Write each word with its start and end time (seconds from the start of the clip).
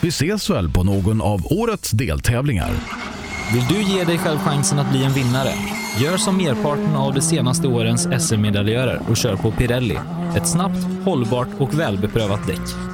Vi 0.00 0.08
ses 0.08 0.50
väl 0.50 0.72
på 0.72 0.84
någon 0.84 1.22
av 1.22 1.40
årets 1.52 1.90
deltävlingar. 1.90 2.70
Vill 3.52 3.64
du 3.68 3.82
ge 3.82 4.04
dig 4.04 4.18
själv 4.18 4.38
chansen 4.38 4.78
att 4.78 4.90
bli 4.90 5.04
en 5.04 5.12
vinnare? 5.12 5.52
Gör 6.00 6.16
som 6.16 6.36
merparten 6.36 6.96
av 6.96 7.14
de 7.14 7.20
senaste 7.20 7.68
årens 7.68 8.08
SM-medaljörer 8.20 9.00
och 9.08 9.16
kör 9.16 9.36
på 9.36 9.52
Pirelli. 9.52 9.98
Ett 10.36 10.48
snabbt, 10.48 10.86
hållbart 11.04 11.48
och 11.58 11.78
välbeprövat 11.80 12.46
däck. 12.46 12.93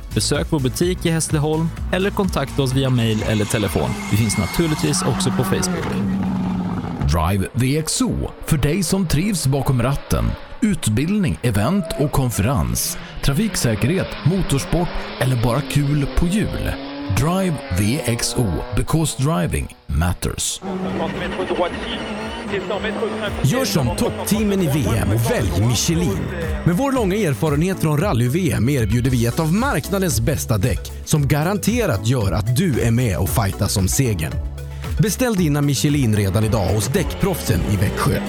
besök 0.13 0.47
vår 0.49 0.59
butik 0.59 1.05
i 1.05 1.09
Hässleholm 1.09 1.69
eller 1.93 2.09
kontakta 2.09 2.61
oss 2.61 2.73
via 2.73 2.89
mail 2.89 3.23
eller 3.23 3.45
telefon. 3.45 3.89
Vi 4.11 4.17
finns 4.17 4.37
naturligtvis 4.37 5.01
också 5.01 5.29
på 5.29 5.43
Facebook. 5.43 5.87
Drive 7.11 7.47
VXO 7.53 8.31
för 8.45 8.57
dig 8.57 8.83
som 8.83 9.07
trivs 9.07 9.47
bakom 9.47 9.81
ratten. 9.81 10.25
Utbildning, 10.61 11.39
event 11.41 11.85
och 11.99 12.11
konferens. 12.11 12.97
Trafiksäkerhet, 13.23 14.07
motorsport 14.25 14.89
eller 15.19 15.43
bara 15.43 15.61
kul 15.61 16.07
på 16.17 16.27
hjul. 16.27 16.71
Drive 17.17 17.55
VXO 17.77 18.45
because 18.75 19.23
driving 19.23 19.75
matters. 19.87 20.61
Gör 23.43 23.65
som 23.65 23.95
toppteamen 23.95 24.61
i 24.61 24.67
VM 24.67 25.11
och 25.11 25.31
välj 25.31 25.65
Michelin. 25.67 26.17
Med 26.65 26.75
vår 26.75 26.91
långa 26.91 27.15
erfarenhet 27.15 27.79
från 27.79 27.97
rally-VM 27.97 28.69
erbjuder 28.69 29.11
vi 29.11 29.25
ett 29.25 29.39
av 29.39 29.53
marknadens 29.53 30.21
bästa 30.21 30.57
däck 30.57 30.91
som 31.05 31.27
garanterat 31.27 32.07
gör 32.07 32.31
att 32.31 32.55
du 32.55 32.81
är 32.81 32.91
med 32.91 33.17
och 33.17 33.29
fightas 33.29 33.77
om 33.77 33.87
segern. 33.87 34.31
Beställ 34.99 35.35
dina 35.35 35.61
Michelin 35.61 36.15
redan 36.15 36.43
idag 36.43 36.65
hos 36.65 36.87
Däckproffsen 36.87 37.59
i 37.71 37.75
Växjö. 37.75 38.21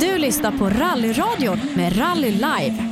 Du 0.00 0.18
lyssnar 0.18 0.58
på 0.58 0.68
Rallyradion 0.68 1.60
med 1.76 1.98
Rally 1.98 2.30
Live. 2.30 2.90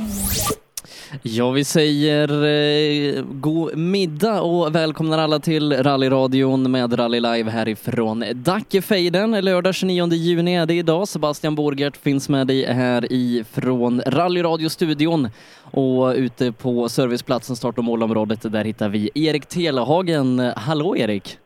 Ja, 1.23 1.51
vi 1.51 1.63
säger 1.63 2.27
eh, 2.29 3.23
god 3.23 3.77
middag 3.77 4.41
och 4.41 4.75
välkomnar 4.75 5.17
alla 5.17 5.39
till 5.39 5.83
rallyradion 5.83 6.71
med 6.71 6.99
Rally 6.99 7.19
Live 7.19 7.51
härifrån 7.51 8.23
Dackefejden. 8.33 9.45
Lördag 9.45 9.75
29 9.75 10.07
juni 10.13 10.55
är 10.55 10.65
det 10.65 10.73
idag. 10.73 11.07
Sebastian 11.07 11.55
Borgert 11.55 11.97
finns 11.97 12.29
med 12.29 12.47
dig 12.47 12.65
här 12.65 13.13
ifrån 13.13 14.01
rallyradiostudion 14.05 15.27
och 15.71 16.13
ute 16.15 16.51
på 16.51 16.89
serviceplatsen 16.89 17.55
start 17.55 17.77
och 17.77 17.83
målområdet 17.83 18.51
där 18.51 18.63
hittar 18.63 18.89
vi 18.89 19.09
Erik 19.15 19.45
Telehagen. 19.45 20.39
Hallå 20.55 20.97
Erik! 20.97 21.37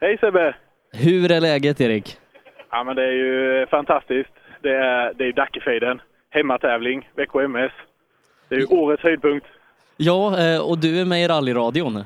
Hej 0.00 0.18
Sebbe! 0.18 0.54
Hur 0.92 1.32
är 1.32 1.40
läget 1.40 1.80
Erik? 1.80 2.16
Ja 2.70 2.84
men 2.84 2.96
det 2.96 3.02
är 3.02 3.12
ju 3.12 3.66
fantastiskt. 3.66 4.32
Det 4.62 4.74
är, 4.74 5.12
det 5.14 5.24
är 5.24 5.32
Dackefejden, 5.32 6.00
hemmatävling, 6.30 7.08
Växjö 7.16 7.44
MS. 7.44 7.72
Det 8.52 8.56
är 8.56 8.60
ju 8.60 8.66
årets 8.66 9.02
höjdpunkt. 9.02 9.46
Ja, 9.96 10.38
eh, 10.40 10.60
och 10.60 10.78
du 10.78 11.00
är 11.00 11.04
med 11.04 11.24
i 11.24 11.28
rallyradion. 11.28 12.04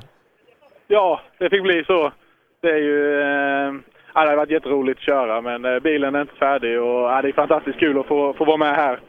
Ja, 0.87 1.21
det 1.37 1.49
fick 1.49 1.63
bli 1.63 1.83
så. 1.87 2.11
Det 2.61 2.69
är 2.69 2.77
ju... 2.77 3.21
Eh, 3.21 3.73
ja, 4.13 4.23
det 4.23 4.29
har 4.29 4.35
varit 4.35 4.51
jätteroligt 4.51 4.99
att 4.99 5.05
köra 5.05 5.41
men 5.41 5.65
eh, 5.65 5.79
bilen 5.79 6.15
är 6.15 6.21
inte 6.21 6.33
färdig 6.33 6.81
och 6.81 7.01
ja, 7.01 7.21
det 7.21 7.27
är 7.27 7.33
fantastiskt 7.33 7.79
kul 7.79 7.99
att 7.99 8.05
få, 8.05 8.33
få 8.33 8.45
vara 8.45 8.57
med 8.57 8.75
här. 8.75 8.99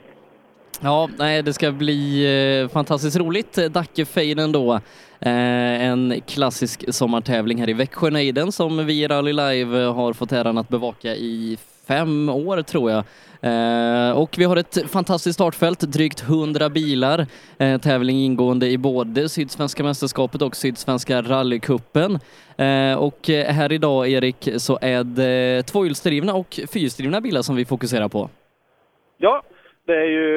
Ja, 0.80 1.08
nej, 1.18 1.42
det 1.42 1.52
ska 1.52 1.72
bli 1.72 2.68
fantastiskt 2.72 3.18
roligt. 3.18 3.72
Dackefejden 3.72 4.52
då. 4.52 4.80
En 5.20 6.20
klassisk 6.26 6.94
sommartävling 6.94 7.58
här 7.58 7.68
i 7.68 7.72
Växjönejden 7.72 8.52
som 8.52 8.86
vi 8.86 9.04
i 9.04 9.08
Rally 9.08 9.32
Live 9.32 9.78
har 9.78 10.12
fått 10.12 10.32
äran 10.32 10.58
att 10.58 10.68
bevaka 10.68 11.08
i 11.08 11.58
fem 11.88 12.28
år 12.28 12.62
tror 12.62 12.90
jag. 12.90 13.04
Eh, 13.42 14.18
och 14.18 14.34
vi 14.38 14.44
har 14.44 14.56
ett 14.56 14.90
fantastiskt 14.90 15.34
startfält, 15.34 15.80
drygt 15.80 16.22
100 16.22 16.68
bilar. 16.68 17.26
Eh, 17.58 17.80
tävling 17.80 18.16
ingående 18.16 18.66
i 18.66 18.78
både 18.78 19.28
Sydsvenska 19.28 19.82
mästerskapet 19.82 20.42
och 20.42 20.56
Sydsvenska 20.56 21.22
rallycupen. 21.22 22.18
Eh, 22.58 22.98
och 22.98 23.28
här 23.28 23.72
idag, 23.72 24.08
Erik, 24.08 24.48
så 24.56 24.78
är 24.82 25.04
det 25.04 25.62
tvåhjulsdrivna 25.62 26.34
och 26.34 26.60
fyrhjulsdrivna 26.72 27.20
bilar 27.20 27.42
som 27.42 27.56
vi 27.56 27.64
fokuserar 27.64 28.08
på. 28.08 28.30
Ja, 29.16 29.42
det 29.86 29.96
är 29.96 30.10
ju 30.18 30.28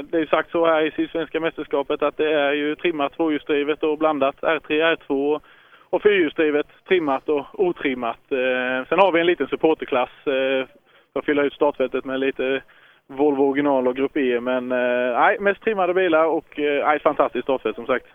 eh, 0.00 0.04
det 0.10 0.16
är 0.16 0.20
ju 0.20 0.26
sagt 0.26 0.50
så 0.50 0.66
här 0.66 0.86
i 0.86 0.90
Sydsvenska 0.90 1.40
mästerskapet 1.40 2.02
att 2.02 2.16
det 2.16 2.32
är 2.32 2.52
ju 2.52 2.76
trimmat 2.76 3.12
tvåhjulsdrivet 3.16 3.82
och 3.82 3.98
blandat 3.98 4.36
R3, 4.40 4.96
R2 4.96 5.40
och 5.90 6.02
fyrhjulsdrivet, 6.02 6.66
trimmat 6.88 7.28
och 7.28 7.46
otrimmat. 7.52 8.18
Eh, 8.30 8.88
Sen 8.88 8.98
har 8.98 9.12
vi 9.12 9.20
en 9.20 9.26
liten 9.26 9.46
supporterklass 9.48 10.10
eh, 10.26 10.66
för 11.12 11.18
att 11.20 11.24
fylla 11.24 11.42
ut 11.42 11.52
startfältet 11.52 12.04
med 12.04 12.20
lite 12.20 12.62
Volvo 13.06 13.42
original 13.42 13.88
och 13.88 13.96
Grupp 13.96 14.16
E. 14.16 14.40
Men 14.40 14.72
eh, 14.72 15.18
nej, 15.20 15.38
mest 15.40 15.62
trimmade 15.62 15.94
bilar 15.94 16.24
och 16.24 16.58
eh, 16.58 16.86
nej, 16.86 17.00
fantastiskt 17.00 17.44
startfält 17.44 17.76
som 17.76 17.86
sagt. 17.86 18.06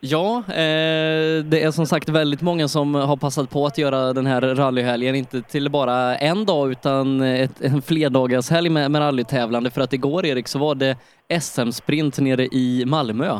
Ja, 0.00 0.36
eh, 0.48 1.44
det 1.44 1.62
är 1.62 1.70
som 1.70 1.86
sagt 1.86 2.08
väldigt 2.08 2.42
många 2.42 2.68
som 2.68 2.94
har 2.94 3.16
passat 3.16 3.50
på 3.50 3.66
att 3.66 3.78
göra 3.78 4.12
den 4.12 4.26
här 4.26 4.40
rallyhelgen, 4.40 5.14
inte 5.14 5.42
till 5.42 5.70
bara 5.70 6.16
en 6.16 6.44
dag 6.46 6.70
utan 6.70 7.20
ett, 7.20 7.60
en 7.60 7.82
flerdagarshelg 7.82 8.70
med, 8.70 8.90
med 8.90 9.00
rallytävlande 9.00 9.70
för 9.70 9.80
att 9.80 9.92
igår 9.92 10.26
Erik 10.26 10.48
så 10.48 10.58
var 10.58 10.74
det 10.74 10.96
SM-sprint 11.40 12.18
nere 12.18 12.42
i 12.42 12.84
Malmö. 12.86 13.38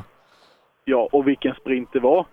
Ja, 0.85 1.09
och 1.13 1.29
vilken 1.29 1.55
sprint 1.55 1.89
det 1.93 2.01
var. 2.01 2.27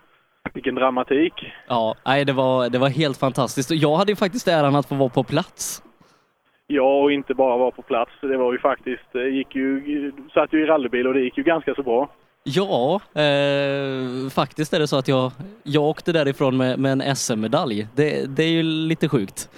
Vilken 0.53 0.75
dramatik. 0.75 1.33
Ja, 1.67 1.95
nej, 2.05 2.25
det 2.25 2.33
var, 2.33 2.69
det 2.69 2.77
var 2.77 2.89
helt 2.89 3.17
fantastiskt 3.17 3.71
jag 3.71 3.95
hade 3.95 4.11
ju 4.11 4.15
faktiskt 4.15 4.47
äran 4.47 4.75
att 4.75 4.85
få 4.85 4.95
vara 4.95 5.09
på 5.09 5.23
plats. 5.23 5.83
Ja, 6.67 7.01
och 7.01 7.11
inte 7.11 7.33
bara 7.33 7.57
vara 7.57 7.71
på 7.71 7.81
plats. 7.81 8.11
Det 8.21 8.37
var 8.37 8.53
ju 8.53 8.59
faktiskt, 8.59 9.03
det 9.11 9.29
gick 9.29 9.55
ju, 9.55 10.11
satt 10.33 10.53
ju 10.53 10.63
i 10.63 10.65
rallybil 10.65 11.07
och 11.07 11.13
det 11.13 11.21
gick 11.21 11.37
ju 11.37 11.43
ganska 11.43 11.75
så 11.75 11.83
bra. 11.83 12.09
Ja, 12.43 13.01
eh, 13.13 14.29
faktiskt 14.29 14.73
är 14.73 14.79
det 14.79 14.87
så 14.87 14.97
att 14.97 15.07
jag, 15.07 15.31
jag 15.63 15.83
åkte 15.83 16.11
därifrån 16.11 16.57
med, 16.57 16.79
med 16.79 16.91
en 16.91 17.16
SM-medalj. 17.16 17.87
Det, 17.95 18.35
det 18.35 18.43
är 18.43 18.51
ju 18.51 18.63
lite 18.63 19.09
sjukt. 19.09 19.49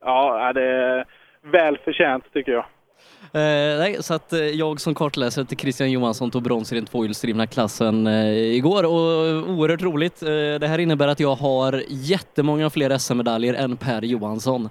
Ja, 0.00 0.52
det 0.52 0.62
är 0.62 1.04
väl 1.42 1.78
förtjänt 1.78 2.24
tycker 2.32 2.52
jag. 2.52 2.64
Eh, 3.36 3.78
nej, 3.78 4.02
så 4.02 4.14
att 4.14 4.32
eh, 4.32 4.40
jag 4.40 4.80
som 4.80 4.94
kartläsare 4.94 5.44
till 5.44 5.58
Christian 5.58 5.90
Johansson 5.90 6.30
tog 6.30 6.42
brons 6.42 6.72
i 6.72 6.74
den 6.74 6.84
tvåhjulsdrivna 6.84 7.46
klassen 7.46 8.06
eh, 8.06 8.56
igår 8.56 8.84
och 8.84 9.50
oerhört 9.50 9.82
roligt. 9.82 10.20
Det 10.60 10.66
här 10.66 10.78
innebär 10.78 11.08
att 11.08 11.20
jag 11.20 11.34
har 11.34 11.82
jättemånga 11.88 12.70
fler 12.70 12.98
SM-medaljer 12.98 13.54
än 13.54 13.76
Per 13.76 14.02
Johansson. 14.02 14.68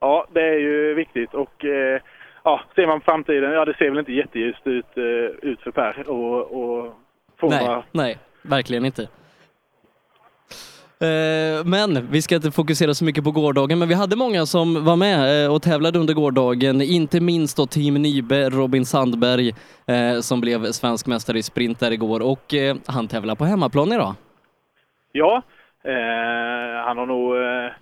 Ja, 0.00 0.26
det 0.32 0.40
är 0.40 0.58
ju 0.58 0.94
viktigt 0.94 1.34
och 1.34 1.64
ja, 2.44 2.60
ser 2.74 2.86
man 2.86 3.00
framtiden, 3.00 3.52
ja 3.52 3.64
det 3.64 3.76
ser 3.76 3.90
väl 3.90 3.98
inte 3.98 4.12
jätteljust 4.12 4.66
ut, 4.66 4.98
ut 5.42 5.60
för 5.60 5.70
Per 5.70 6.10
och, 6.10 6.40
och 6.40 6.94
få 7.40 7.48
Nej, 7.48 7.82
nej, 7.92 8.18
verkligen 8.42 8.84
inte. 8.84 9.08
Eh, 11.00 11.64
men 11.64 12.10
vi 12.10 12.22
ska 12.22 12.34
inte 12.34 12.50
fokusera 12.50 12.94
så 12.94 13.04
mycket 13.04 13.24
på 13.24 13.30
gårdagen, 13.30 13.78
men 13.78 13.88
vi 13.88 13.94
hade 13.94 14.16
många 14.16 14.46
som 14.46 14.84
var 14.84 14.96
med 14.96 15.44
eh, 15.44 15.54
och 15.54 15.62
tävlade 15.62 15.98
under 15.98 16.14
gårdagen. 16.14 16.80
Inte 16.80 17.20
minst 17.20 17.56
då 17.56 17.66
Team 17.66 17.94
Nybe, 17.94 18.50
Robin 18.50 18.84
Sandberg, 18.84 19.48
eh, 19.86 20.20
som 20.20 20.40
blev 20.40 20.64
svensk 20.64 21.06
mästare 21.06 21.38
i 21.38 21.42
sprint 21.42 21.80
där 21.80 21.90
igår 21.90 22.20
och 22.22 22.54
han 22.86 23.08
tävlar 23.08 23.34
på 23.34 23.44
hemmaplan 23.44 23.92
idag. 23.92 24.14
Ja, 25.12 25.42
eh, 25.84 26.84
han 26.86 26.98
har 26.98 27.06
nog... 27.06 27.36
Eh, 27.36 27.72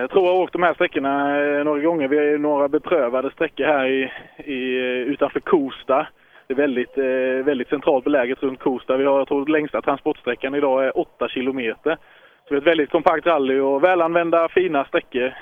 jag 0.00 0.10
tror 0.10 0.26
jag 0.26 0.34
har 0.34 0.42
åkt 0.42 0.52
de 0.52 0.62
här 0.62 0.74
sträckorna 0.74 1.28
några 1.64 1.82
gånger. 1.82 2.08
Vi 2.08 2.16
har 2.16 2.24
ju 2.24 2.38
några 2.38 2.68
beprövade 2.68 3.30
sträckor 3.30 3.64
här 3.64 3.86
i, 3.86 4.10
i, 4.52 4.56
utanför 5.12 5.40
Kosta 5.40 6.06
det 6.50 6.54
är 6.54 6.66
väldigt, 6.66 6.98
eh, 6.98 7.44
väldigt 7.44 7.68
centralt 7.68 8.04
beläget 8.04 8.42
runt 8.42 8.60
Kosta. 8.60 8.96
Vi 8.96 9.04
har, 9.04 9.18
jag 9.18 9.28
tror, 9.28 9.46
längsta 9.46 9.82
transportsträckan 9.82 10.54
idag 10.54 10.84
är 10.84 10.98
8 10.98 11.28
kilometer. 11.28 11.96
Så 12.48 12.54
det 12.54 12.54
är 12.54 12.58
ett 12.58 12.66
väldigt 12.66 12.90
kompakt 12.90 13.26
rally 13.26 13.60
och 13.60 13.84
välanvända 13.84 14.48
fina 14.48 14.84
sträckor. 14.84 15.34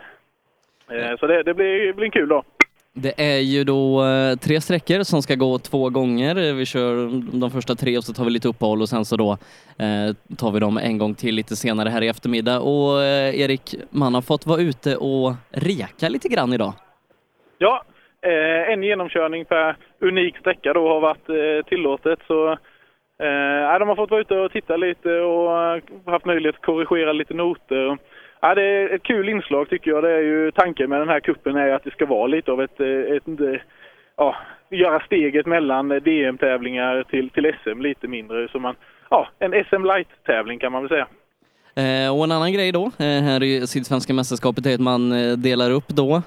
Eh, 0.90 1.16
så 1.20 1.26
det, 1.26 1.42
det 1.42 1.54
blir, 1.54 1.92
blir 1.92 2.04
en 2.04 2.10
kul 2.10 2.28
dag. 2.28 2.44
Det 2.92 3.20
är 3.20 3.38
ju 3.38 3.64
då 3.64 4.04
eh, 4.04 4.36
tre 4.36 4.60
sträckor 4.60 5.02
som 5.02 5.22
ska 5.22 5.34
gå 5.34 5.58
två 5.58 5.90
gånger. 5.90 6.54
Vi 6.54 6.66
kör 6.66 7.10
de 7.38 7.50
första 7.50 7.74
tre 7.74 7.98
och 7.98 8.04
så 8.04 8.12
tar 8.12 8.24
vi 8.24 8.30
lite 8.30 8.48
uppehåll 8.48 8.82
och 8.82 8.88
sen 8.88 9.04
så 9.04 9.16
då 9.16 9.32
eh, 9.78 10.36
tar 10.36 10.52
vi 10.52 10.60
dem 10.60 10.78
en 10.78 10.98
gång 10.98 11.14
till 11.14 11.34
lite 11.34 11.56
senare 11.56 11.88
här 11.88 12.02
i 12.02 12.08
eftermiddag. 12.08 12.60
Och 12.60 13.02
eh, 13.02 13.40
Erik, 13.40 13.74
man 13.90 14.14
har 14.14 14.22
fått 14.22 14.46
vara 14.46 14.60
ute 14.60 14.96
och 14.96 15.34
reka 15.50 16.08
lite 16.08 16.28
grann 16.28 16.52
idag. 16.52 16.72
Ja, 17.58 17.84
Eh, 18.22 18.72
en 18.72 18.82
genomkörning 18.82 19.44
per 19.44 19.76
unik 20.00 20.38
sträcka 20.38 20.72
då 20.72 20.88
har 20.88 21.00
varit 21.00 21.28
eh, 21.28 21.66
tillåtet. 21.68 22.18
Så 22.26 22.50
eh, 23.18 23.78
de 23.78 23.88
har 23.88 23.96
fått 23.96 24.10
vara 24.10 24.20
ute 24.20 24.34
och 24.34 24.52
titta 24.52 24.76
lite 24.76 25.20
och 25.20 25.50
haft 26.06 26.24
möjlighet 26.24 26.56
att 26.56 26.66
korrigera 26.66 27.12
lite 27.12 27.34
noter. 27.34 27.86
Eh, 28.42 28.54
det 28.54 28.62
är 28.62 28.94
ett 28.94 29.02
kul 29.02 29.28
inslag 29.28 29.68
tycker 29.68 29.90
jag. 29.90 30.02
Det 30.02 30.10
är 30.10 30.20
ju, 30.20 30.50
tanken 30.50 30.90
med 30.90 31.00
den 31.00 31.08
här 31.08 31.20
kuppen 31.20 31.56
är 31.56 31.72
att 31.72 31.84
det 31.84 31.90
ska 31.90 32.06
vara 32.06 32.26
lite 32.26 32.52
av 32.52 32.62
ett, 32.62 32.80
eh, 32.80 32.88
ett, 32.88 33.28
ett 33.28 33.62
ja, 34.16 34.36
göra 34.70 35.00
steget 35.00 35.46
mellan 35.46 35.88
DM-tävlingar 35.88 37.02
till, 37.02 37.30
till 37.30 37.54
SM 37.62 37.80
lite 37.80 38.08
mindre. 38.08 38.48
Så 38.48 38.58
man, 38.58 38.74
ja, 39.10 39.28
en 39.38 39.64
SM 39.64 39.84
Light-tävling 39.84 40.58
kan 40.58 40.72
man 40.72 40.82
väl 40.82 40.88
säga. 40.88 41.06
Eh, 41.78 42.16
och 42.16 42.24
en 42.24 42.32
annan 42.32 42.52
grej 42.52 42.72
då, 42.72 42.84
eh, 42.84 43.22
här 43.28 43.42
i 43.42 43.66
Sydsvenska 43.66 44.14
mästerskapet, 44.14 44.66
är 44.66 44.74
att 44.74 44.80
man 44.80 45.12
eh, 45.12 45.36
delar 45.36 45.70
upp 45.70 45.88
då 45.88 46.22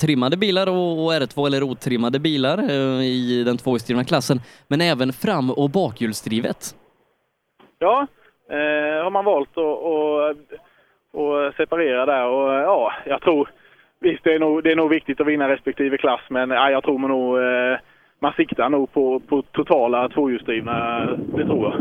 trimmade 0.00 0.36
bilar 0.36 0.66
och, 0.66 1.12
R2 1.12 1.46
eller 1.46 1.62
otrimmade 1.62 2.18
bilar 2.18 2.70
i 3.02 3.44
den 3.46 3.56
tvåhjulsdrivna 3.56 4.04
klassen, 4.04 4.40
men 4.68 4.80
även 4.80 5.12
fram 5.12 5.50
och 5.50 5.70
bakhjulsdrivet. 5.70 6.74
Ja, 7.78 8.06
eh, 8.50 9.04
har 9.04 9.10
man 9.10 9.24
valt 9.24 9.50
att 9.50 9.64
och 11.14 11.54
separera 11.56 12.06
där. 12.06 12.26
Och 12.26 12.52
ja, 12.52 12.92
jag 13.06 13.20
tror 13.22 13.50
visst 14.00 14.24
det 14.24 14.34
är 14.34 14.38
nog, 14.38 14.64
det 14.64 14.72
är 14.72 14.76
nog 14.76 14.90
viktigt 14.90 15.20
att 15.20 15.26
vinna 15.26 15.48
respektive 15.48 15.98
klass 15.98 16.20
men 16.28 16.50
ja, 16.50 16.70
jag 16.70 16.82
tror 16.84 16.98
man 16.98 17.10
nog 17.10 17.38
eh, 17.38 17.78
man 18.24 18.32
siktar 18.32 18.68
nog 18.68 18.92
på, 18.92 19.20
på 19.20 19.42
totala 19.42 20.08
tvåhjulsdrivna, 20.08 21.06
det 21.36 21.44
tror 21.44 21.74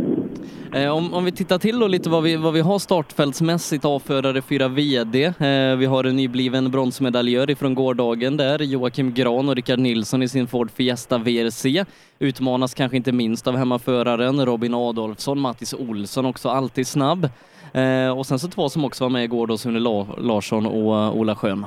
jag. 0.72 0.84
Eh, 0.84 0.98
om, 0.98 1.14
om 1.14 1.26
vi 1.26 1.32
tittar 1.32 1.58
till 1.58 1.80
då 1.80 1.88
lite 1.88 2.10
vad 2.10 2.24
vi, 2.24 2.36
vad 2.36 2.54
vi 2.54 2.62
har 2.62 2.80
startfältsmässigt 2.80 3.86
avförare 3.86 4.42
4 4.42 4.68
VD. 4.68 5.26
Eh, 5.26 5.78
vi 5.78 5.86
har 5.86 6.04
en 6.04 6.16
nybliven 6.16 6.72
bronsmedaljör 6.72 7.50
ifrån 7.50 7.76
gårdagen 7.76 8.38
där, 8.38 8.60
Joakim 8.62 9.14
Gran 9.14 9.50
och 9.50 9.56
Rickard 9.56 9.80
Nilsson 9.80 10.24
i 10.24 10.28
sin 10.28 10.48
Ford 10.48 10.72
Fiesta 10.72 11.18
VRC. 11.18 11.86
Utmanas 12.20 12.74
kanske 12.74 12.98
inte 12.98 13.12
minst 13.12 13.48
av 13.48 13.58
hemmaföraren 13.58 14.46
Robin 14.46 14.74
Adolfsson, 14.74 15.40
Mattis 15.40 15.74
Olsson 15.74 16.26
också 16.26 16.50
alltid 16.50 16.88
snabb. 16.88 17.30
Eh, 17.74 18.18
och 18.18 18.26
sen 18.26 18.40
så 18.40 18.48
två 18.48 18.70
som 18.70 18.86
också 18.86 19.04
var 19.04 19.10
med 19.10 19.24
igår 19.24 19.48
då, 19.48 19.58
Sune 19.58 19.80
Larsson 20.18 20.66
och 20.66 20.94
uh, 20.94 21.16
Ola 21.16 21.36
Schön. 21.36 21.66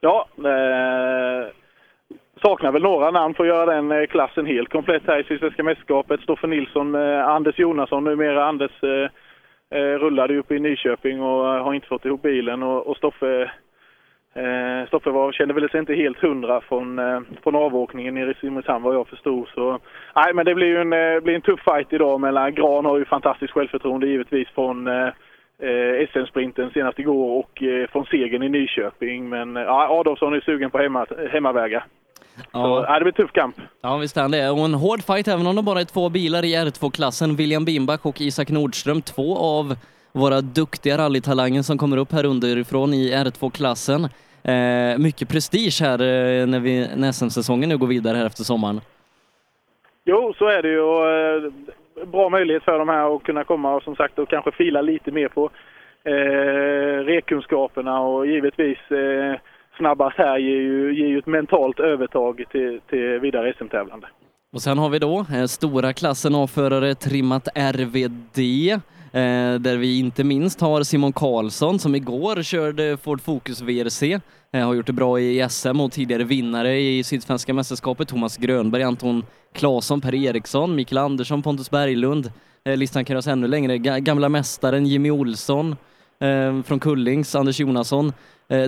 Ja, 0.00 0.28
eh, 0.38 1.63
saknar 2.46 2.72
väl 2.72 2.82
några 2.82 3.10
namn 3.10 3.34
för 3.34 3.44
att 3.44 3.48
göra 3.48 3.74
den 3.74 3.92
eh, 3.92 4.06
klassen 4.06 4.46
helt 4.46 4.68
komplett 4.68 5.02
här 5.06 5.20
i 5.20 5.24
Sydsvenska 5.24 5.62
mästerskapet. 5.62 6.20
Stoffe 6.20 6.46
Nilsson, 6.46 6.94
eh, 6.94 7.28
Anders 7.28 7.58
Jonasson, 7.58 8.04
numera 8.04 8.44
Anders 8.44 8.82
eh, 8.82 9.08
eh 9.78 9.98
rullade 9.98 10.38
uppe 10.38 10.54
i 10.54 10.60
Nyköping 10.60 11.22
och 11.22 11.54
eh, 11.54 11.64
har 11.64 11.74
inte 11.74 11.88
fått 11.88 12.04
ihop 12.04 12.22
bilen 12.22 12.62
och, 12.62 12.86
och 12.86 12.96
Stoffe 12.96 13.50
Eh, 14.36 14.86
Stoffe 14.86 15.10
var, 15.10 15.32
kände 15.32 15.54
väl 15.54 15.70
sig 15.70 15.80
inte 15.80 15.94
helt 15.94 16.18
hundra 16.18 16.60
från, 16.60 16.98
eh, 16.98 17.20
från 17.42 17.54
avåkningen 17.54 18.14
nere 18.14 18.30
i 18.30 18.34
Simrishamn 18.34 18.84
vad 18.84 18.94
jag 18.94 19.08
förstod. 19.08 19.48
Så, 19.48 19.78
nej, 20.16 20.34
men 20.34 20.44
det 20.44 20.54
blir 20.54 20.66
ju 20.66 20.80
en, 20.80 20.92
eh, 20.92 21.20
blir 21.20 21.34
en 21.34 21.40
tuff 21.40 21.60
fight 21.64 21.92
idag 21.92 22.20
mellan 22.20 22.54
Gran 22.54 22.84
har 22.84 22.98
ju 22.98 23.04
fantastiskt 23.04 23.52
självförtroende 23.52 24.06
givetvis 24.06 24.48
från 24.48 24.86
eh, 24.86 25.08
eh 25.58 26.08
SM-sprinten 26.12 26.70
senast 26.70 26.98
igår 26.98 27.38
och 27.38 27.62
eh, 27.62 27.88
från 27.88 28.06
segern 28.06 28.42
i 28.42 28.48
Nyköping. 28.48 29.28
Men 29.28 29.56
eh, 29.56 29.70
Adolfsson 29.70 30.34
är 30.34 30.40
sugen 30.40 30.70
på 30.70 30.78
hemma, 30.78 31.06
hemmavägar. 31.30 31.84
Ja. 32.36 32.42
Så, 32.52 32.84
ja, 32.88 32.98
det 32.98 33.04
blir 33.04 33.12
tuff 33.12 33.32
kamp. 33.32 33.56
Ja, 33.80 33.96
visst 33.96 34.16
är 34.16 34.28
det. 34.28 34.50
Och 34.50 34.64
en 34.64 34.74
hård 34.74 35.02
fight 35.02 35.28
även 35.28 35.46
om 35.46 35.56
det 35.56 35.62
bara 35.62 35.80
är 35.80 35.84
två 35.84 36.08
bilar 36.08 36.44
i 36.44 36.54
R2-klassen. 36.54 37.36
William 37.36 37.64
Bimbach 37.64 38.00
och 38.02 38.20
Isak 38.20 38.50
Nordström, 38.50 39.02
två 39.02 39.36
av 39.38 39.76
våra 40.12 40.40
duktiga 40.40 40.98
rallytalanger 40.98 41.62
som 41.62 41.78
kommer 41.78 41.96
upp 41.96 42.12
här 42.12 42.24
underifrån 42.24 42.94
i 42.94 43.12
R2-klassen. 43.12 44.08
Eh, 44.42 44.98
mycket 44.98 45.28
prestige 45.28 45.80
här 45.80 45.98
eh, 46.02 46.46
när, 46.46 46.60
vi, 46.60 46.88
när 46.96 47.12
SM-säsongen 47.12 47.68
nu 47.68 47.76
går 47.78 47.86
vidare 47.86 48.16
här 48.16 48.26
efter 48.26 48.44
sommaren. 48.44 48.80
Jo, 50.04 50.34
så 50.38 50.48
är 50.48 50.62
det 50.62 50.68
ju. 50.68 50.80
Och, 50.80 51.08
eh, 51.10 51.52
bra 52.06 52.28
möjlighet 52.28 52.62
för 52.62 52.78
de 52.78 52.88
här 52.88 53.16
att 53.16 53.22
kunna 53.22 53.44
komma 53.44 53.74
och 53.74 53.82
som 53.82 53.96
sagt 53.96 54.18
och 54.18 54.28
kanske 54.28 54.52
fila 54.52 54.80
lite 54.80 55.10
mer 55.10 55.28
på 55.28 55.50
eh, 56.04 57.04
rekunskaperna 57.04 58.00
och 58.00 58.26
givetvis 58.26 58.78
eh, 58.90 59.34
snabbast 59.76 60.18
här 60.18 60.38
ger 60.38 60.60
ju, 60.60 60.98
ger 60.98 61.06
ju 61.06 61.18
ett 61.18 61.26
mentalt 61.26 61.80
övertag 61.80 62.44
till, 62.50 62.80
till 62.90 63.18
vidare 63.20 63.54
SM-tävlande. 63.58 64.06
Och 64.54 64.62
sen 64.62 64.78
har 64.78 64.88
vi 64.88 64.98
då 64.98 65.26
eh, 65.34 65.44
stora 65.44 65.92
klassen 65.92 66.34
avförare 66.34 66.94
trimmat 66.94 67.48
RVD. 67.54 68.38
Eh, 69.14 69.54
där 69.60 69.76
vi 69.76 69.98
inte 69.98 70.24
minst 70.24 70.60
har 70.60 70.82
Simon 70.82 71.12
Karlsson 71.12 71.78
som 71.78 71.94
igår 71.94 72.42
körde 72.42 72.96
Ford 72.96 73.20
Focus 73.20 73.60
VRC, 73.60 74.20
eh, 74.52 74.66
har 74.66 74.74
gjort 74.74 74.86
det 74.86 74.92
bra 74.92 75.20
i 75.20 75.48
SM 75.48 75.80
och 75.80 75.92
tidigare 75.92 76.24
vinnare 76.24 76.80
i 76.80 77.02
Sydsvenska 77.02 77.54
mästerskapet, 77.54 78.08
Thomas 78.08 78.36
Grönberg, 78.36 78.82
Anton 78.82 79.24
Claesson, 79.52 80.00
Per 80.00 80.14
Eriksson, 80.14 80.74
Mikael 80.74 80.98
Andersson, 80.98 81.42
Pontus 81.42 81.70
Berglund. 81.70 82.32
Eh, 82.64 82.76
listan 82.76 83.04
kan 83.04 83.14
göras 83.14 83.26
ännu 83.26 83.48
längre. 83.48 83.78
Gamla 83.78 84.28
mästaren 84.28 84.86
Jimmy 84.86 85.10
Olsson 85.10 85.76
från 86.66 86.80
Kullings, 86.80 87.34
Anders 87.34 87.60
Jonasson, 87.60 88.12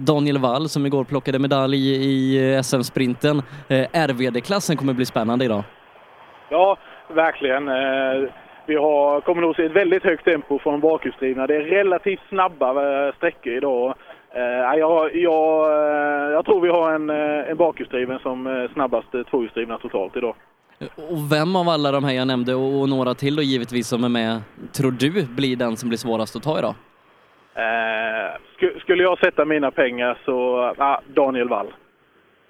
Daniel 0.01 0.39
Wall 0.39 0.69
som 0.69 0.87
igår 0.87 1.05
plockade 1.05 1.39
medalj 1.39 1.77
i 1.91 2.63
SM-sprinten. 2.63 3.43
RVD-klassen 3.93 4.77
kommer 4.77 4.93
bli 4.93 5.05
spännande 5.05 5.45
idag. 5.45 5.63
Ja, 6.51 6.77
verkligen. 7.15 7.69
Vi 8.67 8.77
har, 8.77 9.21
kommer 9.21 9.43
nog 9.43 9.57
se 9.57 9.65
ett 9.65 9.73
väldigt 9.77 10.03
högt 10.03 10.25
tempo 10.25 10.59
från 10.59 10.81
bakhjulsdrivna. 10.81 11.47
Det 11.47 11.57
är 11.57 11.61
relativt 11.61 12.21
snabba 12.29 12.69
eh, 12.69 13.15
sträckor 13.17 13.53
idag. 13.53 13.95
Eh, 14.35 14.79
jag, 14.79 15.17
jag, 15.17 15.73
eh, 15.73 16.31
jag 16.33 16.45
tror 16.45 16.61
vi 16.61 16.69
har 16.69 16.93
en, 16.93 17.11
en 17.51 17.57
bakhjulsdriven 17.57 18.19
som 18.19 18.69
snabbast 18.73 19.09
tvåhjulsdrivna 19.31 19.79
totalt 19.79 20.17
idag. 20.17 20.35
Och 20.97 21.33
vem 21.33 21.57
av 21.57 21.69
alla 21.69 21.93
de 21.93 22.05
här 22.05 22.13
jag 22.13 22.27
nämnde 22.27 22.55
och 22.55 22.89
några 22.89 23.15
till 23.15 23.37
då 23.37 23.43
givetvis 23.43 23.89
som 23.89 24.05
är 24.05 24.09
med, 24.09 24.41
tror 24.73 24.91
du 24.91 25.27
blir 25.27 25.57
den 25.57 25.77
som 25.77 25.89
blir 25.89 25.99
svårast 25.99 26.37
att 26.37 26.43
ta 26.43 26.59
idag? 26.59 26.75
Eh, 27.57 28.81
skulle 28.81 29.03
jag 29.03 29.19
sätta 29.19 29.45
mina 29.45 29.71
pengar 29.71 30.19
så, 30.25 30.57
ah, 30.79 31.01
Daniel 31.15 31.49
Wall. 31.49 31.67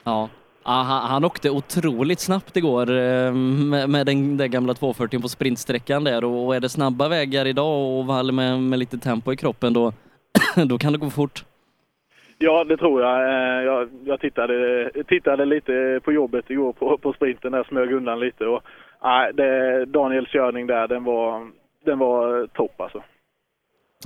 Ja, 0.05 0.29
Ja, 0.69 1.03
han, 1.09 1.25
åkte 1.25 1.51
otroligt 1.51 2.21
snabbt 2.21 2.57
igår 2.57 2.91
eh, 2.91 3.33
med, 3.71 3.91
med 3.91 4.07
den 4.07 4.37
där 4.37 4.47
gamla 4.47 4.75
240 4.75 5.21
på 5.23 5.29
sprintsträckan 5.29 6.05
där 6.05 6.25
och 6.25 6.57
är 6.57 6.61
det 6.61 6.69
snabba 6.69 7.09
vägar 7.09 7.47
idag 7.47 7.99
och 7.99 8.07
Wall 8.07 8.33
med, 8.33 8.61
med 8.63 8.79
lite 8.79 8.99
tempo 8.99 9.33
i 9.33 9.37
kroppen 9.37 9.73
då, 9.73 9.93
då 10.69 10.79
kan 10.79 10.93
det 10.93 10.99
gå 10.99 11.11
fort. 11.11 11.45
Ja, 12.39 12.65
det 12.65 12.77
tror 12.77 13.03
jag. 13.03 13.21
Eh, 13.21 13.65
jag, 13.65 13.89
jag 14.05 14.21
tittade, 14.21 14.91
tittade 15.09 15.45
lite 15.45 16.01
på 16.05 16.13
jobbet 16.13 16.51
igår 16.51 16.73
på, 16.73 16.99
på 16.99 17.13
sprinten 17.13 17.53
där, 17.53 17.65
smög 17.65 17.93
undan 17.93 18.21
lite 18.21 18.47
och 18.47 18.63
nej, 19.03 19.33
det, 19.35 19.85
Daniels 19.85 20.29
körning 20.29 20.67
där, 20.67 20.89
den 20.89 21.05
var, 21.05 21.51
den 21.85 21.99
var 21.99 22.47
topp 22.47 22.81
alltså. 22.81 23.03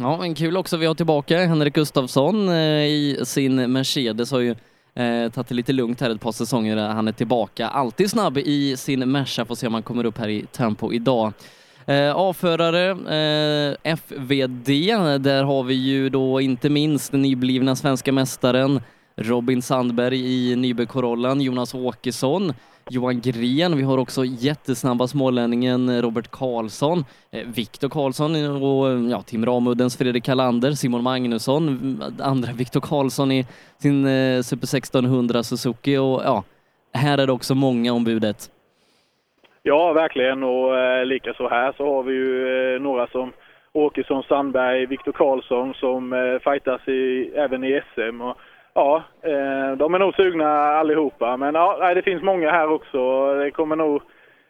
Ja, 0.01 0.17
men 0.17 0.35
kul 0.35 0.57
också 0.57 0.77
vi 0.77 0.87
har 0.87 0.95
tillbaka 0.95 1.47
Henrik 1.47 1.75
Gustafsson 1.75 2.49
eh, 2.49 2.55
i 2.85 3.21
sin 3.25 3.73
Mercedes 3.73 4.31
har 4.31 4.41
ju 4.41 4.55
Eh, 4.95 5.31
tagit 5.31 5.49
det 5.49 5.55
lite 5.55 5.73
lugnt 5.73 6.01
här 6.01 6.11
ett 6.11 6.21
par 6.21 6.33
säsonger. 6.33 6.77
Han 6.77 7.09
är 7.09 7.13
tillbaka. 7.13 7.69
Alltid 7.69 8.11
snabb 8.11 8.39
i 8.39 8.77
sin 8.77 9.13
Merca. 9.13 9.45
Får 9.45 9.55
se 9.55 9.67
om 9.67 9.75
han 9.75 9.83
kommer 9.83 10.05
upp 10.05 10.19
här 10.19 10.29
i 10.29 10.47
tempo 10.53 10.93
idag. 10.93 11.33
Eh, 11.87 12.13
avförare 12.13 12.91
eh, 12.91 13.97
FVD, 13.97 14.69
där 15.21 15.45
har 15.45 15.63
vi 15.63 15.75
ju 15.75 16.09
då 16.09 16.41
inte 16.41 16.69
minst 16.71 17.13
den 17.13 17.23
nyblivna 17.23 17.77
svenska 17.77 18.13
mästaren 18.13 18.81
Robin 19.21 19.63
Sandberg 19.63 20.19
i 20.21 20.57
Nybe 20.57 20.87
Corollan, 20.87 21.41
Jonas 21.41 21.75
Åkesson, 21.75 22.53
Johan 22.91 23.21
Gren. 23.21 23.77
Vi 23.77 23.83
har 23.83 23.99
också 23.99 24.25
jättesnabba 24.25 25.07
smålänningen 25.07 25.89
eh, 25.89 26.03
Robert 26.03 26.31
Karlsson, 26.31 27.05
eh, 27.31 27.47
Viktor 27.55 27.89
Karlsson 27.89 28.63
och 28.63 28.89
eh, 28.89 29.11
ja, 29.11 29.23
Tim 29.23 29.47
Ramuddens 29.47 29.99
Fredrik 29.99 30.25
Kalander, 30.25 30.71
Simon 30.73 31.03
Magnusson, 31.03 32.03
andra 32.21 32.53
Viktor 32.53 32.81
Karlsson 32.81 33.33
i 33.33 33.47
sin 33.79 34.07
eh, 34.07 34.43
Super 34.43 34.67
1600 34.67 35.43
Suzuki 35.43 35.97
och 35.97 36.23
ja, 36.25 36.45
här 36.93 37.19
är 37.19 37.27
det 37.27 37.33
också 37.33 37.55
många 37.55 37.93
ombudet. 37.93 38.51
Ja, 39.63 39.93
verkligen 39.93 40.43
och 40.43 40.79
eh, 40.79 41.05
likaså 41.05 41.49
här 41.49 41.73
så 41.77 41.95
har 41.95 42.03
vi 42.03 42.13
ju 42.13 42.75
eh, 42.75 42.81
några 42.81 43.07
som 43.07 43.33
Åkesson, 43.73 44.23
Sandberg, 44.23 44.87
Viktor 44.87 45.13
Karlsson 45.13 45.75
som 45.75 46.13
eh, 46.13 46.53
fightas 46.53 46.89
i, 46.89 47.33
även 47.37 47.65
i 47.65 47.81
SM. 47.95 48.21
Och, 48.21 48.37
ja, 48.81 49.05
eh, 49.23 49.77
de 49.77 49.95
är 49.95 49.99
nog 49.99 50.15
sugna 50.15 50.49
allihopa. 50.81 51.37
Men 51.37 51.55
ja, 51.55 51.95
det 51.95 52.03
finns 52.03 52.23
många 52.23 52.51
här 52.51 52.69
också. 52.73 53.01
Det 53.35 53.51
kommer 53.51 53.77
nog, 53.77 54.03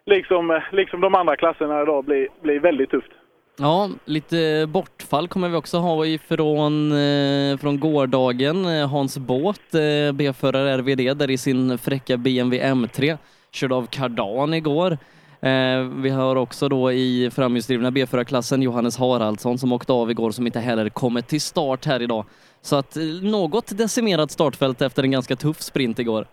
liksom, 0.06 0.60
liksom 0.72 1.00
de 1.00 1.14
andra 1.14 1.36
klasserna 1.36 1.82
idag, 1.82 2.04
bli, 2.04 2.28
bli 2.42 2.58
väldigt 2.58 2.90
tufft. 2.90 3.12
Ja, 3.58 3.88
lite 4.04 4.66
bortfall 4.68 5.28
kommer 5.28 5.48
vi 5.48 5.56
också 5.56 5.78
ha 5.78 6.06
ifrån 6.06 6.92
eh, 6.92 7.58
från 7.58 7.80
gårdagen. 7.80 8.64
Eh, 8.64 8.88
Hans 8.88 9.18
Båt, 9.18 9.70
B-förare 10.14 10.78
RVD, 10.78 11.16
där 11.16 11.30
i 11.30 11.38
sin 11.38 11.78
fräcka 11.78 12.16
BMW 12.16 12.72
M3. 12.72 13.18
Körde 13.52 13.74
av 13.74 13.86
kardan 13.86 14.54
igår. 14.54 14.98
Eh, 15.42 16.02
vi 16.02 16.10
har 16.10 16.36
också 16.36 16.68
då 16.68 16.92
i 16.92 17.30
framhjulsdrivna 17.32 17.90
B4-klassen 17.90 18.62
Johannes 18.62 18.98
Haraldsson 18.98 19.58
som 19.58 19.72
åkte 19.72 19.92
av 19.92 20.10
igår 20.10 20.30
som 20.30 20.46
inte 20.46 20.60
heller 20.60 20.88
kommit 20.88 21.28
till 21.28 21.40
start 21.40 21.86
här 21.86 22.02
idag. 22.02 22.24
Så 22.60 22.76
att 22.76 22.96
eh, 22.96 23.02
något 23.22 23.78
decimerat 23.78 24.30
startfält 24.30 24.82
efter 24.82 25.02
en 25.02 25.10
ganska 25.10 25.36
tuff 25.36 25.60
sprint 25.60 25.98
igår. 25.98 26.24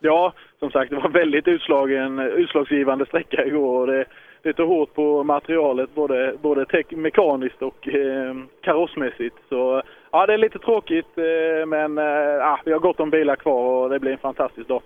Ja, 0.00 0.32
som 0.58 0.70
sagt, 0.70 0.90
det 0.90 0.96
var 0.96 1.08
väldigt 1.08 1.48
utslagen, 1.48 2.18
utslagsgivande 2.18 3.06
sträcka 3.06 3.46
igår. 3.46 3.80
Och 3.80 3.86
det, 3.86 4.04
det 4.42 4.52
tog 4.52 4.68
hårt 4.68 4.94
på 4.94 5.24
materialet 5.24 5.94
både, 5.94 6.34
både 6.42 6.66
mekaniskt 6.90 7.62
och 7.62 7.88
eh, 7.88 8.34
karossmässigt. 8.62 9.36
Så 9.48 9.82
ja, 10.10 10.26
det 10.26 10.34
är 10.34 10.38
lite 10.38 10.58
tråkigt 10.58 11.18
eh, 11.18 11.66
men 11.66 11.98
eh, 11.98 12.58
vi 12.64 12.72
har 12.72 12.78
gott 12.78 13.00
om 13.00 13.10
bilar 13.10 13.36
kvar 13.36 13.82
och 13.82 13.90
det 13.90 13.98
blir 13.98 14.12
en 14.12 14.18
fantastisk 14.18 14.68
dag. 14.68 14.82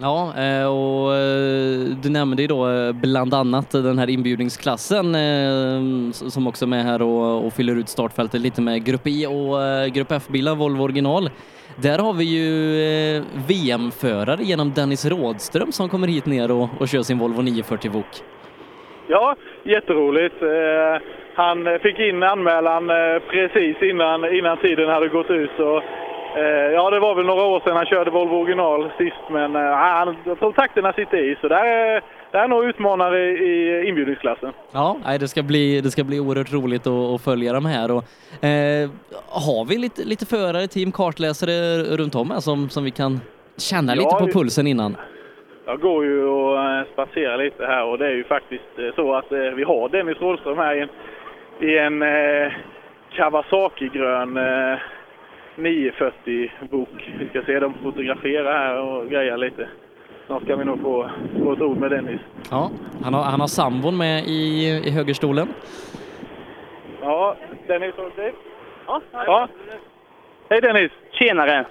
Ja, 0.00 0.32
eh, 0.38 0.66
och 0.66 1.14
eh, 1.14 1.96
du 2.02 2.10
nämnde 2.10 2.42
ju 2.42 2.48
då 2.48 2.68
eh, 2.68 2.92
bland 2.92 3.34
annat 3.34 3.70
den 3.70 3.98
här 3.98 4.10
inbjudningsklassen 4.10 5.04
som 6.12 6.46
också 6.46 6.64
är 6.64 6.68
med 6.68 6.84
här 6.84 7.02
och, 7.02 7.52
fyller 7.52 7.76
ut 7.76 7.88
startfältet 7.88 8.40
lite 8.40 8.60
med 8.60 8.84
Grupp 8.84 9.06
I 9.06 9.26
och 9.26 9.92
Grupp 9.94 10.12
F-bilar, 10.12 10.54
Volvo 10.54 10.82
original. 10.82 11.30
Där 11.76 11.98
har 11.98 12.12
vi 12.12 12.24
ju 12.24 13.22
VM-förare 13.48 14.42
genom 14.42 14.72
Dennis 14.72 15.06
Rådström 15.06 15.72
som 15.72 15.88
kommer 15.88 16.08
hit 16.08 16.26
ner 16.26 16.50
och, 16.50 16.68
och 16.80 16.88
kör 16.88 17.02
sin 17.02 17.18
Volvo 17.18 17.42
940 17.42 17.90
VOK. 17.90 18.12
Ja, 19.06 19.36
jätteroligt. 19.62 20.34
Han 21.34 21.78
fick 21.82 21.98
in 21.98 22.22
anmälan 22.22 22.88
precis 23.30 23.82
innan, 23.82 24.34
innan 24.34 24.56
tiden 24.56 24.88
hade 24.88 25.08
gått 25.08 25.30
ut. 25.30 25.58
Och 25.58 25.82
ja, 26.74 26.90
det 26.90 27.00
var 27.00 27.14
väl 27.14 27.26
några 27.26 27.44
år 27.44 27.60
sedan 27.60 27.76
han 27.76 27.86
körde 27.86 28.10
Volvo 28.10 28.36
original 28.36 28.90
sist, 28.98 29.30
men 29.30 29.56
uh, 29.56 29.62
han, 29.62 30.16
jag 30.24 30.38
tror 30.38 30.52
takterna 30.52 30.92
sitter 30.92 31.16
i. 31.16 31.36
Så 31.40 31.48
det 31.48 31.54
är, 31.54 32.02
är 32.32 32.48
nog 32.48 32.64
utmanare 32.64 33.20
i 33.30 33.84
inbjudningsklassen. 33.88 34.52
Ja, 34.72 34.96
det 35.20 35.28
ska 35.28 35.42
bli, 35.42 35.80
det 35.80 35.90
ska 35.90 36.04
bli 36.04 36.20
oerhört 36.20 36.52
roligt 36.52 36.86
att, 36.86 37.14
att 37.14 37.24
följa 37.24 37.52
dem 37.52 37.66
här. 37.66 37.90
Och, 37.90 38.04
eh, 38.44 38.90
har 39.28 39.64
vi 39.68 39.78
lite, 39.78 40.04
lite 40.04 40.26
förare, 40.26 40.66
team, 40.66 40.92
kartläsare 40.92 41.82
runt 41.96 42.14
om 42.14 42.30
här 42.30 42.40
som, 42.40 42.68
som 42.68 42.84
vi 42.84 42.90
kan 42.90 43.20
känna 43.58 43.96
ja, 43.96 44.00
lite 44.00 44.16
på 44.24 44.38
pulsen 44.38 44.66
innan? 44.66 44.96
Jag 45.66 45.80
går 45.80 46.04
ju 46.04 46.24
och 46.24 46.64
eh, 46.64 46.84
spacerar 46.92 47.38
lite 47.38 47.66
här 47.66 47.84
och 47.84 47.98
det 47.98 48.06
är 48.06 48.14
ju 48.14 48.24
faktiskt 48.24 48.94
så 48.96 49.14
att 49.14 49.32
eh, 49.32 49.38
vi 49.38 49.64
har 49.64 49.88
Dennis 49.88 50.20
Rådström 50.20 50.58
här 50.58 50.74
i 50.74 50.80
en, 50.80 50.88
i 51.68 51.78
en 51.78 52.02
eh, 52.02 52.52
Kawasaki-grön 53.16 54.36
eh, 54.36 54.78
940 55.58 56.50
bok. 56.70 56.88
Vi 57.18 57.28
ska 57.28 57.42
se 57.42 57.60
dem 57.60 57.74
fotografera 57.82 58.52
här 58.52 58.80
och 58.80 59.10
greja 59.10 59.36
lite. 59.36 59.68
Snart 60.26 60.42
ska 60.42 60.56
vi 60.56 60.64
nog 60.64 60.80
få, 60.82 61.10
få 61.42 61.52
ett 61.52 61.60
ord 61.60 61.76
med 61.76 61.90
Dennis. 61.90 62.20
Ja, 62.50 62.70
han 63.04 63.14
har, 63.14 63.22
han 63.22 63.40
har 63.40 63.46
sambon 63.46 63.96
med 63.96 64.24
i, 64.24 64.68
i 64.84 64.90
högerstolen. 64.90 65.48
Ja, 67.00 67.36
Dennis 67.66 67.94
och 67.96 68.10
Dave. 68.16 68.32
Ja, 68.86 69.00
ja. 69.12 69.48
Hej 70.50 70.60
Dennis! 70.60 70.92
Tjenare! 71.12 71.64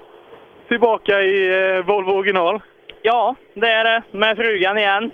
Tillbaka 0.68 1.22
i 1.22 1.48
eh, 1.76 1.86
Volvo 1.86 2.12
original. 2.12 2.62
Ja, 3.02 3.36
det 3.54 3.68
är 3.68 3.84
det. 3.84 4.04
Med 4.12 4.38
frugan 4.38 4.78
igen. 4.78 5.12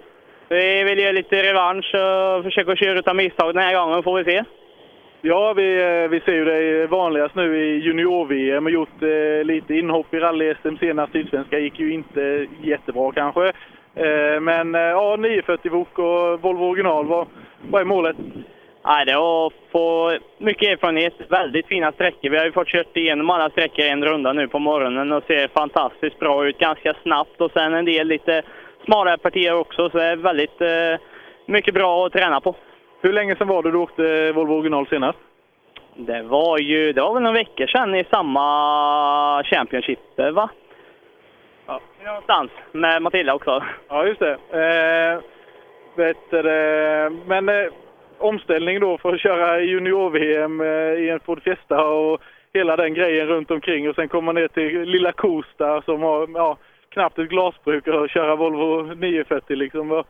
Vi 0.49 0.83
vill 0.83 0.99
ge 0.99 1.11
lite 1.11 1.43
revansch 1.43 1.95
och 1.95 2.43
försöka 2.43 2.75
köra 2.75 2.99
utan 2.99 3.17
misstag 3.17 3.53
den 3.53 3.63
här 3.63 3.75
gången, 3.75 4.03
får 4.03 4.17
vi 4.17 4.23
se. 4.23 4.43
Ja, 5.25 5.53
vi, 5.53 5.81
eh, 5.81 6.09
vi 6.09 6.19
ser 6.19 6.33
ju 6.33 6.45
det 6.45 6.87
vanligast 6.87 7.35
nu 7.35 7.57
i 7.57 7.79
junior-VM 7.79 8.65
och 8.65 8.71
gjort 8.71 9.01
eh, 9.01 9.45
lite 9.45 9.73
inhopp 9.73 10.13
i 10.13 10.19
rally-SM. 10.19 10.77
Senast 10.79 11.11
Sydsvenska 11.11 11.59
gick 11.59 11.79
ju 11.79 11.93
inte 11.93 12.47
jättebra 12.61 13.11
kanske. 13.11 13.47
Eh, 13.95 14.39
men 14.41 14.75
eh, 14.75 14.81
ja, 14.81 15.15
940 15.15 15.71
Wok 15.71 15.99
och 15.99 16.41
Volvo 16.41 16.65
original, 16.65 17.05
vad, 17.05 17.27
vad 17.69 17.81
är 17.81 17.85
målet? 17.85 18.15
Nej, 18.85 19.05
det 19.05 19.11
är 19.11 19.47
att 19.47 19.53
få 19.71 20.17
mycket 20.37 20.69
erfarenhet, 20.69 21.13
väldigt 21.29 21.67
fina 21.67 21.91
sträckor. 21.91 22.29
Vi 22.29 22.37
har 22.37 22.45
ju 22.45 22.51
fått 22.51 22.67
kört 22.67 22.97
igenom 22.97 23.29
alla 23.29 23.49
sträckor 23.49 23.85
en 23.85 24.05
runda 24.05 24.33
nu 24.33 24.47
på 24.47 24.59
morgonen 24.59 25.11
och 25.11 25.23
ser 25.23 25.47
fantastiskt 25.47 26.19
bra 26.19 26.47
ut 26.47 26.57
ganska 26.57 26.93
snabbt. 27.03 27.41
Och 27.41 27.51
sen 27.51 27.73
en 27.73 27.85
del 27.85 28.07
lite 28.07 28.41
smalare 28.85 29.17
partier 29.17 29.53
också, 29.53 29.89
så 29.89 29.97
det 29.97 30.03
är 30.03 30.15
väldigt 30.15 30.61
eh, 30.61 31.01
mycket 31.45 31.73
bra 31.73 32.05
att 32.05 32.13
träna 32.13 32.41
på. 32.41 32.55
Hur 33.03 33.13
länge 33.13 33.35
sedan 33.35 33.47
var 33.47 33.63
det 33.63 33.71
du 33.71 33.77
åkte 33.77 34.31
Volvo 34.31 34.53
original 34.53 34.87
senast? 34.87 35.19
Det 35.95 36.21
var 36.21 36.57
ju, 36.57 36.93
det 36.93 37.01
var 37.01 37.13
väl 37.13 37.23
några 37.23 37.37
veckor 37.37 37.67
sedan 37.67 37.95
i 37.95 38.03
samma 38.03 39.43
Championship, 39.43 39.99
va? 40.17 40.49
Ja. 41.67 41.79
Någonstans, 42.05 42.51
med 42.71 43.01
Matilda 43.01 43.33
också. 43.33 43.63
Ja, 43.87 44.05
just 44.05 44.19
det. 44.19 44.31
Eh, 44.31 45.19
vet 45.95 46.17
du, 46.29 46.43
men 47.25 47.49
eh, 47.49 47.71
omställning 48.17 48.79
då 48.79 48.97
för 48.97 49.13
att 49.13 49.21
köra 49.21 49.61
junior-VM 49.61 50.61
eh, 50.61 50.67
i 51.03 51.09
en 51.09 51.19
Ford 51.19 51.43
Fiesta 51.43 51.85
och 51.85 52.21
hela 52.53 52.75
den 52.75 52.93
grejen 52.93 53.27
runt 53.27 53.51
omkring 53.51 53.89
och 53.89 53.95
sen 53.95 54.09
komma 54.09 54.31
ner 54.31 54.47
till 54.47 54.81
lilla 54.81 55.11
Kosta 55.11 55.81
som 55.81 56.01
har 56.01 56.29
ja, 56.33 56.57
knappt 56.89 57.19
ett 57.19 57.29
glasbruk 57.29 57.87
och 57.87 58.09
köra 58.09 58.35
Volvo 58.35 58.95
940 58.95 59.55
liksom. 59.55 60.03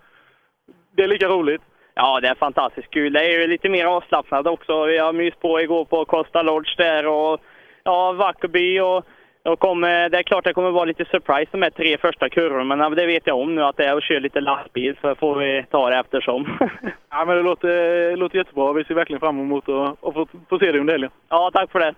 Det 0.96 1.04
är 1.04 1.08
lika 1.08 1.28
roligt. 1.28 1.62
Ja, 1.96 2.20
det 2.20 2.28
är 2.28 2.36
fantastiskt 2.36 2.92
kul. 2.92 3.14
Det 3.14 3.20
är 3.20 3.40
ju 3.40 3.48
lite 3.48 3.70
mer 3.70 3.86
avslappnat 3.86 4.48
också. 4.48 4.86
Vi 4.86 4.98
har 4.98 5.14
myst 5.14 5.40
på 5.40 5.62
igår 5.62 5.86
på 5.86 6.06
Costa 6.06 6.42
Lodge 6.42 6.78
där 6.78 7.08
och 7.08 7.42
ja, 7.84 8.12
Vackerby 8.12 8.80
och 8.80 9.06
och 9.46 9.60
kommer, 9.60 10.10
det 10.10 10.18
är 10.18 10.24
klart 10.24 10.44
det 10.44 10.54
kommer 10.54 10.72
vara 10.72 10.86
lite 10.86 11.06
surprise 11.06 11.50
de 11.52 11.62
här 11.62 11.70
tre 11.70 11.98
första 11.98 12.30
kurvorna, 12.30 12.90
men 12.90 12.98
det 12.98 13.06
vet 13.06 13.28
jag 13.28 13.40
om 13.40 13.56
nu 13.56 13.64
att 13.64 13.78
det 13.78 13.86
är 13.86 13.98
att 13.98 14.04
köra 14.04 14.20
lite 14.20 14.42
lastbil 14.42 14.96
så 15.02 15.16
får 15.16 15.36
vi 15.36 15.66
ta 15.72 15.90
det 15.90 16.00
eftersom. 16.00 16.58
ja, 17.10 17.26
men 17.26 17.38
det 17.38 17.44
låter, 17.44 17.68
det 18.10 18.16
låter 18.16 18.38
jättebra. 18.38 18.74
Vi 18.74 18.84
ser 18.84 18.94
verkligen 18.94 19.20
fram 19.20 19.40
emot 19.40 19.70
att, 19.70 20.04
att 20.04 20.14
få, 20.14 20.28
få 20.50 20.60
se 20.60 20.72
dig 20.72 20.80
under 20.80 20.94
helgen. 20.94 21.12
Ja, 21.30 21.52
tack 21.54 21.72
för 21.72 21.80
det. 21.80 21.96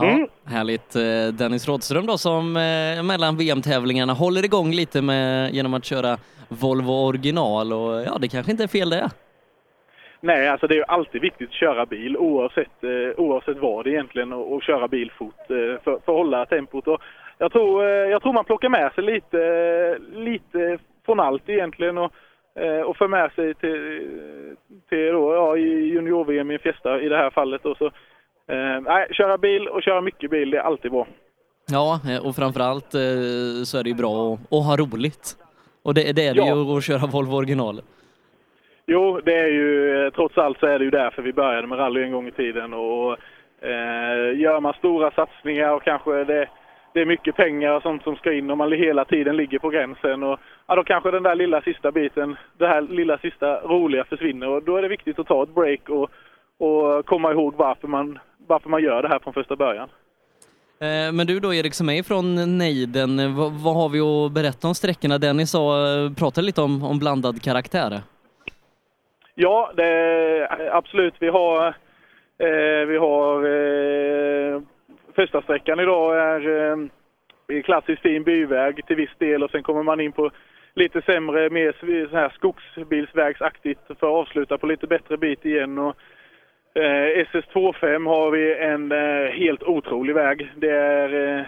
Mm. 0.00 0.20
Ja, 0.20 0.26
härligt. 0.50 0.96
Eh, 0.96 1.02
Dennis 1.38 1.68
Rådström 1.68 2.06
då 2.06 2.18
som 2.18 2.56
eh, 2.56 3.02
mellan 3.02 3.36
VM-tävlingarna 3.36 4.12
håller 4.12 4.44
igång 4.44 4.72
lite 4.72 5.02
med, 5.02 5.54
genom 5.54 5.74
att 5.74 5.84
köra 5.84 6.18
Volvo 6.48 6.92
original 6.92 7.72
och 7.72 8.02
ja, 8.02 8.18
det 8.20 8.28
kanske 8.28 8.52
inte 8.52 8.64
är 8.64 8.68
fel 8.68 8.90
det. 8.90 9.10
Nej, 10.20 10.48
alltså 10.48 10.66
det 10.66 10.74
är 10.74 10.78
ju 10.78 10.84
alltid 10.88 11.20
viktigt 11.20 11.48
att 11.48 11.54
köra 11.54 11.86
bil 11.86 12.16
oavsett, 12.16 12.84
eh, 12.84 13.20
oavsett 13.20 13.58
vad 13.58 13.86
egentligen 13.86 14.32
och, 14.32 14.52
och 14.52 14.62
köra 14.62 14.88
bil 14.88 15.12
fort 15.18 15.50
eh, 15.50 15.56
för, 15.56 15.80
för, 15.84 15.96
att 15.96 16.06
hålla 16.06 16.46
tempot. 16.46 16.88
Och 16.88 17.00
jag, 17.38 17.52
tror, 17.52 17.84
eh, 17.84 17.88
jag 17.88 18.22
tror 18.22 18.32
man 18.32 18.44
plockar 18.44 18.68
med 18.68 18.92
sig 18.94 19.04
lite, 19.04 19.98
lite 20.14 20.78
från 21.06 21.20
allt 21.20 21.48
egentligen 21.48 21.98
och, 21.98 22.12
eh, 22.54 22.80
och 22.80 22.96
för 22.96 23.08
med 23.08 23.32
sig 23.32 23.54
till, 23.54 24.08
till 24.88 25.12
då, 25.12 25.34
ja, 25.34 25.56
junior-VM 25.56 26.50
i 26.50 26.58
Fiesta 26.58 27.00
i 27.00 27.08
det 27.08 27.16
här 27.16 27.30
fallet. 27.30 27.64
Och 27.64 27.76
så, 27.76 27.86
eh, 28.52 28.80
nej, 28.80 29.08
köra 29.12 29.38
bil 29.38 29.68
och 29.68 29.82
köra 29.82 30.00
mycket 30.00 30.30
bil, 30.30 30.50
det 30.50 30.58
är 30.58 30.62
alltid 30.62 30.90
bra. 30.90 31.06
Ja, 31.70 32.00
och 32.22 32.36
framförallt 32.36 32.94
eh, 32.94 33.64
så 33.64 33.78
är 33.78 33.82
det 33.82 33.90
ju 33.90 33.96
bra 33.96 34.32
att 34.32 34.66
ha 34.66 34.76
roligt. 34.76 35.36
Och 35.82 35.94
det, 35.94 36.12
det 36.16 36.26
är 36.26 36.34
det 36.34 36.40
ja. 36.40 36.56
ju 36.56 36.76
att 36.76 36.84
köra 36.84 37.06
Volvo 37.06 37.36
original. 37.36 37.80
Jo, 38.90 39.20
det 39.24 39.34
är 39.34 39.48
ju 39.48 40.04
eh, 40.04 40.10
trots 40.12 40.38
allt 40.38 40.58
så 40.58 40.66
är 40.66 40.78
det 40.78 40.84
ju 40.84 40.90
därför 40.90 41.22
vi 41.22 41.32
började 41.32 41.66
med 41.66 41.78
rally 41.78 42.02
en 42.02 42.12
gång 42.12 42.28
i 42.28 42.30
tiden. 42.30 42.74
Och, 42.74 43.12
eh, 43.62 44.38
gör 44.40 44.60
man 44.60 44.74
stora 44.74 45.10
satsningar 45.10 45.70
och 45.70 45.82
kanske 45.82 46.24
det, 46.24 46.48
det 46.94 47.00
är 47.00 47.06
mycket 47.06 47.36
pengar 47.36 47.72
och 47.72 47.82
sånt 47.82 48.02
som 48.02 48.16
ska 48.16 48.32
in 48.32 48.50
och 48.50 48.58
man 48.58 48.72
hela 48.72 49.04
tiden 49.04 49.36
ligger 49.36 49.58
på 49.58 49.68
gränsen. 49.68 50.22
Och, 50.22 50.40
ja, 50.66 50.74
då 50.76 50.84
kanske 50.84 51.10
den 51.10 51.22
där 51.22 51.34
lilla 51.34 51.60
sista 51.62 51.92
biten, 51.92 52.36
det 52.58 52.66
här 52.66 52.80
lilla 52.80 53.18
sista 53.18 53.60
roliga 53.60 54.04
försvinner 54.04 54.48
och 54.48 54.62
då 54.62 54.76
är 54.76 54.82
det 54.82 54.88
viktigt 54.88 55.18
att 55.18 55.26
ta 55.26 55.42
ett 55.42 55.54
break 55.54 55.88
och, 55.88 56.10
och 56.58 57.06
komma 57.06 57.32
ihåg 57.32 57.54
varför 57.56 57.88
man, 57.88 58.18
varför 58.46 58.68
man 58.70 58.82
gör 58.82 59.02
det 59.02 59.08
här 59.08 59.18
från 59.18 59.32
första 59.32 59.56
början. 59.56 59.88
Eh, 60.80 61.12
men 61.12 61.26
du 61.26 61.40
då 61.40 61.54
Erik 61.54 61.74
som 61.74 61.88
är 61.88 62.02
från 62.02 62.58
Nejden, 62.58 63.18
eh, 63.18 63.36
vad, 63.36 63.52
vad 63.52 63.74
har 63.74 63.88
vi 63.88 64.00
att 64.00 64.32
berätta 64.32 64.68
om 64.68 64.74
sträckorna? 64.74 65.18
Dennis 65.18 65.50
sa, 65.50 65.60
eh, 65.86 66.12
pratade 66.12 66.46
lite 66.46 66.62
om, 66.62 66.84
om 66.84 66.98
blandad 66.98 67.42
karaktär. 67.42 68.00
Ja, 69.34 69.72
det, 69.76 70.48
absolut. 70.72 71.14
Vi 71.18 71.28
har, 71.28 71.66
eh, 72.38 72.86
vi 72.88 72.96
har 72.96 73.44
eh, 73.44 74.60
första 75.14 75.42
sträckan 75.42 75.80
idag 75.80 76.18
är 76.18 76.70
eh, 76.70 77.62
klassisk 77.62 78.02
fin 78.02 78.22
byväg 78.22 78.86
till 78.86 78.96
viss 78.96 79.16
del 79.18 79.42
och 79.42 79.50
sen 79.50 79.62
kommer 79.62 79.82
man 79.82 80.00
in 80.00 80.12
på 80.12 80.30
lite 80.74 81.02
sämre, 81.02 81.50
mer 81.50 82.06
så 82.10 82.16
här 82.16 82.32
skogsbilsvägsaktigt 82.34 83.80
för 83.86 83.94
att 83.94 84.02
avsluta 84.02 84.58
på 84.58 84.66
lite 84.66 84.86
bättre 84.86 85.16
bit 85.16 85.44
igen. 85.44 85.78
Och, 85.78 85.96
eh, 86.78 87.24
SS25 87.24 88.06
har 88.08 88.30
vi 88.30 88.54
en 88.54 88.92
eh, 88.92 89.30
helt 89.30 89.62
otrolig 89.62 90.14
väg. 90.14 90.52
Det 90.56 90.70
är, 90.70 91.38
eh, 91.38 91.44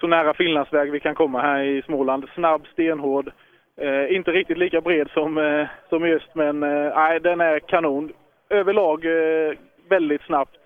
så 0.00 0.06
nära 0.06 0.34
Finlandsväg 0.34 0.90
vi 0.92 1.00
kan 1.00 1.14
komma 1.14 1.40
här 1.40 1.62
i 1.62 1.82
Småland. 1.82 2.28
Snabb, 2.34 2.66
stenhård. 2.72 3.32
Eh, 3.76 4.16
inte 4.16 4.30
riktigt 4.30 4.58
lika 4.58 4.80
bred 4.80 5.10
som, 5.10 5.38
eh, 5.38 5.66
som 5.88 6.04
i 6.04 6.14
öst, 6.14 6.34
men 6.34 6.62
eh, 6.62 6.92
nej, 6.94 7.20
den 7.20 7.40
är 7.40 7.58
kanon. 7.58 8.12
Överlag 8.50 9.04
eh, 9.04 9.54
väldigt 9.88 10.22
snabbt. 10.22 10.56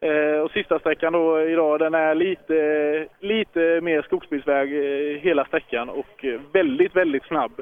Eh, 0.00 0.40
och 0.40 0.50
sista 0.50 0.78
sträckan 0.78 1.12
då 1.12 1.40
idag, 1.40 1.78
den 1.78 1.94
är 1.94 2.14
lite, 2.14 3.06
lite 3.20 3.80
mer 3.80 4.02
skogsbilsväg 4.02 4.72
eh, 4.72 5.20
hela 5.20 5.44
sträckan 5.44 5.88
och 5.88 6.24
eh, 6.24 6.40
väldigt, 6.52 6.96
väldigt 6.96 7.24
snabb. 7.24 7.52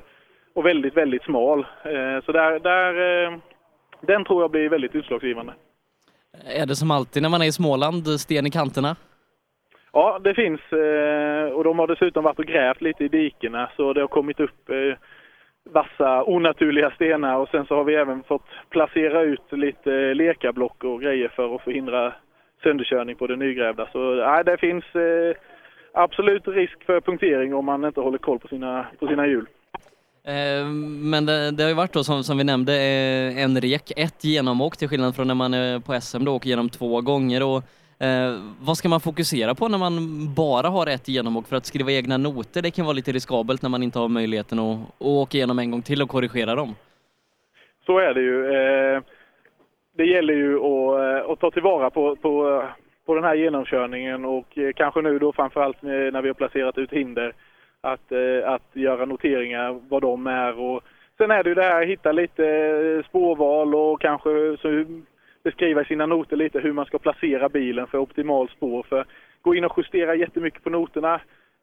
Och 0.55 0.67
väldigt, 0.67 0.97
väldigt 0.97 1.23
smal. 1.23 1.67
Eh, 1.85 2.25
så 2.25 2.33
där, 2.33 2.59
där, 2.59 3.25
eh, 3.25 3.39
den 4.01 4.25
tror 4.25 4.43
jag 4.43 4.51
blir 4.51 4.69
väldigt 4.69 4.95
utslagsgivande. 4.95 5.55
Är 6.47 6.67
det 6.67 6.77
som 6.77 6.91
alltid 6.91 7.23
när 7.23 7.29
man 7.29 7.43
är 7.43 7.47
i 7.47 7.53
Småland, 7.53 8.07
sten 8.21 8.47
i 8.47 8.51
kanterna? 8.51 8.97
Ja, 9.93 10.19
det 10.25 10.35
finns. 10.35 10.61
eh, 10.73 11.49
Och 11.53 11.65
de 11.65 11.79
har 11.79 11.87
dessutom 11.87 12.25
varit 12.25 12.39
och 12.39 12.45
grävt 12.45 12.81
lite 12.81 13.05
i 13.05 13.09
dikena 13.09 13.71
så 13.77 13.93
det 13.93 14.01
har 14.01 14.09
kommit 14.09 14.41
upp 14.41 14.71
eh, 14.71 14.97
vassa 15.71 16.25
onaturliga 16.25 16.91
stenar 16.91 17.37
och 17.37 17.49
sen 17.49 17.67
så 17.67 17.75
har 17.77 17.85
vi 17.85 17.95
även 17.95 18.23
fått 18.23 18.47
placera 18.71 19.23
ut 19.23 19.53
lite 19.53 20.15
lekablock 20.15 20.85
och 20.85 21.01
grejer 21.01 21.29
för 21.29 21.55
att 21.55 21.63
förhindra 21.63 22.13
sönderkörning 22.63 23.17
på 23.17 23.27
det 23.27 23.37
nygrävda. 23.37 23.89
Så 23.93 23.99
nej, 24.15 24.45
det 24.45 24.57
finns 24.57 24.85
eh, 24.95 25.37
absolut 25.93 26.49
risk 26.49 26.85
för 26.85 27.01
punktering 27.01 27.55
om 27.55 27.65
man 27.65 27.85
inte 27.85 28.01
håller 28.01 28.19
koll 28.19 28.39
på 28.39 28.49
sina, 28.49 28.87
på 28.99 29.07
sina 29.07 29.27
hjul. 29.27 29.47
Eh, 30.27 30.67
men 31.13 31.27
det, 31.27 31.51
det 31.51 31.63
har 31.63 31.69
ju 31.71 31.75
varit 31.77 31.93
då 31.93 32.05
som, 32.05 32.25
som 32.25 32.39
vi 32.39 32.45
nämnde 32.45 32.73
eh, 32.73 33.43
en 33.45 33.61
rek, 33.61 33.93
ett 33.97 34.25
genomåk 34.25 34.77
till 34.77 34.89
skillnad 34.89 35.17
från 35.17 35.27
när 35.27 35.35
man 35.35 35.55
är 35.55 35.79
på 35.81 36.01
SM 36.01 36.25
då 36.25 36.35
åker 36.35 36.47
igenom 36.47 36.69
två 36.69 37.01
gånger. 37.01 37.43
Och, 37.43 37.63
eh, 38.07 38.39
vad 38.61 38.77
ska 38.79 38.89
man 38.89 39.01
fokusera 39.01 39.55
på 39.55 39.69
när 39.69 39.79
man 39.79 39.95
bara 40.35 40.69
har 40.69 40.87
ett 40.87 41.09
genomåk? 41.09 41.49
För 41.49 41.57
att 41.57 41.67
skriva 41.67 41.93
egna 41.93 42.17
noter 42.17 42.63
det 42.63 42.71
kan 42.71 42.85
vara 42.85 42.95
lite 42.95 43.13
riskabelt 43.13 43.63
när 43.63 43.71
man 43.71 43.83
inte 43.83 43.99
har 43.99 44.09
möjligheten 44.09 44.59
att, 44.59 44.79
att 44.81 44.87
åka 44.99 45.39
igenom 45.39 45.59
en 45.59 45.71
gång 45.71 45.83
till 45.83 46.03
och 46.03 46.09
korrigera 46.09 46.55
dem. 46.55 46.75
Så 47.87 47.99
är 47.99 48.15
det 48.15 48.21
ju. 48.21 48.45
Eh, 48.55 49.03
Det 49.97 50.05
gäller 50.05 50.35
ju 50.35 50.57
att, 50.57 51.25
eh, 51.25 51.31
att 51.33 51.41
ta 51.41 51.51
tillvara 51.51 51.91
på, 51.91 52.17
på, 52.17 52.65
på 53.07 53.15
den 53.15 53.25
här 53.25 53.35
genomkörningen 53.35 54.25
och 54.25 54.59
kanske 54.77 55.03
nu 55.03 55.19
då 55.19 55.33
framförallt 55.33 55.83
när 55.83 56.11
när 56.11 56.23
vi 56.23 56.29
har 56.29 56.35
placerat 56.35 56.79
ut 56.79 56.93
hinder 56.93 57.33
att, 57.93 58.13
eh, 58.13 58.53
att 58.53 58.69
göra 58.73 59.05
noteringar 59.05 59.81
vad 59.89 60.03
de 60.03 60.27
är. 60.27 60.61
Och 60.61 60.83
sen 61.19 61.31
är 61.31 61.43
det 61.43 61.49
ju 61.49 61.55
det 61.55 61.63
här 61.63 61.83
att 61.83 61.89
hitta 61.89 62.13
lite 62.13 62.47
eh, 62.47 63.09
spårval 63.09 63.75
och 63.75 64.01
kanske 64.01 64.57
så 64.61 64.85
beskriva 65.45 65.83
i 65.83 65.85
sina 65.85 66.07
noter 66.07 66.37
lite 66.37 66.61
hur 66.61 66.73
man 66.73 66.87
ska 66.87 66.99
placera 66.99 67.49
bilen 67.49 67.87
för 67.87 67.99
optimal 67.99 68.49
spår. 68.49 68.83
För 68.89 69.05
gå 69.43 69.55
in 69.55 69.65
och 69.65 69.75
justera 69.77 70.15
jättemycket 70.15 70.65
på 70.65 70.71
noterna, 70.71 71.21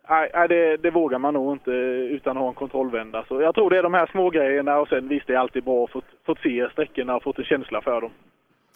nej, 0.09 0.47
det, 0.49 0.77
det 0.77 0.91
vågar 0.91 1.19
man 1.19 1.33
nog 1.33 1.53
inte 1.53 1.71
utan 1.71 2.37
att 2.37 2.41
ha 2.41 2.49
en 2.49 2.53
kontrollvända. 2.53 3.25
Så 3.27 3.41
jag 3.41 3.55
tror 3.55 3.69
det 3.69 3.77
är 3.77 3.83
de 3.83 3.93
här 3.93 4.09
små 4.11 4.29
grejerna 4.29 4.79
och 4.79 4.87
sen 4.87 5.07
visst 5.07 5.27
det 5.27 5.33
är 5.33 5.37
alltid 5.37 5.63
bra 5.63 5.83
att 5.83 5.91
få, 5.91 6.01
fått 6.25 6.39
se 6.39 6.69
sträckorna 6.71 7.15
och 7.15 7.23
fått 7.23 7.39
en 7.39 7.45
känsla 7.45 7.81
för 7.81 8.01
dem. 8.01 8.11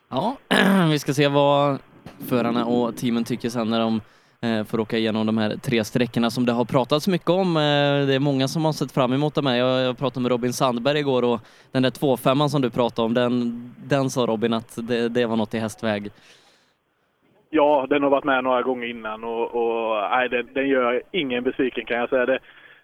Ja, 0.09 0.37
vi 0.91 0.99
ska 0.99 1.13
se 1.13 1.27
vad 1.27 1.79
förarna 2.29 2.65
och 2.65 2.97
teamen 2.97 3.23
tycker 3.23 3.49
sen 3.49 3.69
när 3.69 3.79
de 3.79 4.01
Eh, 4.41 4.63
för 4.63 4.77
att 4.77 4.82
åka 4.82 4.98
igenom 4.98 5.25
de 5.25 5.38
här 5.38 5.50
tre 5.50 5.84
sträckorna 5.84 6.29
som 6.29 6.46
det 6.46 6.51
har 6.51 6.65
pratats 6.65 7.08
mycket 7.08 7.29
om. 7.29 7.58
Eh, 7.58 8.08
det 8.08 8.15
är 8.15 8.20
många 8.20 8.48
som 8.48 8.65
har 8.65 8.72
sett 8.72 8.91
fram 8.91 9.13
emot 9.13 9.36
det 9.36 9.50
här. 9.50 9.56
Jag, 9.58 9.98
pratade 9.98 10.22
med 10.22 10.32
Robin 10.32 10.53
Sandberg 10.53 11.00
igår 11.00 11.24
och 11.24 11.39
den 11.72 11.84
där 11.84 11.89
2.5 11.89 12.48
som 12.48 12.62
du 12.62 12.70
pratade 12.70 13.06
om, 13.06 13.13
den, 13.13 13.36
den 13.77 14.10
sa 14.10 14.22
Robin 14.22 14.53
att 14.53 14.77
det, 14.88 15.10
det 15.10 15.25
var 15.25 15.36
något 15.36 15.53
i 15.53 15.60
hästväg. 15.60 16.10
Ja, 17.50 17.88
den 17.89 18.03
har 18.03 18.10
varit 18.10 18.24
med 18.24 18.44
några 18.44 18.62
gånger 18.62 18.88
innan 18.88 19.24
och, 19.24 19.56
och 19.56 20.10
nej, 20.12 20.29
den, 20.29 20.48
den 20.53 20.67
gör 20.67 21.03
ingen 21.12 21.44
besviken 21.44 21.86
kan 21.86 21.98
jag 21.98 22.10
säga. 22.10 22.25
Det, 22.25 22.39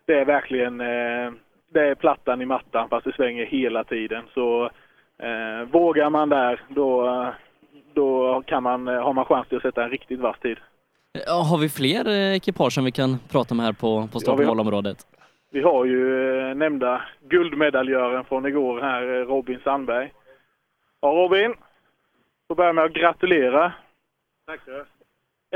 det 0.06 0.14
är 0.14 0.26
verkligen 0.26 0.82
eh, 0.82 1.32
det 1.74 1.82
är 1.82 1.96
plattan 1.96 2.42
i 2.42 2.46
mattan 2.46 2.90
fast 2.90 3.06
det 3.06 3.16
svänger 3.16 3.46
hela 3.46 3.84
tiden. 3.84 4.24
Så 4.34 4.70
eh, 5.18 5.70
vågar 5.72 6.10
man 6.10 6.30
där 6.30 6.62
då, 6.70 7.26
då 7.94 8.42
kan 8.46 8.64
man, 8.64 8.88
har 8.88 9.14
man 9.14 9.26
chans 9.26 9.48
till 9.48 9.58
att 9.58 9.64
sätta 9.64 9.84
en 9.84 9.90
riktigt 9.90 10.20
vass 10.20 10.40
tid. 10.40 10.58
Ja, 11.14 11.34
Har 11.50 11.58
vi 11.58 11.70
fler 11.70 12.08
eh, 12.10 12.36
ekipage 12.36 12.74
som 12.74 12.86
vi 12.86 12.92
kan 12.92 13.20
prata 13.32 13.56
med 13.56 13.66
här 13.66 13.74
på, 13.74 14.08
på 14.14 14.20
start 14.20 14.40
vi 14.40 14.44
och 14.44 14.48
har- 14.48 14.56
målområdet? 14.56 14.98
Vi 15.52 15.62
har 15.62 15.86
ju 15.86 16.40
eh, 16.40 16.56
nämnda 16.56 17.02
guldmedaljören 17.22 18.24
från 18.24 18.46
igår 18.46 18.82
här, 18.82 19.02
eh, 19.04 19.26
Robin 19.26 19.60
Sandberg. 19.64 20.14
Ja, 21.02 21.08
Robin. 21.08 21.54
Får 22.48 22.56
börja 22.56 22.74
med 22.74 22.84
att 22.84 22.94
gratulera. 22.94 23.72
Tack 24.48 24.60
så 24.66 24.84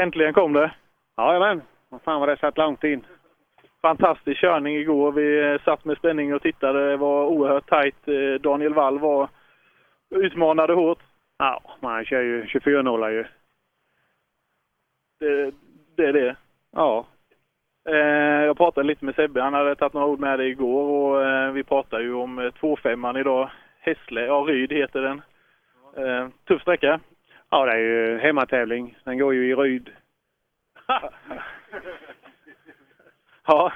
Äntligen 0.02 0.34
kom 0.34 0.54
det. 0.54 0.72
Jajamän. 1.18 1.62
Vad 1.90 2.02
fan 2.02 2.20
var 2.20 2.28
det 2.28 2.38
satt 2.38 2.58
långt 2.58 2.84
in. 2.84 3.06
Fantastisk 3.82 4.42
körning 4.42 4.76
igår. 4.76 5.12
Vi 5.12 5.58
satt 5.66 5.86
med 5.86 5.98
spänning 5.98 6.34
och 6.34 6.42
tittade. 6.42 6.90
Det 6.90 6.98
var 6.98 7.26
oerhört 7.26 7.70
tajt. 7.70 7.96
Daniel 8.42 8.74
Wall 8.74 9.00
var 9.00 9.30
utmanade 10.16 10.74
hårt. 10.74 11.00
Ja, 11.38 11.62
man 11.80 12.06
kör 12.06 12.22
ju 12.22 12.46
24-0 12.46 13.10
ju. 13.12 13.26
Det, 15.20 15.52
det 15.96 16.06
är 16.06 16.14
det. 16.14 16.36
Ja. 16.72 17.06
Eh, 17.90 18.46
jag 18.46 18.58
pratade 18.58 18.88
lite 18.88 19.06
med 19.06 19.16
Sebbe. 19.16 19.42
Han 19.42 19.54
hade 19.54 19.76
tagit 19.76 19.94
några 19.94 20.08
ord 20.08 20.20
med 20.20 20.40
det 20.40 20.46
igår 20.46 20.84
och 20.84 21.26
eh, 21.26 21.52
vi 21.52 21.64
pratade 21.64 22.04
ju 22.04 22.14
om 22.14 22.40
eh, 22.40 22.52
2.5 22.52 23.20
idag. 23.20 23.50
Hässle, 23.80 24.26
ja 24.26 24.46
Ryd 24.48 24.72
heter 24.72 25.02
den. 25.02 25.22
Eh, 25.98 26.28
tuff 26.48 26.62
sträcka. 26.62 27.00
Ja, 27.50 27.66
det 27.66 27.72
är 27.72 27.78
ju 27.78 28.18
hemmatävling. 28.18 28.98
Den 29.04 29.18
går 29.18 29.34
ju 29.34 29.50
i 29.50 29.56
Ryd. 29.56 29.90
Ja, 33.50 33.72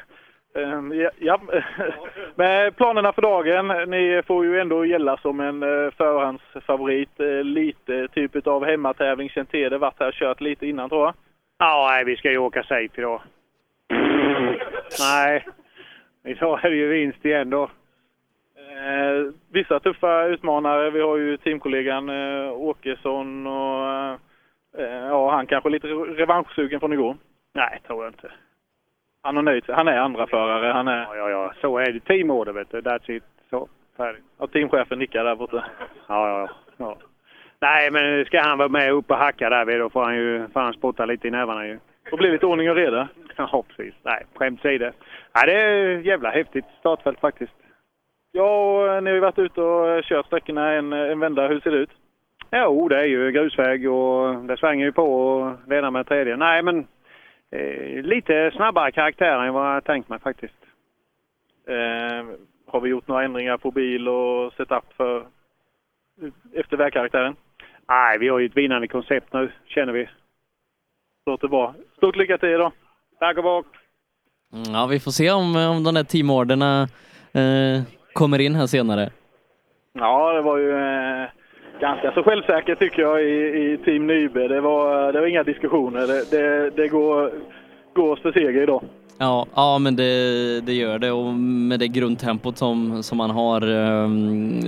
ehm, 0.56 0.92
ja, 0.94 1.10
ja. 1.20 1.40
Men 2.36 2.74
planerna 2.74 3.14
för 3.14 3.22
dagen, 3.22 3.90
ni 3.90 4.22
får 4.28 4.46
ju 4.46 4.60
ändå 4.60 4.86
gälla 4.86 5.18
som 5.18 5.40
en 5.40 5.64
eh, 5.64 5.92
förhandsfavorit. 5.92 7.20
Eh, 7.20 7.44
Lite 7.44 8.08
typ 8.08 8.48
av 8.48 8.66
hemmatävling, 8.66 9.30
känt 9.30 9.52
till 9.52 9.70
det, 9.70 9.78
varit 9.78 10.00
här 10.00 10.08
och 10.08 10.14
kört 10.14 10.42
lite 10.42 10.68
innan 10.68 10.90
tror 10.90 11.02
jag. 11.06 11.14
Ja, 11.64 11.88
nej, 11.92 12.06
vi 12.06 12.18
ska 12.18 12.32
ju 12.32 12.38
åka 12.38 12.64
safe 12.64 13.02
idag. 13.02 13.22
nej, 15.00 15.46
idag 16.24 16.66
är 16.66 16.70
det 16.70 16.76
ju 16.76 16.88
vinst 16.88 17.26
igen 17.26 17.50
då. 17.50 17.64
Eh, 17.64 19.34
vissa 19.52 19.80
tuffa 19.80 20.24
utmanare, 20.26 20.90
vi 20.90 21.02
har 21.02 21.18
ju 21.18 21.38
teamkollegan 21.38 22.10
eh, 22.10 22.52
Åkesson 22.52 23.48
och 23.48 23.86
eh, 24.78 25.08
ja, 25.08 25.32
han 25.32 25.48
kanske 25.48 25.70
är 25.70 25.72
lite 25.72 25.88
revanschsugen 25.88 26.80
från 26.80 26.94
igår. 26.94 27.18
Nej, 27.54 27.82
tror 27.88 28.04
jag 28.04 28.10
inte. 28.14 28.32
Han 29.24 29.36
har 29.36 29.44
nöjt 29.44 29.66
sig. 29.66 29.76
Han 29.76 29.88
är 29.88 29.98
andra 29.98 30.28
förare. 30.28 30.72
Han 30.74 30.88
är, 30.88 31.02
Ja, 31.02 31.16
ja, 31.16 31.30
ja. 31.30 31.54
Så 31.62 31.78
är 31.78 31.92
det. 31.92 32.00
Teamorder, 32.00 32.54
vet 32.54 32.72
du. 32.72 32.82
That's 32.82 33.12
it. 33.12 33.24
Så, 33.50 33.68
färdigt. 33.98 34.24
ja, 34.40 34.48
teamchefen 34.48 35.00
nickar 35.00 35.24
där 35.24 35.36
borta. 35.36 35.66
Ja, 36.08 36.30
ja, 36.30 36.50
ja. 36.78 36.98
Nej, 37.62 37.92
men 37.92 38.26
ska 38.26 38.42
han 38.42 38.58
vara 38.58 38.70
med 38.70 38.92
upp 38.92 39.12
och 39.12 39.18
hacka 39.18 39.50
där 39.50 39.66
vid, 39.66 39.80
då 39.80 39.90
får 39.90 40.04
han 40.04 40.16
ju 40.16 40.48
fan 40.54 40.74
spotta 40.74 41.06
lite 41.06 41.28
i 41.28 41.32
nävarna 41.32 41.68
ju. 41.68 41.80
Det 42.12 42.18
blir 42.18 42.32
lite 42.32 42.46
ordning 42.46 42.70
och 42.70 42.76
reda. 42.76 43.08
Ja, 43.36 43.64
precis. 43.68 43.94
Nej, 44.04 44.26
skämt 44.36 44.60
åsido. 44.60 44.92
Nej, 45.36 45.46
det 45.46 45.62
är 45.62 45.98
jävla 45.98 46.30
häftigt 46.30 46.66
startfält 46.80 47.20
faktiskt. 47.20 47.54
Ja, 48.32 48.72
och 48.72 48.94
eh, 48.94 49.02
ni 49.02 49.10
har 49.10 49.16
ju 49.16 49.22
varit 49.22 49.40
ute 49.40 49.62
och 49.62 49.90
eh, 49.90 50.02
kört 50.02 50.26
sträckorna 50.26 50.74
en, 50.74 50.94
en 50.94 51.20
vända. 51.20 51.48
Hur 51.48 51.60
ser 51.60 51.72
det 51.72 51.78
ut? 51.78 51.92
Jo, 52.52 52.88
det 52.88 53.00
är 53.00 53.06
ju 53.06 53.32
grusväg 53.32 53.92
och 53.92 54.36
det 54.36 54.58
svänger 54.58 54.86
ju 54.86 54.92
på 54.92 55.14
och 55.14 55.58
det 55.66 55.78
ena 55.78 55.92
med 55.92 56.08
tredje. 56.08 56.38
Nej, 56.38 56.64
men 56.64 56.88
eh, 57.52 58.04
lite 58.04 58.52
snabbare 58.52 58.92
karaktär 58.92 59.40
än 59.40 59.54
vad 59.54 59.76
jag 59.76 59.84
tänkt 59.84 60.10
mig 60.10 60.20
faktiskt. 60.20 60.66
Eh, 61.68 62.26
har 62.68 62.82
vi 62.82 62.90
gjort 62.90 63.08
några 63.08 63.24
ändringar 63.24 63.58
på 63.58 63.72
bil 63.72 64.08
och 64.08 64.54
setup 64.54 64.94
för 64.98 65.26
efter 66.54 66.78
vägkaraktären? 66.78 67.36
Nej, 67.90 68.18
vi 68.20 68.28
har 68.28 68.40
ju 68.40 68.46
ett 68.46 68.58
vinnande 68.58 68.88
koncept 68.88 69.34
nu, 69.34 69.52
känner 69.68 69.94
vi. 69.94 70.10
Låter 71.26 71.48
bra. 71.48 71.76
Stort 71.98 72.16
lycka 72.16 72.38
till 72.38 72.58
då! 72.58 72.72
Tack 73.20 73.38
och 73.38 73.44
bock! 73.44 73.66
Mm, 74.54 74.74
Ja, 74.74 74.86
vi 74.86 75.00
får 75.00 75.12
se 75.12 75.32
om, 75.32 75.56
om 75.56 75.84
de 75.84 75.94
där 75.94 76.04
teamorderna 76.04 76.82
eh, 77.34 77.82
kommer 78.14 78.40
in 78.40 78.56
här 78.56 78.68
senare. 78.68 79.10
Ja, 79.94 80.34
det 80.34 80.42
var 80.42 80.58
ju 80.58 80.72
eh, 80.72 81.30
ganska 81.82 82.12
så 82.12 82.24
självsäkert 82.24 82.80
tycker 82.80 83.02
jag 83.02 83.24
i, 83.24 83.28
i 83.74 83.78
Team 83.86 84.08
Nybe. 84.08 84.48
Det 84.48 84.62
var, 84.62 85.14
det 85.14 85.20
var 85.20 85.28
inga 85.28 85.44
diskussioner. 85.44 86.08
Det, 86.08 86.32
det, 86.32 86.70
det 86.70 86.88
går, 86.88 87.32
går 87.94 88.16
för 88.16 88.32
seger 88.32 88.64
idag. 88.64 88.84
Ja, 89.18 89.48
ja 89.56 89.80
men 89.80 89.96
det, 89.96 90.62
det 90.66 90.74
gör 90.74 91.00
det 91.00 91.12
och 91.12 91.34
med 91.34 91.80
det 91.80 91.88
grundtempot 91.88 92.58
som, 92.58 93.04
som 93.04 93.18
man 93.18 93.30
har, 93.30 93.62
eh, 93.62 94.10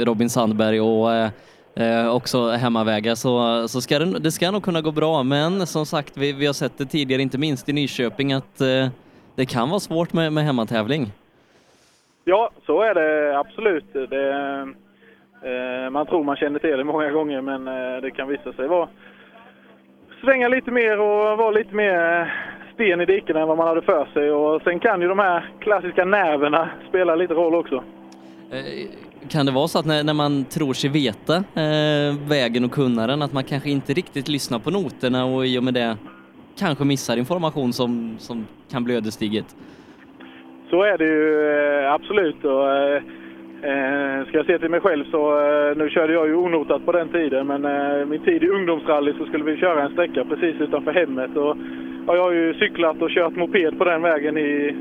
Robin 0.06 0.30
Sandberg 0.30 0.82
och 0.82 1.13
eh, 1.13 1.30
eh, 1.76 2.16
också 2.16 2.50
hemmavägar 2.50 3.16
så, 3.16 3.68
så 3.68 3.82
ska 3.82 4.00
det, 4.00 4.20
det 4.20 4.32
ska 4.32 4.52
nog 4.52 4.64
kunna 4.64 4.82
gå 4.82 4.92
bra. 4.92 5.24
Men 5.24 5.68
som 5.68 5.86
sagt, 5.86 6.18
vi, 6.18 6.34
vi 6.34 6.46
har 6.46 6.54
sett 6.54 6.78
det 6.78 6.86
tidigare, 6.86 7.22
inte 7.22 7.38
minst 7.38 7.70
i 7.70 7.74
Nyköping, 7.74 8.34
att 8.34 8.62
eh, 8.62 8.88
det 9.36 9.46
kan 9.46 9.70
vara 9.70 9.80
svårt 9.80 10.14
med, 10.14 10.34
med 10.34 10.44
hemmatävling. 10.44 11.12
Ja, 12.26 12.50
så 12.66 12.82
är 12.82 12.94
det 12.94 13.40
absolut. 13.40 13.94
Det, 13.94 14.32
eh, 15.44 15.90
man 15.90 16.06
tror 16.06 16.24
man 16.24 16.36
känner 16.36 16.60
till 16.60 16.78
det 16.78 16.84
många 16.84 17.12
gånger, 17.12 17.42
men 17.42 17.68
eh, 17.68 18.02
det 18.02 18.12
kan 18.12 18.28
visa 18.28 18.54
sig 18.54 18.68
vara 18.68 18.90
svänga 20.22 20.48
lite 20.48 20.72
mer 20.72 21.00
och 21.00 21.38
vara 21.38 21.52
lite 21.52 21.76
mer 21.76 22.34
sten 22.74 23.02
i 23.02 23.06
diken 23.06 23.36
än 23.36 23.48
vad 23.48 23.58
man 23.58 23.68
hade 23.68 23.82
för 23.82 24.06
sig. 24.14 24.32
Och 24.32 24.62
sen 24.62 24.80
kan 24.80 25.02
ju 25.02 25.08
de 25.08 25.20
här 25.20 25.50
klassiska 25.60 26.06
nerverna 26.06 26.70
spela 26.90 27.16
lite 27.16 27.34
roll 27.34 27.56
också. 27.56 27.84
Kan 29.30 29.46
det 29.46 29.52
vara 29.52 29.68
så 29.68 29.80
att 29.80 29.86
när, 29.86 30.04
när 30.04 30.14
man 30.14 30.46
tror 30.46 30.74
sig 30.74 30.90
veta 30.90 31.36
eh, 31.36 32.30
vägen 32.30 32.66
och 32.66 32.72
kunna 32.72 33.08
den, 33.08 33.22
att 33.22 33.34
man 33.34 33.44
kanske 33.44 33.70
inte 33.70 33.94
riktigt 33.94 34.28
lyssnar 34.28 34.60
på 34.60 34.72
noterna 34.72 35.26
och 35.26 35.46
i 35.46 35.60
och 35.60 35.64
med 35.64 35.74
det 35.74 35.98
kanske 36.60 36.86
missar 36.86 37.18
information 37.18 37.74
som, 37.74 38.16
som 38.20 38.48
kan 38.72 38.84
bli 38.84 38.96
ödesdigert? 38.96 39.46
Så 40.70 40.84
är 40.84 40.98
det 40.98 41.06
ju 41.06 41.26
eh, 41.52 41.94
absolut. 41.94 42.46
Och, 42.46 42.70
eh, 42.70 42.96
eh 43.70 44.28
ska 44.28 44.38
jag 44.38 44.46
se 44.46 44.60
till 44.60 44.70
mig 44.70 44.80
själv 44.80 45.06
så, 45.12 45.22
eh, 45.40 45.78
nu 45.78 45.90
körde 45.90 46.14
jag 46.14 46.28
ju 46.28 46.36
onotat 46.36 46.86
på 46.86 46.92
den 46.92 47.10
tiden, 47.10 47.48
men 47.48 47.66
eh, 47.66 48.06
min 48.06 48.22
tid 48.22 48.44
i 48.44 48.50
ungdomsrally 48.50 49.14
så 49.18 49.26
skulle 49.26 49.44
vi 49.44 49.58
köra 49.58 49.84
en 49.84 49.92
sträcka 49.92 50.26
precis 50.26 50.62
utanför 50.62 50.92
hemmet. 50.92 51.38
Och, 51.38 51.58
och 52.08 52.18
jag 52.18 52.24
har 52.24 52.32
ju 52.32 52.54
cyklat 52.54 53.02
och 53.02 53.10
kört 53.10 53.36
moped 53.36 53.78
på 53.78 53.86
den 53.86 54.02
vägen 54.02 54.38
i 54.38 54.76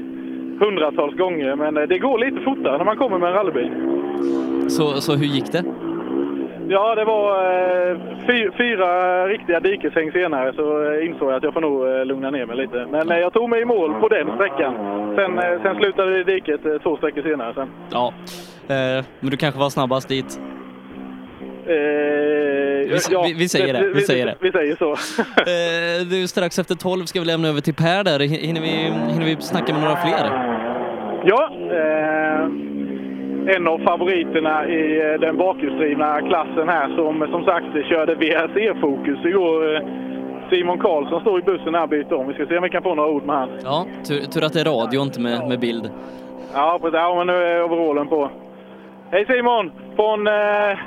hundratals 0.60 1.14
gånger, 1.16 1.56
men 1.56 1.76
eh, 1.76 1.82
det 1.82 1.98
går 1.98 2.18
lite 2.18 2.40
fortare 2.40 2.78
när 2.78 2.84
man 2.84 2.96
kommer 2.96 3.18
med 3.18 3.28
en 3.28 3.34
rallybil. 3.34 3.70
Så, 4.70 5.00
så 5.00 5.14
hur 5.14 5.26
gick 5.26 5.52
det? 5.52 5.64
Ja, 6.68 6.94
det 6.94 7.04
var 7.04 7.30
eh, 7.90 7.96
fy, 8.26 8.50
fyra 8.58 9.26
riktiga 9.26 9.60
dikeshäng 9.60 10.12
senare 10.12 10.52
så 10.52 10.92
eh, 10.92 11.06
insåg 11.06 11.28
jag 11.28 11.36
att 11.36 11.42
jag 11.42 11.54
får 11.54 11.60
nog 11.60 12.06
lugna 12.06 12.30
ner 12.30 12.46
mig 12.46 12.56
lite. 12.56 12.86
Men 12.90 13.08
jag 13.08 13.32
tog 13.32 13.48
mig 13.50 13.62
i 13.62 13.64
mål 13.64 13.94
på 14.00 14.08
den 14.08 14.26
sträckan. 14.34 14.74
Sen, 15.16 15.40
sen 15.62 15.76
slutade 15.76 16.10
det 16.16 16.24
diket 16.24 16.82
två 16.82 16.96
sträckor 16.96 17.22
senare. 17.22 17.54
Sen. 17.54 17.68
Ja, 17.90 18.12
men 19.20 19.30
du 19.30 19.36
kanske 19.36 19.60
var 19.60 19.70
snabbast 19.70 20.08
dit? 20.08 20.40
Eh, 21.66 21.72
Vi, 22.88 22.98
vi, 23.26 23.34
vi 23.38 23.48
säger 23.48 23.72
det, 23.72 23.88
vi 23.94 24.00
säger 24.00 24.26
det. 24.26 24.34
Vi 24.40 24.52
säger 24.52 24.76
så. 24.76 24.90
Eh, 25.52 26.06
du, 26.10 26.28
strax 26.28 26.58
efter 26.58 26.74
12 26.74 27.04
ska 27.04 27.20
vi 27.20 27.26
lämna 27.26 27.48
över 27.48 27.60
till 27.60 27.74
Per 27.74 28.04
där. 28.04 28.20
Hinner 28.20 28.60
vi, 28.60 28.68
hinner 29.12 29.24
vi 29.24 29.36
snacka 29.40 29.72
med 29.72 29.82
några 29.82 29.96
fler? 29.96 30.24
Ja, 31.24 31.50
eh, 31.78 32.44
en 33.56 33.68
av 33.68 33.78
favoriterna 33.78 34.68
i 34.68 35.16
den 35.20 35.36
bakhjulsdrivna 35.36 36.20
klassen 36.20 36.68
här 36.68 36.96
som 36.96 37.26
som 37.30 37.44
sagt 37.44 37.66
körde 37.88 38.14
VRC-fokus 38.14 39.24
igår. 39.24 39.80
Simon 40.50 40.78
Karlsson 40.78 41.20
står 41.20 41.38
i 41.38 41.42
bussen 41.42 41.74
här 41.74 41.82
och 41.82 41.88
byter 41.88 42.12
om. 42.14 42.28
Vi 42.28 42.34
ska 42.34 42.46
se 42.46 42.56
om 42.56 42.62
vi 42.62 42.70
kan 42.70 42.82
få 42.82 42.94
några 42.94 43.08
ord 43.10 43.24
med 43.24 43.36
han. 43.36 43.48
Ja, 43.64 43.86
tur, 44.08 44.20
tur 44.20 44.44
att 44.44 44.52
det 44.52 44.60
är 44.60 44.64
radio 44.64 45.02
inte 45.02 45.20
med, 45.20 45.48
med 45.48 45.60
bild. 45.60 45.90
Ja, 46.54 46.78
precis. 46.82 46.94
Ja, 46.94 47.14
men 47.18 47.26
nu 47.26 47.32
är 47.32 47.62
overallen 47.62 48.08
på. 48.08 48.30
Hej 49.10 49.26
Simon! 49.26 49.72
Från 49.96 50.26
eh, 50.26 50.78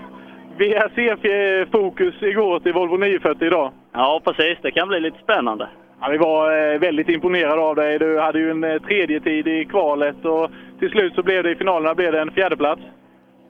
VRC-fokus 0.57 2.23
igår 2.23 2.59
till 2.59 2.73
Volvo 2.73 2.97
940 2.97 3.47
idag. 3.47 3.71
Ja, 3.93 4.21
precis. 4.25 4.57
Det 4.61 4.71
kan 4.71 4.87
bli 4.87 4.99
lite 4.99 5.17
spännande. 5.23 5.67
Ja, 6.01 6.07
vi 6.09 6.17
var 6.17 6.73
eh, 6.73 6.79
väldigt 6.79 7.09
imponerade 7.09 7.61
av 7.61 7.75
dig. 7.75 7.99
Du 7.99 8.19
hade 8.19 8.39
ju 8.39 8.51
en 8.51 8.63
eh, 8.63 8.81
tredje 8.81 9.19
tid 9.19 9.47
i 9.47 9.65
kvalet 9.65 10.25
och 10.25 10.51
till 10.79 10.89
slut 10.89 11.15
så 11.15 11.23
blev 11.23 11.43
det 11.43 11.51
i 11.51 11.55
finalerna 11.55 11.95
blev 11.95 12.11
det 12.11 12.21
en 12.21 12.31
fjärdeplats. 12.31 12.81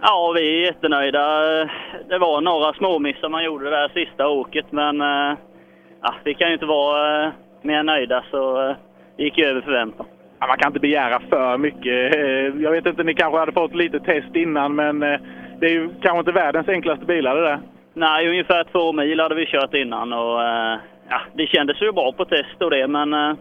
Ja, 0.02 0.34
vi 0.36 0.62
är 0.62 0.66
jättenöjda. 0.66 1.40
Det 2.10 2.18
var 2.20 2.42
några 2.42 2.74
småmissar 2.74 3.30
man 3.30 3.46
gjorde 3.46 3.66
det 3.66 3.76
där 3.76 3.92
sista 3.94 4.28
åket, 4.28 4.66
men 4.70 5.02
eh, 5.02 5.38
ja, 6.02 6.14
vi 6.24 6.34
kan 6.34 6.48
ju 6.48 6.54
inte 6.54 6.66
vara 6.66 7.32
mer 7.62 7.84
nöjda 7.84 8.24
så 8.32 8.58
det 9.18 9.24
gick 9.24 9.38
ju 9.38 9.46
över 9.46 9.62
förväntan. 9.62 10.06
Ja, 10.40 10.48
man 10.48 10.58
kan 10.58 10.70
inte 10.70 10.80
begära 10.80 11.20
för 11.30 11.58
mycket. 11.58 12.16
Jag 12.62 12.72
vet 12.72 12.86
inte, 12.86 13.04
ni 13.04 13.14
kanske 13.14 13.40
hade 13.40 13.52
fått 13.52 13.76
lite 13.76 14.00
test 14.00 14.36
innan, 14.36 14.76
men 14.76 15.04
det 15.60 15.66
är 15.66 15.72
ju 15.72 15.90
kanske 16.02 16.20
inte 16.20 16.32
världens 16.32 16.68
enklaste 16.68 17.06
bilar 17.06 17.36
det 17.36 17.42
där. 17.42 17.60
Nej, 17.94 18.30
ungefär 18.30 18.64
två 18.64 18.94
mil 18.94 19.20
hade 19.20 19.36
vi 19.36 19.46
kört 19.46 19.74
innan 19.74 20.14
och 20.14 20.44
eh, 20.44 20.78
ja, 21.10 21.22
det 21.34 21.48
kändes 21.48 21.82
ju 21.82 21.92
bra 21.92 22.12
på 22.12 22.26
test 22.26 22.62
och 22.62 22.70
det, 22.70 22.88
men 22.88 23.14
eh, 23.14 23.34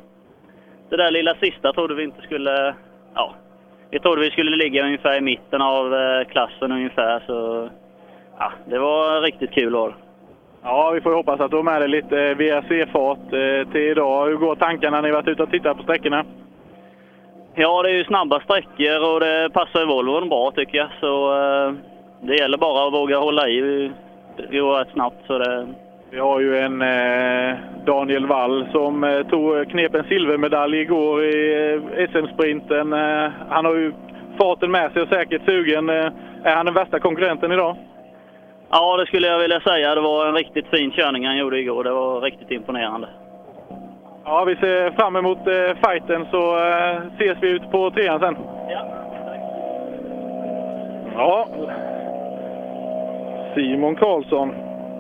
det 0.91 0.97
där 0.97 1.11
lilla 1.11 1.35
sista 1.35 1.73
trodde 1.73 1.95
vi 1.95 2.05
inte 2.05 2.23
skulle... 2.23 2.75
Ja, 3.15 3.35
vi 3.91 3.99
trodde 3.99 4.21
vi 4.21 4.31
skulle 4.31 4.57
ligga 4.57 4.85
ungefär 4.85 5.19
i 5.19 5.21
mitten 5.21 5.63
av 5.63 5.95
eh, 5.95 6.25
klassen 6.25 6.73
ungefär, 6.73 7.23
så 7.27 7.69
ja, 8.39 8.53
det 8.67 8.79
var 8.79 9.21
riktigt 9.21 9.51
kul 9.51 9.73
det. 9.73 9.93
Ja, 10.63 10.91
vi 10.95 11.01
får 11.01 11.15
hoppas 11.15 11.41
att 11.41 11.51
du 11.51 11.57
har 11.57 11.63
med 11.63 11.81
dig 11.81 11.89
lite 11.89 12.35
VRC-fart 12.35 13.31
till 13.73 13.81
idag. 13.81 14.27
Hur 14.27 14.37
går 14.37 14.55
tankarna 14.55 15.01
när 15.01 15.09
ni 15.09 15.15
varit 15.15 15.29
ute 15.29 15.43
och 15.43 15.51
tittat 15.51 15.77
på 15.77 15.83
sträckorna? 15.83 16.25
Ja, 17.55 17.83
det 17.83 17.91
är 17.91 17.95
ju 17.95 18.05
snabba 18.05 18.41
sträckor 18.41 19.15
och 19.15 19.21
det 19.21 19.51
passar 19.53 19.81
ju 19.81 19.87
Volvon 19.87 20.29
bra 20.29 20.51
tycker 20.51 20.79
jag. 20.79 20.89
Så 21.01 21.33
det 22.27 22.37
gäller 22.37 22.59
bara 22.59 22.87
att 22.87 22.93
våga 22.93 23.19
hålla 23.19 23.49
i. 23.49 23.91
Det 24.37 24.59
går 24.59 24.79
rätt 24.79 24.93
snabbt 24.93 25.27
så 25.27 25.39
det... 25.39 25.67
Vi 26.11 26.21
har 26.21 26.41
ju 26.41 26.59
en 26.59 26.83
eh, 26.83 27.57
Daniel 27.87 28.27
Wall 28.27 28.67
som 28.73 29.05
eh, 29.05 29.23
tog, 29.23 29.71
knep 29.71 29.95
en 29.95 30.05
silvermedalj 30.05 30.81
igår 30.81 31.25
i 31.25 31.73
eh, 31.99 32.09
SM-sprinten. 32.09 32.93
Eh, 32.93 33.31
han 33.49 33.65
har 33.65 33.75
ju 33.75 33.93
farten 34.41 34.71
med 34.71 34.93
sig 34.93 35.03
och 35.03 35.09
säkert 35.09 35.45
sugen. 35.45 35.89
Eh, 35.89 36.07
är 36.45 36.57
han 36.57 36.67
den 36.67 36.75
värsta 36.75 37.01
konkurrenten 37.01 37.53
idag? 37.53 37.77
Ja, 38.71 38.97
det 38.97 39.07
skulle 39.07 39.27
jag 39.27 39.39
vilja 39.39 39.61
säga. 39.61 39.95
Det 39.95 40.01
var 40.01 40.27
en 40.27 40.35
riktigt 40.35 40.67
fin 40.67 40.91
körning 40.91 41.27
han 41.27 41.39
gjorde 41.39 41.59
igår. 41.61 41.85
Det 41.85 41.93
var 41.93 42.21
riktigt 42.21 42.51
imponerande. 42.51 43.09
Ja, 44.25 44.45
vi 44.45 44.57
ser 44.57 44.91
fram 44.91 45.17
emot 45.17 45.39
eh, 45.39 45.77
fighten 45.89 46.27
så 46.31 46.67
eh, 46.69 46.97
ses 47.19 47.39
vi 47.41 47.51
ut 47.51 47.71
på 47.71 47.91
trean 47.91 48.21
sen. 48.21 48.37
Ja, 48.71 48.87
Ja. 51.17 51.49
Simon 53.55 53.97
Karlsson. 53.97 54.51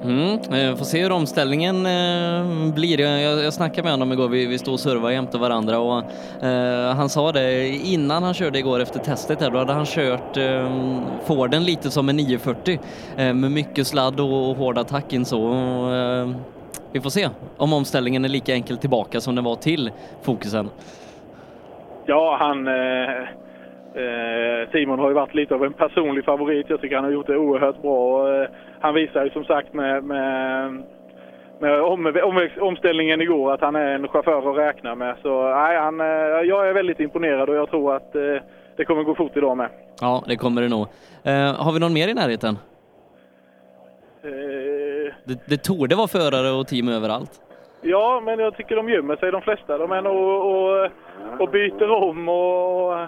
Mm, 0.05 0.33
eh, 0.33 0.77
får 0.77 0.85
se 0.85 1.03
hur 1.03 1.13
omställningen 1.13 1.87
eh, 1.87 2.75
blir. 2.75 3.01
Jag, 3.01 3.21
jag, 3.23 3.45
jag 3.45 3.53
snackade 3.53 3.83
med 3.83 3.93
honom 3.93 4.13
igår, 4.13 4.29
vi, 4.29 4.47
vi 4.47 4.59
stod 4.59 4.75
och 4.75 4.81
servade 4.81 5.15
jämte 5.15 5.39
varandra 5.39 5.79
och 5.79 5.99
eh, 6.45 6.95
han 6.97 7.09
sa 7.09 7.33
det 7.33 7.69
innan 7.69 8.23
han 8.23 8.35
körde 8.35 8.59
igår 8.59 8.81
efter 8.81 8.99
testet 8.99 9.41
här, 9.41 9.51
då 9.51 9.59
hade 9.59 9.73
han 9.73 9.85
kört 9.87 10.37
eh, 10.37 10.71
Forden 11.25 11.65
lite 11.65 11.91
som 11.91 12.09
en 12.09 12.17
940 12.17 12.79
eh, 13.17 13.35
med 13.35 13.51
mycket 13.51 13.87
sladd 13.87 14.21
och, 14.21 14.51
och 14.51 14.57
hård 14.57 14.79
attack 14.79 15.13
in 15.13 15.25
så. 15.25 15.43
Och, 15.43 15.95
eh, 15.95 16.29
vi 16.93 17.01
får 17.01 17.11
se 17.11 17.29
om 17.57 17.73
omställningen 17.73 18.25
är 18.25 18.29
lika 18.29 18.55
enkel 18.55 18.77
tillbaka 18.77 19.21
som 19.21 19.35
den 19.35 19.45
var 19.45 19.57
till 19.57 19.91
fokusen. 20.23 20.71
Ja, 22.07 22.37
han... 22.41 22.69
Eh, 23.95 24.71
Simon 24.73 24.99
har 24.99 25.09
ju 25.09 25.15
varit 25.15 25.35
lite 25.35 25.55
av 25.55 25.65
en 25.65 25.73
personlig 25.73 26.25
favorit. 26.25 26.67
Jag 26.71 26.81
tycker 26.81 26.97
han 26.97 27.05
har 27.05 27.13
gjort 27.13 27.27
det 27.27 27.37
oerhört 27.37 27.83
bra. 27.83 28.21
Och, 28.23 28.35
eh, 28.35 28.49
han 28.81 28.95
visar 28.95 29.25
ju 29.25 29.31
som 29.31 29.45
sagt 29.45 29.73
med, 29.75 30.05
med, 30.05 30.73
med 31.61 31.81
om, 31.83 32.07
om, 32.25 32.49
omställningen 32.61 33.21
igår 33.21 33.53
att 33.53 33.61
han 33.61 33.77
är 33.77 33.95
en 33.95 34.09
chaufför 34.09 34.51
att 34.51 34.57
räkna 34.59 34.95
med. 34.95 35.17
Så 35.23 35.43
nej, 35.55 35.79
han, 35.79 36.01
eh, 36.01 36.07
jag 36.45 36.69
är 36.69 36.73
väldigt 36.73 37.01
imponerad 37.01 37.49
och 37.49 37.57
jag 37.57 37.71
tror 37.71 37.97
att 37.97 38.13
det 38.77 38.85
kommer 38.85 39.03
gå 39.03 39.15
fort 39.15 39.37
idag 39.37 39.57
med. 39.57 39.69
Ja, 40.01 40.23
det 40.27 40.37
kommer 40.37 40.63
det 40.63 40.69
nog. 40.69 40.87
Eh, 41.25 41.65
har 41.65 41.73
vi 41.73 41.81
någon 41.81 41.93
mer 41.93 42.09
i 42.09 42.15
närheten? 42.15 42.59
Eh, 44.25 45.15
Det, 45.25 45.47
det 45.49 45.63
torde 45.63 45.97
vara 45.97 46.09
förare 46.09 46.51
och 46.61 46.67
team 46.67 46.89
överallt. 46.89 47.41
Ja, 47.83 48.23
men 48.25 48.39
jag 48.39 48.57
tycker 48.57 48.77
de 48.77 48.89
gömmer 48.89 49.17
sig 49.17 49.31
de 49.33 49.43
flesta. 49.43 49.79
De 49.79 49.93
är 49.93 50.03
nog 50.03 50.17
och, 50.45 50.91
och 51.41 51.51
byter 51.51 51.91
om 51.91 52.29
och, 52.29 52.99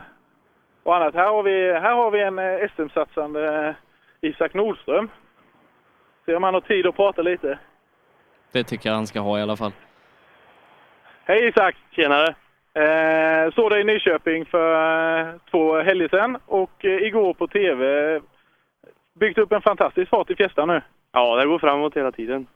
och 0.86 0.96
annat. 0.96 1.14
Här 1.14 1.28
har 1.28 1.42
vi, 1.42 1.72
här 1.72 1.94
har 1.94 2.10
vi 2.10 2.22
en 2.22 2.38
eh, 2.38 2.68
SM-satsande 2.76 3.74
Isak 4.20 4.54
Nordström. 4.54 5.10
Se 6.26 6.34
om 6.34 6.42
han 6.42 6.54
har 6.54 6.60
tid 6.60 6.86
att 6.86 6.96
prata 6.96 7.22
lite. 7.22 7.58
Det 8.52 8.64
tycker 8.64 8.88
jag 8.88 8.94
han 8.94 9.06
ska 9.06 9.20
ha 9.20 9.38
i 9.38 9.42
alla 9.42 9.56
fall. 9.56 9.72
Hej 11.24 11.48
Isak! 11.48 11.76
Tjenare! 11.90 12.34
Eh, 12.74 13.52
såg 13.54 13.70
dig 13.70 13.80
i 13.80 13.84
Nyköping 13.84 14.46
för 14.46 14.74
eh, 15.20 15.34
två 15.50 15.82
helger 15.82 16.08
sedan 16.08 16.38
och 16.46 16.84
eh, 16.84 17.02
igår 17.02 17.34
på 17.34 17.46
TV. 17.46 18.20
Byggt 19.14 19.38
upp 19.38 19.52
en 19.52 19.62
fantastisk 19.62 20.10
fart 20.10 20.30
i 20.30 20.36
fjästan 20.36 20.68
nu. 20.68 20.82
Ja, 21.12 21.36
det 21.36 21.46
går 21.46 21.58
framåt 21.58 21.96
hela 21.96 22.12
tiden. 22.12 22.46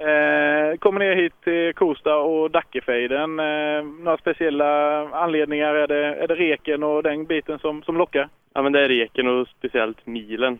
Eh, 0.00 0.78
kommer 0.78 0.98
ner 0.98 1.16
hit 1.16 1.32
till 1.44 1.74
Kosta 1.74 2.16
och 2.16 2.50
Dackefejden. 2.50 3.40
Eh, 3.40 3.84
några 3.84 4.18
speciella 4.18 5.00
anledningar? 5.08 5.74
Är 5.74 5.86
det, 5.86 6.04
är 6.14 6.28
det 6.28 6.34
reken 6.34 6.82
och 6.82 7.02
den 7.02 7.24
biten 7.24 7.58
som, 7.58 7.82
som 7.82 7.96
lockar? 7.96 8.28
Ja, 8.54 8.62
men 8.62 8.72
det 8.72 8.84
är 8.84 8.88
reken 8.88 9.28
och 9.28 9.48
speciellt 9.48 10.06
milen. 10.06 10.58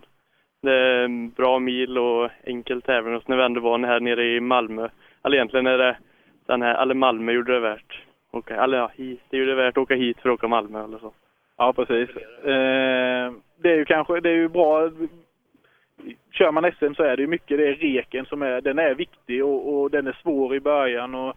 Det 0.63 0.73
är 0.73 1.05
en 1.05 1.31
bra 1.31 1.59
mil 1.59 1.99
och 1.99 2.31
enkel 2.45 2.83
tävling. 2.83 3.15
Och 3.15 3.23
vi 3.27 3.43
ändå 3.43 3.61
var 3.61 3.79
här 3.79 4.01
nere 4.01 4.25
i 4.25 4.41
Malmö, 4.41 4.89
eller 5.25 5.37
egentligen 5.37 5.67
är 5.67 5.79
det 5.79 5.97
den 6.47 6.63
här, 6.63 6.83
eller 6.83 6.95
Malmö 6.95 7.33
gjorde 7.33 7.53
det 7.53 7.61
värt. 7.61 8.03
Åka, 8.33 8.63
eller 8.63 8.79
ja, 8.79 8.91
hit, 8.95 9.21
det 9.31 9.37
gjorde 9.37 9.51
det 9.51 9.63
värt 9.63 9.77
att 9.77 9.83
åka 9.83 9.95
hit 9.95 10.19
för 10.21 10.29
att 10.29 10.35
åka 10.35 10.49
Malmö 10.49 10.85
eller 10.85 10.99
så. 10.99 11.13
Ja, 11.57 11.73
precis. 11.73 12.17
Eh, 12.45 13.33
det 13.63 13.71
är 13.73 13.77
ju 13.77 13.85
kanske, 13.85 14.21
det 14.21 14.31
är 14.31 14.35
ju 14.35 14.49
bra. 14.49 14.91
Kör 16.33 16.53
man 16.53 16.73
SM 16.73 16.95
så 16.95 17.03
är 17.03 17.17
det 17.17 17.27
mycket 17.27 17.59
det 17.59 17.69
är 17.69 17.75
reken 17.75 18.27
som 18.27 18.43
är, 18.43 18.61
den 18.61 18.79
är 18.79 18.95
viktig 18.95 19.45
och, 19.45 19.75
och 19.75 19.91
den 19.91 20.07
är 20.07 20.19
svår 20.23 20.55
i 20.55 20.61
början. 20.61 21.15
Och, 21.15 21.37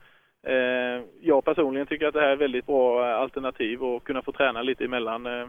eh, 0.51 1.01
jag 1.21 1.45
personligen 1.45 1.87
tycker 1.87 2.07
att 2.07 2.13
det 2.13 2.21
här 2.21 2.27
är 2.27 2.33
ett 2.33 2.39
väldigt 2.39 2.65
bra 2.65 3.05
alternativ 3.05 3.83
och 3.83 4.03
kunna 4.03 4.21
få 4.21 4.31
träna 4.31 4.61
lite 4.61 4.85
emellan. 4.85 5.25
Eh, 5.25 5.47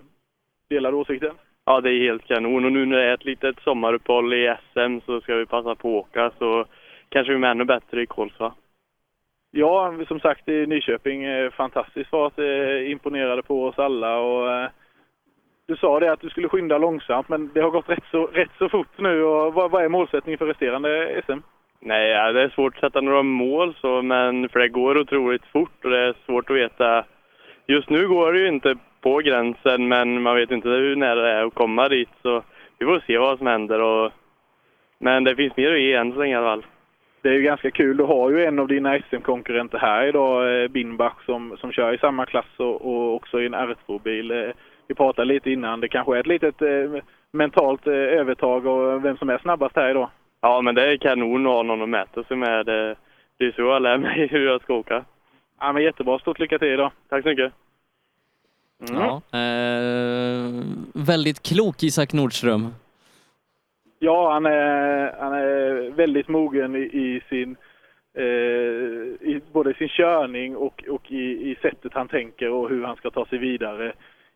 delad 0.69 0.95
åsikten? 0.95 1.35
Ja, 1.65 1.81
det 1.81 1.91
är 1.91 1.99
helt 1.99 2.27
kanon. 2.27 2.65
Och 2.65 2.73
nu 2.73 2.87
när 2.87 2.97
det 2.97 3.05
är 3.05 3.15
ett 3.15 3.25
litet 3.25 3.61
sommaruppehåll 3.61 4.35
i 4.35 4.57
SM 4.73 5.01
så 5.07 5.21
ska 5.21 5.35
vi 5.35 5.47
passa 5.47 5.75
på 5.75 5.99
att 5.99 6.07
åka. 6.07 6.31
Så 6.39 6.65
kanske 7.09 7.35
vi 7.35 7.45
är 7.45 7.51
ännu 7.51 7.65
bättre 7.65 8.03
i 8.03 8.07
Kolsva. 8.07 8.55
Ja, 9.51 9.95
som 10.09 10.21
sagt 10.21 10.49
i 10.49 10.67
Nyköping, 10.67 11.25
eh, 11.25 11.51
fantastisk 11.51 12.11
fart, 12.11 12.39
eh, 12.39 12.91
imponerade 12.91 13.43
på 13.43 13.65
oss 13.65 13.79
alla 13.79 14.19
och 14.19 14.53
eh, 14.53 14.71
du 15.67 15.77
sa 15.77 16.01
det 16.01 16.13
att 16.13 16.21
du 16.21 16.31
skulle 16.31 16.49
skynda 16.49 16.79
långsamt 16.79 17.29
men 17.29 17.51
det 17.55 17.61
har 17.61 17.71
gått 17.71 17.89
rätt 17.89 18.05
så, 18.11 18.27
rätt 18.27 18.51
så 18.59 18.69
fort 18.69 18.99
nu 18.99 19.23
och 19.23 19.55
vad, 19.55 19.71
vad 19.71 19.85
är 19.85 19.89
målsättningen 19.89 20.39
för 20.39 20.47
resterande 20.47 21.23
SM? 21.27 21.39
Nej, 21.81 22.11
ja, 22.11 22.33
det 22.33 22.43
är 22.43 22.49
svårt 22.49 22.75
att 22.75 22.81
sätta 22.81 23.01
några 23.01 23.23
mål 23.23 23.75
så, 23.81 24.03
men 24.03 24.49
för 24.49 24.59
det 24.59 24.69
går 24.69 24.99
otroligt 24.99 25.45
fort 25.45 25.85
och 25.85 25.91
det 25.91 25.99
är 25.99 26.15
svårt 26.27 26.51
att 26.51 26.57
veta. 26.57 27.05
Just 27.67 27.91
nu 27.91 28.09
går 28.09 28.33
det 28.33 28.39
ju 28.39 28.49
inte 28.49 28.77
på 29.01 29.19
gränsen, 29.19 29.89
men 29.89 30.23
man 30.23 30.37
vet 30.37 30.51
inte 30.51 30.69
hur 30.69 30.97
nära 30.97 31.23
det 31.23 31.31
är 31.31 31.45
att 31.45 31.55
komma 31.55 31.89
dit. 31.89 32.09
Så 32.23 32.43
vi 32.79 32.87
får 32.87 33.03
se 33.07 33.19
vad 33.19 33.39
som 33.39 33.47
händer. 33.47 33.81
Och, 33.81 34.13
men 34.99 35.25
det 35.25 35.37
finns 35.37 35.57
mer 35.57 35.73
att 35.73 35.81
ge 35.81 35.95
än 35.95 36.13
så 36.13 36.19
länge 36.19 36.35
i 36.35 36.37
alla 36.37 36.47
fall. 36.47 36.67
Det 37.23 37.29
är 37.29 37.33
ju 37.33 37.43
ganska 37.43 37.71
kul. 37.71 37.97
Du 37.97 38.05
har 38.05 38.31
ju 38.31 38.45
en 38.45 38.59
av 38.59 38.69
dina 38.69 38.99
SM-konkurrenter 38.99 39.79
här 39.79 40.07
idag, 40.07 40.63
eh, 40.63 40.69
Binbach, 40.69 41.25
som, 41.27 41.57
som 41.57 41.73
kör 41.73 41.93
i 41.93 41.99
samma 41.99 42.27
klass 42.27 42.55
och, 42.57 42.87
och 42.87 43.15
också 43.15 43.41
i 43.41 43.47
en 43.47 43.55
R2-bil. 43.55 44.53
Vi 44.93 44.97
pratade 44.97 45.33
lite 45.33 45.51
innan, 45.51 45.81
det 45.81 45.89
kanske 45.89 46.17
är 46.17 46.21
ett 46.21 46.27
litet 46.27 46.63
eh, 46.63 47.03
mentalt 47.31 47.87
eh, 47.87 47.93
övertag 47.93 48.67
och 48.67 49.05
vem 49.05 49.17
som 49.17 49.31
är 49.31 49.39
snabbast 49.39 49.77
här 49.77 49.91
idag. 49.91 50.11
Ja, 50.41 50.61
men 50.61 50.75
det 50.75 50.93
är 50.93 50.97
kanon 50.97 51.47
att 51.47 51.53
ha 51.53 51.63
någon 51.63 51.83
att 51.83 51.89
mäta 51.89 52.25
sig 52.25 52.37
med. 52.37 52.67
Det, 52.67 52.97
det 53.39 53.45
är 53.45 53.53
så 53.53 53.63
jag 53.63 53.83
lär 53.83 53.99
mig 53.99 54.27
hur 54.27 54.47
jag 54.47 54.63
ska 54.63 54.75
åka. 54.75 55.05
Ja, 55.61 55.73
men 55.73 55.83
jättebra. 55.83 56.19
Stort 56.19 56.39
lycka 56.39 56.59
till 56.59 56.69
idag. 56.69 56.91
Tack 57.09 57.23
så 57.23 57.29
mycket. 57.29 57.53
Mm. 58.89 59.03
Ja, 59.03 59.23
eh, 59.39 60.65
väldigt 61.07 61.43
klok 61.43 61.83
Isak 61.83 62.13
Nordström. 62.13 62.75
Ja, 63.99 64.33
han 64.33 64.47
är, 64.47 65.17
han 65.21 65.33
är 65.33 65.91
väldigt 65.91 66.29
mogen 66.29 66.77
i, 66.77 66.81
i 66.81 67.23
sin 67.29 67.57
eh, 68.15 68.25
i 69.31 69.41
både 69.53 69.75
sin 69.75 69.89
körning 69.89 70.57
och, 70.57 70.85
och 70.89 71.13
i, 71.13 71.51
i 71.51 71.57
sättet 71.63 71.95
han 71.95 72.09
tänker 72.09 72.51
och 72.51 72.69
hur 72.69 72.85
han 72.85 72.97
ska 72.97 73.11
ta 73.11 73.27
sig 73.27 73.39
vidare 73.39 73.93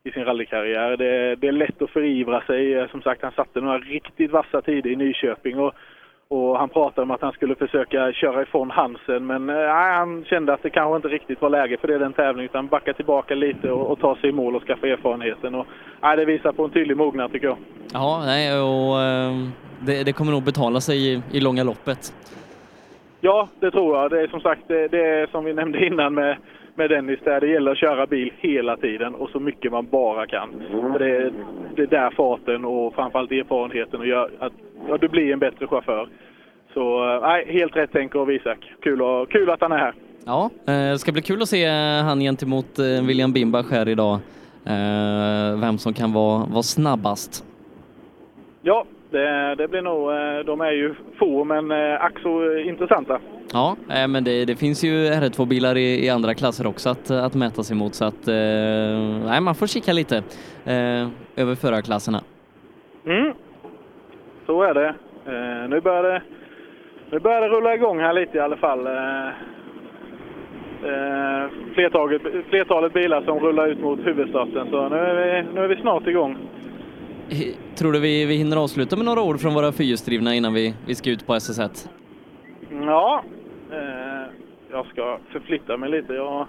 i 0.07 0.13
sin 0.13 0.25
rallykarriär. 0.25 0.97
Det, 0.97 1.35
det 1.37 1.49
är 1.49 1.53
lätt 1.53 1.83
att 1.83 1.91
förivra 1.91 2.41
sig. 2.41 2.75
Eh, 2.75 2.89
Som 2.91 3.03
sagt, 3.03 3.23
han 3.23 3.33
satte 3.33 3.61
några 3.61 3.79
riktigt 3.79 4.31
vassa 4.31 4.63
tider 4.63 4.91
i 4.91 4.97
Nyköping 4.97 5.59
och, 5.59 5.73
och 6.29 6.59
han 6.59 6.69
pratade 6.69 7.03
om 7.03 7.11
att 7.11 7.23
han 7.23 7.33
skulle 7.33 7.55
försöka 7.55 8.13
köra 8.13 8.43
ifrån 8.43 8.71
Hansen 8.71 9.27
men 9.27 9.51
eh, 9.51 9.67
han 9.67 10.25
kände 10.25 10.53
att 10.53 10.63
det 10.63 10.71
kanske 10.71 10.97
inte 10.97 11.09
riktigt 11.09 11.41
var 11.43 11.51
läge 11.51 11.77
för 11.77 11.89
det 11.89 11.99
den 11.99 12.13
tävlingen 12.13 12.51
utan 12.51 12.67
backa 12.67 12.93
tillbaka 12.93 13.35
lite 13.35 13.71
och, 13.71 13.91
och 13.91 14.01
ta 14.01 14.17
sig 14.17 14.31
i 14.31 14.33
mål 14.33 14.57
och 14.57 14.63
skaffa 14.67 14.87
erfarenheten. 14.87 15.55
Och, 15.55 15.67
nej, 16.01 16.17
det 16.17 16.25
visar 16.25 16.53
på 16.53 16.65
en 16.65 16.71
tydlig 16.71 16.97
mognad 16.97 17.33
tycker 17.33 17.47
jag. 17.47 17.57
Ja, 17.93 18.23
nej, 18.27 18.61
och 18.61 19.01
eh, 19.03 19.33
det, 19.81 20.05
det 20.05 20.13
kommer 20.13 20.33
nog 20.33 20.43
betala 20.43 20.81
sig 20.81 21.13
i, 21.13 21.23
i 21.33 21.41
långa 21.41 21.65
loppet. 21.65 22.13
Ja, 23.21 23.49
det 23.61 23.71
tror 23.71 23.97
jag. 23.97 24.11
Det 24.11 24.21
är 24.21 24.29
som 24.29 24.41
sagt, 24.41 24.63
det, 24.69 24.89
det 24.89 25.31
som 25.31 25.45
vi 25.45 25.55
nämnde 25.55 25.87
innan 25.87 26.15
med, 26.15 26.37
med 26.77 26.91
Dennis 26.91 27.19
där. 27.25 27.41
Det 27.41 27.47
gäller 27.47 27.73
att 27.73 27.79
köra 27.79 28.07
bil 28.07 28.33
hela 28.39 28.77
tiden 28.77 29.15
och 29.15 29.31
så 29.31 29.41
mycket 29.41 29.73
man 29.73 29.87
bara 29.91 30.27
kan. 30.27 30.49
För 30.93 30.99
det, 30.99 31.17
är- 31.17 31.33
det 31.77 31.83
är 31.83 31.87
där 31.87 32.11
farten 32.11 32.65
och 32.65 32.95
framförallt 32.95 33.33
erfarenheten 33.33 34.01
och 34.01 34.07
gör 34.07 34.31
att 34.39 34.53
ja, 34.89 34.97
du 35.01 35.09
blir 35.09 35.33
en 35.33 35.39
bättre 35.39 35.67
chaufför. 35.67 36.09
Så 36.75 37.15
eh, 37.15 37.21
nej, 37.23 37.47
helt 37.53 37.77
rätt 37.77 37.91
tänk 37.93 38.15
av 38.15 38.33
Isak. 38.33 38.59
Kul, 38.83 39.03
och, 39.03 39.31
kul 39.31 39.51
att 39.51 39.61
han 39.61 39.73
är 39.73 39.79
här. 39.79 39.95
Ja, 40.27 40.51
eh, 40.67 40.73
det 40.93 40.99
ska 40.99 41.13
bli 41.13 41.23
kul 41.23 41.43
att 41.43 41.49
se 41.49 41.65
eh, 41.65 42.05
han 42.05 42.21
gentemot 42.21 42.79
William 43.07 43.33
Bimbach 43.33 43.71
här 43.71 43.89
idag. 43.89 44.19
Vem 45.61 45.79
som 45.79 45.93
kan 45.95 46.13
vara, 46.13 46.45
vara 46.47 46.63
snabbast. 46.63 47.45
Ja, 48.63 48.85
det, 49.11 49.55
det 49.55 49.69
blir 49.69 49.83
nog, 49.83 50.11
eh, 50.11 50.39
de 50.47 50.61
är 50.61 50.71
ju 50.71 50.95
få 51.19 51.45
men 51.45 51.71
eh, 51.71 52.05
ack 52.05 52.19
så 52.23 52.59
intressanta. 52.59 53.21
Ja, 53.53 53.77
eh, 53.91 54.09
men 54.09 54.25
det, 54.25 54.45
det 54.45 54.57
finns 54.57 54.85
ju 54.85 55.07
R2-bilar 55.07 55.77
i, 55.77 56.05
i 56.07 56.11
andra 56.11 56.35
klasser 56.35 56.67
också 56.67 56.89
att, 56.89 57.11
att 57.11 57.35
mäta 57.35 57.63
sig 57.63 57.77
mot 57.77 57.95
så 57.95 58.05
att 58.05 58.29
eh, 58.29 58.35
nej, 59.25 59.41
man 59.41 59.55
får 59.55 59.67
kika 59.67 59.93
lite 59.93 60.17
eh, 60.65 61.09
över 61.37 61.55
förarklasserna. 61.55 62.21
Mm. 63.07 63.33
Så 64.47 64.63
är 64.63 64.75
det. 64.75 64.89
Eh, 65.27 65.69
nu, 65.69 65.81
börjar 65.81 66.03
det 66.03 66.23
nu 67.11 67.19
börjar 67.19 67.41
det 67.41 67.49
rulla 67.49 67.75
igång 67.75 68.01
här 68.01 68.13
lite 68.13 68.37
i 68.37 68.41
alla 68.41 68.57
fall. 68.57 68.87
Eh, 68.87 69.31
flertalet, 71.75 72.23
flertalet 72.49 72.93
bilar 72.93 73.23
som 73.23 73.41
rullar 73.41 73.67
ut 73.67 73.81
mot 73.81 74.07
huvudstarten. 74.07 74.71
Så 74.71 74.89
nu 74.89 74.97
är 74.97 75.15
vi, 75.15 75.49
nu 75.55 75.65
är 75.65 75.69
vi 75.69 75.77
snart 75.77 76.07
igång. 76.07 76.37
Tror 77.79 77.93
du 77.93 78.01
vi, 78.01 78.25
vi 78.25 78.35
hinner 78.35 78.57
avsluta 78.57 78.97
med 78.97 79.05
några 79.05 79.23
ord 79.23 79.41
från 79.41 79.55
våra 79.55 79.73
fyrhjulsdrivna 79.73 80.35
innan 80.35 80.55
vi, 80.55 80.75
vi 80.87 80.95
ska 80.95 81.11
ut 81.11 81.27
på 81.27 81.35
SS1? 81.35 81.89
Ja, 82.71 83.25
eh, 83.73 84.33
jag 84.71 84.87
ska 84.87 85.19
förflytta 85.33 85.77
mig 85.77 85.91
lite. 85.91 86.13
Jag, 86.15 86.47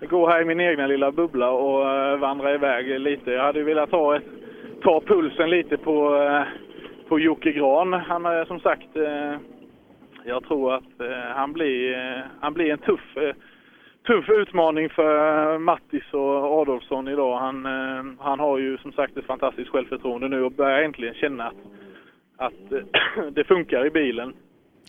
går 0.00 0.28
här 0.28 0.42
i 0.42 0.44
min 0.44 0.60
egna 0.60 0.86
lilla 0.86 1.12
bubbla 1.12 1.50
och 1.50 1.90
eh, 1.90 2.18
vandrar 2.18 2.54
iväg 2.54 3.00
lite. 3.00 3.30
Jag 3.30 3.42
hade 3.42 3.62
velat 3.62 3.90
ta, 3.90 4.16
ett, 4.16 4.24
ta 4.82 5.00
pulsen 5.00 5.50
lite 5.50 5.76
på, 5.76 6.16
eh, 6.16 6.42
på 7.08 7.18
Jocke 7.18 7.52
Gran. 7.52 7.92
Han 7.92 8.26
är 8.26 8.44
som 8.44 8.60
sagt, 8.60 8.96
eh, 8.96 9.36
jag 10.24 10.44
tror 10.44 10.74
att 10.74 11.00
eh, 11.00 11.34
han, 11.34 11.52
blir, 11.52 11.92
eh, 11.92 12.22
han 12.40 12.54
blir 12.54 12.72
en 12.72 12.78
tuff, 12.78 13.16
eh, 13.16 13.34
tuff 14.08 14.28
utmaning 14.28 14.88
för 14.88 15.12
eh, 15.52 15.58
Mattis 15.58 16.02
och 16.12 16.60
Adolfsson 16.60 17.08
idag. 17.08 17.38
Han, 17.38 17.66
eh, 17.66 18.04
han 18.18 18.40
har 18.40 18.58
ju 18.58 18.78
som 18.78 18.92
sagt 18.92 19.16
ett 19.16 19.26
fantastiskt 19.26 19.70
självförtroende 19.70 20.28
nu 20.28 20.42
och 20.44 20.52
börjar 20.52 20.82
äntligen 20.82 21.14
känna 21.14 21.46
att, 21.46 21.54
att 22.36 22.72
eh, 22.72 23.24
det 23.32 23.44
funkar 23.44 23.86
i 23.86 23.90
bilen. 23.90 24.32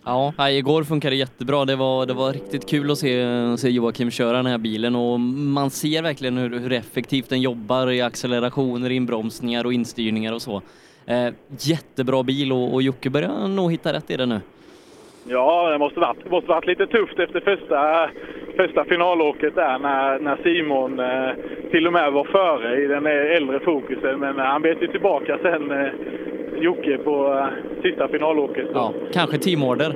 Ja, 0.04 0.34
nej, 0.38 0.58
igår 0.58 0.84
funkade 0.84 1.14
det 1.14 1.18
jättebra. 1.18 1.64
Det 1.64 1.76
var, 1.76 2.06
det 2.06 2.14
var 2.14 2.32
riktigt 2.32 2.68
kul 2.68 2.90
att 2.90 2.98
se, 2.98 3.24
se 3.58 3.70
Joakim 3.70 4.10
köra 4.10 4.36
den 4.36 4.46
här 4.46 4.58
bilen 4.58 4.96
och 4.96 5.20
man 5.20 5.70
ser 5.70 6.02
verkligen 6.02 6.36
hur, 6.36 6.58
hur 6.58 6.72
effektivt 6.72 7.28
den 7.28 7.40
jobbar 7.40 7.90
i 7.90 8.00
accelerationer, 8.02 8.90
inbromsningar 8.90 9.64
och 9.66 9.72
instyrningar 9.72 10.32
och 10.32 10.42
så. 10.42 10.62
Eh, 11.06 11.34
jättebra 11.58 12.22
bil 12.22 12.52
och, 12.52 12.74
och 12.74 12.82
Jocke 12.82 13.10
börjar 13.10 13.48
nog 13.48 13.72
hitta 13.72 13.92
rätt 13.92 14.10
i 14.10 14.16
den 14.16 14.28
nu. 14.28 14.40
Ja, 15.24 15.70
det 15.70 15.78
måste 15.78 16.00
varit, 16.00 16.30
måste 16.30 16.48
varit 16.48 16.66
lite 16.66 16.86
tufft 16.86 17.18
efter 17.18 17.40
första, 17.40 18.10
första 18.56 18.84
finalåket 18.84 19.54
där 19.54 19.78
när, 19.78 20.18
när 20.18 20.36
Simon 20.42 21.00
eh, 21.00 21.30
till 21.70 21.86
och 21.86 21.92
med 21.92 22.12
var 22.12 22.24
före 22.24 22.82
i 22.82 22.86
den 22.86 23.06
äldre 23.06 23.60
fokusen. 23.60 24.20
Men 24.20 24.38
eh, 24.38 24.44
han 24.44 24.62
bet 24.62 24.82
ju 24.82 24.86
tillbaka 24.86 25.38
sen, 25.42 25.70
eh, 25.70 25.88
Jocke, 26.60 26.98
på 26.98 27.34
eh, 27.34 27.82
sista 27.82 28.08
finalåket. 28.08 28.66
Ja, 28.74 28.92
kanske 29.12 29.38
teamorder. 29.38 29.94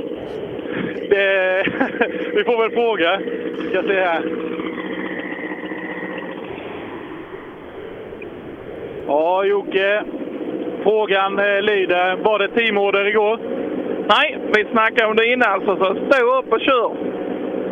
Det, 1.11 1.67
vi 2.35 2.45
får 2.45 2.63
väl 2.63 2.71
fråga. 2.71 3.21
Vi 3.59 3.69
ska 3.71 3.83
se 3.83 4.01
här. 4.01 4.23
Ja, 9.07 9.45
Jocke. 9.45 10.03
Frågan 10.83 11.39
eh, 11.39 11.63
lyder, 11.63 12.17
var 12.17 12.39
det 12.39 12.49
teamorder 12.49 13.07
igår? 13.07 13.39
Nej, 14.09 14.39
vi 14.57 14.65
snackade 14.65 15.11
om 15.11 15.17
det 15.17 15.33
innan, 15.33 15.61
så, 15.61 15.77
så 15.77 15.85
stå 15.85 16.39
upp 16.39 16.53
och 16.53 16.61
kör. 16.61 16.91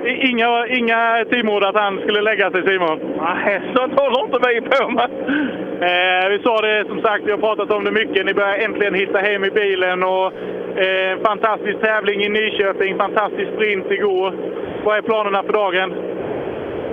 Inga, 0.05 0.67
inga 0.67 1.25
teamorder 1.31 1.69
att 1.69 1.83
han 1.83 2.01
skulle 2.01 2.21
lägga 2.21 2.51
sig, 2.51 2.63
Simon? 2.67 3.01
Nej, 3.17 3.63
sånt 3.75 4.01
håller 4.01 4.25
inte 4.25 4.49
vi 4.49 4.61
på 4.61 4.89
med. 4.89 5.11
Eh, 5.89 6.29
vi 6.29 6.39
sa 6.45 6.61
det 6.61 6.85
som 6.89 7.03
sagt, 7.03 7.25
vi 7.27 7.31
har 7.31 7.39
pratat 7.39 7.71
om 7.71 7.85
det 7.85 7.91
mycket. 7.91 8.27
Ni 8.27 8.35
börjar 8.35 8.59
äntligen 8.59 8.95
hitta 8.95 9.19
hem 9.19 9.45
i 9.45 9.51
bilen 9.51 10.03
och 10.03 10.27
eh, 10.85 11.19
fantastisk 11.25 11.81
tävling 11.81 12.21
i 12.23 12.29
Nyköping, 12.29 12.99
fantastisk 12.99 13.53
sprint 13.55 13.91
igår. 13.91 14.35
Vad 14.85 14.97
är 14.97 15.03
planerna 15.03 15.43
för 15.43 15.53
dagen? 15.53 15.95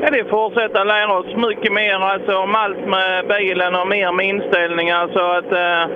Ja, 0.02 0.10
det 0.12 0.20
är 0.20 0.24
att 0.24 0.30
fortsätta 0.30 0.84
lära 0.84 1.18
oss 1.18 1.36
mycket 1.36 1.74
mer 1.74 1.96
alltså, 1.96 2.38
om 2.38 2.56
allt 2.56 2.86
med 2.88 3.28
bilen 3.28 3.76
och 3.76 3.88
mer 3.88 4.12
med 4.12 4.26
inställningar. 4.26 5.10
Så 5.14 5.20
att, 5.38 5.52
eh, 5.52 5.96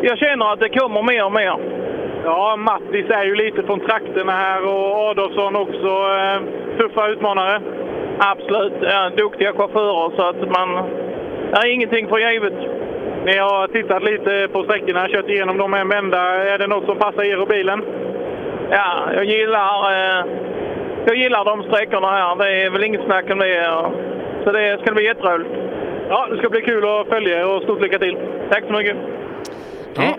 jag 0.00 0.18
känner 0.18 0.52
att 0.52 0.60
det 0.60 0.68
kommer 0.68 1.02
mer 1.02 1.24
och 1.24 1.32
mer. 1.32 1.56
Ja, 2.26 2.56
Mattis 2.56 3.10
är 3.10 3.24
ju 3.24 3.34
lite 3.34 3.62
från 3.62 3.80
trakterna 3.80 4.32
här 4.32 4.64
och 4.64 4.96
Adolfsson 5.10 5.56
också. 5.56 5.88
Eh, 5.88 6.40
tuffa 6.78 7.08
utmanare. 7.08 7.60
Absolut, 8.18 8.72
ja, 8.80 9.10
duktiga 9.16 9.52
chaufförer 9.52 10.16
så 10.16 10.22
att 10.22 10.50
man... 10.50 10.68
Är 11.52 11.66
ingenting 11.66 12.08
för 12.08 12.18
givet. 12.18 12.52
Ni 13.24 13.36
har 13.36 13.68
tittat 13.68 14.02
lite 14.02 14.48
på 14.52 14.64
sträckorna, 14.64 15.08
kört 15.08 15.28
igenom 15.28 15.58
dem 15.58 15.74
en 15.74 15.88
vända. 15.88 16.20
Är 16.52 16.58
det 16.58 16.66
något 16.66 16.86
som 16.86 16.98
passar 16.98 17.22
er 17.22 17.40
och 17.40 17.48
bilen? 17.48 17.84
Ja, 18.70 19.08
jag 19.14 19.24
gillar, 19.24 19.92
eh, 19.92 20.24
jag 21.06 21.16
gillar 21.16 21.44
de 21.44 21.62
sträckorna 21.62 22.10
här. 22.10 22.36
Det 22.36 22.62
är 22.62 22.70
väl 22.70 22.84
inget 22.84 23.04
snack 23.04 23.30
om 23.30 23.38
det. 23.38 23.90
Så 24.44 24.52
det 24.52 24.80
ska 24.82 24.94
bli 24.94 25.04
jätteroligt. 25.04 25.50
Ja, 26.08 26.26
det 26.30 26.38
ska 26.38 26.48
bli 26.48 26.60
kul 26.60 26.84
att 26.84 27.08
följa 27.08 27.40
er 27.40 27.56
och 27.56 27.62
stort 27.62 27.80
lycka 27.80 27.98
till. 27.98 28.18
Tack 28.50 28.64
så 28.66 28.72
mycket. 28.72 28.96
Ja, 29.94 30.18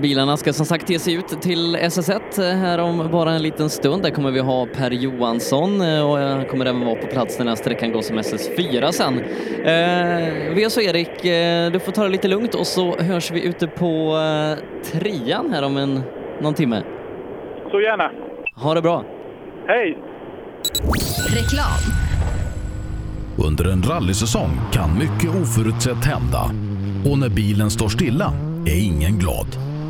bilarna 0.00 0.36
ska 0.36 0.52
som 0.52 0.66
sagt 0.66 0.90
ge 0.90 0.98
sig 0.98 1.14
ut 1.14 1.28
till 1.28 1.76
SS1 1.76 2.54
här 2.54 2.78
om 2.78 3.08
bara 3.12 3.32
en 3.32 3.42
liten 3.42 3.70
stund. 3.70 4.02
Där 4.02 4.10
kommer 4.10 4.30
vi 4.30 4.40
ha 4.40 4.66
Per 4.66 4.90
Johansson 4.90 5.80
eh, 5.80 6.10
och 6.10 6.18
han 6.18 6.44
kommer 6.44 6.66
även 6.66 6.86
vara 6.86 6.94
på 6.94 7.06
plats 7.06 7.38
när 7.38 7.44
den 7.44 7.48
här 7.48 7.56
sträckan 7.56 7.92
går 7.92 8.02
som 8.02 8.18
SS4 8.18 8.90
sen. 8.92 9.18
Eh, 9.64 10.54
vi 10.54 10.66
och 10.66 10.72
så 10.72 10.80
Erik, 10.80 11.24
eh, 11.24 11.72
du 11.72 11.78
får 11.80 11.92
ta 11.92 12.02
det 12.02 12.08
lite 12.08 12.28
lugnt 12.28 12.54
och 12.54 12.66
så 12.66 12.96
hörs 12.96 13.30
vi 13.30 13.46
ute 13.46 13.66
på 13.66 14.16
eh, 14.16 14.64
trean 14.92 15.50
här 15.50 15.62
om 15.62 15.76
en, 15.76 16.02
någon 16.40 16.54
timme. 16.54 16.82
Så 17.70 17.80
gärna. 17.80 18.10
Ha 18.54 18.74
det 18.74 18.82
bra! 18.82 19.04
Hej! 19.66 19.98
Reklam. 21.28 21.80
Under 23.48 23.72
en 23.72 23.82
rallysäsong 23.82 24.50
kan 24.72 24.98
mycket 24.98 25.30
oförutsett 25.42 26.04
hända. 26.04 26.50
Och 27.10 27.18
när 27.18 27.28
bilen 27.28 27.70
står 27.70 27.88
stilla 27.88 28.32
är 28.66 28.80
ingen 28.80 29.18
glad. 29.18 29.46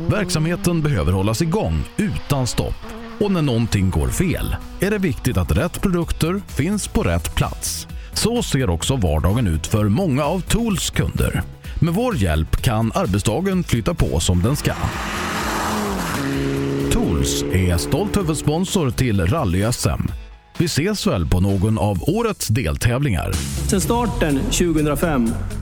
Verksamheten 0.09 0.81
behöver 0.81 1.11
hållas 1.13 1.41
igång 1.41 1.83
utan 1.97 2.47
stopp. 2.47 2.75
Och 3.19 3.31
när 3.31 3.41
någonting 3.41 3.89
går 3.89 4.07
fel 4.07 4.55
är 4.79 4.91
det 4.91 4.97
viktigt 4.97 5.37
att 5.37 5.51
rätt 5.51 5.81
produkter 5.81 6.41
finns 6.47 6.87
på 6.87 7.03
rätt 7.03 7.35
plats. 7.35 7.87
Så 8.13 8.43
ser 8.43 8.69
också 8.69 8.95
vardagen 8.95 9.47
ut 9.47 9.67
för 9.67 9.89
många 9.89 10.23
av 10.23 10.41
Tools 10.41 10.89
kunder. 10.89 11.41
Med 11.81 11.93
vår 11.93 12.15
hjälp 12.15 12.61
kan 12.61 12.91
arbetsdagen 12.95 13.63
flytta 13.63 13.93
på 13.93 14.19
som 14.19 14.41
den 14.41 14.55
ska. 14.55 14.73
Tools 16.91 17.43
är 17.43 17.77
stolt 17.77 18.17
huvudsponsor 18.17 18.91
till 18.91 19.21
Rally-SM. 19.21 20.11
Vi 20.57 20.65
ses 20.65 21.07
väl 21.07 21.27
på 21.27 21.39
någon 21.39 21.77
av 21.77 22.03
årets 22.09 22.47
deltävlingar. 22.47 23.33
Sedan 23.67 23.81
starten 23.81 24.39
2005 24.39 25.29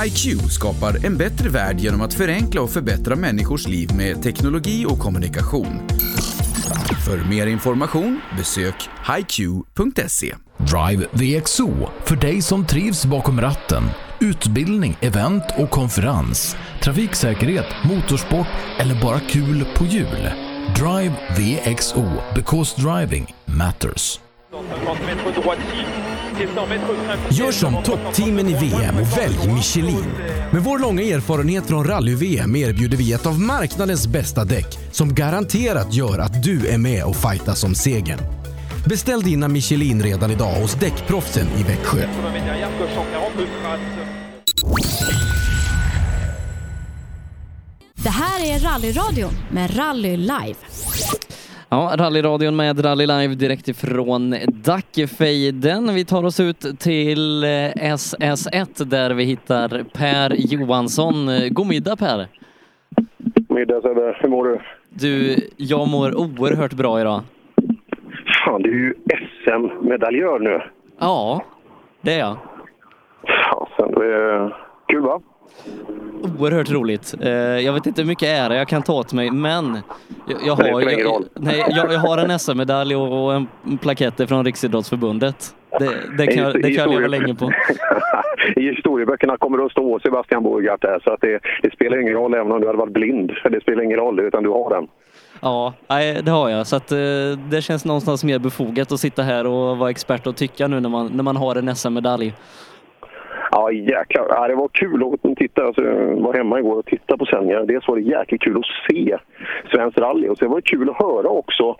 HiQ 0.00 0.40
skapar 0.50 1.06
en 1.06 1.16
bättre 1.16 1.48
värld 1.48 1.80
genom 1.80 2.00
att 2.00 2.14
förenkla 2.14 2.62
och 2.62 2.70
förbättra 2.70 3.16
människors 3.16 3.68
liv 3.68 3.94
med 3.96 4.22
teknologi 4.22 4.86
och 4.88 4.98
kommunikation. 4.98 5.88
För 7.06 7.28
mer 7.28 7.46
information 7.46 8.20
besök 8.36 8.74
hiq.se. 9.06 10.34
Drive 10.58 11.06
VXO 11.12 11.88
för 12.04 12.16
dig 12.16 12.42
som 12.42 12.66
trivs 12.66 13.06
bakom 13.06 13.40
ratten. 13.40 13.82
Utbildning, 14.20 14.96
event 15.00 15.44
och 15.58 15.70
konferens. 15.70 16.56
Trafiksäkerhet, 16.82 17.66
motorsport 17.84 18.46
eller 18.80 19.02
bara 19.02 19.20
kul 19.20 19.64
på 19.76 19.84
hjul. 19.84 20.30
Drive 20.76 21.14
VXO 21.38 22.04
because 22.34 22.82
driving 22.82 23.34
matters. 23.44 24.20
Gör 27.30 27.52
som 27.52 27.82
toppteamen 27.82 28.48
i 28.48 28.54
VM 28.54 28.98
och 28.98 29.18
välj 29.18 29.52
Michelin. 29.54 30.12
Med 30.52 30.62
vår 30.62 30.78
långa 30.78 31.02
erfarenhet 31.02 31.66
från 31.66 31.84
rally-VM 31.84 32.56
erbjuder 32.56 32.96
vi 32.96 33.12
ett 33.12 33.26
av 33.26 33.40
marknadens 33.40 34.06
bästa 34.06 34.44
däck 34.44 34.78
som 34.90 35.14
garanterat 35.14 35.94
gör 35.94 36.18
att 36.18 36.42
du 36.42 36.66
är 36.66 36.78
med 36.78 37.04
och 37.04 37.16
fightas 37.16 37.64
om 37.64 37.74
segern. 37.74 38.18
Beställ 38.86 39.22
dina 39.22 39.48
Michelin 39.48 40.02
redan 40.02 40.30
idag 40.30 40.54
hos 40.54 40.74
Däckproffsen 40.74 41.46
i 41.58 41.62
Växjö. 41.62 42.08
Det 47.94 48.10
här 48.10 48.46
är 48.46 48.58
Rallyradion 48.58 49.32
med 49.50 49.78
Rally 49.78 50.16
Live. 50.16 50.54
Ja, 51.72 51.94
rallyradion 51.98 52.56
med 52.56 52.84
Rally 52.84 53.06
Live 53.06 53.34
direkt 53.34 53.68
ifrån 53.68 54.34
Dackefejden. 54.64 55.94
Vi 55.94 56.04
tar 56.04 56.24
oss 56.24 56.40
ut 56.40 56.60
till 56.80 57.44
eh, 57.44 57.48
SS1 57.48 58.84
där 58.84 59.10
vi 59.10 59.24
hittar 59.24 59.84
Per 59.92 60.34
Johansson. 60.36 61.14
God 61.50 61.66
middag 61.66 61.96
Per! 61.96 62.26
Middag 63.48 63.82
Sebbe, 63.82 64.16
hur 64.20 64.28
mår 64.28 64.44
du? 64.44 64.60
Du, 64.88 65.36
jag 65.56 65.88
mår 65.88 66.18
oerhört 66.18 66.72
bra 66.72 67.00
idag. 67.00 67.20
Fan, 68.44 68.62
du 68.62 68.70
är 68.70 68.74
ju 68.74 68.94
SM-medaljör 69.44 70.38
nu. 70.38 70.62
Ja, 71.00 71.44
det 72.00 72.14
är 72.14 72.18
jag. 72.18 72.36
Fasen, 73.26 73.94
det 73.94 74.06
är 74.06 74.56
kul 74.88 75.02
va? 75.02 75.20
Oerhört 76.38 76.70
roligt. 76.70 77.14
Eh, 77.20 77.30
Jag 77.32 77.72
vet 77.72 77.86
inte 77.86 78.02
hur 78.02 78.08
mycket 78.08 78.28
ära 78.28 78.56
jag 78.56 78.68
kan 78.68 78.82
ta 78.82 78.92
åt 78.92 79.12
mig, 79.12 79.30
men 79.30 79.78
jag, 80.46 80.54
har, 80.54 80.64
jag, 80.64 81.24
nej, 81.34 81.64
jag, 81.68 81.92
jag 81.92 81.98
har 81.98 82.18
en 82.18 82.38
SM-medalj 82.38 82.96
och 82.96 83.34
en 83.34 83.46
plakett 83.80 84.28
från 84.28 84.44
Riksidrottsförbundet. 84.44 85.54
Det, 85.78 85.90
det 86.18 86.26
kan 86.26 86.42
jag, 86.42 86.54
det 86.62 86.70
kan 86.74 86.84
jag 86.84 86.94
leva 86.94 87.08
länge 87.08 87.34
på. 87.34 87.52
I 88.56 88.60
historieböckerna 88.74 89.36
kommer 89.36 89.58
det 89.58 89.64
att 89.64 89.72
stå 89.72 90.00
Sebastian 90.00 90.42
Borgart 90.42 90.82
där, 90.82 91.00
så 91.04 91.12
att 91.12 91.20
det, 91.20 91.40
det 91.62 91.72
spelar 91.72 92.00
ingen 92.00 92.12
roll 92.14 92.34
även 92.34 92.52
om 92.52 92.60
du 92.60 92.66
hade 92.66 92.78
varit 92.78 92.92
blind. 92.92 93.32
Det 93.50 93.60
spelar 93.60 93.82
ingen 93.82 93.98
roll, 93.98 94.20
utan 94.20 94.42
du 94.42 94.48
har 94.50 94.70
den. 94.74 94.88
Ja, 95.40 95.72
nej, 95.88 96.22
det 96.22 96.30
har 96.30 96.48
jag. 96.48 96.66
Så 96.66 96.76
att, 96.76 96.92
eh, 96.92 96.98
det 97.50 97.62
känns 97.62 97.84
någonstans 97.84 98.24
mer 98.24 98.38
befogat 98.38 98.92
att 98.92 99.00
sitta 99.00 99.22
här 99.22 99.46
och 99.46 99.78
vara 99.78 99.90
expert 99.90 100.26
och 100.26 100.36
tycka 100.36 100.66
nu 100.68 100.80
när 100.80 100.88
man, 100.88 101.06
när 101.14 101.22
man 101.22 101.36
har 101.36 101.56
en 101.56 101.76
SM-medalj. 101.76 102.34
Ja, 103.54 103.72
jäklar. 103.72 104.26
Ja, 104.28 104.48
det 104.48 104.54
var 104.54 104.68
kul 104.68 105.14
att 105.22 105.36
titta. 105.36 105.64
Alltså, 105.64 105.82
jag 105.84 106.20
var 106.20 106.34
hemma 106.34 106.58
igår 106.58 106.78
och 106.78 106.86
tittade 106.86 107.18
på 107.18 107.26
sändningar. 107.26 107.62
Dels 107.62 107.88
var 107.88 107.96
det 107.96 108.02
jäkligt 108.02 108.42
kul 108.42 108.58
att 108.58 108.90
se 108.90 109.18
Svenskt 109.74 109.98
rally 109.98 110.28
och 110.28 110.38
sen 110.38 110.50
var 110.50 110.56
det 110.56 110.62
kul 110.62 110.90
att 110.90 111.02
höra 111.02 111.28
också 111.28 111.76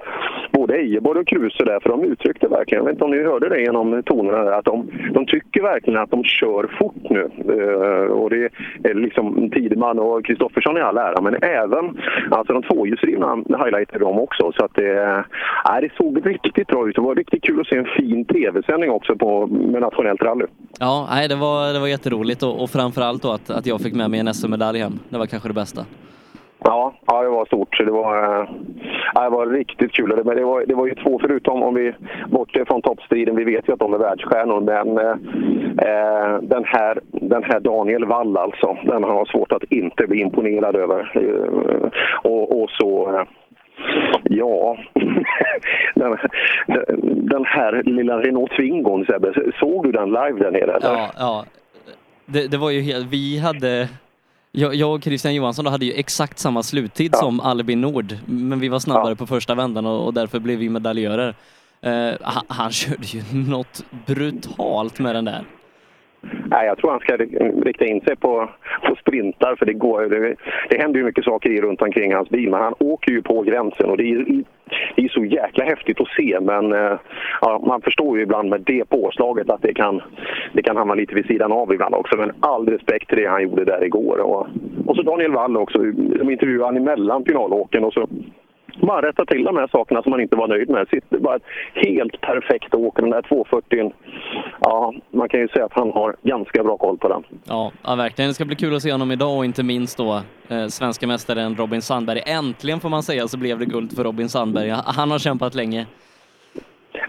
både 0.53 0.77
Ejeborg 0.77 1.21
och 1.21 1.27
Kruse 1.27 1.65
där, 1.65 1.81
för 1.81 1.89
de 1.89 2.05
uttryckte 2.05 2.49
verkligen, 2.49 2.85
jag 2.85 2.85
vet 2.85 2.93
inte 2.93 3.05
om 3.05 3.11
ni 3.11 3.23
hörde 3.23 3.49
det 3.49 3.61
genom 3.61 4.03
tonerna 4.03 4.45
där, 4.45 4.53
att 4.53 4.65
de, 4.65 4.91
de 5.15 5.27
tycker 5.27 5.63
verkligen 5.63 6.01
att 6.01 6.11
de 6.11 6.25
kör 6.25 6.77
fort 6.79 7.11
nu. 7.11 7.31
Eh, 7.49 8.13
och 8.13 8.31
det 8.31 8.51
är 8.83 8.95
liksom 8.95 9.51
Tideman 9.51 9.99
och 9.99 10.25
Kristoffersson 10.25 10.77
i 10.77 10.81
all 10.81 10.99
ära, 10.99 11.21
men 11.21 11.37
även 11.43 11.99
alltså 12.31 12.53
de 12.53 12.63
tvåhjulsdrivna 12.63 13.37
highlightade 13.65 14.05
de 14.05 14.19
också. 14.21 14.53
Så 14.53 14.65
att 14.65 14.75
det, 14.75 15.25
ja, 15.65 15.81
det 15.81 15.93
såg 15.97 16.27
riktigt 16.27 16.67
bra 16.67 16.89
ut. 16.89 16.97
Det 16.97 17.01
var 17.03 17.15
riktigt 17.15 17.45
kul 17.45 17.61
att 17.61 17.67
se 17.67 17.77
en 17.77 17.89
fin 17.97 18.25
tv-sändning 18.25 18.91
också 18.91 19.17
på, 19.17 19.47
med 19.47 19.81
nationellt 19.81 20.23
rally. 20.23 20.47
Ja, 20.81 21.09
nej, 21.11 21.29
det 21.29 21.37
var, 21.37 21.62
det 21.73 21.79
var 21.79 21.89
jätteroligt 21.89 22.43
och, 22.43 22.63
och 22.63 22.71
framförallt 22.71 23.23
då 23.23 23.31
att, 23.33 23.51
att 23.51 23.67
jag 23.67 23.81
fick 23.81 23.95
med 23.95 24.11
mig 24.11 24.21
en 24.21 24.35
SM-medalj 24.35 24.79
hem. 24.79 24.99
Det 25.09 25.19
var 25.19 25.27
kanske 25.27 25.49
det 25.49 25.55
bästa. 25.55 25.85
Ja, 26.65 26.95
ja, 27.07 27.23
det 27.23 27.29
var 27.29 27.47
stort. 27.47 27.79
Det 27.79 27.91
var, 27.91 28.41
eh, 28.41 28.49
ja, 29.15 29.23
det 29.23 29.31
var 29.31 29.47
riktigt 29.47 29.93
kul. 29.93 30.11
Det, 30.11 30.25
men 30.25 30.37
det, 30.37 30.45
var, 30.45 30.65
det 30.67 30.75
var 30.75 30.87
ju 30.87 30.95
två, 30.95 31.19
förutom 31.19 31.63
om 31.63 31.75
vi 31.75 31.93
bortser 32.27 32.65
från 32.65 32.83
toppstriden, 32.83 33.37
vi 33.37 33.45
vet 33.45 33.69
ju 33.69 33.73
att 33.73 33.79
de 33.79 33.95
är 33.95 33.99
världsstjärnor, 33.99 34.61
men 34.61 34.99
eh, 34.99 35.17
eh 35.89 36.43
den, 36.43 36.65
här, 36.65 37.01
den 37.11 37.43
här 37.45 37.61
Daniel 37.61 38.05
Wall 38.05 38.37
alltså, 38.37 38.77
den 38.85 39.05
har 39.05 39.15
jag 39.15 39.29
svårt 39.29 39.53
att 39.53 39.65
inte 39.65 40.07
bli 40.07 40.21
imponerad 40.21 40.77
över. 40.77 41.13
Eh, 41.15 41.91
och, 42.31 42.63
och 42.63 42.71
så... 42.71 43.25
Ja, 44.25 44.77
den, 45.95 46.17
den- 47.29 47.45
här 47.45 47.83
lilla 47.85 48.19
Renault 48.19 48.51
Twingon 48.57 49.05
Sebbe, 49.05 49.33
såg 49.61 49.85
du 49.85 49.93
den 49.93 50.09
live 50.09 50.39
där 50.39 50.51
nere? 50.51 50.73
Eller? 50.77 50.89
Ja, 50.89 51.11
ja. 51.19 51.45
Det, 52.27 52.47
det 52.51 52.57
var 52.57 52.71
ju 52.71 52.81
helt, 52.81 53.07
vi 53.07 53.39
hade, 53.39 53.89
jag, 54.53 54.75
jag 54.75 54.95
och 54.95 55.03
Christian 55.03 55.35
Johansson 55.35 55.65
då 55.65 55.71
hade 55.71 55.85
ju 55.87 55.93
exakt 55.93 56.39
samma 56.39 56.63
sluttid 56.63 57.15
som 57.17 57.41
Albin 57.41 57.81
Nord, 57.81 58.15
men 58.27 58.61
vi 58.61 58.69
var 58.69 58.79
snabbare 58.79 59.17
på 59.17 59.27
första 59.27 59.55
vändan 59.55 59.87
och, 59.87 60.07
och 60.07 60.15
därför 60.15 60.39
blev 60.39 60.59
vi 60.59 60.69
medaljörer. 60.69 61.35
Eh, 61.81 62.11
han, 62.21 62.43
han 62.49 62.71
körde 62.71 63.05
ju 63.07 63.23
något 63.49 63.85
brutalt 64.07 64.99
med 64.99 65.15
den 65.15 65.25
där. 65.25 65.45
Nej, 66.51 66.67
jag 66.67 66.79
tror 66.79 66.91
han 66.91 67.01
ska 67.01 67.17
rikta 67.65 67.85
in 67.85 68.01
sig 68.01 68.17
på, 68.17 68.49
på 68.87 68.95
sprintar 68.95 69.57
för 69.57 69.67
det, 69.67 69.73
går, 69.73 70.03
det, 70.03 70.37
det 70.71 70.79
händer 70.79 70.99
ju 71.01 71.07
mycket 71.07 71.25
saker 71.25 71.51
i 71.51 71.61
runt 71.61 71.83
omkring 71.83 72.15
hans 72.15 72.29
bil 72.29 72.51
men 72.51 72.61
han 72.61 72.75
åker 72.79 73.13
ju 73.13 73.23
på 73.23 73.43
gränsen 73.43 73.91
och 73.91 73.97
det 73.97 74.11
är, 74.11 74.45
det 74.97 75.05
är 75.05 75.09
så 75.09 75.25
jäkla 75.25 75.65
häftigt 75.65 76.01
att 76.01 76.09
se 76.09 76.39
men 76.41 76.73
eh, 76.73 76.99
ja, 77.41 77.65
man 77.67 77.83
förstår 77.83 78.17
ju 78.17 78.23
ibland 78.23 78.49
med 78.49 78.61
det 78.61 78.85
påslaget 78.85 79.51
att 79.51 79.63
det 79.63 79.75
kan, 79.75 80.03
det 80.53 80.63
kan 80.63 80.77
hamna 80.77 80.95
lite 80.95 81.15
vid 81.15 81.27
sidan 81.27 81.53
av 81.53 81.75
ibland 81.75 81.95
också 81.95 82.19
men 82.19 82.33
all 82.41 82.69
respekt 82.69 83.09
till 83.09 83.19
det 83.19 83.27
han 83.27 83.43
gjorde 83.43 83.65
där 83.65 83.85
igår. 83.85 84.19
Och, 84.19 84.47
och 84.87 84.97
så 84.97 85.03
Daniel 85.03 85.33
Wall 85.33 85.57
också, 85.57 85.79
de 86.19 86.31
intervjuade 86.31 86.65
han 86.65 86.77
emellan 86.77 87.25
finalåken 87.25 87.85
och 87.85 87.93
så 87.93 88.09
bara 88.87 89.09
rätta 89.09 89.25
till 89.25 89.45
de 89.45 89.57
här 89.57 89.69
sakerna 89.73 90.03
som 90.03 90.11
man 90.11 90.21
inte 90.21 90.37
var 90.37 90.49
nöjd 90.49 90.71
med. 90.71 90.89
Sitter 90.89 91.19
bara 91.19 91.37
ett 91.37 91.43
helt 91.75 92.21
perfekt 92.21 92.75
åk. 92.75 92.97
Den 92.97 93.11
där 93.11 93.23
240 93.23 93.93
ja, 94.61 94.95
man 95.11 95.29
kan 95.29 95.41
ju 95.41 95.49
säga 95.49 95.65
att 95.65 95.73
han 95.73 95.91
har 95.93 96.17
ganska 96.23 96.63
bra 96.63 96.77
koll 96.77 96.99
på 96.99 97.09
den. 97.09 97.23
Ja, 97.45 97.73
ja, 97.83 97.95
verkligen. 97.95 98.29
Det 98.29 98.35
ska 98.35 98.45
bli 98.45 98.57
kul 98.57 98.77
att 98.77 98.83
se 98.83 98.93
honom 98.93 99.13
idag 99.13 99.37
och 99.37 99.45
inte 99.45 99.63
minst 99.63 99.99
då 99.99 100.21
eh, 100.49 100.67
svenska 100.67 101.07
mästaren 101.07 101.57
Robin 101.57 101.83
Sandberg. 101.83 102.23
Äntligen 102.27 102.81
får 102.81 102.89
man 102.89 103.03
säga 103.03 103.29
så 103.29 103.39
blev 103.39 103.59
det 103.59 103.67
guld 103.67 103.97
för 103.97 104.05
Robin 104.05 104.29
Sandberg. 104.29 104.71
Han 104.85 105.11
har 105.11 105.19
kämpat 105.19 105.55
länge. 105.55 105.87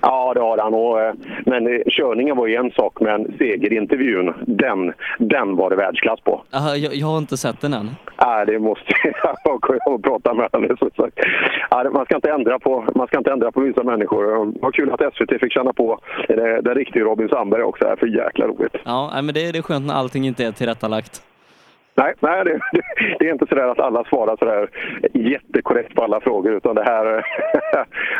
Ja, 0.02 0.34
det 0.34 0.40
har 0.40 0.58
han. 0.58 0.74
Och, 0.74 1.02
eh, 1.02 1.14
men 1.46 1.68
eh, 1.68 1.82
körningen 1.88 2.38
var 2.38 2.48
ju 2.48 2.56
en 2.56 2.72
sak, 2.72 3.00
men 3.02 3.38
segerintervjun, 3.38 4.34
den, 4.48 4.94
den 5.20 5.56
var 5.56 5.70
det 5.70 5.76
världsklass 5.76 6.20
på. 6.20 6.42
Aha, 6.54 6.76
jag, 6.76 6.96
jag 6.96 7.08
har 7.08 7.18
inte 7.18 7.38
sett 7.38 7.62
den 7.62 7.74
än. 7.74 7.90
Nej, 8.26 8.46
det 8.46 8.60
måste 8.60 8.94
jag 9.44 10.04
prata 10.04 10.34
med. 10.34 10.50
Ja, 11.70 11.90
man, 11.94 12.06
ska 12.06 12.16
inte 12.16 12.32
ändra 12.32 12.60
på, 12.60 12.86
man 12.96 13.08
ska 13.08 13.18
inte 13.18 13.32
ändra 13.32 13.52
på 13.52 13.62
vissa 13.62 13.84
människor. 13.84 14.24
Var 14.62 14.72
kul 14.72 14.92
att 14.92 15.14
SVT 15.16 15.40
fick 15.40 15.54
känna 15.54 15.74
på 15.74 16.00
det, 16.28 16.62
det 16.62 16.74
riktiga 16.74 17.04
Robin 17.04 17.30
Sandberg 17.30 17.64
också. 17.64 17.86
Det 17.86 17.92
är 17.92 17.96
för 17.96 18.08
jäkla 18.08 18.48
roligt. 18.48 18.76
Ja, 18.84 19.12
men 19.14 19.34
det, 19.34 19.52
det 19.52 19.58
är 19.58 19.62
skönt 19.62 19.88
när 19.88 19.94
allting 19.94 20.28
inte 20.28 20.46
är 20.46 20.52
tillrättalagt. 20.52 21.22
Nej, 21.96 22.14
nej 22.20 22.44
det, 22.44 22.60
det, 23.20 23.28
är 23.28 23.34
inte 23.34 23.46
så 23.50 23.60
att 23.60 23.80
alla 23.80 24.04
svarar 24.04 24.38
så 24.38 24.46
där 24.46 24.70
jättekorrekt 25.14 25.96
på 25.96 26.04
alla 26.04 26.20
frågor. 26.22 26.54
Utan 26.54 26.76
det 26.76 26.84
här 26.84 27.06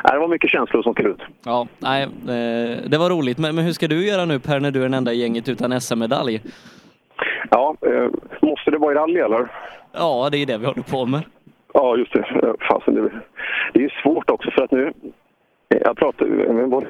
det 0.14 0.20
var 0.20 0.28
mycket 0.28 0.50
känslor 0.50 0.84
som 0.84 0.94
skulle 0.94 1.10
ut. 1.10 1.22
Ja, 1.46 1.68
nej, 1.80 2.04
eh, 2.04 2.78
det 2.88 2.98
var 2.98 3.10
roligt. 3.10 3.38
Men, 3.38 3.56
men 3.56 3.66
hur 3.66 3.72
ska 3.72 3.88
du 3.88 4.08
göra 4.08 4.26
nu 4.26 4.40
Per 4.40 4.60
när 4.60 4.72
du 4.72 4.80
är 4.80 4.84
den 4.84 4.94
enda 4.94 5.14
i 5.14 5.22
gänget 5.22 5.50
utan 5.50 5.82
SM-medalj? 5.82 6.42
Ja, 7.50 7.76
eh, 7.82 8.10
måste 8.42 8.72
det 8.72 8.78
vara 8.78 8.92
i 8.92 8.96
rally 8.96 9.20
eller? 9.20 9.48
Ja, 9.92 10.30
det 10.32 10.38
är 10.38 10.46
det 10.46 10.58
vi 10.58 10.66
håller 10.66 10.92
på 10.92 11.06
med. 11.06 11.22
Ja, 11.74 11.98
just 11.98 12.14
det. 12.14 12.20
Eh, 12.20 12.54
Fasen, 12.70 12.96
det, 12.96 13.10
det 13.74 13.84
är 13.86 14.02
svårt 14.04 14.30
också 14.30 14.52
för 14.52 14.64
att 14.64 14.72
nu... 14.72 14.94
Jag 15.68 15.98
pratade, 15.98 16.30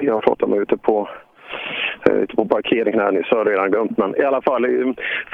jag 0.00 0.22
pratade 0.22 0.52
med 0.52 0.62
ute 0.62 0.76
på, 0.76 1.08
ute 2.10 2.36
på 2.36 2.44
parkeringen 2.44 3.00
här 3.00 3.12
nyss, 3.12 3.26
har 3.30 3.38
jag 3.38 3.50
redan 3.50 3.70
glömt. 3.70 3.98
Men 3.98 4.16
i 4.20 4.22
alla 4.22 4.42
fall, 4.42 4.64
eh, 4.64 4.70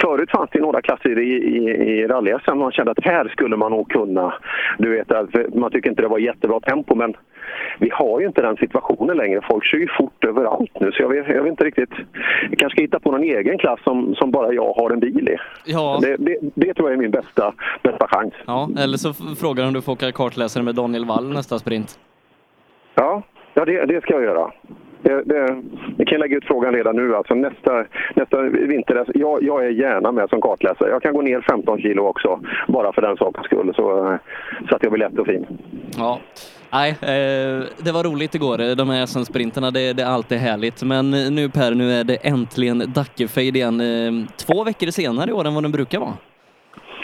förut 0.01 0.31
fanns 0.31 0.51
det 0.53 0.61
några 0.61 0.83
klasser 0.83 1.19
i, 1.19 1.33
i, 1.33 1.69
i 1.69 2.07
rally 2.07 2.35
SM 2.45 2.59
man 2.59 2.73
kände 2.73 2.91
att 2.91 3.05
här 3.05 3.29
skulle 3.29 3.57
man 3.57 3.73
nog 3.73 3.91
kunna. 3.91 4.35
Du 4.79 4.91
vet, 4.91 5.13
att 5.13 5.55
man 5.55 5.71
tycker 5.71 5.91
inte 5.91 6.03
det 6.03 6.09
var 6.09 6.19
jättebra 6.19 6.61
tempo, 6.61 6.95
men 6.95 7.15
vi 7.79 7.91
har 7.93 8.21
ju 8.21 8.27
inte 8.27 8.43
den 8.43 8.57
situationen 8.57 9.17
längre. 9.17 9.41
Folk 9.51 9.65
kör 9.65 9.79
ju 9.79 9.89
fort 9.99 10.25
överallt 10.25 10.81
nu, 10.81 10.93
så 10.93 11.03
jag 11.03 11.09
vet, 11.09 11.29
jag 11.29 11.43
vet 11.43 11.51
inte 11.51 11.65
riktigt. 11.65 11.91
Jag 12.51 12.59
kanske 12.59 12.77
ska 12.77 12.83
hitta 12.83 13.01
på 13.01 13.11
någon 13.11 13.23
egen 13.23 13.59
klass 13.59 13.81
som, 13.85 14.15
som 14.15 14.31
bara 14.31 14.53
jag 14.53 14.73
har 14.73 14.91
en 14.91 15.01
bil 15.01 15.29
i. 15.29 15.37
Ja. 15.65 15.99
Det, 16.03 16.17
det, 16.17 16.39
det 16.55 16.75
tror 16.75 16.89
jag 16.89 16.97
är 16.97 17.01
min 17.01 17.11
bästa, 17.11 17.53
bästa 17.83 18.07
chans. 18.09 18.35
Ja, 18.47 18.69
eller 18.79 18.97
så 18.97 19.13
frågar 19.41 19.67
om 19.67 19.73
du 19.73 19.83
får 19.83 19.93
åka 19.93 20.13
kartläsare 20.13 20.65
med 20.65 20.75
Daniel 20.75 21.05
Wall 21.05 21.33
nästa 21.33 21.59
sprint. 21.59 21.99
Ja, 22.95 23.23
ja 23.55 23.65
det, 23.65 23.87
det 23.87 24.01
ska 24.01 24.15
jag 24.15 24.23
göra. 24.23 24.51
Det, 25.03 25.23
det, 25.25 25.63
jag 25.97 26.07
kan 26.09 26.21
lägga 26.21 26.37
ut 26.37 26.45
frågan 26.45 26.75
redan 26.75 26.97
nu. 26.97 27.17
Alltså 27.17 27.35
nästa, 27.35 27.85
nästa 28.15 28.43
vinter, 28.43 28.95
alltså, 28.95 29.13
jag, 29.15 29.43
jag 29.43 29.65
är 29.65 29.71
gärna 29.71 30.13
med 30.13 30.29
som 30.29 30.41
kartläsare. 30.41 30.91
Jag 30.91 31.03
kan 31.03 31.15
gå 31.15 31.23
ner 31.23 31.41
15 31.51 31.79
kilo 31.79 32.03
också, 32.03 32.41
bara 32.69 32.93
för 32.93 33.03
den 33.03 33.17
sakens 33.17 33.47
skull, 33.47 33.73
så, 33.77 34.19
så 34.69 34.77
att 34.77 34.83
jag 34.83 34.93
blir 34.93 35.09
lätt 35.09 35.19
och 35.19 35.27
fin. 35.27 35.47
Ja. 35.97 36.21
Nej, 36.73 36.91
eh, 36.91 37.65
det 37.85 37.93
var 37.93 38.05
roligt 38.05 38.35
igår, 38.35 38.61
eh, 38.61 38.71
de 38.71 38.89
här 38.91 39.07
SM-sprinterna, 39.07 39.71
det, 39.71 39.93
det 39.93 40.03
är 40.03 40.07
alltid 40.07 40.39
härligt. 40.39 40.83
Men 40.83 41.15
eh, 41.15 41.31
nu 41.31 41.49
Per, 41.49 41.75
nu 41.75 41.93
är 41.93 42.05
det 42.05 42.17
äntligen 42.17 42.93
Dackefejd 42.95 43.57
igen. 43.57 43.81
Eh, 43.81 44.27
två 44.37 44.65
veckor 44.65 44.87
senare 44.87 45.31
i 45.31 45.33
år 45.33 45.47
än 45.47 45.55
vad 45.55 45.65
den 45.65 45.73
brukar 45.73 45.99
vara. 46.01 46.15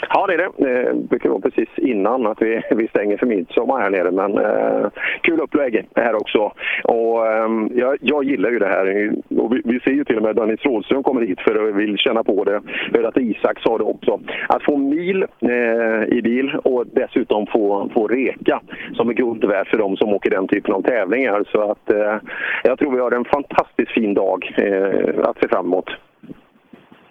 Ja, 0.09 0.27
det 0.27 0.33
är 0.33 0.37
det. 0.37 0.51
Det 0.57 0.93
brukar 0.93 1.29
vara 1.29 1.41
precis 1.41 1.69
innan 1.77 2.27
att 2.27 2.41
vi, 2.41 2.61
vi 2.75 2.87
stänger 2.87 3.17
för 3.17 3.25
midsommar 3.25 3.81
här 3.81 3.89
nere. 3.89 4.11
Men 4.11 4.37
eh, 4.37 4.89
kul 5.21 5.39
upplägg 5.39 5.87
här 5.95 6.15
också. 6.15 6.51
Och, 6.83 7.27
eh, 7.27 7.49
jag, 7.75 7.97
jag 8.01 8.23
gillar 8.23 8.49
ju 8.49 8.59
det 8.59 8.67
här. 8.67 9.11
Och 9.41 9.55
vi, 9.55 9.61
vi 9.65 9.79
ser 9.79 9.91
ju 9.91 10.03
till 10.03 10.17
och 10.17 10.23
med 10.23 10.29
att 10.29 10.35
Dennis 10.35 10.65
Rådström 10.65 11.03
kommer 11.03 11.21
hit 11.21 11.41
för 11.41 11.69
att 11.69 11.75
vill 11.75 11.97
känna 11.97 12.23
på 12.23 12.43
det. 12.43 12.61
Jag 12.91 12.95
hörde 12.95 13.07
att 13.07 13.17
Isak 13.17 13.59
sa 13.59 13.77
det 13.77 13.83
också. 13.83 14.19
Att 14.49 14.63
få 14.63 14.77
mil 14.77 15.25
eh, 15.39 16.17
i 16.17 16.21
bil 16.23 16.55
och 16.63 16.85
dessutom 16.87 17.47
få, 17.47 17.89
få 17.93 18.07
reka 18.07 18.61
som 18.93 19.09
är 19.09 19.13
guld 19.13 19.45
värt 19.45 19.67
för 19.67 19.77
de 19.77 19.97
som 19.97 20.13
åker 20.13 20.29
den 20.29 20.47
typen 20.47 20.73
av 20.73 20.81
tävlingar. 20.81 21.43
Så 21.51 21.71
att 21.71 21.91
eh, 21.91 22.15
jag 22.63 22.79
tror 22.79 22.91
vi 22.91 22.99
har 22.99 23.11
en 23.11 23.25
fantastiskt 23.25 23.91
fin 23.91 24.13
dag 24.13 24.53
eh, 24.57 25.29
att 25.29 25.37
se 25.41 25.47
fram 25.47 25.65
emot. 25.65 25.89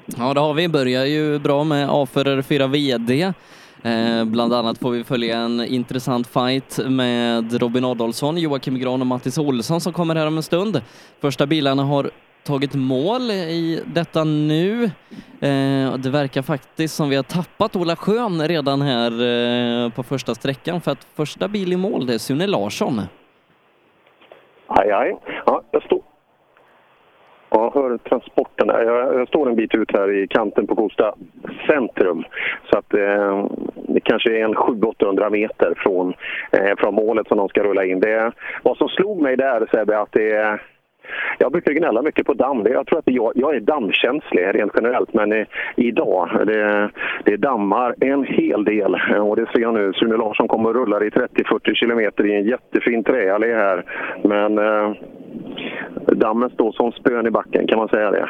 Ja, 0.06 0.34
det 0.34 0.40
har 0.40 0.54
vi. 0.54 0.68
Börjar 0.68 1.04
ju 1.04 1.38
bra 1.38 1.64
med 1.64 1.88
A4 1.88 2.42
4 2.42 2.66
VD. 2.66 3.32
Eh, 3.82 4.24
bland 4.24 4.52
annat 4.54 4.78
får 4.78 4.90
vi 4.90 5.04
följa 5.04 5.38
en 5.38 5.64
intressant 5.64 6.26
fight 6.26 6.78
med 6.88 7.60
Robin 7.60 7.84
Adolfsson, 7.84 8.38
Joakim 8.38 8.78
Gran 8.78 9.00
och 9.00 9.06
Mattis 9.06 9.38
Olsson 9.38 9.80
som 9.80 9.92
kommer 9.92 10.14
här 10.14 10.26
om 10.26 10.36
en 10.36 10.42
stund. 10.42 10.80
Första 11.20 11.46
bilarna 11.46 11.84
har 11.84 12.10
tagit 12.44 12.74
mål 12.74 13.30
i 13.30 13.82
detta 13.86 14.24
nu. 14.24 14.84
Eh, 15.40 15.94
det 15.96 16.10
verkar 16.10 16.42
faktiskt 16.42 16.94
som 16.94 17.08
vi 17.08 17.16
har 17.16 17.22
tappat 17.22 17.76
Ola 17.76 17.96
Schön 17.96 18.48
redan 18.48 18.82
här 18.82 19.10
eh, 19.84 19.90
på 19.90 20.02
första 20.02 20.34
sträckan 20.34 20.80
för 20.80 20.90
att 20.90 21.06
första 21.14 21.48
bil 21.48 21.72
i 21.72 21.76
mål 21.76 22.06
det 22.06 22.14
är 22.14 22.18
Sune 22.18 22.46
Larsson. 22.46 23.00
Aj, 24.66 24.90
aj. 24.90 25.16
Ja, 25.46 25.62
jag 25.70 25.82
står... 25.82 26.15
Jag 27.66 27.82
hör 27.82 27.98
transporten 27.98 28.66
där. 28.66 28.82
Jag, 28.82 29.14
jag 29.20 29.28
står 29.28 29.48
en 29.48 29.56
bit 29.56 29.74
ut 29.74 29.92
här 29.92 30.10
i 30.10 30.26
kanten 30.26 30.66
på 30.66 30.74
Kosta 30.74 31.14
centrum. 31.66 32.24
Så 32.70 32.78
att 32.78 32.94
eh, 32.94 33.46
det 33.88 34.00
kanske 34.00 34.38
är 34.38 34.44
en 34.44 34.54
700-800 34.54 35.30
meter 35.30 35.74
från, 35.76 36.14
eh, 36.50 36.76
från 36.78 36.94
målet 36.94 37.28
som 37.28 37.38
de 37.38 37.48
ska 37.48 37.62
rulla 37.62 37.84
in. 37.84 38.00
Det, 38.00 38.32
vad 38.62 38.76
som 38.76 38.88
slog 38.88 39.22
mig 39.22 39.36
där 39.36 39.68
Sebbe, 39.72 39.98
att 39.98 40.12
det 40.12 40.30
är 40.30 40.62
jag 41.38 41.52
brukar 41.52 41.72
gnälla 41.72 42.02
mycket 42.02 42.26
på 42.26 42.34
damm. 42.34 42.66
Jag 42.66 42.86
tror 42.86 42.98
att 42.98 43.04
jag, 43.06 43.32
jag 43.34 43.56
är 43.56 43.60
dammkänslig 43.60 44.54
rent 44.54 44.72
generellt, 44.74 45.14
men 45.14 45.32
i, 45.32 45.46
idag 45.76 46.28
det, 46.46 46.90
det 47.24 47.36
dammar 47.36 47.94
en 48.00 48.24
hel 48.24 48.64
del. 48.64 48.94
Och 49.20 49.36
det 49.36 49.46
ser 49.52 49.60
jag 49.60 49.74
nu. 49.74 49.92
Sune 49.92 50.16
Larsson 50.16 50.48
kommer 50.48 50.68
och 50.68 50.74
rullar 50.74 51.04
i 51.04 51.10
30-40 51.10 51.74
kilometer 51.74 52.26
i 52.26 52.36
en 52.36 52.44
jättefin 52.44 53.04
träallé 53.04 53.54
här. 53.54 53.84
Men 54.24 54.58
eh, 54.58 54.92
dammen 56.12 56.50
står 56.50 56.72
som 56.72 56.92
spön 56.92 57.26
i 57.26 57.30
backen, 57.30 57.66
kan 57.66 57.78
man 57.78 57.88
säga 57.88 58.10
det? 58.10 58.28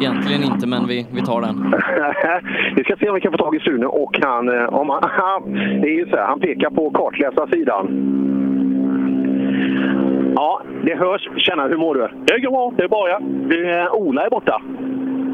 Egentligen 0.00 0.42
inte, 0.42 0.66
men 0.66 0.86
vi, 0.86 1.06
vi 1.12 1.22
tar 1.22 1.40
den. 1.40 1.74
vi 2.76 2.84
ska 2.84 2.96
se 2.96 3.08
om 3.08 3.14
vi 3.14 3.20
kan 3.20 3.32
få 3.32 3.38
tag 3.38 3.56
i 3.56 3.60
Sune 3.60 3.86
och 3.86 4.18
han, 4.22 4.48
eh, 4.48 4.74
om 4.74 4.90
han, 4.90 5.52
det 5.52 5.88
är 5.88 5.96
ju 5.98 6.06
så 6.10 6.16
här, 6.16 6.26
han 6.26 6.40
pekar 6.40 6.70
på 6.70 6.90
kartläsarsidan. 6.90 7.86
Ja, 10.36 10.62
det 10.84 10.94
hörs. 10.96 11.28
Tjena, 11.36 11.66
hur 11.66 11.76
mår 11.76 11.94
du? 11.94 12.08
Det 12.24 12.40
går 12.40 12.50
bra, 12.50 12.72
det 12.76 12.84
är 12.84 12.88
bra 12.88 13.08
ja. 13.08 13.20
Du, 13.48 13.70
eh, 13.70 13.92
Ola 13.92 14.26
är 14.26 14.30
borta. 14.30 14.62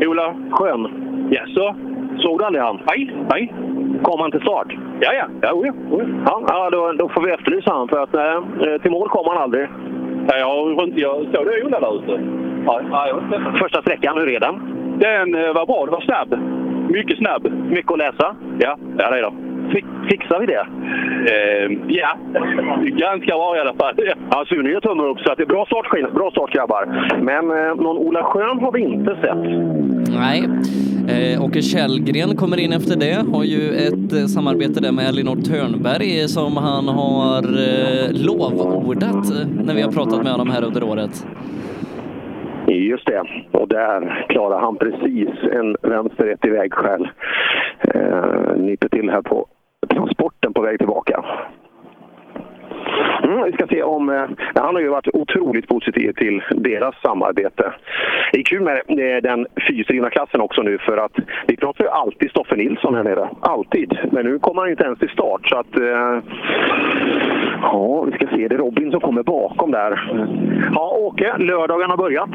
Ola 0.07 0.35
Schön. 0.51 0.89
Jaså? 1.31 1.77
Såg 2.19 2.39
du 2.39 2.45
aldrig 2.45 2.65
han? 2.65 2.81
Nej, 2.87 3.17
nej. 3.31 3.55
Kom 4.03 4.21
han 4.21 4.31
till 4.31 4.41
start? 4.41 4.67
Ja, 5.01 5.13
ja. 5.13 5.27
Ja, 5.43 5.53
oh, 5.53 5.67
ja. 5.67 5.73
oh, 5.91 6.03
ja. 6.27 6.43
ja, 6.49 6.65
ja 6.65 6.71
då, 6.71 6.93
då 6.93 7.09
får 7.09 7.23
vi 7.23 7.33
efterlysa 7.33 7.71
han 7.73 7.89
för 7.89 8.03
att 8.03 8.15
eh, 8.15 8.83
till 8.83 8.91
mål 8.91 9.09
kom 9.09 9.27
han 9.29 9.43
aldrig. 9.43 9.69
Nej, 10.29 10.41
jag, 10.41 10.93
jag 10.97 11.27
såg 11.35 11.47
du 11.47 11.63
Ola 11.65 11.81
där 11.81 11.99
ute? 11.99 12.21
Nej, 12.91 13.13
Första 13.59 13.83
sträckan, 13.83 14.19
hur 14.19 14.29
är 14.29 14.41
den? 14.41 14.61
Den 14.99 15.35
eh, 15.35 15.53
var 15.55 15.67
bra, 15.67 15.85
det 15.87 15.93
var 15.93 16.01
snabb. 16.01 16.35
Mycket 16.89 17.19
snabb. 17.19 17.53
Mycket 17.71 17.93
att 17.93 17.99
läsa? 17.99 18.37
Ja, 18.59 18.79
ja 18.99 19.11
det 19.11 19.19
är 19.19 19.23
det. 19.23 19.33
Fixar 20.11 20.41
vi 20.41 20.47
det? 20.47 20.67
ja, 21.89 22.19
ganska 22.97 23.35
bra 23.35 23.57
i 23.57 23.61
alla 23.61 23.75
fall. 23.75 23.95
Ja, 24.31 24.45
Sune 24.49 24.71
gör 24.71 24.81
tumme 24.81 25.03
upp, 25.03 25.21
så 25.21 25.33
att 25.33 25.39
det 25.39 25.45
är 25.45 25.47
bra 25.47 25.67
start, 25.67 26.15
bra 26.15 26.31
start 26.31 26.53
grabbar. 26.53 26.87
Men 27.23 27.51
eh, 27.51 27.75
någon 27.75 27.97
Ola 27.97 28.23
Schön 28.23 28.59
har 28.59 28.73
vi 28.73 28.81
inte 28.81 29.17
sett. 29.21 29.39
Nej. 30.19 30.49
Eh, 31.09 31.45
Åke 31.45 31.63
Källgren 31.63 32.37
kommer 32.37 32.61
in 32.61 32.73
efter 32.73 32.97
det. 32.97 33.27
Har 33.33 33.45
ju 33.45 33.71
ett 33.75 34.13
eh, 34.13 34.27
samarbete 34.27 34.81
där 34.81 34.93
med 34.93 35.09
Elinor 35.09 35.37
Törnberg 35.37 36.29
som 36.29 36.57
han 36.57 36.89
har 36.89 37.39
eh, 37.39 38.13
lovordat 38.13 39.31
eh, 39.31 39.47
när 39.65 39.75
vi 39.75 39.83
har 39.83 39.93
pratat 39.93 40.23
med 40.23 40.33
honom 40.33 40.51
här 40.51 40.65
under 40.65 40.83
året. 40.83 41.27
Just 42.67 43.07
det. 43.07 43.23
Och 43.51 43.69
där 43.69 44.27
klarar 44.29 44.61
han 44.61 44.77
precis 44.77 45.29
en 45.53 45.77
vänster 45.83 46.27
ett 46.27 46.45
i 46.45 46.51
vägskäl. 46.51 47.09
Eh, 47.95 48.57
nyper 48.57 48.89
till 48.89 49.11
här 49.11 49.23
på 49.23 49.47
transporten 49.89 50.53
på 50.53 50.63
väg 50.63 50.79
tillbaka. 50.79 51.25
Mm, 53.23 53.45
vi 53.45 53.53
ska 53.53 53.67
se 53.67 53.83
om... 53.83 54.09
Eh, 54.09 54.25
han 54.55 54.75
har 54.75 54.81
ju 54.81 54.89
varit 54.89 55.15
otroligt 55.15 55.69
positiv 55.69 56.13
till 56.13 56.43
deras 56.51 56.95
samarbete. 57.03 57.73
Det 58.33 58.39
är 58.39 58.43
kul 58.45 58.63
med 58.63 58.77
eh, 58.77 59.23
den 59.23 59.47
fyrhjulsdrivna 59.67 60.11
klassen 60.11 60.41
också 60.41 60.63
nu 60.63 60.79
för 60.79 60.97
att 60.97 61.13
vi 61.47 61.57
pratar 61.57 61.85
ju 61.85 61.91
alltid 61.91 62.31
Stoffe 62.31 62.57
Nilsson 62.57 62.95
här 62.95 63.05
nere. 63.05 63.29
Alltid. 63.41 63.99
Men 64.13 64.27
nu 64.27 64.39
kommer 64.39 64.63
han 64.63 64.71
inte 64.71 64.85
ens 64.85 64.99
till 64.99 65.09
start 65.09 65.49
så 65.49 65.57
att... 65.59 65.79
Eh, 65.79 66.19
ja, 67.63 68.03
vi 68.03 68.13
ska 68.13 68.27
se. 68.27 68.49
Det 68.49 68.55
är 68.55 68.59
Robin 68.59 68.91
som 68.91 69.01
kommer 69.01 69.23
bakom 69.23 69.71
där. 69.71 70.13
Ja, 70.75 70.97
Åke, 71.01 71.37
lördagen 71.39 71.91
har 71.91 71.97
börjat. 71.97 72.31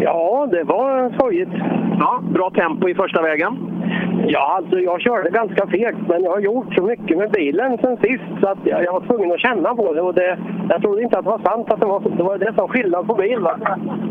Ja, 0.00 0.48
det 0.50 0.64
var 0.64 1.10
skojigt. 1.10 1.50
Ja, 1.98 2.20
bra 2.30 2.50
tempo 2.50 2.88
i 2.88 2.94
första 2.94 3.22
vägen. 3.22 3.56
Ja, 4.26 4.56
alltså 4.56 4.78
jag 4.80 5.00
körde 5.00 5.30
ganska 5.30 5.66
fegt, 5.66 5.98
men 6.08 6.22
jag 6.22 6.30
har 6.30 6.40
gjort 6.40 6.74
så 6.74 6.82
mycket 6.82 7.18
med 7.18 7.30
bilen 7.30 7.78
sen 7.78 7.96
sist 7.96 8.24
så 8.40 8.48
att 8.48 8.58
jag, 8.64 8.84
jag 8.84 8.92
var 8.92 9.00
tvungen 9.00 9.32
att 9.32 9.40
känna 9.40 9.74
på 9.74 9.94
det. 9.94 10.00
Och 10.00 10.14
det 10.14 10.38
jag 10.68 10.82
trodde 10.82 11.02
inte 11.02 11.18
att 11.18 11.24
det 11.24 11.30
var 11.30 11.38
sant 11.38 11.72
att 11.72 11.80
det 11.80 11.86
var, 11.86 12.00
det 12.16 12.22
var 12.22 12.38
det 12.38 12.52
som 12.56 12.68
skillnad 12.68 13.06
på 13.06 13.14
bil. 13.14 13.40
Va? 13.40 13.58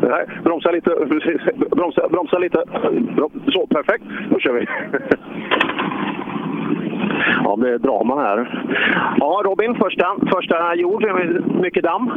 Nej, 0.02 0.26
bromsa 0.44 0.72
lite. 0.72 0.90
Bromsa, 1.72 2.08
bromsa 2.10 2.38
lite. 2.38 2.64
Så, 3.48 3.68
perfekt. 3.68 4.04
Då 4.30 4.40
kör 4.40 4.54
vi. 4.54 4.68
Ja, 7.44 7.56
det 7.62 7.74
är 7.74 7.78
drama 7.80 8.16
här. 8.22 8.66
Ja, 9.18 9.42
Robin, 9.46 9.76
första, 9.76 10.06
första 10.34 10.76
jord. 10.76 11.06
Mycket 11.62 11.84
damm. 11.84 12.12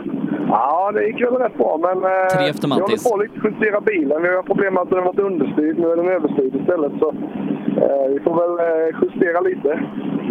Ja, 0.48 0.92
det 0.94 1.06
gick 1.06 1.20
väl 1.22 1.34
rätt 1.34 1.58
bra, 1.58 1.78
men... 1.82 1.96
eh, 2.04 2.26
Tre 2.36 2.48
efter 2.48 2.68
Vi 2.68 2.72
håller 2.72 2.82
Mattis. 2.82 3.10
på 3.10 3.14
att 3.20 3.44
justera 3.52 3.80
bilen. 3.80 4.22
Vi 4.22 4.28
har 4.36 4.42
problem 4.42 4.74
med 4.74 4.82
att 4.82 4.90
den 4.90 4.98
har 4.98 5.06
varit 5.06 5.18
understyrd. 5.30 5.78
Nu 5.78 5.90
är 5.92 5.96
den 5.96 6.08
överstyrd 6.08 6.54
istället. 6.54 6.92
Så 7.00 7.14
vi 8.12 8.20
får 8.24 8.34
väl 8.42 8.54
eh, 8.68 8.94
justera 9.02 9.40
lite. 9.40 9.80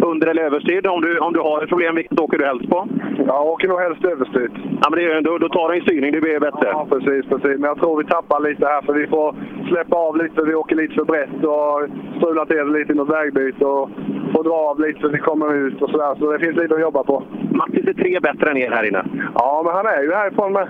Under 0.02 0.26
eller 0.26 0.42
överstyrd? 0.42 0.86
Om 0.86 1.00
du, 1.00 1.18
om 1.18 1.32
du 1.32 1.40
har 1.40 1.62
ett 1.62 1.68
problem, 1.68 1.94
vilket 1.94 2.20
åker 2.20 2.38
du 2.38 2.44
helst 2.46 2.68
på? 2.70 2.88
Ja, 3.18 3.24
jag 3.26 3.46
åker 3.46 3.68
nog 3.68 3.80
helst 3.80 4.04
överstyrt. 4.04 4.52
Ja, 4.82 4.90
men 4.90 4.98
det, 4.98 5.04
är- 5.04 5.20
då, 5.20 5.38
då 5.38 5.48
tar 5.48 5.68
du 5.68 5.74
en 5.76 5.82
styrning, 5.82 6.12
det 6.12 6.20
blir 6.20 6.40
bättre. 6.40 6.68
Ja, 6.72 6.86
precis, 6.90 7.26
precis. 7.28 7.58
Men 7.60 7.62
jag 7.72 7.78
tror 7.78 7.96
vi 7.98 8.04
tappar 8.04 8.40
lite 8.40 8.66
här 8.66 8.82
för 8.82 8.92
vi 8.92 9.06
får 9.06 9.34
släppa 9.68 9.96
av 9.96 10.16
lite. 10.16 10.42
Vi 10.42 10.54
åker 10.54 10.76
lite 10.76 10.94
för 10.94 11.04
brett 11.04 11.44
och 11.44 11.88
strular 12.18 12.44
till 12.44 12.56
det 12.56 12.78
lite 12.78 12.92
i 12.92 12.96
något 12.96 13.10
vägbyte 13.10 13.64
och 13.64 13.90
får 14.34 14.44
dra 14.44 14.54
av 14.70 14.80
lite 14.80 15.00
för 15.00 15.08
vi 15.08 15.18
kommer 15.18 15.54
ut 15.54 15.82
och 15.82 15.90
sådär. 15.90 16.14
Så 16.18 16.32
det 16.32 16.38
finns 16.38 16.56
lite 16.56 16.74
att 16.74 16.80
jobba 16.80 17.02
på. 17.04 17.22
Mattis 17.50 17.86
är 17.88 17.92
tre 17.92 18.20
bättre 18.20 18.50
än 18.50 18.56
er 18.56 18.70
här 18.70 18.88
inne. 18.88 19.04
Ja, 19.34 19.62
men 19.64 19.74
han 19.74 19.86
är 19.86 20.02
ju 20.02 20.12
härifrån 20.12 20.52
med. 20.52 20.68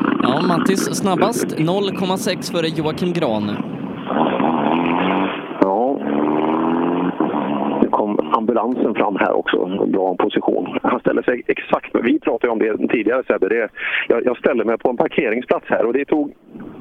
Ja, 0.26 0.42
Mattis 0.42 0.84
snabbast 0.84 1.46
0,6 1.46 2.52
före 2.52 2.68
Joakim 2.68 3.12
Gran. 3.12 3.56
Ja. 5.60 5.96
Nu 7.82 7.88
kom 7.90 8.18
ambulansen 8.44 8.94
fram 8.94 9.16
här 9.16 9.32
också. 9.32 9.86
Bra 9.86 10.16
position. 10.16 10.78
Han 10.82 11.00
ställer 11.00 11.22
sig 11.22 11.42
exakt... 11.46 11.90
Vi 12.02 12.20
pratade 12.20 12.52
om 12.52 12.58
det 12.58 12.88
tidigare 12.88 13.22
Sebbe. 13.26 13.48
Det, 13.48 13.68
jag, 14.08 14.24
jag 14.24 14.36
ställde 14.36 14.64
mig 14.64 14.78
på 14.78 14.90
en 14.90 14.96
parkeringsplats 14.96 15.66
här 15.68 15.84
och 15.86 15.92
det 15.92 16.04
tog 16.04 16.34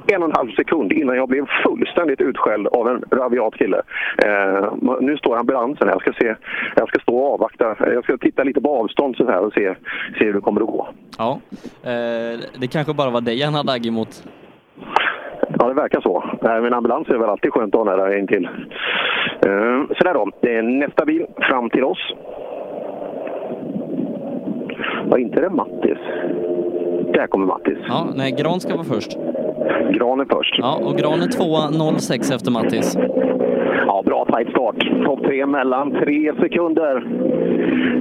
en 0.08 0.24
och 0.24 0.30
en 0.30 0.36
halv 0.36 0.52
sekund 0.52 0.92
innan 0.92 1.16
jag 1.16 1.30
blev 1.30 1.46
fullständigt 1.64 2.22
utskälld 2.22 2.68
av 2.68 2.88
en 2.88 3.04
rabiat 3.12 3.56
kille. 3.56 3.82
Eh, 4.26 4.74
nu 5.02 5.18
står 5.18 5.38
ambulansen 5.38 5.88
här. 5.88 5.96
Jag 5.96 6.02
ska, 6.02 6.14
se, 6.14 6.36
jag 6.76 6.88
ska 6.88 7.00
stå 7.00 7.18
och 7.18 7.34
avvakta. 7.34 7.76
Jag 7.80 8.04
ska 8.04 8.18
titta 8.18 8.44
lite 8.44 8.62
på 8.62 8.70
avstånd 8.80 9.16
så 9.16 9.26
här 9.26 9.46
och 9.46 9.54
se, 9.54 9.76
se 10.20 10.26
hur 10.26 10.34
det 10.34 10.42
kommer 10.42 10.62
att 10.62 10.68
gå. 10.68 10.88
Ja, 11.18 11.40
eh, 11.84 12.40
det 12.60 12.68
kanske 12.72 12.94
bara 12.94 13.10
var 13.10 13.22
dig 13.22 13.42
han 13.42 13.54
hade 13.54 13.72
agg 13.72 13.86
emot. 13.86 14.24
Ja, 15.60 15.68
det 15.68 15.74
verkar 15.74 16.02
så. 16.02 16.24
Nej, 16.42 16.62
Men 16.62 16.74
ambulans 16.74 17.10
är 17.10 17.18
väl 17.18 17.30
alltid 17.30 17.54
skönt 17.54 17.76
att 17.76 17.86
ha 17.88 17.96
nära 17.96 18.18
intill. 18.18 18.46
Eh, 19.46 19.88
sådär 19.88 19.96
så 19.98 20.04
där 20.04 20.14
då. 20.14 20.32
Det 20.42 20.56
är 20.56 20.62
nästa 20.62 21.06
bil 21.06 21.26
fram 21.42 21.70
till 21.70 21.84
oss. 21.84 22.14
Var 25.06 25.18
inte 25.18 25.42
det 25.42 25.50
Mattis? 25.50 25.98
Där 27.14 27.28
kommer 27.28 27.46
Mattis. 27.46 27.78
Ja, 27.88 28.08
nej, 28.16 28.32
Gran 28.32 28.60
ska 28.60 28.74
vara 28.74 28.84
först. 28.84 29.18
Gran 29.90 30.20
är 30.20 30.26
först. 30.36 30.56
Ja, 30.58 30.80
och 30.86 30.98
Gran 30.98 31.22
är 31.22 31.28
tvåa, 31.28 31.60
0,6 31.60 32.36
efter 32.36 32.52
Mattis. 32.52 32.98
Ja, 33.88 34.04
bra 34.06 34.26
tajt 34.26 34.50
start. 34.50 34.76
Topp 35.06 35.20
tre 35.26 35.46
mellan 35.46 35.92
tre 35.92 36.32
sekunder. 36.42 37.04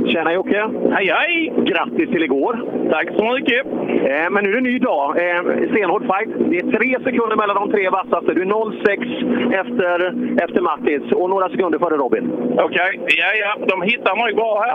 Tjena 0.06 0.32
Jocke! 0.32 0.68
Hej 0.90 1.06
hej! 1.06 1.52
Grattis 1.56 2.08
till 2.10 2.22
igår! 2.22 2.64
Tack 2.90 3.08
så 3.18 3.24
mycket! 3.34 3.66
Eh, 4.10 4.30
men 4.30 4.44
nu 4.44 4.48
är 4.48 4.52
det 4.52 4.58
en 4.58 4.64
ny 4.64 4.78
dag. 4.78 5.06
Eh, 5.16 5.42
stenhård 5.70 6.02
fight. 6.02 6.30
Det 6.50 6.56
är 6.56 6.66
tre 6.78 6.90
sekunder 7.04 7.36
mellan 7.36 7.56
de 7.56 7.70
tre 7.70 7.90
vassaste. 7.90 8.34
Du 8.34 8.42
är 8.42 8.46
0,6 8.46 9.54
efter, 9.60 9.96
efter 10.44 10.60
Mattis 10.60 11.12
och 11.12 11.30
några 11.30 11.48
sekunder 11.48 11.78
före 11.78 11.96
Robin. 11.96 12.32
Okej, 12.58 13.00
ja, 13.20 13.28
ja. 13.44 13.66
De 13.66 13.82
hittar 13.82 14.24
mig 14.24 14.34
bra 14.34 14.60
här. 14.64 14.74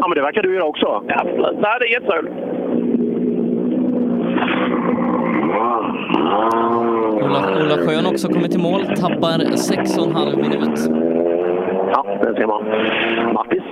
Ja, 0.00 0.08
men 0.08 0.14
det 0.16 0.22
verkar 0.22 0.42
du 0.42 0.54
göra 0.54 0.64
också. 0.64 1.02
Ja, 1.08 1.14
absolut. 1.20 1.58
Nej, 1.60 1.76
det 1.80 1.86
är 1.86 1.92
jätteroligt. 2.00 2.34
Ola, 7.24 7.38
Ola 7.62 7.76
Schön 7.86 8.06
också 8.06 8.28
kommit 8.28 8.50
till 8.50 8.60
mål, 8.60 8.80
tappar 8.80 9.38
6,5 9.38 10.36
minut. 10.36 10.90
Ja, 11.92 12.06
det 12.22 12.34
ser 12.34 12.46
man. 12.46 12.62
Mattis 13.34 13.62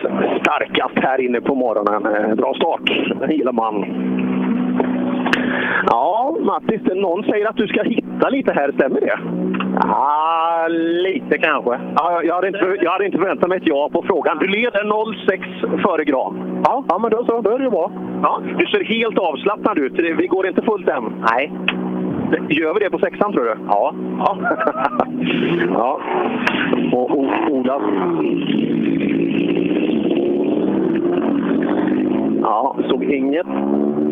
starkast 0.41 0.95
här 0.95 1.21
inne 1.21 1.41
på 1.41 1.55
morgonen. 1.55 2.37
Bra 2.37 2.55
start. 2.55 2.81
Den 3.21 3.31
gillar 3.31 3.53
man. 3.53 3.75
Ja, 5.87 6.37
Mattis, 6.41 6.81
någon 6.95 7.25
säger 7.25 7.49
att 7.49 7.57
du 7.57 7.67
ska 7.67 7.83
hitta 7.83 8.29
lite 8.29 8.53
här. 8.53 8.73
Stämmer 8.73 9.01
det? 9.01 9.19
Ja, 9.81 10.67
lite 11.05 11.39
kanske. 11.39 11.79
Ja, 11.97 12.23
jag, 12.23 12.35
hade 12.35 12.47
inte, 12.47 12.77
jag 12.81 12.91
hade 12.91 13.07
inte 13.07 13.19
förväntat 13.19 13.49
mig 13.49 13.59
ett 13.59 13.67
ja 13.67 13.89
på 13.93 14.03
frågan. 14.07 14.39
Du 14.39 14.47
leder 14.47 14.85
0,6 14.85 15.83
före 15.83 16.05
Gran. 16.05 16.63
Ja, 16.65 16.85
ja 16.89 16.99
men 16.99 17.11
då 17.11 17.25
så. 17.25 17.41
Då 17.41 17.51
är 17.51 17.59
det 17.59 17.65
ju 17.65 17.71
bra. 17.71 17.91
Ja, 18.23 18.41
du 18.59 18.67
ser 18.67 18.85
helt 18.85 19.19
avslappnad 19.19 19.79
ut. 19.79 19.99
Vi 20.19 20.27
går 20.27 20.47
inte 20.47 20.63
fullt 20.63 20.89
än. 20.89 21.25
Nej. 21.31 21.53
Gör 22.49 22.75
vi 22.75 22.81
det 22.81 22.91
på 22.91 22.99
sexan, 22.99 23.33
tror 23.33 23.45
du? 23.45 23.57
Ja. 23.69 23.95
Ja. 24.19 24.39
ja. 25.75 26.01
Och 26.93 27.19
o, 27.19 27.31
Ola... 27.51 27.81
Ja, 32.43 32.77
såg 32.89 33.05
inget 33.05 33.47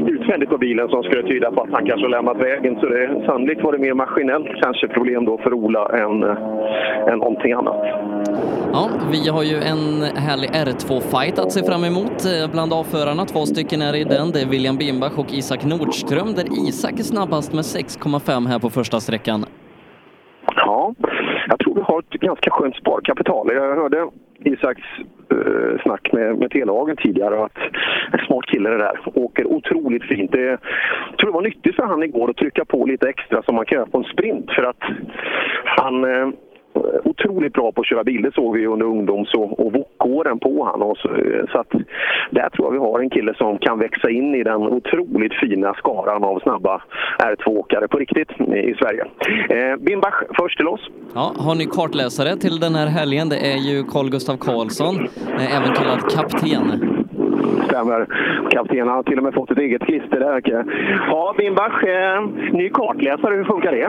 utvändigt 0.09 0.51
på 0.51 0.59
bilen 0.59 0.89
som 0.89 1.03
skulle 1.03 1.23
tyda 1.23 1.51
på 1.51 1.63
att 1.63 1.73
han 1.73 1.87
kanske 1.87 2.05
har 2.05 2.11
lämnat 2.11 2.37
vägen. 2.37 2.77
Så 2.81 2.87
det, 2.87 3.23
sannolikt 3.27 3.63
var 3.63 3.73
det 3.73 3.79
mer 3.79 3.95
maskinellt 3.95 4.49
kanske 4.63 4.89
problem 4.89 5.25
då 5.25 5.39
för 5.39 5.53
Ola 5.55 5.89
än, 5.89 6.23
eh, 6.23 7.13
än 7.13 7.19
någonting 7.19 7.53
annat. 7.53 7.81
Ja, 8.73 8.89
vi 9.13 9.29
har 9.29 9.43
ju 9.43 9.57
en 9.57 10.03
härlig 10.17 10.51
R2-fight 10.51 11.39
att 11.39 11.53
se 11.53 11.63
fram 11.63 11.85
emot 11.85 12.17
eh, 12.25 12.51
bland 12.53 12.73
avförarna. 12.73 13.25
Två 13.25 13.47
stycken 13.47 13.83
är 13.83 13.95
i 13.97 14.05
den. 14.05 14.31
Det 14.31 14.41
är 14.41 14.47
William 14.47 14.77
Bimbach 14.77 15.19
och 15.19 15.33
Isak 15.33 15.65
Nordström 15.65 16.35
där 16.35 16.69
Isak 16.69 16.93
är 16.93 17.09
snabbast 17.15 17.53
med 17.53 17.63
6,5 17.63 18.47
här 18.49 18.59
på 18.59 18.71
första 18.71 19.01
sträckan. 19.01 19.45
Ja, 20.57 20.95
har 21.93 22.01
ett 22.01 22.21
ganska 22.21 22.51
skönt 22.51 22.77
sparkapital. 22.77 23.51
Jag 23.55 23.77
hörde 23.77 24.09
Isaks 24.45 24.83
eh, 25.31 25.83
snack 25.83 26.13
med, 26.13 26.39
med 26.39 26.51
Telehagen 26.51 26.97
tidigare 26.97 27.45
att 27.45 27.59
en 28.13 28.27
smart 28.27 28.47
kille 28.47 28.71
det 28.71 28.79
där. 28.79 28.99
Åker 29.15 29.47
otroligt 29.47 30.05
fint. 30.05 30.33
Det, 30.33 30.59
jag 31.11 31.19
tror 31.19 31.31
det 31.31 31.35
var 31.35 31.43
nyttigt 31.43 31.77
för 31.77 31.83
han 31.83 32.03
igår 32.03 32.31
att 32.31 32.37
trycka 32.37 32.65
på 32.65 32.85
lite 32.87 33.09
extra 33.09 33.43
som 33.43 33.55
man 33.55 33.65
kan 33.65 33.77
göra 33.77 33.87
på 33.87 33.99
en 33.99 34.05
sprint 34.05 34.51
för 34.53 34.63
att 34.63 34.83
han 35.65 36.05
eh, 36.05 36.29
Eh, 36.75 36.83
otroligt 37.05 37.53
bra 37.53 37.73
på 37.73 37.81
att 37.81 37.87
köra 37.87 38.05
bil. 38.05 38.23
Det 38.23 38.35
såg 38.35 38.57
vi 38.57 38.67
under 38.67 38.87
ungdoms 38.87 39.35
och, 39.35 39.67
och 39.67 39.73
vokåren 39.73 40.39
på 40.39 40.65
honom. 40.65 40.95
Så, 40.97 41.09
eh, 41.09 41.45
så 41.53 41.59
att 41.59 41.71
där 42.31 42.49
tror 42.51 42.67
jag 42.67 42.73
vi 42.73 42.79
har 42.79 43.01
en 43.01 43.11
kille 43.11 43.35
som 43.35 43.59
kan 43.59 43.79
växa 43.79 44.11
in 44.11 44.35
i 44.35 44.43
den 44.43 44.63
otroligt 44.63 45.35
fina 45.41 45.75
skaran 45.75 46.25
av 46.25 46.41
snabba 46.41 46.83
R2-åkare 47.19 47.89
på 47.89 47.99
riktigt 47.99 48.31
i 48.71 48.75
Sverige. 48.75 49.05
Eh, 49.51 49.77
Bimbach 49.77 50.23
först 50.39 50.57
till 50.57 50.69
oss. 50.69 50.91
Ja, 51.15 51.33
har 51.37 51.55
ni 51.55 51.67
kartläsare 51.67 52.37
till 52.37 52.61
den 52.61 52.75
här 52.75 52.87
helgen? 52.87 53.29
Det 53.29 53.53
är 53.53 53.57
ju 53.57 53.85
Carl 53.85 54.11
Gustav 54.11 54.37
Karlsson, 54.37 54.97
eh, 55.39 55.57
även 55.57 55.75
kallad 55.75 56.01
kapten. 56.11 57.02
Stämmer. 57.67 58.07
Kaptenen 58.51 58.89
har 58.89 59.03
till 59.03 59.19
och 59.19 59.25
med 59.25 59.35
fått 59.35 59.51
ett 59.51 59.59
eget 59.59 59.83
klister 59.83 60.21
där. 60.21 60.65
Ja, 61.09 61.35
Bimbach, 61.39 61.83
eh, 61.85 62.25
ny 62.53 62.69
kartläsare, 62.69 63.35
hur 63.35 63.45
funkar 63.45 63.73
det? 63.73 63.89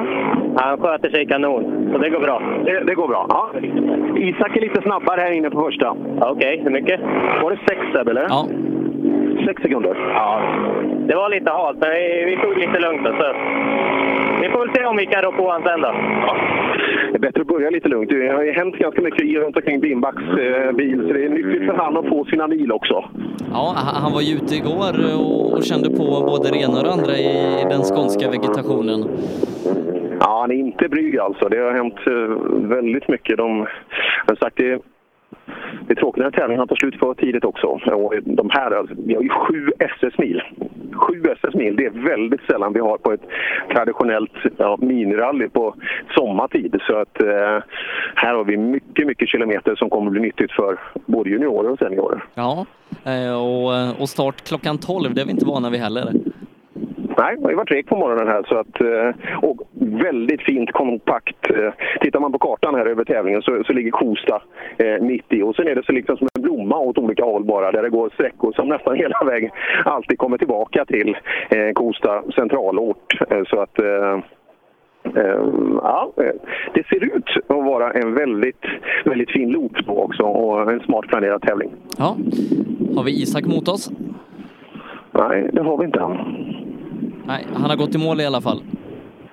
Han 0.56 0.78
sköter 0.78 1.10
sig 1.10 1.26
kanon, 1.28 1.90
så 1.92 1.98
det 1.98 2.10
går 2.10 2.20
bra. 2.20 2.42
Det, 2.66 2.84
det 2.84 2.96
går 2.96 3.08
bra. 3.08 3.26
Ja. 3.30 3.52
Isak 4.18 4.58
är 4.58 4.62
lite 4.62 4.82
snabbare 4.82 5.22
här 5.22 5.32
inne 5.32 5.50
på 5.50 5.62
första. 5.62 5.96
Okej, 6.20 6.62
hur 6.64 6.72
mycket? 6.72 7.00
Var 7.42 7.52
det 7.52 7.60
sex 7.68 7.80
eller? 7.96 8.26
Ja. 8.30 8.48
Sex 9.48 9.62
sekunder? 9.62 9.96
Ja. 10.14 10.42
Det 11.08 11.16
var 11.16 11.30
lite 11.30 11.52
halt, 11.52 11.78
men 11.80 11.90
vi, 11.90 12.26
vi 12.26 12.38
tog 12.42 12.58
lite 12.58 12.80
lugnt. 12.80 13.08
Så. 13.20 13.34
Vi 14.42 14.50
får 14.50 14.60
väl 14.60 14.76
se 14.76 14.86
om 14.86 14.98
vi 14.98 15.06
kan 15.06 15.22
rå 15.22 15.32
på 15.32 15.44
honom 15.44 15.64
sen 15.66 15.82
då. 15.82 15.92
Det 17.12 17.18
är 17.18 17.20
bättre 17.20 17.42
att 17.42 17.48
börja 17.48 17.70
lite 17.70 17.88
lugnt. 17.88 18.10
Det 18.10 18.28
har 18.28 18.44
ju 18.44 18.52
hänt 18.52 18.76
ganska 18.76 19.02
mycket 19.02 19.44
runt 19.44 19.56
omkring 19.56 19.80
Bimbachs 19.80 20.30
eh, 20.40 20.72
bil, 20.72 21.04
så 21.08 21.14
det 21.14 21.26
är 21.26 21.30
nyttigt 21.30 21.66
för 21.66 21.74
han 21.74 21.98
att 21.98 22.08
få 22.08 22.26
sina 22.26 22.48
mil 22.48 22.72
också. 22.72 23.06
Ja, 23.52 23.76
han 23.78 24.12
var 24.14 24.22
ju 24.22 24.36
ute 24.36 24.56
igår 24.56 24.94
och, 25.20 25.54
och 25.54 25.64
kände 25.64 25.90
på 25.90 26.06
både 26.32 26.50
det 26.52 26.58
ena 26.58 26.78
och 26.78 26.84
det 26.84 26.92
andra 26.92 27.14
i 27.14 27.66
den 27.70 27.84
skånska 27.84 28.30
vegetationen. 28.30 29.00
Ja, 30.20 30.40
han 30.42 30.52
är 30.52 30.56
inte 30.56 30.90
blyg 30.90 31.18
alltså. 31.20 31.50
Det 31.50 31.58
har 31.58 31.72
hänt 31.72 32.00
eh, 32.08 32.68
väldigt 32.70 33.08
mycket. 33.08 33.38
De, 33.38 33.68
sagt, 34.40 34.58
det, 34.58 34.82
det 35.88 35.94
är 35.94 35.96
tråkigt 35.96 36.24
när 36.24 36.32
tävlingarna 36.32 36.68
tar 36.68 36.76
slut 36.76 37.00
för 37.00 37.14
tidigt 37.14 37.46
också. 37.46 37.68
Och 37.68 38.14
de 38.24 38.50
här, 38.50 38.72
alltså, 38.72 38.96
vi 39.06 39.16
har 39.16 39.22
ju 39.22 39.30
sju 39.30 39.72
SS-mil. 39.80 40.42
Sju 40.94 41.24
SS-mil, 41.42 41.76
det 41.76 41.86
är 41.86 41.90
väldigt 41.90 42.42
sällan 42.42 42.74
vi 42.74 42.80
har 42.80 42.98
på 42.98 43.12
ett 43.12 43.22
traditionellt 43.74 44.32
ja, 44.58 44.78
minirally 44.82 45.50
på 45.50 45.76
sommartid. 46.16 46.80
Så 46.88 46.98
att 46.98 47.22
eh, 47.22 47.64
här 48.16 48.34
har 48.34 48.44
vi 48.44 48.58
mycket, 48.58 49.08
mycket 49.08 49.30
kilometer 49.30 49.76
som 49.76 49.90
kommer 49.90 50.12
bli 50.12 50.22
nyttigt 50.22 50.52
för 50.52 50.80
både 51.06 51.30
juniorer 51.30 51.70
och 51.72 51.80
seniorer. 51.80 52.24
Ja, 52.36 52.66
eh, 53.04 53.42
och, 53.42 53.76
eh, 53.76 54.02
och 54.02 54.10
start 54.10 54.44
klockan 54.48 54.78
12, 54.78 55.14
det 55.14 55.22
är 55.22 55.26
vi 55.26 55.32
inte 55.32 55.46
vana 55.46 55.70
vid 55.70 55.80
heller. 55.80 56.04
Nej, 57.18 57.38
det 57.40 57.48
har 57.48 57.54
varit 57.54 57.68
tregt 57.68 57.90
på 57.90 57.98
morgonen 57.98 58.28
här. 58.28 58.44
Så 58.44 58.56
att, 58.58 58.82
eh, 58.82 59.40
och 59.50 59.62
väldigt 60.04 60.42
fint 60.42 60.72
kompakt. 60.72 61.50
Eh, 61.50 61.74
Tittar 62.02 62.20
man 62.20 62.32
på 62.32 62.40
kartan 62.40 62.76
här 62.76 62.86
över 62.86 63.04
tävlingen 63.04 63.42
så, 63.42 63.64
så 63.66 63.74
ligger 63.74 63.92
Kosta 63.92 64.42
eh, 64.78 65.02
mitt 65.02 65.34
i. 65.34 65.42
Och 65.42 65.56
sen 65.56 65.68
är 65.68 65.76
det 65.76 65.86
så 65.86 65.92
liksom 65.92 66.18
som 66.18 66.28
en 66.36 66.42
blomma 66.42 66.78
åt 66.78 66.98
olika 66.98 67.24
håll 67.24 67.44
bara. 67.44 67.72
Där 67.72 67.84
det 67.84 67.90
går 67.90 68.10
sträckor 68.10 68.54
som 68.54 68.68
nästan 68.68 68.96
hela 69.04 69.24
vägen 69.26 69.52
alltid 69.86 70.18
kommer 70.18 70.38
tillbaka 70.38 70.86
till 70.86 71.18
Kosta 71.74 72.24
centralort. 72.36 73.14
Så 73.48 73.60
att... 73.62 73.80
Ja, 75.82 76.12
det 76.74 76.88
ser 76.88 77.04
ut 77.16 77.30
att 77.48 77.66
vara 77.66 77.92
en 77.92 78.14
väldigt, 78.14 78.66
väldigt 79.06 79.32
fin 79.32 79.50
loop 79.50 79.72
då 79.86 79.94
också 79.94 80.24
och 80.24 80.72
en 80.72 80.80
smart 80.80 81.08
planerad 81.08 81.42
tävling. 81.42 81.72
Ja, 81.98 82.18
har 82.96 83.04
vi 83.04 83.22
Isak 83.22 83.46
mot 83.46 83.68
oss? 83.68 83.92
Nej, 85.12 85.50
det 85.54 85.62
har 85.62 85.78
vi 85.78 85.86
inte. 85.86 86.00
Nej, 87.28 87.46
han 87.54 87.70
har 87.70 87.78
gått 87.78 87.96
i 87.96 87.98
mål 87.98 88.22
i 88.22 88.26
alla 88.26 88.42
fall. 88.42 88.62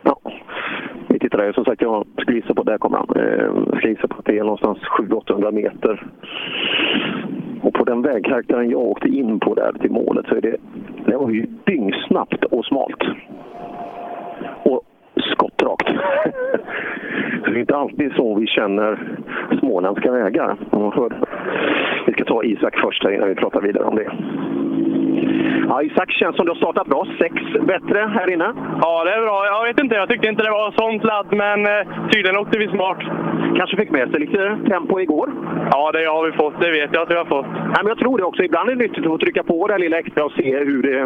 Ja, 0.03 0.17
Vi 1.09 1.19
tittar 1.19 1.39
där. 1.39 1.53
Som 1.53 1.65
sagt, 1.65 1.83
jag 1.83 2.07
skulle 2.21 2.37
gissa 2.37 2.55
på, 2.55 2.63
där 2.63 2.79
kommer 2.79 2.99
han. 2.99 3.09
Ehm, 3.17 3.65
jag 3.67 3.77
skulle 3.77 3.93
gissa 3.93 4.09
på 4.09 4.19
att 4.19 4.25
det 4.25 4.39
är 4.39 4.45
någonstans 4.45 4.79
700-800 4.79 5.53
meter. 5.53 6.07
Och 7.63 7.75
på 7.75 7.85
den 7.85 8.03
vägkaraktären 8.03 8.71
jag 8.71 8.81
åkte 8.81 9.09
in 9.09 9.41
på 9.41 9.55
där 9.55 9.73
till 9.81 9.91
målet 9.91 10.27
så 10.29 10.35
är 10.35 10.41
det, 10.41 10.57
det 11.07 11.17
var 11.17 11.31
ju 11.31 11.47
dyngsnabbt 11.65 12.45
och 12.45 12.65
smalt. 12.65 13.03
Och 14.63 14.83
skottrakt. 15.33 15.89
Det 17.45 17.57
är 17.57 17.61
inte 17.61 17.77
alltid 17.77 18.13
så 18.17 18.35
vi 18.35 18.47
känner 18.47 18.99
småländska 19.59 20.13
vägar. 20.13 20.57
Vi 22.07 22.13
ska 22.13 22.25
ta 22.25 22.45
Isak 22.45 22.79
först 22.79 23.05
här 23.05 23.11
innan 23.11 23.29
vi 23.29 23.35
pratar 23.35 23.61
vidare 23.61 23.85
om 23.85 23.97
det. 23.97 24.11
Ja, 25.69 25.83
Isak 25.83 26.11
känns 26.11 26.37
som 26.37 26.47
du 26.47 26.51
har 26.51 26.57
startat 26.57 26.87
bra. 26.87 27.07
Sex 27.19 27.35
bättre 27.73 27.99
här 28.15 28.33
inne. 28.33 28.53
Ja, 28.83 29.05
det 29.05 29.13
är 29.13 29.21
bra. 29.21 29.47
Jag 29.47 29.65
vet 29.65 29.81
inte, 29.81 29.95
jag 29.95 30.09
tyckte 30.09 30.29
inte 30.29 30.43
det 30.43 30.51
var 30.51 30.73
sånt 30.83 31.05
ladd, 31.05 31.27
men 31.31 31.67
eh, 31.67 31.87
tydligen 32.13 32.37
åkte 32.37 32.59
vi 32.59 32.69
smart. 32.69 32.99
Kanske 33.57 33.77
fick 33.77 33.91
med 33.91 34.11
sig 34.11 34.21
lite 34.21 34.59
tempo 34.69 35.01
igår? 35.01 35.29
Ja, 35.71 35.93
det 35.93 36.05
har 36.05 36.27
vi 36.27 36.33
fått. 36.33 36.61
Det 36.61 36.71
vet 36.71 36.91
jag 36.93 37.03
att 37.03 37.11
vi 37.11 37.15
har 37.15 37.25
fått. 37.25 37.47
Nej, 37.47 37.81
men 37.83 37.87
jag 37.87 37.99
tror 37.99 38.19
det 38.19 38.25
också. 38.25 38.43
Ibland 38.43 38.71
är 38.71 38.75
det 38.75 38.83
nyttigt 38.85 39.05
att 39.07 39.13
få 39.15 39.19
trycka 39.19 39.43
på 39.43 39.67
det 39.67 39.79
lilla 39.79 39.99
extra 39.99 40.25
och 40.25 40.33
se 40.33 40.59
hur 40.59 40.83
det, 40.83 40.99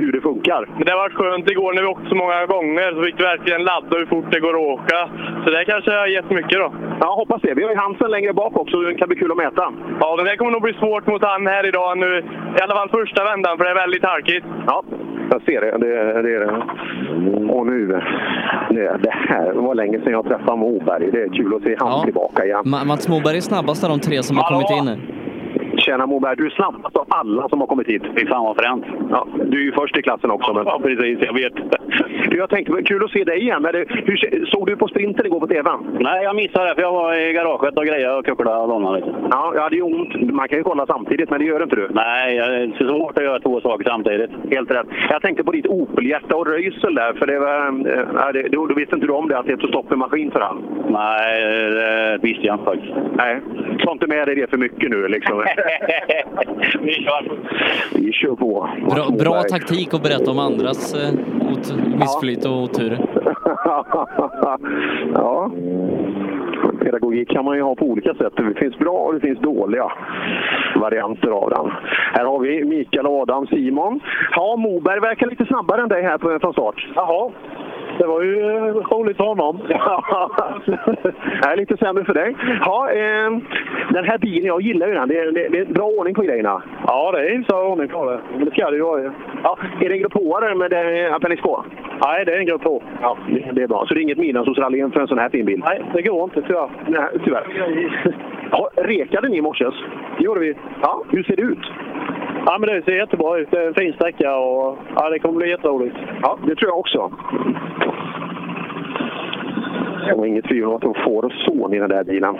hur 0.00 0.12
det 0.12 0.20
funkar. 0.20 0.68
Men 0.76 0.84
det 0.84 0.92
har 0.92 0.98
varit 0.98 1.18
skönt 1.20 1.50
igår 1.50 1.72
när 1.72 1.82
vi 1.82 1.88
åkte 1.88 2.08
så 2.08 2.14
många 2.14 2.46
gånger, 2.46 2.92
så 2.94 3.02
fick 3.02 3.20
vi 3.20 3.24
verkligen 3.24 3.64
ladda 3.64 3.98
hur 3.98 4.06
fort 4.06 4.28
det 4.30 4.40
går 4.40 4.54
att 4.54 4.68
åka. 4.74 4.98
Så 5.44 5.50
det 5.50 5.64
kanske 5.64 5.90
har 5.90 6.06
gett 6.06 6.30
mycket 6.30 6.58
då. 6.58 6.72
Ja, 7.00 7.14
hoppas 7.14 7.42
det. 7.42 7.54
Vi 7.54 7.62
har 7.62 7.70
ju 7.70 7.76
Hansen 7.76 8.10
längre 8.10 8.32
bak 8.32 8.56
också, 8.56 8.76
så 8.76 8.82
det 8.82 8.94
kan 8.94 9.08
bli 9.08 9.16
kul 9.16 9.30
att 9.30 9.36
mäta. 9.36 9.72
Ja, 10.00 10.14
men 10.16 10.24
det 10.24 10.36
kommer 10.36 10.50
nog 10.50 10.62
bli 10.62 10.74
svårt 10.74 11.06
mot 11.06 11.24
han 11.24 11.46
här 11.46 11.66
idag 11.66 11.98
nu. 11.98 12.10
I 12.58 12.60
alla 12.62 12.74
fall 12.74 12.88
första 12.88 13.24
vändan, 13.24 13.58
för 13.58 13.64
det 13.64 13.73
är 13.74 13.80
väldigt 13.80 14.04
halkigt. 14.04 14.46
Ja, 14.66 14.82
jag 15.30 15.42
ser 15.42 15.60
det. 15.60 15.70
Det, 15.78 16.22
det 16.22 16.34
är 16.36 16.40
det. 16.40 17.52
Och 17.52 17.66
nu, 17.66 17.86
det, 18.70 18.98
det 19.02 19.10
här 19.28 19.52
var 19.52 19.74
länge 19.74 19.98
sedan 20.00 20.12
jag 20.12 20.24
träffade 20.28 20.56
Moberg. 20.56 21.10
Det 21.12 21.22
är 21.22 21.28
kul 21.28 21.54
att 21.56 21.62
se 21.62 21.76
han 21.78 21.88
Ja. 21.90 22.02
tillbaka 22.04 22.44
igen. 22.44 22.62
Ma- 22.64 22.84
Mats 22.86 23.08
Moberg 23.08 23.36
är 23.36 23.40
snabbast 23.40 23.84
av 23.84 23.90
de 23.90 24.00
tre 24.00 24.22
som 24.22 24.36
har 24.36 24.48
kommit 24.48 24.70
in. 24.70 25.13
Tjena 25.84 26.06
Moberg, 26.06 26.36
du 26.36 26.46
är 26.46 26.50
snabbast 26.50 26.96
av 26.96 27.06
alla 27.08 27.48
som 27.48 27.60
har 27.60 27.66
kommit 27.66 27.88
hit. 27.88 28.02
Fy 28.18 28.26
fan 28.26 28.44
vad 28.44 28.56
fränt. 28.56 28.84
Ja, 29.10 29.26
du 29.44 29.58
är 29.60 29.64
ju 29.64 29.72
först 29.72 29.98
i 29.98 30.02
klassen 30.02 30.30
också. 30.30 30.54
Men... 30.54 30.64
Ja, 30.66 30.80
precis. 30.82 31.18
Jag 31.20 31.34
vet. 31.34 31.52
Du, 32.30 32.36
jag 32.36 32.50
tänkte, 32.50 32.82
kul 32.82 33.04
att 33.04 33.10
se 33.10 33.24
dig 33.24 33.38
igen. 33.38 33.62
Men 33.62 33.72
det, 33.72 33.84
hur, 33.88 34.46
såg 34.46 34.66
du 34.66 34.76
på 34.76 34.88
sprinten 34.88 35.26
igår 35.26 35.40
på 35.40 35.46
TV? 35.46 35.70
Nej, 36.00 36.24
jag 36.24 36.36
missade 36.36 36.68
det 36.68 36.74
för 36.74 36.82
jag 36.82 36.92
var 36.92 37.14
i 37.14 37.32
garaget 37.32 37.78
och 37.78 37.86
grejade 37.86 38.18
och 38.18 38.26
kucklade 38.26 38.60
och 38.62 38.68
donnade 38.68 38.96
lite. 38.96 39.14
Ja, 39.30 39.52
jag 39.54 39.62
hade 39.62 39.76
ju 39.76 39.82
ont. 39.82 40.32
Man 40.32 40.48
kan 40.48 40.58
ju 40.58 40.64
kolla 40.64 40.86
samtidigt, 40.86 41.30
men 41.30 41.38
det 41.38 41.44
gör 41.44 41.62
inte 41.62 41.76
du. 41.76 41.88
Nej, 41.90 42.36
det 42.36 42.84
är 42.84 42.88
svårt 42.88 43.18
att 43.18 43.24
göra 43.24 43.40
två 43.40 43.60
saker 43.60 43.84
samtidigt. 43.84 44.30
Helt 44.50 44.70
rätt. 44.70 44.86
Jag 45.10 45.22
tänkte 45.22 45.44
på 45.44 45.52
ditt 45.52 45.66
Opel-hjärta 45.66 46.36
och 46.36 46.46
Röisel 46.46 46.94
där, 46.94 47.12
för 47.12 47.26
det 47.26 47.38
var, 47.38 47.66
äh, 48.26 48.32
det, 48.32 48.48
då, 48.48 48.66
då 48.66 48.74
visste 48.74 48.94
inte 48.94 49.06
du 49.06 49.12
om 49.12 49.28
det, 49.28 49.38
att 49.38 49.46
det 49.46 49.52
är 49.52 49.68
stopp 49.68 49.92
i 49.92 49.96
maskin 49.96 50.30
för 50.30 50.40
han. 50.40 50.62
Nej, 50.88 51.40
det 51.40 52.18
visste 52.22 52.46
jag 52.46 52.54
inte 52.54 52.64
faktiskt. 52.64 52.94
Nej, 53.16 53.40
ta 53.84 53.92
inte 53.92 54.06
med 54.06 54.28
dig 54.28 54.34
det 54.34 54.50
för 54.50 54.56
mycket 54.56 54.90
nu 54.90 55.08
liksom. 55.08 55.44
Vi 56.80 56.92
kör. 56.92 57.38
Vi 57.94 58.12
kör 58.12 58.34
på. 58.36 58.68
Bra, 58.90 59.06
bra 59.18 59.42
taktik 59.42 59.94
att 59.94 60.02
berätta 60.02 60.30
om 60.30 60.38
andras 60.38 60.94
eh, 60.94 61.14
ot- 61.52 61.74
missflyt 61.98 62.44
och 62.46 62.62
otur. 62.62 62.98
ja. 65.14 65.50
Pedagogik 66.82 67.28
kan 67.30 67.44
man 67.44 67.56
ju 67.56 67.62
ha 67.62 67.74
på 67.74 67.84
olika 67.86 68.14
sätt. 68.14 68.32
Det 68.36 68.54
finns 68.54 68.78
bra 68.78 68.92
och 68.92 69.14
det 69.14 69.20
finns 69.20 69.38
dåliga 69.38 69.92
varianter 70.76 71.28
av 71.28 71.50
den. 71.50 71.70
Här 72.12 72.24
har 72.24 72.38
vi 72.38 72.64
Mikael, 72.64 73.06
Adam, 73.06 73.46
Simon. 73.46 74.00
Ja, 74.30 74.56
Moberg 74.56 75.00
verkar 75.00 75.26
lite 75.26 75.44
snabbare 75.46 75.82
än 75.82 75.88
dig 75.88 76.02
här 76.02 76.18
på, 76.18 76.38
från 76.40 76.52
start. 76.52 76.88
Jaha. 76.94 77.30
Det 77.98 78.06
var 78.06 78.22
ju 78.22 78.40
eh, 78.40 78.74
roligt 78.74 79.16
för 79.16 79.24
honom. 79.24 79.60
är 81.46 81.56
lite 81.56 81.76
sämre 81.76 82.04
för 82.04 82.14
dig. 82.14 82.36
Ja, 82.60 82.90
eh, 82.90 83.30
den 83.90 84.04
här 84.04 84.18
bilen, 84.18 84.46
jag 84.46 84.60
gillar 84.60 84.88
ju 84.88 84.94
den. 84.94 85.08
Det 85.08 85.18
är, 85.18 85.32
det, 85.32 85.48
det 85.48 85.58
är 85.58 85.64
bra 85.64 85.84
ordning 85.84 86.14
på 86.14 86.22
grejerna. 86.22 86.62
Ja, 86.86 87.12
det 87.12 87.18
är 87.18 87.36
hyfsad 87.36 87.66
ordning 87.66 87.88
på 87.88 88.10
det. 88.10 88.20
Men 88.36 88.44
det 88.44 88.50
ska 88.50 88.70
det 88.70 88.76
ju 88.76 88.82
vara. 88.82 89.12
Ja, 89.42 89.58
är 89.80 89.88
det 89.88 89.94
en 89.94 90.00
grupp 90.00 90.14
H-are 90.14 90.54
med 90.54 90.70
det 90.70 91.14
Appendix 91.14 91.42
K? 91.42 91.64
Nej, 92.04 92.24
det 92.24 92.34
är 92.34 92.38
en 92.38 92.46
grupp 92.46 92.64
H. 92.64 92.82
Ja, 93.02 93.16
det, 93.28 93.50
det 93.52 93.62
är 93.62 93.68
bra. 93.68 93.84
Så 93.88 93.94
det 93.94 94.00
är 94.00 94.02
inget 94.02 94.18
midnattsrally 94.18 94.90
för 94.90 95.00
en 95.00 95.08
sån 95.08 95.18
här 95.18 95.28
fin 95.28 95.46
bil? 95.46 95.62
Nej, 95.66 95.82
det 95.94 96.02
går 96.02 96.24
inte 96.24 96.42
tyvärr. 96.42 96.68
Nej, 96.86 97.08
tyvärr. 97.24 97.44
Ja, 98.50 98.70
rekade 98.76 99.28
ni 99.28 99.36
i 99.36 99.42
morse? 99.42 99.64
Det 100.18 100.24
gjorde 100.24 100.40
vi. 100.40 100.54
Ja, 100.82 101.04
hur 101.10 101.22
ser 101.22 101.36
det 101.36 101.42
ut? 101.42 101.58
Ja, 102.46 102.58
men 102.58 102.68
det 102.68 102.82
ser 102.84 102.92
jättebra 102.92 103.38
ut. 103.38 103.50
Det 103.50 103.62
är 103.62 103.66
en 103.68 103.74
fin 103.74 103.92
sträcka 103.92 104.36
och 104.36 104.78
ja, 104.94 105.10
det 105.10 105.18
kommer 105.18 105.36
bli 105.38 105.50
jätteroligt. 105.50 105.96
Ja, 106.22 106.38
det 106.46 106.54
tror 106.54 106.70
jag 106.70 106.78
också. 106.78 107.10
Det 110.06 110.14
var 110.14 110.26
inget 110.26 110.44
tvivel 110.44 110.68
om 110.68 110.76
att 110.76 110.82
de 110.82 110.94
får 110.94 111.34
son 111.46 111.74
i 111.74 111.78
den 111.78 111.88
där 111.88 112.04
bilen. 112.04 112.36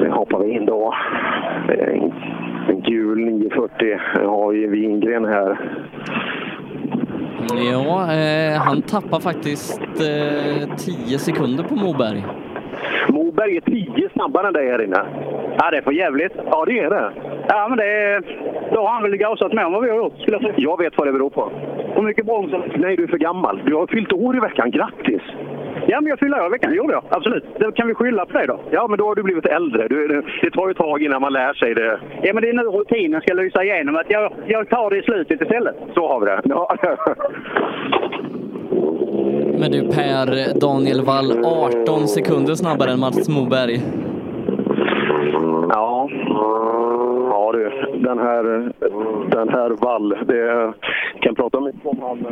Nu 0.00 0.10
hoppar 0.10 0.38
vi 0.38 0.50
in 0.50 0.66
då. 0.66 0.94
Det 1.68 1.74
är 1.74 1.86
En, 1.88 2.12
en 2.68 2.80
gul 2.80 3.18
940. 3.18 3.98
Jag 4.14 4.28
har 4.28 4.52
ju 4.52 4.70
Wingren 4.70 5.24
här. 5.24 5.58
Ja, 7.72 8.12
eh, 8.12 8.60
han 8.60 8.82
tappar 8.82 9.20
faktiskt 9.20 9.80
eh, 9.80 10.76
10 10.76 11.18
sekunder 11.18 11.64
på 11.64 11.74
Moberg. 11.74 12.24
Moberg 13.08 13.56
är 13.56 13.60
10 13.60 14.08
snabbare 14.08 14.46
än 14.46 14.52
dig 14.52 14.70
här 14.70 14.82
inne. 14.82 15.04
Ja, 15.58 15.70
det 15.70 15.76
är 15.76 15.82
för 15.82 15.92
jävligt. 15.92 16.32
Ja, 16.50 16.64
det 16.64 16.78
är 16.78 16.90
det. 16.90 17.10
Ja, 17.48 17.66
men 17.68 17.78
det 17.78 17.84
är... 17.84 18.22
Då 18.72 18.80
har 18.80 18.88
han 18.88 19.02
väl 19.02 19.16
gasat 19.16 19.52
mer 19.52 19.62
än 19.62 19.72
vad 19.72 19.82
vi 19.82 19.90
har 19.90 19.96
gjort, 19.96 20.20
skulle 20.20 20.36
jag 20.36 20.42
säga. 20.42 20.54
Jag 20.56 20.78
vet 20.78 20.98
vad 20.98 21.06
det 21.06 21.12
beror 21.12 21.30
på. 21.30 21.50
Hur 21.94 22.02
mycket 22.02 22.26
broms? 22.26 22.52
Nej, 22.76 22.96
du 22.96 23.02
är 23.02 23.06
för 23.08 23.18
gammal. 23.18 23.62
Du 23.64 23.74
har 23.74 23.86
fyllt 23.86 24.12
år 24.12 24.36
i 24.36 24.40
veckan. 24.40 24.70
Grattis! 24.70 25.22
Ja, 25.86 26.00
men 26.00 26.10
jag 26.10 26.18
fyllde 26.18 26.40
år 26.40 26.46
i 26.46 26.50
veckan. 26.50 26.70
Det 26.70 26.76
gjorde 26.76 26.92
jag. 26.92 27.04
Absolut. 27.08 27.44
Det 27.58 27.72
kan 27.72 27.88
vi 27.88 27.94
skylla 27.94 28.26
på 28.26 28.38
det 28.38 28.46
då? 28.46 28.60
Ja, 28.70 28.86
men 28.88 28.98
då 28.98 29.06
har 29.06 29.14
du 29.14 29.22
blivit 29.22 29.46
äldre. 29.46 29.88
Du, 29.88 30.08
det, 30.08 30.22
det 30.42 30.50
tar 30.50 30.66
ju 30.66 30.70
ett 30.70 30.76
tag 30.76 31.02
innan 31.02 31.20
man 31.20 31.32
lär 31.32 31.52
sig 31.52 31.74
det. 31.74 31.98
Ja, 32.22 32.34
men 32.34 32.42
det 32.42 32.48
är 32.48 32.52
nu 32.52 32.62
rutinen 32.62 33.20
ska 33.20 33.34
lysa 33.34 33.64
igenom. 33.64 33.96
Att 33.96 34.10
jag, 34.10 34.32
jag 34.46 34.68
tar 34.68 34.90
det 34.90 34.98
i 34.98 35.02
slutet 35.02 35.40
istället. 35.40 35.74
Så 35.94 36.08
har 36.08 36.20
vi 36.20 36.26
det. 36.26 36.40
Ja. 36.44 36.76
Men 39.58 39.70
du 39.70 39.88
Per, 39.88 40.58
Daniel 40.60 41.04
Wall 41.04 41.44
18 41.44 42.08
sekunder 42.08 42.54
snabbare 42.54 42.90
än 42.90 43.00
Mats 43.00 43.28
Moberg. 43.28 43.80
Ja. 45.70 46.08
Ja 47.30 47.52
du, 47.52 47.70
den 47.98 48.18
här, 48.18 48.42
den 49.30 49.48
här 49.48 49.70
Wall, 49.70 50.08
det 50.26 50.72
kan 51.20 51.34
prata 51.34 51.60
mycket 51.60 51.86
om 51.86 51.98
han. 52.02 52.26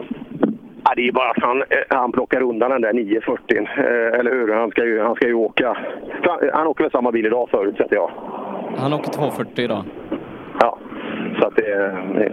Ja, 0.84 0.92
det 0.96 1.08
är 1.08 1.12
bara 1.12 1.30
att 1.30 1.42
han, 1.42 1.62
han 1.88 2.12
plockar 2.12 2.42
undan 2.42 2.70
den 2.70 2.80
där 2.80 2.92
940. 2.92 3.58
Eh, 3.58 4.18
Eller 4.18 4.30
hur? 4.30 4.54
Han 4.54 4.70
ska 4.70 4.84
ju, 4.84 5.00
han 5.02 5.14
ska 5.14 5.26
ju 5.26 5.34
åka. 5.34 5.76
Han, 6.22 6.38
han 6.52 6.66
åker 6.66 6.84
väl 6.84 6.90
samma 6.90 7.12
bil 7.12 7.26
idag 7.26 7.48
förutsätter 7.50 7.94
jag. 7.96 8.10
Han 8.76 8.92
åker 8.92 9.10
240 9.10 9.64
idag. 9.64 9.84
Ja, 10.60 10.78
så 11.42 11.48
att 11.48 11.56
det, 11.56 11.96
det. 12.18 12.32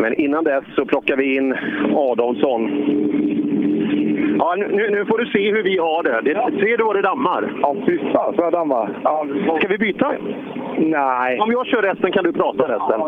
Men 0.00 0.14
innan 0.14 0.44
dess 0.44 0.64
så 0.76 0.84
plockar 0.84 1.16
vi 1.16 1.36
in 1.36 1.54
Adolfsson. 1.94 2.62
Ja, 4.38 4.54
nu, 4.56 4.90
nu 4.90 5.04
får 5.04 5.18
du 5.18 5.26
se 5.26 5.50
hur 5.52 5.62
vi 5.62 5.78
har 5.78 6.02
det. 6.02 6.20
det 6.20 6.60
ser 6.60 6.76
du 6.76 6.84
vad 6.84 6.96
det 6.96 7.02
dammar? 7.02 7.52
Ja, 7.62 7.76
fy 7.86 7.98
fan 8.12 8.34
så 8.34 8.42
jag 8.42 8.52
dammar. 8.52 8.90
Ja, 9.04 9.26
Ska 9.58 9.68
vi 9.68 9.78
byta? 9.78 10.12
Nej. 10.78 11.38
Om 11.40 11.52
jag 11.52 11.66
kör 11.66 11.82
resten 11.82 12.12
kan 12.12 12.24
du 12.24 12.32
prata 12.32 12.62
resten. 12.62 13.00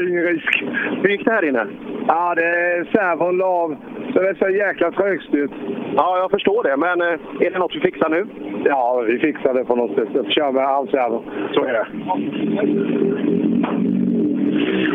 Ingen 0.08 0.24
risk. 0.24 0.64
Hur 1.02 1.08
gick 1.08 1.24
det 1.24 1.32
här 1.32 1.48
inne? 1.48 1.66
Ja, 2.08 2.34
det 2.34 2.44
är 2.44 2.84
servon 2.84 3.36
lav. 3.36 3.76
Så 4.12 4.20
det 4.20 4.28
är 4.28 4.34
så 4.34 4.48
jäkla 4.48 4.90
trögstyrt. 4.90 5.50
Ja, 5.96 6.18
jag 6.18 6.30
förstår 6.30 6.62
det. 6.62 6.76
Men 6.76 7.00
eh, 7.00 7.46
är 7.46 7.50
det 7.50 7.58
något 7.58 7.76
vi 7.76 7.80
fixar 7.80 8.08
nu? 8.08 8.26
Ja, 8.64 9.04
vi 9.06 9.18
fixar 9.18 9.54
det 9.54 9.64
på 9.64 9.76
något 9.76 9.94
sätt. 9.94 10.08
Jag 10.12 10.32
kör 10.32 10.52
med 10.52 10.66
halvservon. 10.66 11.22
Så 11.52 11.64
är 11.64 11.72
det. 11.72 13.43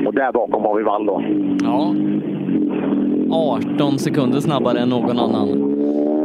Och 0.08 0.14
där 0.14 0.32
bakom 0.32 0.64
har 0.64 0.78
vi 0.78 0.84
Wall 0.84 1.06
då. 1.06 1.24
Ja. 1.64 1.96
18 3.32 4.00
sekunder 4.00 4.40
snabbare 4.40 4.80
än 4.80 4.90
någon 4.90 5.20
annan. 5.20 5.48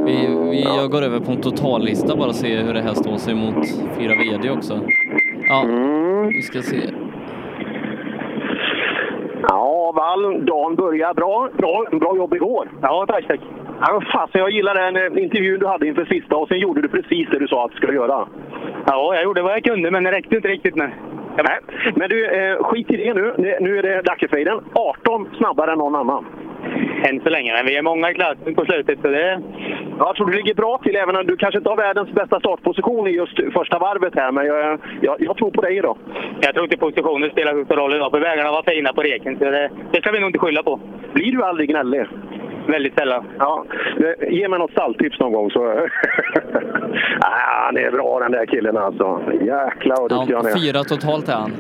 Vi, 0.07 0.27
vi, 0.51 0.63
Jag 0.63 0.91
går 0.91 1.03
över 1.03 1.21
på 1.21 1.33
en 1.33 1.41
totallista 1.41 2.17
bara 2.17 2.29
och 2.29 2.35
ser 2.35 2.63
hur 2.63 2.75
det 2.75 2.81
här 2.81 2.95
står 2.95 3.17
sig 3.17 3.35
mot 3.35 3.67
fyra 3.99 4.13
VD 4.15 4.51
också. 4.51 4.81
Ja, 5.49 5.65
vi 6.29 6.43
ska 6.43 6.63
se. 6.63 6.81
Ja, 9.49 9.93
Wall, 9.97 10.45
dagen 10.47 10.75
börjar 10.75 11.15
bra. 11.15 11.49
Bra, 11.59 11.85
bra 11.93 12.17
jobb 12.17 12.35
igår. 12.35 12.69
Ja, 12.83 13.05
tack, 13.09 13.27
tack. 13.29 13.41
Ja, 13.81 14.03
fasen, 14.13 14.41
jag 14.41 14.51
gillar 14.51 14.75
den 14.75 15.17
eh, 15.17 15.23
intervjun 15.23 15.61
du 15.61 15.67
hade 15.67 15.87
inför 15.87 16.05
sista 16.05 16.37
och 16.37 16.49
sen 16.49 16.59
gjorde 16.59 16.81
du 16.83 16.89
precis 16.89 17.29
det 17.31 17.39
du 17.39 17.49
sa 17.49 17.65
att 17.65 17.71
du 17.71 17.77
skulle 17.77 17.95
göra. 17.95 18.29
Ja, 18.87 19.15
jag 19.15 19.25
gjorde 19.25 19.43
vad 19.43 19.53
jag 19.53 19.65
kunde, 19.65 19.91
men 19.91 20.05
det 20.05 20.13
räckte 20.13 20.37
inte 20.37 20.49
riktigt. 20.49 20.77
Men... 20.77 20.91
Nej, 21.43 21.59
men 21.97 22.09
du, 22.09 22.27
eh, 22.27 22.57
skit 22.63 22.91
i 22.91 22.97
det 22.97 23.15
nu. 23.15 23.57
Nu 23.61 23.79
är 23.79 23.83
det 23.83 24.03
Dackefejden. 24.03 24.61
18 24.75 25.29
snabbare 25.37 25.73
än 25.73 25.79
någon 25.79 25.95
annan. 25.95 26.25
Än 27.09 27.21
så 27.21 27.31
länge, 27.31 27.53
men 27.53 27.67
vi 27.67 27.77
är 27.77 27.83
många 27.83 28.11
i 28.11 28.15
klassen 28.15 28.55
på 28.55 28.65
slutet. 28.65 28.99
Så 29.03 29.09
det... 29.09 29.43
Jag 29.99 30.17
tror 30.17 30.27
du 30.27 30.37
ligger 30.37 30.55
bra 30.55 30.79
till, 30.79 30.97
även 30.97 31.17
om 31.17 31.27
du 31.27 31.37
kanske 31.37 31.59
inte 31.59 31.71
har 31.71 31.77
världens 31.77 32.11
bästa 32.11 32.41
startposition 32.41 33.07
i 33.07 33.11
just 33.11 33.53
första 33.53 33.79
varvet 33.79 34.15
här. 34.15 34.33
Men 34.33 34.47
jag, 34.47 34.79
jag, 35.01 35.17
jag 35.19 35.37
tror 35.37 35.51
på 35.51 35.63
dig 35.63 35.77
idag. 35.77 35.97
Jag 36.41 36.55
tror 36.55 36.65
inte 36.65 36.77
positionen 36.77 37.31
spelar 37.31 37.53
så 37.53 37.65
stor 37.65 37.77
roll 37.77 37.95
idag, 37.95 38.11
för 38.11 38.21
vägarna 38.21 38.51
var 38.51 38.63
fina 38.63 38.93
på 38.93 39.03
reken. 39.03 39.39
Så 39.39 39.45
det, 39.45 39.71
det 39.93 40.01
ska 40.01 40.11
vi 40.11 40.21
nog 40.21 40.29
inte 40.29 40.39
skylla 40.39 40.63
på. 40.63 40.81
Blir 41.13 41.33
du 41.33 41.45
aldrig 41.45 41.69
gnällig? 41.71 42.07
Väldigt 42.69 42.99
sällan. 42.99 43.25
Ja, 43.39 43.65
ge 44.29 44.49
mig 44.49 44.59
något 44.59 44.71
stalltips 44.71 45.21
någon 45.21 45.33
gång 45.33 45.51
så... 45.51 45.65
ah, 47.21 47.65
han 47.65 47.77
är 47.77 47.91
bra 47.91 48.19
den 48.21 48.33
där 48.33 48.47
killen 48.47 48.77
alltså. 48.77 49.21
Jäklar 49.33 50.01
vad 50.01 50.11
duktig 50.11 50.35
Ja, 50.35 50.37
han 50.37 50.47
är. 50.47 50.59
fyra 50.59 50.85
totalt 50.85 51.29
är 51.29 51.33
han. 51.33 51.51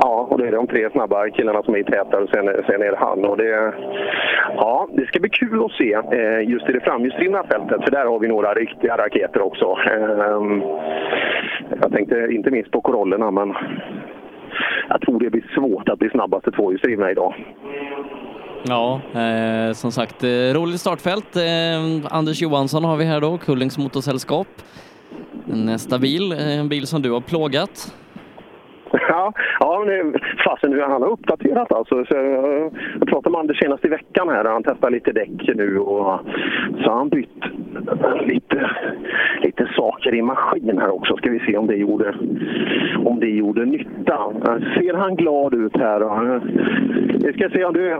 Ja, 0.00 0.26
och 0.30 0.38
det 0.38 0.48
är 0.48 0.52
de 0.52 0.66
tre 0.66 0.90
snabba 0.90 1.30
killarna 1.30 1.62
som 1.62 1.74
är 1.74 1.78
i 1.78 1.84
täten 1.84 2.22
och 2.22 2.28
sen, 2.28 2.46
sen 2.66 2.82
är 2.82 2.90
det 2.90 2.96
han. 2.98 3.24
Och 3.24 3.36
det, 3.36 3.74
ja, 4.56 4.88
det 4.92 5.06
ska 5.06 5.20
bli 5.20 5.30
kul 5.30 5.64
att 5.64 5.72
se 5.72 5.92
eh, 5.92 6.50
just 6.50 6.68
i 6.68 6.72
det 6.72 6.80
framhjulsdrivna 6.80 7.44
fältet, 7.44 7.84
för 7.84 7.90
där 7.90 8.06
har 8.06 8.18
vi 8.18 8.28
några 8.28 8.54
riktiga 8.54 8.96
raketer 8.96 9.42
också. 9.42 9.76
Eh, 9.90 10.42
jag 11.82 11.92
tänkte 11.92 12.28
inte 12.30 12.50
minst 12.50 12.70
på 12.70 12.80
korollerna, 12.80 13.30
men 13.30 13.54
jag 14.88 15.00
tror 15.00 15.20
det 15.20 15.30
blir 15.30 15.50
svårt 15.54 15.88
att 15.88 15.98
bli 15.98 16.10
snabbaste 16.10 16.50
tvåhjulsdrivna 16.50 17.10
idag. 17.10 17.34
Ja, 18.68 19.00
eh, 19.20 19.72
som 19.74 19.92
sagt, 19.92 20.24
eh, 20.24 20.28
roligt 20.28 20.80
startfält. 20.80 21.36
Eh, 21.36 22.12
Anders 22.16 22.42
Johansson 22.42 22.84
har 22.84 22.96
vi 22.96 23.04
här 23.04 23.20
då, 23.20 23.38
Kullings 23.38 23.78
Motorsällskap. 23.78 24.48
Nästa 25.44 25.98
bil, 25.98 26.32
eh, 26.32 26.58
en 26.58 26.68
bil 26.68 26.86
som 26.86 27.02
du 27.02 27.10
har 27.10 27.20
plågat. 27.20 27.94
Ja, 29.08 29.32
ja 29.60 29.84
men 29.86 30.14
fasen 30.44 30.70
nu 30.70 30.80
han 30.80 31.02
har 31.02 31.10
uppdaterat 31.10 31.72
alltså. 31.72 32.04
Så, 32.04 32.14
jag, 32.14 32.72
jag 33.00 33.08
pratade 33.08 33.30
med 33.30 33.40
Anders 33.40 33.58
senast 33.58 33.84
i 33.84 33.88
veckan 33.88 34.28
här. 34.28 34.44
Han 34.44 34.62
testar 34.62 34.90
lite 34.90 35.12
däck 35.12 35.50
nu 35.54 35.78
och 35.78 36.20
så 36.82 36.90
har 36.90 36.96
han 36.96 37.08
bytt 37.08 37.44
lite, 38.20 38.70
lite 39.42 39.68
saker 39.76 40.14
i 40.14 40.22
maskin 40.22 40.78
här 40.78 40.94
också. 40.94 41.16
Ska 41.16 41.30
vi 41.30 41.40
se 41.40 41.56
om 41.56 41.66
det 41.66 41.76
gjorde, 41.76 42.14
om 43.04 43.20
det 43.20 43.30
gjorde 43.30 43.64
nytta. 43.64 44.32
Ser 44.74 44.94
han 44.94 45.16
glad 45.16 45.54
ut 45.54 45.76
här? 45.76 46.00
Eh, 46.00 46.42
vi 47.24 47.32
ska 47.32 47.48
se 47.48 47.64
om 47.64 47.74
du... 47.74 47.96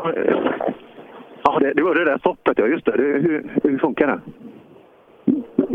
Ja, 1.43 1.59
det, 1.61 1.73
det 1.73 1.83
var 1.83 1.95
det 1.95 2.05
där 2.05 2.19
stoppet, 2.19 2.59
ja 2.59 2.67
just 2.67 2.85
det. 2.85 2.97
det 2.97 3.03
hur, 3.03 3.45
hur 3.63 3.79
funkar 3.79 4.07
det? 4.07 4.21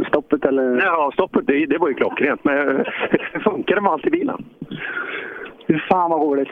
Stoppet 0.07 0.45
eller? 0.45 0.81
Ja, 0.85 1.11
stoppet 1.13 1.47
det, 1.47 1.65
det 1.65 1.77
var 1.77 1.87
ju 1.89 1.93
klockrent. 1.93 2.43
Men 2.43 2.85
funkar 3.43 3.75
det 3.75 3.81
med 3.81 3.91
allt 3.91 4.07
i 4.07 4.09
bilen? 4.09 4.45
Fy 5.67 5.79
fan 5.79 6.11
vad 6.11 6.21
roligt. 6.21 6.49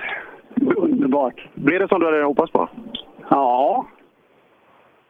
Underbart. 0.76 1.48
Blir 1.54 1.80
det 1.80 1.88
som 1.88 2.00
du 2.00 2.06
hade 2.06 2.24
hoppats 2.24 2.52
på? 2.52 2.70
Ja. 3.30 3.86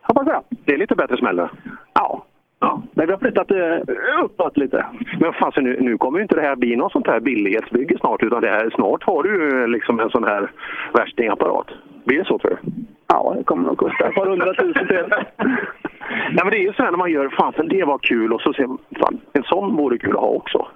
Hoppas 0.01 0.25
det. 0.25 0.41
Det 0.65 0.73
är 0.73 0.77
lite 0.77 0.95
bättre 0.95 1.17
smäll. 1.17 1.47
Ja. 1.93 2.23
Ja, 2.59 2.81
men 2.93 3.05
vi 3.05 3.11
har 3.11 3.19
flyttat 3.19 3.51
eh, 3.51 4.23
uppåt 4.23 4.57
lite. 4.57 4.85
Men 5.19 5.33
fasen, 5.33 5.63
nu, 5.63 5.77
nu 5.79 5.97
kommer 5.97 6.19
ju 6.19 6.23
inte 6.23 6.35
det 6.35 6.41
här 6.41 6.55
bli 6.55 6.75
något 6.75 6.91
sånt 6.91 7.07
här 7.07 7.19
billighetsbygge 7.19 7.97
snart, 7.99 8.23
utan 8.23 8.41
det 8.41 8.49
här, 8.49 8.69
snart 8.75 9.03
har 9.03 9.23
du 9.23 9.29
ju 9.29 9.67
liksom 9.67 9.99
en 9.99 10.09
sån 10.09 10.23
här 10.23 10.51
värstingapparat. 10.93 11.67
Blir 12.05 12.17
det 12.19 12.25
så 12.25 12.39
tror 12.39 12.51
du? 12.51 12.71
Ja, 13.07 13.33
det 13.38 13.43
kommer 13.43 13.67
nog 13.67 13.77
kosta 13.77 14.07
ett 14.07 14.15
par 14.15 14.25
hundratusen 14.25 14.88
till. 14.88 15.05
Nej, 16.09 16.41
men 16.43 16.49
det 16.51 16.57
är 16.57 16.63
ju 16.63 16.73
så 16.73 16.83
här 16.83 16.91
när 16.91 16.97
man 16.97 17.11
gör, 17.11 17.29
fasen 17.29 17.67
det 17.67 17.83
var 17.83 17.97
kul 17.97 18.33
och 18.33 18.41
så 18.41 18.53
ser 18.53 18.67
man, 18.67 18.77
fan, 18.99 19.19
en 19.33 19.43
sån 19.43 19.75
vore 19.75 19.97
kul 19.97 20.15
att 20.15 20.21
ha 20.21 20.27
också. 20.27 20.67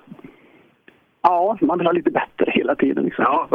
Ja, 1.23 1.57
man 1.61 1.77
vill 1.77 1.87
ha 1.87 1.91
lite 1.91 2.11
bättre 2.11 2.51
hela 2.51 2.75
tiden. 2.75 3.03
Liksom. 3.03 3.25
Ja, 3.27 3.47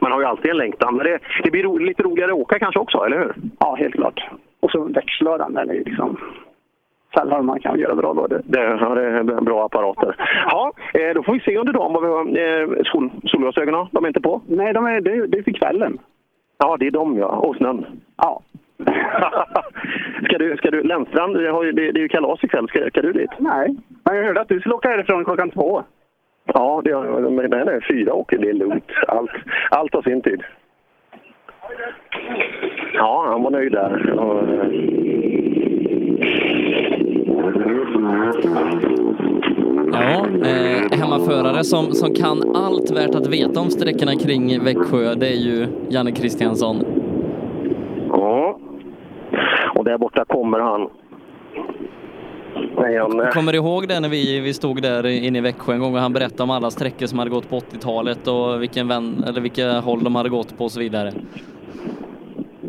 man 0.00 0.12
har 0.12 0.20
ju 0.20 0.26
alltid 0.26 0.50
en 0.50 0.56
längtan. 0.56 0.96
Men 0.96 1.06
det, 1.06 1.18
det 1.44 1.50
blir 1.50 1.62
ro, 1.62 1.78
lite 1.78 2.02
roligare 2.02 2.32
att 2.32 2.38
åka 2.38 2.58
kanske 2.58 2.80
också, 2.80 3.04
eller 3.04 3.18
hur? 3.18 3.34
Ja, 3.58 3.74
helt 3.74 3.94
klart. 3.94 4.30
Och 4.60 4.70
så 4.70 4.84
växellådan, 4.84 5.54
den 5.54 5.70
är 5.70 5.74
ju 5.74 5.84
liksom... 5.84 6.16
Sällan 7.14 7.46
man 7.46 7.60
kan 7.60 7.78
göra 7.78 7.94
bra 7.94 8.14
då. 8.14 8.26
Det, 8.26 8.42
det, 8.44 8.60
ja, 8.60 8.94
det 8.94 9.04
är 9.04 9.22
bra 9.22 9.66
apparater. 9.66 10.16
Ja, 10.50 10.72
eh, 10.94 11.14
då 11.14 11.22
får 11.22 11.32
vi 11.32 11.40
se 11.40 11.58
under 11.58 11.72
dagen 11.72 11.92
vad 11.92 12.02
vi 12.02 12.08
har. 12.08 12.60
Eh, 12.62 12.82
sol, 12.84 13.10
solglasögonen, 13.24 13.86
de 13.90 14.04
är 14.04 14.08
inte 14.08 14.20
på? 14.20 14.40
Nej, 14.46 14.72
de 14.72 14.86
är, 14.86 15.00
det, 15.00 15.26
det 15.26 15.38
är 15.38 15.42
för 15.42 15.52
kvällen. 15.52 15.98
Ja, 16.58 16.76
det 16.76 16.86
är 16.86 16.90
de 16.90 17.18
ja. 17.18 17.26
Och 17.26 17.56
snön. 17.56 17.86
Ja. 18.16 18.42
ska 20.24 20.38
du, 20.38 20.56
ska 20.56 20.70
du, 20.70 20.82
Lennstrand, 20.82 21.36
det, 21.36 21.50
har 21.50 21.64
ju, 21.64 21.72
det, 21.72 21.92
det 21.92 21.98
är 21.98 22.02
ju 22.02 22.08
kalas 22.08 22.44
ikväll. 22.44 22.68
Ska, 22.68 22.88
ska 22.88 23.02
du 23.02 23.12
dit? 23.12 23.30
Nej, 23.38 23.76
men 24.04 24.16
jag 24.16 24.24
hörde 24.24 24.40
att 24.40 24.48
du 24.48 24.60
skulle 24.60 24.74
åka 24.74 24.88
härifrån 24.88 25.24
klockan 25.24 25.50
två. 25.50 25.82
Ja, 26.44 26.82
det, 26.84 27.30
men 27.30 27.50
den 27.50 27.68
är 27.68 27.86
fyra 27.88 28.14
åker. 28.14 28.38
Det 28.38 28.48
är 28.48 28.54
lugnt. 28.54 28.90
Allt, 29.08 29.30
allt 29.70 29.94
har 29.94 30.02
sin 30.02 30.22
tid. 30.22 30.42
Ja, 32.94 33.24
han 33.28 33.42
var 33.42 33.50
nöjd 33.50 33.72
där. 33.72 34.10
Och, 34.10 34.48
Ja, 39.92 40.26
eh, 40.44 40.98
hemmaförare 40.98 41.64
som, 41.64 41.92
som 41.92 42.14
kan 42.14 42.56
allt 42.56 42.90
värt 42.90 43.14
att 43.14 43.26
veta 43.26 43.60
om 43.60 43.70
sträckorna 43.70 44.12
kring 44.14 44.64
Växjö, 44.64 45.14
det 45.14 45.26
är 45.26 45.36
ju 45.36 45.66
Janne 45.88 46.12
Kristiansson. 46.12 46.76
Ja, 48.08 48.58
och 49.82 49.88
där 49.88 49.98
borta 49.98 50.24
kommer 50.24 50.58
han. 50.58 50.90
Kommer 53.32 53.52
du 53.52 53.58
ihåg 53.58 53.88
det 53.88 54.00
när 54.00 54.08
vi, 54.08 54.40
vi 54.40 54.54
stod 54.54 54.82
där 54.82 55.06
inne 55.06 55.38
i 55.38 55.40
Växjö 55.40 55.72
en 55.72 55.80
gång 55.80 55.94
och 55.94 56.00
han 56.00 56.12
berättade 56.12 56.42
om 56.42 56.50
alla 56.50 56.70
sträckor 56.70 57.06
som 57.06 57.18
hade 57.18 57.30
gått 57.30 57.50
på 57.50 57.56
80-talet 57.56 58.28
och 58.28 58.62
vilken 58.62 58.88
vän, 58.88 59.24
eller 59.28 59.40
vilka 59.40 59.80
håll 59.80 60.04
de 60.04 60.14
hade 60.14 60.28
gått 60.28 60.58
på 60.58 60.64
och 60.64 60.70
så 60.70 60.80
vidare? 60.80 61.12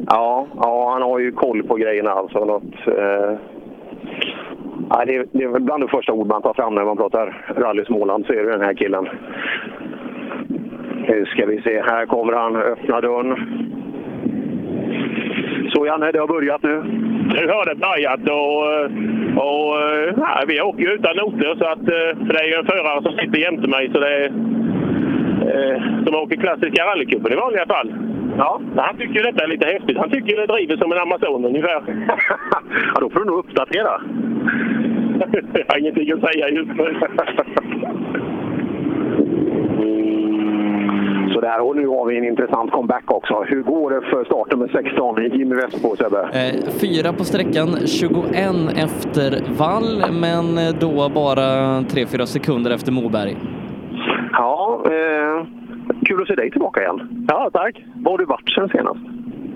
Ja, 0.08 0.48
ja, 0.56 0.92
han 0.94 1.02
har 1.02 1.20
ju 1.20 1.32
koll 1.32 1.64
på 1.64 1.76
grejerna 1.76 2.12
alltså. 2.12 2.46
Något, 2.46 2.88
eh... 2.88 3.38
ja, 4.90 5.06
det, 5.06 5.16
är, 5.16 5.26
det 5.32 5.44
är 5.44 5.60
bland 5.60 5.84
de 5.84 5.88
första 5.88 6.14
ord 6.14 6.28
man 6.28 6.42
tar 6.42 6.54
fram 6.54 6.76
när 6.76 6.86
man 6.86 6.98
pratar 6.98 7.54
rally 7.58 7.86
Småland, 7.86 8.26
så 8.26 8.34
är 8.34 8.44
det 8.44 8.52
den 8.52 8.62
här 8.62 8.74
killen. 8.74 9.10
Nu 11.08 11.26
ska 11.26 11.46
vi 11.46 11.62
se, 11.62 11.82
här 11.82 12.06
kommer 12.06 12.34
han, 12.34 12.56
öppna 12.56 13.02
dörren. 13.02 13.83
Så 15.74 15.86
Janne, 15.86 16.12
det 16.12 16.20
har 16.20 16.28
börjat 16.28 16.64
nu. 16.64 16.84
Nu 17.36 17.48
har 17.48 17.66
det 17.66 17.76
börjat 17.76 18.24
och, 18.40 18.58
och 19.46 19.70
ja, 20.18 20.44
vi 20.48 20.62
åker 20.62 20.84
ju 20.84 20.92
utan 20.94 21.16
noter 21.16 21.56
så 21.60 21.66
att, 21.66 21.80
eh, 21.80 22.26
för 22.26 22.34
det 22.34 22.40
är 22.40 22.48
ju 22.48 22.54
en 22.54 22.66
förare 22.66 23.04
som 23.04 23.14
sitter 23.18 23.38
jämte 23.38 23.68
mig 23.68 23.90
så 23.94 24.00
det 24.00 24.14
är, 24.16 24.26
eh, 25.52 25.82
som 26.06 26.16
åker 26.16 26.36
klassiska 26.36 26.86
rallycupen 26.86 27.34
i 27.34 27.36
vanliga 27.36 27.66
fall. 27.66 27.94
Ja. 28.38 28.62
Han 28.76 28.98
tycker 28.98 29.24
detta 29.24 29.44
är 29.44 29.48
lite 29.48 29.66
häftigt. 29.66 29.98
Han 29.98 30.10
tycker 30.10 30.38
det 30.38 30.54
driver 30.54 30.78
som 30.78 30.92
en 30.92 30.98
Amazon 30.98 31.46
ungefär. 31.46 31.82
ja, 32.94 33.00
då 33.00 33.10
får 33.10 33.20
du 33.20 33.26
nog 33.26 33.40
uppdatera. 33.40 33.92
Jag 35.54 35.66
har 35.68 35.80
ingenting 35.80 36.12
att 36.12 36.32
säga 36.32 36.50
just 36.50 36.72
nu. 36.78 36.96
Sådär, 41.34 41.60
och 41.62 41.76
nu 41.76 41.88
har 41.88 42.06
vi 42.06 42.18
en 42.18 42.24
intressant 42.24 42.72
comeback 42.72 43.12
också. 43.12 43.44
Hur 43.48 43.62
går 43.62 43.90
det 43.90 44.02
för 44.02 44.26
starten 44.26 44.60
med 44.60 44.70
16 44.70 45.24
Jimmy 45.24 45.56
Westbo, 45.56 45.96
Sebbe? 45.96 46.20
Eh, 46.20 46.72
fyra 46.82 47.14
på 47.14 47.24
sträckan, 47.24 47.70
21 47.88 48.38
efter 48.78 49.30
vall, 49.60 50.12
men 50.22 50.46
då 50.80 51.10
bara 51.10 51.46
3-4 51.82 52.26
sekunder 52.26 52.72
efter 52.72 52.92
Moberg. 52.92 53.38
Ja, 54.32 54.84
eh, 54.86 55.46
kul 56.06 56.22
att 56.22 56.28
se 56.28 56.36
dig 56.36 56.52
tillbaka 56.52 56.82
igen. 56.82 57.26
Ja, 57.28 57.50
tack. 57.54 57.84
Var 57.96 58.12
har 58.12 58.18
du 58.18 58.26
varit 58.26 58.50
sen 58.50 58.70
senast? 58.70 59.00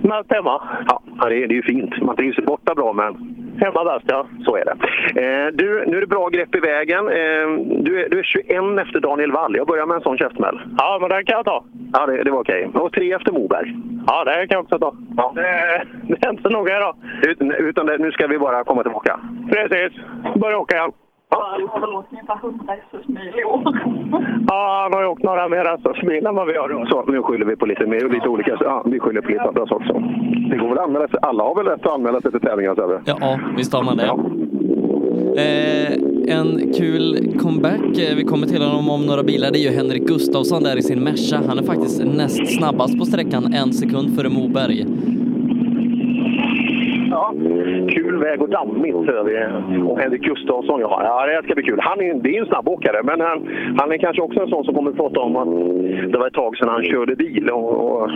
Mest 0.01 0.33
hemma. 0.33 0.61
Ja, 0.87 1.01
det 1.29 1.43
är, 1.43 1.47
det 1.47 1.53
är 1.53 1.61
ju 1.61 1.63
fint. 1.63 2.01
Man 2.01 2.15
trivs 2.15 2.37
borta 2.45 2.75
bra, 2.75 2.93
men... 2.93 3.36
Hemma 3.59 3.83
bäst, 3.83 4.05
ja. 4.07 4.27
Så 4.45 4.55
är 4.55 4.65
det. 4.65 4.75
Eh, 5.21 5.47
du, 5.53 5.85
nu 5.87 5.97
är 5.97 6.01
det 6.01 6.07
bra 6.07 6.29
grepp 6.29 6.55
i 6.55 6.59
vägen. 6.59 7.07
Eh, 7.07 7.47
du, 7.85 8.03
är, 8.03 8.09
du 8.09 8.19
är 8.19 8.23
21 8.23 8.87
efter 8.87 8.99
Daniel 8.99 9.31
Wall. 9.31 9.55
Jag 9.55 9.67
börjar 9.67 9.85
med 9.85 9.95
en 9.95 10.01
sån 10.01 10.17
käftsmäll. 10.17 10.61
Ja, 10.77 10.97
men 11.01 11.09
den 11.09 11.25
kan 11.25 11.35
jag 11.37 11.45
ta. 11.45 11.63
Ja, 11.93 12.05
det, 12.05 12.23
det 12.23 12.31
var 12.31 12.39
okej. 12.39 12.69
Och 12.73 12.93
tre 12.93 13.13
efter 13.13 13.31
Moberg. 13.31 13.75
Ja, 14.07 14.23
det 14.23 14.47
kan 14.47 14.55
jag 14.55 14.63
också 14.63 14.79
ta. 14.79 14.93
Ja. 15.17 15.31
Det, 15.35 15.83
det 16.07 16.25
är 16.25 16.29
inte 16.29 16.43
så 16.43 16.49
noga 16.49 16.77
idag. 16.77 16.95
Utan, 17.21 17.51
utan 17.51 17.85
det, 17.85 17.97
nu 17.97 18.11
ska 18.11 18.27
vi 18.27 18.39
bara 18.39 18.63
komma 18.63 18.83
tillbaka. 18.83 19.19
Precis. 19.51 19.99
Börja 20.35 20.57
åka 20.57 20.75
igen. 20.75 20.91
Ja, 21.29 21.57
har 21.71 21.93
åkt 21.95 22.11
ungefär 22.11 22.37
100 22.43 22.73
SS-mil 22.91 23.33
i 23.39 23.43
år. 23.43 23.61
Ja, 24.47 24.79
han 24.83 24.93
har 24.93 25.01
ju 25.01 25.07
åkt 25.07 25.23
några 25.23 25.49
mer 25.49 25.65
SS-mil 25.79 26.25
än 26.25 26.35
vad 26.35 26.47
vi 26.47 26.57
har. 26.57 26.85
Så, 26.89 27.11
nu 27.11 27.21
skyller 27.21 27.45
vi 27.45 27.55
på 27.55 27.65
lite 27.65 27.85
mer, 27.85 28.09
lite 28.09 28.27
olika... 28.27 28.57
Ja, 28.59 28.83
vi 28.85 28.99
skyller 28.99 29.21
på 29.21 29.29
lite 29.29 29.41
andra 29.41 29.67
saker 29.67 29.75
också. 29.75 29.93
Det 30.49 30.57
går 30.57 30.69
väl 30.69 30.77
att 30.77 30.83
anmäla 30.83 31.07
sig. 31.07 31.19
Alla 31.21 31.43
har 31.43 31.55
väl 31.55 31.65
rätt 31.65 31.85
att 31.85 31.93
anmäla 31.93 32.21
sig 32.21 32.31
till 32.31 32.41
tävlingar, 32.41 32.75
Sebbe? 32.75 33.01
Ja, 33.05 33.39
visst 33.57 33.73
har 33.73 33.83
man 33.83 33.97
det. 33.97 34.05
Eh, 35.41 36.37
en 36.39 36.73
kul 36.73 37.33
comeback, 37.41 37.97
eh, 37.97 38.15
vi 38.15 38.23
kommer 38.23 38.47
till 38.47 38.61
honom 38.61 38.89
om 38.89 39.05
några 39.05 39.23
bilar, 39.23 39.51
det 39.51 39.59
är 39.59 39.71
ju 39.71 39.77
Henrik 39.77 40.07
Gustafsson 40.07 40.63
där 40.63 40.77
i 40.77 40.81
sin 40.81 41.03
Merca. 41.03 41.41
Han 41.47 41.59
är 41.59 41.63
faktiskt 41.63 42.05
näst 42.05 42.57
snabbast 42.57 42.99
på 42.99 43.05
sträckan, 43.05 43.53
en 43.53 43.73
sekund 43.73 44.15
före 44.15 44.29
Moberg. 44.29 44.85
Ja, 47.17 47.33
kul 47.89 48.17
väg 48.17 48.41
och 48.41 48.49
dammigt 48.49 48.95
hör 48.95 49.23
vi. 49.23 49.35
Och 49.87 49.99
Henrik 49.99 50.21
Gustafsson, 50.21 50.79
ja. 50.81 51.01
ja, 51.03 51.25
det 51.25 51.43
ska 51.43 51.55
bli 51.55 51.63
kul. 51.63 51.79
Han 51.81 52.01
är, 52.01 52.13
det 52.13 52.37
är 52.37 52.39
en 52.39 52.45
snabbåkare, 52.45 53.03
men 53.03 53.21
han, 53.21 53.49
han 53.79 53.91
är 53.91 53.97
kanske 53.97 54.21
också 54.21 54.39
en 54.41 54.47
sån 54.47 54.63
som 54.63 54.75
kommer 54.75 54.91
att 54.91 54.97
prata 54.97 55.19
om 55.19 55.35
att 55.35 55.51
det 56.11 56.17
var 56.17 56.27
ett 56.27 56.33
tag 56.33 56.57
sedan 56.57 56.69
han 56.69 56.83
körde 56.83 57.15
bil. 57.15 57.49
Och, 57.49 58.01
och 58.01 58.09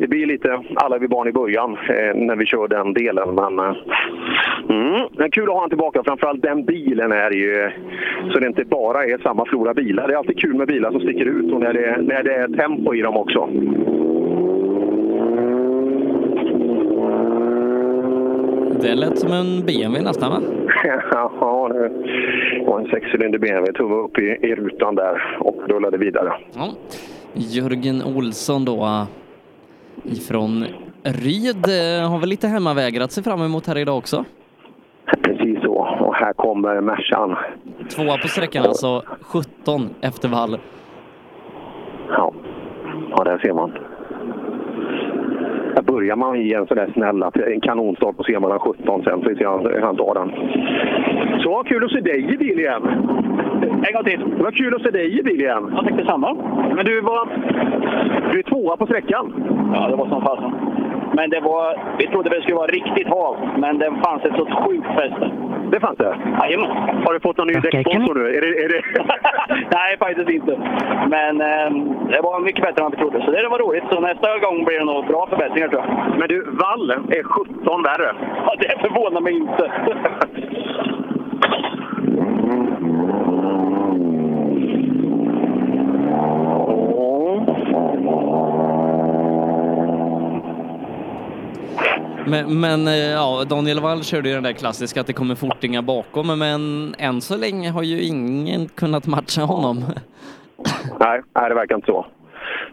det 0.00 0.06
blir 0.08 0.26
lite 0.26 0.60
alla 0.74 0.98
vi 0.98 1.08
barn 1.08 1.28
i 1.28 1.32
början 1.32 1.70
eh, 1.72 2.14
när 2.14 2.36
vi 2.36 2.46
kör 2.46 2.68
den 2.68 2.92
delen. 2.92 3.34
Men, 3.34 3.58
eh, 3.58 3.76
mm, 4.68 5.02
men 5.12 5.30
kul 5.30 5.44
att 5.44 5.54
ha 5.54 5.60
han 5.60 5.68
tillbaka. 5.68 6.02
Framförallt 6.04 6.42
den 6.42 6.64
bilen 6.64 7.12
är 7.12 7.30
ju 7.30 7.70
så 8.32 8.38
det 8.38 8.46
inte 8.46 8.64
bara 8.64 9.04
är 9.04 9.18
samma 9.18 9.44
flora 9.44 9.74
bilar. 9.74 10.08
Det 10.08 10.14
är 10.14 10.18
alltid 10.18 10.40
kul 10.40 10.54
med 10.54 10.66
bilar 10.66 10.90
som 10.90 11.00
sticker 11.00 11.26
ut 11.26 11.52
och 11.52 11.60
när 11.60 11.72
det, 11.72 11.96
när 12.02 12.22
det 12.22 12.34
är 12.34 12.48
tempo 12.48 12.94
i 12.94 13.02
dem 13.02 13.16
också. 13.16 13.48
Det 18.82 18.94
lät 18.94 19.18
som 19.18 19.32
en 19.32 19.66
BMW 19.66 20.02
nästan 20.02 20.30
va? 20.30 20.40
Ja, 21.40 21.68
det 21.68 21.90
var 22.66 22.80
en 22.80 22.86
sexcylinder 22.86 23.38
BMW. 23.38 23.72
Tumme 23.72 23.94
upp 23.94 24.18
i, 24.18 24.22
i 24.22 24.54
rutan 24.54 24.94
där 24.94 25.36
och 25.40 25.56
rullade 25.68 25.98
vidare. 25.98 26.32
Ja. 26.54 26.70
Jörgen 27.34 28.02
Olsson 28.02 28.64
då 28.64 29.06
ifrån 30.04 30.64
Ryd 31.02 31.64
eh, 31.68 32.10
har 32.10 32.18
väl 32.18 32.28
lite 32.28 32.48
hemmavägar 32.48 33.00
att 33.00 33.12
se 33.12 33.22
fram 33.22 33.42
emot 33.42 33.66
här 33.66 33.78
idag 33.78 33.98
också? 33.98 34.24
Precis 35.22 35.62
så. 35.62 35.74
Och 36.00 36.14
här 36.14 36.32
kommer 36.32 36.80
Mercan. 36.80 37.36
Tvåa 37.96 38.18
på 38.18 38.28
sträckan 38.28 38.64
alltså, 38.64 39.02
17 39.20 39.90
efter 40.00 40.28
vall. 40.28 40.58
Ja, 42.08 42.32
ja 43.10 43.24
där 43.24 43.38
ser 43.38 43.52
man. 43.52 43.72
Där 45.74 45.82
börjar 45.82 46.16
man 46.16 46.36
i 46.36 46.52
en 46.52 46.66
sån 46.66 46.76
där 46.76 46.90
snäll, 46.92 47.22
att 47.22 47.36
en 47.36 47.60
kanonstart 47.60 48.16
på 48.16 48.22
C-mellan 48.24 48.58
17 48.58 49.02
sen, 49.04 49.22
så 49.22 49.34
ser 49.36 49.46
han, 49.46 49.82
han 49.82 49.96
tar 49.96 50.14
den. 50.14 50.30
Så, 51.42 51.62
kul 51.66 51.84
att 51.84 51.90
se 51.90 52.00
dig 52.00 52.34
i 52.34 52.36
bil 52.36 52.58
igen! 52.58 52.82
En 53.86 53.94
gång 53.94 54.04
till. 54.04 54.20
Det 54.36 54.42
var 54.42 54.50
kul 54.50 54.74
att 54.74 54.82
se 54.82 54.90
dig 54.90 55.18
i 55.18 55.22
bil 55.22 55.40
igen. 55.40 55.72
Jag 55.74 55.84
tänkte 55.84 56.04
samma. 56.04 56.34
Men 56.76 56.84
du 56.84 57.00
var... 57.00 57.28
Du 58.32 58.38
är 58.38 58.42
tvåa 58.42 58.76
på 58.76 58.86
sträckan. 58.86 59.32
Ja, 59.74 59.88
det 59.88 59.96
var 59.96 60.08
som 60.08 60.22
fasen. 60.22 60.52
Men 61.16 61.30
det 61.30 61.40
var... 61.40 61.96
Vi 61.98 62.06
trodde 62.06 62.30
det 62.30 62.42
skulle 62.42 62.56
vara 62.56 62.76
riktigt 62.78 63.08
hav, 63.08 63.36
men 63.58 63.78
det 63.78 63.90
fanns 64.04 64.24
ett 64.24 64.36
så 64.36 64.46
sjukt 64.46 64.86
fäste. 64.86 65.30
Det 65.72 65.80
fanns 65.80 65.98
det? 65.98 66.16
Jajamän. 66.40 66.70
Har 67.04 67.12
du 67.12 67.20
fått 67.20 67.36
någon 67.36 67.46
ny 67.46 67.54
däcksponsor 67.54 68.14
nu? 68.14 68.24
Är 68.36 68.40
det, 68.40 68.64
är 68.64 68.68
det... 68.68 68.82
Nej, 69.76 69.98
faktiskt 69.98 70.30
inte. 70.30 70.52
Men 71.14 71.40
eh, 71.40 71.70
det 72.12 72.20
var 72.22 72.40
mycket 72.40 72.64
bättre 72.64 72.78
än 72.80 72.84
vad 72.84 72.92
vi 72.92 72.98
trodde, 72.98 73.24
så 73.24 73.30
det 73.30 73.48
var 73.48 73.58
roligt. 73.58 73.84
Så 73.90 74.00
nästa 74.00 74.38
gång 74.38 74.64
blir 74.64 74.78
det 74.78 74.84
nog 74.84 75.06
bra 75.06 75.26
förbättringar 75.26 75.68
tror 75.68 75.82
jag. 75.82 76.18
Men 76.18 76.28
du, 76.28 76.38
Wall 76.62 76.90
är 76.90 77.22
17 77.22 77.82
värre. 77.82 78.14
Ja, 78.46 78.54
det 78.58 78.80
förvånar 78.80 79.20
mig 79.20 79.32
inte. 79.34 79.72
Men, 92.26 92.60
men 92.60 92.88
eh, 92.88 92.94
ja, 92.94 93.44
Daniel 93.50 93.80
Wall 93.80 94.02
körde 94.02 94.28
ju 94.28 94.34
den 94.34 94.42
där 94.42 94.52
klassiska 94.52 95.00
att 95.00 95.06
det 95.06 95.12
kommer 95.12 95.34
fortingar 95.34 95.82
bakom, 95.82 96.38
men 96.38 96.94
än 96.98 97.20
så 97.20 97.36
länge 97.36 97.70
har 97.70 97.82
ju 97.82 98.02
ingen 98.02 98.68
kunnat 98.68 99.06
matcha 99.06 99.42
honom. 99.42 99.76
Nej, 101.00 101.20
nej, 101.34 101.48
det 101.48 101.54
verkar 101.54 101.74
inte 101.74 101.86
så. 101.86 102.06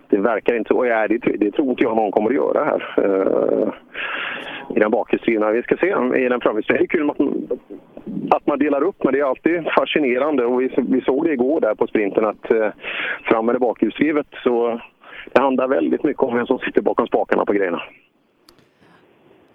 Det 0.10 0.18
verkar 0.18 0.56
inte 0.56 0.68
så. 0.68 0.78
Och 0.78 0.88
ja, 0.88 1.08
det, 1.08 1.18
det 1.18 1.52
tror 1.52 1.70
inte 1.70 1.84
jag 1.84 1.95
någon 1.95 2.12
kommer 2.12 2.30
att 2.30 2.36
göra 2.36 2.66
här. 2.66 3.06
Uh, 3.06 3.74
I 4.76 4.80
den 4.80 4.91
bakhjulsdrivna. 4.91 5.52
Vi 5.52 5.64
ska 5.64 5.78
se 5.78 5.88
i 6.26 6.30
den 6.30 6.41
framhjulsdrivna. 6.41 6.80
Det 6.80 6.86
är 6.86 6.97
kul 6.97 7.10
att 7.10 7.20
man, 7.20 7.47
att 8.32 8.47
man 8.47 8.60
delar 8.60 8.84
upp, 8.84 9.04
men 9.04 9.14
det 9.14 9.20
är 9.20 9.24
alltid 9.24 9.64
fascinerande. 9.78 10.45
Och 10.45 10.62
vi, 10.62 10.70
vi 10.78 11.02
såg 11.02 11.26
det 11.26 11.34
igår 11.34 11.62
där 11.62 11.76
på 11.76 11.88
sprinten 11.88 12.26
att 12.26 12.52
uh, 12.52 12.68
fram 13.24 13.45
det 13.45 13.60
bakhjulsdrivet 13.60 14.28
så 14.43 14.82
det 15.34 15.41
handlar 15.41 15.68
väldigt 15.68 16.04
mycket 16.04 16.24
om 16.24 16.36
vem 16.36 16.45
som 16.45 16.60
sitter 16.60 16.82
bakom 16.82 17.08
spakarna 17.08 17.45
på 17.45 17.54
grejerna. 17.54 17.82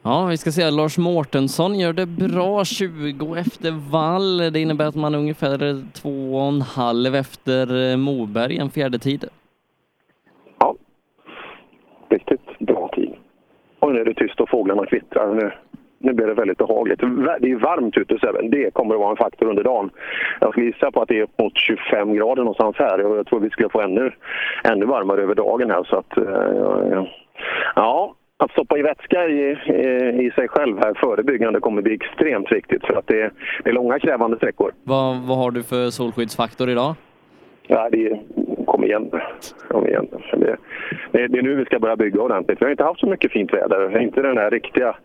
Ja, 0.06 0.26
vi 0.30 0.36
ska 0.36 0.50
se. 0.50 0.70
Lars 0.70 0.98
Mårtensson 0.98 1.78
gör 1.78 1.92
det 1.92 2.06
bra 2.06 2.64
20 2.64 3.34
efter 3.34 3.90
vall. 3.92 4.52
Det 4.52 4.60
innebär 4.60 4.86
att 4.86 4.94
man 4.94 5.14
är 5.14 5.18
ungefär 5.18 5.58
två 5.92 6.36
och 6.36 6.48
en 6.48 6.60
halv 6.62 7.14
efter 7.14 7.90
eh, 7.90 7.96
Moberg, 7.96 8.58
en 8.58 8.70
fjärde 8.70 8.98
tid. 8.98 9.24
Riktigt 12.08 12.58
bra 12.58 12.90
tid. 12.92 13.14
Och 13.78 13.92
nu 13.92 14.00
är 14.00 14.04
det 14.04 14.14
tyst 14.14 14.40
och 14.40 14.48
fåglarna 14.48 14.86
kvittrar. 14.86 15.34
Nu, 15.34 15.52
nu 15.98 16.12
blir 16.12 16.26
det 16.26 16.34
väldigt 16.34 16.58
behagligt. 16.58 17.00
Det 17.40 17.50
är 17.50 17.56
varmt 17.56 17.96
ute, 17.96 18.18
så 18.20 18.32
det 18.42 18.74
kommer 18.74 18.94
att 18.94 19.00
vara 19.00 19.10
en 19.10 19.16
faktor 19.16 19.48
under 19.48 19.64
dagen. 19.64 19.90
Jag 20.40 20.50
skulle 20.50 20.66
gissa 20.66 20.90
på 20.90 21.02
att 21.02 21.08
det 21.08 21.18
är 21.18 21.22
upp 21.22 21.38
mot 21.38 21.58
25 21.58 22.14
grader 22.14 22.42
någonstans 22.42 22.76
här 22.78 22.98
jag 22.98 23.26
tror 23.26 23.40
vi 23.40 23.50
skulle 23.50 23.68
få 23.68 23.80
ännu, 23.80 24.12
ännu 24.64 24.86
varmare 24.86 25.22
över 25.22 25.34
dagen 25.34 25.70
här. 25.70 25.84
Så 25.84 25.96
att, 25.96 26.16
eh, 26.16 26.24
ja, 26.90 27.06
ja, 27.74 28.14
att 28.36 28.50
stoppa 28.50 28.78
i 28.78 28.82
vätska 28.82 29.26
i, 29.26 29.50
i, 30.26 30.30
sig 30.30 30.48
själv 30.48 30.78
här 30.78 30.94
förebyggande 30.94 31.60
kommer 31.60 31.82
bli 31.82 31.94
extremt 31.94 32.52
viktigt 32.52 32.86
för 32.86 32.94
att 32.96 33.06
det, 33.06 33.30
det 33.64 33.70
är 33.70 33.74
långa 33.74 33.98
krävande 33.98 34.36
sträckor. 34.36 34.72
Vad, 34.82 35.16
vad 35.16 35.38
har 35.38 35.50
du 35.50 35.62
för 35.62 35.90
solskyddsfaktor 35.90 36.70
idag? 36.70 36.94
Ja, 37.66 37.88
det 37.92 38.06
är, 38.06 38.20
kom 38.66 38.84
igen. 38.84 39.10
Kom 39.68 39.86
igen. 39.86 40.06
Det, 40.32 40.56
det, 41.12 41.28
det 41.28 41.38
är 41.38 41.42
nu 41.42 41.54
vi 41.54 41.64
ska 41.64 41.78
börja 41.78 41.96
bygga 41.96 42.22
ordentligt. 42.22 42.60
Vi 42.60 42.64
har 42.64 42.70
inte 42.70 42.84
haft 42.84 43.00
så 43.00 43.06
mycket 43.06 43.32
fint 43.32 43.52
väder. 43.52 44.00
Inte 44.02 44.22
den 44.22 44.38
här 44.38 44.50
riktiga... 44.50 44.96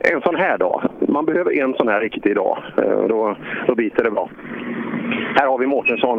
En 0.00 0.20
sån 0.20 0.36
här 0.36 0.58
dag. 0.58 0.82
Man 1.08 1.24
behöver 1.26 1.60
en 1.62 1.74
sån 1.74 1.88
här 1.88 2.00
riktig 2.00 2.34
dag. 2.34 2.58
Eh, 2.78 3.06
Då, 3.08 3.36
då 3.66 3.74
biter 3.74 4.04
det 4.04 4.10
bra. 4.10 4.30
Här 5.36 5.46
har 5.46 5.58
vi 5.58 5.66
Mårtensson. 5.66 6.18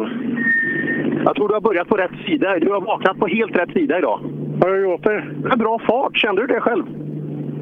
Jag 1.24 1.34
tror 1.34 1.48
du 1.48 1.54
har 1.54 1.60
börjat 1.60 1.88
på 1.88 1.96
rätt 1.96 2.26
sida. 2.26 2.58
Du 2.58 2.70
har 2.72 2.80
vaknat 2.80 3.18
på 3.18 3.26
helt 3.26 3.56
rätt 3.56 3.72
sida 3.72 3.98
idag. 3.98 4.20
Har 4.60 4.70
du 4.70 4.82
gjort 4.82 5.02
det? 5.04 5.24
Bra 5.56 5.78
fart. 5.78 6.16
Kände 6.16 6.40
du 6.42 6.46
det 6.46 6.60
själv? 6.60 6.84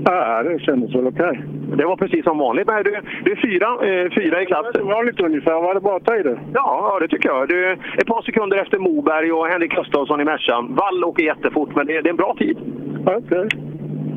Ja, 0.04 0.42
det 0.42 0.58
kändes 0.58 0.94
väl 0.94 1.06
okej. 1.06 1.40
Det 1.76 1.84
var 1.84 1.96
precis 1.96 2.24
som 2.24 2.38
vanligt. 2.38 2.66
Nej, 2.68 2.84
du, 2.84 3.00
du 3.24 3.32
är 3.32 3.36
fyra, 3.36 3.66
eh, 3.88 4.10
fyra 4.10 4.42
i 4.42 4.46
klassen. 4.46 4.86
Vanligt 4.86 5.20
ungefär. 5.20 5.52
Var 5.62 5.74
det 5.74 5.80
bra 5.80 6.00
tider? 6.00 6.40
Ja, 6.54 6.90
ja, 6.92 6.98
det 7.00 7.08
tycker 7.08 7.28
jag. 7.28 7.48
Du 7.48 7.66
är 7.66 7.72
ett 7.98 8.06
par 8.06 8.22
sekunder 8.22 8.56
efter 8.56 8.78
Moberg 8.78 9.32
och 9.32 9.46
Henrik 9.46 9.72
Gustafsson 9.74 10.20
i 10.20 10.24
Mercan. 10.24 10.74
Vall 10.74 11.04
åker 11.04 11.24
jättefort, 11.24 11.74
men 11.76 11.86
det, 11.86 12.00
det 12.00 12.08
är 12.08 12.10
en 12.10 12.16
bra 12.16 12.34
tid. 12.38 12.58
Okej. 13.06 13.48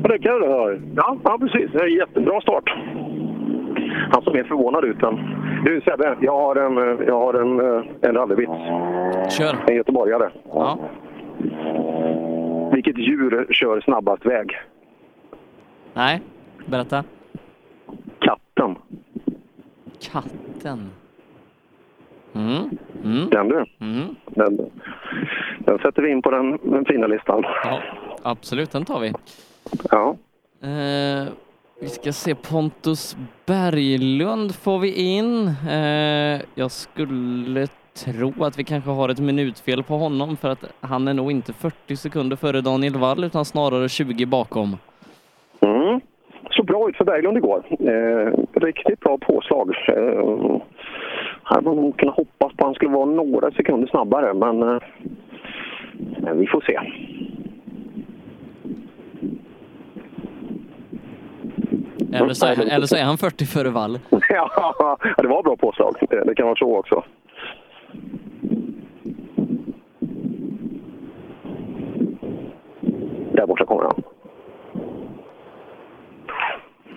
Ja, 0.02 0.08
det 0.08 0.18
kan 0.18 0.40
du 0.40 0.46
höra. 0.46 0.78
Ja, 0.96 1.16
ja, 1.24 1.38
precis. 1.40 1.70
Det 1.72 1.78
är 1.78 1.84
en 1.86 1.94
jättebra 1.94 2.40
start. 2.40 2.74
Han 4.12 4.22
som 4.22 4.36
är 4.36 4.44
förvånad 4.44 4.84
ut. 4.84 5.02
men- 5.02 5.18
Du 5.64 5.80
Sebbe, 5.80 6.16
jag 6.20 6.32
har 6.36 6.56
en, 6.56 6.78
eh, 6.78 7.06
jag 7.06 7.18
har 7.20 7.34
en, 7.34 7.60
eh, 7.60 7.82
en 8.00 8.14
rallyvits. 8.14 8.52
Kör. 9.38 9.54
En 9.66 9.76
göteborgare. 9.76 10.30
Ja. 10.54 10.78
Vilket 12.84 13.04
djur 13.04 13.46
kör 13.50 13.80
snabbast 13.80 14.26
väg? 14.26 14.56
Nej, 15.94 16.20
berätta. 16.66 17.04
Katten. 18.18 18.76
Katten. 20.00 20.90
Mm. 22.34 22.70
Mm. 23.04 23.30
Den 23.30 23.48
du. 23.48 23.64
Mm. 23.80 24.16
Den, 24.26 24.70
den 25.58 25.78
sätter 25.78 26.02
vi 26.02 26.10
in 26.10 26.22
på 26.22 26.30
den, 26.30 26.58
den 26.62 26.84
fina 26.84 27.06
listan. 27.06 27.42
Ja, 27.64 27.82
absolut, 28.22 28.70
den 28.70 28.84
tar 28.84 29.00
vi. 29.00 29.12
Ja. 29.90 30.16
Eh, 30.62 31.28
vi 31.80 31.88
ska 31.88 32.12
se, 32.12 32.34
Pontus 32.34 33.16
Berglund 33.46 34.54
får 34.54 34.78
vi 34.78 34.94
in. 34.94 35.48
Eh, 35.68 36.40
jag 36.54 36.70
skulle 36.70 37.66
tro 37.94 38.44
att 38.44 38.58
vi 38.58 38.64
kanske 38.64 38.90
har 38.90 39.08
ett 39.08 39.20
minutfel 39.20 39.82
på 39.82 39.94
honom 39.94 40.36
för 40.36 40.48
att 40.48 40.64
han 40.80 41.08
är 41.08 41.14
nog 41.14 41.30
inte 41.30 41.52
40 41.52 41.96
sekunder 41.96 42.36
före 42.36 42.60
Daniel 42.60 42.96
Wall 42.96 43.24
utan 43.24 43.44
snarare 43.44 43.88
20 43.88 44.26
bakom. 44.26 44.76
Mm. 45.60 46.00
Så 46.50 46.62
bra 46.62 46.88
ut 46.88 46.96
för 46.96 47.04
Berglund 47.04 47.36
igår. 47.36 47.64
Eh, 47.70 48.60
riktigt 48.60 49.00
bra 49.00 49.18
påslag. 49.18 49.70
Eh, 49.88 50.60
här 51.44 51.60
var 51.60 51.74
nog 51.74 51.96
kunnat 51.96 52.16
hoppas 52.16 52.38
på 52.38 52.46
att 52.46 52.66
han 52.66 52.74
skulle 52.74 52.90
vara 52.90 53.04
några 53.04 53.50
sekunder 53.50 53.88
snabbare, 53.88 54.34
men 54.34 54.62
eh, 54.62 54.80
vi 56.34 56.46
får 56.46 56.60
se. 56.60 56.80
Eller 62.14 62.34
så, 62.34 62.46
eller 62.46 62.86
så 62.86 62.96
är 62.96 63.04
han 63.04 63.18
40 63.18 63.44
före 63.44 63.70
Wall. 63.70 63.98
ja, 64.28 64.98
det 65.16 65.28
var 65.28 65.42
bra 65.42 65.56
påslag. 65.56 65.94
Det 66.26 66.34
kan 66.34 66.46
vara 66.46 66.56
så 66.56 66.76
också. 66.76 67.04
Där 73.32 73.46
borta 73.46 73.64
kommer 73.64 73.82
han. 73.82 74.02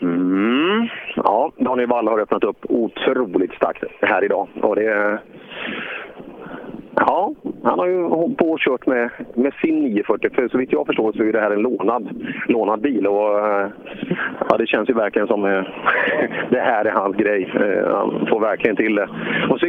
Mm. 0.01 0.87
Ja, 1.15 1.51
Daniel 1.57 1.89
Wall 1.89 2.07
har 2.07 2.19
öppnat 2.19 2.43
upp 2.43 2.65
otroligt 2.69 3.53
starkt 3.53 3.83
här 4.01 4.23
idag. 4.23 4.47
Och 4.61 4.75
det, 4.75 5.19
ja, 6.95 7.33
han 7.63 7.79
har 7.79 7.87
ju 7.87 8.03
hållit 8.03 8.37
på 8.37 8.51
och 8.51 8.59
kört 8.59 8.87
med, 8.87 9.09
med 9.33 9.53
sin 9.53 9.79
940. 9.79 10.29
För 10.35 10.47
så 10.47 10.57
vitt 10.57 10.71
jag 10.71 10.85
förstår 10.85 11.13
så 11.13 11.23
är 11.23 11.31
det 11.33 11.39
här 11.39 11.51
en 11.51 11.61
lånad, 11.61 12.23
lånad 12.47 12.81
bil. 12.81 13.07
Och, 13.07 13.39
eh, 13.39 13.67
ja, 14.49 14.57
det 14.57 14.67
känns 14.67 14.89
ju 14.89 14.93
verkligen 14.93 15.27
som 15.27 15.45
eh, 15.45 15.51
det 16.49 16.59
här 16.59 16.85
är 16.85 16.91
hans 16.91 17.15
grej. 17.15 17.51
Eh, 17.55 17.95
Han 17.95 18.27
får 18.29 18.39
verkligen 18.39 18.75
till 18.75 18.95
det. 18.95 19.09
Och 19.49 19.59
så, 19.59 19.67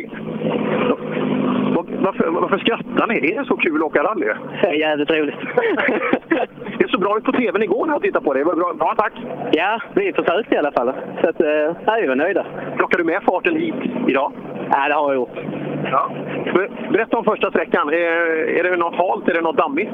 varför, 1.82 2.28
varför 2.30 2.58
skrattar 2.58 3.06
ni? 3.06 3.32
Är 3.32 3.38
det 3.38 3.44
så 3.44 3.56
kul 3.56 3.76
att 3.76 3.82
åka 3.82 4.02
rally? 4.02 4.26
Det 4.62 4.68
är 4.68 4.72
jävligt 4.72 5.10
roligt. 5.10 5.34
Det 6.78 6.90
såg 6.90 7.00
bra 7.00 7.18
ut 7.18 7.24
på 7.24 7.32
tvn 7.32 7.62
igår 7.62 7.86
när 7.86 7.92
jag 7.92 8.02
tittade 8.02 8.24
på 8.24 8.32
det. 8.32 8.40
det 8.40 8.44
var 8.44 8.54
bra. 8.54 8.72
bra 8.74 8.94
tack! 8.98 9.12
Ja, 9.52 9.80
vi 9.94 10.12
försökte 10.12 10.54
i 10.54 10.58
alla 10.58 10.72
fall. 10.72 10.92
Så 11.22 11.28
att, 11.28 11.40
eh, 11.40 11.48
ja, 11.86 11.98
vi 12.00 12.06
var 12.06 12.14
nöjda. 12.16 12.46
Plockar 12.76 12.98
du 12.98 13.04
med 13.04 13.22
farten 13.22 13.56
hit 13.56 13.74
idag? 14.08 14.32
Ja, 14.70 14.88
det 14.88 14.94
har 14.94 15.08
jag 15.12 15.14
gjort. 15.14 15.36
Ja. 15.90 16.10
Ber- 16.54 16.92
Berätta 16.92 17.18
om 17.18 17.24
första 17.24 17.50
sträckan. 17.50 17.88
Är, 17.88 17.94
är 18.58 18.62
det 18.62 18.76
något 18.76 18.94
halt? 18.94 19.28
Är 19.28 19.34
det 19.34 19.40
något 19.40 19.56
dammigt? 19.56 19.90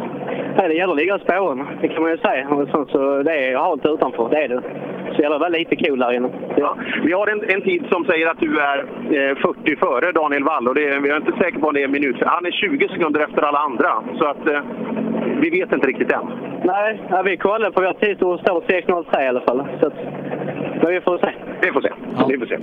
Ja, 0.56 0.68
det 0.68 0.74
gäller 0.74 0.92
att 0.92 0.98
ligga 0.98 1.16
i 1.16 1.18
spåren, 1.18 1.66
det 1.80 1.88
kan 1.88 2.02
man 2.02 2.10
ju 2.10 2.18
säga. 2.18 2.48
Och 2.48 2.88
så, 2.90 3.22
det 3.22 3.32
är 3.32 3.56
halt 3.56 3.86
utanför, 3.86 4.28
det 4.30 4.44
är 4.44 4.48
det. 4.48 4.62
Så 5.10 5.16
det 5.16 5.22
gäller 5.22 5.38
vara 5.38 5.48
lite 5.48 5.76
cool 5.76 5.98
där 5.98 6.12
inne. 6.12 6.28
Ja. 6.56 6.76
Vi 7.04 7.12
har 7.12 7.26
en, 7.26 7.50
en 7.50 7.62
tid 7.62 7.84
som 7.90 8.04
säger 8.04 8.26
att 8.30 8.40
du 8.40 8.58
är 8.60 8.78
eh, 9.10 9.36
40 9.36 9.76
före 9.76 10.12
Daniel 10.12 10.44
Wall 10.44 10.68
och 10.68 10.74
det, 10.74 10.98
vi 10.98 11.08
är 11.10 11.16
inte 11.16 11.32
säkra 11.38 11.60
på 11.60 11.71
om 11.72 11.74
det 11.74 11.82
är 11.82 11.84
en 11.84 11.90
minut. 11.90 12.16
Han 12.26 12.46
är 12.46 12.50
20 12.50 12.88
sekunder 12.88 13.20
efter 13.20 13.42
alla 13.42 13.58
andra. 13.58 13.90
Så 14.18 14.24
att 14.24 14.48
eh, 14.48 14.60
vi 15.40 15.50
vet 15.50 15.72
inte 15.72 15.86
riktigt 15.86 16.12
än. 16.12 16.26
Nej, 16.64 17.00
ja, 17.10 17.22
vi 17.22 17.36
kollade 17.36 17.72
på 17.72 17.80
vår 17.80 17.92
tid 17.92 18.22
och 18.22 18.40
står 18.40 18.60
6.03 18.60 19.24
i 19.24 19.28
alla 19.28 19.40
fall. 19.40 19.66
Så 19.80 19.86
att, 19.86 19.94
men 20.82 20.92
vi 20.94 21.00
får 21.00 21.18
se. 21.18 21.32
Vi 21.62 21.72
får 21.72 21.80
se. 21.80 21.90
Vi 22.28 22.38
får 22.38 22.46
se. 22.46 22.58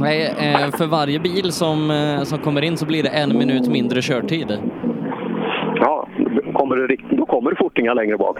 Nej, 0.00 0.26
eh, 0.26 0.70
för 0.78 0.86
varje 0.86 1.18
bil 1.18 1.52
som, 1.52 1.90
eh, 1.90 2.22
som 2.22 2.38
kommer 2.38 2.62
in 2.62 2.76
så 2.76 2.86
blir 2.86 3.02
det 3.02 3.08
en 3.08 3.38
minut 3.38 3.68
mindre 3.68 4.02
körtid. 4.02 4.58
Ja, 5.80 6.08
kommer 6.54 6.76
det 6.76 6.96
då 7.10 7.26
kommer 7.26 7.50
det 7.50 7.56
fortingar 7.56 7.94
längre 7.94 8.16
bak. 8.18 8.36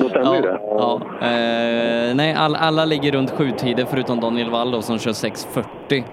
Då 0.00 0.08
stämmer 0.08 0.36
ju 0.36 0.42
det. 0.42 0.58
Ja, 0.62 1.00
eh, 1.20 2.14
nej, 2.14 2.34
all, 2.38 2.54
alla 2.54 2.84
ligger 2.84 3.12
runt 3.12 3.30
sju 3.30 3.50
tider 3.50 3.84
förutom 3.90 4.20
Daniel 4.20 4.50
Wall 4.50 4.70
då, 4.70 4.82
som 4.82 4.98
kör 4.98 5.12
6.40. 5.12 6.04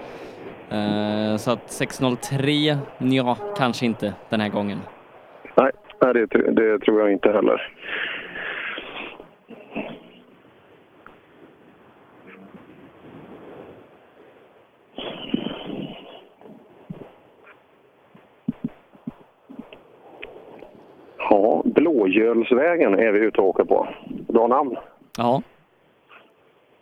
Eh, 0.73 1.37
så 1.37 1.51
att 1.51 1.67
6.03, 1.67 2.77
ja, 2.97 3.37
kanske 3.57 3.85
inte 3.85 4.13
den 4.29 4.41
här 4.41 4.49
gången. 4.49 4.79
Nej, 5.55 5.71
det, 5.99 6.25
det 6.51 6.79
tror 6.79 7.01
jag 7.01 7.11
inte 7.11 7.31
heller. 7.31 7.73
Ja, 21.17 21.61
Blågölsvägen 21.65 22.93
är 22.93 23.11
vi 23.11 23.19
ute 23.19 23.41
och 23.41 23.47
åker 23.47 23.63
på. 23.63 23.87
Bra 24.27 24.47
namn. 24.47 24.75
Ja. 25.17 25.41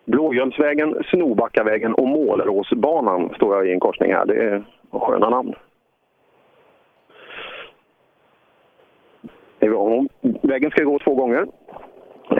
Blågölsvägen, 0.06 0.96
Snobackavägen 1.10 1.94
och 1.94 2.08
Måleråsbanan 2.08 3.30
står 3.36 3.56
jag 3.56 3.68
i 3.68 3.72
en 3.74 3.80
korsning 3.80 4.14
här. 4.14 4.26
Det 4.26 4.36
är 4.36 4.64
sköna 4.92 5.30
namn. 5.30 5.54
Vägen 10.42 10.72
ska 10.72 10.84
gå 10.84 11.00
två 11.00 11.16
gånger. 11.16 11.46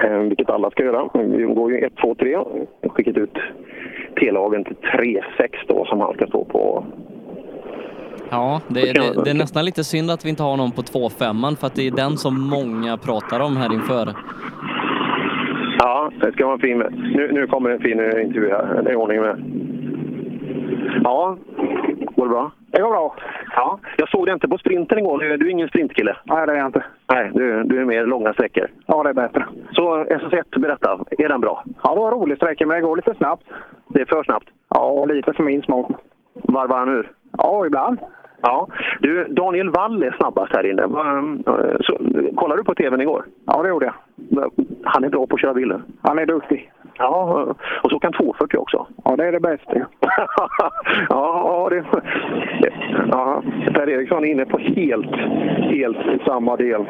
eh, 0.04 0.18
vilket 0.18 0.50
alla 0.50 0.72
ska 0.72 0.84
göra. 0.84 1.10
Vi 1.14 1.44
går 1.44 1.72
ju 1.72 1.78
1, 1.86 1.94
2, 2.02 2.16
3. 2.16 2.30
Jag 2.82 2.92
skickat 2.92 3.18
ut 3.18 3.38
T-lagen 4.20 4.64
till 4.64 4.76
3, 4.76 5.24
6 5.38 5.60
då 5.68 5.86
som 5.86 6.00
han 6.00 6.14
ska 6.14 6.28
stå 6.28 6.46
på. 6.46 6.86
Ja, 8.30 8.62
det, 8.68 8.82
det, 8.82 9.24
det 9.24 9.30
är 9.30 9.34
nästan 9.34 9.66
lite 9.66 9.84
synd 9.84 10.12
att 10.12 10.26
vi 10.26 10.30
inte 10.30 10.44
har 10.44 10.58
någon 10.58 10.72
på 10.72 10.82
2.5 10.82 11.56
för 11.56 11.68
att 11.68 11.76
det 11.76 11.88
är 11.88 11.92
den 11.92 12.18
som 12.18 12.50
många 12.50 12.98
pratar 12.98 13.40
om 13.40 13.58
här 13.58 13.74
inför. 13.74 14.14
Ja, 15.84 16.12
det 16.22 16.32
ska 16.32 16.46
vara 16.46 16.54
en 16.54 16.60
fin... 16.60 16.78
Nu, 17.16 17.32
nu 17.32 17.48
kommer 17.48 17.70
en 17.70 17.80
fin 17.80 18.00
intervju 18.00 18.50
här. 18.50 18.82
Det 18.84 18.92
är 18.92 18.96
ordning 18.96 19.22
med. 19.22 19.36
Ja, 21.04 21.38
går 22.16 22.24
det 22.26 22.30
bra? 22.30 22.52
Det 22.72 22.82
går 22.82 22.90
bra. 22.90 23.16
Ja, 23.56 23.80
jag 23.98 24.10
såg 24.10 24.26
det 24.26 24.34
inte 24.34 24.48
på 24.48 24.58
sprinten 24.58 25.00
igår. 25.00 25.20
Du, 25.20 25.48
är 25.48 25.50
ingen 25.50 25.68
sprintkille? 25.68 26.16
Nej, 26.24 26.48
det 26.48 26.54
är 26.54 26.58
jag 26.58 26.66
inte. 26.66 26.84
Nej, 27.14 27.32
du, 27.34 27.64
du 27.64 27.82
är 27.82 27.86
mer 27.86 28.06
långa 28.06 28.34
sträckor. 28.34 28.68
Ja, 28.86 29.04
det 29.04 29.10
är 29.10 29.14
bättre. 29.14 29.46
Så 29.72 30.04
SS1, 30.04 30.60
berätta. 30.60 31.00
Är 31.18 31.30
den 31.30 31.42
bra? 31.42 31.64
Ja, 31.84 31.94
det 31.94 32.00
var 32.00 32.08
en 32.12 32.20
rolig 32.20 32.38
sträcka, 32.38 32.66
men 32.66 32.76
det 32.76 32.82
går 32.82 32.96
lite 32.96 33.14
snabbt. 33.14 33.44
Det 33.88 34.02
är 34.02 34.06
för 34.06 34.24
snabbt? 34.24 34.48
Ja, 34.70 35.06
lite 35.06 35.34
för 35.34 35.44
min 35.44 35.62
smak. 35.62 35.92
Varvar 36.34 36.78
han 36.78 36.90
ur? 36.90 37.12
Ja, 37.38 37.66
ibland. 37.66 38.00
Ja. 38.42 38.68
Du, 39.00 39.24
Daniel 39.24 39.70
Wall 39.70 40.04
är 40.04 40.12
snabbast 40.12 40.56
här 40.56 40.66
inne. 40.66 40.82
Så, 41.80 41.98
kollade 42.36 42.62
du 42.62 42.64
på 42.64 42.76
tvn 42.76 43.02
igår? 43.02 43.26
Ja, 43.46 43.64
det 43.64 43.70
gjorde 43.70 43.86
jag. 43.86 43.96
Han 44.84 45.04
är 45.04 45.10
bra 45.10 45.28
på 45.28 45.36
att 45.36 45.42
köra 45.42 45.54
bilen. 45.54 45.84
Han 46.02 46.20
är 46.20 46.26
duktig. 46.26 46.72
Ja, 46.98 47.46
och 47.84 47.92
så 47.92 48.00
kan 48.00 48.14
240 48.14 48.58
också. 48.58 48.88
Ja, 49.04 49.16
det 49.16 49.28
är 49.28 49.32
det 49.32 49.40
bästa. 49.40 49.74
ja, 51.10 51.70
det, 51.72 51.84
ja, 53.12 53.44
Per 53.74 53.90
Eriksson 53.90 54.26
är 54.26 54.32
inne 54.32 54.46
på 54.46 54.58
helt, 54.58 55.16
helt 55.72 56.22
samma 56.26 56.56
del. 56.56 56.86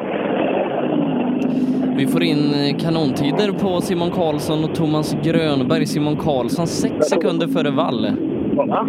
Vi 1.96 2.06
får 2.06 2.22
in 2.22 2.38
eh, 2.38 2.76
kanontider 2.78 3.52
på 3.52 3.80
Simon 3.80 4.10
Karlsson 4.10 4.64
och 4.64 4.74
Thomas 4.74 5.16
Grönberg. 5.24 5.86
Simon 5.86 6.16
Karlsson 6.16 6.66
6 6.66 6.94
sekunder 7.06 7.46
före 7.46 7.70
Wall. 7.70 8.06
Ja, 8.56 8.86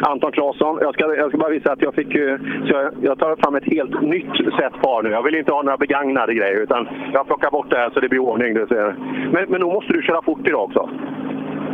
Anton 0.00 0.32
Claesson. 0.32 0.78
Jag 0.80 0.94
ska, 0.94 1.16
jag 1.16 1.28
ska 1.28 1.38
bara 1.38 1.50
visa 1.50 1.72
att 1.72 1.82
jag 1.82 1.94
fick 1.94 2.14
jag, 2.64 2.90
jag 3.02 3.18
tar 3.18 3.36
fram 3.36 3.54
ett 3.54 3.72
helt 3.72 4.02
nytt 4.02 4.36
set 4.58 4.82
par 4.82 5.02
nu. 5.02 5.10
Jag 5.10 5.22
vill 5.22 5.34
inte 5.34 5.52
ha 5.52 5.62
några 5.62 5.76
begagnade 5.76 6.34
grejer 6.34 6.62
utan 6.62 6.88
jag 7.12 7.26
plockar 7.26 7.50
bort 7.50 7.70
det 7.70 7.76
här 7.76 7.90
så 7.90 8.00
det 8.00 8.08
blir 8.08 8.20
ordning. 8.20 8.54
Du 8.54 8.66
ser. 8.66 8.96
Men, 9.32 9.44
men 9.48 9.60
då 9.60 9.72
måste 9.72 9.92
du 9.92 10.02
köra 10.02 10.22
fort 10.22 10.48
idag 10.48 10.64
också. 10.64 10.90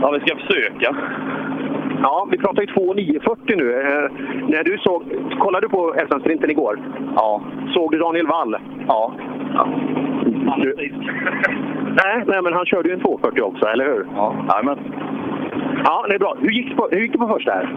Ja, 0.02 0.10
vi 0.10 0.20
ska 0.20 0.36
försöka. 0.36 0.96
Ja, 2.02 2.28
vi 2.30 2.38
pratar 2.38 2.62
ju 2.62 2.68
2.940 2.68 3.56
nu. 3.56 3.80
Eh, 3.80 4.10
när 4.48 4.64
du 4.64 4.78
såg, 4.78 5.02
kollade 5.38 5.66
du 5.66 5.70
på 5.70 5.94
SM-sprinten 6.08 6.50
igår? 6.50 6.80
Ja. 7.16 7.42
Såg 7.74 7.90
du 7.92 7.98
Daniel 7.98 8.26
Wall? 8.26 8.56
Ja. 8.88 9.14
Du, 10.56 10.74
nej, 12.04 12.24
nej, 12.26 12.42
men 12.42 12.52
han 12.52 12.66
körde 12.66 12.88
ju 12.88 12.94
en 12.94 13.00
240 13.00 13.42
också, 13.42 13.66
eller 13.66 13.84
hur? 13.84 14.06
Ja. 14.16 14.34
Jajamän. 14.48 14.78
Ja, 15.84 16.06
det 16.08 16.14
är 16.14 16.18
bra. 16.18 16.36
Hur 16.40 16.50
gick 16.50 16.68
det 16.70 16.76
på, 16.76 16.88
hur 16.90 17.00
gick 17.00 17.12
det 17.12 17.18
på 17.18 17.28
första 17.28 17.52
här? 17.52 17.74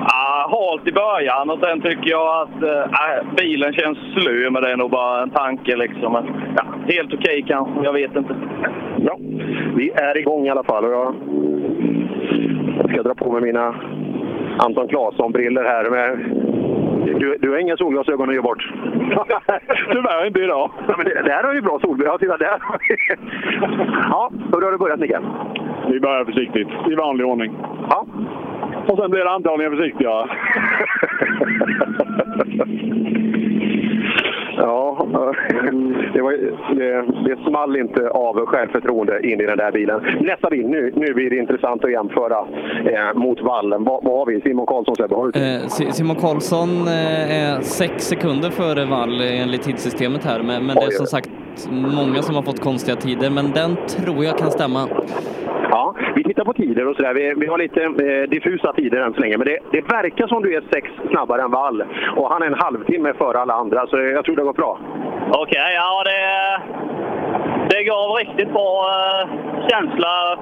Ah, 0.00 0.48
halt 0.50 0.88
i 0.88 0.92
början 0.92 1.50
och 1.50 1.58
sen 1.58 1.80
tycker 1.80 2.10
jag 2.10 2.42
att 2.42 2.62
eh, 2.62 3.34
bilen 3.36 3.72
känns 3.72 3.98
slö, 3.98 4.50
men 4.50 4.62
det 4.62 4.72
är 4.72 4.76
nog 4.76 4.90
bara 4.90 5.22
en 5.22 5.30
tanke 5.30 5.76
liksom. 5.76 6.12
Men, 6.12 6.24
ja, 6.56 6.64
helt 6.88 7.14
okej 7.14 7.44
kanske, 7.48 7.84
jag 7.84 7.92
vet 7.92 8.16
inte. 8.16 8.34
Ja, 8.96 9.16
vi 9.76 9.90
är 9.90 10.18
igång 10.18 10.46
i 10.46 10.50
alla 10.50 10.62
fall. 10.62 10.84
Och 10.84 10.92
jag, 10.92 11.14
jag 12.78 12.90
ska 12.90 13.02
dra 13.02 13.14
på 13.14 13.32
mig 13.32 13.42
mina 13.42 13.74
Anton 14.58 14.88
Claesson-briller 14.88 15.64
här. 15.64 15.90
Med, 15.90 16.18
du, 17.04 17.36
du 17.40 17.50
har 17.50 17.58
inga 17.58 17.76
solglasögon 17.76 18.28
att 18.28 18.34
ge 18.34 18.40
bort? 18.40 18.72
Tyvärr 19.92 20.26
inte 20.26 20.40
idag. 20.40 20.70
Ja, 20.88 20.94
men 20.96 21.06
det, 21.06 21.22
där 21.22 21.42
har 21.42 21.54
ju 21.54 21.60
bra 21.60 21.78
solbrillor. 21.80 22.12
Ja, 22.12 22.18
titta 22.18 22.36
där. 22.36 22.58
ja, 24.10 24.30
hur 24.52 24.62
har 24.62 24.72
det 24.72 24.78
börjat 24.78 25.00
Nicke? 25.00 25.20
Vi 25.88 26.00
börjar 26.00 26.24
försiktigt, 26.24 26.68
i 26.90 26.94
vanlig 26.94 27.26
ordning. 27.26 27.56
Ja. 27.90 28.06
Och 28.86 28.98
sen 28.98 29.10
blir 29.10 29.24
det 29.24 29.30
antagligen 29.30 29.76
försiktigare. 29.76 30.28
Ja, 34.56 35.06
det, 36.14 36.20
var, 36.22 36.32
det, 36.74 37.04
det 37.28 37.42
small 37.48 37.76
inte 37.76 38.08
av 38.10 38.46
självförtroende 38.46 39.26
in 39.32 39.40
i 39.40 39.46
den 39.46 39.58
där 39.58 39.72
bilen. 39.72 40.00
Nästa 40.20 40.50
bil, 40.50 40.66
nu, 40.68 40.92
nu 40.96 41.14
blir 41.14 41.30
det 41.30 41.36
intressant 41.36 41.84
att 41.84 41.92
jämföra 41.92 42.38
eh, 42.84 43.14
mot 43.14 43.40
vallen. 43.40 43.84
Vad, 43.84 44.04
vad 44.04 44.18
har 44.18 44.26
vi? 44.26 44.40
Simon 44.40 44.66
Karlsson, 44.66 44.96
Sebbe, 44.96 45.14
har 45.14 45.30
du 45.32 45.40
Eh, 45.40 45.68
Si- 45.68 45.92
Simon 45.92 46.16
Karlsson 46.16 46.68
eh, 46.86 47.52
är 47.56 47.60
6 47.60 48.04
sekunder 48.04 48.50
före 48.50 48.84
Wall 48.84 49.20
enligt 49.20 49.62
tidssystemet 49.62 50.24
här, 50.24 50.42
men, 50.42 50.66
men 50.66 50.76
det 50.76 50.82
är 50.84 50.90
som 50.90 51.06
sagt 51.06 51.30
många 51.70 52.22
som 52.22 52.34
har 52.34 52.42
fått 52.42 52.60
konstiga 52.60 52.96
tider, 52.96 53.30
men 53.30 53.52
den 53.52 53.76
tror 53.86 54.24
jag 54.24 54.38
kan 54.38 54.50
stämma. 54.50 54.88
Ja, 55.70 55.94
vi 56.14 56.24
tittar 56.24 56.44
på 56.44 56.52
tider 56.52 56.88
och 56.88 56.96
sådär. 56.96 57.14
Vi, 57.14 57.34
vi 57.36 57.46
har 57.46 57.58
lite 57.58 57.82
eh, 57.84 58.30
diffusa 58.30 58.72
tider 58.72 59.00
än 59.00 59.14
så 59.14 59.20
länge. 59.20 59.36
Men 59.38 59.46
det, 59.46 59.58
det 59.72 59.80
verkar 59.80 60.26
som 60.26 60.42
du 60.42 60.56
är 60.56 60.62
sex 60.72 60.88
snabbare 61.10 61.42
än 61.42 61.50
Wall. 61.50 61.84
Och 62.16 62.30
han 62.30 62.42
är 62.42 62.46
en 62.46 62.62
halvtimme 62.64 63.12
före 63.14 63.38
alla 63.40 63.54
andra, 63.54 63.86
så 63.86 63.98
jag 63.98 64.24
tror 64.24 64.36
det 64.36 64.42
går 64.42 64.52
bra. 64.52 64.78
Okej, 65.30 65.74
ja 65.74 66.04
det, 66.04 66.22
det 67.70 67.82
gav 67.84 68.10
riktigt 68.10 68.52
bra 68.52 68.70
eh, 68.94 69.28
känsla 69.68 70.38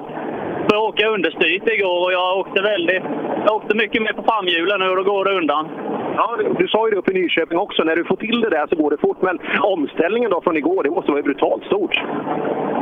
för 0.71 0.77
att 0.77 0.89
åka 0.93 1.07
understyrt 1.07 1.67
igår 1.69 1.99
och 2.05 2.13
jag 2.13 2.37
åkte 2.37 2.61
väldigt, 2.61 3.03
jag 3.45 3.55
åkte 3.55 3.75
mycket 3.75 4.01
mer 4.01 4.13
på 4.13 4.23
framhjulen 4.23 4.79
nu 4.79 4.89
och 4.89 4.95
då 4.95 5.03
går 5.03 5.25
det 5.25 5.31
undan. 5.31 5.69
Ja, 6.15 6.35
du, 6.37 6.53
du 6.59 6.67
sa 6.67 6.87
ju 6.87 6.91
det 6.91 6.97
uppe 6.97 7.11
i 7.11 7.21
Nyköping 7.21 7.57
också. 7.57 7.83
När 7.83 7.95
du 7.95 8.03
får 8.05 8.15
till 8.15 8.41
det 8.41 8.49
där 8.49 8.67
så 8.69 8.75
går 8.75 8.91
det 8.91 8.97
fort. 8.97 9.21
Men 9.21 9.39
omställningen 9.61 10.31
då 10.31 10.41
från 10.41 10.57
igår, 10.57 10.83
det 10.83 10.89
måste 10.89 11.11
vara 11.11 11.21
brutalt 11.21 11.63
stort. 11.63 11.95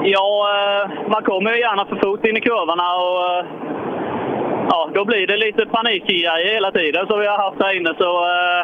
Ja, 0.04 0.30
eh, 0.56 1.10
man 1.14 1.24
kommer 1.24 1.52
ju 1.52 1.60
gärna 1.60 1.86
för 1.86 1.96
fort 1.96 2.26
in 2.26 2.38
i 2.38 2.42
kurvorna 2.42 2.88
och 3.08 3.22
eh, 3.32 3.46
ja, 4.70 4.90
då 4.94 5.06
blir 5.06 5.28
det 5.28 5.38
lite 5.38 5.66
panikgrejer 5.66 6.54
hela 6.54 6.72
tiden 6.72 7.08
som 7.08 7.20
vi 7.20 7.28
har 7.28 7.38
haft 7.38 7.64
här 7.64 7.78
inne. 7.78 7.94
Så, 7.98 8.12
eh, 8.36 8.64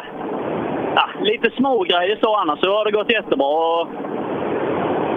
ja, 0.94 1.06
lite 1.20 1.50
smågrejer 1.50 2.18
så 2.22 2.36
annars 2.36 2.60
så 2.60 2.70
har 2.76 2.84
det 2.84 2.90
gått 2.90 3.12
jättebra. 3.12 3.46
Och 3.46 3.88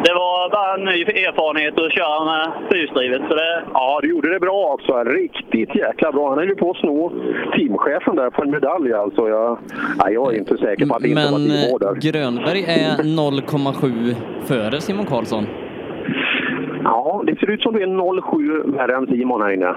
det 0.06 0.14
var 0.14 0.50
bara 0.52 0.74
en 0.74 0.86
ny 0.86 1.02
erfarenhet 1.28 1.80
att 1.80 1.92
köra 1.92 2.26
med 2.26 2.52
fyrhjulsdrivet. 2.72 3.22
Så 3.28 3.36
det, 3.36 3.64
Ja, 3.74 4.00
du 4.02 4.10
gjorde 4.10 4.30
det 4.34 4.40
bra 4.40 4.74
också. 4.74 5.04
Riktigt 5.04 5.76
jäkla 5.76 6.12
bra. 6.12 6.30
Han 6.30 6.38
höll 6.38 6.48
ju 6.48 6.56
på 6.56 6.72
att 6.72 6.78
sno 6.78 7.12
teamchefen 7.56 8.16
där 8.16 8.30
på 8.30 8.42
en 8.44 8.52
medalj 8.52 8.94
alltså. 8.94 9.30
Jag, 9.30 9.58
nej, 10.04 10.14
jag 10.14 10.34
är 10.34 10.38
inte 10.38 10.58
säker 10.58 10.86
på 10.86 10.96
att 10.96 11.02
det 11.02 11.10
inte 11.10 11.32
var 11.32 11.40
Men 11.40 11.48
teamvård 11.50 11.82
där. 11.82 11.88
eh, 11.88 12.12
Grönberg 12.12 12.62
är 12.64 12.92
0,7 13.04 14.16
före 14.46 14.82
Simon 14.82 15.06
Karlsson. 15.06 15.46
Ja, 16.84 17.24
det 17.26 17.40
ser 17.40 17.50
ut 17.52 17.62
som 17.62 17.74
du 17.74 17.82
är 17.84 17.88
0,7 17.88 18.78
värre 18.78 18.96
än 18.96 19.08
Simon 19.08 19.42
här 19.42 19.52
inne. 19.54 19.76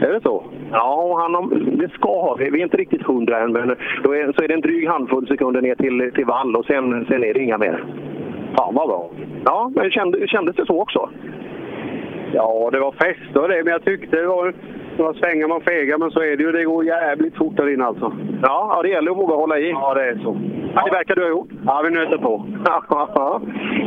Är 0.00 0.12
det 0.12 0.20
så? 0.22 0.44
Ja, 0.72 1.18
han 1.22 1.34
har, 1.34 1.48
det 1.76 1.88
ska 1.88 2.08
ha. 2.08 2.36
Vi 2.38 2.50
vi 2.50 2.58
är 2.60 2.64
inte 2.64 2.76
riktigt 2.76 3.02
hundra 3.02 3.38
än, 3.40 3.52
men 3.52 3.76
då 4.04 4.14
är, 4.14 4.32
så 4.36 4.42
är 4.42 4.48
det 4.48 4.54
en 4.54 4.60
dryg 4.60 4.88
handfull 4.88 5.26
sekunder 5.28 5.62
ner 5.62 5.74
till, 5.74 6.10
till 6.14 6.24
vall 6.24 6.56
och 6.56 6.64
sen, 6.64 7.06
sen 7.08 7.24
är 7.24 7.34
det 7.34 7.40
inga 7.42 7.58
mer. 7.58 7.84
Fan 8.56 8.74
vad 8.74 8.88
bra. 8.88 9.10
Ja, 9.44 9.70
men 9.74 9.90
kände, 9.90 10.28
kändes 10.28 10.56
det 10.56 10.66
så 10.66 10.80
också? 10.80 11.08
Ja, 12.32 12.70
det 12.72 12.80
var 12.80 12.92
fest 12.92 13.36
och 13.36 13.48
det, 13.48 13.64
men 13.64 13.72
jag 13.72 13.84
tyckte 13.84 14.16
det 14.16 14.26
var 14.26 14.54
några 14.98 15.14
svängar 15.14 15.48
man 15.48 15.60
fegar, 15.60 15.98
men 15.98 16.10
så 16.10 16.20
är 16.20 16.36
det 16.36 16.42
ju. 16.42 16.52
Det 16.52 16.64
går 16.64 16.84
jävligt 16.84 17.36
fort 17.36 17.56
där 17.56 17.74
inne 17.74 17.84
alltså. 17.84 18.12
Ja, 18.42 18.72
ja 18.74 18.82
det 18.82 18.88
gäller 18.88 19.10
att 19.10 19.16
våga 19.16 19.34
hålla 19.34 19.58
i. 19.58 19.70
Ja, 19.70 19.94
det 19.94 20.04
är 20.04 20.18
så. 20.22 20.36
Ja, 20.74 20.82
det 20.84 20.90
verkar 20.90 21.14
du 21.14 21.22
ha 21.22 21.28
gjort. 21.28 21.48
Ja, 21.66 21.82
vi 21.84 21.90
nöter 21.90 22.18
på. 22.18 22.46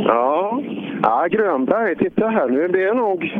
ja. 0.05 0.59
ja, 1.03 1.27
Grönberg, 1.31 1.95
titta 1.95 2.27
här. 2.27 2.49
Nu 2.49 2.67
blir 2.67 2.85
det 2.85 2.93
nog 2.93 3.39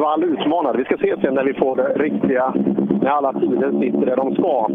Wall 0.00 0.24
utmanad. 0.24 0.76
Vi 0.76 0.84
ska 0.84 0.96
se 0.96 1.16
sen 1.20 1.34
när 1.34 1.44
vi 1.44 1.54
får 1.54 1.76
det 1.76 1.88
riktiga, 1.88 2.54
när 3.02 3.10
alla 3.10 3.32
tider 3.32 3.80
sitter 3.80 4.06
där 4.06 4.16
de 4.16 4.34
ska. 4.34 4.68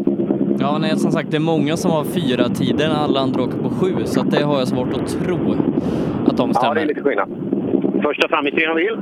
Ja, 0.60 0.78
nej, 0.78 0.96
som 0.98 1.10
sagt, 1.12 1.30
det 1.30 1.36
är 1.36 1.40
många 1.54 1.76
som 1.76 1.90
har 1.90 2.04
fyra 2.04 2.44
tider 2.48 2.88
när 2.88 3.04
alla 3.04 3.20
andra 3.20 3.42
åker 3.42 3.58
på 3.58 3.70
sju, 3.70 3.92
så 4.04 4.20
att 4.20 4.30
det 4.30 4.42
har 4.44 4.58
jag 4.58 4.68
svårt 4.68 4.88
att 4.94 5.08
tro 5.24 5.38
att 6.28 6.36
de 6.36 6.48
Ja, 6.50 6.54
stämmer. 6.54 6.74
det 6.74 6.80
är 6.80 6.86
lite 6.86 7.02
skillnad. 7.02 7.28
Första 8.02 8.28
framhjulsdrivna 8.28 8.74
bil. 8.74 8.96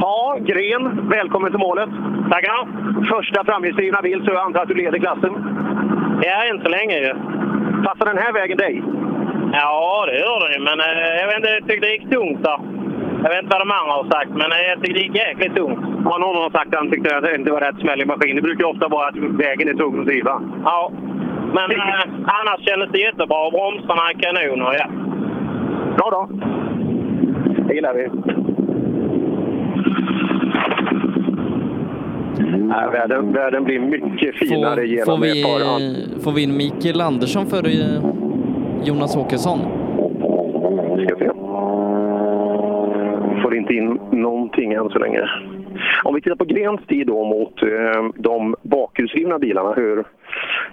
Ja, 0.00 0.38
Gren, 0.40 1.08
välkommen 1.08 1.50
till 1.50 1.58
målet. 1.60 1.88
Tackar. 2.30 2.68
Första 3.16 3.44
framhjulsdrivna 3.44 4.02
bil, 4.02 4.20
så 4.24 4.30
jag 4.32 4.46
antar 4.46 4.60
att 4.62 4.68
du 4.68 4.74
leder 4.74 4.98
klassen? 4.98 5.32
Ja, 6.22 6.44
än 6.50 6.60
så 6.62 6.68
länge 6.68 6.96
ju. 6.98 7.12
Passar 7.84 8.06
den 8.06 8.18
här 8.18 8.32
vägen 8.32 8.56
dig? 8.58 8.82
Ja, 9.52 10.04
det 10.08 10.18
gör 10.18 10.40
den 10.44 10.52
ju, 10.56 10.60
men 10.68 10.80
eh, 10.80 11.20
jag 11.20 11.26
vet 11.26 11.36
inte, 11.36 11.48
jag 11.48 11.68
tyckte 11.68 11.86
det 11.86 11.92
gick 11.92 12.10
tungt 12.10 12.42
där. 12.42 12.58
Jag 13.26 13.30
vet 13.34 13.42
inte 13.42 13.56
vad 13.56 13.66
de 13.66 13.70
andra 13.80 13.94
har 14.00 14.08
sagt, 14.10 14.30
men 14.30 14.48
jag 14.68 14.78
tyckte 14.80 14.98
det 14.98 15.04
gick 15.06 15.16
jäkligt 15.16 15.54
tungt. 15.56 15.78
Ja, 16.04 16.18
någon 16.18 16.36
har 16.36 16.50
sagt 16.50 16.68
att 16.68 16.80
han 16.80 16.90
tyckte 16.90 17.16
att 17.16 17.24
det 17.24 17.34
inte 17.34 17.52
var 17.52 17.60
rätt 17.60 17.80
smäll 17.80 18.02
i 18.02 18.04
maskin. 18.04 18.36
Det 18.36 18.42
brukar 18.42 18.64
ju 18.64 18.70
ofta 18.70 18.88
vara 18.88 19.08
att 19.08 19.16
vägen 19.16 19.68
är 19.68 19.74
tung 19.74 20.00
att 20.00 20.06
driva. 20.06 20.42
Ja, 20.64 20.92
men 21.56 21.70
eh, 21.70 22.04
annars 22.38 22.60
kändes 22.68 22.90
det 22.92 22.98
jättebra. 22.98 23.50
Bromsarna 23.50 24.02
är 24.10 24.14
kanon 24.22 24.62
och 24.66 24.74
ja. 24.74 24.86
Bra 25.96 26.08
då. 26.10 26.28
Det 27.68 27.74
gillar 27.74 27.94
vi. 27.94 28.08
Nej, 32.58 32.90
världen, 32.92 33.32
världen 33.32 33.64
blir 33.64 33.78
mycket 33.78 34.36
finare 34.36 34.74
Får, 34.74 34.84
genom 34.84 35.06
får, 35.06 35.18
vi, 35.22 35.40
ett 35.40 35.46
par 35.46 36.20
får 36.20 36.32
vi 36.32 36.42
in 36.42 36.56
Mikael 36.56 37.00
Andersson 37.00 37.46
före 37.46 37.68
eh, 37.68 38.02
Jonas 38.84 39.16
Åkesson? 39.16 39.58
Ska 41.06 41.16
vi 43.50 43.56
inte 43.56 43.74
in 43.74 44.00
någonting 44.12 44.72
än 44.72 44.88
så 44.88 44.98
länge. 44.98 45.20
Om 46.04 46.14
vi 46.14 46.20
tittar 46.20 46.36
på 46.36 46.44
Grens 46.44 46.80
tid 46.88 47.06
då 47.06 47.24
mot 47.24 47.62
eh, 47.62 48.04
de 48.14 48.56
bakhjulsdrivna 48.62 49.38
bilarna, 49.38 49.72
hur, 49.72 50.04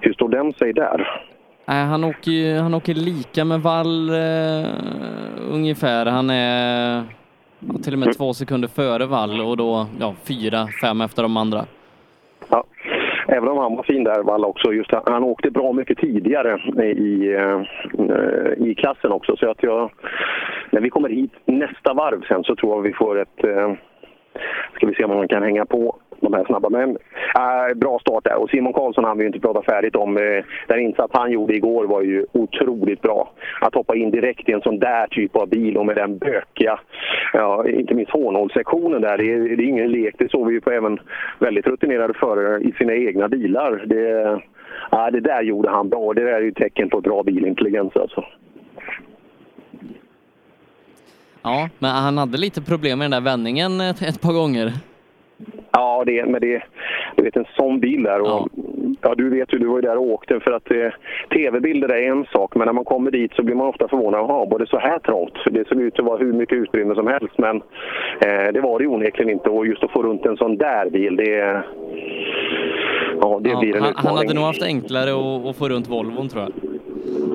hur 0.02 0.14
står 0.14 0.30
den 0.30 0.54
sig 0.54 0.74
där? 0.74 1.22
Nej, 1.66 1.86
han 1.86 2.04
åker, 2.04 2.62
han 2.62 2.74
åker 2.74 2.94
lika 2.94 3.46
med 3.46 3.62
Wall 3.62 4.10
eh, 4.10 4.70
ungefär. 5.52 6.06
Han 6.06 6.30
är 6.30 7.04
till 7.84 7.94
och 7.94 8.00
med 8.00 8.18
två 8.18 8.34
sekunder 8.34 8.68
före 8.68 9.06
Wall 9.06 9.42
och 9.42 9.58
då 9.58 9.88
ja, 10.00 10.14
fyra, 10.24 10.68
fem 10.82 11.02
efter 11.02 11.24
de 11.24 11.38
andra. 11.38 11.66
Även 13.28 13.50
om 13.50 13.58
han 13.58 13.76
var 13.76 13.84
fin 13.84 14.04
där, 14.04 14.24
Walla 14.24 14.48
också. 14.48 14.74
Just 14.74 14.92
han, 14.92 15.04
han 15.06 15.24
åkte 15.24 15.52
bra 15.52 15.74
mycket 15.74 15.98
tidigare 15.98 16.60
i, 16.84 17.34
eh, 17.34 17.62
i 18.68 18.76
klassen 18.76 19.12
också. 19.12 19.36
Så 19.36 19.50
att 19.50 19.64
jag, 19.64 19.92
när 20.70 20.82
vi 20.82 20.90
kommer 20.90 21.10
hit 21.10 21.32
nästa 21.46 21.94
varv 21.94 22.22
sen 22.28 22.44
så 22.44 22.56
tror 22.56 22.76
jag 22.76 22.82
vi 22.82 22.94
får 22.94 23.20
ett... 23.22 23.44
Eh, 23.44 23.74
ska 24.76 24.88
vi 24.88 24.96
se 24.96 25.04
om 25.04 25.12
han 25.12 25.28
kan 25.28 25.44
hänga 25.44 25.66
på 25.66 25.96
de 26.24 26.34
här 26.34 26.46
snabba. 26.46 26.70
Men 26.70 26.90
äh, 27.36 27.76
bra 27.76 28.00
start 28.00 28.24
där. 28.24 28.36
Och 28.36 28.50
Simon 28.50 28.74
Karlsson 28.74 29.04
har 29.04 29.16
vi 29.16 29.22
ju 29.22 29.28
inte 29.28 29.40
prata 29.40 29.62
färdigt 29.62 29.96
om. 29.96 30.18
Eh, 30.18 30.44
den 30.68 30.80
insats 30.80 31.14
han 31.14 31.32
gjorde 31.32 31.56
igår 31.56 31.86
var 31.86 32.02
ju 32.02 32.26
otroligt 32.32 33.02
bra. 33.02 33.32
Att 33.62 33.76
hoppa 33.76 33.96
in 33.96 34.12
direkt 34.12 34.50
i 34.50 34.52
en 34.52 34.62
sån 34.62 34.80
där 34.80 35.08
typ 35.08 35.36
av 35.36 35.50
bil 35.50 35.78
och 35.78 35.86
med 35.86 35.96
den 35.96 36.18
bökiga, 36.18 36.80
ja, 37.34 37.68
inte 37.68 37.94
minst 37.94 38.12
hårnålssektionen 38.12 39.02
där. 39.02 39.18
Det 39.18 39.34
är, 39.34 39.58
det 39.58 39.64
är 39.64 39.68
ingen 39.68 39.92
lek. 39.92 40.16
Det 40.18 40.32
såg 40.32 40.48
vi 40.48 40.54
ju 40.54 40.62
på 40.62 40.72
även 40.72 41.00
väldigt 41.40 41.68
rutinerade 41.68 42.14
förare 42.14 42.62
i 42.62 42.72
sina 42.72 42.94
egna 42.94 43.28
bilar. 43.28 43.84
Det, 43.86 44.42
ja, 44.92 45.12
det 45.12 45.20
där 45.20 45.42
gjorde 45.42 45.70
han 45.70 45.90
bra. 45.90 46.14
Det 46.14 46.24
där 46.24 46.32
är 46.32 46.42
ju 46.42 46.52
tecken 46.52 46.90
på 46.90 47.02
bra 47.02 47.24
bilintelligens 47.24 47.96
alltså. 47.96 48.24
Ja, 51.42 51.70
men 51.80 51.92
han 51.92 52.18
hade 52.18 52.38
lite 52.38 52.62
problem 52.62 53.00
med 53.00 53.06
den 53.06 53.24
där 53.24 53.32
vändningen 53.32 53.82
ett, 53.82 54.02
ett 54.02 54.22
par 54.22 54.34
gånger. 54.34 54.74
Ja, 55.72 56.04
det, 56.06 56.26
men 56.26 56.42
det, 56.42 56.64
du 57.16 57.24
vet 57.24 57.38
en 57.38 57.46
sån 57.58 57.80
bil 57.80 58.04
där. 58.04 58.22
Och, 58.22 58.50
ja. 59.02 59.16
du 59.18 59.30
vet 59.30 59.54
ju, 59.54 59.58
du 59.58 59.66
var 59.68 59.76
ju 59.76 59.82
där 59.82 59.98
och 59.98 60.04
åkte 60.12 60.40
för 60.40 60.52
att 60.52 60.72
eh, 60.72 60.90
tv-bilder 61.34 61.90
är 61.90 62.10
en 62.12 62.26
sak, 62.26 62.56
men 62.56 62.66
när 62.66 62.74
man 62.74 62.86
kommer 62.86 63.12
dit 63.12 63.34
så 63.36 63.44
blir 63.44 63.56
man 63.56 63.68
ofta 63.68 63.88
förvånad. 63.88 64.20
Jaha, 64.20 64.46
var 64.46 64.60
det 64.60 64.68
så 64.68 64.78
här 64.80 65.00
trångt? 65.00 65.34
Det 65.52 65.68
såg 65.68 65.82
ut 65.82 66.00
att 66.00 66.06
vara 66.06 66.18
hur 66.18 66.34
mycket 66.34 66.58
utrymme 66.58 66.96
som 66.96 67.08
helst, 67.08 67.38
men 67.38 67.56
eh, 68.22 68.54
det 68.54 68.62
var 68.62 68.80
det 68.80 68.84
ju 68.84 68.90
onekligen 68.90 69.30
inte. 69.32 69.50
Och 69.50 69.68
just 69.68 69.84
att 69.84 69.92
få 69.92 70.04
runt 70.04 70.26
en 70.26 70.38
sån 70.38 70.58
där 70.58 70.90
bil, 70.90 71.16
det, 71.16 71.64
ja, 73.22 73.40
det 73.44 73.50
Ja, 73.50 73.60
blir 73.60 73.76
en 73.76 73.82
han, 73.82 73.92
utmaning. 73.92 74.08
han 74.08 74.18
hade 74.18 74.34
nog 74.34 74.44
haft 74.44 74.64
enklare 74.64 75.12
att, 75.12 75.46
att 75.46 75.58
få 75.58 75.70
runt 75.70 75.90
Volvon 75.90 76.30
tror 76.30 76.44
jag. 76.44 76.52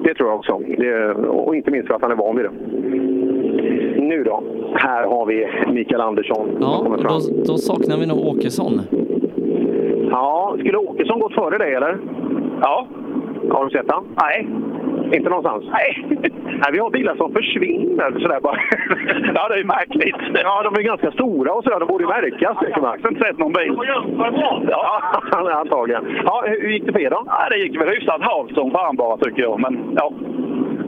Det 0.04 0.14
tror 0.14 0.28
jag 0.28 0.38
också. 0.38 0.58
Det, 0.78 1.10
och 1.14 1.56
inte 1.56 1.70
minst 1.70 1.88
för 1.88 1.94
att 1.94 2.02
han 2.02 2.10
är 2.10 2.16
van 2.16 2.36
vid 2.36 2.44
det. 2.44 2.50
Nu 4.02 4.24
då, 4.24 4.42
här 4.74 5.06
har 5.06 5.26
vi 5.26 5.48
Mikael 5.72 6.00
Andersson 6.00 6.58
Ja, 6.60 6.96
då, 6.98 7.20
då 7.46 7.58
saknar 7.58 7.96
vi 7.98 8.06
nog 8.06 8.26
Åkesson. 8.26 8.80
Ja, 10.10 10.56
skulle 10.58 10.78
Åkesson 10.78 11.20
gått 11.20 11.34
före 11.34 11.58
dig 11.58 11.74
eller? 11.74 11.98
Ja. 12.60 12.86
Har 13.50 13.64
du 13.64 13.70
sett 13.70 13.90
han? 13.92 14.04
Nej. 14.22 14.48
Inte 15.12 15.28
någonstans? 15.28 15.64
Nej. 15.70 16.18
Nej, 16.44 16.70
vi 16.72 16.78
har 16.78 16.90
bilar 16.90 17.16
som 17.16 17.32
försvinner 17.32 18.20
sådär 18.20 18.40
bara. 18.40 18.56
ja, 19.34 19.48
det 19.48 19.60
är 19.60 19.64
märkligt. 19.64 20.42
Ja, 20.44 20.62
de 20.62 20.80
är 20.80 20.82
ganska 20.82 21.10
stora 21.10 21.52
och 21.52 21.64
sådär. 21.64 21.80
De 21.80 21.88
borde 21.88 22.04
ju 22.04 22.08
märkas. 22.08 22.56
Jag 22.60 22.82
har 22.82 22.96
inte 23.08 23.24
sett 23.24 23.38
någon 23.38 23.52
bil. 23.52 23.74
Ja, 24.68 25.02
antagligen. 25.60 26.04
Ja, 26.24 26.44
hur 26.46 26.70
gick 26.70 26.86
det 26.86 26.92
för 26.92 27.00
er 27.00 27.10
då? 27.10 27.22
Ja, 27.26 27.48
det 27.50 27.58
gick 27.58 27.80
väl 27.80 27.88
hyfsat 27.88 28.22
halt 28.22 28.54
som 28.54 28.70
fan 28.70 28.96
bara 28.96 29.16
tycker 29.16 29.42
jag. 29.42 29.60
Men 29.60 29.94
ja. 29.96 30.12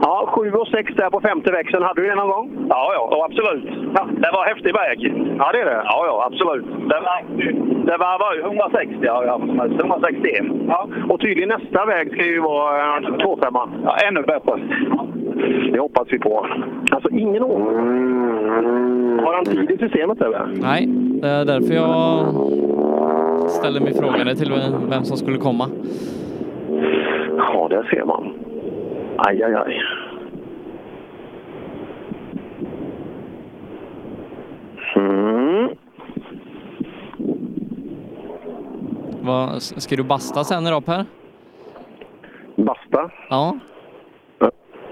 Ja, 0.01 0.29
7 0.35 0.51
och 0.51 0.67
6 0.67 0.93
där 0.95 1.09
på 1.09 1.21
femte 1.21 1.51
växeln. 1.51 1.83
Hade 1.83 2.01
du 2.01 2.07
det 2.07 2.15
någon 2.15 2.29
gång? 2.29 2.65
Ja, 2.69 2.91
ja, 2.93 3.25
absolut. 3.25 3.65
Ja. 3.95 4.07
Det 4.23 4.31
var 4.33 4.45
häftig 4.45 4.73
väg. 4.73 5.13
Ja, 5.37 5.51
det 5.51 5.61
är 5.61 5.65
det? 5.65 5.81
Ja, 5.85 6.05
ja, 6.05 6.23
absolut. 6.31 6.65
Det 6.65 6.99
var, 7.07 7.23
det 7.85 7.97
var, 7.97 8.19
var 8.19 8.35
ju 8.35 8.41
160, 8.41 8.95
ja, 9.01 9.23
ja, 9.25 9.41
161. 9.79 10.45
Ja. 10.67 10.87
Och 11.09 11.19
tydligen 11.19 11.49
nästa 11.49 11.85
väg 11.85 12.13
ska 12.13 12.25
ju 12.25 12.39
vara 12.39 12.97
eh, 12.97 13.17
25 13.19 13.53
Ja, 13.83 13.95
ännu 14.07 14.21
bättre. 14.21 14.59
Det 15.73 15.79
hoppas 15.79 16.07
vi 16.11 16.19
på. 16.19 16.47
Alltså, 16.91 17.09
ingen 17.09 17.43
år. 17.43 17.59
Har 19.25 19.33
han 19.33 19.45
tid 19.45 19.71
i 19.71 19.77
systemet 19.77 20.21
eller? 20.21 20.47
Nej, 20.61 20.85
det 21.21 21.27
är 21.27 21.45
därför 21.45 21.73
jag 21.73 22.25
ställer 23.49 23.79
mig 23.79 23.93
frågan 23.93 24.35
till 24.35 24.53
vem 24.89 25.03
som 25.03 25.17
skulle 25.17 25.37
komma. 25.37 25.65
Ja, 27.37 27.67
där 27.69 27.83
ser 27.83 28.05
man. 28.05 28.33
Aj, 29.23 29.43
aj, 29.43 29.53
aj. 29.53 29.73
Mm. 34.95 35.69
Vad, 39.21 39.61
ska 39.61 39.95
du 39.95 40.03
basta 40.03 40.43
sen 40.43 40.67
idag 40.67 40.85
Per? 40.85 41.05
Basta? 42.55 43.09
Ja. 43.29 43.59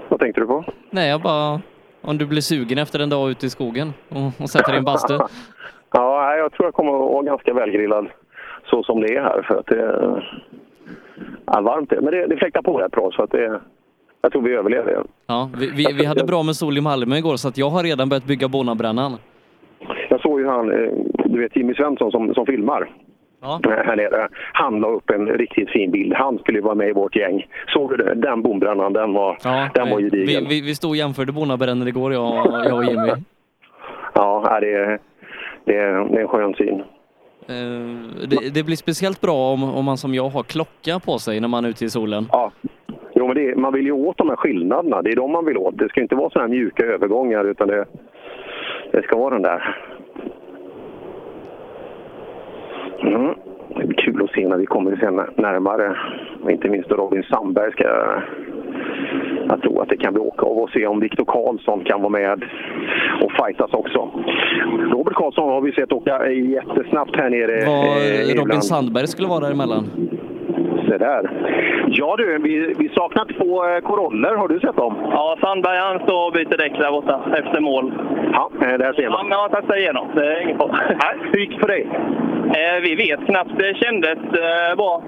Vad 0.08 0.20
tänkte 0.20 0.40
du 0.40 0.46
på? 0.46 0.64
Nej, 0.90 1.10
jag 1.10 1.22
bara... 1.22 1.60
Om 2.02 2.18
du 2.18 2.26
blir 2.26 2.40
sugen 2.40 2.78
efter 2.78 2.98
en 2.98 3.10
dag 3.10 3.30
ute 3.30 3.46
i 3.46 3.50
skogen 3.50 3.92
och, 4.08 4.42
och 4.42 4.50
sätter 4.50 4.66
dig 4.66 4.74
i 4.74 4.78
en 4.78 4.84
bastu. 4.84 5.18
Ja, 5.92 6.36
jag 6.36 6.52
tror 6.52 6.66
jag 6.66 6.74
kommer 6.74 6.92
att 6.92 7.12
vara 7.12 7.22
ganska 7.22 7.54
välgrillad 7.54 8.08
så 8.64 8.82
som 8.82 9.00
det 9.00 9.16
är 9.16 9.22
här. 9.22 9.42
För 9.42 9.58
att 9.58 9.66
det 9.66 9.80
är 9.80 10.42
ja, 11.46 11.60
varmt. 11.60 11.90
Men 11.90 12.04
det, 12.04 12.26
det 12.26 12.36
fläktar 12.36 12.62
på 12.62 12.78
rätt 12.78 12.92
bra 12.92 13.10
så 13.12 13.22
att 13.22 13.30
det, 13.30 13.60
jag 14.22 14.32
tror 14.32 14.42
vi 14.42 14.54
överlever 14.54 14.92
det. 14.92 15.02
Ja, 15.26 15.50
vi, 15.58 15.70
vi, 15.70 15.92
vi 15.92 16.04
hade 16.04 16.24
bra 16.24 16.42
med 16.42 16.56
sol 16.56 16.78
i 16.78 16.80
Malmö 16.80 17.16
igår 17.16 17.36
så 17.36 17.48
att 17.48 17.58
jag 17.58 17.70
har 17.70 17.82
redan 17.82 18.08
börjat 18.08 18.24
bygga 18.24 18.48
Bonabrännan. 18.48 19.16
Jag 20.08 20.20
såg 20.20 20.40
ju 20.40 20.46
han, 20.46 20.70
eh, 20.72 20.90
du 21.24 21.40
vet 21.40 21.56
Jimmy 21.56 21.74
Svensson 21.74 22.10
som, 22.10 22.34
som 22.34 22.46
filmar. 22.46 22.90
Ja. 23.42 23.60
eh, 23.64 23.70
Här 23.70 23.96
nere. 23.96 24.28
Han 24.52 24.80
la 24.80 24.88
upp 24.88 25.10
en 25.10 25.26
riktigt 25.26 25.70
fin 25.70 25.90
bild. 25.90 26.14
Han 26.14 26.38
skulle 26.38 26.58
ju 26.58 26.62
vara 26.64 26.74
med 26.74 26.88
i 26.88 26.92
vårt 26.92 27.16
gäng. 27.16 27.46
Såg 27.68 27.90
du 27.90 27.96
det? 27.96 28.14
Den 28.14 28.42
bombrännan, 28.42 28.92
den 28.92 29.12
var, 29.12 29.38
den 29.74 29.90
var 29.90 29.96
vi, 29.96 30.02
gedigen. 30.10 30.48
vi, 30.48 30.60
vi 30.60 30.74
stod 30.74 30.90
och 30.90 30.96
jämförde 30.96 31.32
Bonabrännor 31.32 31.88
igår, 31.88 32.12
jag, 32.12 32.46
jag 32.66 32.76
och 32.78 32.84
Jimmy. 32.84 33.12
Ja, 34.14 34.58
det, 34.60 34.72
är- 34.74 34.98
det, 35.64 35.76
är- 35.76 36.08
det 36.12 36.16
är 36.16 36.20
en 36.20 36.28
skön 36.28 36.54
syn. 36.54 36.82
Eh, 37.48 38.26
Det, 38.28 38.54
det 38.54 38.62
blir 38.62 38.76
speciellt 38.76 39.20
bra 39.20 39.52
om, 39.52 39.62
om 39.64 39.84
man 39.84 39.96
som 39.96 40.14
jag 40.14 40.28
har 40.28 40.42
klocka 40.42 40.98
på 40.98 41.18
sig 41.18 41.40
när 41.40 41.48
man 41.48 41.64
är 41.64 41.68
ute 41.68 41.84
i 41.84 41.90
solen. 41.90 42.26
Ja. 42.32 42.52
Men 43.30 43.46
det, 43.46 43.56
man 43.56 43.72
vill 43.72 43.84
ju 43.86 43.92
åt 43.92 44.18
de 44.18 44.28
här 44.28 44.36
skillnaderna. 44.36 45.02
Det 45.02 45.10
är 45.10 45.16
de 45.16 45.32
man 45.32 45.44
vill 45.44 45.56
åt. 45.56 45.78
Det 45.78 45.88
ska 45.88 46.00
inte 46.00 46.14
vara 46.14 46.30
sådana 46.30 46.48
här 46.48 46.54
mjuka 46.54 46.86
övergångar 46.86 47.44
utan 47.44 47.68
det, 47.68 47.84
det 48.92 49.02
ska 49.02 49.18
vara 49.18 49.34
den 49.34 49.42
där. 49.42 49.76
Mm. 53.02 53.34
Det 53.68 53.86
blir 53.86 53.96
kul 53.96 54.22
att 54.24 54.30
se 54.30 54.48
när 54.48 54.56
vi 54.56 54.66
kommer 54.66 54.96
sen 54.96 55.20
närmare. 55.36 55.96
Inte 56.48 56.68
minst 56.68 56.90
Robin 56.90 57.22
Sandberg 57.22 57.72
ska... 57.72 57.84
Jag 59.48 59.62
tror 59.62 59.82
att 59.82 59.88
det 59.88 59.96
kan 59.96 60.12
bli 60.12 60.22
åka 60.22 60.46
av 60.46 60.58
och 60.58 60.70
se 60.70 60.86
om 60.86 61.00
Viktor 61.00 61.24
Karlsson 61.24 61.84
kan 61.84 62.00
vara 62.00 62.10
med 62.10 62.44
och 63.22 63.32
fightas 63.32 63.72
också. 63.72 64.10
Robert 64.92 65.14
Karlsson 65.14 65.48
har 65.48 65.60
vi 65.60 65.72
sett 65.72 65.92
åka 65.92 66.30
jättesnabbt 66.30 67.16
här 67.16 67.30
nere. 67.30 67.66
Vad 67.66 67.86
eh, 67.86 68.20
Robin 68.20 68.42
ibland. 68.42 68.64
Sandberg 68.64 69.06
skulle 69.06 69.28
vara 69.28 69.40
däremellan. 69.40 69.90
Se 70.90 70.98
där. 70.98 71.30
Ja 71.88 72.14
du, 72.18 72.38
vi, 72.38 72.74
vi 72.78 72.88
saknar 72.88 73.24
två 73.24 73.64
eh, 73.68 73.80
Coroller. 73.80 74.34
Har 74.36 74.48
du 74.48 74.60
sett 74.60 74.76
dem? 74.76 74.94
Ja, 75.10 75.36
Sandberg 75.40 75.78
han 75.78 75.98
står 75.98 76.26
och 76.26 76.32
byter 76.32 76.56
däck 76.56 76.72
där 76.78 76.90
borta 76.90 77.20
efter 77.34 77.60
mål. 77.60 77.92
Ja, 78.32 78.50
eh, 78.62 78.78
där 78.78 78.92
ser 78.92 79.02
Ja, 79.02 79.10
man. 79.10 79.28
men 79.28 79.38
han 79.38 79.50
testar 79.52 79.76
igenom. 79.78 80.06
Det 80.14 80.26
är 80.26 80.40
inget 80.42 80.56
hur 81.32 81.40
gick 81.40 81.50
det 81.54 81.58
för 81.60 81.68
dig? 81.68 81.88
Eh, 82.60 82.82
vi 82.82 82.94
vet 82.94 83.26
knappt. 83.26 83.50
Det 83.58 83.74
kändes 83.76 84.18
eh, 84.18 84.76
bra. 84.76 85.02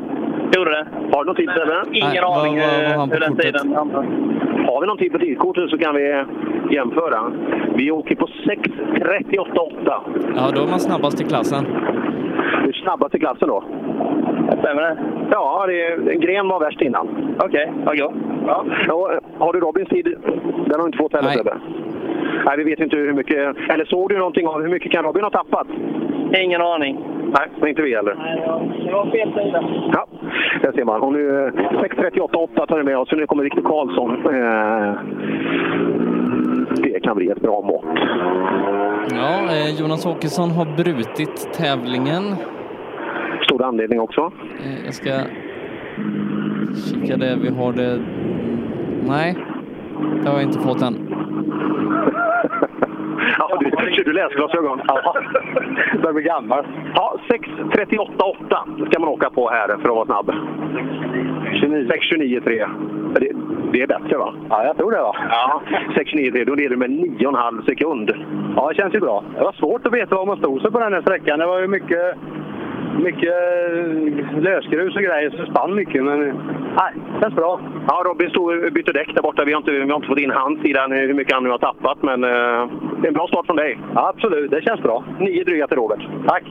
Gjorde 0.57 0.71
det. 0.71 0.87
Har 1.13 1.25
du 1.25 1.27
någon 1.27 1.37
tid 1.37 1.51
Sebbe? 1.57 1.83
Ingen 1.93 2.09
Nej, 2.09 2.19
aning 2.19 2.59
vad- 2.59 2.69
vad 2.69 2.99
har 2.99 3.07
eh, 3.07 3.13
hur 3.13 3.21
den 3.21 3.31
kortet? 3.37 3.45
tiden. 3.45 3.75
Har 4.67 4.81
vi 4.81 4.87
någon 4.87 4.99
tid 4.99 5.13
på 5.13 5.19
tidkortet 5.19 5.71
så 5.71 5.79
kan 5.79 5.95
vi 5.95 6.25
jämföra. 6.71 7.21
Vi 7.75 7.91
åker 7.91 8.15
på 8.15 8.27
6.38,8. 8.27 10.01
Ja, 10.37 10.51
då 10.55 10.63
är 10.63 10.67
man 10.71 10.81
snabbast 10.81 11.21
i 11.21 11.25
klassen. 11.25 11.65
Du 12.63 12.69
är 12.69 12.73
snabbast 12.83 13.15
i 13.15 13.19
klassen 13.19 13.49
då? 13.49 13.65
Stämmer 14.61 14.83
det? 14.83 14.97
Ja, 15.31 15.67
det, 15.67 16.15
Gren 16.15 16.49
var 16.49 16.61
värst 16.61 16.81
innan. 16.81 17.37
Okej, 17.39 17.73
gott. 17.85 17.95
Ja. 18.47 18.65
Ja, 18.89 19.21
har 19.39 19.53
du 19.53 19.61
Robins 19.61 19.89
tid? 19.89 20.05
Den 20.67 20.73
har 20.73 20.79
du 20.79 20.87
inte 20.87 20.99
fått 20.99 21.13
heller 21.13 21.29
Nej. 21.29 21.37
Sebbe? 21.37 21.55
Nej, 22.47 22.57
vi 22.57 22.65
vet 22.65 22.81
inte 22.81 22.97
hur 22.97 23.13
mycket... 23.13 23.57
Eller 23.69 23.85
såg 23.85 24.09
du 24.09 24.19
någonting 24.19 24.47
av 24.47 24.63
hur 24.63 24.69
mycket 24.69 24.93
kan 24.93 25.05
Robin 25.05 25.23
ha 25.23 25.31
tappat? 25.31 25.67
Ingen 26.37 26.63
aning. 26.63 26.99
Nej, 27.39 27.49
men 27.61 27.69
inte 27.69 27.83
vi 27.83 27.95
heller. 27.97 28.15
Det 28.87 28.93
var 28.93 29.11
fel 29.11 29.33
sida. 29.33 29.65
Ja, 29.93 30.07
där 30.63 30.73
ser 30.73 30.85
man. 30.85 31.01
Och 31.01 31.13
nu 31.13 31.47
eh, 31.47 31.53
6.38,8 31.53 32.67
tar 32.67 32.77
vi 32.79 32.85
med 32.85 32.99
oss. 32.99 33.09
Så 33.09 33.17
nu 33.17 33.27
kommer 33.27 33.45
Viktor 33.45 33.63
Karlsson. 33.63 34.11
Eh, 34.35 34.95
det 36.83 37.01
kan 37.01 37.17
bli 37.17 37.29
ett 37.29 37.41
bra 37.41 37.61
mått. 37.61 37.85
Ja, 39.11 39.55
eh, 39.55 39.81
Jonas 39.81 40.07
Åkesson 40.07 40.51
har 40.51 40.65
brutit 40.77 41.53
tävlingen. 41.53 42.23
Anledning 43.63 44.01
också. 44.01 44.33
Eh, 44.65 44.85
Jag 44.85 44.95
ska 44.95 45.11
kika 46.91 47.17
det. 47.17 47.39
Vi 47.43 47.49
har 47.49 47.73
det... 47.73 47.99
Nej, 49.09 49.37
det 50.23 50.29
har 50.31 50.37
jag 50.37 50.43
inte 50.49 50.59
fått 50.59 50.83
än. 50.83 50.95
Ja, 53.39 53.59
du, 53.61 53.71
kör 53.71 54.05
du 54.05 54.13
läsglasögon? 54.13 54.81
Ja. 54.89 55.15
Börjar 56.03 56.13
bli 56.13 56.23
gammal. 56.23 56.65
Ja, 56.95 57.17
6.38,8 57.29 58.87
ska 58.91 59.01
man 59.01 59.09
åka 59.09 59.31
på 59.31 59.49
här 59.51 59.67
för 59.69 59.75
att 59.75 59.87
vara 59.89 60.07
snabb. 60.07 60.31
6.29,3. 60.31 62.69
Det, 63.15 63.33
det 63.73 63.83
är 63.83 63.87
bättre 63.87 64.17
va? 64.19 64.35
Ja, 64.51 64.65
jag 64.65 64.77
tror 64.77 64.91
det 64.91 65.03
va. 65.03 65.17
Ja, 65.31 65.63
6.29,3. 65.97 66.45
Då 66.45 66.55
leder 66.55 66.71
du 66.71 66.77
med 66.77 66.91
9,5 66.91 67.65
sekund. 67.67 68.11
Ja, 68.57 68.69
det 68.69 68.75
känns 68.75 68.95
ju 68.95 69.01
bra. 69.01 69.25
Det 69.35 69.41
var 69.45 69.53
svårt 69.53 69.87
att 69.87 69.93
veta 69.95 70.15
var 70.17 70.27
man 70.27 70.37
stod 70.37 70.63
sig 70.63 70.71
på 70.71 70.79
den 70.79 70.93
här 70.93 71.03
sträckan. 71.03 71.39
Det 71.39 71.47
var 71.47 71.61
ju 71.61 71.67
mycket, 71.69 72.15
mycket 72.99 73.35
eh, 73.35 74.41
lösgrus 74.41 74.97
och 74.97 75.03
grejer, 75.03 75.31
så 75.31 75.37
det 75.37 75.51
spann 75.51 75.75
mycket. 75.75 76.05
Men 76.05 76.21
nej, 76.77 76.93
känns 77.21 77.35
bra. 77.35 77.61
Ja, 77.89 78.03
Robin 78.07 78.31
stod, 78.31 78.73
bytte 78.73 78.93
däck 78.93 79.15
där 79.15 79.23
borta. 79.23 79.45
Vi 79.45 79.53
har, 79.53 79.61
inte, 79.61 79.71
vi 79.71 79.91
har 79.91 79.97
inte 79.97 80.09
fått 80.09 80.19
in 80.19 80.31
hans 80.31 80.61
sida 80.61 80.87
hur 80.87 81.15
mycket 81.15 81.35
han 81.35 81.45
nu 81.45 81.51
har 81.51 81.59
tappat, 81.59 82.03
men 82.03 82.25
eh, 82.25 82.69
det 83.01 83.07
är 83.07 83.09
en 83.09 83.15
bra 83.15 83.27
start 83.27 83.47
från 83.47 83.57
dig. 83.57 83.79
Ja, 83.95 84.09
absolut, 84.09 84.51
det 84.51 84.63
känns 84.63 84.83
bra. 84.83 85.05
Nio 85.19 85.45
dryga 85.45 85.67
till 85.67 85.77
Robert. 85.77 86.09
Tack! 86.27 86.45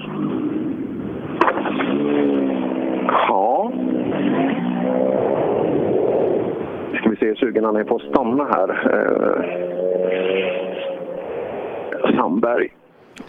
Ja. 3.07 3.71
Ska 6.97 7.09
vi 7.09 7.15
se 7.15 7.25
hur 7.25 7.35
sugen 7.35 7.65
han 7.65 7.75
är 7.75 7.83
på 7.83 7.95
att 7.95 8.01
stanna 8.01 8.43
här. 8.43 8.69
Eh, 8.93 9.61
Sandberg. 12.15 12.69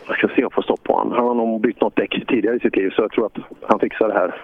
Jag 0.07 0.17
ska 0.19 0.29
se 0.29 0.35
om 0.35 0.43
jag 0.43 0.53
får 0.53 0.63
stopp 0.63 0.83
på 0.83 0.93
honom. 0.93 1.13
Han 1.13 1.27
har 1.27 1.35
nog 1.35 1.61
bytt 1.61 1.81
något 1.81 1.97
däck 1.97 2.25
tidigare 2.29 2.57
i 2.57 2.61
sitt 2.61 2.77
liv, 2.77 2.91
så 2.91 3.03
jag 3.03 3.13
tror 3.13 3.27
att 3.27 3.39
han 3.63 3.79
fixar 3.81 4.09
det 4.09 4.15
här. 4.15 4.35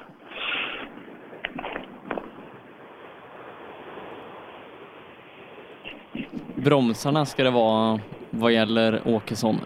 Bromsarna 6.54 7.26
ska 7.26 7.44
det 7.44 7.50
vara 7.50 8.00
vad 8.30 8.52
gäller 8.52 9.00
Åkesson. 9.04 9.56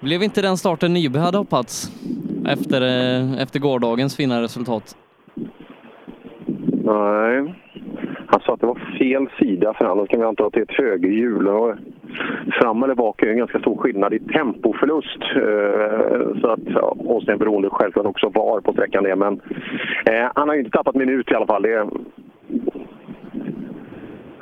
Blev 0.00 0.22
inte 0.22 0.42
den 0.42 0.56
starten 0.56 0.92
Nyby 0.92 1.18
hade 1.18 1.38
hoppats 1.38 1.92
efter, 2.46 2.82
eh, 2.82 3.42
efter 3.42 3.58
gårdagens 3.58 4.16
fina 4.16 4.42
resultat? 4.42 4.96
Nej. 6.84 7.54
Han 8.26 8.40
sa 8.40 8.54
att 8.54 8.60
det 8.60 8.66
var 8.66 8.96
fel 8.98 9.26
sida 9.38 9.74
för 9.74 9.84
honom. 9.84 10.06
Kan 10.06 10.20
vi 10.20 10.26
anta 10.26 10.46
att 10.46 10.52
det 10.52 10.60
är 10.60 10.62
ett 10.62 10.78
högerhjul. 10.78 11.48
Fram 12.60 12.82
eller 12.82 12.94
bak 12.94 13.22
är 13.22 13.26
en 13.30 13.38
ganska 13.38 13.58
stor 13.58 13.76
skillnad 13.76 14.14
i 14.14 14.18
tempoförlust. 14.18 15.22
Eh, 15.22 16.40
Så 16.40 16.48
att, 16.48 16.60
ja, 16.66 16.96
och 16.98 17.22
sen 17.22 17.38
beroende 17.38 17.68
självklart 17.70 18.06
också 18.06 18.28
var 18.28 18.60
på 18.60 18.72
sträckan 18.72 19.04
det. 19.04 19.16
Men 19.16 19.40
eh, 20.06 20.30
han 20.34 20.48
har 20.48 20.54
ju 20.54 20.60
inte 20.60 20.76
tappat 20.76 20.94
minut 20.94 21.30
i 21.30 21.34
alla 21.34 21.46
fall. 21.46 21.62
Det. 21.62 21.86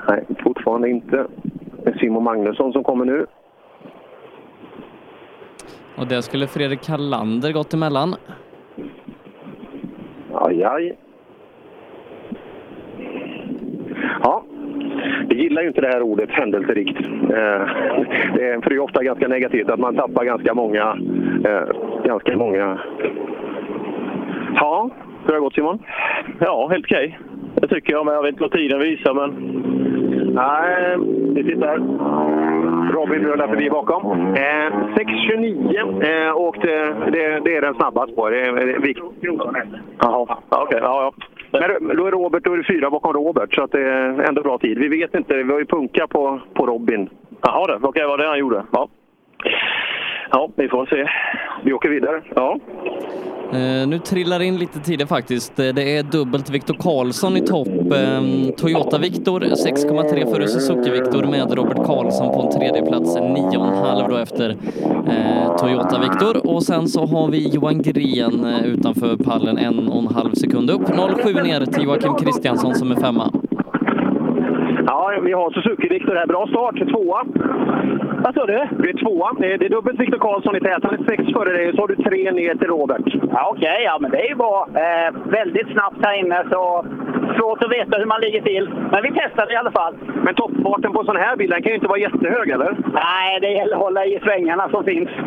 Nej, 0.08 0.24
fortfarande 0.42 0.90
inte. 0.90 1.26
Det 1.84 1.90
är 1.90 1.98
Simon 1.98 2.24
Magnusson 2.24 2.72
som 2.72 2.84
kommer 2.84 3.04
nu. 3.04 3.26
Och 5.96 6.06
där 6.06 6.20
skulle 6.20 6.46
Fredrik 6.46 6.80
Kallander 6.82 7.52
gått 7.52 7.74
emellan. 7.74 8.14
Aj, 10.34 10.64
aj. 10.64 10.96
Ja, 14.22 14.44
vi 15.28 15.42
gillar 15.42 15.62
ju 15.62 15.68
inte 15.68 15.80
det 15.80 15.88
här 15.88 16.02
ordet 16.02 16.30
händelserikt. 16.30 17.00
Eh, 17.06 17.66
det 18.34 18.48
är, 18.48 18.60
för 18.62 18.70
det 18.70 18.76
är 18.76 18.80
ofta 18.80 19.02
ganska 19.02 19.28
negativt 19.28 19.70
att 19.70 19.80
man 19.80 19.94
tappar 19.94 20.24
ganska 20.24 20.54
många... 20.54 20.96
Eh, 21.44 22.04
ganska 22.04 22.36
många... 22.36 22.78
Ja, 24.54 24.90
hur 25.24 25.28
har 25.28 25.34
det 25.34 25.40
gått 25.40 25.54
Simon? 25.54 25.78
Ja, 26.38 26.68
helt 26.68 26.84
okej. 26.84 27.18
Det 27.54 27.68
tycker 27.68 27.92
jag, 27.92 28.06
men 28.06 28.14
jag 28.14 28.22
vet 28.22 28.28
inte 28.28 28.42
vad 28.42 28.52
tiden 28.52 28.80
visar. 28.80 29.14
Men... 29.14 29.30
Nej, 30.34 30.96
vi 31.34 31.44
tittar. 31.44 31.78
Robin 32.94 33.24
rullar 33.24 33.48
förbi 33.48 33.70
bakom. 33.70 34.34
Eh, 34.34 34.42
6.29 34.42 36.28
eh, 36.28 36.36
åkte, 36.36 36.68
det, 37.12 37.40
det 37.44 37.56
är 37.56 37.60
den 37.60 37.74
snabbast 37.74 38.16
på. 38.16 38.30
Det 38.30 38.40
är, 38.40 38.78
vikt. 38.78 39.00
Jaha, 39.98 40.26
ja, 40.28 40.38
okej. 40.48 40.78
ja, 40.82 41.12
ja. 41.50 41.68
Men 41.80 41.96
då 41.96 42.06
är 42.06 42.10
Robert 42.10 42.44
då 42.44 42.52
är 42.52 42.56
det 42.56 42.64
fyra 42.64 42.90
bakom 42.90 43.12
Robert, 43.12 43.54
så 43.54 43.62
att 43.62 43.72
det 43.72 43.80
är 43.80 44.28
ändå 44.28 44.42
bra 44.42 44.58
tid. 44.58 44.78
Vi 44.78 44.88
vet 44.88 45.14
inte, 45.14 45.34
vi 45.34 45.52
har 45.52 45.58
ju 45.58 45.66
punka 45.66 46.06
på, 46.06 46.40
på 46.54 46.66
Robin. 46.66 47.08
Jaha, 47.40 47.66
det. 47.66 47.78
Okej, 47.82 48.06
vad 48.06 48.18
det 48.18 48.26
han 48.26 48.38
gjorde. 48.38 48.62
Ja 48.72 48.88
ja, 50.30 50.50
vi 50.56 50.68
får 50.68 50.86
se. 50.86 51.08
Vi 51.64 51.72
åker 51.72 51.88
vidare. 51.88 52.22
Ja. 52.34 52.58
Eh, 53.52 53.88
nu 53.88 53.98
trillar 53.98 54.42
in 54.42 54.56
lite 54.58 54.78
tider 54.78 55.06
faktiskt. 55.06 55.58
Eh, 55.58 55.68
det 55.68 55.96
är 55.96 56.02
dubbelt 56.02 56.50
Viktor 56.50 56.74
Karlsson 56.74 57.36
i 57.36 57.40
topp. 57.40 57.68
Eh, 57.68 58.22
Toyota 58.56 58.98
Viktor 58.98 59.40
6,3 59.40 60.30
före 60.34 60.48
Suzuki 60.48 60.90
Viktor 60.90 61.24
med 61.24 61.52
Robert 61.52 61.86
Karlsson 61.86 62.34
på 62.34 62.42
en 62.42 62.60
tredje 62.60 62.82
plats 62.82 63.16
9,5 63.16 64.08
då 64.08 64.16
efter 64.16 64.50
eh, 65.08 65.56
Toyota 65.56 66.00
Viktor. 66.00 66.54
Och 66.54 66.62
sen 66.62 66.88
så 66.88 67.06
har 67.06 67.28
vi 67.30 67.48
Johan 67.48 67.82
Gren 67.82 68.44
eh, 68.44 68.66
utanför 68.66 69.16
pallen 69.16 69.58
1,5 69.58 70.34
sekund 70.34 70.70
upp. 70.70 70.82
0,7 70.82 71.42
ner 71.42 71.66
till 71.66 71.82
Joakim 71.84 72.14
Kristiansson 72.14 72.74
som 72.74 72.90
är 72.90 72.96
femma. 72.96 73.32
Ja, 74.94 75.12
vi 75.22 75.32
har 75.32 75.50
Suzuki-Viktor 75.50 76.14
här. 76.14 76.26
Bra 76.26 76.46
start, 76.46 76.76
tvåa. 76.92 77.20
Vad 78.24 78.34
sa 78.34 78.46
du? 78.46 78.58
Det 78.82 78.88
är 78.90 78.98
tvåa. 79.04 79.28
Det 79.38 79.52
är, 79.52 79.58
det 79.58 79.66
är 79.66 79.70
dubbelt 79.76 80.00
Viktor 80.00 80.18
Karlsson 80.18 80.56
i 80.56 80.60
tät. 80.60 80.82
Han 80.82 80.94
är 80.94 81.04
sex 81.08 81.22
före 81.32 81.50
dig. 81.52 81.72
Så 81.74 81.80
har 81.80 81.88
du 81.88 81.96
tre 81.96 82.32
ner 82.32 82.54
till 82.54 82.68
Robert. 82.68 83.06
Ja, 83.30 83.42
Okej, 83.52 83.80
ja, 83.88 83.98
men 84.00 84.10
det 84.10 84.18
är 84.24 84.28
ju 84.28 84.34
bra. 84.34 84.68
Eh, 84.84 85.08
väldigt 85.38 85.68
snabbt 85.74 85.98
här 86.06 86.14
inne, 86.20 86.44
så 86.50 86.84
svårt 87.38 87.64
att 87.64 87.72
veta 87.78 87.98
hur 88.00 88.06
man 88.06 88.20
ligger 88.20 88.40
till. 88.40 88.64
Men 88.92 89.02
vi 89.02 89.10
testar 89.20 89.52
i 89.52 89.56
alla 89.56 89.70
fall. 89.70 89.94
Men 90.24 90.34
toppfarten 90.34 90.92
på 90.92 91.04
sån 91.04 91.16
här 91.16 91.36
bil 91.36 91.50
den 91.50 91.62
kan 91.62 91.70
ju 91.72 91.76
inte 91.80 91.88
vara 91.88 91.98
jättehög, 91.98 92.48
eller? 92.50 92.76
Nej, 92.92 93.40
det 93.40 93.50
gäller 93.50 93.76
att 93.76 93.82
hålla 93.86 94.06
i 94.06 94.20
svängarna 94.22 94.68
som 94.68 94.84
finns. 94.84 95.08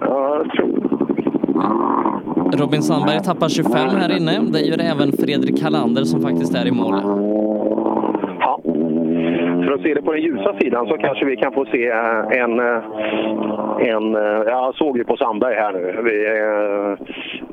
ja, 0.00 0.44
Robin 2.60 2.82
Sandberg 2.82 3.20
tappar 3.20 3.48
25 3.48 3.72
här 3.72 4.16
inne. 4.16 4.32
Det 4.52 4.60
gör 4.60 4.80
även 4.92 5.12
Fredrik 5.12 5.62
Kallander 5.62 6.04
som 6.04 6.20
faktiskt 6.20 6.54
är 6.54 6.66
i 6.66 6.72
mål. 6.72 6.94
Mm. 9.56 9.68
För 9.68 9.74
att 9.74 9.82
se 9.82 9.94
det 9.94 10.02
på 10.02 10.12
den 10.12 10.22
ljusa 10.22 10.54
sidan 10.60 10.86
så 10.86 10.98
kanske 10.98 11.24
vi 11.24 11.36
kan 11.36 11.52
få 11.52 11.64
se 11.64 11.88
eh, 11.88 12.42
en... 12.42 12.60
Eh, 12.60 12.82
en 13.78 14.14
eh, 14.14 14.42
jag 14.46 14.74
såg 14.74 14.98
ju 14.98 15.04
på 15.04 15.16
Sandberg 15.16 15.54
här 15.54 15.72
nu. 15.72 16.02
Vi, 16.04 16.16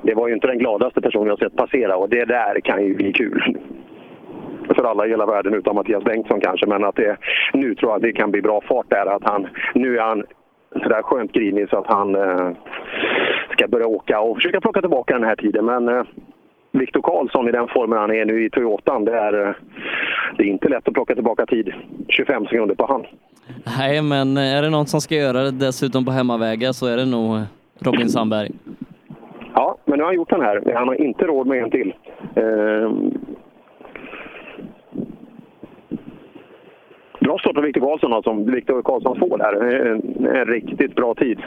det 0.01 0.13
var 0.13 0.27
ju 0.27 0.33
inte 0.33 0.47
den 0.47 0.57
gladaste 0.57 1.01
personen 1.01 1.27
jag 1.27 1.39
sett 1.39 1.55
passera 1.55 1.95
och 1.95 2.09
det 2.09 2.25
där 2.25 2.59
kan 2.59 2.85
ju 2.85 2.95
bli 2.95 3.13
kul. 3.13 3.57
För 4.75 4.83
alla 4.83 5.05
i 5.05 5.09
hela 5.09 5.25
världen 5.25 5.53
utom 5.53 5.75
Mattias 5.75 6.03
Bengtsson 6.03 6.41
kanske. 6.41 6.67
Men 6.67 6.83
att 6.83 6.95
det, 6.95 7.17
nu 7.53 7.75
tror 7.75 7.91
jag 7.91 7.95
att 7.95 8.01
det 8.01 8.13
kan 8.13 8.31
bli 8.31 8.41
bra 8.41 8.61
fart 8.61 8.89
där. 8.89 9.15
Att 9.15 9.29
han, 9.29 9.47
nu 9.73 9.97
är 9.97 10.01
han 10.01 10.23
sådär 10.81 11.01
skönt 11.01 11.31
grinig 11.31 11.69
så 11.69 11.77
att 11.77 11.87
han 11.87 12.15
eh, 12.15 12.49
ska 13.51 13.67
börja 13.67 13.87
åka 13.87 14.19
och 14.19 14.37
försöka 14.37 14.61
plocka 14.61 14.81
tillbaka 14.81 15.13
den 15.13 15.27
här 15.27 15.35
tiden. 15.35 15.65
Men 15.65 15.89
eh, 15.89 16.03
Viktor 16.79 17.01
Karlsson 17.01 17.47
i 17.47 17.51
den 17.51 17.67
formen 17.67 17.99
han 17.99 18.11
är 18.11 18.25
nu 18.25 18.45
i 18.45 18.49
Toyotan, 18.49 19.05
det 19.05 19.17
är, 19.17 19.47
eh, 19.47 19.55
det 20.37 20.43
är 20.43 20.47
inte 20.47 20.69
lätt 20.69 20.87
att 20.87 20.93
plocka 20.93 21.15
tillbaka 21.15 21.45
tid. 21.45 21.73
25 22.09 22.45
sekunder 22.45 22.75
på 22.75 22.85
han. 22.85 23.05
Nej, 23.77 24.01
men 24.01 24.37
är 24.37 24.61
det 24.61 24.69
någon 24.69 24.87
som 24.87 25.01
ska 25.01 25.15
göra 25.15 25.41
det 25.43 25.51
dessutom 25.51 26.05
på 26.05 26.11
hemmavägar 26.11 26.71
så 26.71 26.87
är 26.87 26.97
det 26.97 27.05
nog 27.05 27.39
Robin 27.79 28.09
Sandberg. 28.09 28.49
Ja, 29.53 29.77
men 29.85 29.97
nu 29.97 30.03
har 30.03 30.09
han 30.09 30.15
gjort 30.15 30.29
den 30.29 30.41
här. 30.41 30.73
Han 30.75 30.87
har 30.87 31.01
inte 31.01 31.25
råd 31.25 31.47
med 31.47 31.63
en 31.63 31.71
till. 31.71 31.93
Eh, 32.35 32.91
bra 37.19 37.37
start 37.39 37.57
av 37.57 37.63
Viktor 37.63 37.81
Karlsson 37.81 38.13
alltså. 38.13 38.33
Viktor 38.33 38.81
Karlsson 38.81 39.19
får 39.19 39.37
där. 39.37 39.53
En, 39.91 40.25
en 40.25 40.45
riktigt 40.45 40.95
bra 40.95 41.15
tid. 41.15 41.39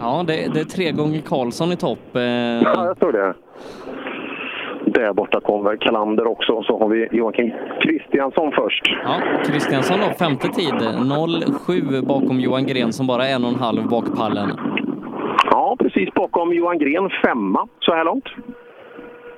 Ja, 0.00 0.24
det, 0.26 0.54
det 0.54 0.60
är 0.60 0.64
tre 0.64 0.92
gånger 0.92 1.20
Karlsson 1.20 1.72
i 1.72 1.76
topp. 1.76 2.16
Eh, 2.16 2.22
Ja, 2.22 2.86
jag 2.86 2.98
tror 3.00 3.12
det. 3.12 3.34
Där 4.86 5.12
borta 5.12 5.40
kommer 5.40 5.76
Kalander 5.76 6.26
också. 6.26 6.62
Så 6.62 6.78
har 6.78 6.88
vi 6.88 7.08
Joakim 7.12 7.50
Kristiansson 7.82 8.52
först. 8.52 8.82
Ja, 9.04 9.20
Kristiansson 9.46 9.96
då, 10.00 10.14
femte 10.18 10.48
tid. 10.48 10.74
0,7 10.74 12.06
bakom 12.06 12.40
Johan 12.40 12.66
Gren 12.66 12.92
som 12.92 13.06
bara 13.06 13.28
är 13.28 13.34
en 13.34 13.44
och 13.44 13.50
en 13.50 13.58
halv 13.60 13.88
bak 13.88 14.04
pallen. 14.16 14.50
Ja, 15.50 15.76
precis 15.78 16.14
bakom 16.14 16.52
Johan 16.52 16.78
Gren, 16.78 17.10
femma 17.24 17.68
så 17.80 17.94
här 17.94 18.04
långt. 18.04 18.24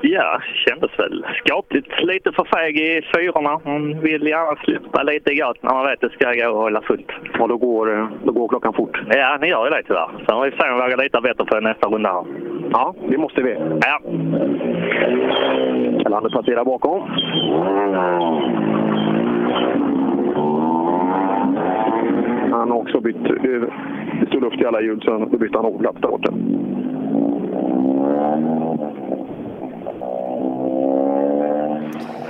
Ja, 0.00 0.40
kändes 0.66 0.98
väl 0.98 1.26
skapligt. 1.44 2.02
Lite 2.02 2.32
för 2.32 2.44
feg 2.44 2.80
i 2.80 3.02
fyrorna. 3.14 3.60
Hon 3.64 4.00
vill 4.00 4.26
gärna 4.26 4.56
släppa 4.64 5.02
lite 5.02 5.34
gott 5.34 5.62
när 5.62 5.74
man 5.74 5.86
vet 5.86 6.04
att 6.04 6.10
det 6.10 6.16
ska 6.16 6.32
gå 6.32 6.50
och 6.50 6.62
hålla 6.62 6.80
fullt. 6.80 7.10
Och 7.40 7.48
då 7.48 7.56
går, 7.56 8.08
då 8.24 8.32
går 8.32 8.48
klockan 8.48 8.72
fort? 8.72 9.02
Ja, 9.08 9.38
ni 9.40 9.48
gör 9.48 9.64
ju 9.64 9.70
det 9.70 9.82
tyvärr. 9.86 10.08
Sen 10.16 10.36
får 10.36 10.44
vi 10.44 10.50
vi 10.50 10.82
vågar 10.82 11.02
lita 11.02 11.20
bättre 11.20 11.44
på 11.44 11.60
nästa 11.60 11.88
runda 11.88 12.12
här. 12.12 12.24
Ja, 12.72 12.94
det 13.08 13.18
måste 13.18 13.42
vi. 13.42 13.52
Ja. 13.80 14.00
Kalander 16.02 16.30
passerar 16.30 16.64
bakom. 16.64 17.02
Han 22.52 22.70
har 22.70 22.76
också 22.76 23.00
bytt... 23.00 23.24
Det 24.20 24.26
stod 24.26 24.42
luft 24.42 24.62
i 24.62 24.66
alla 24.66 24.80
hjul, 24.80 25.00
så 25.04 25.18
då 25.18 25.38
bytte 25.38 25.58
han 25.58 25.66
åklapp 25.66 26.02
där 26.02 26.08
borta. 26.08 26.32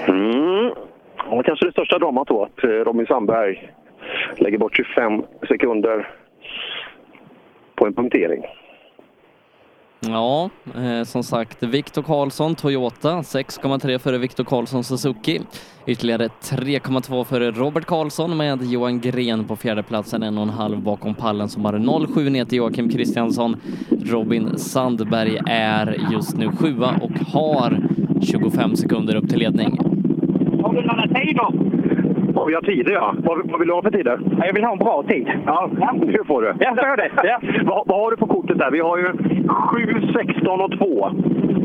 Mm. 0.09 0.73
Och 1.31 1.45
kanske 1.45 1.67
det 1.67 1.73
största 1.73 1.99
dramat 1.99 2.29
då, 2.29 2.43
att 2.43 2.65
eh, 2.65 2.69
Robin 2.69 3.07
Sandberg 3.07 3.73
lägger 4.37 4.59
bort 4.59 4.77
25 4.77 5.23
sekunder 5.49 6.09
på 7.75 7.87
en 7.87 7.95
punktering. 7.95 8.45
Ja, 10.09 10.51
eh, 10.77 11.05
som 11.05 11.23
sagt, 11.23 11.63
Viktor 11.63 12.03
Karlsson, 12.03 12.55
Toyota, 12.55 13.23
6,3 13.23 13.99
före 13.99 14.19
Viktor 14.19 14.45
Karlsson, 14.45 14.85
Suzuki. 14.85 15.41
Ytterligare 15.87 16.29
3,2 16.29 17.25
före 17.25 17.51
Robert 17.51 17.85
Karlsson 17.85 18.37
med 18.37 18.63
Johan 18.63 19.01
Gren 19.01 19.45
på 19.45 19.57
fjärdeplatsen, 19.57 20.23
en 20.23 20.39
och 20.39 20.43
en 20.43 20.51
halv 20.51 20.83
bakom 20.83 21.15
pallen 21.15 21.49
som 21.49 21.65
har 21.65 21.73
0,7 21.73 22.31
ner 22.31 22.45
till 22.45 22.59
Joakim 22.59 22.89
Kristiansson. 22.89 23.57
Robin 24.05 24.59
Sandberg 24.59 25.39
är 25.47 25.97
just 26.13 26.37
nu 26.37 26.49
sjua 26.49 26.95
och 27.03 27.19
har 27.33 27.89
25 28.23 28.77
sekunder 28.77 29.17
upp 29.17 29.29
till 29.29 29.39
ledning. 29.39 29.79
Har 30.63 30.75
du 30.75 30.87
några 30.87 31.09
tider? 31.09 31.66
Vi 32.49 32.55
har 32.55 32.63
tider 32.63 32.93
ja. 32.93 33.15
Vad, 33.19 33.51
vad 33.51 33.59
vill 33.59 33.69
du 33.69 33.75
ha 33.75 33.83
för 33.83 33.91
tider? 33.91 34.19
Jag 34.47 34.53
vill 34.53 34.65
ha 34.65 34.73
en 34.73 34.79
bra 34.79 35.03
tid. 35.09 35.29
Ja, 35.47 35.71
det 36.07 36.25
får 36.27 36.43
du. 36.43 36.55
Jag 36.59 36.77
får 36.77 36.97
det. 36.97 37.11
Ja. 37.23 37.41
vad, 37.65 37.87
vad 37.87 38.01
har 38.01 38.11
du 38.11 38.17
på 38.17 38.27
kortet 38.27 38.59
där? 38.59 38.71
Vi 38.71 38.81
har 38.81 38.99
ju 38.99 39.09
7, 39.49 40.13
16 40.13 40.61
och 40.61 40.79
2. 40.79 41.11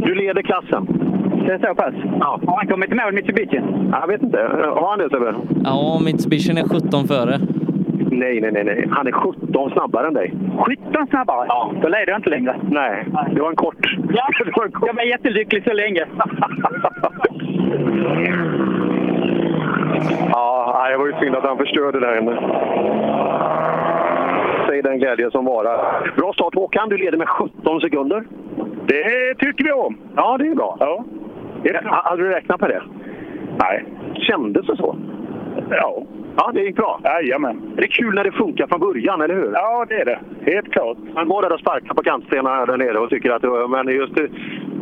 Du 0.06 0.16
leder 0.16 0.42
klassen. 0.42 0.88
Det 1.46 1.54
är 1.54 1.60
så 1.60 1.76
pass? 1.76 1.94
Ja. 2.20 2.40
Har 2.48 2.58
han 2.58 2.68
kommit 2.68 2.92
i 2.92 2.96
mål 2.96 3.14
Mitsubishi? 3.14 3.62
Jag 3.92 4.08
vet 4.08 4.24
inte. 4.24 4.38
Har 4.76 4.90
han 4.90 5.00
det 5.00 5.10
Sebbe? 5.10 5.36
Ja, 5.64 6.00
Mitsubishi 6.06 6.52
är 6.52 6.64
17 6.64 7.08
före. 7.08 7.38
Nej, 8.12 8.42
nej, 8.42 8.52
nej, 8.52 8.64
nej. 8.64 8.88
Han 8.92 9.08
är 9.08 9.12
17 9.12 9.72
snabbare 9.72 10.08
än 10.08 10.14
dig. 10.14 10.34
17 10.68 11.08
snabbare? 11.08 11.46
Ja. 11.48 11.72
Då 11.82 11.88
leder 11.88 12.08
jag 12.08 12.18
inte 12.20 12.30
längre. 12.30 12.56
Nej, 12.70 13.06
det 13.36 13.42
var 13.42 13.50
en 13.50 13.56
kort. 13.56 13.98
Ja, 14.14 14.28
jag 14.82 14.94
var 14.94 15.04
jättelycklig 15.04 15.64
så 15.64 15.74
länge. 15.74 16.06
Ja, 20.32 20.88
det 20.92 20.98
var 20.98 21.08
ju 21.08 21.14
synd 21.20 21.36
att 21.36 21.44
han 21.44 21.58
förstörde 21.58 22.00
där 22.00 22.18
inne. 22.18 22.36
Säg 24.68 24.82
den 24.82 25.00
glädje 25.00 25.32
som 25.32 25.46
varar. 25.46 26.12
Bra 26.18 26.34
start 26.34 26.56
Håkan, 26.56 26.90
du 26.90 26.98
leder 26.98 27.18
med 27.18 27.30
17 27.30 27.82
sekunder. 27.82 28.24
Det 28.86 29.36
tycker 29.40 29.64
vi 29.64 29.72
om. 29.72 29.98
Ja, 30.16 30.38
det 30.38 30.48
är 30.48 30.56
bra. 30.56 30.78
Ja. 30.80 31.06
Hade 31.84 32.24
du 32.24 32.30
räknat 32.30 32.60
på 32.60 32.68
det? 32.68 32.82
Nej. 33.58 33.86
Kändes 34.16 34.66
det 34.66 34.78
så? 34.78 34.96
Ja. 35.70 36.04
Ja, 36.36 36.52
det 36.54 36.62
gick 36.62 36.76
bra? 36.76 37.00
Jajamän. 37.04 37.74
Är 37.78 37.82
det 37.82 37.88
kul 37.88 38.16
när 38.16 38.24
det 38.24 38.32
funkar 38.32 38.68
från 38.68 38.80
början, 38.80 39.22
eller 39.22 39.36
hur? 39.36 39.52
Ja, 39.54 39.86
det 39.90 39.96
är 40.02 40.06
det. 40.06 40.20
Helt 40.52 40.72
klart. 40.72 40.98
Man 41.14 41.28
går 41.28 41.42
där 41.42 41.54
och 41.54 41.60
sparkar 41.60 41.94
på 41.94 42.04
kantstenarna 42.04 42.66
där 42.66 42.78
nere 42.78 42.98
och 42.98 43.10
tycker 43.10 43.32
att 43.32 43.70
men 43.70 43.96
just 43.96 44.16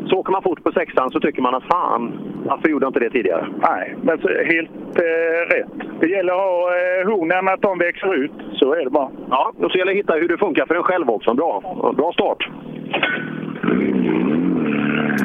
så 0.09 0.15
åker 0.15 0.31
man 0.31 0.43
fort 0.43 0.63
på 0.63 0.71
sexan 0.71 1.09
så 1.09 1.19
tycker 1.19 1.41
man 1.41 1.55
att 1.55 1.63
fan, 1.63 2.11
varför 2.45 2.69
gjorde 2.69 2.85
jag 2.85 2.89
inte 2.89 2.99
det 2.99 3.09
tidigare? 3.09 3.47
Nej, 3.69 3.95
men 4.01 4.19
helt 4.45 4.69
eh, 4.95 5.55
rätt. 5.55 5.99
Det 5.99 6.07
gäller 6.07 6.33
att 6.33 6.39
ha 6.39 6.69
eh, 6.77 7.07
hornen, 7.09 7.47
att 7.47 7.61
de 7.61 7.79
växer 7.79 8.15
ut. 8.15 8.31
Så 8.53 8.73
är 8.73 8.83
det 8.83 8.89
bara. 8.89 9.09
Ja, 9.29 9.53
och 9.57 9.71
så 9.71 9.77
gäller 9.77 9.93
det 9.93 9.99
att 9.99 10.03
hitta 10.03 10.13
hur 10.13 10.27
det 10.27 10.37
funkar 10.37 10.65
för 10.65 10.75
en 10.75 10.83
själv 10.83 11.09
också. 11.09 11.33
Bra, 11.33 11.61
bra 11.97 12.13
start. 12.13 12.49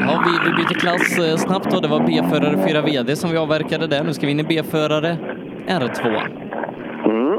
Ja, 0.01 0.25
vi, 0.27 0.51
vi 0.51 0.57
byter 0.57 0.81
klass 0.81 1.19
eh, 1.19 1.37
snabbt 1.37 1.71
då. 1.71 1.81
Det 1.81 1.89
var 1.89 2.01
B-förare 2.01 2.69
4 2.69 2.83
VD 2.83 3.17
som 3.17 3.31
vi 3.31 3.39
avverkade 3.39 3.87
där. 3.87 4.05
Nu 4.05 4.13
ska 4.13 4.27
vi 4.27 4.33
in 4.33 4.41
i 4.41 4.45
B-förare 4.45 5.17
R2. 5.69 6.07
Mm. 7.05 7.39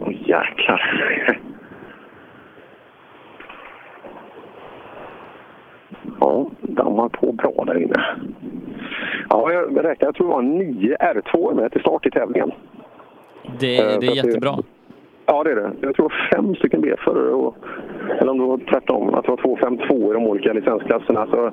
Åh 0.00 0.12
jäklar. 0.26 1.40
Ja, 6.20 6.50
dammar 6.60 7.08
på 7.08 7.32
bra 7.32 7.64
där 7.66 7.82
inne. 7.82 8.04
Ja, 9.28 9.50
jag 10.06 10.14
tror 10.14 10.26
det 10.28 10.34
var 10.34 10.42
nio 10.42 10.96
R2 10.96 11.54
med 11.54 11.72
till 11.72 11.80
start 11.80 12.06
i 12.06 12.10
tävlingen. 12.10 12.50
Det, 13.60 13.78
Eh, 13.78 13.84
det 13.86 13.92
är 13.92 13.94
att 13.94 14.00
det- 14.00 14.06
jättebra. 14.06 14.54
Ja, 15.28 15.44
det 15.44 15.50
är 15.50 15.56
det. 15.56 15.70
Jag 15.80 15.94
tror 15.96 16.12
fem 16.34 16.54
stycken 16.54 16.80
B-förare, 16.80 17.30
och, 17.32 17.56
eller 18.18 18.30
om 18.30 18.38
det 18.38 18.44
var 18.44 18.58
tvärtom, 18.58 19.14
att 19.14 19.24
det 19.24 19.30
var 19.30 19.36
två 19.36 19.56
fem 19.62 19.78
två 19.78 20.10
i 20.10 20.14
de 20.14 20.26
olika 20.26 20.52
licensklasserna. 20.52 21.26
Så, 21.26 21.50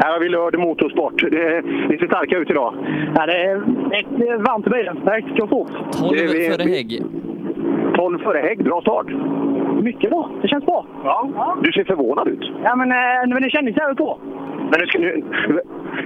här 0.00 0.12
har 0.12 0.20
vi 0.20 0.28
Lörd 0.28 0.58
Motorsport. 0.58 1.20
Det, 1.30 1.62
ni 1.88 1.98
ser 1.98 2.06
starka 2.06 2.38
ut 2.38 2.50
idag. 2.50 2.74
Ja, 3.16 3.26
det 3.26 3.32
är 3.44 3.56
ett 3.92 4.28
eh, 4.28 4.36
varmt 4.48 4.66
i 4.66 4.70
bilen. 4.70 5.00
Det 5.04 5.20
går 5.40 5.46
fort. 5.46 5.68
12 6.00 6.10
Det 6.16 6.24
är 6.24 6.28
vi- 6.28 6.50
före 6.50 6.68
Hägg. 6.70 7.02
12 7.96 8.18
före 8.18 8.38
Hägg, 8.38 8.64
bra 8.64 8.80
start. 8.80 9.06
Mycket 9.82 10.10
bra. 10.10 10.30
Det 10.42 10.48
känns 10.48 10.64
bra. 10.66 10.86
Ja. 11.04 11.56
Du 11.62 11.72
ser 11.72 11.84
förvånad 11.84 12.28
ut. 12.28 12.50
Ja, 12.64 12.76
men, 12.76 12.90
eh, 12.90 13.34
men 13.34 13.42
det 13.42 13.50
kändes 13.50 13.76
jävligt 13.76 13.98
bra. 13.98 14.18
Men 14.70 14.80
nu 14.80 14.86
ska 14.86 14.98
nu, 14.98 15.22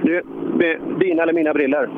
nu, 0.03 0.21
med 0.53 0.81
dina 0.99 1.23
eller 1.23 1.33
mina 1.33 1.53
briller? 1.53 1.89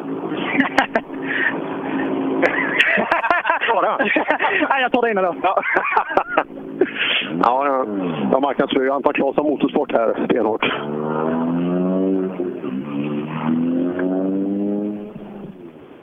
Svara! 3.65 3.97
Nej, 4.69 4.81
jag 4.81 4.91
tar 4.91 5.07
dina 5.07 5.22
då. 5.22 5.35
Ja, 5.43 5.63
ja, 7.43 7.65
ja. 7.68 7.85
jag 8.31 8.41
marknadsför 8.41 8.81
ju 8.81 8.91
Anton 8.91 9.13
Claesson 9.13 9.45
Motorsport 9.45 9.91
här 9.91 10.26
stenhårt. 10.26 10.65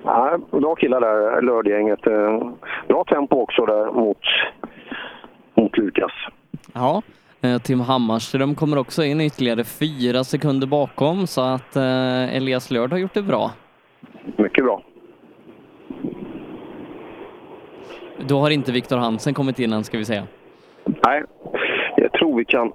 Ja, 0.04 0.38
bra 0.50 0.74
killar 0.74 1.00
där, 1.00 1.42
Lördgänget. 1.42 2.06
Eh, 2.06 2.40
Bra 2.88 3.04
tempo 3.04 3.40
också 3.42 3.64
där 3.64 3.92
mot, 3.92 4.20
mot 5.54 5.76
Lukas. 5.78 6.12
Ja, 6.74 7.02
Tim 7.62 7.80
Hammarström 7.80 8.54
kommer 8.54 8.78
också 8.78 9.04
in 9.04 9.20
ytterligare 9.20 9.64
fyra 9.64 10.24
sekunder 10.24 10.66
bakom 10.66 11.26
så 11.26 11.40
att 11.40 11.76
eh, 11.76 12.36
Elias 12.36 12.70
Lörd 12.70 12.90
har 12.90 12.98
gjort 12.98 13.14
det 13.14 13.22
bra. 13.22 13.50
Mycket 14.36 14.64
bra. 14.64 14.82
Då 18.28 18.40
har 18.40 18.50
inte 18.50 18.72
Viktor 18.72 18.96
Hansen 18.96 19.34
kommit 19.34 19.58
in 19.58 19.72
än 19.72 19.84
ska 19.84 19.98
vi 19.98 20.04
säga. 20.04 20.22
Nej, 20.84 21.24
jag 21.96 22.12
tror 22.12 22.36
vi 22.36 22.44
kan 22.44 22.72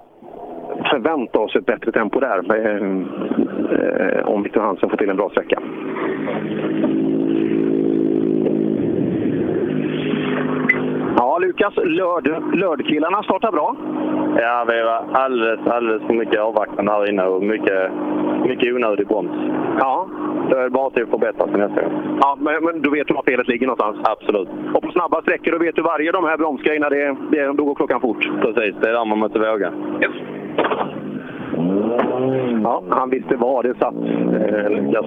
förvänta 0.90 1.38
oss 1.38 1.56
ett 1.56 1.66
bättre 1.66 1.92
tempo 1.92 2.20
där 2.20 2.38
eh, 2.54 4.18
eh, 4.18 4.28
om 4.28 4.42
Victor 4.42 4.60
Hansen 4.60 4.90
får 4.90 4.96
till 4.96 5.10
en 5.10 5.16
bra 5.16 5.30
sträcka. 5.30 5.62
Ja, 11.34 11.38
Lukas, 11.38 11.76
lörd, 11.76 12.54
lördkillarna 12.54 13.22
startar 13.22 13.52
bra. 13.52 13.76
Ja, 14.40 14.66
vi 14.68 14.82
var 14.82 15.20
alldeles, 15.22 15.66
alldeles 15.66 16.02
för 16.02 16.14
mycket 16.14 16.40
avvaktande 16.40 16.92
här 16.92 17.10
inne 17.10 17.24
och 17.24 17.42
mycket, 17.42 17.90
mycket 18.46 18.74
onödig 18.74 19.06
broms. 19.06 19.30
Ja. 19.80 20.08
Det 20.50 20.60
är 20.60 20.68
bara 20.68 20.90
till 20.90 21.02
att 21.02 21.10
förbättra 21.10 21.46
sig 21.46 21.58
nästa 21.58 21.82
gång. 21.82 22.18
Ja, 22.20 22.36
men, 22.40 22.64
men 22.64 22.82
då 22.82 22.90
vet 22.90 23.08
du 23.08 23.14
var 23.14 23.22
felet 23.22 23.48
ligger 23.48 23.66
någonstans? 23.66 23.96
Absolut. 24.02 24.48
Och 24.74 24.82
på 24.82 24.92
snabba 24.92 25.22
sträckor 25.22 25.52
då 25.52 25.58
vet 25.58 25.76
du 25.76 25.82
varje 25.82 26.12
de 26.12 26.24
här 26.24 26.36
bromsgrejerna, 26.36 26.88
det, 26.88 27.16
det, 27.30 27.52
då 27.52 27.64
går 27.64 27.74
klockan 27.74 28.00
fort. 28.00 28.30
Precis, 28.40 28.74
det 28.80 28.88
är 28.88 28.92
där 28.92 29.04
man 29.04 29.18
måste 29.18 29.38
våga. 29.38 29.72
Yes. 30.00 30.12
Ja, 32.62 32.82
han 32.90 33.10
visste 33.10 33.36
var 33.36 33.62
det 33.62 33.74
satt, 33.78 33.94
eh, 33.94 34.70
Lukas. 34.70 35.06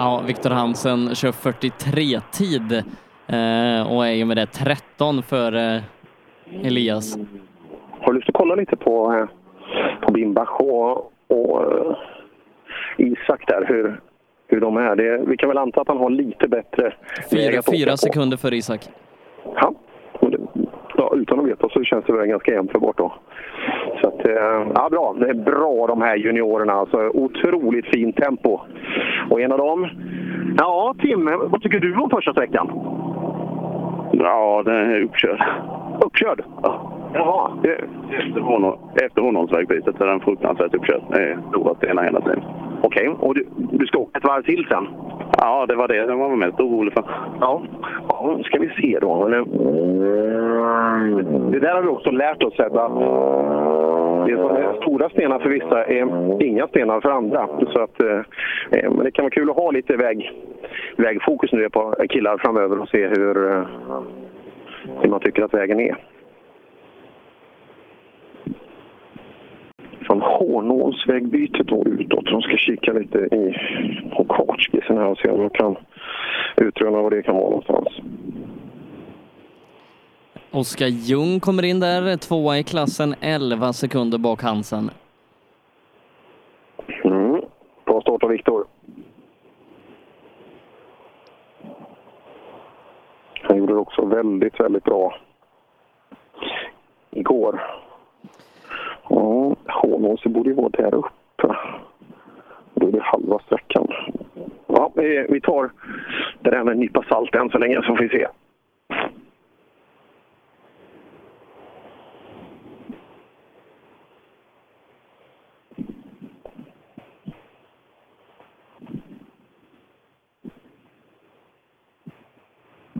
Ja, 0.00 0.22
Viktor 0.26 0.50
Hansen 0.50 1.14
kör 1.14 1.32
43-tid 1.32 2.72
eh, 3.26 3.92
och 3.92 4.06
är 4.06 4.12
ju 4.12 4.24
med 4.24 4.36
det 4.36 4.46
13 4.46 5.22
för 5.22 5.52
eh, 5.52 5.82
Elias. 6.64 7.16
Har 8.00 8.12
du 8.12 8.18
lust 8.18 8.28
att 8.28 8.34
kolla 8.34 8.54
lite 8.54 8.76
på, 8.76 9.12
eh, 9.12 9.26
på 10.06 10.12
Bimbach 10.12 10.60
och, 10.60 11.12
och 11.28 11.62
eh, 11.62 11.96
Isak 12.98 13.46
där, 13.46 13.64
hur, 13.68 14.00
hur 14.46 14.60
de 14.60 14.76
är? 14.76 14.96
Det, 14.96 15.24
vi 15.26 15.36
kan 15.36 15.48
väl 15.48 15.58
anta 15.58 15.80
att 15.80 15.88
han 15.88 15.98
har 15.98 16.10
lite 16.10 16.48
bättre 16.48 16.94
Fyra, 17.30 17.62
fyra 17.72 17.96
sekunder 17.96 18.36
för 18.36 18.54
Isak. 18.54 18.88
Ja, 19.54 19.74
ja, 21.10 21.16
utan 21.16 21.40
att 21.40 21.46
veta 21.46 21.68
så 21.68 21.84
känns 21.84 22.04
det 22.04 22.12
väl 22.12 22.26
ganska 22.26 22.52
jämnt 22.52 22.72
för 22.72 22.78
bort 22.78 22.98
då. 22.98 23.12
Så 24.00 24.08
att, 24.08 24.26
eh, 24.26 24.66
ja, 24.74 24.88
bra. 24.90 25.14
Det 25.18 25.28
är 25.28 25.34
bra 25.34 25.86
de 25.86 26.02
här 26.02 26.16
juniorerna. 26.16 26.72
Alltså, 26.72 27.08
otroligt 27.08 27.86
fint 27.86 28.16
tempo. 28.16 28.60
Och 29.30 29.40
en 29.40 29.52
av 29.52 29.58
dem... 29.58 29.88
Ja, 30.58 30.94
Tim, 30.98 31.30
vad 31.42 31.62
tycker 31.62 31.80
du 31.80 31.96
om 31.96 32.10
första 32.10 32.32
sträckan? 32.32 32.70
Ja, 34.12 34.62
den 34.64 34.74
är 34.74 35.02
uppkörd. 35.02 35.44
Uppkörd? 36.00 36.42
Jaha. 37.14 37.50
Det, 37.62 37.80
Efter, 38.18 38.40
honor, 38.40 38.78
efter 39.02 39.22
Honholmsvägbytet 39.22 40.00
är 40.00 40.06
den 40.06 40.20
fruktansvärt 40.20 40.74
uppkörd. 40.74 41.02
Det 41.10 41.38
stenar 41.76 42.02
hela 42.02 42.20
tiden. 42.20 42.42
Okej, 42.82 43.08
och 43.08 43.34
du, 43.34 43.46
du 43.56 43.86
ska 43.86 43.98
åka 43.98 44.18
ett 44.18 44.24
varv 44.24 44.42
till 44.42 44.66
sen? 44.68 44.86
Ja, 45.38 45.66
det 45.66 45.74
var 45.74 45.88
det 45.88 45.96
jag 45.96 46.16
var 46.16 46.36
mest 46.36 46.60
orolig 46.60 46.92
för. 46.92 47.04
Ja, 47.40 47.62
ja 48.08 48.38
ska 48.44 48.58
vi 48.58 48.68
se 48.68 48.98
då. 49.00 49.28
Det 51.50 51.60
där 51.60 51.74
har 51.74 51.82
vi 51.82 51.88
också 51.88 52.10
lärt 52.10 52.42
oss 52.42 52.56
Sebbe, 52.56 52.82
att 52.82 52.94
det 54.26 54.36
som 54.36 54.56
är 54.56 54.80
stora 54.82 55.08
stenar 55.08 55.38
för 55.38 55.48
vissa 55.48 55.84
är 55.84 56.42
inga 56.42 56.66
stenar 56.66 57.00
för 57.00 57.10
andra. 57.10 57.48
Så 57.72 57.82
att, 57.82 58.02
eh, 58.02 58.90
men 58.90 59.04
det 59.04 59.10
kan 59.10 59.22
vara 59.22 59.30
kul 59.30 59.50
att 59.50 59.56
ha 59.56 59.70
lite 59.70 59.96
väg, 59.96 60.32
vägfokus 60.96 61.52
nu 61.52 61.70
på 61.70 61.94
killar 62.08 62.38
framöver 62.38 62.80
och 62.80 62.88
se 62.88 63.06
hur, 63.06 63.50
eh, 63.50 63.62
hur 65.02 65.10
man 65.10 65.20
tycker 65.20 65.42
att 65.42 65.54
vägen 65.54 65.80
är. 65.80 65.96
Från 70.10 70.22
Hårnålsvägbytet 70.22 71.66
då 71.66 71.84
utåt. 71.84 72.24
De 72.24 72.42
ska 72.42 72.56
kika 72.56 72.92
lite 72.92 73.18
i 73.18 73.54
på 74.16 74.24
kartskissen 74.24 74.96
här 74.96 75.06
och 75.06 75.18
se 75.18 75.28
om 75.28 75.40
de 75.40 75.50
kan 75.50 75.76
utröna 76.56 77.02
vad 77.02 77.12
det 77.12 77.22
kan 77.22 77.34
vara 77.34 77.50
någonstans. 77.50 77.88
Oskar 80.50 80.86
Ljung 80.86 81.40
kommer 81.40 81.64
in 81.64 81.80
där, 81.80 82.16
tvåa 82.16 82.58
i 82.58 82.62
klassen, 82.62 83.14
11 83.20 83.72
sekunder 83.72 84.18
bak 84.18 84.42
Hansen. 84.42 84.90
Mm. 87.04 87.40
Bra 87.84 88.00
start 88.00 88.22
av 88.22 88.30
Viktor. 88.30 88.64
Han 93.42 93.58
gjorde 93.58 93.72
det 93.72 93.78
också 93.78 94.04
väldigt, 94.04 94.60
väldigt 94.60 94.84
bra 94.84 95.14
igår. 97.10 97.60
Ja, 99.10 99.56
Hånås 99.66 100.24
borde 100.24 100.50
ju 100.50 100.54
vara 100.54 100.68
där 100.68 100.94
uppe. 100.94 101.56
Då 102.74 102.88
är 102.88 102.92
det 102.92 103.02
halva 103.02 103.38
sträckan. 103.38 103.86
Ja, 104.66 104.92
vi 104.94 105.26
vi 105.28 105.40
tar 105.40 105.70
det 106.40 106.50
där 106.50 106.64
med 106.64 106.72
en 106.72 106.80
nypa 106.80 107.04
salt 107.08 107.34
än 107.34 107.50
så 107.50 107.58
länge 107.58 107.74
så 107.74 107.82
får 107.82 107.98
vi 107.98 108.08
se. 108.08 108.26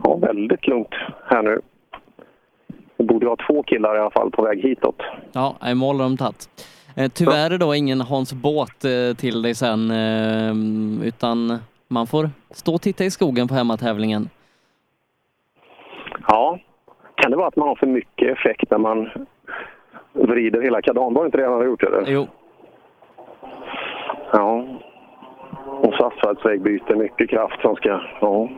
Ja, 0.03 0.15
väldigt 0.15 0.67
lugnt 0.67 0.95
här 1.25 1.41
nu. 1.43 1.61
Vi 3.01 3.07
borde 3.07 3.27
ha 3.27 3.35
två 3.47 3.63
killar 3.63 3.95
i 3.95 3.99
alla 3.99 4.11
fall 4.11 4.31
på 4.31 4.41
väg 4.41 4.59
hitåt. 4.63 5.01
Ja, 5.31 5.55
i 5.71 5.75
mål 5.75 5.95
har 5.95 6.03
de 6.03 6.17
tagit. 6.17 6.49
Eh, 6.95 7.11
Tyvärr 7.15 7.57
då 7.57 7.75
ingen 7.75 8.01
Hans 8.01 8.33
Båt 8.33 8.85
eh, 8.85 9.15
till 9.17 9.41
dig 9.41 9.55
sen, 9.55 9.91
eh, 9.91 11.07
utan 11.07 11.59
man 11.87 12.07
får 12.07 12.29
stå 12.51 12.73
och 12.73 12.81
titta 12.81 13.03
i 13.03 13.11
skogen 13.11 13.47
på 13.47 13.53
hemmatävlingen. 13.53 14.29
Ja, 16.27 16.59
kan 17.15 17.31
det 17.31 17.37
vara 17.37 17.47
att 17.47 17.55
man 17.55 17.67
har 17.67 17.75
för 17.75 17.87
mycket 17.87 18.37
effekt 18.37 18.71
när 18.71 18.77
man 18.77 19.09
vrider 20.13 20.61
hela 20.61 20.81
kardan? 20.81 21.13
Var 21.13 21.23
det 21.23 21.25
inte 21.25 21.37
det 21.37 21.43
han 21.43 21.53
hade 21.53 21.65
gjort? 21.65 21.83
Eller? 21.83 22.03
Jo. 22.07 22.27
Ja. 24.31 24.65
Och 25.81 25.93
så 25.93 26.05
asfaltsvägbyte, 26.05 26.95
mycket 26.95 27.29
kraft 27.29 27.61
som 27.61 27.75
ska... 27.75 28.01
Ja. 28.21 28.49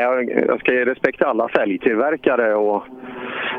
Jag, 0.00 0.44
jag 0.48 0.60
ska 0.60 0.72
ge 0.74 0.84
respekt 0.84 1.18
till 1.18 1.26
alla 1.26 1.48
fälgtillverkare 1.48 2.54
och 2.54 2.82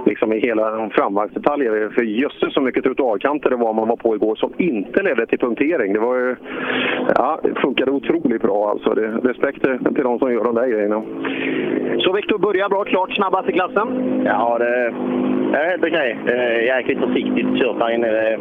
liksom 0.06 0.34
i 0.34 0.40
hela 0.40 0.90
framvagnsdetaljer. 0.90 1.90
För 1.90 2.02
jösses 2.04 2.54
så 2.54 2.62
mycket 2.62 2.84
trottoarkanter 2.84 3.50
det 3.50 3.56
var 3.56 3.74
man 3.74 3.88
var 3.88 3.96
på 3.96 4.16
igår 4.16 4.36
som 4.36 4.54
inte 4.58 5.04
ledde 5.04 5.26
till 5.26 5.40
punktering. 5.40 5.94
Det 5.94 6.00
var 6.00 6.16
ju, 6.16 6.36
ja, 7.16 7.40
det 7.44 7.62
funkade 7.62 7.92
otroligt 7.92 8.42
bra 8.42 8.70
alltså. 8.70 8.94
Det, 8.94 9.08
respekt 9.08 9.62
till 9.96 10.04
de 10.04 10.20
som 10.20 10.34
gör 10.34 10.44
de 10.44 10.56
där 10.56 10.68
grejerna. 10.68 11.04
Så 12.00 12.14
Viktor 12.14 12.38
börjar 12.38 12.70
bra, 12.70 12.84
klart 12.84 13.16
snabbast 13.16 13.50
i 13.50 13.52
klassen. 13.52 13.88
Ja, 14.26 14.58
det 14.58 14.94
det 15.52 15.58
är 15.58 15.70
helt 15.70 15.84
okej. 15.84 16.18
Jäkligt 16.66 17.00
försiktigt 17.00 17.58
kört 17.60 17.80
här 17.80 17.94
inne. 17.94 18.38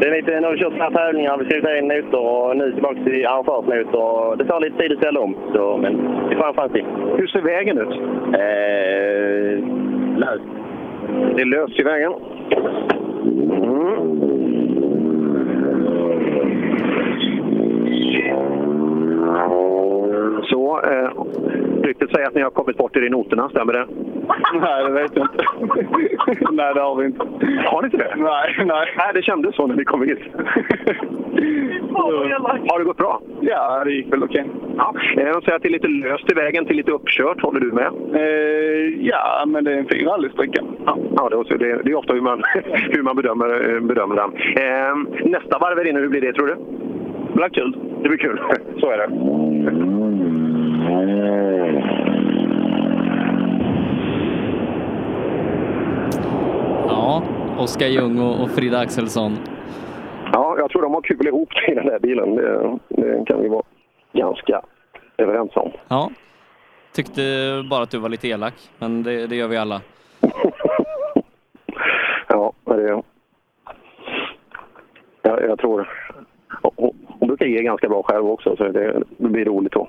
Det- 0.00 0.06
är 0.08 0.16
lite, 0.16 0.40
nu 0.40 0.46
har 0.46 0.52
vi 0.52 0.58
kört 0.58 0.72
några 0.78 0.90
tävlingar, 0.90 1.36
vi 1.38 1.44
har 1.44 1.50
skrivit 1.50 1.82
in 1.82 1.88
noter 1.88 2.20
och 2.20 2.56
nu 2.56 2.72
tillbaka 2.72 2.94
till 3.04 3.26
arrangörsnoter. 3.26 3.98
och 3.98 4.38
Det 4.38 4.44
tar 4.44 4.60
lite 4.60 4.78
tid 4.78 4.92
att 4.92 4.98
ställa 4.98 5.20
om, 5.20 5.36
så, 5.54 5.76
men 5.82 5.92
det 6.30 6.36
får 6.36 6.46
en 6.48 6.54
chans 6.54 6.72
till. 6.72 6.84
Hur 7.16 7.26
ser 7.26 7.40
vägen 7.40 7.78
ut? 7.78 7.92
Eh, 8.42 9.64
löst. 10.18 10.44
Det 11.36 11.42
är 11.42 11.46
löst 11.46 11.80
i 11.80 11.82
vägen. 11.82 12.12
Mm. 13.62 14.16
Så, 20.42 20.80
eh, 20.84 21.10
ryktet 21.82 22.10
säger 22.10 22.26
att 22.26 22.34
ni 22.34 22.42
har 22.42 22.50
kommit 22.50 22.76
bort 22.76 22.96
er 22.96 23.02
i 23.06 23.10
noterna, 23.10 23.48
stämmer 23.48 23.72
det? 23.72 23.86
Nej, 24.60 24.84
det 24.84 24.90
vet 24.90 25.16
jag 25.16 25.24
inte. 25.26 25.44
nej, 26.52 26.74
det 26.74 26.80
har 26.80 26.96
vi 26.96 27.06
inte. 27.06 27.26
Har 27.64 27.82
ni 27.82 27.86
inte 27.86 27.96
det? 27.96 28.14
Nej, 28.16 28.54
nej. 28.66 28.94
Nej, 28.96 29.10
det 29.14 29.22
kändes 29.22 29.56
så 29.56 29.66
när 29.66 29.74
ni 29.76 29.84
kom 29.84 30.02
hit. 30.02 30.18
har 32.70 32.78
det 32.78 32.84
gått 32.84 32.96
bra? 32.96 33.20
Ja, 33.40 33.84
det 33.84 33.92
gick 33.92 34.12
väl 34.12 34.22
okej. 34.24 34.44
Ja. 34.76 34.94
Eh, 35.16 35.32
De 35.32 35.42
säger 35.42 35.56
att 35.56 35.62
det 35.62 35.68
är 35.68 35.72
lite 35.72 35.88
löst 35.88 36.32
i 36.32 36.34
vägen 36.34 36.66
till 36.66 36.76
lite 36.76 36.92
uppkört. 36.92 37.42
Håller 37.42 37.60
du 37.60 37.72
med? 37.72 37.90
Eh, 38.14 39.06
ja, 39.06 39.44
men 39.46 39.64
det 39.64 39.72
är 39.72 39.78
en 39.78 39.86
fin 39.86 40.06
rallysträcka. 40.08 40.62
Ja, 40.86 40.98
ja 41.16 41.28
det, 41.28 41.54
är 41.54 41.58
det, 41.58 41.82
det 41.84 41.90
är 41.90 41.94
ofta 41.94 42.12
hur 42.12 42.20
man, 42.20 42.42
hur 42.90 43.02
man 43.02 43.16
bedömer, 43.16 43.80
bedömer 43.80 44.16
den. 44.16 44.32
Eh, 44.64 44.96
nästa 45.30 45.58
varv 45.58 45.78
här 45.78 45.88
inne, 45.88 46.00
hur 46.00 46.08
blir 46.08 46.20
det 46.20 46.32
tror 46.32 46.46
du? 46.46 46.54
Det 47.32 47.36
blir 47.36 47.48
kul. 47.48 47.76
Det 48.02 48.08
blir 48.08 48.18
kul. 48.18 48.40
Så 48.80 48.90
är 48.90 48.98
det. 48.98 49.08
Ja, 56.88 57.22
Oskar 57.58 57.86
Ljung 57.86 58.18
och, 58.18 58.50
Frida 58.50 58.78
Axelsson. 58.78 59.36
Ja, 60.32 60.56
jag 60.58 60.70
tror 60.70 60.82
de 60.82 60.94
har 60.94 61.00
kul 61.00 61.26
ihop 61.26 61.48
i 61.68 61.74
den 61.74 61.86
där 61.86 61.98
bilen. 61.98 62.34
Det, 62.34 62.78
det 62.88 63.24
kan 63.26 63.42
vi 63.42 63.48
vara 63.48 63.62
ganska 64.12 64.62
överens 65.16 65.56
om. 65.56 65.70
Ja. 65.88 66.10
Tyckte 66.92 67.22
bara 67.70 67.82
att 67.82 67.90
du 67.90 67.98
var 67.98 68.08
lite 68.08 68.28
elak, 68.28 68.54
men 68.78 69.02
det, 69.02 69.26
det 69.26 69.36
gör 69.36 69.48
vi 69.48 69.56
alla. 69.56 69.80
Ja, 72.28 72.52
det, 72.64 73.02
jag, 75.22 75.42
jag 75.42 75.58
tror... 75.58 75.88
Hon 77.26 77.36
brukar 77.36 77.46
ge 77.46 77.62
ganska 77.62 77.88
bra 77.88 78.02
själv 78.02 78.26
också, 78.26 78.56
så 78.56 78.68
det, 78.68 79.02
det 79.18 79.28
blir 79.28 79.44
roligt 79.44 79.72
då. 79.72 79.88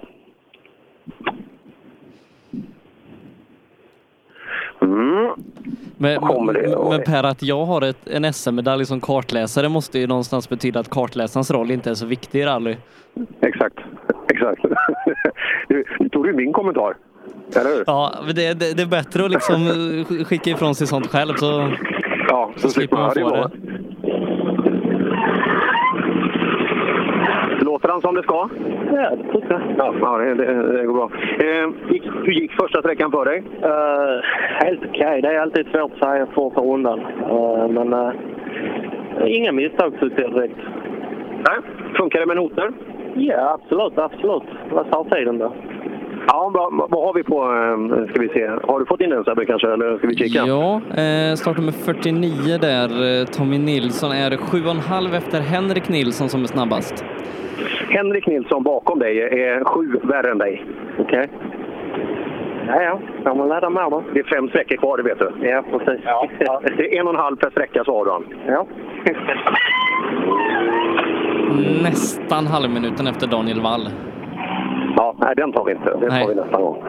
Mm. 4.81 5.31
Men, 5.97 6.21
men 6.89 7.03
Per, 7.05 7.23
att 7.23 7.43
jag 7.43 7.65
har 7.65 7.81
ett, 7.81 8.07
en 8.07 8.33
SM-medalj 8.33 8.85
som 8.85 9.01
kartläsare 9.01 9.69
måste 9.69 9.99
ju 9.99 10.07
någonstans 10.07 10.49
betyda 10.49 10.79
att 10.79 10.89
kartläsarens 10.89 11.51
roll 11.51 11.71
inte 11.71 11.89
är 11.89 11.93
så 11.93 12.05
viktig 12.05 12.39
i 12.39 12.45
rally. 12.45 12.75
Exakt. 13.41 13.79
Exakt. 14.29 14.63
Nu, 15.69 15.83
nu 15.99 16.09
tog 16.09 16.25
du 16.25 16.33
min 16.33 16.53
kommentar. 16.53 16.97
Eller 17.55 17.69
hur? 17.69 17.83
Ja, 17.87 18.13
det, 18.27 18.53
det, 18.53 18.77
det 18.77 18.81
är 18.81 18.87
bättre 18.87 19.25
att 19.25 19.31
liksom 19.31 19.59
skicka 20.25 20.49
ifrån 20.49 20.75
sig 20.75 20.87
sånt 20.87 21.07
själv 21.07 21.33
så, 21.33 21.71
Ja, 22.27 22.51
så 22.55 22.69
slipper 22.69 22.97
man 22.97 23.11
få 23.11 23.29
det. 23.29 23.49
Låter 27.87 27.93
han 27.93 28.01
som 28.01 28.15
det 28.15 28.23
ska? 28.23 28.49
Ja. 28.93 29.11
Ja, 29.77 29.93
ja 30.01 30.17
det, 30.17 30.35
det, 30.35 30.77
det 30.77 30.85
går 30.85 30.93
bra. 30.93 31.09
Eh, 31.39 31.93
gick, 31.93 32.03
hur 32.05 32.33
gick 32.33 32.51
första 32.51 32.81
sträckan 32.81 33.11
för 33.11 33.25
dig? 33.25 33.43
Eh, 33.61 34.23
helt 34.65 34.85
okej. 34.89 35.21
Det 35.21 35.27
är 35.27 35.39
alltid 35.39 35.67
svårt 35.67 35.91
att 35.91 35.99
säga 35.99 36.25
första 36.25 36.61
rundan. 36.61 36.99
Eh, 36.99 37.67
men 37.67 37.93
uh, 37.93 38.11
inga 39.25 39.51
misstag 39.51 39.93
direkt. 39.99 40.57
Nej. 41.31 41.57
Funkar 41.97 42.19
det 42.19 42.25
med 42.25 42.35
noter? 42.35 42.71
Ja, 43.15 43.53
absolut. 43.53 43.97
absolut. 43.97 44.43
Vad 44.71 44.91
tar 44.91 45.03
tiden 45.03 45.37
då? 45.37 45.53
Ja, 46.27 46.49
bra. 46.53 46.87
vad 46.89 47.05
har 47.05 47.13
vi 47.13 47.23
på, 47.23 47.37
eh, 47.43 48.09
ska 48.11 48.21
vi 48.21 48.29
se. 48.29 48.47
Har 48.47 48.79
du 48.79 48.85
fått 48.85 49.01
in 49.01 49.09
den 49.09 49.23
Sebbe 49.23 49.45
kanske, 49.45 49.73
eller 49.73 49.97
ska 49.97 50.07
vi 50.07 50.15
kika? 50.15 50.45
Ja, 50.45 50.81
eh, 51.01 51.35
startnummer 51.35 51.71
49 51.71 52.57
där, 52.61 53.19
eh, 53.19 53.25
Tommy 53.25 53.57
Nilsson, 53.57 54.11
är 54.11 54.37
7,5 54.37 55.13
efter 55.13 55.41
Henrik 55.41 55.89
Nilsson 55.89 56.29
som 56.29 56.43
är 56.43 56.47
snabbast. 56.47 57.05
Henrik 57.89 58.27
Nilsson 58.27 58.63
bakom 58.63 58.99
dig 58.99 59.21
är 59.21 59.63
sju 59.63 59.99
värre 60.03 60.31
än 60.31 60.37
dig. 60.37 60.65
Okej. 60.99 61.27
Ja, 62.67 62.81
ja. 62.81 62.99
Får 63.23 63.35
man 63.35 63.47
lära 63.49 63.69
mer 63.69 63.89
då. 63.89 64.03
Det 64.13 64.19
är 64.19 64.23
fem 64.23 64.49
sträckor 64.49 64.75
kvar, 64.77 64.97
det 64.97 65.03
vet 65.03 65.19
du. 65.19 65.31
Ja, 65.41 65.63
precis. 65.71 66.01
Ja, 66.05 66.61
det 66.77 66.95
är 66.95 66.99
en 66.99 67.07
och 67.07 67.13
en 67.13 67.19
halv 67.19 67.35
per 67.35 67.49
sträcka, 67.49 67.83
så 67.83 67.97
har 67.97 68.05
du. 68.05 68.35
Ja. 68.47 68.67
Nästan 71.83 72.47
halvminuten 72.47 73.07
efter 73.07 73.27
Daniel 73.27 73.61
Wall. 73.61 73.89
Ja, 74.97 75.15
nej, 75.17 75.33
den 75.37 75.51
tar 75.51 75.65
vi 75.65 75.71
inte. 75.71 75.89
Den 75.99 76.09
Nej. 76.09 76.21
tar 76.21 76.29
vi 76.29 76.35
nästa 76.35 76.57
gång. 76.61 76.83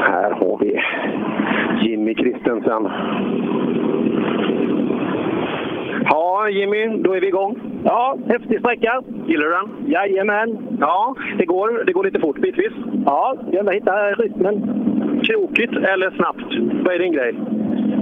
Här 0.00 0.30
har 0.30 0.58
vi 0.60 0.80
Jimmy 1.88 2.14
Kristensen. 2.14 2.88
Ja, 6.04 6.48
Jimmy, 6.48 7.02
då 7.02 7.12
är 7.12 7.20
vi 7.20 7.28
igång. 7.28 7.58
Ja, 7.84 8.16
häftig 8.28 8.60
sträcka. 8.60 9.02
Gillar 9.26 9.44
du 9.44 9.50
den? 9.50 9.90
Jajamän. 9.92 10.78
Ja, 10.80 11.14
det 11.38 11.44
går, 11.44 11.84
det 11.86 11.92
går 11.92 12.04
lite 12.04 12.20
fort 12.20 12.38
bitvis. 12.38 12.72
Ja, 13.06 13.36
jag 13.50 13.74
hitta 13.74 14.10
rytmen. 14.10 14.54
Krokigt 15.22 15.72
eller 15.72 16.10
snabbt? 16.10 16.44
Vad 16.84 16.94
är 16.94 16.98
din 16.98 17.12
grej? 17.12 17.34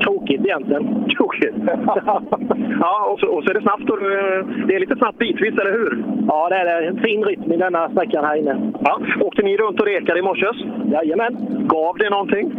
Krokigt 0.01 0.45
egentligen. 0.45 1.05
Krokigt? 1.09 1.57
ja, 2.81 3.07
och 3.13 3.21
så, 3.21 3.27
och 3.27 3.45
så 3.45 3.51
är 3.51 3.55
det 3.55 3.63
snabbt. 3.63 3.91
Och, 3.91 3.99
det 4.69 4.75
är 4.75 4.81
lite 4.81 4.97
snabbt 4.97 5.19
bitvis, 5.19 5.59
eller 5.59 5.73
hur? 5.73 6.05
Ja, 6.29 6.49
det 6.49 6.57
är 6.57 6.83
en 6.83 6.97
fin 6.97 7.25
rytm 7.25 7.53
i 7.53 7.57
denna 7.57 7.91
sträckan 7.91 8.25
här 8.25 8.37
inne. 8.37 8.73
Ja. 8.85 9.01
Åkte 9.21 9.43
ni 9.43 9.57
runt 9.57 9.81
och 9.81 9.87
rekade 9.87 10.19
i 10.19 10.23
morse? 10.23 10.47
Jajamän. 10.93 11.37
Gav 11.69 11.99
det 11.99 12.11
någonting? 12.11 12.53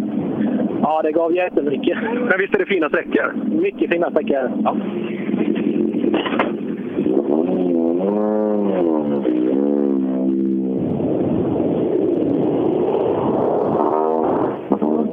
Ja, 0.81 1.01
det 1.01 1.11
gav 1.11 1.35
jättemycket. 1.35 1.97
Men 2.03 2.39
visst 2.39 2.55
är 2.55 2.59
det 2.59 2.65
fina 2.65 2.89
sträckor? 2.89 3.33
Mycket 3.61 3.91
fina 3.91 4.11
sträckor. 4.11 4.51
Ja. 4.63 4.75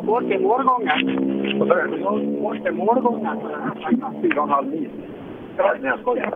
Åkte 0.06 0.38
målgången. 0.38 1.58
Vad 1.58 1.68
sa 1.68 1.74
du? 1.74 2.40
Åkte 2.40 2.70
målgången. 2.70 3.36
Fyra 4.22 4.40
och 4.40 4.48
en 4.48 4.54
halv 4.54 4.68
mil. 4.68 4.88
Nej, 5.58 5.76
jag 5.82 6.00
skojar. 6.00 6.32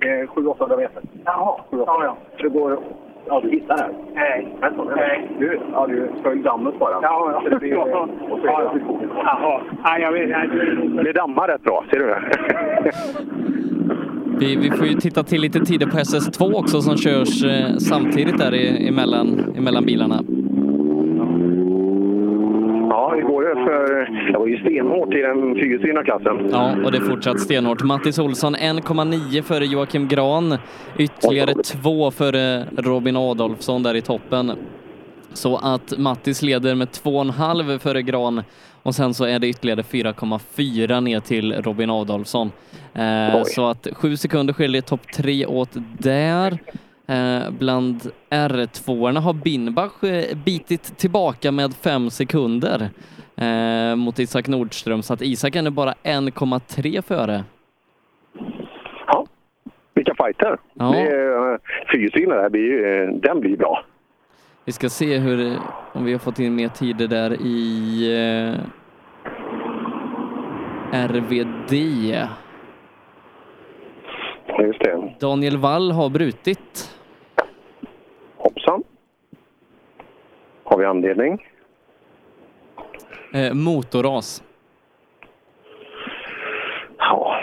Eh, 0.00 0.28
Sju, 0.28 0.46
åttahundra 0.46 0.76
meter. 0.76 1.02
Jaha, 1.24 1.60
Sju, 1.70 1.80
åttahundra. 1.80 2.14
Så 2.36 2.42
det 2.42 2.48
går... 2.48 2.78
Ja, 3.26 3.40
du 3.40 3.50
hittar 3.50 3.76
det? 3.76 3.88
Nej. 4.14 4.48
Vänta, 4.60 4.84
nej. 4.96 5.30
Du, 5.38 5.60
ja, 5.72 5.86
du 5.86 6.10
följ 6.22 6.42
dammet 6.42 6.78
bara. 6.78 6.92
Ja, 7.02 7.30
ja. 7.32 7.40
Så 7.44 7.48
det 7.48 7.58
blir, 7.58 7.76
och 7.78 7.88
så 8.40 8.46
är 8.46 8.64
det 8.64 8.70
till 8.72 8.80
skogen. 8.84 9.10
Jaha. 9.14 9.60
Ja, 9.84 9.98
jag 9.98 10.12
vet. 10.12 11.04
Det 11.04 11.12
dammar 11.12 11.48
rätt 11.48 11.62
bra, 11.62 11.84
ser 11.90 11.98
du 11.98 12.06
det? 12.06 12.22
Vi, 14.40 14.56
vi 14.56 14.70
får 14.70 14.86
ju 14.86 14.94
titta 14.94 15.22
till 15.22 15.40
lite 15.40 15.60
tider 15.60 15.86
på 15.86 15.96
SS2 15.96 16.52
också 16.54 16.80
som 16.80 16.96
körs 16.96 17.44
eh, 17.44 17.76
samtidigt 17.76 18.38
där 18.38 18.54
i, 18.54 18.88
emellan, 18.88 19.54
emellan 19.56 19.84
bilarna. 19.84 20.20
Det 24.32 24.38
var 24.38 24.46
ju 24.46 24.58
stenhårt 24.58 25.14
i 25.14 25.18
den 25.20 25.54
fyrhjulsdrivna 25.54 26.04
klassen. 26.04 26.48
Ja, 26.50 26.76
och 26.84 26.92
det 26.92 26.98
är 26.98 27.02
fortsatt 27.02 27.40
stenhårt. 27.40 27.82
Mattis 27.82 28.18
Olsson 28.18 28.56
1,9 28.56 29.42
före 29.42 29.66
Joakim 29.66 30.08
Gran. 30.08 30.58
Ytterligare 30.98 31.54
två 31.54 32.10
före 32.10 32.64
Robin 32.76 33.16
Adolfsson 33.16 33.82
där 33.82 33.94
i 33.94 34.00
toppen. 34.00 34.52
Så 35.32 35.56
att 35.56 35.98
Mattis 35.98 36.42
leder 36.42 36.74
med 36.74 36.88
2,5 36.88 37.78
före 37.78 38.02
Gran 38.02 38.42
och 38.82 38.94
sen 38.94 39.14
så 39.14 39.24
är 39.24 39.38
det 39.38 39.48
ytterligare 39.48 39.82
4,4 39.82 41.00
ner 41.00 41.20
till 41.20 41.52
Robin 41.52 41.90
Adolfsson. 41.90 42.52
Eh, 42.94 43.42
så 43.44 43.66
att 43.66 43.88
sju 43.92 44.16
sekunder 44.16 44.54
skiljer 44.54 44.82
topp 44.82 45.12
tre 45.12 45.46
åt 45.46 45.70
där. 45.98 46.58
Eh, 47.06 47.50
bland 47.58 48.10
R2-orna 48.30 49.20
har 49.20 49.32
Binbach 49.32 50.04
eh, 50.04 50.36
bitit 50.36 50.98
tillbaka 50.98 51.52
med 51.52 51.74
fem 51.74 52.10
sekunder 52.10 52.90
eh, 53.40 53.96
mot 53.96 54.18
Isak 54.18 54.48
Nordström 54.48 55.02
så 55.02 55.14
att 55.14 55.22
Isak 55.22 55.56
är 55.56 55.62
nu 55.62 55.70
bara 55.70 55.94
1,3 56.02 57.02
före. 57.02 57.44
Vilka 59.98 60.14
fighter! 60.24 60.58
Ja. 60.74 60.90
Det 60.90 61.00
är, 61.00 61.58
Fyrhjulsdrivna 61.92 62.34
där 62.34 62.48
blir 62.48 63.06
Den 63.20 63.40
blir 63.40 63.56
bra. 63.56 63.84
Vi 64.64 64.72
ska 64.72 64.88
se 64.88 65.18
hur, 65.18 65.56
om 65.92 66.04
vi 66.04 66.12
har 66.12 66.18
fått 66.18 66.38
in 66.38 66.54
mer 66.54 66.68
tider 66.68 67.08
där 67.08 67.32
i 67.40 68.56
eh, 70.92 71.06
RVD. 71.06 71.72
Just 74.58 74.80
det. 74.80 75.14
Daniel 75.20 75.56
Wall 75.56 75.92
har 75.92 76.08
brutit. 76.08 76.98
Hoppsan. 78.36 78.82
Har 80.64 80.78
vi 80.78 80.84
anledning? 80.84 81.47
Eh, 83.34 83.54
motorras. 83.54 84.42
Ja. 86.98 87.34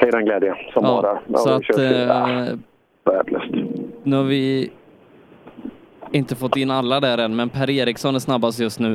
Säg 0.00 0.10
den 0.10 0.24
glädje 0.24 0.54
som 0.72 0.84
Ja, 0.84 0.94
varar. 0.96 1.20
Ja, 1.26 1.38
så 1.38 1.50
att 1.50 1.78
eh, 1.78 2.56
Värdelöst. 3.04 3.54
nu 4.02 4.16
har 4.16 4.24
vi 4.24 4.70
inte 6.12 6.34
fått 6.36 6.56
in 6.56 6.70
alla 6.70 7.00
där 7.00 7.18
än, 7.18 7.36
men 7.36 7.48
Per 7.48 7.70
Eriksson 7.70 8.14
är 8.14 8.18
snabbast 8.18 8.60
just 8.60 8.80
nu. 8.80 8.92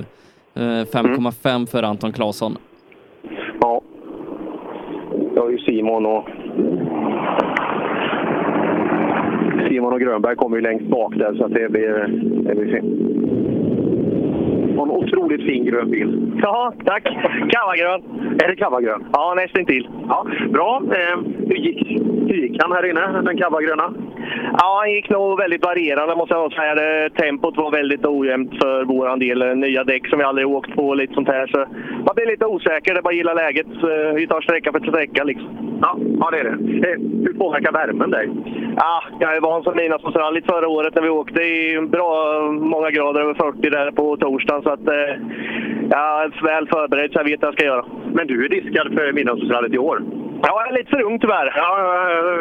Eh, 0.54 0.62
5,5 0.62 1.66
för 1.72 1.84
Anton 1.84 2.12
Claesson. 2.12 2.58
Ja. 3.62 3.82
Jag 5.36 5.42
har 5.42 5.50
ju 5.50 5.58
Simon 5.58 6.06
och... 6.06 6.28
Simon 9.70 9.94
och 9.94 10.00
Grönberg 10.00 10.36
kommer 10.36 10.58
ju 10.58 10.62
längst 10.64 10.86
bak 10.86 11.16
där 11.16 11.34
så 11.34 11.46
att 11.46 11.54
det 11.54 11.70
blir, 11.72 12.08
det 12.48 12.56
blir 12.56 12.72
fint. 12.82 13.11
Och 14.82 14.88
en 14.88 15.04
otroligt 15.04 15.42
fin 15.42 15.66
grön 15.66 15.92
bil. 15.92 16.32
Ja, 16.42 16.74
tack. 16.86 17.04
Kavagrön. 17.50 18.02
Är 18.44 18.48
det 18.48 18.56
kavagrön? 18.56 19.06
Ja, 19.14 19.34
nästan 19.38 19.66
till. 19.66 19.90
Ja, 20.08 20.28
bra. 20.50 20.82
Eh, 20.86 21.18
hur, 21.48 21.56
gick, 21.56 22.02
hur 22.28 22.36
gick 22.36 22.62
han 22.64 22.72
här 22.72 22.90
inne, 22.90 23.22
den 23.22 23.38
kavagröna? 23.38 23.94
Ja, 24.58 24.78
han 24.80 24.92
gick 24.92 25.10
nog 25.10 25.40
väldigt 25.40 25.66
varierande 25.66 26.16
måste 26.16 26.36
jag 26.36 26.54
säga. 26.54 27.10
Tempot 27.10 27.58
var 27.58 27.72
väldigt 27.72 28.06
ojämnt 28.06 28.52
för 28.62 28.86
vår 28.86 29.18
del. 29.18 29.58
Nya 29.58 29.84
däck 29.84 30.08
som 30.08 30.20
vi 30.20 30.26
aldrig 30.26 30.48
åkt 30.48 30.76
på 30.76 30.88
och 30.88 30.96
lite 30.96 31.14
sånt 31.14 31.28
här. 31.28 31.48
Så 31.48 31.58
man 32.06 32.16
blir 32.16 32.26
lite 32.26 32.46
osäker. 32.46 32.94
Det 32.94 33.00
är 33.00 33.02
bara 33.02 33.10
att 33.10 33.16
gilla 33.16 33.34
läget. 33.34 33.68
Så 33.82 33.88
Vi 34.16 34.28
tar 34.28 34.42
sträcka 34.42 34.72
för 34.72 34.80
sträcka 34.80 35.24
liksom. 35.24 35.72
Ja, 35.82 35.98
ja 36.20 36.30
det 36.32 36.40
är 36.40 36.44
det. 36.44 36.90
Eh, 36.90 36.98
hur 37.26 37.34
påverkar 37.34 37.72
värmen 37.72 38.12
dig? 38.12 38.30
Ja, 38.76 39.04
jag 39.20 39.36
är 39.36 39.42
van 39.42 39.64
som 39.64 39.76
Midnattsås 39.76 40.16
rallyt 40.16 40.46
förra 40.46 40.68
året 40.68 40.96
när 40.96 41.02
vi 41.02 41.10
åkte 41.10 41.42
i 41.42 41.82
bra 41.82 42.42
många 42.52 42.92
grader 42.92 43.22
över 43.22 43.34
40 43.34 43.70
där 43.70 43.92
på 43.92 44.18
torsdagen. 44.18 44.64
Så 44.64 44.70
att, 44.74 44.88
eh, 44.88 45.14
jag 45.90 46.24
är 46.24 46.44
väl 46.44 46.68
förberedd 46.68 47.12
så 47.12 47.20
jag 47.20 47.24
vet 47.24 47.42
vad 47.42 47.48
jag 47.48 47.54
ska 47.54 47.66
göra. 47.66 47.86
Men 48.14 48.28
du 48.28 48.46
är 48.46 48.50
diskad 48.50 48.94
för 48.94 49.14
Midnattsåsrallyt 49.14 49.74
i 49.74 49.78
år? 49.78 50.02
Ja, 50.44 50.62
jag 50.62 50.68
är 50.70 50.78
lite 50.78 50.90
för 50.90 51.02
ung 51.02 51.20
tyvärr. 51.20 51.54
Ja, 51.56 51.70
eh, 52.12 52.40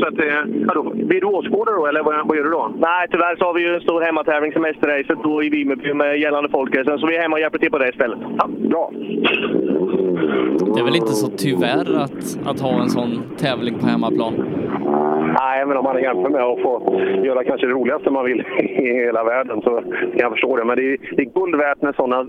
så 0.00 0.06
att, 0.08 0.18
eh, 0.18 0.42
ja, 0.66 0.74
då, 0.74 0.82
blir 0.82 1.20
du 1.20 1.26
åskådare 1.26 1.76
då, 1.76 1.86
eller 1.86 2.02
vad, 2.02 2.28
vad 2.28 2.36
gör 2.36 2.44
du 2.44 2.50
då? 2.50 2.72
Nej, 2.78 3.08
tyvärr 3.10 3.36
så 3.36 3.44
har 3.44 3.54
vi 3.54 3.60
ju 3.60 3.74
en 3.74 3.80
stor 3.80 4.00
hemmatävling, 4.00 4.52
semesterracet 4.52 5.18
då 5.22 5.42
i 5.42 5.48
Vimmerby 5.48 5.94
med 5.94 6.18
gällande 6.18 6.50
folkracen. 6.50 6.98
Så 6.98 7.06
vi 7.06 7.16
är 7.16 7.22
hemma 7.22 7.36
och 7.36 7.40
hjälper 7.40 7.58
till 7.58 7.70
på 7.70 7.78
det 7.78 7.88
istället. 7.88 8.18
Ja, 8.38 8.48
bra. 8.70 8.90
Det 10.74 10.80
är 10.80 10.84
väl 10.84 10.96
inte 10.96 11.12
så 11.12 11.28
tyvärr 11.28 12.02
att, 12.04 12.38
att 12.46 12.60
ha 12.60 12.82
en 12.82 12.90
sån 12.90 13.22
tävling 13.38 13.78
på 13.78 13.86
hemmaplan. 13.86 14.34
Nej, 15.40 15.66
men 15.66 15.76
om 15.76 15.84
man 15.84 16.02
jämför 16.02 16.28
med 16.28 16.42
att 16.42 16.62
få 16.62 17.00
göra 17.24 17.44
kanske 17.44 17.66
det 17.66 17.72
roligaste 17.72 18.10
man 18.10 18.24
vill 18.24 18.40
i 18.58 18.92
hela 19.04 19.24
världen 19.24 19.62
så 19.62 19.70
kan 19.70 20.18
jag 20.18 20.32
förstå 20.32 20.56
det. 20.56 20.64
Men 20.64 20.76
det 20.76 20.92
är, 20.92 20.96
det 21.16 21.22
är 21.22 21.40
guld 21.40 21.56
värt 21.56 21.82
när 21.82 21.92
sådana 21.92 22.26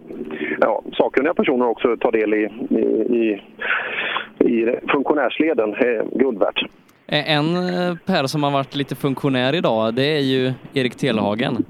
ja, 0.61 0.83
sakkunniga 0.93 1.33
personer 1.33 1.67
också 1.67 1.97
tar 1.97 2.11
del 2.11 2.33
i, 2.33 2.49
i, 2.69 2.81
i, 3.17 3.41
i 4.43 4.79
funktionärsleden. 4.91 5.69
Eh, 5.73 6.03
guld 6.19 6.39
värt. 6.39 6.61
Eh, 7.07 7.31
En 7.37 7.55
eh, 7.55 7.95
Per 8.05 8.25
som 8.27 8.43
har 8.43 8.51
varit 8.51 8.75
lite 8.75 8.95
funktionär 8.95 9.55
idag, 9.55 9.93
det 9.93 10.17
är 10.17 10.21
ju 10.21 10.53
Erik 10.73 10.95
Telehagen. 10.95 11.65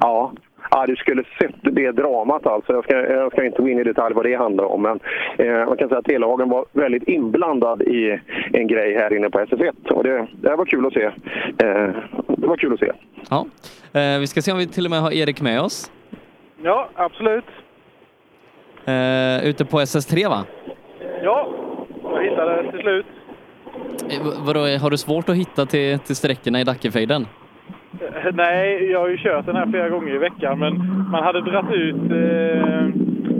Ja. 0.00 0.32
Ja, 0.70 0.86
du 0.86 0.96
skulle 0.96 1.24
sett 1.40 1.54
det 1.62 1.92
dramat 1.92 2.46
alltså. 2.46 2.72
Jag 2.72 2.84
ska, 2.84 2.96
jag 2.96 3.32
ska 3.32 3.44
inte 3.44 3.62
gå 3.62 3.68
in 3.68 3.78
i 3.78 3.84
detalj 3.84 4.14
vad 4.14 4.24
det 4.24 4.34
handlar 4.34 4.64
om, 4.64 4.82
men 4.82 5.00
eh, 5.38 5.66
man 5.66 5.76
kan 5.76 5.88
säga 5.88 5.98
att 5.98 6.04
Telehagen 6.04 6.48
var 6.48 6.64
väldigt 6.72 7.08
inblandad 7.08 7.82
i 7.82 8.20
en 8.52 8.66
grej 8.66 8.94
här 8.94 9.16
inne 9.16 9.30
på 9.30 9.38
SS1 9.38 9.90
och 9.92 10.04
det, 10.04 10.26
det 10.32 10.56
var 10.56 10.64
kul 10.64 10.86
att 10.86 10.92
se. 10.92 11.04
Eh, 11.04 11.90
det 12.36 12.46
var 12.46 12.56
kul 12.56 12.72
att 12.72 12.78
se. 12.80 12.92
Ja. 13.30 13.46
Eh, 14.00 14.18
vi 14.20 14.26
ska 14.26 14.42
se 14.42 14.52
om 14.52 14.58
vi 14.58 14.66
till 14.66 14.84
och 14.84 14.90
med 14.90 15.00
har 15.00 15.12
Erik 15.12 15.40
med 15.40 15.60
oss. 15.60 15.90
Ja, 16.62 16.88
absolut. 16.94 17.44
Eh, 18.84 19.48
ute 19.48 19.64
på 19.64 19.80
SS3 19.80 20.28
va? 20.28 20.44
Ja, 21.22 21.48
jag 22.02 22.22
hittade 22.24 22.70
till 22.70 22.80
slut. 22.80 23.06
Eh, 24.10 24.44
Vadå, 24.46 24.60
har 24.60 24.90
du 24.90 24.96
svårt 24.96 25.28
att 25.28 25.36
hitta 25.36 25.66
till, 25.66 25.98
till 25.98 26.16
sträckorna 26.16 26.60
i 26.60 26.64
Dackefejden? 26.64 27.26
Eh, 28.00 28.30
Nej, 28.34 28.90
jag 28.90 29.00
har 29.00 29.08
ju 29.08 29.16
kört 29.16 29.46
den 29.46 29.56
här 29.56 29.66
flera 29.66 29.88
gånger 29.88 30.14
i 30.14 30.18
veckan, 30.18 30.58
men 30.58 30.74
man 31.10 31.22
hade 31.24 31.40
dratt 31.40 31.72
ut, 31.72 31.94
eh, 31.96 32.88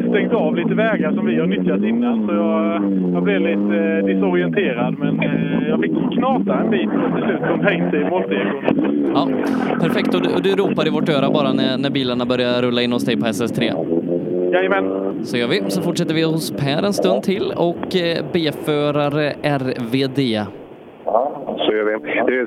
stängt 0.08 0.32
av 0.32 0.56
lite 0.56 0.74
vägar 0.74 1.12
som 1.12 1.26
vi 1.26 1.36
har 1.40 1.46
nyttjat 1.46 1.82
innan, 1.82 2.26
så 2.26 2.34
jag, 2.34 2.82
jag 3.14 3.22
blev 3.22 3.40
lite 3.40 3.76
eh, 3.78 4.04
disorienterad. 4.06 4.98
Men 4.98 5.20
eh, 5.22 5.68
jag 5.68 5.80
fick 5.80 5.92
knata 6.18 6.54
en 6.60 6.70
bit 6.70 6.88
och 6.88 7.14
till 7.16 7.24
slut 7.24 7.40
kom 7.48 7.60
jag 7.62 7.74
in 7.74 7.90
till 7.90 8.06
målstekon. 8.06 9.12
Ja, 9.14 9.28
perfekt. 9.80 10.14
Och 10.14 10.22
du, 10.22 10.34
och 10.34 10.42
du 10.42 10.50
ropar 10.56 10.86
i 10.86 10.90
vårt 10.90 11.08
öra 11.08 11.30
bara 11.30 11.52
när, 11.52 11.78
när 11.78 11.90
bilarna 11.90 12.24
börjar 12.26 12.62
rulla 12.62 12.82
in 12.82 12.92
hos 12.92 13.04
dig 13.04 13.16
på 13.16 13.26
SS3? 13.26 13.72
Jajamän. 14.52 15.26
Så 15.26 15.36
gör 15.36 15.48
vi. 15.48 15.70
Så 15.70 15.82
fortsätter 15.82 16.14
vi 16.14 16.22
hos 16.22 16.50
Per 16.50 16.82
en 16.82 16.92
stund 16.92 17.22
till 17.22 17.52
och 17.56 17.96
eh, 17.96 18.24
B-förare 18.32 19.32
RVD. 19.42 20.46
Så 21.58 21.72
gör 21.72 21.84
vi. 21.84 21.94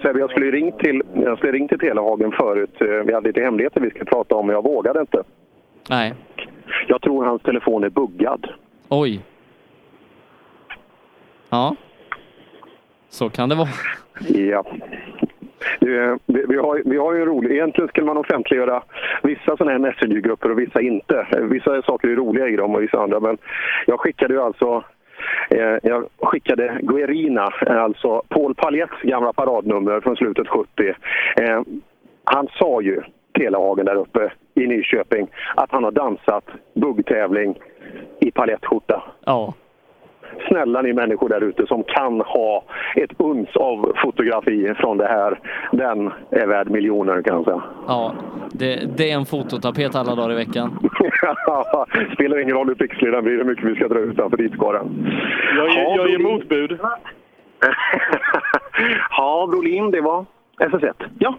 Eh, 0.10 0.19
jag 0.19 0.30
skulle 0.30 0.52
ringt 0.52 0.80
till, 0.80 1.02
jag 1.14 1.38
skulle 1.38 1.52
ringt 1.52 1.69
till 1.69 1.80
Telehagen 1.80 2.32
förut. 2.32 2.82
Eh, 2.82 2.88
Vi 2.88 3.14
hade 3.14 3.27
lite 3.27 3.41
hemligheter 3.41 3.82
vi 3.82 3.90
skulle 3.90 4.06
prata 4.06 4.36
om, 4.36 4.48
men 4.48 4.53
jag 4.53 4.64
vågade 4.64 4.99
inte. 4.99 5.23
Nej. 5.90 6.14
Jag 6.88 7.02
tror 7.02 7.26
hans 7.26 7.41
telefon 7.41 7.84
är 7.84 7.90
buggad. 7.90 8.48
Oj. 8.90 9.19
Ja. 11.49 11.76
Så 13.10 13.30
kan 13.30 13.49
det 13.49 13.56
vara. 13.56 13.68
Ja. 14.30 14.64
Det- 15.80 16.20
Vi 16.26 16.46
vi 16.48 16.58
har, 16.58 16.82
vi 16.86 16.98
har 16.98 17.14
ju 17.14 17.20
en 17.22 17.26
rolig... 17.28 17.52
Egentligen 17.52 17.88
skulle 17.88 18.06
man 18.08 18.18
offentliggöra 18.18 18.84
vissa 19.24 19.58
sådana 19.58 19.72
här 19.72 19.80
Messenger-grupper 19.80 20.52
och 20.52 20.60
vissa 20.60 20.82
inte. 20.82 21.28
Eh, 21.32 21.40
vissa 21.40 21.82
saker 21.82 22.08
är 22.08 22.16
roliga 22.16 22.48
i 22.48 22.56
dem 22.56 22.76
och 22.76 22.82
vissa 22.84 23.00
andra. 23.00 23.20
Men 23.20 23.38
jag 23.86 24.00
skickade 24.00 24.34
ju 24.34 24.42
alltså... 24.42 24.84
Eh, 25.50 25.78
jag 25.84 26.06
skickade 26.22 26.78
Guerina, 26.82 27.50
alltså 27.68 28.22
Paul 28.30 28.56
Paljetts 28.56 29.02
gamla 29.02 29.34
paradnummer 29.34 30.02
från 30.02 30.16
slutet 30.16 30.48
70. 30.48 30.94
Han 32.24 32.48
sa 32.60 32.82
ju 32.82 33.02
Telehagen 33.40 33.86
där 33.86 33.96
uppe 33.96 34.32
i 34.54 34.68
Nyköping 34.68 35.28
att 35.56 35.72
han 35.72 35.84
har 35.84 35.92
dansat 35.92 36.44
buggtävling 36.74 37.60
i 38.20 38.32
palettskjorta. 38.32 39.04
Ja. 39.26 39.54
Snälla 40.48 40.82
ni 40.82 40.94
människor 40.94 41.30
där 41.30 41.44
ute 41.44 41.68
som 41.68 41.84
kan 41.84 42.22
ha 42.22 42.64
ett 42.96 43.12
uns 43.18 43.56
av 43.56 43.94
fotografi 44.04 44.74
från 44.78 44.98
det 44.98 45.08
här. 45.08 45.40
Den 45.72 46.12
är 46.30 46.48
värd 46.48 46.70
miljoner 46.70 47.22
kan 47.22 47.36
jag 47.36 47.46
säga. 47.46 47.64
Ja, 47.88 48.14
det, 48.52 48.98
det 48.98 49.12
är 49.12 49.16
en 49.16 49.26
fototapet 49.26 49.96
alla 49.96 50.16
dagar 50.16 50.32
i 50.32 50.36
veckan. 50.36 50.80
Spelar 52.14 52.40
ingen 52.40 52.56
roll 52.56 52.68
hur 52.68 52.76
pixlig 52.76 53.12
den 53.12 53.24
blir, 53.24 53.38
hur 53.38 53.44
mycket 53.44 53.66
vi 53.66 53.76
ska 53.76 53.88
dra 53.88 54.00
utanför 54.00 54.38
dit 54.38 54.54
ska 54.54 54.72
den. 54.72 55.08
Jag 55.58 55.70
ger, 55.70 55.82
Ja, 55.84 55.96
jag 55.96 56.10
ger 56.10 56.20
motbud. 56.20 56.80
Ja, 59.18 59.48
Brolin, 59.52 59.92
det 59.92 60.02
var 60.02 60.26
SS1. 60.60 60.94
Ja. 61.20 61.36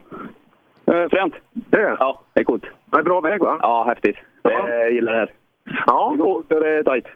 Eh, 0.86 1.08
fränt. 1.10 1.34
Det 1.52 1.80
är 1.80 1.96
Ja, 2.00 2.20
det 2.32 2.40
är 2.40 2.44
coolt. 2.44 2.64
Det 2.84 2.98
är 2.98 3.02
bra 3.02 3.20
väg 3.20 3.40
va? 3.40 3.58
Ja, 3.62 3.84
häftigt. 3.88 4.16
Jag 4.42 4.92
gillar 4.92 5.12
det 5.12 5.18
här. 5.18 5.30
Ja, 5.86 6.14
det 6.48 6.54
är 6.54 6.82
tajt. 6.82 7.06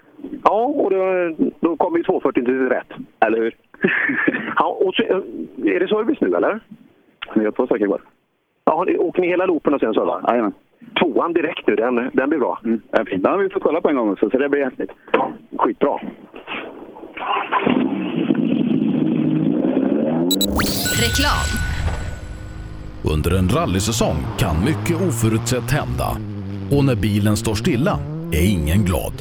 Ja, 0.45 0.65
och 0.65 0.91
då, 0.91 1.35
då 1.61 1.77
kommer 1.77 1.99
ju 1.99 2.05
240 2.05 2.45
till 2.45 2.69
rätt. 2.69 2.93
Eller 3.27 3.39
hur? 3.39 3.57
ja, 4.57 4.79
och 4.81 4.95
så, 4.95 5.03
eh, 5.03 5.17
är 5.75 5.81
det 5.81 5.89
service 5.89 6.21
nu 6.21 6.37
eller? 6.37 6.61
Vi 7.35 7.45
har 7.45 7.53
två 7.53 7.67
stycken 7.67 7.89
kvar. 7.89 8.01
Ja, 8.65 8.87
åker 8.99 9.21
ni 9.21 9.29
hela 9.29 9.47
loopen 9.47 9.75
och 9.75 9.81
sen 9.81 9.95
servar? 9.95 10.25
Jajamän. 10.29 10.53
Tvåan 11.01 11.33
direkt 11.33 11.67
nu, 11.67 11.77
den, 11.77 12.11
den 12.13 12.29
blir 12.29 12.39
bra. 12.39 12.61
Mm, 12.65 12.81
den, 12.91 13.07
fin. 13.07 13.23
den 13.23 13.33
har 13.33 13.39
vi 13.39 13.51
fått 13.51 13.63
kolla 13.63 13.81
på 13.81 13.89
en 13.89 13.97
gång 13.97 14.11
också, 14.13 14.31
så 14.31 14.39
det 14.39 14.49
blir 14.49 14.65
häftigt. 14.65 14.91
Skitbra. 15.59 16.01
Reklam. 21.03 21.49
Under 23.15 23.39
en 23.39 23.49
rallysäsong 23.49 24.17
kan 24.39 24.65
mycket 24.65 24.97
oförutsett 25.09 25.71
hända. 25.71 26.09
Och 26.77 26.85
när 26.85 26.97
bilen 26.97 27.37
står 27.37 27.55
stilla 27.55 27.99
är 28.33 28.53
ingen 28.53 28.85
glad. 28.85 29.13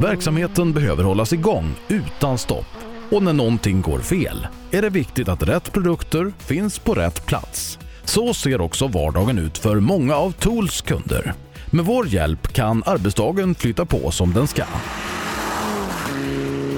Verksamheten 0.00 0.72
behöver 0.72 1.04
hållas 1.04 1.32
igång 1.32 1.74
utan 1.88 2.38
stopp. 2.38 2.66
Och 3.10 3.22
när 3.22 3.32
någonting 3.32 3.80
går 3.80 3.98
fel 3.98 4.46
är 4.70 4.82
det 4.82 4.90
viktigt 4.90 5.28
att 5.28 5.42
rätt 5.42 5.72
produkter 5.72 6.32
finns 6.38 6.78
på 6.78 6.94
rätt 6.94 7.26
plats. 7.26 7.78
Så 8.04 8.34
ser 8.34 8.60
också 8.60 8.86
vardagen 8.86 9.38
ut 9.38 9.58
för 9.58 9.80
många 9.80 10.16
av 10.16 10.32
Tools 10.32 10.80
kunder. 10.80 11.34
Med 11.70 11.84
vår 11.84 12.06
hjälp 12.06 12.52
kan 12.52 12.82
arbetsdagen 12.86 13.54
flytta 13.54 13.84
på 13.84 14.10
som 14.10 14.32
den 14.32 14.46
ska. 14.46 14.64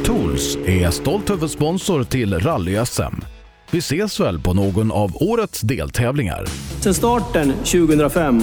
Tools 0.04 0.56
är 0.56 0.90
stolt 0.90 1.30
huvudsponsor 1.30 2.04
till 2.04 2.34
Rally-SM. 2.34 3.24
Vi 3.70 3.78
ses 3.78 4.20
väl 4.20 4.40
på 4.40 4.54
någon 4.54 4.92
av 4.92 5.10
årets 5.14 5.60
deltävlingar. 5.60 6.46
Sedan 6.80 6.94
starten 6.94 7.52
2005 7.52 8.42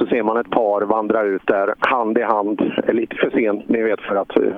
ser 0.11 0.23
man 0.23 0.37
ett 0.37 0.49
par 0.49 0.81
vandra 0.81 1.21
ut 1.21 1.41
där 1.47 1.73
hand 1.79 2.17
i 2.17 2.21
hand. 2.21 2.61
Lite 2.87 3.15
för 3.15 3.29
sent, 3.29 3.69
ni 3.69 3.81
vet, 3.81 4.01
för 4.01 4.15
att... 4.15 4.37
Eh, 4.37 4.53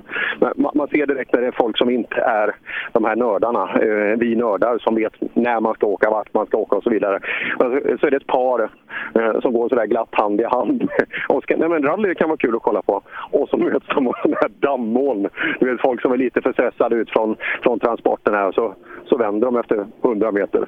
man, 0.56 0.72
man 0.76 0.88
ser 0.88 1.06
direkt 1.06 1.34
när 1.34 1.42
det 1.42 1.48
är 1.48 1.52
folk 1.52 1.78
som 1.78 1.90
inte 1.90 2.16
är 2.16 2.56
de 2.92 3.06
här 3.06 3.16
nördarna. 3.16 3.64
Eh, 3.64 4.18
vi 4.18 4.36
nördar 4.36 4.78
som 4.78 4.96
vet 4.96 5.14
när 5.34 5.60
man 5.60 5.74
ska 5.74 5.88
åka, 5.88 6.10
vart 6.10 6.34
man 6.34 6.46
ska 6.46 6.58
åka 6.58 6.76
och 6.76 6.84
så 6.84 6.90
vidare. 6.90 7.20
Så- 7.60 8.08
är 8.08 8.12
det 8.12 8.18
ett 8.18 8.28
par 8.28 8.70
eh, 9.16 9.40
som 9.42 9.54
går 9.54 9.70
sådär 9.70 9.86
glatt 9.86 10.10
hand 10.12 10.42
i 10.42 10.44
hand. 10.44 10.90
Och 11.30 11.44
ska, 11.44 11.58
nej 11.58 11.70
men 11.70 11.84
rally 11.84 12.16
kan 12.16 12.30
vara 12.30 12.38
kul 12.38 12.56
att 12.56 12.62
kolla 12.62 12.82
på. 12.82 13.02
Och 13.32 13.50
så 13.50 13.58
möts 13.58 13.86
de 13.96 14.08
av 14.08 14.14
sådana 14.22 14.38
här 14.42 14.52
dammoln. 14.60 15.28
Du 15.60 15.72
vet, 15.72 15.82
folk 15.82 16.02
som 16.02 16.12
är 16.12 16.18
lite 16.18 16.42
för 16.42 16.54
stressade 16.54 16.96
ut 16.96 17.10
från, 17.10 17.36
från 17.64 17.80
transporten 17.80 18.34
här. 18.34 18.52
Så, 18.52 18.74
så 19.06 19.18
vänder 19.18 19.46
de 19.46 19.58
efter 19.58 19.86
100 20.04 20.32
meter. 20.32 20.68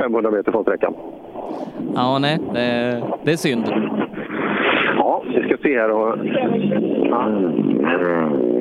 500 0.00 0.30
meter 0.30 0.52
från 0.52 0.62
sträckan. 0.62 0.94
Ja, 1.94 2.18
nej, 2.18 2.38
det, 2.54 3.02
det 3.24 3.32
är 3.32 3.36
synd. 3.36 3.64
Ja, 5.02 5.22
vi 5.26 5.42
ska 5.48 5.56
se 5.62 5.78
här. 5.78 5.88
Ja. 5.88 6.14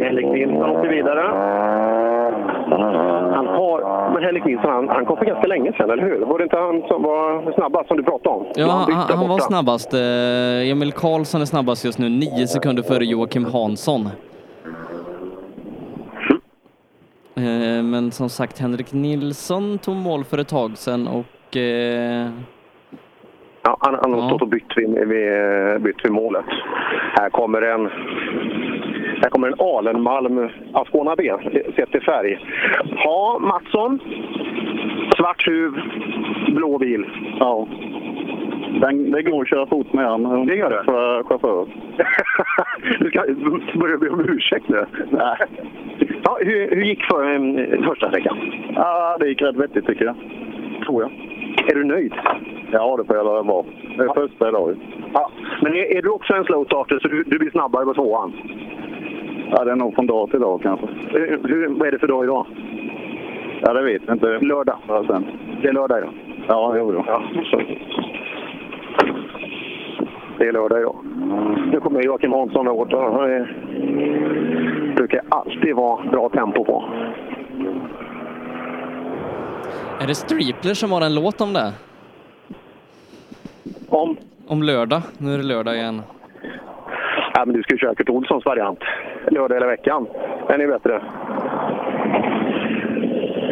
Henrik 0.03 0.25
Nilsson 0.25 0.69
åker 0.69 0.89
vidare. 0.89 1.21
Han 3.35 3.47
har... 3.47 4.09
Men 4.13 4.23
Henrik 4.23 4.45
Nilsson, 4.45 4.69
han, 4.71 4.89
han 4.89 5.05
kom 5.05 5.17
för 5.17 5.25
ganska 5.25 5.47
länge 5.47 5.73
sedan, 5.73 5.89
eller 5.89 6.03
hur? 6.03 6.19
Var 6.25 6.37
det 6.37 6.43
inte 6.43 6.57
han 6.57 6.81
som 6.87 7.03
var 7.03 7.53
snabbast 7.53 7.87
som 7.87 7.97
du 7.97 8.03
pratade 8.03 8.35
om? 8.35 8.45
Ja, 8.55 8.65
Han 8.67 8.93
han, 8.93 9.17
han 9.17 9.29
var 9.29 9.39
snabbast. 9.39 9.93
Eh, 9.93 10.71
Emil 10.71 10.91
Karlsson 10.91 11.41
är 11.41 11.45
snabbast 11.45 11.85
just 11.85 11.99
nu, 11.99 12.09
nio 12.09 12.47
sekunder 12.47 12.83
före 12.83 13.05
Joakim 13.05 13.45
Hansson. 13.45 14.09
Eh, 17.35 17.83
Men 17.83 18.11
som 18.11 18.29
sagt, 18.29 18.59
Henrik 18.59 18.93
Nilsson 18.93 19.77
tog 19.77 19.95
mål 19.95 20.23
för 20.23 20.37
ett 20.37 20.47
tag 20.47 20.77
sedan 20.77 21.07
och 21.07 21.57
eh, 21.57 22.27
Ja, 23.63 23.77
han, 23.79 23.97
han 24.01 24.13
har 24.13 24.29
stått 24.29 24.41
och 24.41 24.47
bytt 24.47 24.77
vid, 24.77 24.89
vid, 24.89 25.81
bytt 25.81 26.05
vid 26.05 26.11
målet. 26.11 26.45
Här 27.13 27.29
kommer 27.29 27.61
en, 27.61 27.89
här 29.21 29.29
kommer 29.29 29.47
en 29.47 29.59
Alenmalm 29.59 30.49
Ascona 30.73 31.15
B, 31.15 31.33
sett 31.75 31.95
i 31.95 31.99
färg. 31.99 32.39
Ja, 32.95 33.39
Mattsson. 33.41 33.99
Svart 35.17 35.47
huv, 35.47 35.81
blå 36.47 36.77
bil. 36.77 37.05
Ja. 37.39 37.67
Den, 38.81 39.11
det 39.11 39.23
går 39.23 39.41
att 39.41 39.49
köra 39.49 39.67
fort 39.67 39.93
med 39.93 40.05
den. 40.05 40.45
Det 40.45 40.55
gör 40.55 40.69
det? 40.69 40.83
För 40.83 41.23
chaufför. 41.23 41.67
du 42.99 43.11
ska 43.11 43.23
börja 43.79 43.97
be 43.97 44.09
om 44.09 44.29
ursäkt 44.29 44.69
nu. 44.69 44.85
Nej. 45.09 45.37
Ja, 46.23 46.37
hur, 46.41 46.75
hur 46.75 46.83
gick 46.83 47.03
för, 47.03 47.35
um, 47.35 47.83
första 47.83 48.09
sträckan? 48.09 48.37
Ja, 48.75 49.17
det 49.19 49.27
gick 49.27 49.41
rätt 49.41 49.55
vettigt 49.55 49.87
tycker 49.87 50.05
jag. 50.05 50.15
Tror 50.85 51.01
jag. 51.01 51.28
Är 51.57 51.75
du 51.75 51.83
nöjd? 51.83 52.13
Ja, 52.71 52.97
det 52.97 53.05
får 53.05 53.15
jag 53.15 53.25
lov 53.25 53.45
vara. 53.45 53.65
Det 53.97 54.03
är 54.03 54.13
första 54.13 54.49
idag. 54.49 54.75
Ja. 55.13 55.31
Men 55.61 55.73
är, 55.73 55.97
är 55.97 56.01
du 56.01 56.09
också 56.09 56.33
en 56.33 56.43
slow 56.43 56.65
starter 56.65 56.99
så 57.01 57.07
du, 57.07 57.23
du 57.23 57.39
blir 57.39 57.51
snabbare 57.51 57.85
på 57.85 57.93
tvåan? 57.93 58.33
Ja, 59.51 59.63
det 59.63 59.71
är 59.71 59.75
nog 59.75 59.95
från 59.95 60.07
dag 60.07 60.31
till 60.31 60.39
dag 60.39 60.61
kanske. 60.61 60.87
Hur, 61.11 61.39
hur, 61.43 61.67
vad 61.67 61.87
är 61.87 61.91
det 61.91 61.99
för 61.99 62.07
dag 62.07 62.23
idag? 62.23 62.45
Ja, 63.61 63.73
det 63.73 63.81
vet 63.81 64.01
jag 64.05 64.15
inte. 64.15 64.39
Lördag. 64.39 64.77
Ja, 64.87 65.03
sen. 65.07 65.25
Det 65.61 65.67
är 65.67 65.73
lördag 65.73 65.97
idag? 65.97 66.13
Ja, 66.47 66.75
jo 66.77 66.91
då. 66.91 67.03
Ja. 67.07 67.21
Det 70.37 70.47
är 70.47 70.53
lördag 70.53 70.79
idag. 70.79 70.95
Nu 71.71 71.79
kommer 71.79 72.01
Joakim 72.01 72.31
Hansson. 72.31 72.67
Han 72.91 73.31
är, 73.31 73.55
brukar 74.95 75.21
alltid 75.29 75.75
vara 75.75 76.03
bra 76.11 76.29
tempo 76.29 76.63
på. 76.63 76.85
Är 79.99 80.07
det 80.07 80.15
Streepler 80.15 80.73
som 80.73 80.91
har 80.91 81.01
en 81.01 81.15
låt 81.15 81.41
om 81.41 81.53
det? 81.53 81.73
Om? 83.89 84.17
Om 84.47 84.63
lördag. 84.63 85.01
Nu 85.17 85.33
är 85.33 85.37
det 85.37 85.43
lördag 85.43 85.75
igen. 85.75 86.01
Ja, 87.33 87.45
men 87.45 87.55
du 87.55 87.63
ska 87.63 87.73
ju 87.73 87.77
köra 87.77 87.95
Kurt 87.95 88.09
Olssons 88.09 88.45
variant. 88.45 88.79
Lördag 89.31 89.55
hela 89.55 89.67
veckan. 89.67 90.07
Den 90.47 90.61
är 90.61 90.67
bättre. 90.67 91.01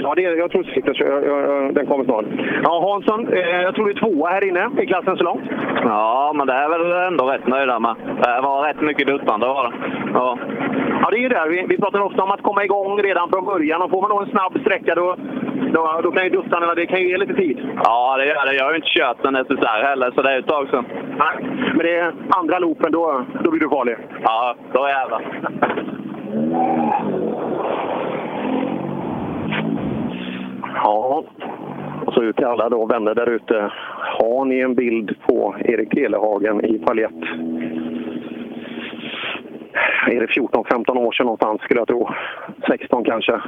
Ja, 0.08 0.16
det 0.16 0.26
är, 0.26 0.36
jag 0.36 0.52
tror 0.52 0.64
säkert 0.64 1.00
jag, 1.00 1.26
jag, 1.26 1.42
jag, 1.42 1.74
den 1.74 1.86
kommer 1.86 2.04
snart. 2.06 2.26
Ja, 2.64 2.92
Hansson, 2.92 3.34
eh, 3.34 3.62
jag 3.62 3.76
tror 3.76 3.86
du 3.86 3.92
är 3.92 4.00
tvåa 4.00 4.30
här 4.30 4.48
inne 4.48 4.70
i 4.82 4.86
klassen 4.86 5.18
så 5.18 5.24
långt. 5.24 5.44
Ja, 5.84 6.34
men 6.36 6.48
det 6.48 6.54
är 6.54 6.70
väl 6.70 7.08
ändå 7.08 7.26
rätt 7.26 7.48
nöjda 7.48 7.80
med. 7.80 7.96
Det 8.22 8.42
var 8.42 8.68
rätt 8.68 8.82
mycket 8.82 9.08
duttande 9.08 9.48
var 9.48 9.64
det. 9.64 9.74
Ja. 10.14 10.38
Ja, 11.02 11.10
det 11.12 11.18
är 11.18 11.22
ju 11.22 11.30
där. 11.30 11.50
Vi, 11.50 11.66
vi 11.70 11.78
pratar 11.78 12.00
ofta 12.00 12.24
om 12.24 12.32
att 12.32 12.42
komma 12.42 12.64
igång 12.64 13.02
redan 13.02 13.30
från 13.30 13.46
början. 13.46 13.82
Och 13.82 13.90
får 13.90 14.02
man 14.02 14.10
då 14.10 14.20
en 14.20 14.30
snabb 14.30 14.60
sträcka 14.62 14.96
då, 14.96 15.16
då, 15.74 16.00
då 16.04 16.12
kan 16.12 16.24
ju 16.24 16.30
duttarna, 16.30 16.76
det 16.76 16.86
kan 16.86 17.02
ju 17.02 17.10
ge 17.10 17.18
lite 17.18 17.34
tid. 17.34 17.58
Ja, 17.84 18.18
det 18.18 18.26
gör 18.26 18.46
det. 18.46 18.56
Jag 18.56 18.66
har 18.66 18.72
ju 18.72 18.78
inte 18.78 18.90
kört 18.90 19.26
en 19.26 19.46
SSR 19.46 19.84
heller, 19.84 20.12
så 20.12 20.22
det 20.22 20.32
är 20.32 20.40
ett 20.40 20.48
tag 20.48 20.70
sedan. 20.70 20.86
Nej, 21.18 21.36
men 21.76 21.86
det 21.86 21.96
är 21.96 22.14
andra 22.30 22.60
loopen, 22.60 22.92
då, 22.92 23.26
då 23.44 23.52
blir 23.52 23.62
du 23.62 23.70
farlig. 23.70 23.98
Ja, 24.24 24.56
då 24.74 24.88
jävlar. 24.88 25.22
Ja, 30.84 31.24
och 32.06 32.14
så 32.14 32.24
ut 32.24 32.36
till 32.36 32.46
alla 32.46 32.70
då 32.70 32.86
vänner 32.86 33.16
där 33.16 33.30
ute. 33.30 33.72
Har 34.20 34.46
ni 34.46 34.60
en 34.60 34.76
bild 34.76 35.16
på 35.28 35.56
Erik 35.60 35.90
Telehagen 35.90 36.66
i 36.66 36.80
paljett? 36.80 37.22
Är 40.08 40.20
det 40.20 40.28
14-15 40.28 40.98
år 40.98 41.12
sedan 41.12 41.26
någonstans 41.26 41.62
skulle 41.62 41.80
jag 41.80 41.88
tro. 41.88 42.10
16 42.68 43.04
kanske. 43.04 43.42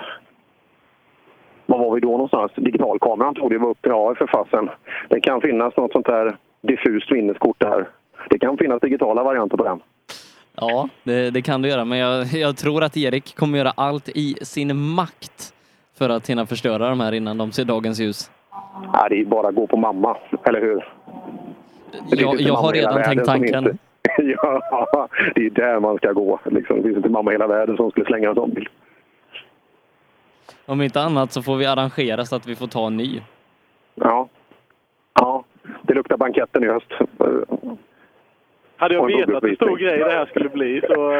Var 1.65 1.79
var 1.79 1.95
vi 1.95 2.01
då 2.01 2.11
någonstans? 2.11 2.51
Digitalkameran 2.55 3.35
tog 3.35 3.49
det 3.49 3.57
var 3.57 3.69
uppe. 3.69 3.89
i 3.89 4.15
för 4.15 4.27
fasen. 4.27 4.69
Det 5.09 5.21
kan 5.21 5.41
finnas 5.41 5.77
något 5.77 5.91
sånt 5.91 6.05
där 6.05 6.37
diffust 6.61 7.11
minneskort 7.11 7.59
där. 7.59 7.87
Det 8.29 8.39
kan 8.39 8.57
finnas 8.57 8.81
digitala 8.81 9.23
varianter 9.23 9.57
på 9.57 9.63
den. 9.63 9.79
Ja, 10.55 10.89
det, 11.03 11.29
det 11.29 11.41
kan 11.41 11.61
du 11.61 11.69
göra, 11.69 11.85
men 11.85 11.97
jag, 11.97 12.25
jag 12.25 12.57
tror 12.57 12.83
att 12.83 12.97
Erik 12.97 13.35
kommer 13.35 13.57
göra 13.57 13.71
allt 13.75 14.09
i 14.09 14.35
sin 14.41 14.77
makt 14.77 15.53
för 15.99 16.09
att 16.09 16.29
hinna 16.29 16.45
förstöra 16.45 16.89
de 16.89 16.99
här 16.99 17.11
innan 17.11 17.37
de 17.37 17.51
ser 17.51 17.65
dagens 17.65 17.99
ljus. 17.99 18.31
Ja, 18.93 19.07
det 19.09 19.21
är 19.21 19.25
bara 19.25 19.47
att 19.47 19.55
gå 19.55 19.67
på 19.67 19.77
mamma, 19.77 20.17
eller 20.43 20.61
hur? 20.61 20.87
Jag, 22.09 22.41
jag 22.41 22.53
har 22.53 22.73
redan 22.73 23.03
tänkt 23.03 23.25
tanken. 23.25 23.65
inte- 23.65 23.77
ja, 24.17 25.07
det 25.35 25.45
är 25.45 25.49
där 25.49 25.79
man 25.79 25.97
ska 25.97 26.11
gå. 26.11 26.39
Liksom. 26.45 26.77
Det 26.77 26.83
finns 26.83 26.97
inte 26.97 27.09
mamma 27.09 27.31
i 27.31 27.33
hela 27.33 27.47
världen 27.47 27.77
som 27.77 27.91
skulle 27.91 28.05
slänga 28.05 28.29
en 28.29 28.35
sån 28.35 28.53
bild. 28.53 28.67
Om 30.65 30.81
inte 30.81 31.01
annat 31.01 31.31
så 31.31 31.41
får 31.41 31.55
vi 31.55 31.65
arrangera 31.65 32.25
så 32.25 32.35
att 32.35 32.47
vi 32.47 32.55
får 32.55 32.67
ta 32.67 32.87
en 32.87 32.97
ny. 32.97 33.21
Ja. 33.95 34.27
ja, 35.13 35.43
det 35.81 35.93
luktar 35.93 36.17
banketten 36.17 36.63
i 36.63 36.67
höst. 36.67 36.91
Hade 38.77 38.93
jag 38.93 39.07
vetat 39.07 39.43
hur 39.43 39.55
stor 39.55 39.77
grej 39.77 39.97
det 39.97 40.11
här 40.11 40.25
skulle 40.25 40.49
bli 40.49 40.81
så... 40.87 41.13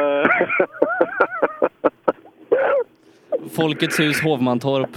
Folkets 3.48 4.00
hus 4.00 4.22
Hovmantorp. 4.22 4.90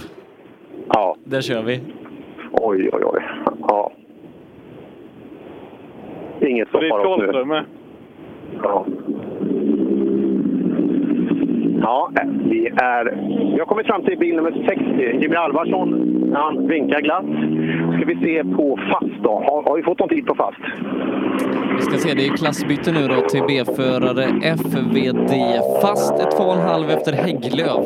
Ja. 0.88 1.16
Där 1.24 1.40
kör 1.40 1.62
vi. 1.62 1.80
Oj, 2.52 2.90
oj, 2.92 3.02
oj. 3.04 3.22
Ja. 3.60 3.92
Inget 6.40 6.68
det 6.72 6.78
är 6.78 6.88
stoppar 6.88 7.06
oss 7.06 7.18
nu. 7.18 7.26
Karlström 7.26 7.48
med. 7.48 7.64
Ja. 8.62 8.86
Ja, 11.84 12.10
vi 12.50 12.66
är... 12.66 13.04
Har 13.58 13.66
kommit 13.66 13.86
fram 13.86 14.02
till 14.02 14.18
bil 14.18 14.36
nummer 14.36 14.64
60. 14.68 15.18
Jimmy 15.22 15.36
Alvarsson, 15.36 15.88
han 16.34 16.66
vinkar 16.68 17.00
glatt. 17.00 17.24
Ska 17.96 18.06
vi 18.06 18.16
se 18.24 18.44
på 18.44 18.78
fast 18.92 19.22
då. 19.22 19.30
Har, 19.30 19.62
har 19.62 19.76
vi 19.76 19.82
fått 19.82 19.98
någon 19.98 20.08
tid 20.08 20.26
på 20.26 20.34
fast? 20.34 20.60
Vi 21.76 21.80
ska 21.80 21.98
se, 21.98 22.14
det 22.14 22.26
är 22.26 22.36
klassbyte 22.36 22.92
nu 22.92 23.08
då 23.08 23.20
till 23.28 23.42
B-förare 23.48 24.24
FVD. 24.42 25.32
Fast 25.82 26.20
ett 26.20 26.36
två 26.36 26.44
och 26.44 26.54
en 26.54 26.68
halv 26.68 26.90
efter 26.90 27.12
Hägglöv. 27.12 27.82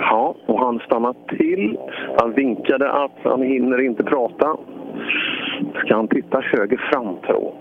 Ja, 0.00 0.34
och 0.46 0.60
han 0.60 0.78
stannar 0.78 1.14
till. 1.38 1.78
Han 2.18 2.32
vinkade 2.32 2.92
att 2.92 3.18
han 3.22 3.42
hinner 3.42 3.86
inte 3.86 4.04
prata. 4.04 4.56
Ska 5.84 5.94
han 5.96 6.08
titta 6.08 6.40
höger 6.40 6.90
fram, 6.92 7.16
tro? 7.26 7.54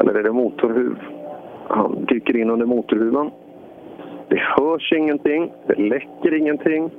Eller 0.00 0.14
är 0.14 0.22
det 0.22 0.32
motorhuv? 0.32 1.13
Han 1.68 2.04
dyker 2.04 2.36
in 2.36 2.50
under 2.50 2.66
motorhuven. 2.66 3.30
Det 4.28 4.40
hörs 4.40 4.92
ingenting, 4.92 5.52
det 5.66 5.74
läcker 5.74 6.34
ingenting. 6.34 6.90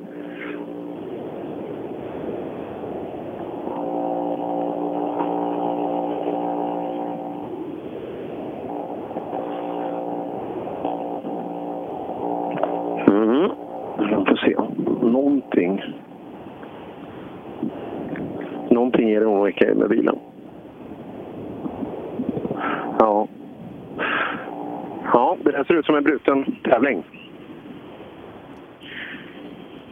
Mm. 13.08 13.50
Jag 13.98 14.28
får 14.28 14.36
se. 14.36 14.56
Någonting. 15.08 15.82
Någonting 18.70 19.10
är 19.10 19.20
det 19.20 19.26
nog 19.26 19.48
okej 19.48 19.76
med 19.76 19.90
bilen. 19.90 20.20
Ja. 23.00 23.28
Ja, 25.14 25.38
det 25.44 25.52
där 25.52 25.64
ser 25.64 25.74
ut 25.74 25.86
som 25.86 25.96
en 25.96 26.04
bruten 26.04 26.56
tävling. 26.64 27.04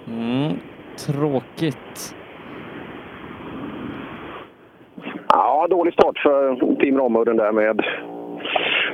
Mm, 0.08 0.58
tråkigt. 0.98 2.16
Ja, 5.28 5.68
dålig 5.70 5.94
start 5.94 6.20
för 6.20 6.56
Team 6.76 6.98
Ramudden 6.98 7.38
där 7.38 7.52
med 7.52 7.82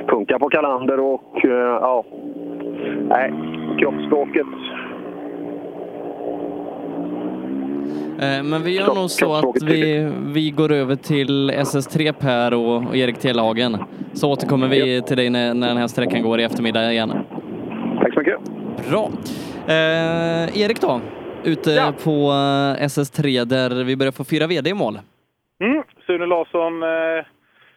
punka 0.06 0.38
på 0.38 0.48
Kalander 0.48 1.00
och 1.00 1.44
eh, 1.44 1.78
ja, 1.80 2.04
nej, 3.08 3.32
kroppsspråket. 3.78 4.46
Eh, 4.46 4.90
Men 8.20 8.62
vi 8.62 8.76
gör 8.76 8.94
nog 8.94 9.10
så 9.10 9.34
att 9.34 9.62
vi, 9.62 10.12
vi 10.26 10.50
går 10.50 10.72
över 10.72 10.96
till 10.96 11.50
SS3 11.50 12.12
Per 12.12 12.54
och, 12.54 12.88
och 12.88 12.96
Erik 12.96 13.18
Telehagen. 13.18 13.76
Så 14.12 14.30
återkommer 14.30 14.68
vi 14.68 15.02
till 15.02 15.16
dig 15.16 15.30
när, 15.30 15.54
när 15.54 15.68
den 15.68 15.76
här 15.76 15.86
sträckan 15.86 16.22
går 16.22 16.40
i 16.40 16.44
eftermiddag 16.44 16.92
igen. 16.92 17.12
Tack 18.00 18.14
så 18.14 18.20
mycket. 18.20 18.38
Bra. 18.90 19.10
Eh, 19.66 20.62
Erik 20.62 20.80
då? 20.80 21.00
Ute 21.44 21.92
på 22.04 22.10
eh, 22.10 22.84
SS3 22.86 23.44
där 23.44 23.84
vi 23.84 23.96
börjar 23.96 24.12
få 24.12 24.24
fyra 24.24 24.46
VD 24.46 24.70
i 24.70 24.74
mål. 24.74 24.98
Mm. 25.60 25.82
Sune 26.06 26.26
Larsson 26.26 26.82
eh, 26.82 27.24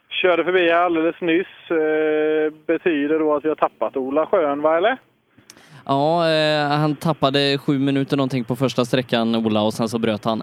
körde 0.10 0.44
förbi 0.44 0.72
alldeles 0.72 1.22
nyss. 1.22 1.72
Eh, 1.72 2.53
betyder 2.68 3.19
då 3.19 3.35
att 3.35 3.45
vi 3.45 3.49
har 3.49 3.56
tappat 3.56 3.98
Ola 3.98 4.26
Schön, 4.26 4.61
va 4.61 4.77
eller? 4.77 4.98
Ja, 5.85 6.30
eh, 6.30 6.68
han 6.80 6.95
tappade 6.95 7.57
sju 7.57 7.80
minuter 7.80 8.18
någonting 8.18 8.43
på 8.43 8.55
första 8.55 8.85
sträckan, 8.85 9.35
Ola, 9.35 9.61
och 9.61 9.73
sen 9.73 9.89
så 9.89 9.99
bröt 9.99 10.26
han. 10.26 10.41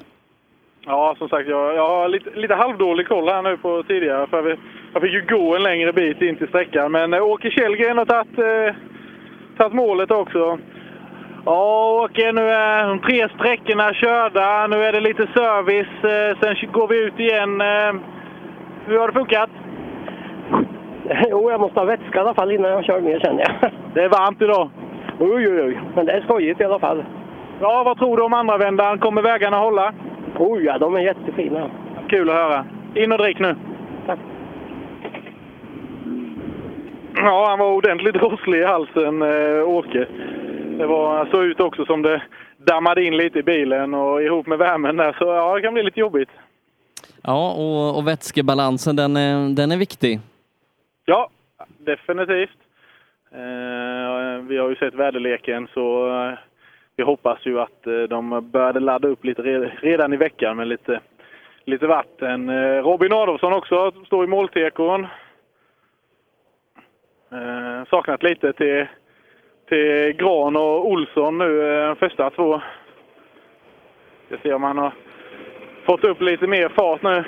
Ja, 0.86 1.14
som 1.18 1.28
sagt, 1.28 1.48
jag, 1.48 1.76
jag 1.76 1.88
har 1.88 2.08
lite, 2.08 2.30
lite 2.30 2.54
halvdålig 2.54 3.08
koll 3.08 3.28
här 3.28 3.42
nu 3.42 3.56
på 3.56 3.82
tidigare. 3.82 4.26
För 4.26 4.42
vi, 4.42 4.56
jag 4.92 5.02
fick 5.02 5.12
ju 5.12 5.26
gå 5.26 5.56
en 5.56 5.62
längre 5.62 5.92
bit 5.92 6.22
in 6.22 6.36
till 6.36 6.48
sträckan. 6.48 6.92
Men 6.92 7.14
eh, 7.14 7.22
Åke 7.22 7.50
Källgren 7.50 7.98
har 7.98 8.04
tagit, 8.04 8.38
eh, 8.38 8.74
tagit 9.58 9.74
målet 9.74 10.10
också. 10.10 10.58
Ja, 11.44 11.90
Åke, 12.04 12.32
nu 12.32 12.50
är 12.50 12.88
de 12.88 12.98
tre 12.98 13.28
sträckorna 13.28 13.94
körda. 13.94 14.66
Nu 14.66 14.84
är 14.84 14.92
det 14.92 15.00
lite 15.00 15.26
service. 15.34 16.04
Eh, 16.04 16.38
sen 16.40 16.72
går 16.72 16.88
vi 16.88 17.04
ut 17.04 17.18
igen. 17.18 17.60
Eh, 17.60 17.92
hur 18.86 18.98
har 18.98 19.08
det 19.08 19.14
funkat? 19.14 19.50
Jo, 21.30 21.50
jag 21.50 21.60
måste 21.60 21.80
ha 21.80 21.84
vätska 21.84 22.18
i 22.18 22.20
alla 22.20 22.34
fall 22.34 22.52
innan 22.52 22.70
jag 22.70 22.84
kör 22.84 23.00
ner 23.00 23.20
känner 23.20 23.40
jag. 23.60 23.70
Det 23.94 24.00
är 24.00 24.08
varmt 24.08 24.42
idag. 24.42 24.70
Oj, 25.22 25.48
oj, 25.48 25.62
oj. 25.62 25.80
Men 25.94 26.06
det 26.06 26.12
är 26.12 26.20
skojigt 26.22 26.60
i 26.60 26.64
alla 26.64 26.78
fall. 26.78 27.04
Ja, 27.60 27.82
vad 27.84 27.98
tror 27.98 28.16
du 28.16 28.22
om 28.22 28.32
andra 28.32 28.58
vändan? 28.58 28.98
Kommer 28.98 29.22
vägarna 29.22 29.56
hålla? 29.56 29.94
Oj, 30.38 30.64
ja, 30.64 30.78
de 30.78 30.94
är 30.94 31.00
jättefina. 31.00 31.70
Kul 32.08 32.30
att 32.30 32.36
höra. 32.36 32.66
In 32.94 33.12
och 33.12 33.18
drick 33.18 33.38
nu. 33.38 33.56
Tack. 34.06 34.18
Ja, 37.14 37.46
han 37.48 37.58
var 37.58 37.72
ordentligt 37.72 38.16
rosslig 38.22 38.58
i 38.58 38.64
halsen, 38.64 39.22
eh, 39.22 39.68
Åke. 39.68 40.06
Det 40.78 40.86
var, 40.86 41.26
såg 41.26 41.44
ut 41.44 41.60
också 41.60 41.84
som 41.84 42.02
det 42.02 42.22
dammade 42.56 43.04
in 43.04 43.16
lite 43.16 43.38
i 43.38 43.42
bilen 43.42 43.94
och 43.94 44.22
ihop 44.22 44.46
med 44.46 44.58
värmen 44.58 44.96
där, 44.96 45.16
så 45.18 45.24
ja, 45.24 45.54
det 45.54 45.62
kan 45.62 45.74
bli 45.74 45.82
lite 45.82 46.00
jobbigt. 46.00 46.30
Ja, 47.22 47.52
och, 47.52 47.98
och 47.98 48.06
vätskebalansen, 48.06 48.96
den 48.96 49.16
är, 49.16 49.54
den 49.54 49.72
är 49.72 49.76
viktig. 49.76 50.20
Ja, 51.04 51.30
definitivt. 51.78 52.59
Eh, 53.32 54.42
vi 54.42 54.58
har 54.58 54.68
ju 54.68 54.76
sett 54.76 54.94
väderleken 54.94 55.68
så 55.74 56.08
eh, 56.08 56.38
vi 56.96 57.02
hoppas 57.04 57.46
ju 57.46 57.60
att 57.60 57.86
eh, 57.86 58.02
de 58.02 58.50
började 58.50 58.80
ladda 58.80 59.08
upp 59.08 59.24
lite 59.24 59.42
re- 59.42 59.70
redan 59.80 60.12
i 60.12 60.16
veckan 60.16 60.56
med 60.56 60.68
lite, 60.68 61.00
lite 61.64 61.86
vatten. 61.86 62.48
Eh, 62.48 62.82
Robin 62.82 63.12
Adolfsson 63.12 63.52
också 63.52 63.92
står 64.06 64.24
i 64.24 64.26
måltekon. 64.26 65.06
Eh, 67.32 67.84
saknat 67.90 68.22
lite 68.22 68.52
till, 68.52 68.86
till 69.68 70.12
Gran 70.12 70.56
och 70.56 70.86
Olsson 70.90 71.38
nu, 71.38 71.62
eh, 71.80 71.94
första 71.94 72.30
två. 72.30 72.60
Ska 74.26 74.36
se 74.42 74.52
om 74.52 74.62
han 74.62 74.78
har 74.78 74.92
fått 75.84 76.04
upp 76.04 76.20
lite 76.20 76.46
mer 76.46 76.68
fart 76.68 77.02
nu. 77.02 77.24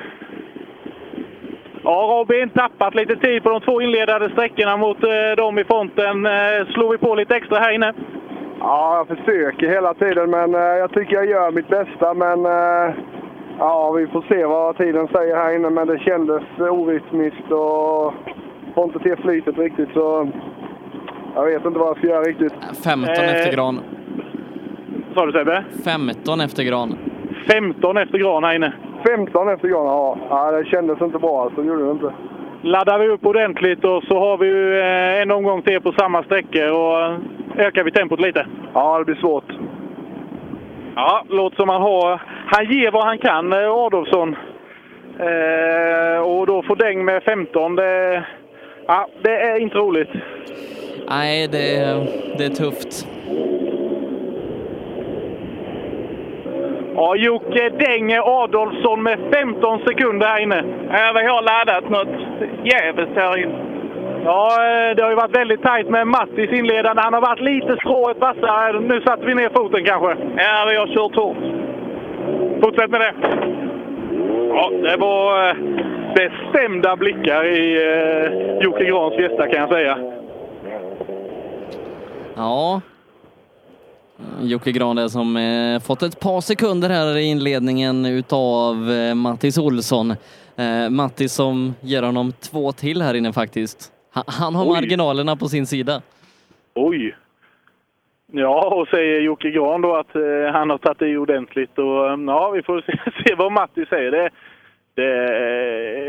Ja, 1.85 2.07
Robin, 2.19 2.51
tappat 2.51 2.95
lite 2.95 3.17
tid 3.17 3.43
på 3.43 3.51
de 3.51 3.61
två 3.61 3.81
inledande 3.83 4.31
sträckorna 4.31 4.77
mot 4.77 5.05
eh, 5.05 5.37
dem 5.37 5.59
i 5.59 5.65
fronten. 5.65 6.27
Eh, 6.27 6.67
slår 6.73 6.91
vi 6.93 6.99
på 6.99 7.15
lite 7.15 7.37
extra 7.37 7.59
här 7.59 7.73
inne? 7.75 7.93
Ja, 8.61 8.97
jag 9.09 9.17
försöker 9.19 9.69
hela 9.69 9.95
tiden, 9.95 10.31
men 10.31 10.55
eh, 10.55 10.61
jag 10.61 10.93
tycker 10.93 11.15
jag 11.15 11.27
gör 11.27 11.51
mitt 11.51 11.69
bästa. 11.69 12.15
Men 12.15 12.47
eh, 12.47 12.95
ja, 13.59 13.93
vi 13.93 14.07
får 14.07 14.25
se 14.29 14.45
vad 14.45 14.77
tiden 14.79 15.09
säger 15.09 15.37
här 15.37 15.55
inne. 15.57 15.71
Men 15.71 15.87
det 15.87 15.99
kändes 15.99 16.43
orytmiskt 16.59 17.51
och 17.51 18.15
får 18.75 18.85
inte 18.85 18.99
till 18.99 19.17
flytet 19.17 19.59
riktigt. 19.59 19.89
Så 19.95 20.29
jag 21.35 21.45
vet 21.45 21.65
inte 21.65 21.79
vad 21.79 21.89
jag 21.89 21.97
ska 21.99 22.07
göra 22.07 22.23
riktigt. 22.23 22.53
15 22.85 23.09
Eh, 23.15 23.35
efter 23.35 23.53
Gran. 23.53 23.81
Sa 25.15 25.27
du 25.27 25.33
Sebbe? 25.33 25.65
15 25.85 26.41
efter 26.41 26.63
Gran. 26.63 26.99
15 27.51 27.97
efter 27.97 28.19
Gran 28.19 28.45
här 28.45 28.55
inne. 28.55 28.73
15 29.07 29.49
efter 29.49 29.69
gången, 29.69 29.93
ja. 29.93 30.19
ja. 30.31 30.51
Det 30.51 30.65
kändes 30.65 31.01
inte 31.01 31.19
bra 31.19 31.43
alltså, 31.43 31.65
gjorde 31.65 31.85
det 31.85 31.91
inte. 31.91 32.13
Laddar 32.63 32.99
vi 32.99 33.09
upp 33.09 33.27
ordentligt 33.27 33.85
och 33.85 34.03
så 34.05 34.19
har 34.19 34.39
vi 34.39 34.47
ju 34.47 34.79
eh, 34.81 35.23
en 35.23 35.31
omgång 35.31 35.63
till 35.63 35.81
på 35.81 35.93
samma 35.93 36.23
sträckor 36.23 36.71
och 36.71 37.19
ökar 37.57 37.85
vi 37.85 37.91
tempot 37.91 38.21
lite. 38.21 38.47
Ja, 38.75 38.99
det 38.99 39.05
blir 39.05 39.15
svårt. 39.15 39.53
Ja, 40.97 41.25
låter 41.29 41.57
som 41.57 41.69
han 41.69 41.83
har... 41.83 42.21
Han 42.47 42.65
ger 42.65 42.91
vad 42.91 43.05
han 43.05 43.19
kan, 43.19 43.53
eh, 43.53 43.71
Adolfsson. 43.71 44.37
Eh, 45.19 46.21
och 46.23 46.47
då 46.47 46.63
får 46.63 46.77
däng 46.77 47.05
med 47.05 47.23
15. 47.23 47.77
Det, 47.77 48.25
ja, 48.87 49.09
det 49.23 49.37
är 49.37 49.59
inte 49.59 49.79
roligt. 49.79 50.11
Nej, 51.09 51.49
det, 51.49 51.97
det 52.39 52.45
är 52.45 52.49
tufft. 52.49 53.07
Ja, 56.95 57.17
Jocke 57.17 57.69
Dänger 57.69 58.43
Adolfsson 58.43 59.03
med 59.03 59.19
15 59.33 59.79
sekunder 59.87 60.27
här 60.27 60.41
inne. 60.41 60.65
Ja, 60.91 61.13
vi 61.15 61.27
har 61.27 61.43
laddat 61.43 61.91
något 61.91 62.21
jävligt 62.65 63.17
här 63.17 63.39
inne. 63.39 63.59
Ja, 64.25 64.49
eh, 64.49 64.97
det 64.97 65.03
har 65.03 65.11
ju 65.11 65.17
varit 65.17 65.37
väldigt 65.37 65.63
tajt 65.63 65.89
med 65.89 66.07
Mattis 66.07 66.51
inledande. 66.53 67.03
Han 67.03 67.15
har 67.15 67.21
varit 67.21 67.41
lite 67.41 67.77
strået 67.77 68.19
vassare. 68.21 68.81
Nu 68.81 69.01
satte 69.01 69.27
vi 69.27 69.35
ner 69.35 69.51
foten 69.55 69.85
kanske. 69.85 70.17
Ja, 70.37 70.67
vi 70.69 70.77
har 70.77 70.87
kört 70.87 71.17
hårt. 71.17 71.37
Fortsätt 72.63 72.91
med 72.91 73.01
det. 73.01 73.15
Ja, 74.49 74.71
det 74.83 74.97
var 74.97 75.49
eh, 75.49 75.55
bestämda 76.15 76.97
blickar 76.97 77.45
i 77.45 77.75
eh, 77.75 78.65
Jocke 78.65 78.85
Grans 78.85 79.15
Fiesta 79.15 79.47
kan 79.49 79.61
jag 79.61 79.69
säga. 79.69 79.99
Ja. 82.37 82.81
Jocke 84.43 84.73
Gran 84.73 84.97
där 84.97 85.09
som 85.09 85.37
eh, 85.37 85.81
fått 85.81 86.03
ett 86.03 86.21
par 86.21 86.41
sekunder 86.41 86.89
här 86.89 87.17
i 87.17 87.23
inledningen 87.23 88.07
utav 88.07 88.91
eh, 88.91 89.15
Mattis 89.15 89.59
Olsson. 89.59 90.11
Eh, 90.57 90.91
Mattis 90.91 91.33
som 91.33 91.75
ger 91.81 92.03
honom 92.03 92.33
två 92.33 92.73
till 92.73 93.03
här 93.03 93.15
inne 93.15 93.33
faktiskt. 93.33 93.93
Han, 94.13 94.25
han 94.27 94.55
har 94.55 94.65
Oj. 94.65 94.71
marginalerna 94.71 95.37
på 95.37 95.49
sin 95.49 95.67
sida. 95.67 96.03
Oj! 96.75 97.17
Ja, 98.33 98.75
och 98.75 98.89
säger 98.89 99.21
Jocke 99.21 99.51
Gran 99.51 99.81
då 99.83 99.97
att 99.97 100.17
eh, 100.17 100.53
han 100.53 100.71
har 100.71 100.79
tagit 100.79 101.03
i 101.03 101.17
ordentligt. 101.17 101.79
Och, 101.79 102.11
eh, 102.11 102.21
ja, 102.27 102.51
vi 102.51 102.63
får 102.63 102.81
se, 102.81 102.93
se 103.27 103.35
vad 103.35 103.53
Matti 103.53 103.87
säger. 103.87 104.11
Det, 104.11 104.31
det 104.95 105.13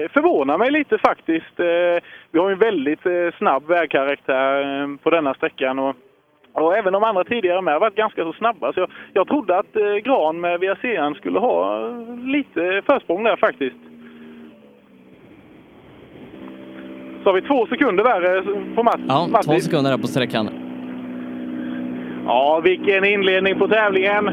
eh, 0.03 0.11
förvånar 0.11 0.57
mig 0.57 0.71
lite 0.71 0.97
faktiskt. 0.97 1.59
Eh, 1.59 2.03
vi 2.31 2.39
har 2.39 2.51
en 2.51 2.59
väldigt 2.59 3.05
eh, 3.05 3.37
snabb 3.37 3.67
vägkaraktär 3.67 4.81
eh, 4.81 4.97
på 5.03 5.09
denna 5.09 5.33
sträckan. 5.33 5.79
Och, 5.79 5.95
och 6.53 6.77
även 6.77 6.93
de 6.93 7.03
andra 7.03 7.23
tidigare 7.23 7.61
med 7.61 7.73
har 7.73 7.79
varit 7.81 7.95
ganska 7.95 8.23
så 8.23 8.33
snabba. 8.33 8.73
Så 8.73 8.79
jag, 8.79 8.89
jag 9.13 9.27
trodde 9.27 9.57
att 9.59 9.75
eh, 9.75 9.95
Gran 10.03 10.41
med 10.41 10.59
VRC'n 10.59 11.13
skulle 11.13 11.39
ha 11.39 11.79
eh, 11.89 12.17
lite 12.25 12.81
försprång 12.85 13.23
där 13.23 13.35
faktiskt. 13.35 13.75
Så 17.23 17.29
har 17.29 17.33
vi 17.33 17.41
två 17.41 17.65
sekunder 17.67 18.03
värre 18.03 18.43
på 18.75 18.83
Matt, 18.83 18.99
Ja, 19.07 19.27
Matti. 19.31 19.47
två 19.47 19.59
sekunder 19.59 19.91
här 19.91 19.97
på 19.97 20.07
sträckan. 20.07 20.49
Ja, 22.25 22.61
vilken 22.63 23.05
inledning 23.05 23.59
på 23.59 23.67
tävlingen. 23.67 24.29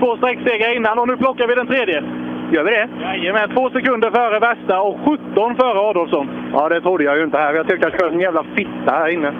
Två 0.00 0.16
sträcksegrar 0.16 0.76
innan 0.76 0.98
och 0.98 1.08
nu 1.08 1.16
plockar 1.16 1.46
vi 1.48 1.54
den 1.54 1.66
tredje. 1.66 2.04
Gör 2.52 2.64
vi 2.64 2.70
det? 2.70 2.88
Jajamän, 3.00 3.50
två 3.54 3.70
sekunder 3.70 4.10
före 4.10 4.38
värsta 4.38 4.80
och 4.80 4.96
17 5.04 5.56
före 5.56 5.78
Adolfsson. 5.78 6.28
Ja, 6.52 6.68
det 6.68 6.80
trodde 6.80 7.04
jag 7.04 7.16
ju 7.18 7.24
inte 7.24 7.38
här. 7.38 7.54
Jag 7.54 7.68
tyckte 7.68 7.88
jag 7.88 8.00
körde 8.00 8.14
en 8.14 8.20
jävla 8.20 8.44
fitta 8.56 8.90
här 8.92 9.08
inne. 9.08 9.32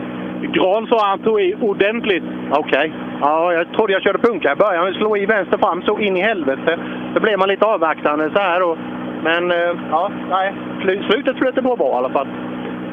Gran 0.42 0.86
sa 0.86 1.06
han 1.06 1.18
tog 1.18 1.40
i 1.40 1.54
ordentligt. 1.60 2.22
Okej. 2.50 2.92
Ja, 3.20 3.52
jag 3.52 3.72
trodde 3.72 3.92
jag 3.92 4.02
körde 4.02 4.18
punka 4.18 4.52
i 4.52 4.56
början. 4.56 4.84
Jag 4.86 4.94
slog 4.94 5.18
i 5.18 5.26
vänster 5.26 5.58
fram 5.58 5.82
så 5.82 5.98
in 5.98 6.16
i 6.16 6.20
helvete. 6.20 6.78
Då 7.14 7.20
blev 7.20 7.38
man 7.38 7.48
lite 7.48 7.66
avvaktande 7.66 8.30
så 8.34 8.38
här. 8.40 8.62
Och, 8.70 8.78
men 9.24 9.50
eh, 9.50 9.72
ja, 9.90 10.10
nej. 10.30 10.52
Slu- 10.82 11.10
Slutet 11.10 11.36
flöt 11.38 11.54
det 11.54 11.62
bra 11.62 11.76
bra 11.76 11.88
i 11.90 11.94
alla 11.94 12.10
fall. 12.10 12.26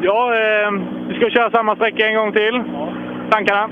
Ja, 0.01 0.33
eh, 0.33 0.71
vi 1.07 1.15
ska 1.15 1.29
köra 1.29 1.49
samma 1.51 1.75
sträcka 1.75 2.07
en 2.07 2.15
gång 2.15 2.31
till. 2.31 2.63
Tankarna? 3.29 3.69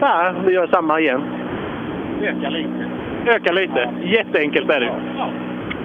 Ja, 0.00 0.32
vi 0.46 0.52
gör 0.52 0.66
samma 0.66 1.00
igen. 1.00 1.22
Öka 2.22 2.48
lite. 2.50 2.88
Öka 3.26 3.52
lite. 3.52 3.88
Jätteenkelt 4.02 4.70
är 4.70 4.80
det. 4.80 4.92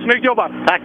Snyggt 0.04 0.26
jobbat! 0.26 0.52
Tack! 0.68 0.82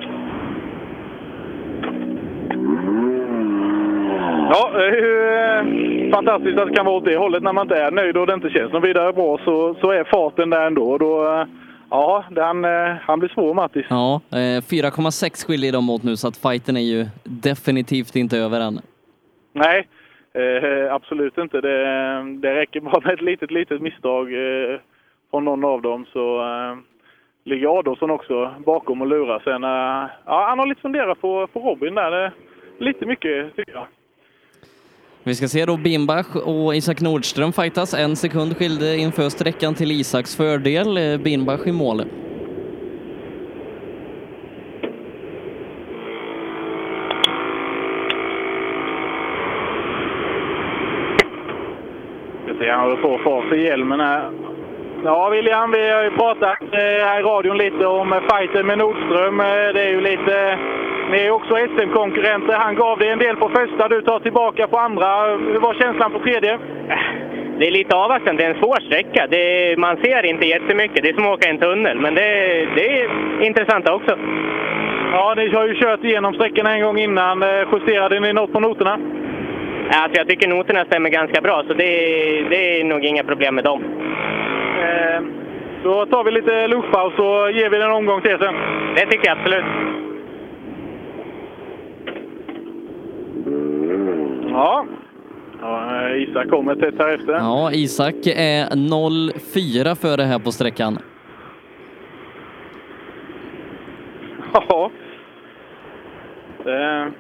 Ja, 4.27 4.71
det 4.73 4.87
är 4.87 4.97
ju 4.97 5.29
eh, 5.35 6.11
fantastiskt 6.11 6.59
att 6.59 6.69
det 6.69 6.75
kan 6.75 6.87
vara 6.87 6.97
åt 6.97 7.05
det 7.05 7.17
hållet 7.17 7.43
när 7.43 7.53
man 7.53 7.65
inte 7.65 7.77
är 7.77 7.91
nöjd 7.91 8.17
och 8.17 8.27
det 8.27 8.35
inte 8.35 8.51
känns 8.51 8.73
något 8.73 8.85
vidare 8.85 9.13
bra 9.13 9.39
så, 9.45 9.75
så 9.81 9.91
är 9.91 10.05
farten 10.05 10.51
där 10.51 10.67
ändå. 10.67 10.99
Då, 10.99 11.25
eh, 11.25 11.47
ja, 11.91 12.25
den, 12.31 12.65
eh, 12.65 12.95
han 13.01 13.19
blir 13.19 13.29
svår 13.29 13.55
Mattis. 13.55 13.87
Ja, 13.91 14.21
eh, 14.31 14.61
4,6 14.63 15.47
skiljer 15.47 15.73
de 15.73 15.91
åt 15.91 16.03
nu 16.03 16.17
så 16.17 16.29
att 16.29 16.37
fighten 16.37 16.77
är 16.77 16.81
ju 16.81 17.07
definitivt 17.25 18.17
inte 18.17 18.39
över 18.39 18.61
än. 18.61 18.81
Nej, 19.53 19.89
absolut 20.91 21.39
inte. 21.39 21.61
Det, 21.61 21.79
det 22.43 22.55
räcker 22.55 22.81
bara 22.81 23.01
med 23.01 23.15
ett 23.15 23.23
litet, 23.23 23.51
litet 23.51 23.83
misstag 23.83 24.29
från 25.31 25.45
någon 25.45 25.65
av 25.65 25.83
dem 25.83 26.07
så 26.13 26.43
ligger 27.45 27.79
Adolfsson 27.79 28.11
också 28.11 28.55
bakom 28.67 29.01
och 29.01 29.07
lurar. 29.07 29.43
Sen, 29.45 29.63
ja, 30.27 30.47
han 30.49 30.59
har 30.59 30.67
lite 30.67 30.81
funderat 30.81 31.21
på, 31.21 31.47
på 31.47 31.61
Robin 31.61 31.95
där. 31.95 32.33
Lite 32.79 33.07
mycket 33.07 33.57
tycker 33.57 33.73
jag. 33.73 33.87
Vi 35.27 35.35
ska 35.35 35.49
se 35.49 35.65
då 35.67 35.77
Bimbach 35.77 36.37
och 36.37 36.77
Isak 36.77 37.01
Nordström 37.01 37.53
fightas. 37.53 37.95
En 37.95 38.17
sekund 38.17 38.57
skilde 38.57 38.97
inför 38.97 39.29
sträckan 39.29 39.75
till 39.75 39.93
Isaks 39.93 40.37
fördel. 40.37 40.97
Eh, 40.97 41.19
Bimbach 41.19 41.67
i 41.67 41.73
mål. 41.73 42.05
Ska 52.45 52.55
se, 52.59 52.71
han 52.71 52.81
håller 52.81 53.03
på 53.03 53.15
att 53.15 53.23
få 53.23 53.43
för 53.49 53.57
hjälmen 53.57 54.01
här. 54.01 54.46
Ja, 55.05 55.29
William, 55.31 55.71
vi 55.71 55.91
har 55.91 56.03
ju 56.05 56.11
pratat 56.11 56.63
eh, 56.63 57.07
här 57.07 57.21
i 57.21 57.23
radion 57.23 57.59
lite 57.59 57.87
om 57.87 58.13
eh, 58.13 58.21
fighten 58.31 58.67
med 58.67 58.79
Nordström. 58.79 59.41
Eh, 59.41 59.47
Det 59.47 59.83
är 59.83 59.89
ju 59.91 60.01
lite... 60.01 60.59
Ni 61.11 61.19
är 61.19 61.31
också 61.31 61.55
SM-konkurrenter. 61.57 62.55
Han 62.55 62.75
gav 62.75 62.99
dig 62.99 63.09
en 63.09 63.19
del 63.19 63.37
på 63.37 63.49
första, 63.49 63.89
du 63.89 64.03
tar 64.03 64.21
tillbaka 64.21 64.67
på 64.67 64.79
andra. 64.79 65.27
Hur 65.37 65.59
var 65.61 65.75
känslan 65.75 66.13
på 66.13 66.19
tredje? 66.19 66.59
Det 67.59 67.67
är 67.67 67.71
lite 67.71 67.97
avvaktande. 67.97 68.43
Det 68.43 68.47
är 68.47 68.55
en 68.55 68.61
svår 68.61 68.81
sträcka. 68.87 69.27
Det, 69.31 69.75
man 69.79 69.97
ser 69.97 70.27
inte 70.27 70.47
jättemycket. 70.47 71.03
Det 71.03 71.09
är 71.09 71.15
som 71.15 71.27
att 71.27 71.33
åka 71.39 71.49
i 71.49 71.51
en 71.51 71.59
tunnel, 71.59 72.01
men 72.01 72.15
det, 72.15 72.23
det 72.77 73.01
är 73.01 73.09
intressant 73.41 73.89
också. 73.89 74.19
Ja, 75.13 75.35
ni 75.37 75.49
har 75.49 75.67
ju 75.67 75.75
kört 75.75 76.05
igenom 76.05 76.35
sträckorna 76.35 76.75
en 76.75 76.83
gång 76.83 76.99
innan. 76.99 77.45
Justerade 77.73 78.21
ni 78.21 78.33
något 78.33 78.53
på 78.53 78.61
noterna? 78.61 78.99
Alltså, 79.91 80.19
jag 80.19 80.29
tycker 80.29 80.49
noterna 80.49 80.85
stämmer 80.85 81.11
ganska 81.11 81.41
bra, 81.41 81.63
så 81.67 81.75
det, 81.75 81.87
det 82.51 82.81
är 82.81 82.85
nog 82.85 83.05
inga 83.05 83.25
problem 83.25 83.55
med 83.55 83.65
dem. 83.65 83.83
Eh, 84.87 85.23
Då 85.83 86.07
tar 86.07 86.25
vi 86.25 86.31
lite 86.31 86.67
luftpaus 86.69 87.15
och 87.19 87.53
ger 87.53 87.71
vi 87.71 87.77
den 87.79 87.87
en 87.91 87.97
omgång 87.97 88.21
till 88.23 88.39
sen. 88.41 88.55
Det 88.97 89.07
tycker 89.07 89.27
jag 89.29 89.39
absolut. 89.39 89.65
Ja. 94.51 94.87
ja 95.61 96.07
eh, 96.11 96.23
Isak 96.23 96.49
kommer 96.51 96.75
tätt 96.75 96.95
här 96.99 97.15
efter. 97.15 97.33
Ja, 97.33 97.71
Isak 97.73 98.15
är 98.27 98.67
0,4 98.67 99.95
före 99.95 100.23
här 100.23 100.39
på 100.39 100.53
sträckan. 100.53 100.99
Ja. 104.53 104.91
Det... 106.65 107.13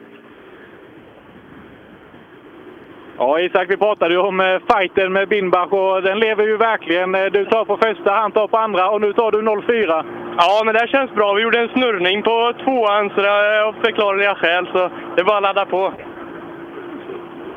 Ja, 3.18 3.40
Isak, 3.40 3.70
vi 3.70 3.76
pratade 3.76 4.14
ju 4.14 4.20
om 4.20 4.40
eh, 4.40 4.58
fighten 4.72 5.12
med 5.12 5.28
Binbach 5.28 5.72
och 5.72 6.02
den 6.02 6.18
lever 6.18 6.44
ju 6.46 6.56
verkligen. 6.56 7.14
Eh, 7.14 7.24
Du 7.24 7.44
tar 7.44 7.64
på 7.64 7.76
första, 7.76 8.10
han 8.12 8.32
tar 8.32 8.46
på 8.48 8.56
andra 8.58 8.90
och 8.90 9.00
nu 9.00 9.12
tar 9.12 9.30
du 9.30 9.42
0,4. 9.42 10.04
Ja, 10.38 10.62
men 10.64 10.74
det 10.74 10.88
känns 10.88 11.10
bra. 11.14 11.32
Vi 11.32 11.42
gjorde 11.42 11.58
en 11.60 11.68
snurrning 11.68 12.22
på 12.22 12.52
tvåan, 12.64 13.10
så 13.14 13.20
det 13.20 13.28
är 13.28 13.62
av 13.62 13.72
förklarliga 13.84 14.34
skäl, 14.34 14.66
så 14.72 14.90
det 15.14 15.20
är 15.20 15.24
bara 15.24 15.36
att 15.36 15.42
ladda 15.42 15.64
på. 15.66 15.92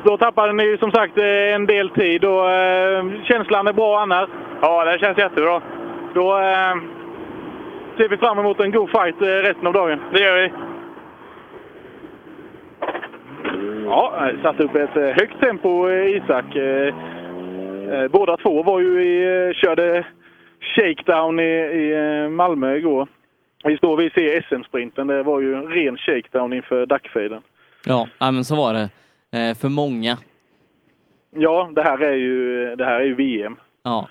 Då 0.04 0.16
tappade 0.16 0.52
ni 0.52 0.76
som 0.80 0.90
sagt 0.92 1.18
eh, 1.18 1.54
en 1.54 1.66
del 1.66 1.90
tid 1.90 2.24
och 2.24 2.50
eh, 2.50 3.04
känslan 3.24 3.66
är 3.66 3.72
bra 3.72 4.00
annars. 4.00 4.28
Ja, 4.60 4.84
det 4.84 4.98
känns 4.98 5.18
jättebra. 5.18 5.60
Då 6.14 6.38
eh, 6.38 6.74
ser 7.96 8.08
vi 8.08 8.16
fram 8.16 8.38
emot 8.38 8.60
en 8.60 8.70
god 8.70 8.90
fight 8.90 9.22
eh, 9.22 9.26
resten 9.26 9.66
av 9.66 9.72
dagen. 9.72 10.00
Det 10.12 10.20
gör 10.20 10.34
vi. 10.42 10.52
Ja, 13.84 14.32
satte 14.42 14.62
upp 14.62 14.74
ett 14.74 14.96
eh, 14.96 15.02
högt 15.02 15.40
tempo 15.40 15.88
eh, 15.88 16.16
Isak. 16.16 16.56
Eh, 16.56 16.94
Båda 18.10 18.36
två 18.36 18.62
var 18.62 18.80
ju 18.80 19.02
i, 19.02 19.54
körde 19.54 20.06
shakedown 20.76 21.40
i, 21.40 21.42
i 21.42 22.28
Malmö 22.28 22.76
igår. 22.76 23.08
Vi 23.64 23.76
står 23.76 23.96
ser 24.10 24.40
SM-sprinten. 24.42 25.06
Det 25.06 25.22
var 25.22 25.40
ju 25.40 25.54
en 25.54 25.68
ren 25.68 25.96
shakedown 25.96 26.52
inför 26.52 26.86
dackfejden. 26.86 27.42
Ja, 27.86 28.06
men 28.18 28.44
så 28.44 28.56
var 28.56 28.74
det. 28.74 28.88
För 29.54 29.68
många. 29.68 30.16
Ja, 31.30 31.70
det 31.74 31.82
här 31.82 32.02
är 32.02 32.14
ju, 32.14 32.76
det 32.76 32.84
här 32.84 33.00
är 33.00 33.04
ju 33.04 33.14
VM. 33.14 33.56
Ja. 33.82 34.08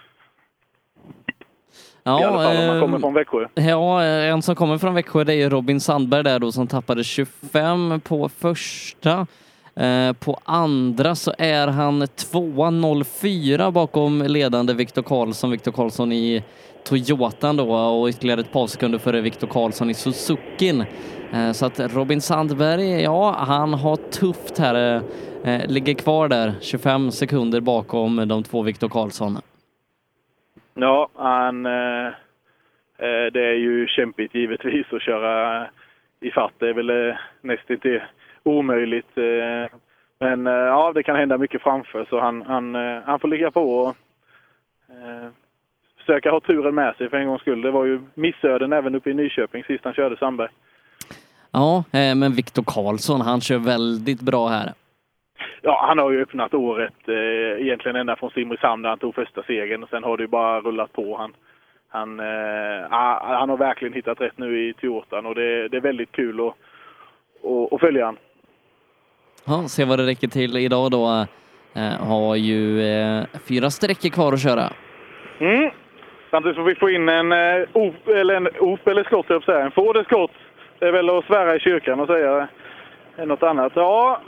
I 2.21 2.23
alla 2.23 2.43
fall 2.43 2.57
om 2.57 2.65
man 2.67 2.75
eh, 2.75 2.81
kommer 2.81 2.99
från 2.99 3.13
Växjö. 3.13 3.45
Ja, 3.55 4.03
eh, 4.03 4.29
en 4.31 4.41
som 4.41 4.55
kommer 4.55 4.77
från 4.77 4.93
Växjö 4.93 5.23
det 5.23 5.33
är 5.35 5.49
Robin 5.49 5.79
Sandberg 5.79 6.23
där 6.23 6.39
då 6.39 6.51
som 6.51 6.67
tappade 6.67 7.03
25 7.03 8.01
på 8.03 8.29
första. 8.29 9.27
Eh, 9.75 10.13
På 10.13 10.39
andra 10.43 11.15
så 11.15 11.33
är 11.37 11.67
han 11.67 12.01
2.04 12.03 13.71
bakom 13.71 14.21
ledande 14.21 14.73
Viktor 14.73 15.01
Karlsson. 15.01 15.51
Viktor 15.51 15.71
Karlsson 15.71 16.11
i 16.11 16.43
Toyotan 16.83 17.57
då 17.57 17.75
och 17.75 18.07
ytterligare 18.09 18.41
ett 18.41 18.51
par 18.51 18.67
sekunder 18.67 18.99
före 18.99 19.21
Viktor 19.21 19.47
Karlsson 19.47 19.89
i 19.89 19.93
Suzukin. 19.93 20.85
Eh, 21.33 21.51
Så 21.51 21.65
att 21.65 21.79
Robin 21.79 22.21
Sandberg, 22.21 23.01
ja, 23.01 23.35
han 23.39 23.73
har 23.73 23.95
tufft 23.95 24.57
här. 24.57 25.01
eh, 25.45 25.53
eh, 25.53 25.67
Ligger 25.67 25.93
kvar 25.93 26.27
där 26.27 26.53
25 26.61 27.11
sekunder 27.11 27.61
bakom 27.61 28.27
de 28.27 28.43
två 28.43 28.61
Viktor 28.61 28.89
Karlsson. 28.89 29.37
Ja, 30.81 31.09
han, 31.15 31.65
eh, 31.65 32.07
eh, 32.97 33.25
det 33.33 33.45
är 33.45 33.57
ju 33.57 33.87
kämpigt 33.87 34.35
givetvis 34.35 34.93
att 34.93 35.01
köra 35.01 35.67
i 36.19 36.31
fatt. 36.31 36.53
Det 36.57 36.69
är 36.69 36.73
väl 36.73 36.89
eh, 36.89 37.15
nästan 37.41 37.99
omöjligt. 38.43 39.17
Eh, 39.17 39.77
men 40.19 40.47
eh, 40.47 40.53
ja, 40.53 40.91
det 40.95 41.03
kan 41.03 41.15
hända 41.15 41.37
mycket 41.37 41.61
framför 41.61 42.05
så 42.09 42.19
han, 42.19 42.41
han, 42.41 42.75
eh, 42.75 43.01
han 43.05 43.19
får 43.19 43.27
ligga 43.27 43.51
på 43.51 43.61
och 43.61 43.95
eh, 44.89 45.29
försöka 45.97 46.31
ha 46.31 46.39
turen 46.39 46.75
med 46.75 46.95
sig 46.95 47.09
för 47.09 47.17
en 47.17 47.27
gångs 47.27 47.41
skull. 47.41 47.61
Det 47.61 47.71
var 47.71 47.85
ju 47.85 48.01
missöden 48.13 48.73
även 48.73 48.95
uppe 48.95 49.09
i 49.09 49.13
Nyköping 49.13 49.63
sist 49.63 49.83
han 49.83 49.93
körde 49.93 50.17
Sandberg. 50.17 50.49
Ja, 51.51 51.83
eh, 51.91 52.15
men 52.15 52.33
Viktor 52.33 52.63
Karlsson, 52.67 53.21
han 53.21 53.41
kör 53.41 53.57
väldigt 53.57 54.21
bra 54.21 54.47
här. 54.47 54.73
Ja, 55.61 55.85
han 55.87 55.97
har 55.97 56.11
ju 56.11 56.21
öppnat 56.21 56.53
året 56.53 57.07
eh, 57.07 57.61
egentligen 57.61 57.95
ända 57.95 58.15
från 58.15 58.31
Simrishamn 58.31 58.81
där 58.81 58.89
han 58.89 58.99
tog 58.99 59.15
första 59.15 59.43
segern 59.43 59.83
och 59.83 59.89
sen 59.89 60.03
har 60.03 60.17
det 60.17 60.23
ju 60.23 60.27
bara 60.27 60.61
rullat 60.61 60.93
på. 60.93 61.17
Han, 61.17 61.33
han, 61.89 62.19
eh, 62.19 62.85
ah, 62.89 63.37
han 63.37 63.49
har 63.49 63.57
verkligen 63.57 63.93
hittat 63.93 64.21
rätt 64.21 64.37
nu 64.37 64.69
i 64.69 64.73
Toyotan 64.73 65.25
och 65.25 65.35
det, 65.35 65.67
det 65.67 65.77
är 65.77 65.81
väldigt 65.81 66.11
kul 66.11 66.39
att, 66.39 66.45
att, 66.45 67.73
att 67.73 67.79
följa 67.79 68.05
han. 68.05 68.17
Ja, 69.45 69.63
se 69.67 69.85
vad 69.85 69.99
det 69.99 70.05
räcker 70.05 70.27
till 70.27 70.57
idag 70.57 70.91
då. 70.91 71.25
Eh, 71.75 72.07
har 72.07 72.35
ju 72.35 72.81
eh, 72.81 73.23
fyra 73.47 73.69
sträckor 73.69 74.09
kvar 74.09 74.33
att 74.33 74.43
köra. 74.43 74.69
Mm. 75.39 75.71
Samtidigt 76.31 76.57
får 76.57 76.63
vi 76.63 76.75
få 76.75 76.89
in 76.89 77.09
en 77.09 77.31
eh, 77.31 77.67
op, 77.73 78.07
eller 78.07 78.35
en 78.35 78.47
op 78.59 78.87
eller 78.87 79.03
skott. 79.03 79.29
En 79.29 79.35
eller 79.37 80.03
skott. 80.03 80.31
Det 80.79 80.87
är 80.87 80.91
väl 80.91 81.09
att 81.09 81.25
svära 81.25 81.55
i 81.55 81.59
kyrkan 81.59 81.99
och 81.99 82.07
säga 82.07 82.47
eh, 83.17 83.25
något 83.25 83.43
annat. 83.43 83.71
Ja, 83.75 84.21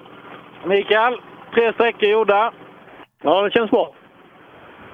Mikael. 0.65 1.21
Tre 1.53 1.73
sträckor 1.73 2.09
gjorda. 2.09 2.51
Ja, 3.23 3.41
det 3.41 3.51
känns 3.51 3.71
bra. 3.71 3.93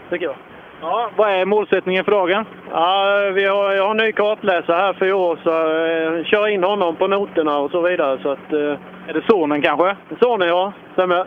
Tycker 0.10 0.26
jag. 0.26 0.36
Ja, 0.82 1.10
vad 1.16 1.30
är 1.30 1.46
målsättningen 1.46 2.04
för 2.04 2.12
dagen? 2.12 2.46
Ja, 2.72 3.32
vi 3.34 3.46
har, 3.46 3.72
jag 3.72 3.84
har 3.84 3.92
en 3.92 3.98
ny 3.98 4.12
kartläsare 4.12 4.78
här 4.78 4.94
för 4.94 5.06
i 5.06 5.14
år, 5.14 5.40
så 5.44 5.50
eh, 5.50 6.26
kör 6.26 6.48
in 6.48 6.64
honom 6.64 6.96
på 6.96 7.08
noterna 7.08 7.58
och 7.58 7.72
så 7.72 7.82
vidare. 7.82 8.20
Så 8.22 8.30
att, 8.30 8.54
eh, 8.54 8.78
är 9.08 9.14
det 9.14 9.22
sonen 9.28 9.62
kanske? 9.62 9.96
Sonen, 10.20 10.48
ja. 10.48 10.74
Stämmer. 10.94 11.26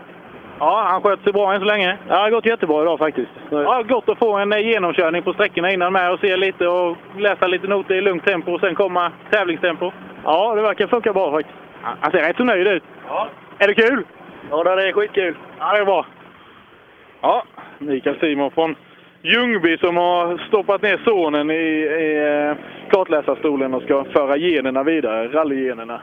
Ja, 0.59 0.83
han 0.87 1.03
sköt 1.03 1.23
sig 1.23 1.33
bra 1.33 1.53
än 1.55 1.61
så 1.61 1.67
länge. 1.67 1.99
Ja, 2.09 2.15
det 2.15 2.21
har 2.21 2.31
gått 2.31 2.47
jättebra 2.47 2.83
idag 2.83 2.99
faktiskt. 2.99 3.31
Ja, 3.51 3.83
gott 3.83 4.09
att 4.09 4.19
få 4.19 4.37
en 4.37 4.53
eh, 4.53 4.59
genomkörning 4.59 5.23
på 5.23 5.33
sträckorna 5.33 5.71
innan 5.71 5.93
med 5.93 6.13
och 6.13 6.21
se 6.21 6.37
lite 6.37 6.69
och 6.69 6.97
läsa 7.17 7.47
lite 7.47 7.67
noter 7.67 7.95
i 7.95 8.01
lugnt 8.01 8.25
tempo 8.25 8.53
och 8.53 8.61
sen 8.61 8.75
komma 8.75 9.13
tävlingstempo. 9.31 9.93
Ja, 10.25 10.55
det 10.55 10.63
verkar 10.63 10.87
funka 10.87 11.13
bra 11.13 11.31
faktiskt. 11.31 11.59
Han 12.01 12.11
ser 12.11 12.19
rätt 12.19 12.37
så 12.37 12.45
nöjd 12.45 12.69
ut. 12.69 12.83
Ja. 13.09 13.29
Är 13.59 13.69
det 13.69 13.75
kul? 13.75 14.05
Ja, 14.51 14.65
det 14.77 14.89
är 14.89 14.93
skitkul. 14.93 15.37
Ja, 15.59 15.73
det 15.73 15.79
är 15.81 15.85
bra. 15.85 16.07
Ja, 17.21 17.45
Mikael 17.79 18.19
Simon 18.21 18.51
från 18.51 18.77
Ljungby 19.23 19.79
som 19.79 19.97
har 19.97 20.39
stoppat 20.49 20.83
ner 20.83 21.01
sonen 21.05 21.51
i, 21.51 21.55
i 21.55 22.17
eh, 22.51 22.57
kartläsarstolen 22.91 23.75
och 23.75 23.83
ska 23.83 24.05
föra 24.05 24.37
generna 24.37 24.83
vidare, 24.83 25.29
rallygenerna. 25.29 26.01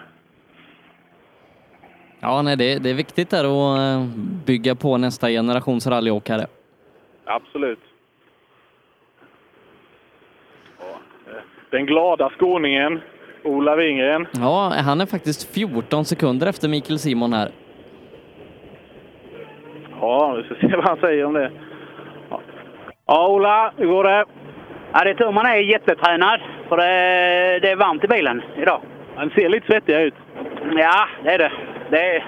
Ja, 2.19 2.41
nej, 2.41 2.55
det, 2.57 2.77
det 2.83 2.89
är 2.89 2.93
viktigt 2.93 3.29
där 3.29 3.43
att 3.43 3.79
eh, 3.79 4.05
bygga 4.45 4.75
på 4.75 4.97
nästa 4.97 5.29
generations 5.29 5.87
rallyåkare. 5.87 6.47
Absolut. 7.25 7.79
Eh, 11.27 11.33
Den 11.69 11.85
glada 11.85 12.29
skåningen 12.29 13.01
Ola 13.43 13.75
Wingren. 13.75 14.27
Ja, 14.33 14.73
han 14.77 15.01
är 15.01 15.05
faktiskt 15.05 15.53
14 15.53 16.05
sekunder 16.05 16.47
efter 16.47 16.67
Mikael 16.69 16.99
Simon 16.99 17.33
här. 17.33 17.51
Ja, 20.01 20.33
vi 20.33 20.43
ska 20.43 20.67
se 20.67 20.75
vad 20.75 20.85
han 20.85 20.97
säger 20.97 21.25
om 21.25 21.33
det. 21.33 21.51
Ja, 22.29 22.39
ja 23.07 23.27
Ola, 23.27 23.71
hur 23.77 23.87
går 23.87 24.03
det? 24.03 24.25
Ja, 24.93 25.03
det 25.03 25.09
är 25.09 25.13
tur 25.13 25.31
man 25.31 25.45
är 25.45 25.55
jättetränad, 25.55 26.39
för 26.69 26.77
det, 26.77 27.59
det 27.59 27.71
är 27.71 27.75
varmt 27.75 28.03
i 28.03 28.07
bilen 28.07 28.41
idag. 28.57 28.81
Han 29.15 29.29
ser 29.29 29.49
lite 29.49 29.67
svettiga 29.67 30.01
ut. 30.01 30.13
Ja, 30.75 31.07
det 31.23 31.29
är 31.29 31.37
det. 31.37 31.51
det 31.89 32.15
är, 32.15 32.25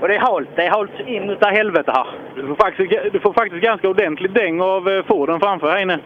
och 0.00 0.08
det 0.08 0.14
är 0.14 0.20
halt. 0.20 0.48
Det 0.54 0.62
är 0.66 0.70
halt 0.70 1.00
in 1.06 1.30
utav 1.30 1.50
helvete 1.50 1.92
här. 1.94 2.06
Du 2.36 2.46
får 2.46 2.54
faktiskt, 2.54 3.12
du 3.12 3.20
får 3.20 3.32
faktiskt 3.32 3.62
ganska 3.62 3.88
ordentligt 3.88 4.34
däng 4.34 4.60
av 4.60 4.88
eh, 4.88 5.04
Forden 5.04 5.40
framför 5.40 5.70
här 5.70 5.82
inne. 5.82 5.98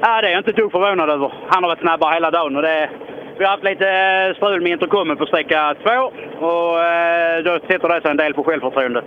Ja, 0.00 0.20
det 0.20 0.28
är 0.28 0.32
jag 0.32 0.40
inte 0.40 0.52
dugg 0.52 0.72
förvånad 0.72 1.10
över. 1.10 1.32
Han 1.48 1.64
har 1.64 1.70
varit 1.70 1.80
snabbare 1.80 2.14
hela 2.14 2.30
dagen 2.30 2.56
och 2.56 2.62
det, 2.62 2.90
vi 3.38 3.44
har 3.44 3.50
haft 3.50 3.64
lite 3.64 3.90
eh, 3.90 4.36
strul 4.36 4.62
med 4.62 4.72
intercomen 4.72 5.16
på 5.16 5.26
sträcka 5.26 5.74
två 5.82 6.12
och 6.46 6.84
eh, 6.84 7.42
då 7.44 7.58
sätter 7.68 7.88
det 7.88 8.00
sig 8.00 8.10
en 8.10 8.16
del 8.16 8.34
på 8.34 8.44
självförtroendet. 8.44 9.04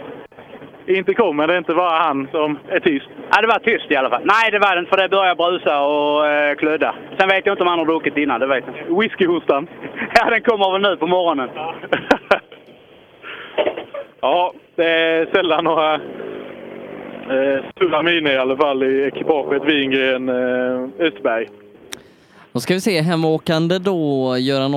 Inte 0.87 1.13
kommer 1.13 1.47
det 1.47 1.57
inte 1.57 1.73
bara 1.73 1.99
han 1.99 2.27
som 2.31 2.59
är 2.69 2.79
tyst. 2.79 3.05
Ja, 3.31 3.41
det 3.41 3.47
var 3.47 3.59
tyst 3.59 3.91
i 3.91 3.95
alla 3.95 4.09
fall. 4.09 4.21
Nej, 4.25 4.51
det 4.51 4.59
var 4.59 4.75
det 4.75 4.79
inte 4.79 4.89
för 4.89 5.01
det 5.01 5.09
började 5.09 5.35
brusa 5.35 5.81
och 5.81 6.27
eh, 6.27 6.55
klödda. 6.55 6.95
Sen 7.19 7.29
vet 7.29 7.45
jag 7.45 7.53
inte 7.53 7.63
om 7.63 7.69
han 7.69 7.79
har 7.79 7.85
druckit 7.85 8.17
innan, 8.17 8.39
det 8.39 8.47
vet 8.47 8.63
jag 8.87 8.99
Whiskyhostan? 8.99 9.67
Ja, 10.13 10.29
den 10.29 10.41
kommer 10.41 10.71
väl 10.71 10.81
nu 10.81 10.97
på 10.97 11.07
morgonen. 11.07 11.49
Ja, 14.21 14.53
det 14.75 14.89
är 14.89 15.25
sällan 15.33 15.63
några 15.63 15.93
eh, 15.93 17.63
sura 17.79 18.01
miner 18.01 18.31
i 18.31 18.37
alla 18.37 18.57
fall 18.57 18.83
i 18.83 19.03
ekipaget 19.03 19.63
Wingren 19.63 20.29
eh. 20.29 21.07
Då 22.57 22.61
ska 22.61 22.73
vi 22.73 22.81
se, 22.81 23.01
hemåkande 23.01 23.79
då, 23.79 24.35
Göran 24.37 24.73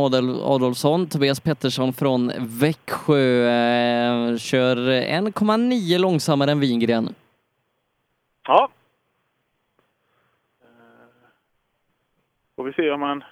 Adolfsson, 0.55 1.09
Tobias 1.09 1.41
Pettersson 1.41 1.93
från 1.93 2.33
Växjö 2.61 3.23
eh, 3.49 4.37
kör 4.37 4.77
1,9 4.77 5.99
långsammare 5.99 6.51
än 6.51 6.61
Wingren. 6.61 7.09
Ja. 8.47 8.69
Eh, 10.63 10.69
får 12.57 12.65
vi 12.65 12.73
se 12.73 12.91
om 12.91 13.03
han 13.03 13.25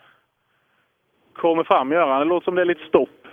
kommer 1.32 1.64
fram, 1.64 1.92
Göran. 1.92 2.18
Det 2.18 2.24
låter 2.24 2.44
som 2.44 2.54
det 2.54 2.60
är 2.60 2.66
lite 2.66 2.88
stopp. 2.88 3.26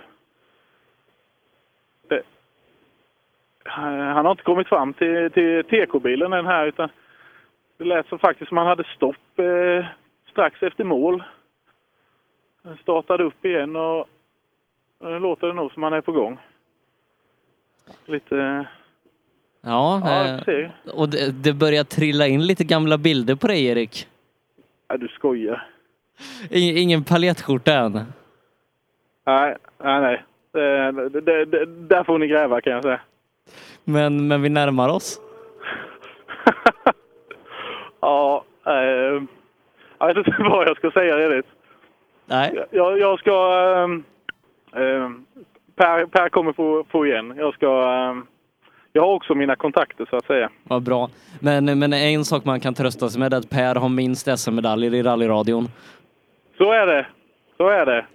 Det, 2.08 2.22
han 3.64 4.24
har 4.24 4.30
inte 4.30 4.44
kommit 4.44 4.68
fram 4.68 4.94
till, 4.94 5.30
till 5.30 5.64
TK-bilen 5.64 6.32
än 6.32 6.46
här 6.46 6.66
utan 6.66 6.88
det 7.78 7.84
lät 7.84 8.08
som 8.08 8.18
faktiskt 8.18 8.48
som 8.48 8.58
han 8.58 8.66
hade 8.66 8.84
stopp 8.84 9.38
eh, 9.38 9.86
strax 10.36 10.62
efter 10.62 10.84
mål. 10.84 11.22
Startade 12.82 13.24
upp 13.24 13.44
igen 13.44 13.76
och 13.76 14.06
nu 15.00 15.18
låter 15.18 15.46
det 15.46 15.52
nog 15.52 15.72
som 15.72 15.82
han 15.82 15.92
är 15.92 16.00
på 16.00 16.12
gång. 16.12 16.38
Lite... 18.06 18.66
Ja, 19.60 20.02
Ja, 20.04 20.52
eh, 20.52 20.70
och 20.94 21.08
det, 21.08 21.30
det 21.42 21.52
börjar 21.52 21.84
trilla 21.84 22.26
in 22.26 22.46
lite 22.46 22.64
gamla 22.64 22.98
bilder 22.98 23.34
på 23.34 23.46
dig 23.46 23.66
Erik. 23.66 24.08
Ja, 24.88 24.96
du 24.96 25.08
skojar. 25.08 25.66
I- 26.50 26.80
Ingen 26.80 27.04
paljettskjorta 27.04 27.72
än. 27.74 27.92
Nej, 29.24 29.56
nej, 29.78 30.00
nej. 30.00 30.22
Det, 30.52 30.92
det, 30.92 31.20
det, 31.20 31.44
det, 31.44 31.64
där 31.66 32.04
får 32.04 32.18
ni 32.18 32.26
gräva 32.26 32.60
kan 32.60 32.72
jag 32.72 32.82
säga. 32.82 33.00
Men, 33.84 34.28
men 34.28 34.42
vi 34.42 34.48
närmar 34.48 34.88
oss. 34.88 35.20
Ja, 38.00 38.44
eh, 38.66 39.22
jag 39.98 40.06
vet 40.06 40.16
inte 40.16 40.36
vad 40.50 40.68
jag 40.68 40.76
ska 40.76 40.90
säga 40.90 41.16
redigt. 41.16 41.46
Nej. 42.26 42.64
Jag, 42.70 42.98
jag 42.98 43.18
ska... 43.18 43.32
ehm, 44.76 45.24
per, 45.76 46.06
per 46.06 46.28
kommer 46.28 46.52
få, 46.52 46.84
få 46.90 47.06
igen. 47.06 47.34
Jag 47.36 47.54
ska... 47.54 47.88
ehm, 47.88 48.26
jag 48.92 49.02
har 49.02 49.12
också 49.14 49.34
mina 49.34 49.56
kontakter 49.56 50.06
så 50.10 50.16
att 50.16 50.26
säga. 50.26 50.50
Vad 50.62 50.82
bra. 50.82 51.08
Men, 51.40 51.78
men 51.78 51.92
en 51.92 52.24
sak 52.24 52.44
man 52.44 52.60
kan 52.60 52.74
trösta 52.74 53.08
sig 53.08 53.20
med 53.20 53.32
är 53.32 53.38
att 53.38 53.50
Per 53.50 53.74
har 53.74 53.88
minst 53.88 54.38
SM-medaljer 54.38 54.94
i 54.94 55.02
rallyradion. 55.02 55.64
Så 56.58 56.72
är 56.72 56.86
det. 56.86 57.06
Så 57.56 57.68
är 57.68 57.86
det. 57.86 58.06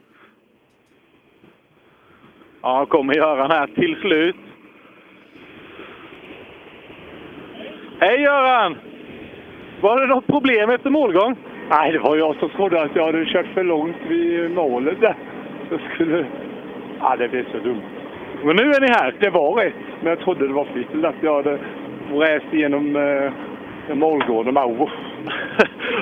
Ja, 2.62 2.86
kommer 2.86 3.14
Göran 3.14 3.52
här 3.52 3.68
till 3.68 3.96
slut. 4.02 4.36
Hej 8.00 8.22
Göran! 8.22 8.78
Var 9.82 10.00
det 10.00 10.08
något 10.08 10.28
problem 10.28 10.70
efter 10.70 10.90
målgång? 10.90 11.36
Nej, 11.72 11.92
det 11.92 12.00
var 12.00 12.18
jag 12.18 12.36
som 12.36 12.50
trodde 12.50 12.82
att 12.82 12.96
jag 12.96 13.06
hade 13.06 13.26
kört 13.26 13.46
för 13.54 13.64
långt 13.64 13.98
vid 14.08 14.52
målet 14.52 15.02
där. 15.02 15.16
Så 15.70 15.78
skulle... 15.94 16.26
Ja, 17.00 17.16
det 17.18 17.28
blev 17.28 17.52
så 17.52 17.58
dumt. 17.58 17.82
Men 18.44 18.56
nu 18.56 18.64
är 18.64 18.82
ni 18.82 18.88
här? 18.88 19.14
Det 19.20 19.30
var 19.30 19.54
rätt, 19.54 19.74
men 20.00 20.10
jag 20.10 20.20
trodde 20.20 20.48
det 20.48 20.54
var 20.54 20.66
fel 20.66 21.06
att 21.06 21.16
jag 21.22 21.36
hade 21.36 21.58
räst 22.14 22.54
igenom 22.54 22.96
eh, 22.96 23.96
målgården. 23.96 24.58
Oh. 24.58 24.90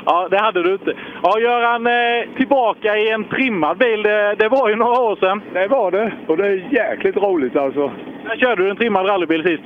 Ja, 0.06 0.28
det 0.32 0.38
hade 0.38 0.64
du 0.64 0.74
inte. 0.74 0.94
Ja, 1.24 1.40
Göran, 1.40 1.88
eh, 1.88 2.38
tillbaka 2.38 2.98
i 2.98 3.10
en 3.10 3.24
trimmad 3.24 3.78
bil. 3.78 4.04
Det, 4.04 4.36
det 4.36 4.50
var 4.50 4.70
ju 4.70 4.76
några 4.76 5.02
år 5.02 5.16
sedan. 5.16 5.42
Det 5.54 5.68
var 5.68 5.92
det. 5.92 6.12
Och 6.28 6.38
det 6.38 6.48
är 6.48 6.68
jäkligt 6.72 7.18
roligt 7.18 7.56
alltså. 7.56 7.92
När 8.26 8.36
körde 8.36 8.64
du 8.64 8.70
en 8.70 8.78
trimmad 8.78 9.10
rallybil 9.10 9.44
sist? 9.44 9.64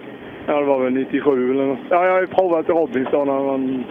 Ja, 0.47 0.59
det 0.59 0.65
var 0.65 0.79
väl 0.79 0.93
97 0.93 1.51
eller 1.51 1.65
något. 1.65 1.79
Ja, 1.89 2.05
jag 2.05 2.13
har 2.13 2.21
ju 2.21 2.27
provat 2.27 2.69
i 2.69 2.71
Robinson 2.71 3.27
när 3.27 3.39
man... 3.39 3.83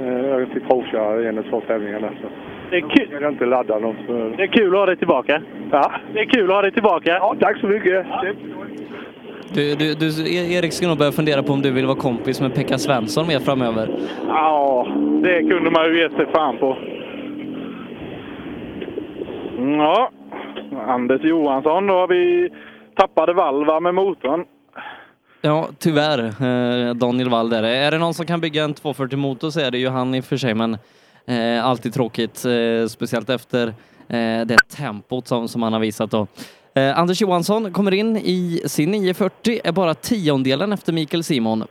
Eh, 0.00 0.26
jag 0.26 0.48
fick 0.48 0.66
provköra 0.66 1.28
en 1.28 1.38
och 1.38 1.44
två 1.50 1.60
tävlingar 1.60 2.00
där. 2.00 2.18
Så. 2.22 2.28
Det 2.70 2.76
är 2.76 2.80
kul. 2.80 3.08
Jag 3.12 3.20
kan 3.20 3.32
inte 3.32 3.46
ladda 3.46 3.78
något. 3.78 3.96
Så. 4.06 4.12
Det 4.36 4.42
är 4.42 4.46
kul 4.46 4.72
att 4.72 4.78
ha 4.78 4.86
dig 4.86 4.96
tillbaka. 4.96 5.42
Ja. 5.72 5.92
Det 6.12 6.20
är 6.20 6.24
kul 6.24 6.44
att 6.44 6.54
ha 6.54 6.62
dig 6.62 6.72
tillbaka. 6.72 7.10
Ja, 7.10 7.36
tack 7.40 7.60
så 7.60 7.66
mycket. 7.66 8.06
Du, 9.54 9.74
du, 9.74 9.94
du, 9.94 10.34
Erik 10.54 10.72
ska 10.72 10.88
nog 10.88 10.98
börja 10.98 11.12
fundera 11.12 11.42
på 11.42 11.52
om 11.52 11.62
du 11.62 11.70
vill 11.70 11.86
vara 11.86 11.96
kompis 11.96 12.40
med 12.40 12.54
Pekka 12.54 12.78
Svensson 12.78 13.26
mer 13.26 13.38
framöver. 13.38 13.88
Ja, 14.28 14.86
det 15.22 15.42
kunde 15.42 15.70
man 15.70 15.84
ju 15.84 16.02
ge 16.02 16.08
sig 16.08 16.26
fan 16.34 16.56
på. 16.58 16.76
Ja, 19.78 20.10
Anders 20.86 21.24
Johansson. 21.24 21.86
Då 21.86 21.94
har 21.94 22.08
vi 22.08 22.50
tappade 22.94 23.32
valva 23.32 23.80
med 23.80 23.94
motorn. 23.94 24.44
Ja, 25.42 25.68
tyvärr. 25.78 26.18
Eh, 26.18 26.94
Daniel 26.94 27.28
Wall 27.28 27.50
där. 27.50 27.62
Är 27.62 27.90
det 27.90 27.98
någon 27.98 28.14
som 28.14 28.26
kan 28.26 28.40
bygga 28.40 28.64
en 28.64 28.74
240-motor 28.74 29.50
så 29.50 29.60
är 29.60 29.70
det 29.70 29.78
ju 29.78 29.88
han 29.88 30.14
i 30.14 30.20
och 30.20 30.24
för 30.24 30.36
sig, 30.36 30.54
men 30.54 30.76
eh, 31.26 31.66
alltid 31.66 31.94
tråkigt, 31.94 32.44
eh, 32.44 32.86
speciellt 32.88 33.30
efter 33.30 33.66
eh, 34.08 34.46
det 34.46 34.58
tempot 34.76 35.26
som, 35.28 35.48
som 35.48 35.62
han 35.62 35.72
har 35.72 35.80
visat 35.80 36.10
då. 36.10 36.26
Eh, 36.74 36.98
Anders 36.98 37.20
Johansson 37.20 37.72
kommer 37.72 37.94
in 37.94 38.16
i 38.16 38.62
sin 38.66 38.90
940, 38.90 39.60
är 39.64 39.72
bara 39.72 39.94
tiondelen 39.94 40.72
efter 40.72 40.92
Mikael 40.92 41.24
Simon. 41.24 41.64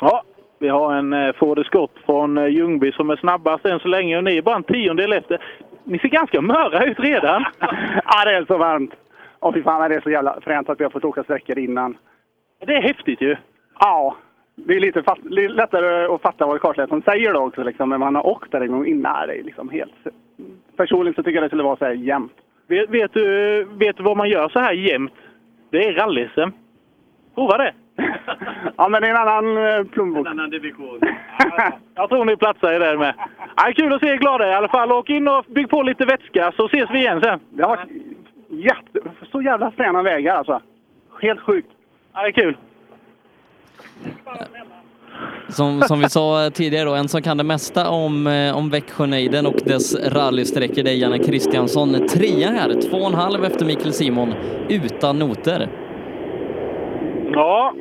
Ja, 0.00 0.22
vi 0.58 0.68
har 0.68 0.94
en 0.94 1.34
Ford 1.34 1.58
Escort 1.58 1.98
från 2.06 2.52
Ljungby 2.52 2.92
som 2.92 3.10
är 3.10 3.16
snabbast 3.16 3.64
än 3.64 3.78
så 3.78 3.88
länge 3.88 4.16
och 4.16 4.24
ni 4.24 4.36
är 4.36 4.42
bara 4.42 4.56
en 4.56 4.62
tiondel 4.62 5.12
efter. 5.12 5.44
Ni 5.84 5.98
ser 5.98 6.08
ganska 6.08 6.40
möra 6.40 6.84
ut 6.84 7.00
redan. 7.00 7.44
ja, 8.04 8.24
det 8.24 8.36
är 8.36 8.44
så 8.46 8.58
varmt. 8.58 8.92
Och 9.38 9.54
fy 9.54 9.62
fan, 9.62 9.90
det 9.90 9.96
är 9.96 10.00
så 10.00 10.10
jävla 10.10 10.40
fränt 10.40 10.68
att 10.68 10.80
vi 10.80 10.84
har 10.84 10.90
fått 10.90 11.04
åka 11.04 11.22
sträckor 11.24 11.58
innan. 11.58 11.96
Det 12.66 12.74
är 12.76 12.82
häftigt 12.82 13.20
ju. 13.20 13.36
Ja. 13.80 14.16
Det 14.54 14.74
är 14.76 14.80
lite 14.80 15.02
fatt, 15.02 15.18
li- 15.24 15.48
lättare 15.48 16.14
att 16.14 16.22
fatta 16.22 16.46
vad 16.46 16.60
kartläsaren 16.60 17.02
säger 17.02 17.32
då 17.34 17.40
också, 17.40 17.62
liksom, 17.62 17.88
men 17.88 18.00
man 18.00 18.14
har 18.14 18.26
åkt 18.26 18.52
där 18.52 18.60
en 18.60 18.72
gång 18.72 18.86
innan. 18.86 19.26
Det 19.28 19.38
är 19.38 19.42
liksom 19.42 19.68
helt... 19.70 19.92
Personligen 20.76 21.14
så 21.14 21.22
tycker 21.22 21.34
jag 21.34 21.44
det 21.44 21.48
skulle 21.48 21.62
vara 21.62 21.76
så 21.76 21.84
här 21.84 21.92
jämnt. 21.92 22.32
Vet, 22.68 22.90
vet, 22.90 23.12
du, 23.14 23.64
vet 23.64 23.96
du 23.96 24.02
vad 24.02 24.16
man 24.16 24.28
gör 24.28 24.48
så 24.48 24.58
här 24.60 24.72
jämt? 24.72 25.12
Det 25.70 25.84
är 25.88 25.92
rally-SM. 25.92 26.52
Prova 27.34 27.58
det! 27.58 27.72
ja, 28.76 28.88
men 28.88 29.02
det 29.02 29.08
är 29.08 29.10
en 29.10 29.28
annan 29.28 29.56
eh, 29.66 29.84
plånbok. 29.84 30.26
annan 30.26 30.50
division. 30.50 31.00
Jag 31.94 32.08
tror 32.08 32.24
ni 32.24 32.36
platsar 32.36 32.72
i 32.72 32.78
det 32.78 32.98
med. 32.98 33.14
Ja, 33.56 33.72
kul 33.76 33.92
att 33.92 34.00
se 34.00 34.08
er 34.08 34.16
glada 34.16 34.50
i 34.50 34.54
alla 34.54 34.68
fall. 34.68 34.92
Åk 34.92 35.10
in 35.10 35.28
och 35.28 35.44
bygg 35.48 35.68
på 35.70 35.82
lite 35.82 36.04
vätska 36.06 36.52
så 36.56 36.66
ses 36.66 36.90
vi 36.90 36.98
igen 36.98 37.20
sen. 37.22 37.40
Det 37.50 37.62
har 37.62 37.76
varit 37.76 37.90
jätte, 38.48 39.00
så 39.32 39.42
jävla 39.42 39.70
fräna 39.70 40.02
vägar 40.02 40.36
alltså. 40.36 40.60
Helt 41.20 41.40
sjukt. 41.40 41.71
Ja, 42.14 42.22
det 42.22 42.28
är 42.28 42.32
kul. 42.32 42.56
Som, 45.48 45.80
som 45.80 46.00
vi 46.00 46.08
sa 46.08 46.50
tidigare 46.50 46.84
då, 46.84 46.94
en 46.94 47.08
som 47.08 47.22
kan 47.22 47.36
det 47.36 47.44
mesta 47.44 47.90
om, 47.90 48.26
eh, 48.26 48.56
om 48.56 48.70
Växjönejden 48.70 49.46
och 49.46 49.60
dess 49.64 50.12
rallysträckor, 50.12 50.82
det 50.82 50.90
är 50.90 50.94
Janne 50.94 51.18
Kristiansson. 51.18 52.08
Trea 52.08 52.48
här, 52.48 52.80
två 52.90 52.96
och 52.96 53.06
en 53.06 53.14
halv 53.14 53.44
efter 53.44 53.66
Mikael 53.66 53.92
Simon, 53.92 54.34
utan 54.68 55.18
noter. 55.18 55.68
Ja. 57.32 57.74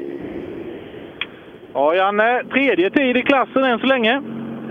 Ja, 1.73 1.95
Janne. 1.95 2.43
Tredje 2.43 2.89
tid 2.89 3.17
i 3.17 3.21
klassen 3.21 3.63
än 3.63 3.79
så 3.79 3.85
länge. 3.85 4.21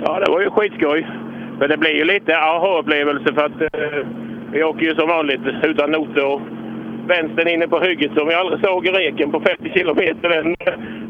Ja, 0.04 0.20
det 0.20 0.30
var 0.30 0.40
ju 0.40 0.50
skitskoj. 0.50 1.06
Men 1.58 1.68
det 1.68 1.76
blir 1.76 1.94
ju 1.94 2.04
lite 2.04 2.38
aha-upplevelse 2.38 3.34
för 3.34 3.44
att 3.44 3.60
eh, 3.60 4.06
vi 4.52 4.64
åker 4.64 4.86
ju 4.86 4.94
som 4.94 5.08
vanligt 5.08 5.40
utan 5.62 5.90
noter 5.90 6.24
och 6.24 6.40
vänstern 7.10 7.48
inne 7.48 7.68
på 7.68 7.78
hygget 7.80 8.12
som 8.16 8.30
jag 8.30 8.40
aldrig 8.40 8.60
såg 8.64 8.86
i 8.86 8.90
reken 8.90 9.30
på 9.32 9.40
50 9.40 9.72
kilometer. 9.78 10.28
Den, 10.28 10.56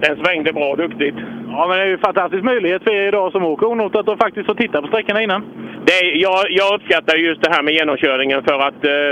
den 0.04 0.16
svängde 0.24 0.52
bra 0.52 0.74
duktigt. 0.76 1.16
Ja, 1.48 1.66
men 1.68 1.76
det 1.76 1.82
är 1.82 1.86
ju 1.86 1.92
en 1.92 1.98
fantastisk 2.08 2.44
möjlighet 2.44 2.82
för 2.84 2.90
er 2.94 3.08
idag 3.08 3.32
som 3.32 3.44
åker 3.44 3.66
onotat 3.66 4.08
att 4.08 4.22
faktiskt 4.22 4.46
få 4.46 4.54
titta 4.54 4.82
på 4.82 4.88
sträckorna 4.88 5.22
innan. 5.22 5.42
Det, 5.86 5.92
är- 5.92 6.16
jag, 6.26 6.38
jag 6.50 6.74
uppskattar 6.74 7.16
just 7.16 7.42
det 7.42 7.50
här 7.54 7.62
med 7.62 7.74
genomkörningen 7.74 8.42
för 8.42 8.58
att 8.68 8.84
eh, 8.84 9.10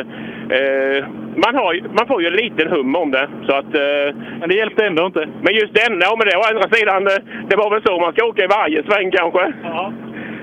eh, 0.59 1.05
man, 1.45 1.55
har, 1.55 1.81
man 1.99 2.07
får 2.07 2.23
ju 2.23 2.29
en 2.29 2.35
liten 2.45 2.69
hum 2.69 2.97
om 2.97 3.11
det. 3.11 3.29
Så 3.47 3.53
att, 3.57 3.75
eh, 3.75 4.09
men 4.41 4.49
det 4.49 4.55
hjälpte 4.55 4.87
ändå 4.87 5.07
inte. 5.07 5.29
Men 5.43 5.55
just 5.55 5.75
den, 5.75 6.01
ja 6.01 6.17
men 6.19 6.27
det 6.29 6.37
å 6.37 6.43
andra 6.51 6.69
sidan, 6.77 7.07
eh, 7.07 7.19
det 7.49 7.57
var 7.57 7.71
väl 7.71 7.83
så 7.83 8.01
man 8.01 8.13
ska 8.13 8.25
åka 8.27 8.45
i 8.45 8.47
varje 8.47 8.83
sväng 8.83 9.11
kanske. 9.11 9.53
Ja. 9.65 9.93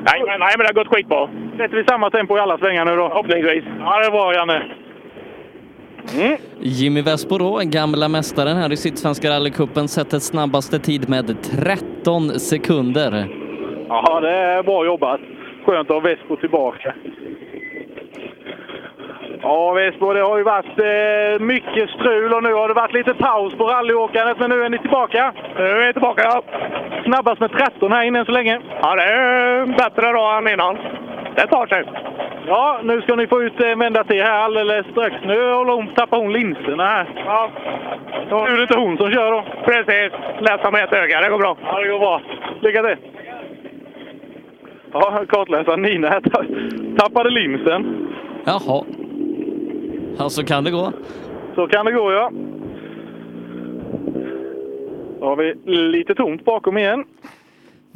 Nej, 0.10 0.20
men, 0.28 0.40
nej, 0.40 0.54
men 0.58 0.64
det 0.64 0.70
har 0.74 0.84
gått 0.84 0.94
skitbra. 0.96 1.30
Sätter 1.58 1.78
vi 1.78 1.84
samma 1.84 2.10
tempo 2.10 2.38
i 2.38 2.40
alla 2.40 2.58
svängar 2.58 2.86
nu 2.86 2.96
då? 2.96 3.08
Förhoppningsvis. 3.10 3.64
Ja, 3.80 4.00
det 4.00 4.06
är 4.06 4.12
bra 4.12 4.34
Janne. 4.34 4.62
Mm. 6.14 6.38
Jimmy 6.60 7.02
Vespo 7.02 7.38
då, 7.38 7.61
gamla 7.64 8.07
mästaren 8.07 8.57
här 8.57 8.72
i 8.72 8.77
Sydsvenska 8.77 9.30
rallycupen, 9.30 9.88
sätter 9.88 10.19
snabbaste 10.19 10.80
tid 10.80 11.10
med 11.10 11.38
13 11.41 12.30
sekunder. 12.40 13.27
Ja, 13.88 14.19
det 14.19 14.30
är 14.30 14.64
bra 14.64 14.86
jobbat. 14.86 15.19
Skönt 15.65 15.90
att 15.90 15.95
ha 15.95 15.99
Vespo 15.99 16.36
tillbaka. 16.36 16.94
Ja, 19.48 19.72
Vespo, 19.74 20.14
det 20.14 20.22
har 20.22 20.38
ju 20.38 20.44
varit 20.44 20.80
eh, 20.80 21.46
mycket 21.46 21.90
strul 21.90 22.34
och 22.34 22.44
nu 22.44 22.54
har 22.54 22.68
det 22.68 22.74
varit 22.74 22.94
lite 22.94 23.14
paus 23.14 23.54
på 23.56 23.64
rallyåkandet, 23.64 24.40
men 24.40 24.50
nu 24.50 24.64
är 24.64 24.70
ni 24.70 24.78
tillbaka. 24.78 25.34
Nu 25.58 25.64
är 25.64 25.88
vi 25.88 25.94
tillbaka, 25.94 26.22
ja. 26.24 26.42
Snabbast 27.04 27.40
med 27.40 27.52
13 27.52 27.92
här 27.92 28.04
inne 28.04 28.20
än 28.20 28.26
så 28.26 28.32
länge. 28.32 28.60
Ja, 28.82 28.96
det 28.96 29.04
är 29.04 29.66
bättre 29.66 30.12
då 30.12 30.22
än 30.22 30.48
innan. 30.54 30.78
Det 31.36 31.48
tar 31.48 31.68
sig. 31.68 31.84
Ja, 32.48 32.80
nu 32.84 33.02
ska 33.02 33.16
ni 33.16 33.28
få 33.28 33.44
ut 33.44 33.64
eh, 33.64 33.76
vända 33.78 34.04
till 34.04 34.22
här 34.24 34.40
alldeles 34.40 34.86
strax. 34.92 35.16
Nu 35.26 35.54
håller 35.54 35.74
hon, 35.74 35.88
tappar 35.88 36.18
hon 36.18 36.34
linserna 36.34 36.86
här. 36.88 37.08
Ja. 37.26 37.50
Är 38.30 38.56
det 38.56 38.62
inte 38.62 38.78
hon 38.80 38.98
som 38.98 39.12
kör 39.12 39.32
då. 39.32 39.44
Precis. 39.66 40.12
Läsa 40.40 40.72
med 40.72 40.84
ett 40.84 40.94
öga, 40.94 41.22
det 41.22 41.30
går 41.30 41.38
bra. 41.38 41.58
Ja, 41.66 41.80
det 41.80 41.88
går 41.90 42.00
bra. 42.00 42.22
Lycka 42.62 42.84
till! 42.84 42.98
Ja, 44.94 45.24
kartläsaren 45.30 45.82
Nina 45.82 46.10
här 46.10 46.22
ta- 46.22 46.44
tappade 47.04 47.30
linsen. 47.30 48.08
Jaha. 48.46 48.84
Ja, 50.18 50.30
så 50.30 50.44
kan 50.44 50.64
det 50.64 50.72
gå. 50.72 50.92
Så 51.56 51.68
kan 51.68 51.86
det 51.86 51.92
gå, 51.92 52.12
ja. 52.12 52.32
Då 55.20 55.26
har 55.26 55.36
vi 55.36 55.72
lite 55.72 56.16
tomt 56.16 56.46
bakom 56.46 56.78
igen. 56.78 57.04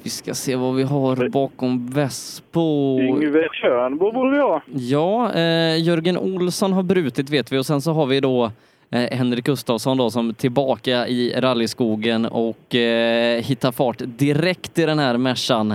Vi 0.03 0.09
ska 0.09 0.33
se 0.33 0.55
vad 0.55 0.75
vi 0.75 0.83
har 0.83 1.29
bakom 1.29 1.87
Vespo. 1.87 2.99
Yngve 2.99 3.47
Tjörnbo 3.53 4.11
borde 4.11 4.31
vi 4.31 4.37
ha. 4.37 4.61
Ja, 4.73 5.33
eh, 5.33 5.81
Jörgen 5.83 6.17
Olsson 6.17 6.73
har 6.73 6.83
brutit 6.83 7.29
vet 7.29 7.51
vi 7.51 7.57
och 7.57 7.65
sen 7.65 7.81
så 7.81 7.91
har 7.93 8.05
vi 8.05 8.19
då 8.19 8.51
eh, 8.89 9.17
Henrik 9.17 9.45
Gustafsson 9.45 9.97
då 9.97 10.09
som 10.09 10.33
tillbaka 10.33 11.07
i 11.07 11.33
rallyskogen 11.37 12.25
och 12.25 12.75
eh, 12.75 13.41
hittar 13.43 13.71
fart 13.71 13.97
direkt 13.99 14.79
i 14.79 14.85
den 14.85 14.99
här 14.99 15.17
Mercan. 15.17 15.71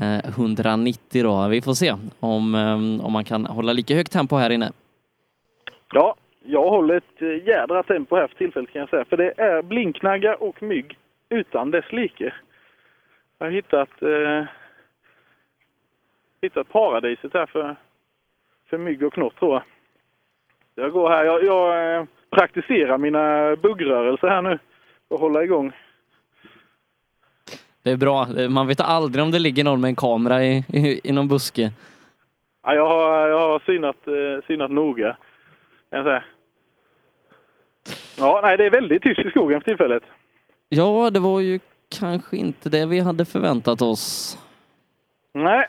Eh, 0.00 0.28
190 0.28 1.22
då. 1.22 1.48
Vi 1.48 1.60
får 1.60 1.74
se 1.74 1.94
om, 2.20 2.54
eh, 2.54 3.06
om 3.06 3.12
man 3.12 3.24
kan 3.24 3.46
hålla 3.46 3.72
lika 3.72 3.94
högt 3.94 4.12
tempo 4.12 4.36
här 4.36 4.50
inne. 4.50 4.72
Ja, 5.94 6.14
jag 6.44 6.70
håller 6.70 6.94
ett 6.94 7.22
eh, 7.22 7.48
jädra 7.48 7.82
tempo 7.82 8.16
här 8.16 8.26
för 8.26 8.34
tillfället 8.34 8.72
kan 8.72 8.80
jag 8.80 8.88
säga. 8.88 9.04
För 9.04 9.16
det 9.16 9.32
är 9.36 9.62
blinknaggar 9.62 10.42
och 10.42 10.62
mygg 10.62 10.98
utan 11.28 11.70
dess 11.70 11.92
like. 11.92 12.32
Jag 13.38 13.46
har 13.46 13.50
hittat, 13.50 14.02
eh, 14.02 14.44
hittat 16.42 16.68
paradiset 16.68 17.34
här 17.34 17.46
för, 17.46 17.76
för 18.70 18.78
mygg 18.78 19.02
och 19.02 19.12
knott 19.12 19.36
tror 19.36 19.52
jag. 19.52 19.62
Jag 20.74 20.92
går 20.92 21.10
här, 21.10 21.24
jag, 21.24 21.44
jag 21.44 21.96
eh, 21.96 22.04
praktiserar 22.30 22.98
mina 22.98 23.56
buggrörelser 23.56 24.28
här 24.28 24.42
nu 24.42 24.58
och 25.08 25.20
hålla 25.20 25.44
igång. 25.44 25.72
Det 27.82 27.90
är 27.90 27.96
bra. 27.96 28.26
Man 28.50 28.66
vet 28.66 28.80
aldrig 28.80 29.24
om 29.24 29.30
det 29.30 29.38
ligger 29.38 29.64
någon 29.64 29.80
med 29.80 29.88
en 29.88 29.96
kamera 29.96 30.44
i, 30.44 30.64
i, 30.68 31.00
i 31.04 31.12
någon 31.12 31.28
buske. 31.28 31.72
Ja, 32.62 32.74
jag 32.74 32.86
har, 32.86 33.28
jag 33.28 33.38
har 33.38 33.58
synat, 33.58 34.06
eh, 34.06 34.46
synat 34.46 34.70
noga. 34.70 35.16
Kan 35.92 35.98
jag 35.98 36.06
säga. 36.06 36.24
Ja, 38.18 38.40
nej, 38.42 38.56
det 38.56 38.66
är 38.66 38.70
väldigt 38.70 39.02
tyst 39.02 39.20
i 39.20 39.30
skogen 39.30 39.60
för 39.60 39.64
tillfället. 39.70 40.02
Ja, 40.68 41.10
det 41.10 41.20
var 41.20 41.40
ju 41.40 41.60
kanske 41.98 42.36
inte 42.36 42.68
det 42.70 42.86
vi 42.86 43.00
hade 43.00 43.24
förväntat 43.24 43.82
oss. 43.82 44.38
Nej. 45.32 45.66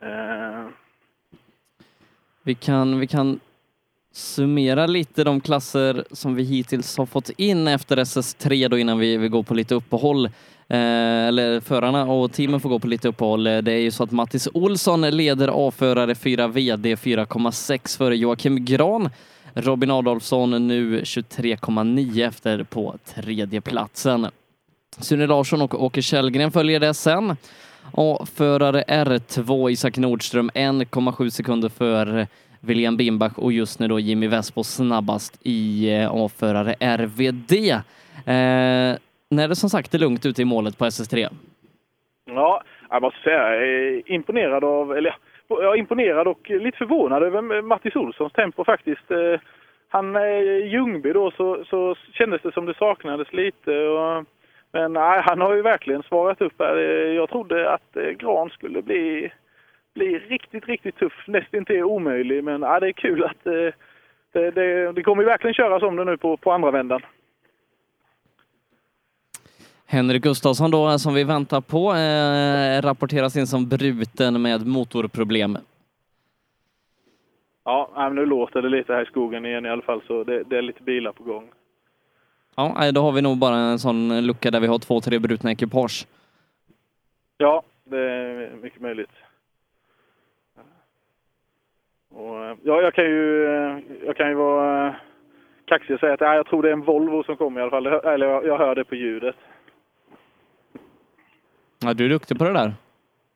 Eh, 0.00 0.66
Vi 2.42 2.54
kan, 2.54 2.98
vi 3.00 3.06
kan 3.06 3.40
summera 4.12 4.86
lite 4.86 5.24
de 5.24 5.40
klasser 5.40 6.04
som 6.10 6.34
vi 6.34 6.42
hittills 6.42 6.98
har 6.98 7.06
fått 7.06 7.30
in 7.30 7.68
efter 7.68 7.96
SS3 7.96 8.68
då 8.68 8.78
innan 8.78 8.98
vi, 8.98 9.16
vi 9.16 9.28
går 9.28 9.42
på 9.42 9.54
lite 9.54 9.74
uppehåll. 9.74 10.30
Eh, 10.70 11.28
eller 11.28 11.60
förarna 11.60 12.04
och 12.04 12.32
teamen 12.32 12.60
får 12.60 12.68
gå 12.68 12.78
på 12.78 12.86
lite 12.86 13.08
uppehåll. 13.08 13.46
Eh, 13.46 13.58
det 13.58 13.72
är 13.72 13.78
ju 13.78 13.90
så 13.90 14.04
att 14.04 14.10
Mattis 14.10 14.48
Olsson 14.54 15.00
leder 15.00 15.68
A-förare 15.68 16.14
4 16.14 16.48
VD 16.48 16.94
4,6 16.94 17.98
före 17.98 18.16
Joakim 18.16 18.64
Gran. 18.64 19.10
Robin 19.54 19.90
Adolfsson 19.90 20.68
nu 20.68 21.00
23,9 21.00 22.28
efter 22.28 22.62
på 22.62 22.94
tredje 23.14 23.60
platsen. 23.60 24.26
Sune 25.00 25.26
Larsson 25.26 25.62
och 25.62 25.84
Åke 25.84 26.02
Källgren 26.02 26.50
följer 26.50 26.80
det 26.80 26.94
sen. 26.94 27.36
Och 27.92 28.28
förare 28.28 28.84
R2 28.88 29.70
Isak 29.70 29.96
Nordström 29.96 30.50
1,7 30.54 31.30
sekunder 31.30 31.68
för 31.68 32.26
William 32.60 32.96
Bimbach 32.96 33.32
och 33.36 33.52
just 33.52 33.78
nu 33.78 33.88
då 33.88 34.00
Jimmy 34.00 34.26
Vespo 34.26 34.64
snabbast 34.64 35.38
i 35.42 35.90
A-förare 36.10 36.74
RVD. 36.80 37.52
Eh, 38.24 38.96
när 39.30 39.48
det 39.48 39.56
som 39.56 39.70
sagt 39.70 39.94
är 39.94 39.98
lugnt 39.98 40.26
ute 40.26 40.42
i 40.42 40.44
målet 40.44 40.78
på 40.78 40.84
SS3. 40.84 41.28
ja, 42.24 42.62
jag 42.90 43.02
måste 43.02 43.20
säga 43.20 43.54
jag 43.54 43.68
är 43.68 44.12
imponerad 44.12 44.64
av, 44.64 44.96
eller 44.96 45.16
ja, 45.48 45.62
jag 45.62 45.74
är 45.74 45.78
imponerad 45.78 46.28
och 46.28 46.50
lite 46.50 46.78
förvånad 46.78 47.22
över 47.22 47.62
Mattis 47.62 47.96
Olssons 47.96 48.32
tempo 48.32 48.64
faktiskt. 48.64 49.10
Eh, 49.10 49.40
han 49.88 50.16
är 50.16 50.40
Ljungby 50.66 51.12
då 51.12 51.30
så, 51.30 51.64
så 51.64 51.94
kändes 52.12 52.42
det 52.42 52.52
som 52.52 52.66
det 52.66 52.74
saknades 52.74 53.32
lite. 53.32 53.70
Och, 53.70 54.24
men 54.72 54.92
nej, 54.92 55.20
han 55.24 55.40
har 55.40 55.54
ju 55.54 55.62
verkligen 55.62 56.02
svarat 56.02 56.40
upp 56.40 56.54
här. 56.58 56.76
Eh, 56.76 57.12
jag 57.12 57.28
trodde 57.28 57.70
att 57.70 57.96
Gran 58.18 58.50
skulle 58.50 58.82
bli, 58.82 59.32
bli 59.94 60.18
riktigt, 60.18 60.66
riktigt 60.66 60.96
tuff. 60.96 61.24
Nästintill 61.26 61.82
omöjlig, 61.82 62.44
men 62.44 62.60
nej, 62.60 62.80
det 62.80 62.88
är 62.88 62.92
kul 62.92 63.24
att 63.24 63.44
det, 64.32 64.50
det, 64.50 64.92
det 64.92 65.02
kommer 65.02 65.22
ju 65.22 65.28
verkligen 65.28 65.54
köras 65.54 65.82
om 65.82 65.96
det 65.96 66.04
nu 66.04 66.16
på, 66.16 66.36
på 66.36 66.52
andra 66.52 66.70
vändan. 66.70 67.02
Henrik 69.90 70.22
Gustafsson 70.22 70.70
då, 70.70 70.98
som 70.98 71.14
vi 71.14 71.24
väntar 71.24 71.60
på, 71.60 71.94
eh, 71.94 72.82
rapporteras 72.82 73.36
in 73.36 73.46
som 73.46 73.68
bruten 73.68 74.42
med 74.42 74.66
motorproblem. 74.66 75.58
Ja, 77.64 78.10
nu 78.12 78.26
låter 78.26 78.62
det 78.62 78.68
lite 78.68 78.92
här 78.92 79.02
i 79.02 79.06
skogen 79.06 79.46
igen 79.46 79.66
i 79.66 79.68
alla 79.68 79.82
fall, 79.82 80.02
så 80.06 80.24
det, 80.24 80.42
det 80.42 80.58
är 80.58 80.62
lite 80.62 80.82
bilar 80.82 81.12
på 81.12 81.22
gång. 81.22 81.48
Ja, 82.56 82.92
då 82.92 83.00
har 83.00 83.12
vi 83.12 83.22
nog 83.22 83.38
bara 83.38 83.56
en 83.56 83.78
sån 83.78 84.26
lucka 84.26 84.50
där 84.50 84.60
vi 84.60 84.66
har 84.66 84.78
två, 84.78 85.00
tre 85.00 85.18
brutna 85.18 85.50
ekipage. 85.52 86.06
Ja, 87.36 87.62
det 87.84 87.98
är 87.98 88.50
mycket 88.62 88.80
möjligt. 88.80 89.10
Och, 92.14 92.44
eh, 92.44 92.56
ja, 92.62 92.82
jag 92.82 92.94
kan 92.94 93.04
ju, 93.04 93.46
eh, 93.46 93.78
jag 94.06 94.16
kan 94.16 94.28
ju 94.28 94.34
vara 94.34 94.86
eh, 94.86 94.94
kaxig 95.64 95.94
och 95.94 96.00
säga 96.00 96.14
att 96.14 96.20
ja, 96.20 96.34
jag 96.34 96.46
tror 96.46 96.62
det 96.62 96.68
är 96.68 96.72
en 96.72 96.84
Volvo 96.84 97.22
som 97.22 97.36
kommer 97.36 97.60
i 97.60 97.62
alla 97.62 97.70
fall. 97.70 97.86
Eller 97.86 98.26
jag, 98.26 98.46
jag 98.46 98.58
hör 98.58 98.74
det 98.74 98.84
på 98.84 98.94
ljudet. 98.94 99.36
Ja, 101.78 101.94
du 101.94 102.04
är 102.04 102.08
duktig 102.08 102.38
på 102.38 102.44
det 102.44 102.52
där. 102.52 102.72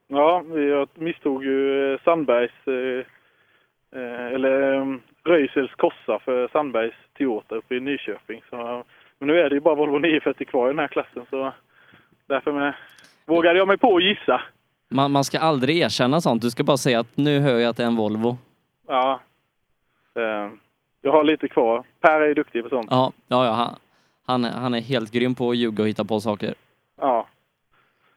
Ja, 0.09 0.45
jag 0.57 0.89
misstog 0.95 1.45
ju 1.45 1.93
eh, 1.95 2.01
Sandbergs, 2.05 2.53
eh, 2.67 3.07
eh, 4.01 4.27
eller 4.35 4.73
eh, 4.75 4.87
Röisels 5.25 5.75
Kossa 5.75 6.19
för 6.19 6.49
Sandbergs 6.49 6.95
Toyota 7.19 7.55
uppe 7.55 7.75
i 7.75 7.81
Nyköping. 7.81 8.43
Så, 8.51 8.85
men 9.19 9.27
nu 9.29 9.41
är 9.41 9.49
det 9.49 9.55
ju 9.55 9.61
bara 9.61 9.75
Volvo 9.75 9.99
940 9.99 10.45
kvar 10.47 10.67
i 10.67 10.71
den 10.73 10.79
här 10.79 10.89
klassen 10.89 11.27
så 11.31 11.53
därför 12.27 12.53
med, 12.53 12.75
vågade 13.27 13.59
jag 13.59 13.69
mig 13.69 13.79
på 13.79 13.97
att 13.97 14.03
gissa. 14.03 14.41
Man, 14.89 15.11
man 15.13 15.25
ska 15.25 15.39
aldrig 15.39 15.79
erkänna 15.79 16.21
sånt. 16.21 16.43
Du 16.43 16.51
ska 16.51 16.65
bara 16.65 16.77
säga 16.77 17.01
att 17.01 17.17
nu 17.17 17.41
hör 17.41 17.59
jag 17.59 17.71
att 17.71 17.77
det 17.77 17.83
är 17.83 17.87
en 17.87 17.97
Volvo. 17.97 18.39
Ja. 18.89 19.21
Jag 21.03 21.13
har 21.13 21.25
lite 21.25 21.49
kvar. 21.49 21.85
Per 22.01 22.21
är 22.21 22.27
ju 22.27 22.35
duktig 22.35 22.63
på 22.63 22.69
sånt. 22.69 22.87
Ja, 22.91 23.13
ja, 23.29 23.45
ja 23.45 23.53
han, 23.53 23.75
han, 24.27 24.45
är- 24.45 24.61
han 24.61 24.75
är 24.75 24.81
helt 24.81 25.11
grym 25.13 25.35
på 25.35 25.51
att 25.51 25.57
ljuga 25.57 25.83
och 25.83 25.89
hitta 25.89 26.05
på 26.05 26.21
saker. 26.21 26.55
Ja. 27.01 27.27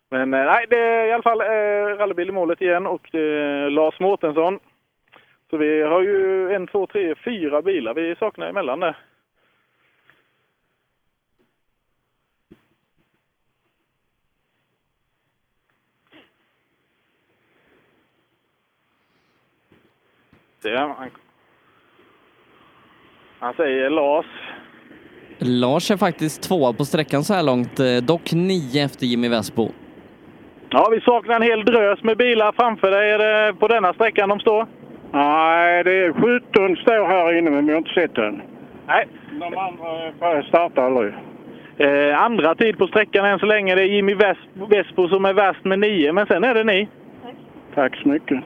Men 0.10 0.34
eh, 0.34 0.46
nej, 0.46 0.66
det 0.70 0.80
är 0.80 1.08
i 1.08 1.12
alla 1.12 1.24
fall 1.24 1.42
eh, 1.42 1.98
rallybil 1.98 2.30
i 2.30 2.32
målet 2.32 2.62
igen 2.62 2.88
och 2.88 3.16
eh, 3.16 3.70
Lars 3.72 4.00
Mårtensson. 4.00 4.60
Så 5.50 5.58
vi 5.58 5.82
har 5.82 6.02
ju 6.02 6.52
en, 6.54 6.68
två, 6.68 6.88
tre, 6.88 7.16
fyra 7.16 7.62
bilar 7.62 7.94
vi 7.94 8.16
saknar 8.16 8.48
emellan 8.48 8.80
där. 8.80 8.98
Han. 20.74 21.10
Han 23.40 23.54
säger 23.54 23.90
Lars. 23.90 24.26
Lars 25.38 25.92
är 25.92 25.98
faktiskt 25.98 26.44
tvåa 26.44 26.74
på 26.74 26.86
sträckan 26.86 27.24
så 27.24 27.34
här 27.34 27.44
långt, 27.44 27.80
eh, 27.80 27.98
dock 27.98 28.34
nio 28.34 28.86
efter 28.86 29.06
Jimmy 29.06 29.30
Westbo. 29.30 29.72
Ja, 30.78 30.88
vi 30.92 31.02
saknar 31.02 31.36
en 31.36 31.42
hel 31.42 31.66
drös 31.66 32.04
med 32.04 32.18
bilar 32.18 32.52
framför 32.52 32.92
dig. 32.92 33.12
Är 33.12 33.18
det 33.18 33.54
på 33.60 33.68
denna 33.68 33.94
sträckan 33.94 34.30
de 34.30 34.40
står? 34.40 34.66
Nej, 35.12 35.84
det 35.84 35.92
är 36.06 36.14
17 36.14 36.76
står 36.76 37.08
här 37.08 37.38
inne 37.38 37.50
men 37.52 37.66
vi 37.66 37.72
har 37.72 37.78
inte 37.78 37.94
sett 37.94 38.16
den. 38.16 38.42
Nej. 38.88 39.08
De 39.32 39.58
andra 39.58 40.44
startar 40.44 40.84
aldrig. 40.86 41.14
Eh, 41.78 42.22
andra 42.24 42.56
tid 42.56 42.78
på 42.78 42.88
sträckan 42.88 43.26
än 43.26 43.40
så 43.40 43.46
länge. 43.46 43.76
Det 43.76 43.82
är 43.82 43.86
Jimmy 43.86 44.14
Ves- 44.16 44.70
Vespo 44.70 45.08
som 45.08 45.26
är 45.26 45.34
värst 45.34 45.66
med 45.66 45.80
nio, 45.80 46.14
men 46.14 46.26
sen 46.28 46.44
är 46.44 46.54
det 46.54 46.64
ni. 46.64 46.88
Tack 47.76 47.96
så 47.96 48.10
mycket. 48.10 48.40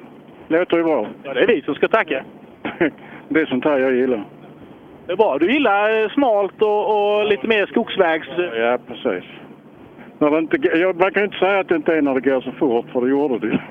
Låter 0.48 0.78
ju 0.78 0.84
bra. 0.84 1.08
Ja, 1.24 1.34
det 1.34 1.44
är 1.44 1.48
vi 1.48 1.62
som 1.62 1.76
ska 1.76 1.88
tacka. 1.88 2.24
Det 3.30 3.42
är 3.42 3.46
sånt 3.46 3.66
här 3.66 3.78
jag 3.78 3.94
gillar. 3.94 4.24
Det 5.06 5.12
är 5.12 5.18
bra. 5.18 5.38
Du 5.38 5.52
gillar 5.54 6.04
eh, 6.04 6.10
smalt 6.10 6.62
och, 6.62 7.18
och 7.20 7.26
lite 7.26 7.48
mer 7.48 7.66
skogsvägs... 7.66 8.28
Ja, 8.38 8.78
precis. 8.88 9.24
När 10.20 10.32
det 10.32 10.38
inte, 10.38 10.58
jag, 10.78 11.00
man 11.00 11.12
kan 11.12 11.24
inte 11.24 11.38
säga 11.38 11.60
att 11.60 11.68
det 11.68 11.76
inte 11.76 11.96
är 11.96 12.02
när 12.02 12.14
det 12.14 12.30
går 12.30 12.42
så 12.42 12.52
fort, 12.52 12.86
för 12.92 13.02
det 13.02 13.10
gjorde 13.10 13.48
det. 13.48 13.62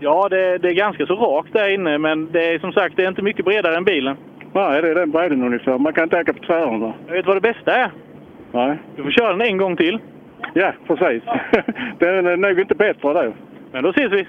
Ja, 0.00 0.28
det, 0.28 0.58
det 0.58 0.68
är 0.68 0.74
ganska 0.74 1.06
så 1.06 1.14
rakt 1.14 1.52
där 1.52 1.74
inne, 1.74 1.98
men 1.98 2.32
det 2.32 2.54
är 2.54 2.58
som 2.58 2.72
sagt 2.72 2.96
det 2.96 3.04
är 3.04 3.08
inte 3.08 3.22
mycket 3.22 3.44
bredare 3.44 3.76
än 3.76 3.84
bilen. 3.84 4.16
Nej, 4.52 4.82
det 4.82 4.90
är 4.90 4.94
den 4.94 5.10
bredden 5.10 5.42
ungefär. 5.42 5.78
Man 5.78 5.92
kan 5.92 6.04
inte 6.04 6.20
åka 6.20 6.32
på 6.32 6.44
tvären 6.44 6.80
där. 6.80 6.92
Jag 7.06 7.14
vet 7.14 7.26
vad 7.26 7.36
det 7.36 7.40
bästa 7.40 7.76
är? 7.76 7.90
Nej. 8.52 8.78
Du 8.96 9.02
får 9.02 9.10
köra 9.10 9.30
den 9.30 9.40
en 9.40 9.56
gång 9.56 9.76
till. 9.76 9.98
Ja, 10.54 10.72
precis. 10.86 11.22
den 11.98 12.26
är 12.26 12.36
nog 12.36 12.60
inte 12.60 12.74
bättre 12.74 13.12
då. 13.12 13.32
Men 13.72 13.82
då 13.82 13.90
ses 13.90 14.12
vi. 14.12 14.26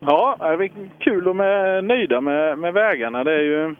Ja, 0.00 0.36
det 0.40 0.64
är 0.64 0.70
kul 0.98 1.28
och 1.28 1.44
är 1.44 1.82
nöjda 1.82 2.20
med, 2.20 2.58
med 2.58 2.74
vägarna. 2.74 3.24
Det 3.24 3.32
är 3.32 3.42
ju 3.42 3.74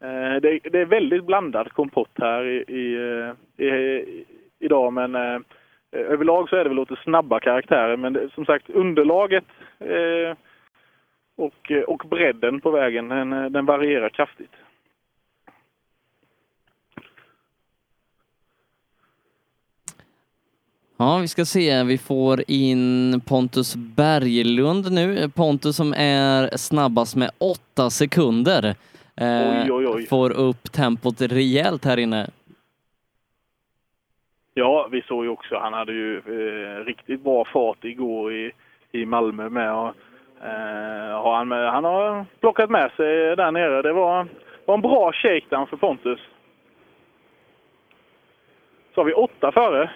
Eh, 0.00 0.40
det, 0.42 0.58
det 0.72 0.78
är 0.78 0.84
väldigt 0.84 1.24
blandad 1.24 1.72
kompott 1.72 2.10
här 2.14 2.44
i, 2.70 2.94
eh, 2.94 3.66
i, 3.66 3.68
i, 3.68 4.24
idag, 4.58 4.92
men 4.92 5.14
eh, 5.14 5.40
överlag 5.92 6.48
så 6.48 6.56
är 6.56 6.64
det 6.64 6.68
väl 6.68 6.78
lite 6.78 6.96
snabba 7.04 7.40
karaktärer. 7.40 7.96
Men 7.96 8.12
det, 8.12 8.30
som 8.34 8.44
sagt, 8.44 8.70
underlaget 8.70 9.44
eh, 9.78 10.36
och, 11.36 11.70
eh, 11.70 11.82
och 11.82 12.02
bredden 12.10 12.60
på 12.60 12.70
vägen, 12.70 13.08
den, 13.08 13.52
den 13.52 13.66
varierar 13.66 14.08
kraftigt. 14.08 14.52
Ja, 21.00 21.18
vi 21.18 21.28
ska 21.28 21.44
se. 21.44 21.82
Vi 21.82 21.98
får 21.98 22.42
in 22.48 23.20
Pontus 23.26 23.76
Berglund 23.76 24.92
nu. 24.92 25.28
Pontus 25.28 25.76
som 25.76 25.92
är 25.96 26.56
snabbast 26.56 27.16
med 27.16 27.30
åtta 27.38 27.90
sekunder. 27.90 28.74
Eh, 29.20 29.62
Oj, 29.64 29.72
oj, 29.72 29.86
oj. 29.86 30.06
Får 30.06 30.30
upp 30.36 30.72
tempot 30.72 31.20
rejält 31.20 31.84
här 31.84 31.98
inne. 31.98 32.26
Ja, 34.54 34.88
vi 34.92 35.02
såg 35.02 35.24
ju 35.24 35.30
också, 35.30 35.56
han 35.58 35.72
hade 35.72 35.92
ju 35.92 36.16
eh, 36.16 36.84
riktigt 36.84 37.22
bra 37.24 37.44
fart 37.52 37.84
igår 37.84 38.32
i, 38.34 38.52
i 38.92 39.06
Malmö 39.06 39.48
med. 39.48 39.72
Och, 39.74 39.86
eh, 40.44 41.22
har 41.22 41.36
han, 41.36 41.48
med, 41.48 41.70
han 41.72 41.84
har 41.84 42.24
plockat 42.40 42.70
med 42.70 42.90
sig 42.96 43.36
där 43.36 43.52
nere. 43.52 43.82
Det 43.82 43.92
var, 43.92 44.26
var 44.64 44.74
en 44.74 44.80
bra 44.80 45.12
shakedown 45.12 45.66
för 45.66 45.76
Pontus. 45.76 46.18
Så 48.94 49.00
har 49.00 49.04
vi 49.04 49.12
åtta 49.12 49.52
före. 49.52 49.90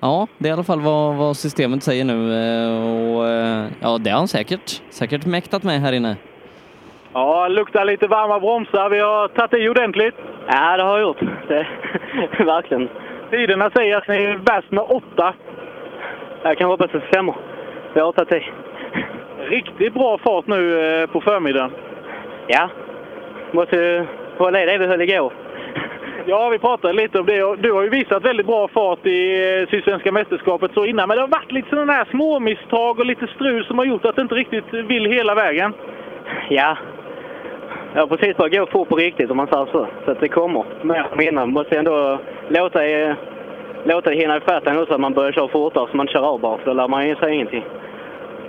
Ja, 0.00 0.26
det 0.38 0.48
är 0.48 0.50
i 0.50 0.52
alla 0.52 0.64
fall 0.64 0.80
vad, 0.80 1.16
vad 1.16 1.36
systemet 1.36 1.82
säger 1.82 2.04
nu. 2.04 2.34
eh, 2.34 3.16
Och, 3.16 3.28
eh, 3.28 3.66
ja, 3.80 3.98
det 3.98 4.10
har 4.10 4.18
han 4.18 4.28
säkert, 4.28 4.82
säkert 4.90 5.26
mäktat 5.26 5.62
med 5.62 5.80
här 5.80 5.92
inne. 5.92 6.16
Ja, 7.16 7.48
luktar 7.48 7.84
lite 7.84 8.06
varma 8.06 8.40
bromsar. 8.40 8.90
Vi 8.90 8.98
har 8.98 9.28
tagit 9.28 9.54
i 9.54 9.68
ordentligt. 9.68 10.14
Ja, 10.46 10.76
det 10.76 10.82
har 10.82 10.98
jag 10.98 11.00
gjort. 11.00 11.20
Det, 11.48 11.66
verkligen. 12.44 12.88
Tiderna 13.30 13.70
säger 13.70 13.96
att 13.96 14.08
ni 14.08 14.24
är 14.24 14.38
bäst 14.38 14.70
med 14.70 14.84
åtta. 14.88 15.34
Jag 16.42 16.58
kan 16.58 16.70
hoppas 16.70 16.84
att 16.84 16.92
det 16.92 17.08
stämmer. 17.08 17.34
Jag 17.94 18.04
har 18.04 18.12
tagit 18.12 18.32
i. 18.32 18.50
Riktigt 19.38 19.94
bra 19.94 20.18
fart 20.18 20.46
nu 20.46 20.80
eh, 20.80 21.06
på 21.06 21.20
förmiddagen. 21.20 21.70
Ja. 22.46 22.68
Måste 23.52 23.76
ju 23.76 24.06
hålla 24.38 24.62
i 24.62 24.66
det 24.66 24.78
vi 24.78 24.86
höll 24.86 25.00
igår. 25.00 25.32
Ja, 26.28 26.48
vi 26.48 26.58
pratade 26.58 26.92
lite 26.92 27.18
om 27.20 27.26
det. 27.26 27.56
Du 27.56 27.72
har 27.72 27.82
ju 27.82 27.88
visat 27.88 28.24
väldigt 28.24 28.46
bra 28.46 28.68
fart 28.68 29.06
i 29.06 29.20
eh, 29.60 29.68
Sydsvenska 29.68 30.12
mästerskapet 30.12 30.70
så 30.74 30.84
innan. 30.84 31.08
Men 31.08 31.16
det 31.16 31.22
har 31.22 31.28
varit 31.28 31.52
lite 31.52 31.68
sådana 31.70 31.92
här 31.92 32.06
små 32.10 32.40
misstag 32.40 32.98
och 32.98 33.06
lite 33.06 33.26
strul 33.26 33.64
som 33.64 33.78
har 33.78 33.84
gjort 33.84 34.04
att 34.04 34.16
det 34.16 34.22
inte 34.22 34.34
riktigt 34.34 34.72
vill 34.72 35.06
hela 35.06 35.34
vägen. 35.34 35.72
Ja. 36.48 36.76
Jag 37.96 38.06
har 38.06 38.16
precis 38.16 38.36
börjat 38.36 38.52
gå 38.52 38.66
fort 38.78 38.88
på 38.88 38.96
riktigt 38.96 39.30
om 39.30 39.36
man 39.36 39.46
säger 39.46 39.66
så. 39.66 39.88
Så 40.04 40.10
att 40.10 40.20
det 40.20 40.28
kommer 40.28 40.64
mer 40.82 41.06
och 41.12 41.22
innan. 41.22 41.52
Måste 41.52 41.78
ändå 41.78 42.18
låta, 42.48 42.80
låta 43.84 44.10
det 44.10 44.16
hinna 44.16 44.36
ifatt 44.36 44.66
en 44.66 44.86
så 44.86 44.94
att 44.94 45.00
man 45.00 45.12
börjar 45.14 45.32
köra 45.32 45.48
fortare 45.48 45.88
så 45.90 45.96
man 45.96 46.08
kör 46.08 46.20
av 46.20 46.40
bara. 46.40 46.58
För 46.58 46.64
då 46.66 46.72
lär 46.72 46.88
man 46.88 47.08
ju 47.08 47.16
sig 47.16 47.34
ingenting. 47.34 47.64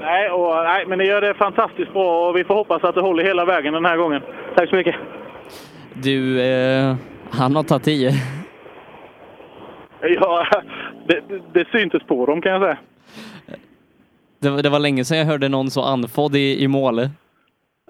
Nej, 0.02 0.30
och, 0.30 0.56
nej, 0.64 0.86
men 0.88 0.98
ni 1.00 1.06
gör 1.06 1.22
det 1.22 1.34
fantastiskt 1.34 1.94
bra 1.94 2.30
och 2.30 2.38
vi 2.38 2.44
får 2.44 2.56
hoppas 2.56 2.84
att 2.84 2.96
det 2.96 3.02
håller 3.02 3.24
hela 3.24 3.46
vägen 3.46 3.74
den 3.74 3.86
här 3.86 3.98
gången. 3.98 4.22
Tack 4.56 4.70
så 4.70 4.76
mycket. 4.76 4.96
Du, 5.94 6.42
eh, 6.42 6.96
han 7.32 7.56
har 7.56 7.64
tagit 7.64 7.88
i. 7.88 8.10
Ja, 10.02 10.46
det, 11.08 11.20
det, 11.30 11.42
det 11.54 11.68
syntes 11.72 12.04
på 12.04 12.26
dem 12.26 12.42
kan 12.42 12.52
jag 12.52 12.62
säga. 12.62 12.78
Det, 14.42 14.50
var- 14.50 14.62
det 14.62 14.70
var 14.70 14.80
länge 14.80 15.06
sedan 15.06 15.18
jag 15.18 15.26
hörde 15.26 15.50
någon 15.50 15.70
så 15.70 15.82
andfådd 15.84 16.36
i, 16.36 16.64
i 16.64 16.68
mål. 16.68 17.00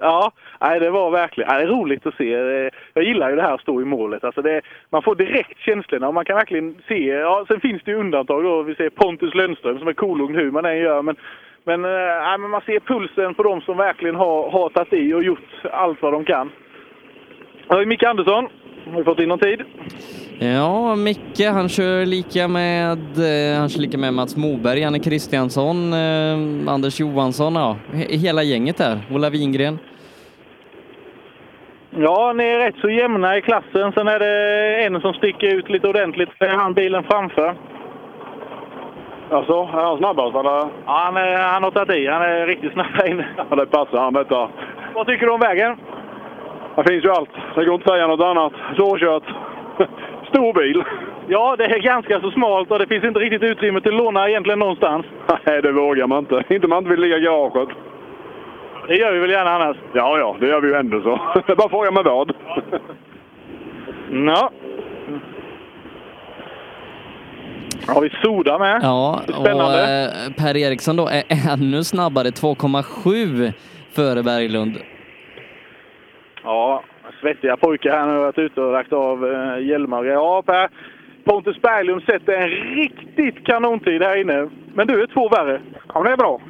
Ja, 0.02 0.32
nej, 0.62 0.80
det 0.80 0.90
var 0.90 1.12
verkligen 1.12 1.50
nej, 1.50 1.58
det 1.58 1.72
är 1.72 1.76
roligt 1.76 2.06
att 2.06 2.16
se. 2.16 2.30
Jag 2.94 3.04
gillar 3.04 3.30
ju 3.30 3.36
det 3.36 3.42
här 3.42 3.54
att 3.54 3.62
stå 3.62 3.82
i 3.82 3.86
målet. 3.86 4.24
Alltså 4.24 4.42
det, 4.42 4.62
man 4.90 5.02
får 5.02 5.16
direkt 5.16 5.60
känslorna 5.60 6.08
och 6.08 6.14
man 6.14 6.26
kan 6.26 6.36
verkligen 6.36 6.76
se. 6.88 7.08
Ja, 7.08 7.46
sen 7.48 7.60
finns 7.60 7.82
det 7.84 7.92
ju 7.92 7.98
undantag 7.98 8.44
då. 8.44 8.62
Vi 8.62 8.76
ser 8.76 8.90
Pontus 8.90 9.34
Lönnström 9.34 9.80
som 9.80 9.88
är 9.88 9.94
kolugn 9.94 10.36
hur 10.36 10.52
man 10.52 10.66
än 10.66 10.78
gör. 10.78 11.02
Men, 11.02 11.16
men, 11.64 11.86
eh, 11.86 11.92
nej, 11.92 12.38
men 12.38 12.50
man 12.50 12.62
ser 12.62 12.80
pulsen 12.80 13.34
på 13.34 13.44
de 13.44 13.62
som 13.62 13.78
verkligen 13.78 14.16
har, 14.16 14.50
har 14.50 14.70
tagit 14.70 14.94
i 14.94 15.14
och 15.14 15.24
gjort 15.24 15.50
allt 15.72 16.02
vad 16.02 16.14
de 16.14 16.26
kan. 16.26 16.52
Har 17.68 17.80
vi 17.80 17.86
Micke 17.86 18.04
Andersson. 18.04 18.48
Har 18.92 18.98
vi 18.98 19.04
fått 19.04 19.20
in 19.20 19.30
någon 19.30 19.40
tid? 19.40 19.62
Ja, 20.40 20.96
Micke, 20.96 21.46
han 21.52 21.70
kör 21.70 22.06
lika 22.06 22.48
med, 22.48 22.92
eh, 23.18 23.60
han 23.60 23.70
kör 23.70 23.82
lika 23.82 23.98
med 23.98 24.14
Mats 24.14 24.38
Moberg, 24.38 24.80
Janne 24.80 25.00
Kristiansson, 25.00 25.94
eh, 25.94 26.74
Anders 26.74 27.00
Johansson, 27.00 27.56
ja, 27.56 27.76
he- 27.94 28.18
hela 28.18 28.44
gänget 28.44 28.78
där. 28.78 28.98
Ola 29.12 29.30
Wingren. 29.30 29.80
Ja, 32.00 32.34
ni 32.34 32.44
är 32.44 32.60
rätt 32.60 32.76
så 32.82 32.90
jämna 32.90 33.38
i 33.38 33.42
klassen. 33.42 33.92
Sen 33.92 34.08
är 34.08 34.20
det 34.20 34.86
en 34.86 35.02
som 35.02 35.14
sticker 35.14 35.56
ut 35.56 35.70
lite 35.70 35.88
ordentligt. 35.88 36.30
Det 36.40 36.46
är 36.46 36.56
han 36.56 36.74
bilen 36.74 37.04
framför. 37.04 37.56
Alltså, 39.32 39.54
är 39.54 39.84
han 39.86 39.98
snabbast 39.98 40.36
eller? 40.36 40.52
Ja, 40.52 40.70
han, 40.86 41.18
är, 41.18 41.38
han 41.38 41.64
har 41.64 41.72
tagit 41.72 41.96
i. 41.98 42.08
Han 42.08 42.22
är 42.22 42.48
riktigt 42.48 42.74
snabb 42.74 42.86
här 42.94 43.10
inne. 43.12 43.28
Ja, 43.50 43.56
det 43.56 43.66
passar 43.66 43.98
han 43.98 44.14
detta. 44.14 44.50
Vad 44.96 45.08
tycker 45.08 45.26
du 45.26 45.32
om 45.32 45.40
vägen? 45.40 45.78
Det 46.78 46.84
finns 46.92 47.06
ju 47.06 47.10
allt. 47.12 47.30
Det 47.56 47.66
går 47.66 47.76
inte 47.76 47.86
att 47.86 47.92
säga 47.96 48.08
något 48.08 48.22
annat. 48.26 48.54
Svårkört. 48.76 49.24
Stor 50.30 50.54
bil. 50.54 50.84
Ja, 51.28 51.56
det 51.58 51.66
är 51.66 51.80
ganska 51.80 52.20
så 52.22 52.32
smalt 52.32 52.72
och 52.72 52.80
det 52.80 52.88
finns 52.88 53.04
inte 53.04 53.20
riktigt 53.20 53.44
utrymme 53.44 53.82
till 53.82 53.92
låna 53.92 54.30
egentligen 54.30 54.60
någonstans. 54.60 55.06
Nej, 55.46 55.62
det 55.62 55.72
vågar 55.72 56.08
man 56.08 56.20
inte. 56.20 56.44
Inte 56.50 56.68
man 56.68 56.78
inte 56.78 56.90
vill 56.90 57.00
ligga 57.00 57.18
i 57.18 57.22
garaget. 57.22 57.70
Det 58.88 58.96
gör 58.96 59.12
vi 59.14 59.20
väl 59.20 59.30
gärna 59.30 59.52
annars? 59.52 59.78
Ja, 59.94 60.18
ja, 60.18 60.36
det 60.40 60.48
gör 60.48 60.62
vi 60.62 60.68
ju 60.68 60.74
ändå 60.74 61.02
så. 61.02 61.20
Det 61.48 61.52
är 61.52 61.56
bara 61.56 61.70
fråga 61.70 61.92
med 61.92 62.04
vad. 62.04 62.32
Ja. 64.12 64.52
Har 67.88 68.02
vi 68.02 68.10
Soda 68.24 68.60
med? 68.60 68.80
Ja, 68.84 69.22
och 69.28 69.34
Spännande. 69.36 70.12
eh, 70.28 70.44
Per 70.44 70.58
Eriksson 70.58 70.96
då 70.96 71.08
är 71.08 71.24
ännu 71.54 71.84
snabbare, 71.84 72.28
2,7 72.28 73.54
före 73.92 74.24
Berglund. 74.24 74.78
Ja, 76.44 76.84
svettiga 77.22 77.58
pojkar 77.58 77.92
här 77.92 78.06
nu 78.06 78.12
har 78.14 78.20
varit 78.20 78.38
ute 78.38 78.62
och 78.62 78.72
lagt 78.74 78.94
av 78.94 79.26
eh, 79.32 79.66
hjälmar. 79.66 80.04
Ja, 80.04 80.44
Per. 80.46 80.70
Pontus 81.24 81.62
Berglund 81.62 82.04
sätter 82.04 82.34
en 82.34 82.50
riktigt 82.50 83.46
kanontid 83.46 84.02
här 84.04 84.16
inne. 84.22 84.50
Men 84.74 84.88
du 84.88 85.02
är 85.02 85.08
två 85.08 85.30
värre. 85.30 85.62
Ja, 85.94 86.04
det 86.04 86.10
är 86.12 86.18
bra. 86.18 86.42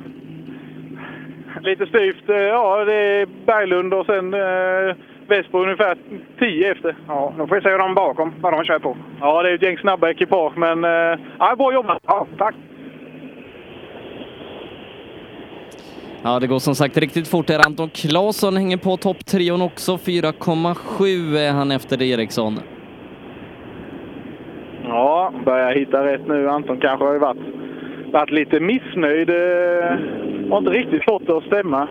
Lite 1.62 1.86
styvt. 1.86 2.30
eh, 2.30 2.36
Ja, 2.38 2.86
det 2.86 2.94
är 2.96 3.26
Berglund 3.46 3.94
och 3.94 4.06
sen 4.06 4.34
eh, 4.34 4.96
Vespo 5.28 5.60
ungefär 5.64 5.98
10 6.40 6.72
efter. 6.72 6.96
Ja, 7.08 7.34
då 7.38 7.48
får 7.48 7.56
vi 7.56 7.62
se 7.62 7.70
hur 7.70 7.78
de 7.78 7.96
bakom, 7.96 8.34
vad 8.42 8.54
de 8.54 8.64
kör 8.64 8.80
på. 8.80 8.98
Ja, 9.22 9.44
det 9.44 9.50
är 9.50 9.56
ett 9.56 9.62
gäng 9.62 9.78
snabba 9.78 10.10
ekipage, 10.10 10.58
men 10.58 10.84
eh, 10.84 11.20
ja, 11.40 11.56
bra 11.58 11.74
jobbat. 11.74 12.00
Ja, 12.08 12.28
tack. 12.38 12.56
Ja, 16.28 16.40
det 16.40 16.48
går 16.48 16.60
som 16.60 16.76
sagt 16.76 16.98
riktigt 16.98 17.28
fort 17.28 17.50
här. 17.50 17.66
Anton 17.66 17.90
Claesson 17.90 18.58
hänger 18.58 18.78
på 18.78 18.98
topptrion 18.98 19.62
också, 19.62 19.92
4,7 19.96 21.38
är 21.38 21.52
han 21.52 21.72
efter 21.72 22.02
Eriksson. 22.02 22.60
Ja, 24.84 25.34
börjar 25.46 25.72
hitta 25.72 26.06
rätt 26.06 26.28
nu. 26.28 26.50
Anton 26.50 26.80
kanske 26.80 27.06
har 27.06 27.14
ju 27.14 27.20
varit, 27.20 27.38
varit 28.12 28.32
lite 28.32 28.60
missnöjd 28.60 29.30
eh, 29.30 29.92
har 30.50 30.58
inte 30.58 30.72
riktigt 30.72 31.04
fått 31.04 31.28
det 31.28 31.38
att 31.38 31.44
stämma. 31.44 31.88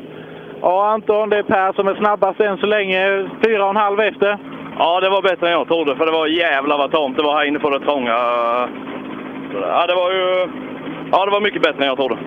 Ja, 0.61 0.91
Anton, 0.91 1.31
det 1.31 1.37
är 1.39 1.43
Per 1.43 1.73
som 1.73 1.89
är 1.89 1.95
snabbast 1.95 2.41
än 2.41 2.59
så 2.59 2.67
länge. 2.67 3.31
Fyra 3.45 3.65
och 3.65 3.71
en 3.71 3.77
halv 3.77 4.01
efter. 4.01 4.39
Ja, 4.79 5.01
det 5.01 5.09
var 5.09 5.23
bättre 5.23 5.47
än 5.47 5.53
jag 5.53 5.69
trodde, 5.69 5.97
för 5.97 6.07
det 6.07 6.13
var 6.13 6.27
jävla 6.27 6.77
vad 6.77 6.93
tamt 6.93 7.17
det 7.17 7.23
var 7.23 7.35
här 7.39 7.45
inne 7.45 7.59
på 7.59 7.71
det 7.71 7.81
trånga. 7.81 8.17
Ja, 9.53 9.87
det 9.87 9.95
var 9.95 10.13
ju... 10.13 10.49
Ja, 11.13 11.25
det 11.25 11.31
var 11.31 11.41
mycket 11.41 11.63
bättre 11.63 11.83
än 11.83 11.89
jag 11.89 11.97
trodde. 11.97 12.19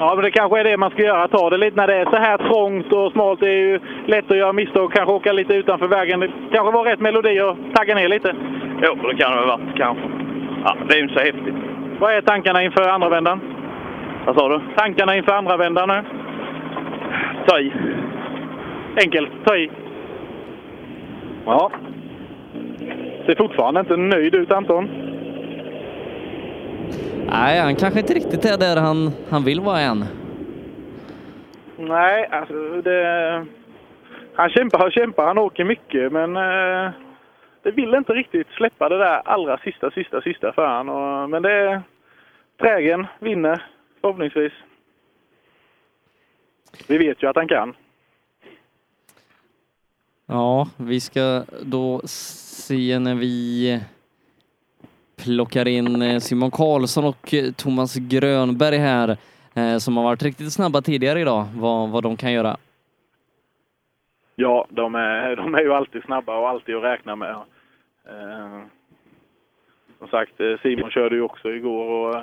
Ja, 0.00 0.14
men 0.14 0.24
det 0.24 0.30
kanske 0.30 0.60
är 0.60 0.64
det 0.64 0.76
man 0.76 0.90
ska 0.90 1.02
göra. 1.02 1.28
Ta 1.28 1.50
det 1.50 1.56
lite 1.56 1.76
när 1.76 1.86
det 1.86 1.94
är 1.94 2.04
så 2.04 2.16
här 2.16 2.38
trångt 2.38 2.92
och 2.92 3.12
smalt. 3.12 3.40
Det 3.40 3.48
är 3.48 3.58
ju 3.58 3.80
lätt 4.06 4.30
att 4.30 4.36
göra 4.36 4.52
misstag 4.52 4.84
och 4.84 4.92
kanske 4.92 5.12
åka 5.12 5.32
lite 5.32 5.54
utanför 5.54 5.88
vägen. 5.88 6.20
Det 6.20 6.30
kanske 6.52 6.72
var 6.72 6.84
rätt 6.84 7.00
melodi 7.00 7.40
och 7.40 7.56
tagga 7.74 7.94
ner 7.94 8.08
lite. 8.08 8.34
Jo, 8.82 8.94
det 8.94 9.16
kan 9.16 9.32
det 9.32 9.38
ha 9.38 9.46
varit 9.46 9.76
kanske. 9.76 10.04
Ja, 10.64 10.76
det 10.88 10.94
är 10.94 10.96
ju 10.96 11.02
inte 11.02 11.14
så 11.14 11.20
häftigt. 11.20 11.54
Vad 11.98 12.12
är 12.14 12.20
tankarna 12.20 12.62
inför 12.62 12.88
andra 12.88 13.08
vändan? 13.08 13.40
Vad 14.26 14.36
sa 14.36 14.48
du? 14.48 14.60
Tankarna 14.76 15.16
inför 15.16 15.32
andra 15.32 15.56
vändan 15.56 15.88
nu? 15.88 16.02
Ta 17.46 17.58
i. 17.58 17.72
Enkelt, 18.96 19.30
ta 19.44 19.56
i. 19.56 19.70
Ja. 21.46 21.70
Ser 23.26 23.34
fortfarande 23.34 23.80
inte 23.80 23.96
nöjd 23.96 24.34
ut, 24.34 24.52
Anton. 24.52 25.09
Nej, 27.30 27.60
han 27.60 27.76
kanske 27.76 28.00
inte 28.00 28.14
riktigt 28.14 28.44
är 28.44 28.58
där 28.58 28.76
han, 28.76 29.12
han 29.30 29.44
vill 29.44 29.60
vara 29.60 29.80
än. 29.80 30.04
Nej, 31.76 32.26
alltså 32.26 32.82
det... 32.82 33.46
Han 34.34 34.50
kämpar 34.50 34.86
och 34.86 34.92
kämpar, 34.92 35.26
han 35.26 35.38
åker 35.38 35.64
mycket, 35.64 36.12
men 36.12 36.36
eh, 36.36 36.92
det 37.62 37.70
vill 37.70 37.94
inte 37.94 38.12
riktigt 38.12 38.46
släppa 38.48 38.88
det 38.88 38.98
där 38.98 39.22
allra 39.24 39.58
sista, 39.58 39.90
sista, 39.90 40.20
sista 40.20 40.52
för 40.52 40.66
han. 40.66 40.88
Och, 40.88 41.30
men 41.30 41.42
det... 41.42 41.82
Trägen 42.60 43.06
vinner, 43.18 43.62
förhoppningsvis. 44.00 44.52
Vi 46.88 46.98
vet 46.98 47.22
ju 47.22 47.28
att 47.28 47.36
han 47.36 47.48
kan. 47.48 47.74
Ja, 50.26 50.68
vi 50.76 51.00
ska 51.00 51.42
då 51.62 52.00
se 52.04 52.98
när 52.98 53.14
vi 53.14 53.80
plockar 55.24 55.68
in 55.68 56.02
eh, 56.02 56.18
Simon 56.18 56.50
Karlsson 56.50 57.04
och 57.04 57.34
eh, 57.34 57.52
Thomas 57.52 57.94
Grönberg 57.94 58.76
här 58.76 59.16
eh, 59.54 59.76
som 59.76 59.96
har 59.96 60.04
varit 60.04 60.22
riktigt 60.22 60.52
snabba 60.52 60.82
tidigare 60.82 61.20
idag, 61.20 61.46
vad, 61.54 61.88
vad 61.88 62.02
de 62.02 62.16
kan 62.16 62.32
göra. 62.32 62.56
Ja, 64.36 64.66
de 64.68 64.94
är, 64.94 65.36
de 65.42 65.54
är 65.54 65.60
ju 65.60 65.72
alltid 65.72 66.02
snabba 66.02 66.38
och 66.38 66.48
alltid 66.48 66.76
att 66.76 66.82
räkna 66.82 67.16
med. 67.16 67.30
Eh, 67.30 68.60
som 69.98 70.08
sagt, 70.08 70.32
Simon 70.62 70.90
körde 70.90 71.14
ju 71.14 71.22
också 71.22 71.48
igår 71.50 71.86
och 71.86 72.16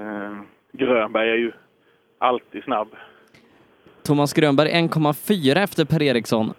eh, 0.00 0.32
Grönberg 0.72 1.30
är 1.30 1.36
ju 1.36 1.52
alltid 2.18 2.64
snabb. 2.64 2.88
Thomas 4.02 4.32
Grönberg 4.32 4.68
1,4 4.68 5.62
efter 5.62 5.84
Per 5.84 6.02
Eriksson. 6.02 6.52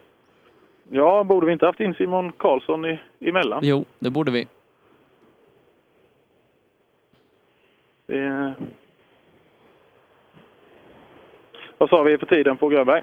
Ja, 0.90 1.23
borde 1.23 1.45
vi 1.45 1.53
inte 1.53 1.65
haft 1.65 1.80
in 1.80 1.94
Simon 1.94 2.32
Karlsson 2.32 2.86
i, 2.86 2.99
emellan? 3.19 3.60
Jo, 3.64 3.86
det 3.99 4.10
borde 4.10 4.32
vi. 4.32 4.48
Det... 8.11 8.53
Vad 11.77 11.89
sa 11.89 12.03
vi 12.03 12.17
på 12.17 12.25
tiden 12.25 12.57
på 12.57 12.67
Grönberg? 12.67 13.01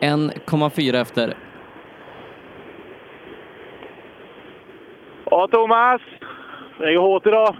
1,4 0.00 1.00
efter. 1.00 1.34
Ja, 5.30 5.48
Thomas. 5.50 6.00
Det 6.78 6.84
är 6.84 6.98
hårt 6.98 7.26
idag. 7.26 7.56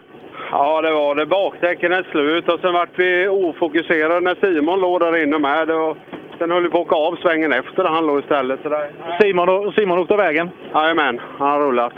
Ja, 0.51 0.83
det 0.83 0.93
var 0.93 1.15
det. 1.15 1.27
Bakdäcken 1.27 1.93
är 1.93 2.03
slut 2.11 2.49
och 2.49 2.61
sen 2.61 2.73
vart 2.73 2.99
vi 2.99 3.29
ofokuserade 3.29 4.21
när 4.21 4.35
Simon 4.35 4.81
låg 4.81 5.01
där 5.01 5.23
inne 5.23 5.39
med. 5.39 5.69
Det 5.69 5.75
var, 5.75 5.97
sen 6.39 6.51
höll 6.51 6.63
vi 6.63 6.69
på 6.69 6.81
att 6.81 6.87
åka 6.87 6.97
av 6.97 7.17
svängen 7.17 7.53
efter 7.53 7.83
där 7.83 7.91
han 7.91 8.07
låg 8.07 8.19
istället. 8.19 8.61
Så 8.63 8.69
där. 8.69 8.91
Simon, 9.21 9.73
Simon 9.73 9.99
åkte 9.99 10.15
av 10.15 10.21
vägen? 10.21 10.51
Jajamän, 10.75 11.21
han 11.39 11.51
har 11.51 11.61
rullat. 11.61 11.93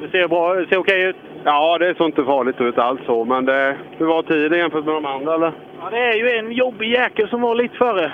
Det 0.00 0.08
ser 0.08 0.28
bra 0.28 0.54
det 0.54 0.66
ser 0.66 0.78
okej 0.78 1.02
ut? 1.02 1.16
Ja, 1.48 1.78
det 1.78 1.94
såg 1.96 2.06
inte 2.08 2.24
farligt 2.24 2.60
ut 2.60 2.78
alls 2.78 3.00
så, 3.06 3.24
men 3.24 3.44
det, 3.44 3.76
hur 3.98 4.06
var 4.06 4.22
tiden 4.22 4.58
jämfört 4.58 4.84
med 4.84 4.94
de 4.94 5.06
andra 5.06 5.34
eller? 5.34 5.52
Ja, 5.80 5.90
det 5.90 5.98
är 5.98 6.14
ju 6.14 6.30
en 6.38 6.52
jobbig 6.52 6.90
jäkel 6.90 7.28
som 7.28 7.40
var 7.40 7.54
lite 7.54 7.76
före. 7.76 8.12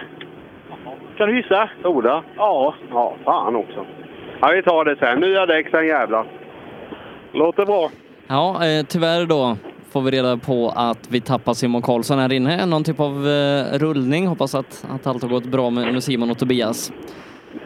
Kan 1.17 1.29
du 1.29 1.37
gissa? 1.37 1.69
Oda? 1.85 2.23
Ja. 2.37 2.75
Ja, 2.91 3.15
fan 3.25 3.57
också. 3.57 3.87
Ja, 4.41 4.49
vi 4.55 4.63
tar 4.63 4.85
det 4.85 4.97
sen. 4.97 5.21
Nya 5.21 5.47
däck 5.47 5.71
sen 5.71 5.87
jävlar. 5.87 6.27
Låter 7.33 7.67
bra. 7.67 7.91
Ja, 8.27 8.67
eh, 8.67 8.87
tyvärr 8.89 9.27
då 9.27 9.57
får 9.93 10.03
vi 10.03 10.11
reda 10.11 10.37
på 10.37 10.73
att 10.77 11.09
vi 11.11 11.21
tappar 11.21 11.55
Simon 11.55 11.83
Karlsson 11.83 12.19
här 12.19 12.33
inne. 12.33 12.67
Någon 12.67 12.85
typ 12.85 13.01
av 13.01 13.29
eh, 13.29 13.79
rullning. 13.79 14.27
Hoppas 14.27 14.55
att, 14.55 14.87
att 14.95 15.07
allt 15.07 15.23
har 15.23 15.31
gått 15.31 15.47
bra 15.47 15.71
med, 15.71 15.93
med 15.93 16.03
Simon 16.03 16.31
och 16.31 16.39
Tobias. 16.39 16.93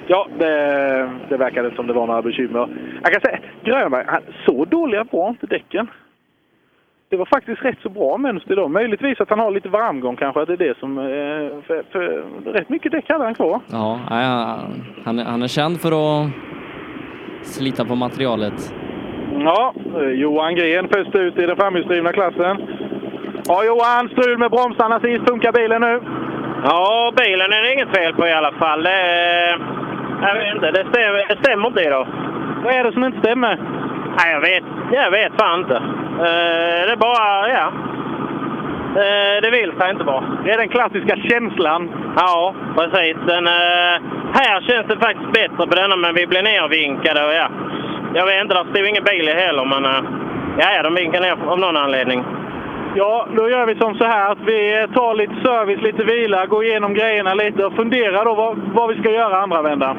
Ja, 0.06 0.26
det, 0.38 1.10
det 1.28 1.36
verkade 1.36 1.74
som 1.76 1.86
det 1.86 1.92
var 1.92 2.06
några 2.06 2.22
bekymmer. 2.22 2.68
Jag 3.02 3.12
kan 3.12 3.20
säga, 3.20 3.38
Grönberg, 3.64 4.04
han, 4.08 4.20
så 4.46 4.64
dåliga 4.64 5.04
var 5.10 5.28
inte 5.28 5.46
däcken. 5.46 5.88
Det 7.08 7.16
var 7.16 7.26
faktiskt 7.26 7.64
rätt 7.64 7.78
så 7.82 7.88
bra 7.88 8.16
mönster 8.18 8.52
idag. 8.52 8.70
Möjligtvis 8.70 9.20
att 9.20 9.30
han 9.30 9.38
har 9.38 9.50
lite 9.50 9.68
varmgång 9.68 10.16
kanske, 10.16 10.40
att 10.40 10.46
det 10.48 10.52
är 10.52 10.56
det 10.56 10.78
som... 10.78 10.98
eh, 10.98 11.04
För, 11.66 11.82
för 11.92 12.24
rätt 12.52 12.68
mycket 12.68 12.92
däck 12.92 13.08
hade 13.08 13.24
han 13.24 13.34
kvar. 13.34 13.60
Ja, 13.72 14.00
han, 15.04 15.18
är- 15.18 15.24
han 15.24 15.42
är 15.42 15.48
känd 15.48 15.80
för 15.80 15.88
att 16.22 16.30
slita 17.42 17.84
på 17.84 17.94
materialet. 17.94 18.74
Ja, 19.38 19.74
Johan 20.14 20.54
Gren 20.54 20.88
först 20.88 21.14
ut 21.14 21.38
i 21.38 21.46
den 21.46 21.56
framhjulsdrivna 21.56 22.12
klassen. 22.12 22.56
Ja, 23.48 23.64
Johan, 23.64 24.08
strul 24.08 24.38
med 24.38 24.50
bromsarna 24.50 25.00
sist. 25.00 25.28
Funkar 25.28 25.52
bilen 25.52 25.80
nu? 25.80 26.00
Ja, 26.64 27.12
bilen 27.16 27.52
är 27.52 27.62
det 27.62 27.72
inget 27.72 27.96
fel 27.96 28.14
på 28.14 28.26
i 28.26 28.32
alla 28.32 28.52
fall. 28.52 28.82
Det, 28.82 28.90
är- 28.90 29.85
jag 30.22 30.34
vet 30.34 30.54
inte, 30.54 30.70
det 30.70 30.86
stämmer, 30.92 31.24
det 31.28 31.38
stämmer 31.44 31.68
inte 31.68 31.82
idag. 31.82 32.06
Vad 32.64 32.74
är 32.74 32.84
det 32.84 32.92
som 32.92 33.04
inte 33.04 33.18
stämmer? 33.18 33.58
Nej, 34.18 34.32
jag 34.32 34.40
vet, 34.40 34.64
jag 34.92 35.10
vet 35.10 35.32
fan 35.40 35.60
inte. 35.60 35.76
Eh, 36.26 36.80
det 36.86 36.92
är 36.92 36.96
bara, 36.96 37.48
ja. 37.48 37.72
Eh, 39.02 39.42
det 39.42 39.50
vill 39.50 39.72
sig 39.78 39.90
inte 39.90 40.04
bara. 40.04 40.24
Det 40.44 40.50
är 40.50 40.58
den 40.58 40.68
klassiska 40.68 41.16
känslan. 41.16 41.90
Ja, 42.16 42.54
precis. 42.76 43.16
Den, 43.26 43.46
eh, 43.46 43.96
här 44.32 44.60
känns 44.60 44.86
det 44.86 44.98
faktiskt 44.98 45.32
bättre 45.32 45.66
på 45.66 45.74
denna, 45.74 45.96
men 45.96 46.14
vi 46.14 46.26
blir 46.26 46.42
nervinkade 46.42 47.24
och 47.26 47.34
ja. 47.34 47.48
Jag 48.14 48.26
vet 48.26 48.42
inte, 48.42 48.54
det 48.54 48.70
stod 48.70 48.86
ingen 48.86 49.04
bil 49.04 49.28
i 49.28 49.32
heller, 49.32 49.64
men 49.64 49.84
ja, 50.58 50.74
ja, 50.76 50.82
de 50.82 50.94
vinkar 50.94 51.20
ner 51.20 51.36
av 51.48 51.58
någon 51.58 51.76
anledning. 51.76 52.24
Ja, 52.96 53.26
då 53.36 53.48
gör 53.50 53.66
vi 53.66 53.74
som 53.74 53.94
så 53.94 54.04
här 54.04 54.32
att 54.32 54.38
vi 54.46 54.86
tar 54.94 55.14
lite 55.14 55.34
service, 55.44 55.82
lite 55.82 56.04
vila, 56.04 56.46
går 56.46 56.64
igenom 56.64 56.94
grejerna 56.94 57.34
lite 57.34 57.66
och 57.66 57.72
funderar 57.72 58.24
då 58.24 58.34
vad, 58.34 58.58
vad 58.74 58.88
vi 58.94 59.00
ska 59.02 59.10
göra 59.12 59.36
andra 59.42 59.62
vändan. 59.62 59.96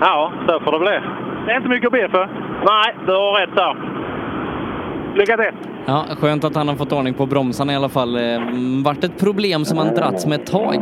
Ja, 0.00 0.32
så 0.48 0.60
får 0.60 0.72
det 0.72 0.78
bli. 0.78 0.98
Det 1.46 1.52
är 1.52 1.56
inte 1.56 1.68
mycket 1.68 1.86
att 1.86 1.92
be 1.92 2.08
för. 2.08 2.28
Nej, 2.66 2.94
du 3.06 3.12
har 3.12 3.40
rätt 3.40 3.56
där. 3.56 3.76
Lycka 5.14 5.36
till! 5.36 5.52
Ja, 5.86 6.04
skönt 6.20 6.44
att 6.44 6.54
han 6.56 6.68
har 6.68 6.74
fått 6.76 6.92
ordning 6.92 7.14
på 7.14 7.26
bromsarna 7.26 7.72
i 7.72 7.76
alla 7.76 7.88
fall. 7.88 8.16
Eh, 8.16 8.40
Vart 8.84 9.04
ett 9.04 9.20
problem 9.20 9.64
som 9.64 9.78
han 9.78 9.94
dragits 9.94 10.26
med 10.26 10.40
ett 10.40 10.46
tag, 10.52 10.80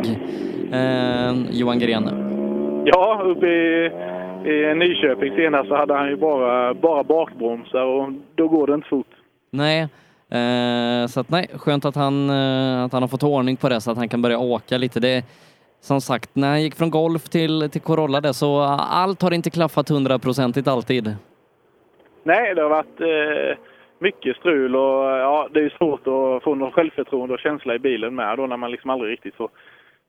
eh, 0.73 1.33
Johan 1.51 1.79
Gren. 1.79 2.05
Ja, 2.85 3.21
uppe 3.25 3.47
i, 3.47 3.91
i 4.45 4.75
Nyköping 4.75 5.33
senast 5.37 5.69
så 5.69 5.77
hade 5.77 5.95
han 5.95 6.09
ju 6.09 6.17
bara, 6.17 6.75
bara 6.75 7.03
bakbromsar 7.05 7.85
och 7.85 8.13
då 8.35 8.49
går 8.49 8.67
det 8.67 8.75
inte 8.75 8.89
fort. 8.89 9.07
Nej, 9.51 9.89
Eh, 10.31 11.07
så 11.07 11.21
att 11.21 11.31
nej, 11.31 11.49
skönt 11.55 11.85
att 11.85 11.97
han, 11.97 12.31
eh, 12.31 12.85
att 12.85 12.93
han 12.93 13.03
har 13.03 13.09
fått 13.09 13.23
ordning 13.23 13.57
på 13.57 13.69
det 13.69 13.81
så 13.81 13.91
att 13.91 13.97
han 13.97 14.09
kan 14.09 14.23
börja 14.23 14.39
åka 14.39 14.79
lite. 14.79 15.01
Det, 15.01 15.25
som 15.81 16.01
sagt, 16.01 16.37
när 16.37 16.49
han 16.49 16.63
gick 16.63 16.75
från 16.75 16.91
Golf 16.91 17.23
till, 17.23 17.71
till 17.71 17.81
Corolla 17.81 18.21
där 18.21 18.33
så 18.33 18.61
allt 18.91 19.23
har 19.23 19.35
inte 19.35 19.51
klaffat 19.51 19.89
hundraprocentigt 19.89 20.69
alltid. 20.69 21.17
Nej, 22.23 22.55
det 22.55 22.63
har 22.63 22.69
varit 22.69 23.01
eh, 23.01 23.59
mycket 23.99 24.37
strul 24.37 24.77
och 24.77 25.05
ja, 25.05 25.49
det 25.55 25.61
är 25.61 25.75
svårt 25.79 26.01
att 26.07 26.43
få 26.43 26.55
någon 26.55 26.73
självförtroende 26.73 27.35
och 27.35 27.41
känsla 27.41 27.75
i 27.75 27.79
bilen 27.79 28.15
med 28.15 28.39
då 28.39 28.47
när 28.47 28.57
man 28.57 28.71
liksom 28.71 28.91
aldrig 28.91 29.13
riktigt 29.13 29.35
får, 29.35 29.51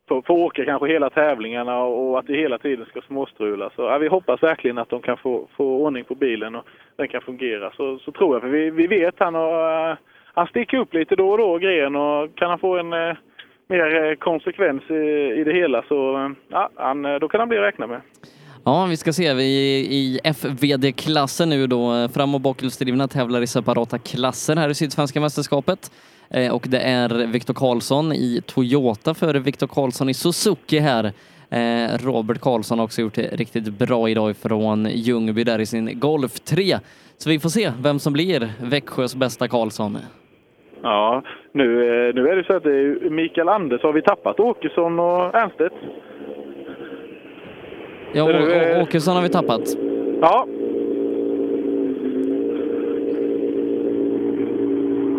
får, 0.07 0.21
får 0.21 0.33
åka 0.33 0.65
kanske 0.65 0.87
hela 0.87 1.09
tävlingarna 1.09 1.83
och 1.83 2.19
att 2.19 2.27
det 2.27 2.37
hela 2.37 2.57
tiden 2.57 2.85
ska 2.85 3.01
småstrula. 3.01 3.69
Så 3.75 3.81
ja, 3.81 3.97
vi 3.97 4.07
hoppas 4.07 4.43
verkligen 4.43 4.77
att 4.77 4.89
de 4.89 5.01
kan 5.01 5.17
få, 5.17 5.47
få 5.57 5.65
ordning 5.65 6.03
på 6.03 6.15
bilen 6.15 6.55
och 6.55 6.65
den 6.95 7.07
kan 7.07 7.21
fungera. 7.21 7.71
Så, 7.71 7.99
så 7.99 8.11
tror 8.11 8.35
jag, 8.35 8.41
för 8.41 8.49
vi, 8.49 8.69
vi 8.69 8.87
vet 8.87 9.15
han 9.17 9.35
har, 9.35 9.91
eh, 9.91 9.97
han 10.39 10.47
sticker 10.47 10.77
upp 10.77 10.93
lite 10.93 11.15
då 11.15 11.29
och 11.31 11.37
då, 11.37 11.57
Gren, 11.57 11.95
och 11.95 12.35
kan 12.35 12.49
han 12.49 12.59
få 12.59 12.77
en 12.77 12.93
eh, 12.93 13.17
mer 13.69 14.05
eh, 14.09 14.15
konsekvens 14.15 14.83
i, 14.89 15.03
i 15.39 15.43
det 15.43 15.53
hela 15.53 15.83
så 15.87 16.17
eh, 16.17 16.29
ja, 16.49 16.69
han, 16.75 17.05
eh, 17.05 17.15
då 17.15 17.27
kan 17.27 17.39
han 17.39 17.49
bli 17.49 17.57
att 17.57 17.63
räkna 17.63 17.87
med. 17.87 18.01
Ja, 18.65 18.85
vi 18.89 18.97
ska 18.97 19.13
se. 19.13 19.33
Vi 19.33 19.43
i 19.99 20.19
FVD-klassen 20.23 21.49
nu 21.49 21.67
då. 21.67 22.09
Fram 22.13 22.35
och 22.35 22.41
bakhjulsdrivna 22.41 23.07
tävlar 23.07 23.41
i 23.41 23.47
separata 23.47 23.97
klasser 23.97 24.55
här 24.55 24.69
i 24.69 24.75
Sydsvenska 24.75 25.21
mästerskapet. 25.21 25.91
Eh, 26.29 26.53
Och 26.55 26.65
det 26.67 26.79
är 26.79 27.09
Viktor 27.27 27.53
Karlsson 27.53 28.13
i 28.13 28.41
Toyota 28.45 29.13
före 29.13 29.39
Viktor 29.39 29.67
Karlsson 29.67 30.09
i 30.09 30.13
Suzuki 30.13 30.79
här. 30.79 31.05
Eh, 31.49 31.97
Robert 32.05 32.41
Karlsson 32.41 32.79
har 32.79 32.85
också 32.85 33.01
gjort 33.01 33.13
det 33.15 33.29
riktigt 33.35 33.63
bra 33.69 34.09
idag 34.09 34.37
från 34.37 34.87
Ljungby 34.91 35.43
där 35.43 35.59
i 35.59 35.65
sin 35.65 35.99
Golf 35.99 36.39
3. 36.39 36.79
Så 37.17 37.29
vi 37.29 37.39
får 37.39 37.49
se 37.49 37.71
vem 37.81 37.99
som 37.99 38.13
blir 38.13 38.49
Växjös 38.61 39.15
bästa 39.15 39.47
Karlsson. 39.47 39.97
Ja, 40.83 41.21
nu, 41.51 41.63
eh, 42.07 42.15
nu 42.15 42.27
är 42.29 42.35
det 42.35 42.43
så 42.43 42.53
att 42.53 42.63
det 42.63 42.71
är 42.77 43.09
Mikael 43.09 43.49
Anders 43.49 43.83
har 43.83 43.93
vi 43.93 44.01
tappat 44.01 44.39
Åkesson 44.39 44.99
och 44.99 45.35
Ernstedt. 45.35 45.73
Ja, 48.13 48.29
är- 48.29 48.79
Å- 48.79 48.81
Åkesson 48.83 49.15
har 49.15 49.23
vi 49.23 49.29
tappat. 49.29 49.61
Ja. 50.21 50.45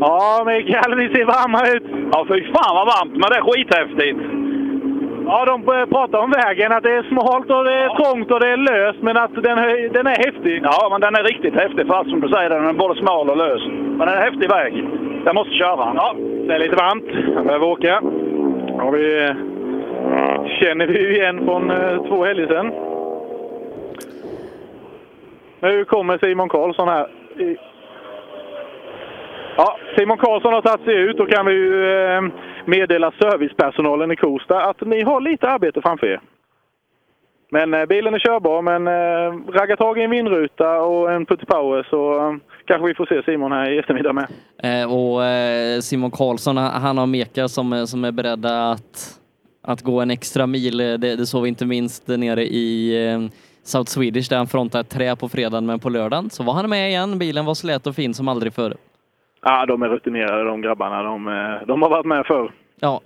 Ja, 0.00 0.44
Mikael, 0.46 0.96
ni 0.96 1.08
ser 1.14 1.24
varma 1.24 1.68
ut. 1.76 1.82
Ja, 2.12 2.26
fy 2.28 2.44
fan 2.44 2.74
vad 2.74 2.86
varmt, 2.86 3.12
men 3.12 3.30
det 3.30 3.36
är 3.36 3.42
skithäftigt. 3.42 4.18
Ja, 5.26 5.44
de 5.44 5.78
eh, 5.78 5.86
pratar 5.86 6.18
om 6.18 6.30
vägen, 6.30 6.72
att 6.72 6.82
det 6.82 6.92
är 6.92 7.02
smalt 7.02 7.50
och 7.50 7.64
det 7.64 7.74
är 7.74 7.88
trångt 7.88 8.30
och 8.30 8.40
det 8.40 8.48
är 8.48 8.56
löst, 8.56 9.02
men 9.02 9.16
att 9.16 9.34
den, 9.34 9.58
den 9.92 10.06
är 10.06 10.26
häftig. 10.26 10.60
Ja, 10.62 10.88
men 10.90 11.00
den 11.00 11.14
är 11.14 11.22
riktigt 11.22 11.54
häftig 11.54 11.86
för 11.86 11.94
att 11.94 12.08
som 12.08 12.20
du 12.20 12.28
säger, 12.28 12.50
den 12.50 12.66
är 12.66 12.72
både 12.72 13.00
smal 13.00 13.30
och 13.30 13.36
lös. 13.36 13.62
Men 13.66 13.98
den 13.98 14.08
är 14.08 14.16
en 14.16 14.32
häftig 14.32 14.48
väg. 14.48 14.84
Jag 15.24 15.34
måste 15.34 15.54
köra. 15.54 15.92
Ja, 15.94 16.14
det 16.46 16.54
är 16.54 16.58
lite 16.58 16.76
varmt. 16.76 17.34
Jag 17.34 17.46
behöver 17.46 17.66
åka. 17.66 18.02
Ja, 18.78 18.90
vi 18.90 19.24
eh, 19.24 19.34
känner 20.60 20.86
vi 20.86 21.16
igen 21.16 21.44
från 21.44 21.70
eh, 21.70 22.02
två 22.08 22.24
helger 22.24 22.46
sedan. 22.46 22.72
Nu 25.60 25.84
kommer 25.84 26.18
Simon 26.18 26.48
Karlsson 26.48 26.88
här. 26.88 27.06
Ja, 29.56 29.76
Simon 29.96 30.18
Karlsson 30.18 30.52
har 30.52 30.62
tagit 30.62 30.84
sig 30.84 30.94
ut. 30.94 31.16
Då 31.16 31.26
kan 31.26 31.46
vi 31.46 31.52
ju 31.52 32.30
meddela 32.66 33.10
servicepersonalen 33.10 34.10
i 34.12 34.16
Kosta 34.16 34.62
att 34.64 34.80
ni 34.80 35.02
har 35.02 35.20
lite 35.20 35.48
arbete 35.48 35.80
framför 35.82 36.06
er. 36.06 36.20
Men 37.52 37.74
eh, 37.74 37.86
bilen 37.86 38.14
är 38.14 38.18
körbar, 38.18 38.62
men 38.62 38.86
eh, 38.88 39.52
ragga 39.60 39.76
tag 39.76 39.98
i 39.98 40.02
en 40.02 40.10
vindruta 40.10 40.80
och 40.80 41.12
en 41.12 41.26
put 41.26 41.46
power 41.46 41.86
så 41.90 42.16
eh, 42.28 42.36
kanske 42.66 42.88
vi 42.88 42.94
får 42.94 43.06
se 43.06 43.22
Simon 43.22 43.52
här 43.52 43.70
i 43.70 43.78
eftermiddag 43.78 44.12
med. 44.12 44.26
Eh, 44.62 44.92
och 44.94 45.24
eh, 45.24 45.80
Simon 45.80 46.10
Karlsson, 46.10 46.56
han 46.56 46.98
har 46.98 47.06
mekar 47.06 47.42
eh, 47.42 47.46
som, 47.46 47.72
är- 47.72 47.86
som 47.86 48.04
är 48.04 48.12
beredda 48.12 48.70
att, 48.70 49.20
att 49.62 49.82
gå 49.82 50.00
en 50.00 50.10
extra 50.10 50.46
mil. 50.46 50.80
Eh, 50.80 50.86
det, 50.86 51.16
det 51.16 51.26
såg 51.26 51.42
vi 51.42 51.48
inte 51.48 51.66
minst 51.66 52.08
nere 52.08 52.44
i 52.44 53.06
eh, 53.12 53.20
South 53.62 53.90
Swedish 53.90 54.30
där 54.30 54.36
han 54.36 54.46
frontade 54.46 54.80
ett 54.80 54.90
trä 54.90 55.16
på 55.16 55.28
fredagen, 55.28 55.66
men 55.66 55.78
på 55.80 55.88
lördagen 55.88 56.30
så 56.30 56.42
var 56.42 56.52
han 56.54 56.70
med 56.70 56.88
igen. 56.90 57.18
Bilen 57.18 57.44
var 57.44 57.54
slät 57.54 57.86
och 57.86 57.94
fin 57.94 58.14
som 58.14 58.28
aldrig 58.28 58.52
förr. 58.54 58.74
Ja, 59.42 59.66
de 59.66 59.82
är 59.82 59.88
rutinerade 59.88 60.44
de 60.44 60.62
grabbarna. 60.62 61.02
De, 61.02 61.28
eh, 61.28 61.66
de 61.66 61.82
har 61.82 61.90
varit 61.90 62.06
med 62.06 62.26
förr. 62.26 62.52
Ja, 62.80 63.00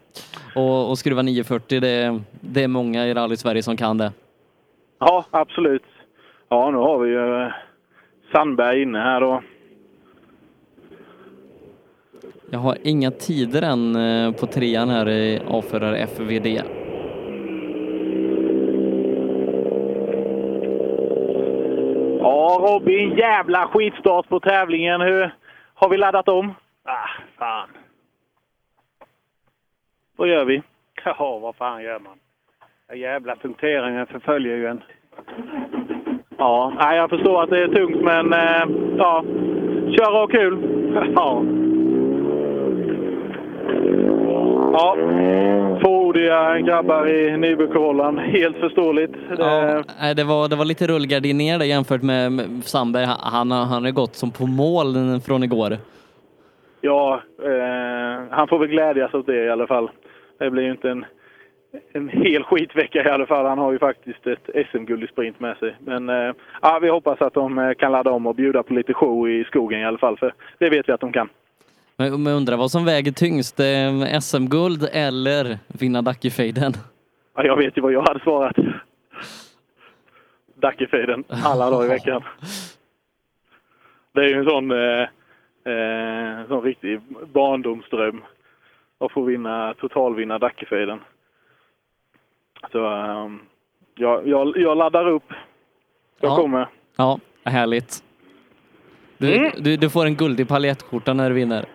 och, 0.55 0.90
och 0.90 0.98
skruva 0.98 1.23
940, 1.23 1.81
det, 1.81 2.20
det 2.40 2.62
är 2.62 2.69
många 2.69 3.06
i 3.06 3.15
Rally 3.15 3.36
Sverige 3.36 3.62
som 3.62 3.77
kan 3.77 3.98
det. 3.98 4.12
Ja, 4.98 5.24
absolut. 5.31 5.85
Ja, 6.48 6.70
nu 6.70 6.77
har 6.77 6.98
vi 6.98 7.11
ju 7.11 7.43
eh, 7.43 7.52
Sandberg 8.32 8.82
inne 8.82 8.98
här 8.98 9.20
då. 9.20 9.43
Jag 12.51 12.59
har 12.59 12.77
inga 12.82 13.11
tider 13.11 13.62
än 13.62 13.97
eh, 13.97 14.32
på 14.32 14.47
trean 14.47 14.89
här 14.89 15.09
i 15.09 15.40
avförare 15.48 15.98
FVD. 15.98 16.47
Ja, 22.20 22.59
Robin, 22.61 23.16
jävla 23.16 23.66
skitstart 23.66 24.28
på 24.28 24.40
tävlingen. 24.40 25.01
Hur 25.01 25.35
har 25.85 25.90
vi 25.90 25.97
laddat 25.97 26.28
om? 26.28 26.55
Ah, 26.85 27.09
fan. 27.39 27.69
Vad 30.16 30.28
gör 30.28 30.44
vi? 30.44 30.62
Ja, 31.05 31.39
vad 31.39 31.56
fan 31.56 31.82
gör 31.82 31.98
man? 31.98 32.19
Den 32.89 32.98
jävla 32.98 33.36
punkteringen 33.36 34.06
förföljer 34.06 34.56
ju 34.56 34.66
en. 34.66 34.82
Ja, 36.39 36.94
jag 36.94 37.11
förstår 37.11 37.43
att 37.43 37.51
det 37.51 37.62
är 37.62 37.69
tungt, 37.69 38.02
men 38.02 38.32
eh, 38.32 38.65
ja, 38.98 39.24
köra 39.97 40.23
och 40.23 40.31
kul. 40.31 40.59
Ja. 41.16 41.43
Ja, 44.77 44.97
fåordiga 45.83 46.59
grabbar 46.61 47.09
i 47.09 47.37
Nybykorollan. 47.37 48.19
Helt 48.19 48.57
förståeligt. 48.57 49.13
Ja, 49.39 49.83
nej, 50.01 50.15
det, 50.15 50.25
var, 50.25 50.49
det 50.49 50.57
var 50.57 50.65
lite 50.65 50.87
rullgardiner 50.87 51.59
där 51.59 51.67
jämfört 51.67 52.03
med, 52.03 52.41
Sandberg. 52.65 53.05
Han, 53.05 53.17
han, 53.21 53.51
har- 53.51 53.65
han 53.65 53.85
har 53.85 53.91
gått 53.91 54.15
som 54.15 54.31
på 54.31 54.47
mål 54.47 54.87
från 55.27 55.43
igår. 55.43 55.77
Ja, 56.81 57.21
eh, 57.45 58.23
han 58.31 58.49
får 58.49 58.59
väl 58.59 58.69
glädjas 58.69 59.15
åt 59.15 59.27
det 59.27 59.45
i 59.45 59.51
alla 59.51 59.67
fall. 59.67 59.91
Det 60.39 60.51
blir 60.51 60.63
ju 60.63 60.71
inte 60.71 60.91
en, 60.91 61.05
en 61.93 62.09
hel 62.09 62.43
skitvecka 62.43 63.05
i 63.05 63.09
alla 63.11 63.27
fall. 63.27 63.47
Han 63.47 63.59
har 63.59 63.73
ju 63.73 63.79
faktiskt 63.79 64.27
ett 64.27 64.67
SM-guld 64.73 65.05
i 65.05 65.07
sprint 65.07 65.41
med 65.41 65.57
sig. 65.57 65.77
Men 65.81 66.09
eh, 66.09 66.33
ja, 66.63 66.79
vi 66.83 66.89
hoppas 66.89 67.21
att 67.23 67.35
de 67.35 67.59
eh, 67.59 67.73
kan 67.75 67.93
ladda 67.93 68.11
om 68.11 68.27
och 68.27 68.35
bjuda 68.35 68.63
på 68.63 68.75
lite 68.75 68.95
show 68.95 69.29
i 69.31 69.45
skogen 69.45 69.81
i 69.81 69.85
alla 69.85 69.99
fall. 69.99 70.17
För 70.19 70.35
det 70.59 70.71
vet 70.71 70.89
vi 70.89 70.93
att 70.93 71.01
de 71.01 71.13
kan. 71.13 71.29
Men, 71.97 72.23
men 72.23 72.33
undrar 72.33 72.57
vad 72.57 72.71
som 72.71 72.85
väger 72.85 73.12
tyngst, 73.12 73.61
eh, 73.61 74.21
SM-guld 74.21 74.89
eller 74.93 75.59
vinna 75.69 76.03
Dackefejden? 76.03 76.73
Ja, 77.37 77.45
jag 77.45 77.57
vet 77.57 77.77
ju 77.77 77.81
vad 77.83 77.93
jag 77.93 78.02
hade 78.09 78.20
svarat. 78.20 78.57
Dackefejden 80.55 81.25
alla 81.44 81.70
dagar 81.70 81.85
i 81.85 81.89
veckan. 81.89 82.23
Det 84.12 84.20
är 84.20 84.28
ju 84.28 84.35
en 84.39 84.44
sån, 84.44 84.70
eh, 84.70 85.02
eh, 85.75 86.47
sån 86.49 86.62
riktig 86.62 87.01
barndomsdröm 87.33 88.23
att 88.99 89.12
få 89.12 89.23
vinna, 89.23 89.75
totalvinna 89.75 90.39
Dackefejden. 90.39 91.01
Så 92.73 92.86
ehm, 92.86 93.41
jag, 93.94 94.28
jag, 94.28 94.57
jag 94.57 94.77
laddar 94.78 95.09
upp. 95.09 95.33
Jag 96.20 96.31
Ja. 96.33 96.36
kommer. 96.36 96.68
Ja, 96.97 97.18
härligt. 97.44 98.03
Du, 99.18 99.36
Mm. 99.36 99.51
du, 99.59 99.76
du 99.76 99.91
får 99.91 100.07
en 100.07 100.17
guldig 100.17 100.49
paljettskjorta 100.49 101.12
när 101.15 101.28
du 101.28 101.34
vinner. 101.34 101.65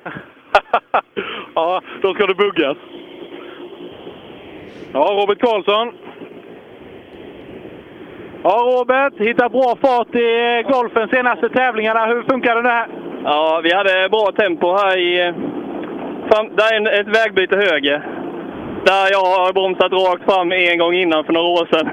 Ja, 1.56 1.82
då 2.01 2.14
ska 2.14 2.26
det 2.27 2.35
buggas. 2.35 2.77
Ja, 4.93 5.00
Robert 5.00 5.40
Karlsson. 5.40 5.93
Ja, 8.43 8.50
Robert. 8.80 9.14
Hittat 9.27 9.51
bra 9.51 9.76
fart 9.82 10.16
i 10.16 10.64
golfen 10.72 11.09
senaste 11.09 11.50
tävlingarna. 11.50 12.06
Hur 12.06 12.24
funkar 12.24 12.64
det 12.64 12.69
här? 12.69 12.88
Ja, 13.24 13.61
vi 13.64 13.74
hade 13.74 14.09
bra 14.09 14.32
tempo 14.38 14.76
här 14.77 14.98
i... 14.98 15.34
Fram, 16.32 16.56
där 16.56 16.74
är 16.74 16.77
en, 16.77 16.88
ett 16.88 17.16
vägbyte 17.18 17.56
höger. 17.56 18.00
Där 18.85 19.08
jag 19.11 19.26
har 19.26 19.53
bromsat 19.53 19.92
rakt 19.92 20.24
fram 20.34 20.51
en 20.51 20.77
gång 20.80 20.93
innan 20.93 21.24
för 21.24 21.34
några 21.34 21.48
år 21.48 21.68
sedan. 21.72 21.90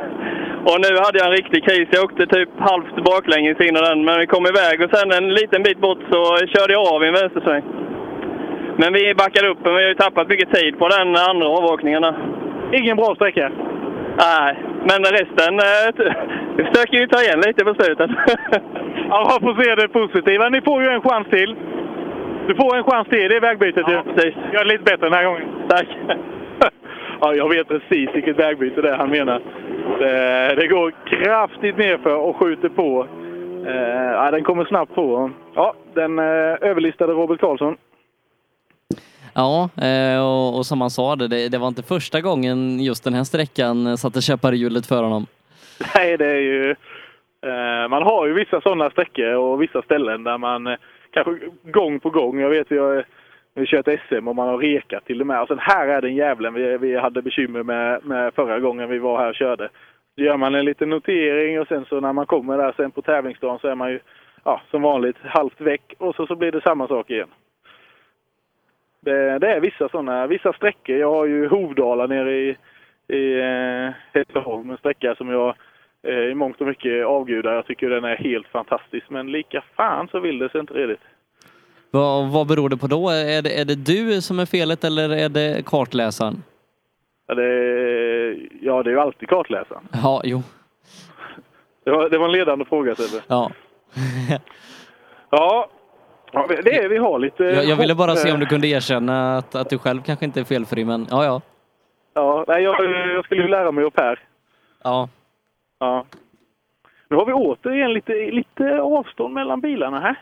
Och 0.70 0.78
nu 0.85 0.91
hade 1.05 1.19
jag 1.19 1.27
en 1.28 1.39
riktig 1.41 1.61
kris. 1.69 1.89
Jag 1.91 2.05
åkte 2.05 2.27
typ 2.27 2.51
halvt 2.70 2.97
baklänges 3.11 3.61
in 3.61 3.77
i 3.77 3.86
den, 3.89 4.05
men 4.05 4.20
vi 4.20 4.27
kom 4.27 4.47
iväg. 4.47 4.77
Och 4.85 4.91
sen 4.97 5.09
en 5.19 5.28
liten 5.41 5.62
bit 5.62 5.81
bort 5.86 6.03
så 6.12 6.20
körde 6.55 6.73
jag 6.73 6.86
av 6.93 7.05
i 7.05 7.09
en 7.09 7.19
vänstersväng. 7.20 7.65
Men 8.81 8.93
vi 8.93 9.15
backade 9.15 9.49
upp, 9.49 9.59
men 9.65 9.75
vi 9.75 9.83
har 9.83 9.89
ju 9.89 9.95
tappat 9.95 10.28
mycket 10.28 10.55
tid 10.55 10.78
på 10.78 10.89
den 10.89 11.17
andra 11.17 11.49
avåkningen. 11.49 12.03
där. 12.03 12.15
Ingen 12.73 12.97
bra 12.97 13.15
sträcka? 13.15 13.53
Nej, 14.19 14.57
men 14.89 15.01
resten 15.19 15.53
eh, 15.69 15.86
vi 16.57 16.65
försöker 16.65 16.97
ju 16.99 17.07
ta 17.07 17.23
igen 17.23 17.41
lite 17.47 17.65
på 17.65 17.75
slutet. 17.75 18.11
Ja, 19.09 19.28
man 19.31 19.41
får 19.41 19.62
se 19.62 19.75
det 19.75 19.89
positiva. 19.89 20.49
Ni 20.49 20.61
får 20.61 20.83
ju 20.83 20.89
en 20.89 21.01
chans 21.01 21.28
till. 21.28 21.57
Du 22.47 22.55
får 22.55 22.77
en 22.77 22.85
chans 22.85 23.09
till. 23.09 23.28
Det 23.28 23.36
är 23.36 23.41
vägbytet 23.41 23.85
ja, 23.86 24.03
ju. 24.17 24.31
Gör 24.53 24.65
det 24.65 24.73
lite 24.73 24.85
bättre 24.85 25.07
den 25.07 25.12
här 25.12 25.25
gången. 25.25 25.43
Tack. 25.69 25.86
Ja, 27.20 27.35
jag 27.35 27.49
vet 27.49 27.69
precis 27.69 28.09
vilket 28.15 28.39
vägbyte 28.39 28.83
det 28.83 28.91
är 28.91 28.97
han 28.97 29.11
menar. 29.11 29.43
Det, 29.99 30.55
det 30.61 30.67
går 30.67 30.95
kraftigt 31.07 31.78
nerför 31.78 32.17
och 32.17 32.36
skjuter 32.36 32.69
på. 32.69 33.07
Eh, 33.67 34.12
ja, 34.12 34.31
den 34.31 34.45
kommer 34.45 34.65
snabbt 34.65 34.95
på. 34.95 35.31
Ja, 35.55 35.75
den 35.95 36.19
eh, 36.19 36.25
överlistade 36.61 37.12
Robert 37.12 37.41
Karlsson. 37.41 37.77
Ja, 39.35 39.69
eh, 39.83 40.20
och, 40.25 40.57
och 40.59 40.67
som 40.67 40.81
han 40.81 40.91
sa, 40.91 41.17
det, 41.17 41.49
det, 41.49 41.59
var 41.59 41.69
inte 41.69 41.83
första 41.83 42.20
gången 42.20 42.81
just 42.81 43.05
den 43.05 43.15
här 43.15 43.25
sträckan 43.25 43.86
eh, 43.86 43.95
satte 43.95 44.20
käppar 44.20 44.53
i 44.53 44.57
hjulet 44.57 44.86
för 44.86 45.03
honom. 45.03 45.27
Nej, 45.95 46.17
det 46.17 46.27
är 46.27 46.41
ju... 46.41 46.70
Eh, 47.47 47.89
man 47.89 48.03
har 48.03 48.27
ju 48.27 48.33
vissa 48.33 48.61
sådana 48.61 48.91
sträckor 48.91 49.35
och 49.35 49.62
vissa 49.62 49.83
ställen 49.83 50.25
där 50.25 50.39
man 50.39 50.67
eh, 50.67 50.77
kanske 51.11 51.39
gång 51.62 52.01
på 52.01 52.11
gång, 52.11 52.41
jag 52.41 52.51
vet 52.51 52.70
har 52.70 53.05
vi 53.60 53.67
kört 53.67 54.01
SM 54.09 54.28
och 54.28 54.36
man 54.36 54.49
har 54.49 54.59
rekat 54.59 55.05
till 55.05 55.20
och 55.20 55.26
med. 55.26 55.43
Och 55.43 55.49
sen 55.49 55.59
här 55.59 55.89
är 55.89 56.02
den 56.02 56.15
jävlen 56.15 56.55
vi, 56.55 56.78
vi 56.78 56.97
hade 56.97 57.23
bekymmer 57.23 57.62
med, 57.62 58.05
med 58.05 58.35
förra 58.35 58.60
gången 58.60 58.89
vi 58.89 58.99
var 58.99 59.18
här 59.18 59.28
och 59.28 59.35
körde. 59.35 59.68
Då 60.17 60.23
gör 60.25 60.36
man 60.36 60.55
en 60.55 60.65
liten 60.65 60.91
notering 60.91 61.60
och 61.60 61.68
sen 61.68 61.85
så 61.85 62.01
när 62.01 62.12
man 62.12 62.26
kommer 62.26 62.59
där 62.59 62.75
sen 62.76 62.91
på 62.91 63.02
tävlingsdagen 63.02 63.59
så 63.59 63.68
är 63.68 63.75
man 63.75 63.91
ju 63.91 64.01
ja, 64.44 64.60
som 64.70 64.83
vanligt 64.83 65.17
halvt 65.23 65.60
väck 65.60 65.94
och 65.99 66.15
så, 66.15 66.26
så 66.26 66.36
blir 66.36 66.52
det 66.52 66.60
samma 66.60 66.89
sak 66.89 67.10
igen. 67.10 67.28
Det, 69.01 69.39
det 69.39 69.52
är 69.52 69.60
vissa 69.60 69.89
sådana, 69.89 70.26
vissa 70.26 70.52
sträckor. 70.52 70.97
Jag 70.97 71.10
har 71.10 71.26
ju 71.26 71.49
Hovdala 71.49 72.07
nere 72.07 72.35
i, 72.35 72.57
i 73.09 73.41
eh, 73.41 73.94
Hässleholm, 74.12 74.70
en 74.70 74.76
sträcka 74.76 75.15
som 75.15 75.28
jag 75.28 75.55
eh, 76.02 76.31
i 76.31 76.35
mångt 76.35 76.60
och 76.60 76.67
mycket 76.67 77.07
avgudar. 77.07 77.55
Jag 77.55 77.67
tycker 77.67 77.91
den 77.91 78.05
är 78.05 78.17
helt 78.17 78.49
fantastisk. 78.49 79.10
Men 79.10 79.33
lika 79.33 79.62
fan 79.76 80.09
så 80.09 80.20
vill 80.20 80.39
det 80.39 80.49
sig 80.49 80.60
inte 80.60 80.75
redigt. 80.75 81.01
Vad, 81.90 82.28
vad 82.28 82.47
beror 82.47 82.68
det 82.68 82.76
på 82.76 82.86
då? 82.86 83.08
Är 83.08 83.42
det, 83.42 83.60
är 83.60 83.65
det 83.65 83.74
du 83.74 84.20
som 84.20 84.39
är 84.39 84.47
felet 84.47 84.84
eller 84.84 85.10
är 85.10 85.28
det 85.28 85.66
kartläsaren? 85.66 86.42
Ja, 87.26 87.34
det, 87.34 87.42
ja, 88.60 88.82
det 88.82 88.90
är 88.90 88.92
ju 88.92 89.00
alltid 89.00 89.28
kartläsaren. 89.28 89.89
Ja, 89.92 90.20
jo. 90.24 90.42
Det 91.84 91.90
var, 91.90 92.08
det 92.10 92.18
var 92.18 92.26
en 92.26 92.32
ledande 92.32 92.65
fråga 92.65 92.94
Sebbe. 92.94 93.24
Ja. 93.28 93.50
Ja, 95.31 95.68
det 96.65 96.76
är 96.76 96.89
vi 96.89 96.97
har 96.97 97.18
lite... 97.18 97.44
Jag, 97.44 97.65
jag 97.65 97.76
ville 97.76 97.94
bara 97.94 98.16
se 98.16 98.32
om 98.32 98.39
du 98.39 98.44
hopp, 98.44 98.50
kunde 98.50 98.66
erkänna 98.68 99.36
att, 99.36 99.55
att 99.55 99.70
du 99.70 99.78
själv 99.78 100.02
kanske 100.02 100.24
inte 100.24 100.40
är 100.40 100.44
felfri, 100.44 100.84
men 100.84 101.06
ja, 101.10 101.24
ja. 101.24 101.40
Ja, 102.15 102.44
nej, 102.48 102.62
jag, 102.62 102.84
jag 103.15 103.24
skulle 103.24 103.42
ju 103.42 103.48
lära 103.48 103.73
mig 103.73 103.84
au 103.84 103.90
pair. 103.90 104.18
Ja. 104.84 105.08
Ja. 105.78 106.06
Nu 107.08 107.16
har 107.16 107.26
vi 107.26 107.32
återigen 107.32 107.92
lite, 107.92 108.12
lite 108.12 108.81
avstånd 108.81 109.34
mellan 109.34 109.60
bilarna 109.60 110.00
här. 110.00 110.18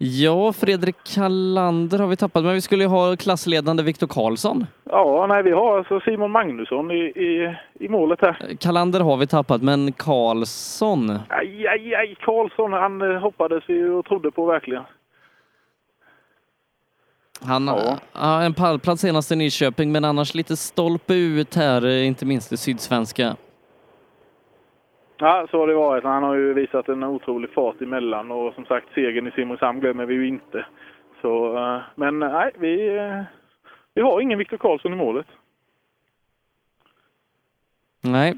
Ja, 0.00 0.52
Fredrik 0.52 0.96
Kallander 1.14 1.98
har 1.98 2.06
vi 2.06 2.16
tappat, 2.16 2.44
men 2.44 2.54
vi 2.54 2.60
skulle 2.60 2.84
ju 2.84 2.88
ha 2.88 3.16
klassledande 3.16 3.82
Viktor 3.82 4.06
Karlsson. 4.06 4.66
Ja, 4.84 5.26
nej, 5.28 5.42
vi 5.42 5.50
har 5.50 5.78
alltså 5.78 6.00
Simon 6.00 6.30
Magnusson 6.30 6.90
i, 6.90 6.94
i, 6.94 7.56
i 7.80 7.88
målet 7.88 8.20
här. 8.20 8.56
Kallander 8.60 9.00
har 9.00 9.16
vi 9.16 9.26
tappat, 9.26 9.62
men 9.62 9.92
Karlsson? 9.92 11.10
Aj, 11.28 11.66
aj, 11.66 11.94
aj, 11.94 12.16
Karlsson, 12.20 12.72
han 12.72 13.02
eh, 13.02 13.20
hoppades 13.20 13.64
vi 13.66 13.84
och 13.84 14.04
trodde 14.04 14.30
på 14.30 14.46
verkligen. 14.46 14.82
Han 17.40 17.66
ja. 17.66 18.42
en 18.42 18.54
pallplats 18.54 19.02
senast 19.02 19.32
i 19.32 19.36
Nyköping, 19.36 19.92
men 19.92 20.04
annars 20.04 20.34
lite 20.34 20.56
stolpe 20.56 21.14
ut 21.14 21.54
här, 21.54 21.86
eh, 21.86 22.06
inte 22.06 22.26
minst 22.26 22.52
i 22.52 22.56
Sydsvenska. 22.56 23.36
Ja, 25.20 25.46
så 25.50 25.58
har 25.58 25.66
det 25.66 25.74
varit. 25.74 26.04
Han 26.04 26.22
har 26.22 26.34
ju 26.34 26.54
visat 26.54 26.88
en 26.88 27.04
otrolig 27.04 27.50
fart 27.50 27.80
emellan 27.80 28.30
och 28.30 28.54
som 28.54 28.64
sagt 28.64 28.86
segern 28.94 29.26
i 29.26 29.30
Simrishamn 29.30 29.80
glömmer 29.80 30.06
vi 30.06 30.14
ju 30.14 30.28
inte. 30.28 30.66
Så, 31.20 31.56
eh, 31.56 31.80
men 31.94 32.18
nej, 32.18 32.52
vi, 32.58 32.96
eh, 32.96 33.22
vi 33.94 34.02
har 34.02 34.20
ingen 34.20 34.38
Viktor 34.38 34.56
Karlsson 34.56 34.92
i 34.92 34.96
målet. 34.96 35.26
Nej. 38.00 38.34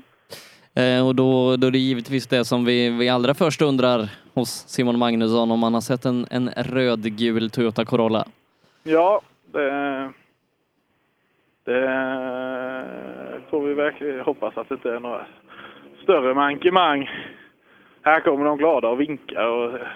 Eh, 0.74 1.06
och 1.06 1.14
då, 1.14 1.56
då 1.56 1.66
är 1.66 1.70
det 1.70 1.78
givetvis 1.78 2.26
det 2.26 2.44
som 2.44 2.64
vi, 2.64 2.90
vi 2.98 3.08
allra 3.08 3.34
först 3.34 3.62
undrar 3.62 4.10
hos 4.34 4.48
Simon 4.48 4.98
Magnusson 4.98 5.50
om 5.50 5.62
han 5.62 5.74
har 5.74 5.80
sett 5.80 6.04
en, 6.04 6.26
en 6.30 6.48
rödgul 6.48 7.50
Toyota 7.50 7.84
Corolla. 7.84 8.24
Ja, 8.82 9.20
det, 9.52 10.12
det 11.64 13.40
får 13.50 13.62
vi 13.62 13.74
verkligen 13.74 14.20
hoppas 14.20 14.56
att 14.56 14.68
det 14.68 14.74
inte 14.74 14.90
är 14.90 15.00
några 15.00 15.26
större 16.02 16.34
mankemang. 16.34 17.10
Här 18.02 18.20
kommer 18.20 18.44
de 18.44 18.58
glada 18.58 18.88
och 18.88 19.00
vinkar 19.00 19.46
och 19.46 19.74
eh, 19.74 19.86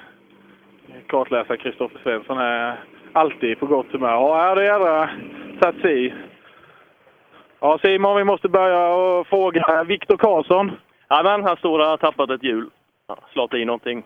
kartläsare 1.06 1.56
Kristoffer 1.56 1.98
Svensson 2.02 2.38
är 2.38 2.80
alltid 3.12 3.60
på 3.60 3.66
gott 3.66 3.92
humör. 3.92 4.10
Ja, 4.10 4.36
här 4.36 4.50
är 4.50 4.56
det 4.56 4.64
jädra 4.64 5.10
satt 5.62 5.80
sig 5.80 6.06
i. 6.06 6.14
Ja, 7.60 7.78
Simon, 7.82 8.16
vi 8.16 8.24
måste 8.24 8.48
börja 8.48 8.88
och 8.88 9.26
fråga 9.26 9.84
Viktor 9.84 10.16
Karlsson. 10.16 10.72
Ja, 11.08 11.20
men 11.24 11.42
han 11.42 11.56
står 11.56 11.78
och 11.78 11.86
har 11.86 11.96
tappat 11.96 12.30
ett 12.30 12.42
hjul. 12.42 12.70
Ja, 13.06 13.18
slått 13.32 13.54
i 13.54 13.64
någonting. 13.64 14.02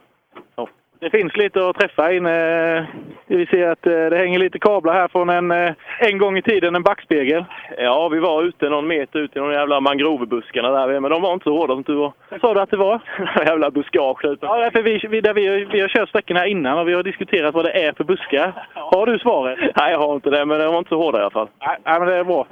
Ja. 0.56 0.68
Det 1.00 1.10
finns 1.10 1.36
lite 1.36 1.68
att 1.68 1.76
träffa 1.76 2.12
inne. 2.12 2.86
Vi 3.26 3.46
ser 3.46 3.68
att 3.68 3.86
eh, 3.86 3.92
det 3.92 4.16
hänger 4.16 4.38
lite 4.38 4.58
kablar 4.58 4.94
här 4.94 5.08
från 5.08 5.28
en, 5.30 5.50
eh, 5.50 5.72
en 5.98 6.18
gång 6.18 6.38
i 6.38 6.42
tiden, 6.42 6.74
en 6.74 6.82
backspegel. 6.82 7.44
Ja, 7.78 8.08
vi 8.08 8.18
var 8.18 8.42
ute 8.42 8.68
någon 8.68 8.86
meter 8.86 9.18
ute 9.18 9.38
i 9.38 9.42
de 9.42 9.52
jävla 9.52 9.80
mangrovebuskarna 9.80 10.70
där, 10.70 11.00
men 11.00 11.10
de 11.10 11.22
var 11.22 11.32
inte 11.32 11.44
så 11.44 11.58
hårda 11.58 11.74
som 11.74 11.84
tur 11.84 11.94
var. 11.94 12.12
Vad 12.30 12.40
sa 12.40 12.54
du 12.54 12.60
att 12.60 12.70
det 12.70 12.76
var? 12.76 13.00
jävla 13.46 13.70
buskage. 13.70 14.36
Ja, 14.40 14.70
för 14.72 14.82
vi, 14.82 15.06
vi, 15.08 15.20
där 15.20 15.34
vi, 15.34 15.64
vi 15.64 15.80
har 15.80 15.88
kört 15.88 16.08
sträckorna 16.08 16.46
innan 16.46 16.78
och 16.78 16.88
vi 16.88 16.94
har 16.94 17.02
diskuterat 17.02 17.54
vad 17.54 17.64
det 17.64 17.86
är 17.86 17.92
för 17.92 18.04
buskar. 18.04 18.66
Har 18.74 19.06
du 19.06 19.18
svaret? 19.18 19.58
Nej, 19.76 19.92
jag 19.92 19.98
har 19.98 20.14
inte 20.14 20.30
det, 20.30 20.44
men 20.44 20.58
de 20.58 20.66
var 20.66 20.78
inte 20.78 20.88
så 20.88 21.02
hårda 21.02 21.18
i 21.18 21.20
alla 21.20 21.30
fall. 21.30 21.48
Nej 21.60 21.98
men 21.98 22.08
det 22.08 22.14
är 22.14 22.24
bra. 22.24 22.46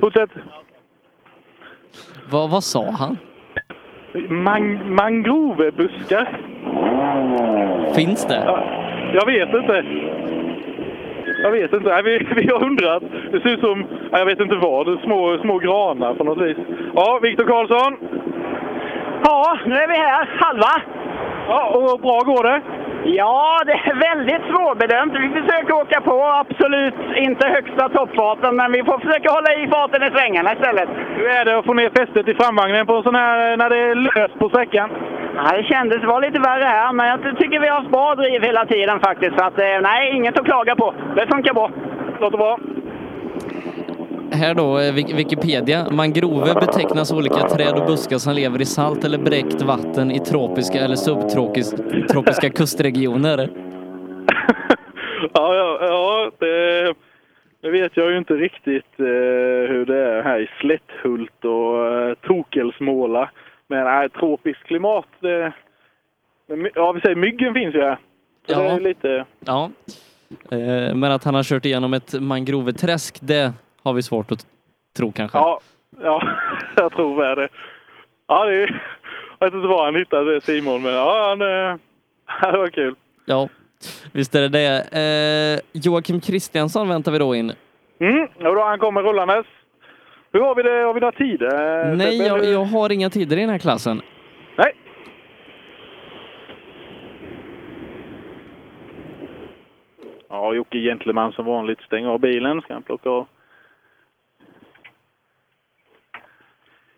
Fortsätt. 0.00 0.30
Vad, 2.30 2.50
vad 2.50 2.64
sa 2.64 2.90
han? 2.90 3.18
Man, 4.28 4.94
mangrovebuskar. 4.94 6.28
Finns 7.94 8.26
det? 8.26 8.42
Ja, 8.46 8.64
jag 9.14 9.26
vet 9.26 9.54
inte. 9.54 9.84
Jag 11.42 11.50
vet 11.50 11.72
inte. 11.72 11.88
Nej, 11.88 12.02
vi, 12.02 12.18
vi 12.42 12.48
har 12.48 12.64
undrat. 12.64 13.02
Det 13.32 13.40
ser 13.40 13.48
ut 13.48 13.60
som, 13.60 13.84
jag 14.12 14.26
vet 14.26 14.40
inte 14.40 14.54
vad, 14.56 15.00
små, 15.00 15.38
små 15.38 15.58
granar 15.58 16.14
på 16.14 16.24
något 16.24 16.42
vis. 16.42 16.56
Ja, 16.94 17.18
Viktor 17.22 17.44
Karlsson. 17.44 17.96
Ja, 19.24 19.58
nu 19.66 19.74
är 19.74 19.88
vi 19.88 19.94
här, 19.94 20.28
halva. 20.38 20.82
Ja, 21.48 21.68
och 21.68 22.00
bra 22.00 22.20
går 22.20 22.42
det? 22.42 22.60
Ja, 23.04 23.62
det 23.66 23.72
är 23.72 23.94
väldigt 23.94 24.42
svårbedömt. 24.50 25.12
Vi 25.12 25.28
försöker 25.40 25.72
åka 25.72 26.00
på, 26.00 26.24
absolut 26.24 26.94
inte 27.16 27.48
högsta 27.48 27.88
toppfarten, 27.88 28.56
men 28.56 28.72
vi 28.72 28.84
får 28.84 28.98
försöka 28.98 29.30
hålla 29.30 29.54
i 29.54 29.68
farten 29.68 30.02
i 30.02 30.10
svängarna 30.10 30.52
istället. 30.52 30.88
Hur 31.16 31.28
är 31.28 31.44
det 31.44 31.58
att 31.58 31.64
få 31.64 31.74
ner 31.74 31.90
fästet 31.90 32.28
i 32.28 32.34
framvagnen 32.34 32.86
på 32.86 33.02
sån 33.02 33.14
här, 33.14 33.56
när 33.56 33.70
det 33.70 33.78
är 33.78 33.94
löst 33.94 34.38
på 34.38 34.48
sträckan? 34.48 34.90
Ja, 35.36 35.56
det 35.56 35.62
kändes 35.62 36.04
var 36.04 36.20
lite 36.20 36.40
värre 36.40 36.64
här, 36.64 36.92
men 36.92 37.06
jag 37.06 37.38
tycker 37.38 37.60
vi 37.60 37.68
har 37.68 37.76
haft 37.76 37.90
bra 37.90 38.14
driv 38.14 38.42
hela 38.42 38.66
tiden 38.66 39.00
faktiskt. 39.00 39.38
Så 39.38 39.44
att, 39.44 39.58
eh, 39.58 39.80
nej, 39.82 40.16
inget 40.16 40.38
att 40.38 40.44
klaga 40.44 40.76
på. 40.76 40.94
Det 41.16 41.26
funkar 41.26 41.54
bra. 41.54 41.70
Låter 42.20 42.38
bra. 42.38 42.58
Här 44.32 44.54
då, 44.54 44.78
eh, 44.78 44.92
Wik- 44.94 45.16
Wikipedia. 45.16 45.86
Mangrove 45.90 46.54
betecknas 46.54 47.12
olika 47.12 47.48
träd 47.48 47.74
och 47.74 47.86
buskar 47.86 48.18
som 48.18 48.34
lever 48.34 48.60
i 48.60 48.64
salt 48.64 49.04
eller 49.04 49.18
bräckt 49.18 49.62
vatten 49.62 50.10
i 50.10 50.18
tropiska 50.20 50.78
eller 50.80 50.96
subtropiska 50.96 52.50
kustregioner. 52.50 53.48
Ja, 55.34 55.54
ja, 55.54 55.78
ja 55.80 56.30
det, 56.38 56.94
det 57.62 57.70
vet 57.70 57.96
jag 57.96 58.10
ju 58.10 58.18
inte 58.18 58.34
riktigt 58.34 58.98
eh, 59.00 59.04
hur 59.72 59.84
det 59.86 59.96
är 59.98 60.22
här 60.22 60.40
i 60.40 60.48
Slätthult 60.60 61.44
och 61.44 61.86
eh, 61.86 62.14
Tokelsmåla. 62.14 63.30
Men 63.68 63.84
nej, 63.84 64.08
tropiskt 64.08 64.62
klimat, 64.64 65.04
det, 65.20 65.52
men, 66.48 66.68
ja 66.74 66.92
vi 66.92 67.00
säger 67.00 67.16
myggen 67.16 67.54
finns 67.54 67.74
ju 67.74 67.80
här. 67.82 67.98
Så 68.46 68.52
Ja. 68.52 68.58
det 68.58 68.68
är 68.68 68.80
lite... 68.80 69.24
Ja. 69.46 69.70
Eh, 70.50 70.94
Men 70.94 71.04
att 71.12 71.24
han 71.24 71.34
har 71.34 71.42
kört 71.42 71.64
igenom 71.64 71.94
ett 71.94 72.20
mangroveträsk, 72.20 73.18
det 73.20 73.52
har 73.82 73.92
vi 73.92 74.02
svårt 74.02 74.32
att 74.32 74.46
tro 74.96 75.12
kanske. 75.12 75.38
Ja, 75.38 75.60
ja 76.02 76.22
jag 76.76 76.92
tror 76.92 77.22
väl 77.22 77.36
det. 77.36 77.48
Ja, 78.26 78.44
det 78.44 78.54
är, 78.54 78.82
jag 79.38 79.46
vet 79.46 79.54
inte 79.54 79.68
var 79.68 79.84
han 79.84 79.94
hittade 79.94 80.34
det 80.34 80.40
Simon, 80.40 80.82
men 80.82 80.92
ja, 80.92 81.28
han, 81.28 81.40
eh, 81.42 81.76
det 82.52 82.58
var 82.58 82.68
kul. 82.68 82.94
Ja, 83.24 83.48
visst 84.12 84.34
är 84.34 84.40
det 84.40 84.48
det. 84.48 84.80
Eh, 84.92 85.80
Joakim 85.82 86.20
Kristiansson 86.20 86.88
väntar 86.88 87.12
vi 87.12 87.18
då 87.18 87.34
in. 87.34 87.52
Mm, 88.00 88.28
och 88.36 88.54
då 88.54 88.64
han 88.64 88.78
kommer 88.78 89.02
rullandes. 89.02 89.46
Hur 90.32 90.40
har 90.40 90.54
vi 90.54 90.62
det? 90.62 90.84
Har 90.84 90.94
vi 90.94 91.00
några 91.00 91.12
tider? 91.12 91.94
Nej, 91.96 92.18
Sebbe, 92.18 92.28
jag, 92.28 92.44
jag 92.44 92.64
har 92.64 92.92
inga 92.92 93.10
tider 93.10 93.36
i 93.36 93.40
den 93.40 93.50
här 93.50 93.58
klassen. 93.58 94.02
Nej. 94.56 94.74
Ja, 100.28 100.54
Jocke 100.54 100.78
Gentleman 100.78 101.32
som 101.32 101.44
vanligt. 101.44 101.80
Stäng 101.80 102.06
av 102.06 102.20
bilen, 102.20 102.60
ska 102.60 102.72
han 102.72 102.82
plocka 102.82 103.10
av. 103.10 103.26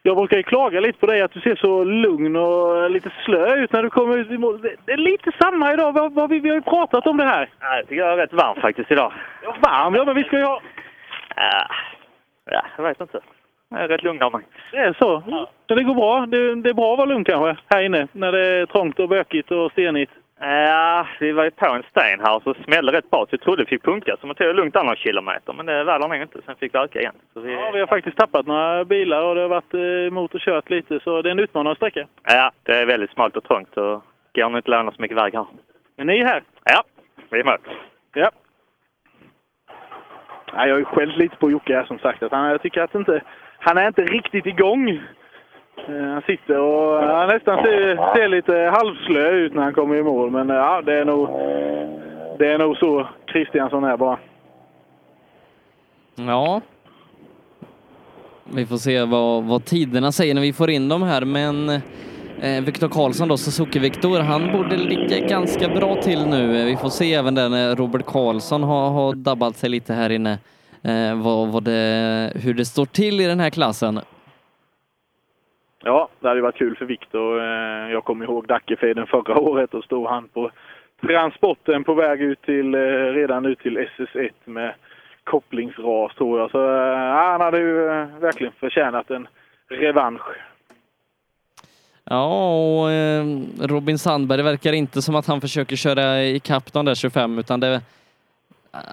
Jag 0.04 0.16
brukar 0.16 0.36
ju 0.36 0.42
klaga 0.42 0.80
lite 0.80 0.98
på 0.98 1.06
dig 1.06 1.22
att 1.22 1.32
du 1.32 1.40
ser 1.40 1.56
så 1.56 1.84
lugn 1.84 2.36
och 2.36 2.90
lite 2.90 3.10
slö 3.24 3.56
ut 3.56 3.72
när 3.72 3.82
du 3.82 3.90
kommer 3.90 4.16
ut 4.18 4.30
i 4.30 4.38
mål. 4.38 4.60
Det- 4.62 4.92
är 4.92 4.96
lite 4.96 5.30
samma 5.40 5.72
idag. 5.72 5.92
Vad, 5.92 6.12
vad, 6.12 6.30
vi, 6.30 6.48
har 6.48 6.54
ju 6.56 6.62
pratat 6.62 7.06
om 7.06 7.16
det 7.16 7.24
här. 7.24 7.48
Ja, 7.60 7.76
jag 7.76 7.88
tycker 7.88 8.02
jag 8.02 8.12
är 8.12 8.16
rätt 8.16 8.32
varmt 8.32 8.60
faktiskt 8.60 8.90
idag. 8.90 9.12
Ja, 9.42 9.56
varm, 9.60 9.94
ja 9.94 10.04
men 10.04 10.14
vi 10.14 10.24
ska 10.24 10.38
ju 10.38 10.44
ha... 10.44 10.60
Ja, 11.36 11.66
ja 12.50 12.62
jag 12.76 12.84
vet 12.84 13.00
inte. 13.00 13.20
Jag 13.68 13.80
är 13.80 13.88
rätt 13.88 14.02
lugn 14.02 14.22
av 14.22 14.32
mig. 14.32 14.42
Det 14.72 14.78
är 14.78 14.96
så. 15.00 15.22
Men 15.66 15.76
det 15.76 15.84
går 15.84 15.94
bra. 15.94 16.26
Det, 16.26 16.54
det 16.54 16.70
är 16.70 16.74
bra 16.74 16.92
att 16.92 16.98
vara 16.98 17.08
lugn 17.08 17.24
kanske, 17.24 17.62
här 17.68 17.82
inne. 17.82 18.08
När 18.12 18.32
det 18.32 18.46
är 18.46 18.66
trångt 18.66 18.98
och 18.98 19.08
bökigt 19.08 19.50
och 19.50 19.72
stenigt. 19.72 20.12
Ja, 20.44 21.06
vi 21.20 21.32
var 21.32 21.44
ju 21.44 21.50
på 21.50 21.66
en 21.66 21.82
sten 21.82 22.20
här 22.20 22.36
och 22.36 22.42
så 22.42 22.54
smällde 22.54 22.92
rätt 22.92 23.10
bra 23.10 23.26
så 23.26 23.34
jag 23.34 23.40
trodde 23.40 23.62
vi 23.62 23.68
fick 23.68 23.82
punka. 23.82 24.16
Så 24.20 24.26
man 24.26 24.36
tog 24.36 24.46
det 24.46 24.52
lugnt 24.52 24.74
några 24.74 24.96
kilometer. 24.96 25.52
Men 25.52 25.66
det 25.66 25.84
väl 25.84 26.00
nog 26.00 26.14
inte. 26.14 26.42
Sen 26.46 26.56
fick 26.56 26.74
vi 26.74 26.78
öka 26.78 27.00
igen. 27.00 27.14
Vi... 27.34 27.52
Ja, 27.52 27.70
vi 27.74 27.80
har 27.80 27.86
faktiskt 27.86 28.16
tappat 28.16 28.46
några 28.46 28.84
bilar 28.84 29.22
och 29.22 29.34
det 29.34 29.40
har 29.40 29.48
varit 29.48 29.74
eh, 29.74 30.06
emot 30.06 30.34
och 30.34 30.40
kört 30.40 30.70
lite. 30.70 31.00
Så 31.00 31.22
det 31.22 31.28
är 31.28 31.30
en 31.30 31.38
utmanande 31.38 31.76
sträcka. 31.76 32.06
Ja, 32.22 32.50
det 32.62 32.72
är 32.72 32.86
väldigt 32.86 33.10
smalt 33.10 33.36
och 33.36 33.44
trångt 33.44 33.76
och 33.76 34.04
går 34.34 34.48
nog 34.48 34.58
inte 34.58 34.70
låna 34.70 34.92
så 34.92 35.02
mycket 35.02 35.16
väg 35.16 35.34
här. 35.34 35.46
Men 35.96 36.06
ni 36.06 36.18
är 36.18 36.24
här? 36.24 36.42
Ja, 36.64 36.82
vi 37.30 37.40
är 37.40 37.44
med. 37.44 37.58
Ja. 38.14 38.30
Nej, 40.54 40.68
jag 40.68 40.74
har 40.74 40.78
ju 40.78 40.84
skällt 40.84 41.16
lite 41.16 41.36
på 41.36 41.50
Jocke 41.50 41.74
här 41.74 41.84
som 41.84 41.98
sagt. 41.98 42.22
Att 42.22 42.32
han, 42.32 42.50
jag 42.50 42.62
tycker 42.62 42.82
att 42.82 42.94
inte, 42.94 43.22
han 43.58 43.78
är 43.78 43.86
inte 43.86 44.02
riktigt 44.02 44.46
igång. 44.46 45.02
Eh, 45.76 46.04
han 46.12 46.22
sitter 46.22 46.58
och 46.58 47.02
eh, 47.02 47.16
han 47.16 47.28
nästan 47.28 47.62
ser, 47.62 48.14
ser 48.14 48.28
lite 48.28 48.72
halvslö 48.74 49.30
ut 49.30 49.54
när 49.54 49.62
han 49.62 49.74
kommer 49.74 49.96
i 49.96 50.02
mål. 50.02 50.30
Men 50.30 50.50
eh, 50.50 50.56
ja, 50.56 50.82
det 50.82 50.98
är 50.98 51.04
nog, 51.04 51.28
det 52.38 52.52
är 52.52 52.58
nog 52.58 52.76
så 52.76 53.08
Kristiansson 53.26 53.84
är 53.84 53.96
bara. 53.96 54.18
Ja. 56.14 56.60
Vi 58.44 58.66
får 58.66 58.76
se 58.76 59.04
vad, 59.04 59.44
vad 59.44 59.64
tiderna 59.64 60.12
säger 60.12 60.34
när 60.34 60.42
vi 60.42 60.52
får 60.52 60.70
in 60.70 60.88
dem 60.88 61.02
här, 61.02 61.24
men 61.24 61.68
eh, 62.40 62.64
Viktor 62.64 62.88
Karlsson 62.88 63.28
då, 63.28 63.36
Suzuki-Viktor, 63.36 64.20
han 64.20 64.52
borde 64.52 64.76
ligga 64.76 65.26
ganska 65.26 65.68
bra 65.68 66.02
till 66.02 66.26
nu. 66.26 66.64
Vi 66.64 66.76
får 66.76 66.88
se 66.88 67.14
även 67.14 67.34
där 67.34 67.48
när 67.48 67.76
Robert 67.76 68.06
Karlsson 68.06 68.62
har, 68.62 68.90
har 68.90 69.14
dabbat 69.14 69.56
sig 69.56 69.70
lite 69.70 69.94
här 69.94 70.10
inne, 70.10 70.38
eh, 70.82 71.14
vad, 71.22 71.48
vad 71.48 71.62
det, 71.62 72.32
hur 72.34 72.54
det 72.54 72.64
står 72.64 72.86
till 72.86 73.20
i 73.20 73.24
den 73.24 73.40
här 73.40 73.50
klassen. 73.50 74.00
Ja, 75.84 76.08
det 76.20 76.28
hade 76.28 76.40
varit 76.40 76.56
kul 76.58 76.76
för 76.76 76.84
Viktor. 76.84 77.38
Eh, 77.40 77.92
Jag 77.92 78.04
kommer 78.04 78.24
ihåg 78.24 78.46
Dackefejden 78.46 79.06
förra 79.06 79.38
året 79.38 79.74
och 79.74 79.84
stod 79.84 80.06
han 80.08 80.28
på 80.28 80.50
transporten 81.00 81.84
på 81.84 81.94
väg 81.94 82.20
ut 82.20 82.42
till, 82.42 82.74
eh, 82.74 82.78
redan 83.14 83.46
ut 83.46 83.58
till 83.58 83.78
SS1 83.78 84.30
med 84.44 84.74
kopplingsras 85.24 86.14
tror 86.14 86.40
jag. 86.40 86.50
Så 86.50 86.64
eh, 86.64 87.14
han 87.14 87.40
hade 87.40 87.58
ju 87.58 87.74
verkligen 88.20 88.52
förtjänat 88.60 89.10
en 89.10 89.28
revansch. 89.68 90.22
Ja, 92.04 92.50
och 92.50 92.88
Robin 93.68 93.98
Sandberg 93.98 94.42
verkar 94.42 94.72
inte 94.72 95.02
som 95.02 95.14
att 95.14 95.26
han 95.26 95.40
försöker 95.40 95.76
köra 95.76 96.22
ikapp 96.24 96.72
de 96.72 96.84
där 96.84 96.94
25 96.94 97.38
utan 97.38 97.60
det, 97.60 97.80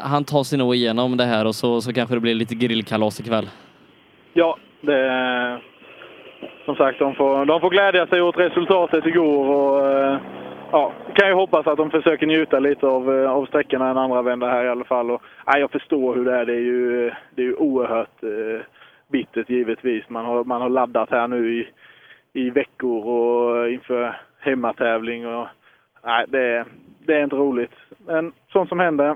han 0.01 0.23
tar 0.23 0.43
sig 0.43 0.57
nog 0.57 0.75
igenom 0.75 1.17
det 1.17 1.23
här 1.25 1.45
och 1.45 1.55
så, 1.55 1.81
så 1.81 1.93
kanske 1.93 2.15
det 2.15 2.19
blir 2.19 2.35
lite 2.35 2.55
grillkalas 2.55 3.19
ikväll. 3.19 3.49
Ja, 4.33 4.57
det, 4.81 5.61
som 6.69 6.75
sagt, 6.75 6.99
de 6.99 7.15
får, 7.15 7.45
de 7.45 7.61
får 7.61 7.69
glädja 7.69 8.07
sig 8.07 8.21
åt 8.21 8.37
resultatet 8.37 9.05
igår 9.05 9.47
och 9.47 9.87
eh, 9.87 10.19
ja, 10.71 10.93
kan 11.15 11.27
ju 11.27 11.33
hoppas 11.33 11.67
att 11.67 11.77
de 11.77 11.91
försöker 11.91 12.27
njuta 12.27 12.59
lite 12.59 12.87
av, 12.87 13.15
eh, 13.15 13.31
av 13.31 13.45
sträckorna 13.45 13.89
en 13.89 13.97
andra 13.97 14.21
vända 14.21 14.47
här 14.49 14.65
i 14.65 14.69
alla 14.69 14.83
fall. 14.83 15.11
Och, 15.11 15.21
ja, 15.45 15.57
jag 15.57 15.71
förstår 15.71 16.15
hur 16.15 16.25
det 16.25 16.35
är. 16.35 16.45
Det 16.45 16.53
är 16.53 16.59
ju, 16.59 17.11
det 17.35 17.41
är 17.41 17.45
ju 17.45 17.55
oerhört 17.55 18.23
eh, 18.23 18.65
bittert 19.11 19.49
givetvis. 19.49 20.09
Man 20.09 20.25
har, 20.25 20.43
man 20.43 20.61
har 20.61 20.69
laddat 20.69 21.09
här 21.11 21.27
nu 21.27 21.59
i, 21.59 21.67
i 22.33 22.49
veckor 22.49 23.05
och 23.05 23.69
inför 23.69 24.19
hemmatävling. 24.39 25.27
Och, 25.27 25.47
nej, 26.05 26.25
det, 26.27 26.65
det 27.05 27.13
är 27.13 27.23
inte 27.23 27.35
roligt. 27.35 27.73
Men 28.05 28.31
sånt 28.51 28.69
som 28.69 28.79
händer. 28.79 29.15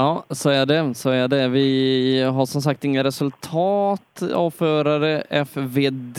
Ja, 0.00 0.24
så 0.30 0.50
är 0.50 0.66
det. 0.66 0.94
Så 0.94 1.10
är 1.10 1.28
det. 1.28 1.48
Vi 1.48 2.22
har 2.22 2.46
som 2.46 2.60
sagt 2.62 2.84
inga 2.84 3.04
resultat 3.04 4.22
av 4.34 4.50
förare 4.50 5.22
FVD. 5.30 6.18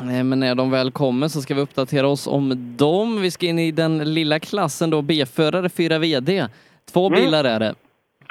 Eh, 0.00 0.24
Men 0.24 0.40
när 0.40 0.54
de 0.54 0.70
väl 0.70 0.90
kommer 0.90 1.28
så 1.28 1.40
ska 1.40 1.54
vi 1.54 1.60
uppdatera 1.60 2.08
oss 2.08 2.26
om 2.26 2.76
dem. 2.76 3.20
Vi 3.22 3.30
ska 3.30 3.46
in 3.46 3.58
i 3.58 3.70
den 3.70 4.14
lilla 4.14 4.38
klassen 4.38 4.90
då, 4.90 5.02
B-förare 5.02 5.68
4 5.68 5.98
VD. 5.98 6.46
Två 6.92 7.06
Mm. 7.06 7.20
bilar 7.20 7.44
är 7.44 7.58
det. 7.60 7.74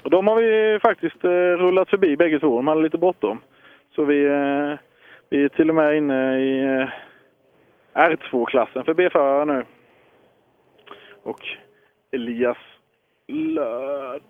Och 0.03 0.09
de 0.09 0.27
har 0.27 0.35
vi 0.35 0.79
faktiskt 0.79 1.23
eh, 1.23 1.29
rullat 1.63 1.89
förbi 1.89 2.17
bägge 2.17 2.39
två. 2.39 2.55
De 2.55 2.67
hade 2.67 2.81
lite 2.81 2.97
bråttom. 2.97 3.39
Så 3.95 4.05
vi, 4.05 4.25
eh, 4.25 4.79
vi 5.29 5.43
är 5.43 5.49
till 5.49 5.69
och 5.69 5.75
med 5.75 5.97
inne 5.97 6.39
i 6.39 6.63
eh, 6.63 6.89
R2-klassen 8.01 8.83
för 8.85 8.93
B-förare 8.93 9.45
nu. 9.45 9.65
Och 11.23 11.39
Elias 12.11 12.57
Löd. 13.33 14.21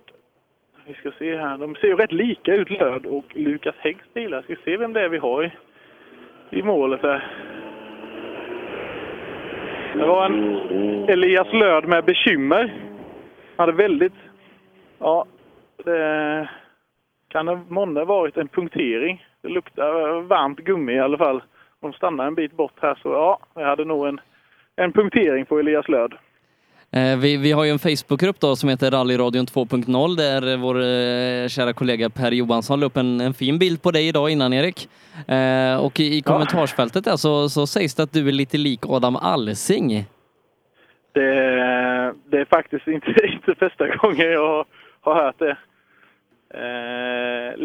Vi 0.86 0.94
ska 0.94 1.12
se 1.12 1.38
här. 1.38 1.58
De 1.58 1.76
ser 1.76 1.88
ju 1.88 1.96
rätt 1.96 2.12
lika 2.12 2.56
ut, 2.56 2.70
Löd 2.70 3.06
och 3.06 3.26
Lukas 3.36 3.76
Häggs 3.80 4.14
bilar. 4.14 4.42
Ska 4.42 4.54
vi 4.54 4.62
se 4.62 4.78
vem 4.78 4.94
det 4.94 5.02
är 5.02 5.10
vi 5.10 5.18
har 5.18 5.44
i, 5.44 5.52
i 6.50 6.64
målet 6.64 7.02
här. 7.02 7.28
Det 9.94 10.06
var 10.06 10.26
en 10.26 11.10
Elias 11.10 11.54
Löd 11.54 11.88
med 11.88 12.06
bekymmer. 12.06 12.74
Han 13.56 13.68
hade 13.68 13.72
väldigt... 13.72 14.14
Ja, 15.00 15.26
det 15.84 16.50
kan 17.28 17.46
det 17.46 17.62
månne 17.68 18.04
varit 18.04 18.38
en 18.38 18.48
punktering. 18.48 19.26
Det 19.42 19.50
luktar 19.50 20.22
varmt 20.22 20.60
gummi 20.60 20.94
i 20.94 21.00
alla 21.00 21.18
fall. 21.18 21.44
De 21.80 21.94
stannar 21.94 22.28
en 22.28 22.36
bit 22.36 22.52
bort 22.52 22.80
här 22.82 22.96
så 23.02 23.10
ja, 23.10 23.40
jag 23.54 23.66
hade 23.68 23.86
nog 23.86 24.08
en, 24.08 24.22
en 24.76 24.92
punktering 24.92 25.46
på 25.46 25.60
Elias 25.60 25.88
Löd. 25.88 26.14
Eh, 26.94 27.18
Vi, 27.20 27.38
vi 27.38 27.52
har 27.52 27.64
ju 27.64 27.72
en 27.72 27.80
Facebookgrupp 27.80 28.40
då 28.40 28.56
som 28.56 28.70
heter 28.70 28.92
Rallyradion 28.92 29.46
2.0 29.46 30.18
där 30.18 30.58
vår 30.58 30.76
eh, 30.76 31.48
kära 31.48 31.74
kollega 31.74 32.10
Per 32.10 32.32
Johansson 32.32 32.80
la 32.80 32.86
upp 32.86 32.98
en, 32.98 33.22
en 33.22 33.34
fin 33.34 33.60
bild 33.60 33.82
på 33.82 33.92
dig 33.92 34.08
idag 34.08 34.30
innan 34.30 34.54
Erik. 34.54 34.90
Eh, 35.28 35.86
och 35.86 36.00
i, 36.00 36.18
i 36.18 36.22
kommentarsfältet 36.22 37.06
där 37.06 37.16
så, 37.18 37.50
så 37.50 37.68
sägs 37.68 37.96
det 37.96 38.04
att 38.04 38.14
du 38.14 38.28
är 38.28 38.32
lite 38.32 38.58
lik 38.58 38.80
Adam 38.90 39.16
Alsing. 39.16 40.06
Det, 41.14 41.24
det 42.32 42.38
är 42.40 42.46
faktiskt 42.46 42.88
inte, 42.88 43.08
inte 43.34 43.56
första 43.60 43.88
gången 43.96 44.32
jag 44.32 44.66
har, 45.02 45.16
hört 45.16 45.40
det. 45.40 45.58
Eh, 46.54 47.60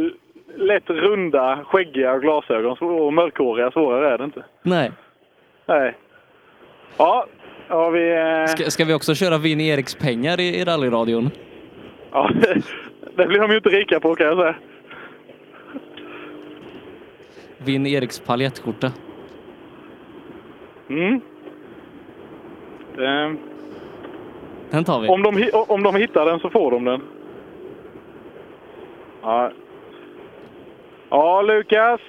lätt 0.57 0.91
runda, 0.91 1.65
skäggiga 1.65 2.19
glasögon 2.19 2.79
och 2.79 3.13
mörkhåriga, 3.13 3.71
svårare 3.71 4.15
är 4.15 4.19
det 4.19 4.25
inte. 4.25 4.45
Nej. 4.63 4.93
Nej. 5.67 5.97
Ja, 6.97 7.27
har 7.69 7.91
vi... 7.91 8.13
Eh, 8.13 8.47
Ska, 8.47 8.71
ska 8.71 8.85
vi 8.85 8.95
också 8.95 9.15
köra 9.15 9.39
Vinn 9.39 9.61
Eriks 9.61 9.95
pengar 9.95 10.41
i, 10.41 10.61
i 10.61 10.65
rallyradion? 10.65 11.31
ja, 12.13 12.31
det 13.17 13.27
blir 13.27 13.41
de 13.41 13.51
ju 13.51 13.57
inte 13.57 13.69
rika 13.69 14.01
på 14.01 14.15
kan 14.15 14.27
jag 14.27 14.39
säga. 14.39 14.55
Vinn 17.59 17.87
Eriks 17.87 18.21
paljettskjorta. 18.21 18.93
Mm. 20.91 21.15
Eh, 22.99 23.33
Den 24.71 24.85
tar 24.85 25.01
vi. 25.01 25.09
Om 25.09 25.23
de, 25.23 25.51
om 25.53 25.83
de 25.83 25.95
hittar 25.97 26.27
den 26.27 26.41
så 26.41 26.51
får 26.51 26.71
de 26.71 26.85
den. 26.85 27.01
Ja, 29.23 29.51
ja 31.11 31.43
Lukas. 31.43 32.01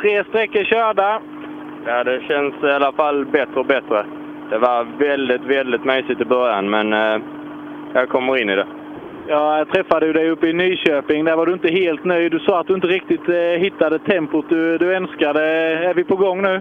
Tre 0.00 0.24
sträckor 0.24 0.64
körda. 0.64 1.22
Ja, 1.86 2.04
det 2.04 2.20
känns 2.28 2.54
i 2.64 2.66
alla 2.70 2.92
fall 2.92 3.24
bättre 3.26 3.60
och 3.60 3.66
bättre. 3.66 4.06
Det 4.52 4.58
var 4.58 4.86
väldigt, 4.98 5.44
väldigt 5.44 5.84
mysigt 5.84 6.20
i 6.20 6.24
början, 6.24 6.70
men 6.70 6.92
eh, 6.92 7.22
jag 7.94 8.08
kommer 8.08 8.36
in 8.36 8.50
i 8.50 8.56
det. 8.56 8.66
Jag 9.28 9.68
träffade 9.68 10.12
dig 10.12 10.30
uppe 10.30 10.48
i 10.48 10.52
Nyköping. 10.52 11.24
Där 11.24 11.36
var 11.36 11.46
du 11.46 11.52
inte 11.52 11.68
helt 11.68 12.04
nöjd. 12.04 12.32
Du 12.32 12.38
sa 12.38 12.60
att 12.60 12.66
du 12.66 12.74
inte 12.74 12.86
riktigt 12.86 13.28
eh, 13.28 13.34
hittade 13.34 13.98
tempot 13.98 14.44
du, 14.48 14.78
du 14.78 14.94
önskade. 14.94 15.42
Är 15.88 15.94
vi 15.94 16.04
på 16.04 16.16
gång 16.16 16.42
nu? 16.42 16.60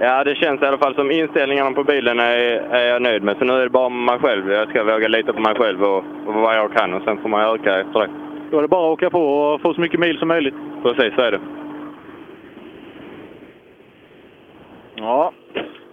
Ja, 0.00 0.24
det 0.24 0.34
känns 0.34 0.62
i 0.62 0.64
alla 0.64 0.78
fall 0.78 0.94
som 0.94 1.10
inställningarna 1.10 1.72
på 1.72 1.84
bilen 1.84 2.20
är, 2.20 2.36
är 2.70 2.88
jag 2.88 3.02
nöjd 3.02 3.22
med. 3.22 3.36
Så 3.38 3.44
nu 3.44 3.52
är 3.52 3.62
det 3.62 3.70
bara 3.70 3.88
mig 3.88 4.18
själv. 4.18 4.52
Jag 4.52 4.68
ska 4.68 4.84
våga 4.84 5.08
lita 5.08 5.32
på 5.32 5.40
mig 5.40 5.54
själv 5.54 5.82
och, 5.82 6.04
och 6.26 6.34
vad 6.34 6.56
jag 6.56 6.72
kan 6.72 6.94
och 6.94 7.02
sen 7.02 7.18
får 7.18 7.28
man 7.28 7.54
öka 7.54 7.80
efter 7.80 8.00
det. 8.00 8.08
Då 8.50 8.58
är 8.58 8.62
det 8.62 8.68
bara 8.68 8.86
att 8.86 8.92
åka 8.92 9.10
på 9.10 9.22
och 9.22 9.60
få 9.60 9.74
så 9.74 9.80
mycket 9.80 10.00
mil 10.00 10.18
som 10.18 10.28
möjligt. 10.28 10.54
Precis, 10.82 11.14
så 11.14 11.20
är 11.20 11.30
det. 11.30 11.40
Ja, 14.94 15.32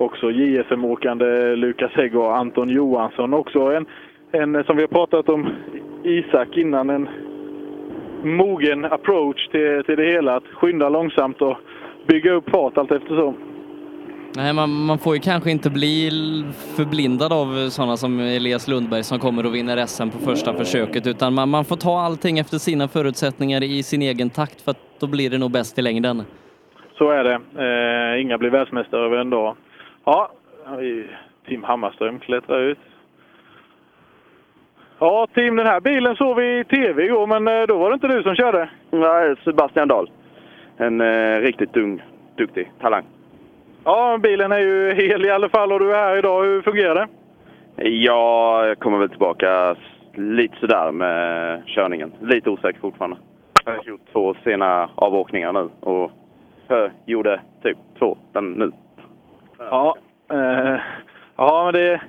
också 0.02 0.32
JSM-åkande 0.32 1.56
Lukas 1.56 1.92
Hägg 1.92 2.16
och 2.16 2.38
Anton 2.38 2.70
Johansson. 2.70 3.34
Också 3.34 3.60
en, 3.60 3.86
en, 4.32 4.64
som 4.64 4.76
vi 4.76 4.82
har 4.82 4.88
pratat 4.88 5.30
om, 5.30 5.50
Isak 6.04 6.58
innan, 6.58 6.90
en 6.90 7.10
mogen 8.24 8.86
approach 8.86 9.48
till, 9.48 9.84
till 9.86 9.96
det 9.96 10.12
hela. 10.12 10.36
Att 10.36 10.48
skynda 10.54 10.90
långsamt 10.90 11.42
och 11.42 11.58
bygga 12.08 12.32
upp 12.32 12.50
fart 12.50 12.78
allt 12.78 12.92
eftersom. 12.92 13.36
Nej, 14.36 14.54
man, 14.54 14.86
man 14.86 14.98
får 14.98 15.16
ju 15.16 15.22
kanske 15.22 15.52
inte 15.52 15.70
bli 15.70 16.10
förblindad 16.76 17.34
av 17.34 17.70
sådana 17.70 17.98
som 17.98 18.20
Elias 18.20 18.68
Lundberg 18.68 19.04
som 19.04 19.20
kommer 19.20 19.46
och 19.46 19.56
vinner 19.56 19.86
SM 19.86 20.10
på 20.10 20.18
första 20.18 20.54
försöket, 20.54 21.08
utan 21.08 21.34
man, 21.34 21.50
man 21.50 21.66
får 21.66 21.76
ta 21.76 22.00
allting 22.00 22.40
efter 22.40 22.58
sina 22.58 22.88
förutsättningar 22.88 23.64
i 23.64 23.84
sin 23.84 24.02
egen 24.02 24.30
takt, 24.30 24.62
för 24.62 24.72
att 24.72 25.00
då 25.00 25.08
blir 25.08 25.30
det 25.30 25.38
nog 25.38 25.52
bäst 25.52 25.80
i 25.80 25.82
längden. 25.82 26.24
Så 26.98 27.12
är 27.12 27.24
det. 27.24 27.34
Eh, 27.34 28.22
inga 28.22 28.38
blir 28.38 28.50
världsmästare 28.50 29.06
över 29.06 29.18
en 29.18 29.30
dag. 29.30 29.56
Ja, 30.06 30.32
Tim 31.48 31.64
Hammarström 31.64 32.20
klättrar 32.20 32.60
ut. 32.60 32.80
Ja, 35.00 35.28
Tim, 35.34 35.56
den 35.56 35.68
här 35.68 35.80
bilen 35.80 36.16
såg 36.16 36.38
vi 36.38 36.60
i 36.60 36.64
tv 36.64 37.06
igår, 37.06 37.28
men 37.28 37.48
eh, 37.48 37.68
då 37.68 37.78
var 37.78 37.90
det 37.90 37.94
inte 37.94 38.08
du 38.08 38.24
som 38.24 38.36
körde. 38.36 38.70
Nej, 38.92 39.36
Sebastian 39.44 39.88
Dahl. 39.88 40.12
En 40.78 41.02
eh, 41.02 41.40
riktigt 41.40 41.78
ung, 41.78 42.04
duktig 42.36 42.72
talang. 42.80 43.04
Ja, 43.84 44.18
bilen 44.18 44.52
är 44.52 44.60
ju 44.60 44.94
hel 44.94 45.26
i 45.26 45.30
alla 45.30 45.50
fall 45.50 45.72
och 45.72 45.80
du 45.80 45.92
är 45.92 45.96
här 45.96 46.18
idag. 46.18 46.44
Hur 46.44 46.62
fungerar 46.62 46.96
det? 46.96 47.08
Jag 47.90 48.80
kommer 48.80 48.98
väl 48.98 49.10
tillbaka 49.10 49.76
lite 50.14 50.56
sådär 50.60 50.92
med 50.92 51.62
körningen. 51.66 52.12
Lite 52.22 52.50
osäker 52.50 52.80
fortfarande. 52.80 53.18
Jag 53.66 53.72
har 53.72 53.84
gjort 53.84 54.12
två 54.12 54.36
sena 54.44 54.90
avåkningar 54.96 55.54
nu 55.54 55.70
och 55.80 56.12
jag 56.68 56.92
gjorde 57.06 57.42
typ 57.64 57.78
två 58.00 58.18
den 58.34 58.52
nu. 58.52 58.72
Ja, 59.70 59.96
eh, 60.32 60.80
ja 61.36 61.64
men 61.66 61.74
det... 61.74 62.02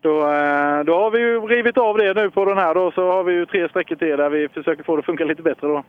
Då, 0.00 0.18
eh, 0.20 0.84
då 0.84 0.94
har 0.94 1.10
vi 1.10 1.18
ju 1.18 1.40
rivit 1.40 1.78
av 1.78 1.98
det 1.98 2.14
nu 2.14 2.30
på 2.30 2.44
den 2.44 2.58
här 2.58 2.74
då, 2.74 2.90
så 2.90 3.12
har 3.12 3.24
vi 3.24 3.32
ju 3.32 3.46
tre 3.46 3.68
sträckor 3.68 3.96
till 3.96 4.16
där 4.16 4.30
vi 4.30 4.48
försöker 4.48 4.84
få 4.84 4.96
det 4.96 5.00
att 5.00 5.06
funka 5.06 5.24
lite 5.24 5.42
bättre 5.42 5.66
då. 5.66 5.84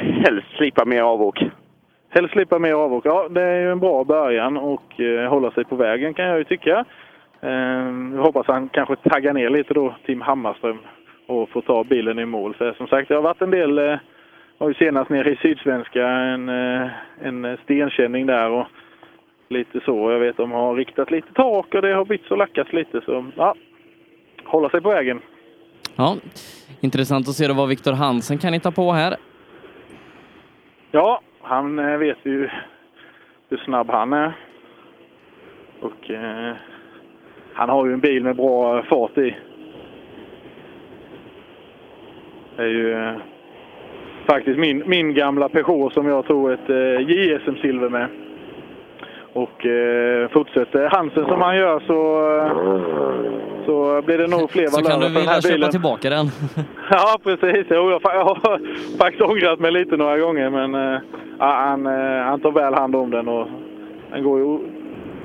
Helst 0.00 0.46
slippa 0.56 0.84
mer 0.84 1.02
avåk. 1.02 1.44
Helst 2.08 2.32
slippa 2.32 2.58
mer 2.58 2.72
avåk. 2.72 3.06
Ja, 3.06 3.28
det 3.30 3.42
är 3.42 3.60
ju 3.60 3.72
en 3.72 3.80
bra 3.80 4.04
början 4.04 4.56
och 4.56 5.00
eh, 5.00 5.30
hålla 5.30 5.50
sig 5.50 5.64
på 5.64 5.76
vägen 5.76 6.14
kan 6.14 6.24
jag 6.24 6.38
ju 6.38 6.44
tycka. 6.44 6.84
Eh, 7.40 7.50
jag 8.14 8.22
hoppas 8.22 8.46
han 8.46 8.68
kanske 8.68 8.96
taggar 8.96 9.32
ner 9.32 9.50
lite 9.50 9.74
då, 9.74 9.94
Tim 10.06 10.20
Hammarström, 10.20 10.78
och 11.26 11.48
får 11.48 11.62
ta 11.62 11.84
bilen 11.84 12.18
i 12.18 12.24
mål. 12.24 12.54
För 12.54 12.72
som 12.72 12.86
sagt, 12.86 13.08
det 13.08 13.14
har 13.14 13.22
varit 13.22 13.42
en 13.42 13.50
del, 13.50 13.78
eh, 13.78 13.98
var 14.58 14.68
ju 14.68 14.74
senast 14.74 15.10
nere 15.10 15.30
i 15.30 15.36
Sydsvenska, 15.36 16.06
en, 16.06 16.48
eh, 16.48 16.88
en 17.22 17.58
stenkänning 17.64 18.26
där 18.26 18.50
och 18.50 18.66
lite 19.50 19.80
så. 19.84 20.12
Jag 20.12 20.18
vet 20.18 20.36
de 20.36 20.50
har 20.50 20.74
riktat 20.74 21.10
lite 21.10 21.32
tak 21.32 21.74
och 21.74 21.82
det 21.82 21.94
har 21.94 22.04
bytts 22.04 22.30
och 22.30 22.38
lackats 22.38 22.72
lite. 22.72 23.00
Så 23.00 23.26
ja, 23.36 23.54
hålla 24.44 24.70
sig 24.70 24.80
på 24.80 24.88
vägen. 24.88 25.20
Ja, 25.96 26.16
intressant 26.80 27.28
att 27.28 27.34
se 27.34 27.48
då 27.48 27.54
vad 27.54 27.68
Viktor 27.68 27.92
Hansen 27.92 28.38
kan 28.38 28.52
hitta 28.52 28.70
på 28.70 28.92
här. 28.92 29.16
Ja, 30.90 31.20
han 31.40 31.78
eh, 31.78 31.96
vet 31.96 32.18
ju 32.22 32.50
hur 33.48 33.56
snabb 33.56 33.90
han 33.90 34.12
är. 34.12 34.32
Och 35.80 36.10
eh, 36.10 36.54
han 37.52 37.68
har 37.68 37.86
ju 37.86 37.92
en 37.92 38.00
bil 38.00 38.22
med 38.22 38.36
bra 38.36 38.82
fart 38.82 39.18
i. 39.18 39.36
Det 42.56 42.62
är 42.62 42.68
ju 42.68 42.92
eh, 42.92 43.16
faktiskt 44.26 44.58
min, 44.58 44.82
min 44.86 45.14
gamla 45.14 45.48
Peugeot 45.48 45.92
som 45.92 46.06
jag 46.06 46.26
tog 46.26 46.50
ett 46.52 46.70
eh, 46.70 47.00
JSM-silver 47.00 47.88
med. 47.88 48.08
Och 49.32 49.66
eh, 49.66 50.28
fortsätter 50.28 50.88
Hansen 50.92 51.24
som 51.24 51.40
han 51.40 51.56
gör 51.56 51.80
så, 51.86 52.26
eh, 52.36 53.64
så 53.66 54.02
blir 54.06 54.18
det 54.18 54.26
nog 54.26 54.50
fler 54.50 54.66
Så 54.66 54.82
kan 54.82 55.00
valörer 55.00 55.00
du 55.00 55.06
för 55.06 55.12
den 55.14 55.20
vilja 55.20 55.32
här 55.32 55.40
köpa 55.40 55.54
bilen. 55.54 55.70
tillbaka 55.70 56.10
den. 56.10 56.26
Ja, 56.90 57.18
precis. 57.24 57.66
Jo, 57.70 57.90
jag, 57.90 58.00
jag 58.04 58.24
har 58.24 58.60
faktiskt 58.98 59.22
ångrat 59.22 59.58
mig 59.60 59.72
lite 59.72 59.96
några 59.96 60.18
gånger, 60.18 60.50
men 60.50 60.74
eh, 60.74 61.00
han, 61.38 61.86
eh, 61.86 62.24
han 62.24 62.40
tar 62.40 62.50
väl 62.52 62.74
hand 62.74 62.96
om 62.96 63.10
den 63.10 63.28
och 63.28 63.48
den 64.12 64.22
går 64.22 64.38
ju, 64.38 64.44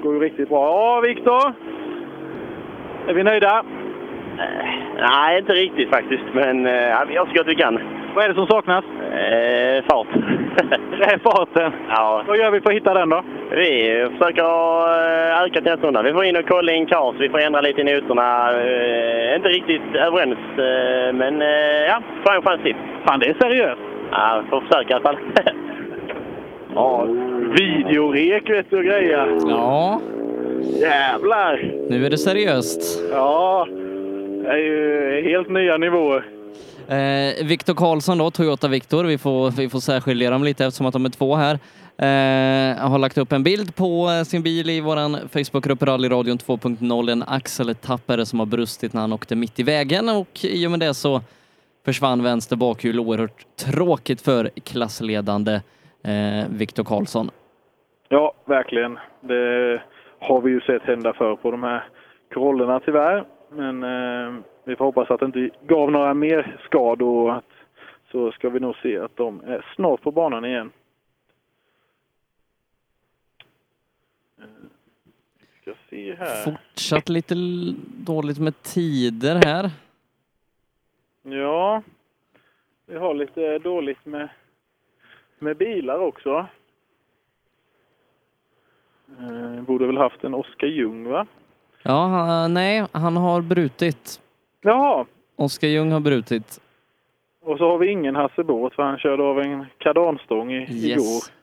går 0.04 0.14
ju 0.14 0.20
riktigt 0.20 0.50
bra. 0.50 0.64
Ja, 0.66 1.02
Viktor! 1.08 1.54
Är 3.08 3.14
vi 3.14 3.24
nöjda? 3.24 3.64
Nej, 5.00 5.40
inte 5.40 5.54
riktigt 5.54 5.90
faktiskt, 5.90 6.24
men 6.34 6.66
eh, 6.66 6.74
ja, 6.74 7.06
vi 7.08 7.14
gör 7.14 7.26
så 7.26 7.34
gott 7.34 7.48
vi 7.48 7.56
kan. 7.56 7.80
Vad 8.16 8.24
är 8.24 8.30
det 8.30 8.36
som 8.36 8.48
saknas? 8.48 8.86
Eh, 8.86 9.84
fart. 9.90 10.08
Det 11.00 11.06
är 11.06 11.20
farten. 11.20 11.72
Ja. 11.90 12.24
Vad 12.28 12.38
gör 12.38 12.52
vi 12.52 12.62
för 12.62 12.70
att 12.70 12.76
hitta 12.76 12.94
den 12.94 13.10
då? 13.10 13.24
Vi 13.52 14.08
försöker 14.18 14.44
eh, 14.44 15.42
öka 15.44 15.76
runda. 15.76 16.02
Vi 16.02 16.14
får 16.14 16.26
in 16.26 16.36
och 16.36 16.48
kolla 16.48 16.72
in 16.72 16.86
kars, 16.86 17.16
vi 17.20 17.30
får 17.30 17.40
ändra 17.40 17.62
lite 17.62 17.82
i 17.82 17.84
noterna. 17.84 18.52
Eh, 18.52 19.36
inte 19.36 19.50
riktigt 19.50 19.96
överens, 19.96 20.38
eh, 20.58 21.14
men 21.14 21.42
eh, 21.42 21.86
ja, 21.88 22.02
får 22.26 22.36
en 22.36 22.42
chans 22.42 22.62
till. 22.64 22.76
Fan, 23.06 23.20
det 23.20 23.26
är 23.30 23.36
seriöst. 23.42 23.82
Ja, 24.12 24.44
får 24.50 24.62
försöka 24.62 24.90
i 24.90 24.94
alla 24.94 25.04
fall. 25.04 25.18
Ja, 26.76 27.08
videorek 27.60 28.50
vet 28.50 28.70
du 28.70 28.78
och 28.78 28.84
grejer. 28.84 29.38
Ja, 29.48 30.02
Jävlar! 30.82 31.72
nu 31.90 32.06
är 32.06 32.10
det 32.10 32.18
seriöst. 32.18 33.04
Ja, 33.12 33.68
det 34.44 34.50
är 34.50 34.58
ju 34.58 35.22
helt 35.24 35.50
nya 35.50 35.78
nivåer. 35.78 36.35
Eh, 36.90 37.46
Viktor 37.46 37.74
Karlsson 37.74 38.18
då, 38.18 38.32
Toyota 38.32 38.68
Viktor, 38.68 39.04
vi 39.04 39.18
får, 39.18 39.52
vi 39.52 39.70
får 39.70 39.80
särskilja 39.80 40.30
dem 40.30 40.44
lite 40.44 40.66
eftersom 40.66 40.86
att 40.86 40.94
de 40.94 41.06
är 41.06 41.10
två 41.10 41.36
här. 41.36 41.60
Eh, 41.98 42.90
har 42.90 43.00
lagt 43.00 43.18
upp 43.18 43.32
en 43.32 43.44
bild 43.44 43.76
på 43.76 44.10
eh, 44.10 44.24
sin 44.24 44.44
bil 44.44 44.70
i 44.70 44.82
våran 44.82 45.18
Facebookgrupp 45.34 45.84
Rallyradion 45.84 46.38
2.0, 46.38 47.12
en 47.12 47.24
axeltappare 47.28 48.26
som 48.26 48.40
har 48.40 48.46
brustit 48.46 48.94
när 48.94 49.02
han 49.02 49.14
åkte 49.14 49.36
mitt 49.36 49.60
i 49.60 49.64
vägen 49.64 50.10
och 50.10 50.40
i 50.44 50.68
och 50.68 50.72
med 50.72 50.80
det 50.80 50.94
så 50.94 51.22
försvann 51.86 52.24
vänster 52.24 52.56
bakhjul 52.56 53.00
oerhört 53.00 53.46
tråkigt 53.66 54.22
för 54.22 54.50
klassledande 54.64 55.54
eh, 56.04 56.50
Viktor 56.50 56.84
Karlsson. 56.84 57.30
Ja, 58.10 58.34
verkligen. 58.46 59.00
Det 59.22 59.82
har 60.20 60.42
vi 60.42 60.52
ju 60.52 60.62
sett 60.62 60.84
hända 60.84 61.14
förr 61.14 61.36
på 61.36 61.52
de 61.52 61.64
här 61.64 61.88
Corollerna 62.34 62.80
tyvärr. 62.80 63.26
Men 63.52 63.84
eh, 63.84 64.42
vi 64.66 64.76
får 64.76 64.86
hoppas 64.86 65.12
att 65.12 65.20
det 65.20 65.26
inte 65.26 65.50
gav 65.68 65.92
några 65.92 66.14
mer 66.14 66.58
skador 66.66 67.42
så 68.12 68.32
ska 68.32 68.50
vi 68.50 68.60
nog 68.60 68.76
se 68.76 68.98
att 69.00 69.18
de 69.18 69.42
är 69.42 69.66
snart 69.76 70.02
på 70.02 70.12
banan 70.12 70.46
igen. 70.46 70.72
Eh, 74.40 74.46
Ska 75.62 75.74
se 75.90 76.16
här. 76.16 76.44
Fortsatt 76.44 77.10
lite 77.10 77.36
dåligt 77.98 78.40
med 78.40 78.62
tider 78.64 79.36
här. 79.46 79.72
Ja, 81.24 81.82
vi 82.86 82.96
har 82.98 83.14
lite 83.14 83.58
dåligt 83.60 84.06
med, 84.06 84.30
med 85.40 85.58
bilar 85.58 86.00
också. 86.00 86.48
Eh, 89.20 89.62
borde 89.62 89.88
väl 89.88 89.98
haft 89.98 90.24
en 90.24 90.34
Oskar 90.34 90.68
Ljung 90.68 91.10
va? 91.10 91.28
Ja, 91.84 92.08
han, 92.08 92.54
nej, 92.54 92.86
han 92.92 93.18
har 93.18 93.42
brutit. 93.42 94.22
Jaha, 94.66 95.06
Oskar 95.36 95.68
Ljung 95.68 95.92
har 95.92 96.00
brutit. 96.00 96.62
och 97.42 97.58
så 97.58 97.70
har 97.70 97.78
vi 97.78 97.88
ingen 97.92 98.16
Hasse 98.16 98.44
Båth 98.44 98.76
för 98.76 98.84
han 98.84 98.98
körde 99.00 99.24
av 99.24 99.40
en 99.40 99.66
kardanstång 99.78 100.52
i, 100.52 100.60
Yes. 100.62 100.72
igår. 100.86 101.36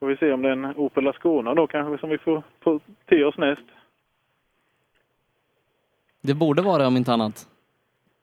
Får 0.00 0.06
vi 0.06 0.16
se 0.16 0.32
om 0.32 0.42
det 0.42 0.48
är 0.48 0.52
en 0.52 0.64
Opel 0.76 1.08
Ascona 1.08 1.54
då 1.54 1.66
kanske 1.66 1.98
som 2.00 2.10
vi 2.10 2.18
får, 2.18 2.42
får 2.60 2.80
till 3.06 3.24
oss 3.24 3.38
näst. 3.38 3.62
Det 6.22 6.34
borde 6.34 6.62
vara 6.62 6.78
det 6.78 6.86
om 6.86 6.96
inte 6.96 7.12
annat. 7.12 7.46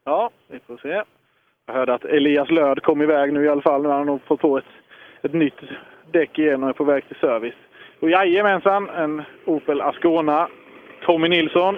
Ja, 0.04 0.30
vi 0.48 0.60
får 0.60 0.78
se. 0.78 1.04
Jag 1.66 1.74
hörde 1.74 1.94
att 1.94 2.06
Elias 2.06 2.50
Löd 2.50 2.84
kom 2.84 3.02
iväg 3.02 3.34
nu 3.34 3.46
i 3.46 3.50
alla 3.50 3.62
fall. 3.62 3.82
Nu 3.82 3.88
har 3.90 3.96
han 3.98 4.06
nog 4.08 4.22
fått 4.22 4.40
på 4.42 4.58
ett, 4.58 4.66
ett 5.22 5.34
nytt 5.34 5.60
däck 6.12 6.40
igen 6.40 6.64
och 6.64 6.70
är 6.70 6.74
på 6.74 6.84
väg 6.84 7.08
till 7.08 7.16
service. 7.18 7.56
Och 8.00 8.10
jajamensan, 8.10 8.90
en 8.90 9.22
Opel 9.46 9.82
Ascona. 9.82 10.48
Tommy 11.06 11.30
Nilsson. 11.30 11.78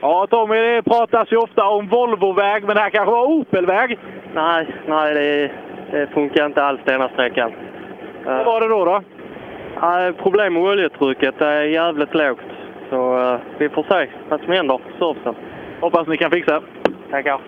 Ja, 0.00 0.26
Tommy, 0.30 0.56
det 0.56 0.82
pratas 0.82 1.32
ju 1.32 1.36
ofta 1.36 1.64
om 1.64 1.88
Volvoväg, 1.88 2.64
men 2.64 2.76
det 2.76 2.82
här 2.82 2.90
kanske 2.90 3.12
var 3.12 3.26
Opelväg? 3.26 3.98
Nej, 4.34 4.66
nej 4.86 5.14
det, 5.14 5.50
det 5.90 6.06
funkar 6.06 6.46
inte 6.46 6.64
alls 6.64 6.80
denna 6.84 7.08
sträckan. 7.08 7.52
Vad 8.24 8.46
var 8.46 8.60
det 8.60 8.68
då? 8.68 8.84
då? 8.84 9.02
Ja, 9.80 10.12
problem 10.22 10.54
med 10.54 10.62
oljetrycket, 10.62 11.38
det 11.38 11.46
är 11.46 11.62
jävligt 11.62 12.14
lågt. 12.14 12.40
Så 12.90 13.18
eh, 13.18 13.38
vi 13.58 13.68
får 13.68 13.82
se 13.82 14.10
vad 14.28 14.40
som 14.40 14.52
händer 14.52 14.78
på 14.78 14.98
servicen. 14.98 15.34
Hoppas 15.80 16.08
ni 16.08 16.16
kan 16.16 16.30
fixa. 16.30 16.62
Tackar. 17.10 17.40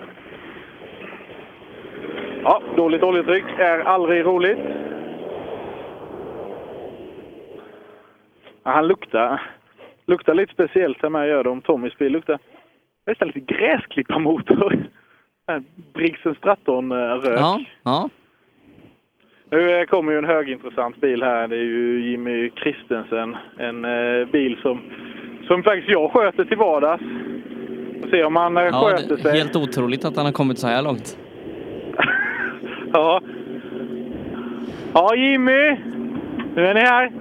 Ja, 2.44 2.62
dåligt 2.76 3.02
oljetryck 3.02 3.44
är 3.58 3.78
aldrig 3.78 4.26
roligt. 4.26 4.58
Ja, 8.65 8.70
han 8.70 8.86
luktar, 8.86 9.41
luktar 10.07 10.34
lite 10.34 10.52
speciellt 10.52 11.02
här 11.02 11.08
med 11.10 11.28
gör 11.28 11.44
det 11.44 11.50
om 11.50 11.60
Tommys 11.60 11.99
bil 11.99 12.12
luktar 12.12 12.39
nästan 13.07 13.28
lite 13.28 13.41
gräsklipparmotor. 13.41 14.86
En 15.47 15.65
Brigsen 15.94 16.34
Stratton-rök. 16.34 17.39
Ja, 17.41 17.60
ja. 17.82 18.08
Nu 19.50 19.70
eh, 19.81 19.84
kommer 19.86 20.12
ju 20.12 20.18
en 20.18 20.24
högintressant 20.24 21.00
bil 21.00 21.23
här. 21.23 21.49
Det 21.49 21.57
är 21.57 21.62
ju 21.62 22.10
Jimmy 22.10 22.50
Christensen. 22.50 23.36
En 23.58 23.84
eh, 23.84 24.26
bil 24.26 24.58
som, 24.62 24.81
som 25.47 25.62
faktiskt 25.62 25.89
jag 25.89 26.12
sköter 26.12 26.44
till 26.44 26.57
vardags. 26.57 27.02
Får 28.02 28.10
se 28.10 28.24
om 28.24 28.36
han 28.36 28.57
eh, 28.57 28.62
ja 28.65 28.81
sköter 28.91 29.16
det, 29.16 29.23
sig. 29.23 29.39
helt 29.39 29.57
otroligt 29.57 30.05
att 30.05 30.16
han 30.16 30.24
har 30.24 30.32
kommit 30.32 30.58
så 30.58 30.66
här 30.66 30.82
långt. 30.82 31.18
Ja. 32.94 33.20
Ja, 34.94 35.15
Jimmy! 35.15 35.76
Nu 36.55 36.66
är 36.66 36.74
ni 36.74 36.81
här. 36.81 37.12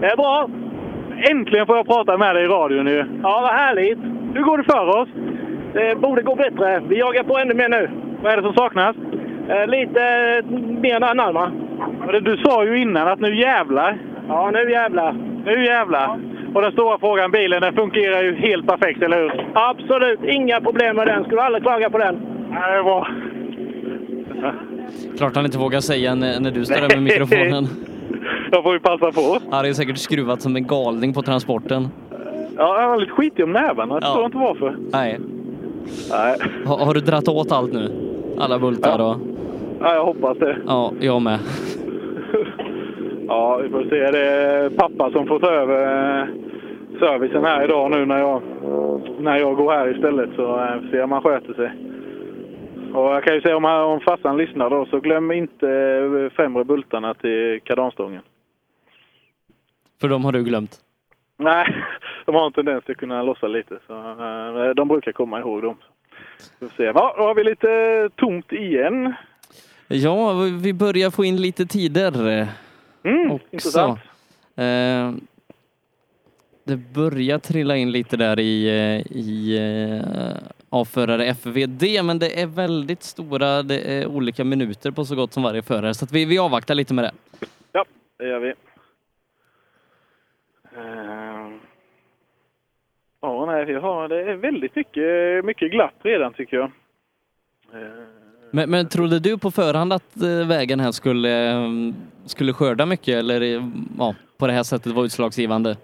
Det 0.00 0.06
är 0.06 0.16
bra. 0.16 0.48
Äntligen 1.30 1.66
får 1.66 1.76
jag 1.76 1.86
prata 1.86 2.18
med 2.18 2.34
dig 2.36 2.44
i 2.44 2.48
radion 2.48 2.86
ju. 2.86 3.04
Ja, 3.22 3.40
vad 3.40 3.50
härligt. 3.52 3.98
Hur 4.34 4.42
går 4.42 4.58
det 4.58 4.64
för 4.64 5.00
oss? 5.00 5.08
Det 5.72 6.00
borde 6.00 6.22
gå 6.22 6.34
bättre. 6.34 6.82
Vi 6.88 6.98
jagar 6.98 7.22
på 7.22 7.38
ännu 7.38 7.54
mer 7.54 7.68
nu. 7.68 7.90
Vad 8.22 8.32
är 8.32 8.36
det 8.36 8.42
som 8.42 8.54
saknas? 8.54 8.96
Eh, 9.48 9.66
lite 9.66 10.00
eh, 10.02 10.50
mer 10.80 11.00
närmare. 11.14 11.50
Ja, 12.06 12.12
det- 12.12 12.20
Du 12.20 12.36
sa 12.36 12.64
ju 12.64 12.78
innan 12.82 13.08
att 13.08 13.20
nu 13.20 13.36
jävlar. 13.40 13.98
Ja, 14.28 14.50
nu 14.50 14.70
jävlar. 14.70 15.12
Nu 15.44 15.64
jävlar. 15.64 16.18
Och 16.54 16.62
den 16.62 16.72
stora 16.72 16.98
frågan, 16.98 17.30
bilen, 17.30 17.62
den 17.62 17.74
fungerar 17.74 18.22
ju 18.22 18.34
helt 18.34 18.66
perfekt, 18.66 19.02
eller 19.02 19.18
hur? 19.22 19.46
Absolut 19.54 20.20
inga 20.24 20.60
problem 20.60 20.96
med 20.96 21.06
den. 21.06 21.24
Skulle 21.24 21.42
aldrig 21.42 21.62
klaga 21.64 21.90
på 21.90 21.98
den. 21.98 22.16
Ja, 22.52 22.70
det 22.70 22.78
är 22.78 22.82
bra. 22.82 23.08
Klart 25.18 25.36
han 25.36 25.44
inte 25.44 25.58
vågar 25.58 25.80
säga 25.80 26.14
när, 26.14 26.40
när 26.40 26.50
du 26.50 26.64
står 26.64 26.88
där 26.88 26.96
med 26.96 27.02
mikrofonen. 27.02 27.64
Jag 28.54 28.62
får 28.62 28.72
ju 28.72 28.80
passa 28.80 29.12
på. 29.12 29.38
Han 29.50 29.64
är 29.64 29.72
säkert 29.72 29.98
skruvat 29.98 30.42
som 30.42 30.56
en 30.56 30.66
galning 30.66 31.14
på 31.14 31.22
transporten. 31.22 31.88
Ja, 32.56 32.80
jag 32.82 32.88
var 32.88 32.96
lite 32.96 33.12
skitig 33.12 33.44
om 33.44 33.52
nävarna. 33.52 33.94
Jag 33.94 34.02
Ja. 34.02 34.06
förstår 34.06 34.24
inte 34.24 34.38
varför. 34.38 34.76
Nej. 34.92 35.18
Nej. 36.10 36.36
Ha, 36.66 36.84
har 36.84 36.94
du 36.94 37.00
dratt 37.00 37.28
åt 37.28 37.52
allt 37.52 37.72
nu? 37.72 37.90
Alla 38.38 38.58
bultar 38.58 38.98
och... 39.00 39.16
Ja, 39.80 39.94
jag 39.94 40.04
hoppas 40.04 40.38
det. 40.38 40.56
Ja, 40.66 40.92
jag 41.00 41.22
med. 41.22 41.38
Ja, 43.28 43.60
vi 43.62 43.68
får 43.68 43.82
se. 43.82 44.10
Det 44.10 44.26
är 44.26 44.70
pappa 44.70 45.10
som 45.10 45.26
får 45.26 45.38
ta 45.38 45.50
över 45.50 46.20
eh, 46.20 46.26
servicen 46.98 47.44
här 47.44 47.64
idag 47.64 47.90
nu 47.90 48.06
när 48.06 48.18
jag, 48.18 48.42
när 49.18 49.36
jag 49.38 49.56
går 49.56 49.72
här 49.72 49.94
istället. 49.96 50.30
Så 50.36 50.42
eh, 50.42 50.80
får 50.80 50.88
se 50.90 51.02
om 51.02 51.12
han 51.12 51.22
sköter 51.22 51.54
sig. 51.54 51.72
Och 52.94 53.04
jag 53.14 53.24
kan 53.24 53.34
ju 53.34 53.40
säga 53.40 53.56
om, 53.56 53.64
om 53.64 54.00
farsan 54.00 54.36
lyssnar 54.36 54.70
då, 54.70 54.86
så 54.90 55.00
glöm 55.00 55.32
inte 55.32 55.68
eh, 55.70 56.36
främre 56.36 56.64
bultarna 56.64 57.14
till 57.14 57.60
kardanstången. 57.64 58.22
För 60.04 60.08
de 60.08 60.24
har 60.24 60.32
du 60.32 60.44
glömt. 60.44 60.80
Nej, 61.36 61.66
de 62.26 62.34
har 62.34 62.46
en 62.46 62.52
tendens 62.52 62.84
att 62.88 62.96
kunna 62.96 63.22
lossa 63.22 63.46
lite. 63.46 63.78
Så, 63.86 63.92
eh, 63.92 64.74
de 64.74 64.88
brukar 64.88 65.12
komma 65.12 65.40
ihåg 65.40 65.62
dem. 65.62 65.76
Får 66.58 66.68
se. 66.76 66.82
Ja, 66.82 67.14
då 67.16 67.22
har 67.22 67.34
vi 67.34 67.44
lite 67.44 67.68
tomt 68.16 68.52
igen. 68.52 69.14
Ja, 69.88 70.32
vi 70.62 70.72
börjar 70.72 71.10
få 71.10 71.24
in 71.24 71.36
lite 71.36 71.66
tider. 71.66 72.46
Mm, 73.04 73.30
också. 73.30 73.46
intressant. 73.50 73.98
Eh, 74.56 75.12
det 76.64 76.76
börjar 76.76 77.38
trilla 77.38 77.76
in 77.76 77.92
lite 77.92 78.16
där 78.16 78.40
i, 78.40 78.68
eh, 78.68 79.16
i 79.16 79.58
eh, 79.58 80.48
A-förare 80.70 81.24
FVD, 81.24 82.04
men 82.04 82.18
det 82.18 82.40
är 82.42 82.46
väldigt 82.46 83.02
stora, 83.02 83.62
det 83.62 83.78
är 83.78 84.06
olika 84.06 84.44
minuter 84.44 84.90
på 84.90 85.04
så 85.04 85.14
gott 85.14 85.32
som 85.32 85.42
varje 85.42 85.62
förare, 85.62 85.94
så 85.94 86.04
att 86.04 86.12
vi, 86.12 86.24
vi 86.24 86.38
avvaktar 86.38 86.74
lite 86.74 86.94
med 86.94 87.04
det. 87.04 87.12
Ja, 87.72 87.84
det 88.18 88.28
gör 88.28 88.40
vi. 88.40 88.54
Eh, 90.76 91.48
Ja, 93.26 93.46
nej, 93.46 93.64
vi 93.64 93.74
har, 93.74 94.08
det 94.08 94.20
är 94.20 94.34
väldigt 94.34 94.76
mycket, 94.76 95.44
mycket 95.44 95.70
glapp 95.70 95.94
redan 96.02 96.32
tycker 96.32 96.56
jag. 96.56 96.64
Eh, 97.72 97.88
Men, 98.50 98.70
men 98.70 98.88
trodde 98.88 99.18
du 99.18 99.38
på 99.38 99.50
förhand 99.50 99.92
att 99.92 100.22
eh, 100.22 100.48
vägen 100.48 100.80
här 100.80 100.92
skulle, 100.92 101.52
eh, 101.52 101.68
skulle 102.26 102.52
skörda 102.52 102.86
mycket 102.86 103.14
eller 103.14 103.40
eh, 103.40 103.62
ja, 103.98 104.14
på 104.38 104.46
det 104.46 104.52
här 104.52 104.62
sättet 104.62 104.92
vara 104.92 105.04
utslagsgivande? 105.04 105.76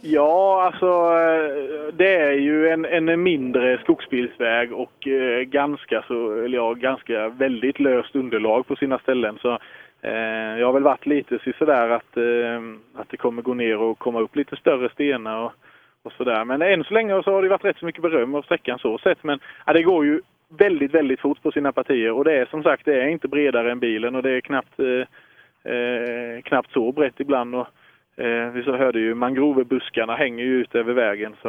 Ja, 0.00 0.62
alltså 0.66 0.86
eh, 0.86 1.94
det 1.94 2.14
är 2.16 2.32
ju 2.32 2.68
en, 2.68 2.84
en 2.84 3.22
mindre 3.22 3.78
skogsbilsväg 3.78 4.72
och 4.72 5.08
ganska 5.46 6.04
så, 6.08 6.32
eller 6.44 6.58
ja, 6.58 6.74
ganska 6.74 7.28
väldigt 7.28 7.80
löst 7.80 8.16
underlag 8.16 8.66
på 8.66 8.76
sina 8.76 8.98
ställen. 8.98 9.38
Så 9.42 9.58
Eh, 10.02 10.58
jag 10.58 10.66
har 10.66 10.72
väl 10.72 10.82
varit 10.82 11.06
lite 11.06 11.38
sådär 11.58 11.90
att, 11.90 12.16
eh, 12.16 12.62
att 13.00 13.08
det 13.08 13.16
kommer 13.16 13.42
gå 13.42 13.54
ner 13.54 13.78
och 13.78 13.98
komma 13.98 14.20
upp 14.20 14.36
lite 14.36 14.56
större 14.56 14.88
stenar 14.88 15.38
och, 15.38 15.52
och 16.02 16.12
sådär. 16.12 16.44
Men 16.44 16.62
än 16.62 16.84
så 16.84 16.94
länge 16.94 17.22
så 17.22 17.32
har 17.32 17.42
det 17.42 17.48
varit 17.48 17.64
rätt 17.64 17.78
så 17.78 17.86
mycket 17.86 18.02
beröm 18.02 18.34
av 18.34 18.42
sträckan 18.42 18.78
så 18.78 18.98
sett. 18.98 19.24
Men 19.24 19.40
ja, 19.66 19.72
det 19.72 19.82
går 19.82 20.04
ju 20.04 20.20
väldigt, 20.48 20.94
väldigt 20.94 21.20
fort 21.20 21.42
på 21.42 21.52
sina 21.52 21.72
partier 21.72 22.12
och 22.12 22.24
det 22.24 22.32
är 22.32 22.46
som 22.46 22.62
sagt, 22.62 22.84
det 22.84 23.02
är 23.02 23.08
inte 23.08 23.28
bredare 23.28 23.72
än 23.72 23.80
bilen 23.80 24.14
och 24.14 24.22
det 24.22 24.30
är 24.30 24.40
knappt, 24.40 24.80
eh, 24.80 25.72
eh, 25.72 26.42
knappt 26.42 26.72
så 26.72 26.92
brett 26.92 27.20
ibland. 27.20 27.54
Och, 27.54 27.66
Eh, 28.18 28.50
vi 28.50 28.62
så 28.62 28.76
hörde 28.76 29.00
ju 29.00 29.14
mangrovebuskarna 29.14 30.16
hänger 30.16 30.44
ju 30.44 30.60
ut 30.60 30.74
över 30.74 30.92
vägen. 30.92 31.36
Så, 31.42 31.48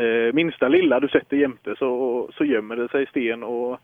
eh, 0.00 0.32
minsta 0.32 0.68
lilla 0.68 1.00
du 1.00 1.08
sätter 1.08 1.36
jämte 1.36 1.74
så, 1.78 2.30
så 2.34 2.44
gömmer 2.44 2.76
det 2.76 2.88
sig 2.88 3.06
sten 3.06 3.42
och 3.42 3.80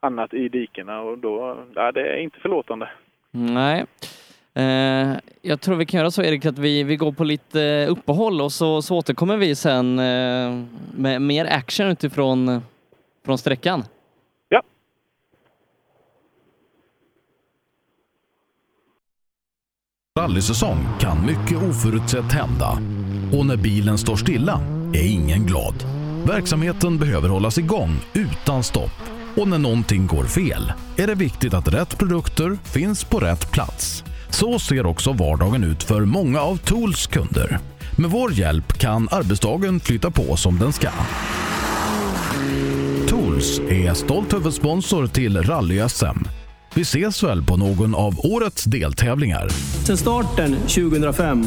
annat 0.00 0.34
i 0.34 0.48
dikena 0.48 1.00
och 1.00 1.18
då, 1.18 1.56
ja, 1.74 1.92
det 1.92 2.02
är 2.02 2.16
inte 2.16 2.40
förlåtande. 2.40 2.88
Nej. 3.32 3.86
Eh, 4.54 5.16
jag 5.42 5.60
tror 5.60 5.76
vi 5.76 5.86
kan 5.86 5.98
göra 5.98 6.10
så 6.10 6.22
Erik 6.22 6.46
att 6.46 6.58
vi, 6.58 6.82
vi 6.82 6.96
går 6.96 7.12
på 7.12 7.24
lite 7.24 7.86
uppehåll 7.86 8.40
och 8.40 8.52
så, 8.52 8.82
så 8.82 8.96
återkommer 8.96 9.36
vi 9.36 9.54
sen 9.54 9.98
eh, 9.98 10.64
med 10.94 11.22
mer 11.22 11.44
action 11.44 11.86
utifrån 11.86 12.62
från 13.24 13.38
sträckan. 13.38 13.84
Ja. 14.48 14.62
Rallysäsong 20.18 20.78
kan 21.00 21.26
mycket 21.26 21.62
oförutsett 21.62 22.32
hända 22.32 22.78
och 23.38 23.46
när 23.46 23.56
bilen 23.56 23.98
står 23.98 24.16
stilla 24.16 24.60
är 24.94 25.12
ingen 25.12 25.46
glad. 25.46 25.74
Verksamheten 26.26 26.98
behöver 26.98 27.28
hållas 27.28 27.58
igång 27.58 27.96
utan 28.14 28.62
stopp 28.62 29.11
och 29.36 29.48
när 29.48 29.58
någonting 29.58 30.06
går 30.06 30.24
fel 30.24 30.72
är 30.96 31.06
det 31.06 31.14
viktigt 31.14 31.54
att 31.54 31.68
rätt 31.68 31.98
produkter 31.98 32.58
finns 32.64 33.04
på 33.04 33.18
rätt 33.20 33.50
plats. 33.50 34.04
Så 34.30 34.58
ser 34.58 34.86
också 34.86 35.12
vardagen 35.12 35.64
ut 35.64 35.82
för 35.82 36.00
många 36.00 36.40
av 36.40 36.56
Tools 36.56 37.06
kunder. 37.06 37.58
Med 37.98 38.10
vår 38.10 38.32
hjälp 38.32 38.72
kan 38.78 39.08
arbetsdagen 39.10 39.80
flytta 39.80 40.10
på 40.10 40.36
som 40.36 40.58
den 40.58 40.72
ska. 40.72 40.88
Tools 43.08 43.58
är 43.58 43.94
stolt 43.94 44.34
huvudsponsor 44.34 45.06
till 45.06 45.36
Rally-SM. 45.42 46.24
Vi 46.74 46.82
ses 46.82 47.22
väl 47.22 47.42
på 47.42 47.56
någon 47.56 47.94
av 47.94 48.14
årets 48.18 48.64
deltävlingar. 48.64 49.48
Sedan 49.84 49.96
starten 49.96 50.56
2005 50.56 51.46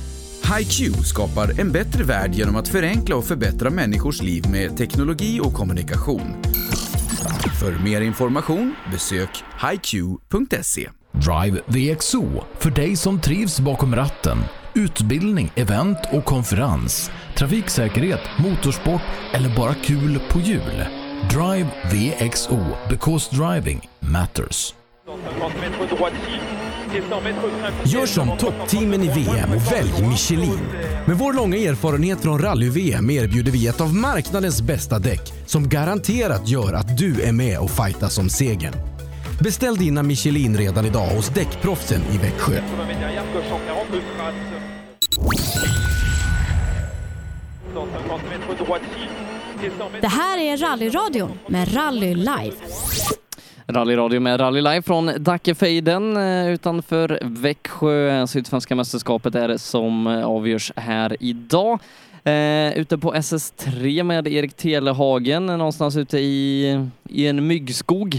HiQ 0.57 0.95
skapar 1.05 1.59
en 1.59 1.71
bättre 1.71 2.03
värld 2.03 2.33
genom 2.33 2.55
att 2.55 2.67
förenkla 2.67 3.15
och 3.15 3.25
förbättra 3.25 3.69
människors 3.69 4.21
liv 4.21 4.43
med 4.51 4.77
teknologi 4.77 5.39
och 5.43 5.53
kommunikation. 5.53 6.41
För 7.59 7.83
mer 7.83 8.01
information 8.01 8.75
besök 8.91 9.43
hiq.se. 9.71 10.89
Drive 11.11 11.61
VXO 11.65 12.43
för 12.59 12.69
dig 12.69 12.95
som 12.95 13.21
trivs 13.21 13.59
bakom 13.59 13.95
ratten. 13.95 14.37
Utbildning, 14.73 15.51
event 15.55 15.97
och 16.11 16.25
konferens. 16.25 17.11
Trafiksäkerhet, 17.37 18.21
motorsport 18.39 19.01
eller 19.33 19.55
bara 19.55 19.73
kul 19.73 20.19
på 20.29 20.39
hjul. 20.39 20.85
Drive 21.29 21.69
VXO 21.91 22.59
because 22.89 23.35
driving 23.35 23.89
matters. 23.99 24.73
Gör 27.85 28.05
som 28.05 28.37
toppteamen 28.37 29.03
i 29.03 29.07
VM 29.07 29.49
och 29.55 29.71
välj 29.71 30.07
Michelin. 30.09 30.59
Med 31.07 31.17
vår 31.17 31.33
långa 31.33 31.57
erfarenhet 31.57 32.21
från 32.21 32.41
rally-VM 32.41 33.09
erbjuder 33.09 33.51
vi 33.51 33.67
ett 33.67 33.81
av 33.81 33.95
marknadens 33.95 34.61
bästa 34.61 34.99
däck 34.99 35.33
som 35.45 35.69
garanterat 35.69 36.49
gör 36.49 36.73
att 36.73 36.97
du 36.97 37.21
är 37.21 37.31
med 37.31 37.59
och 37.59 37.71
fightas 37.71 38.17
om 38.17 38.29
segern. 38.29 38.73
Beställ 39.43 39.75
dina 39.75 40.03
Michelin 40.03 40.57
redan 40.57 40.85
idag 40.85 41.07
hos 41.07 41.29
Däckproffsen 41.29 42.01
i 42.13 42.17
Växjö. 42.17 42.61
Det 50.01 50.07
här 50.07 50.37
är 50.39 50.57
Rallyradion 50.57 51.39
med 51.47 51.75
Rally 51.75 52.15
Live. 52.15 52.55
Rallyradio 53.67 54.19
med 54.19 54.39
Rally 54.39 54.61
Live 54.61 54.81
från 54.81 55.09
Dackefejden 55.17 56.17
eh, 56.17 56.53
utanför 56.53 57.19
Växjö. 57.21 58.27
Sydsvenska 58.27 58.75
mästerskapet 58.75 59.35
är 59.35 59.47
det 59.47 59.59
som 59.59 60.07
eh, 60.07 60.25
avgörs 60.25 60.71
här 60.75 61.17
idag. 61.19 61.79
Eh, 62.23 62.79
ute 62.79 62.97
på 62.97 63.13
SS3 63.13 64.03
med 64.03 64.27
Erik 64.27 64.53
Telehagen 64.53 65.45
någonstans 65.45 65.97
ute 65.97 66.17
i, 66.17 66.89
i 67.09 67.27
en 67.27 67.47
myggskog. 67.47 68.15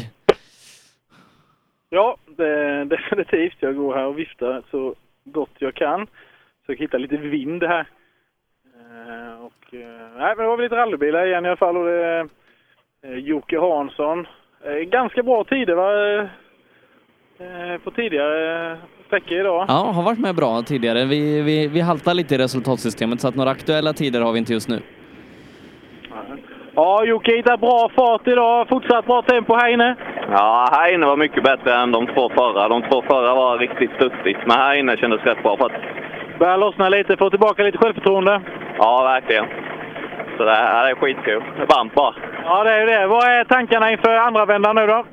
Ja, 1.91 2.17
det, 2.37 2.85
definitivt. 2.97 3.57
Jag 3.59 3.77
går 3.77 3.95
här 3.95 4.07
och 4.07 4.19
viftar 4.19 4.63
så 4.71 4.95
gott 5.25 5.55
jag 5.59 5.75
kan. 5.75 6.07
Försöker 6.67 6.85
hitta 6.85 6.99
lite 6.99 7.17
vind 7.17 7.63
här. 7.63 7.87
Eh, 8.75 9.45
och, 9.45 9.75
eh, 9.75 10.11
nej, 10.17 10.35
men 10.37 10.39
det 10.39 10.49
var 10.49 10.57
väl 10.57 10.65
lite 10.65 10.77
rallybilar 10.77 11.27
igen 11.27 11.45
i 11.45 11.49
alla 11.49 11.57
fall. 11.57 11.77
Och 11.77 11.87
det 11.87 12.05
är 12.05 12.29
eh, 13.03 13.19
Jocke 13.19 13.59
Hansson. 13.59 14.27
Eh, 14.65 14.75
ganska 14.75 15.23
bra 15.23 15.45
tider 15.45 15.75
va? 15.75 16.19
Eh, 17.39 17.81
på 17.85 17.91
tidigare 17.91 18.77
sträckor 19.07 19.39
idag. 19.39 19.65
Ja, 19.69 19.75
har 19.95 20.03
varit 20.03 20.19
med 20.19 20.35
bra 20.35 20.63
tidigare. 20.63 21.05
Vi, 21.05 21.43
vi, 21.43 21.69
vi 21.69 21.81
haltar 21.81 22.15
lite 22.15 22.35
i 22.35 22.39
resultatsystemet 22.39 23.21
så 23.21 23.29
att 23.29 23.35
några 23.35 23.51
aktuella 23.51 23.93
tider 23.93 24.21
har 24.21 24.33
vi 24.33 24.39
inte 24.39 24.53
just 24.53 24.69
nu. 24.69 24.81
Ja, 26.75 27.05
Jocke 27.05 27.37
hittar 27.37 27.57
bra 27.57 27.91
fart 27.97 28.27
idag. 28.29 28.69
Fortsatt 28.69 29.07
bra 29.07 29.23
tempo 29.23 29.55
här 29.55 29.69
inne. 29.73 29.97
Ja, 30.31 30.69
här 30.73 30.95
inne 30.95 31.07
var 31.07 31.17
mycket 31.17 31.45
bättre 31.45 31.75
än 31.75 31.93
de 31.93 32.07
två 32.07 32.29
förra. 32.29 32.69
De 32.69 32.83
två 32.83 33.03
förra 33.03 33.35
var 33.35 33.59
riktigt 33.59 33.91
studsigt, 33.97 34.41
men 34.47 34.57
här 34.57 34.75
inne 34.75 34.97
kändes 34.97 35.23
rätt 35.23 35.43
bra. 35.43 35.57
För 35.57 35.67
att... 35.67 35.73
Börjar 36.39 36.57
lossna 36.57 36.89
lite, 36.89 37.17
få 37.17 37.31
tillbaka 37.31 37.63
lite 37.63 37.79
självförtroende. 37.79 38.41
Ja, 38.79 39.03
verkligen. 39.03 39.45
Så 40.37 40.45
det 40.45 40.55
här 40.55 40.91
är 40.91 40.95
skitkul. 40.95 41.43
Varmt 41.69 41.95
bara. 41.95 42.15
Ja, 42.45 42.65
det 42.65 42.73
är 42.73 42.87
det. 42.87 43.07
Vad 43.07 43.25
är 43.25 43.45
tankarna 43.45 43.91
inför 43.91 44.15
andra 44.15 44.45
vändan 44.45 44.77
nu 44.77 44.87
då? 44.87 45.05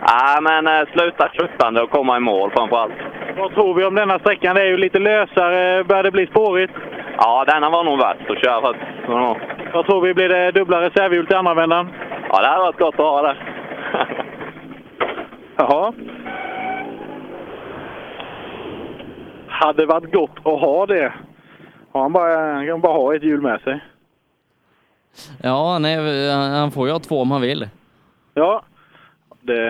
Ja, 0.00 0.40
men 0.40 0.66
eh, 0.66 0.88
sluta 0.92 1.28
tröttande 1.28 1.82
och 1.82 1.90
komma 1.90 2.16
i 2.16 2.20
mål 2.20 2.50
framför 2.50 2.76
allt. 2.76 2.92
Vad 3.36 3.54
tror 3.54 3.74
vi 3.74 3.84
om 3.84 3.94
denna 3.94 4.18
sträckan? 4.18 4.54
Det 4.54 4.62
är 4.62 4.66
ju 4.66 4.76
lite 4.76 4.98
lösare. 4.98 5.84
Börjar 5.84 6.02
det 6.02 6.10
bli 6.10 6.26
spårigt? 6.26 6.72
Ja, 7.18 7.44
denna 7.44 7.70
var 7.70 7.84
nog 7.84 7.98
värst 7.98 8.30
att 8.30 8.44
köra. 8.44 8.68
Att, 8.70 8.76
ja. 9.06 9.36
Vad 9.72 9.86
tror 9.86 10.00
vi? 10.00 10.14
Blir 10.14 10.28
det 10.28 10.50
dubbla 10.50 10.80
reservhjul 10.80 11.26
till 11.26 11.36
andra 11.36 11.54
vändan? 11.54 11.88
ja, 12.32 12.40
det 12.40 12.48
hade 12.48 12.62
varit 12.62 12.78
gott 12.78 12.94
att 12.94 13.00
ha 13.00 13.22
det. 13.22 13.36
Jaha. 15.56 15.92
Hade 19.48 19.86
varit 19.86 20.12
gott 20.12 20.38
att 20.38 20.60
ha 20.60 20.86
det. 20.86 21.12
Ja, 21.92 22.02
han, 22.02 22.12
bara, 22.12 22.66
kan 22.66 22.80
bara 22.80 22.92
ha 22.92 23.14
ett 23.14 23.22
hjul 23.22 23.40
med 23.40 23.60
sig. 23.60 23.80
Ja, 25.42 25.78
nej, 25.78 25.96
han 26.30 26.70
får 26.70 26.86
ju 26.86 26.92
ha 26.92 26.98
två 26.98 27.20
om 27.20 27.30
han 27.30 27.40
vill. 27.40 27.68
Ja, 28.34 28.64
det, 29.40 29.62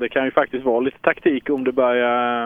det 0.00 0.08
kan 0.08 0.24
ju 0.24 0.30
faktiskt 0.30 0.64
vara 0.64 0.80
lite 0.80 0.98
taktik 0.98 1.50
om 1.50 1.64
det 1.64 1.72
börjar, 1.72 2.44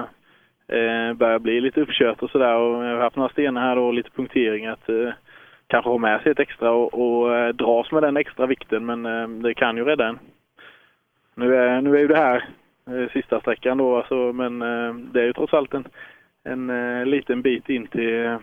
eh, 0.68 1.12
börjar 1.14 1.38
bli 1.38 1.60
lite 1.60 1.80
uppkört 1.80 2.22
och 2.22 2.30
sådär. 2.30 2.54
Och 2.56 2.84
jag 2.84 2.94
har 2.94 3.02
haft 3.02 3.16
några 3.16 3.28
stenar 3.28 3.60
här 3.60 3.78
och 3.78 3.94
lite 3.94 4.10
punktering 4.10 4.66
att 4.66 4.88
eh, 4.88 5.12
kanske 5.66 5.90
ha 5.90 5.98
med 5.98 6.20
sig 6.20 6.32
ett 6.32 6.40
extra 6.40 6.70
och, 6.70 6.94
och 6.94 7.36
eh, 7.36 7.48
dras 7.48 7.92
med 7.92 8.02
den 8.02 8.16
extra 8.16 8.46
vikten. 8.46 8.86
Men 8.86 9.06
eh, 9.06 9.28
det 9.28 9.54
kan 9.54 9.76
ju 9.76 9.84
rädda 9.84 10.08
en. 10.08 10.18
Nu 11.34 11.56
är, 11.56 11.80
nu 11.80 11.96
är 11.96 12.00
ju 12.00 12.08
det 12.08 12.16
här 12.16 12.44
eh, 12.86 13.12
sista 13.12 13.40
sträckan 13.40 13.78
då 13.78 13.96
alltså, 13.96 14.14
men 14.14 14.62
eh, 14.62 14.94
det 14.94 15.20
är 15.20 15.24
ju 15.24 15.32
trots 15.32 15.54
allt 15.54 15.74
en, 15.74 15.84
en 16.44 16.70
eh, 16.70 17.06
liten 17.06 17.42
bit 17.42 17.68
in 17.68 17.86
till, 17.86 18.38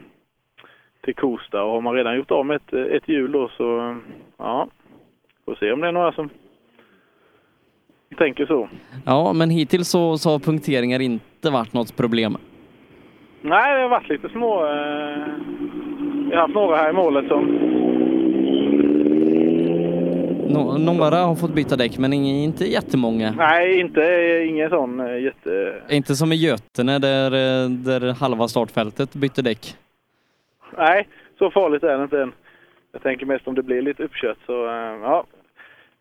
till 1.03 1.15
Kosta 1.15 1.63
och 1.63 1.71
har 1.71 1.81
man 1.81 1.93
redan 1.95 2.17
gjort 2.17 2.31
av 2.31 2.45
med 2.45 2.55
ett, 2.55 2.73
ett 2.73 3.09
hjul 3.09 3.31
då 3.31 3.49
så 3.57 3.97
ja, 4.37 4.67
får 5.45 5.55
se 5.55 5.71
om 5.71 5.81
det 5.81 5.87
är 5.87 5.91
några 5.91 6.11
som 6.11 6.29
tänker 8.17 8.45
så. 8.45 8.69
Ja, 9.05 9.33
men 9.33 9.49
hittills 9.49 9.89
så, 9.89 10.17
så 10.17 10.29
har 10.29 10.39
punkteringar 10.39 10.99
inte 10.99 11.49
varit 11.49 11.73
något 11.73 11.97
problem. 11.97 12.37
Nej, 13.41 13.75
det 13.75 13.81
har 13.81 13.89
varit 13.89 14.09
lite 14.09 14.29
små... 14.29 14.65
Eh, 14.65 15.25
vi 16.29 16.35
har 16.35 16.41
haft 16.41 16.53
några 16.53 16.75
här 16.77 16.89
i 16.89 16.93
målet 16.93 17.27
som... 17.27 17.45
Nå, 20.49 20.77
några 20.77 21.15
har 21.15 21.35
fått 21.35 21.53
byta 21.53 21.75
däck, 21.75 21.97
men 21.97 22.13
ing- 22.13 22.43
inte 22.43 22.65
jättemånga. 22.65 23.31
Nej, 23.37 23.79
inte, 23.79 24.01
ingen 24.49 24.69
sån 24.69 24.99
eh, 24.99 25.23
jätte... 25.23 25.73
Inte 25.89 26.15
som 26.15 26.31
i 26.31 26.35
Götene 26.35 26.99
där, 26.99 27.31
eh, 27.31 27.69
där 27.69 28.13
halva 28.13 28.47
startfältet 28.47 29.13
bytte 29.13 29.41
däck. 29.41 29.75
Nej, 30.77 31.07
så 31.37 31.51
farligt 31.51 31.83
är 31.83 31.97
det 31.97 32.03
inte 32.03 32.21
än. 32.21 32.33
Jag 32.91 33.01
tänker 33.01 33.25
mest 33.25 33.47
om 33.47 33.55
det 33.55 33.63
blir 33.63 33.81
lite 33.81 34.03
uppkört 34.03 34.37
så, 34.45 34.65
eh, 34.65 34.99
ja. 35.01 35.25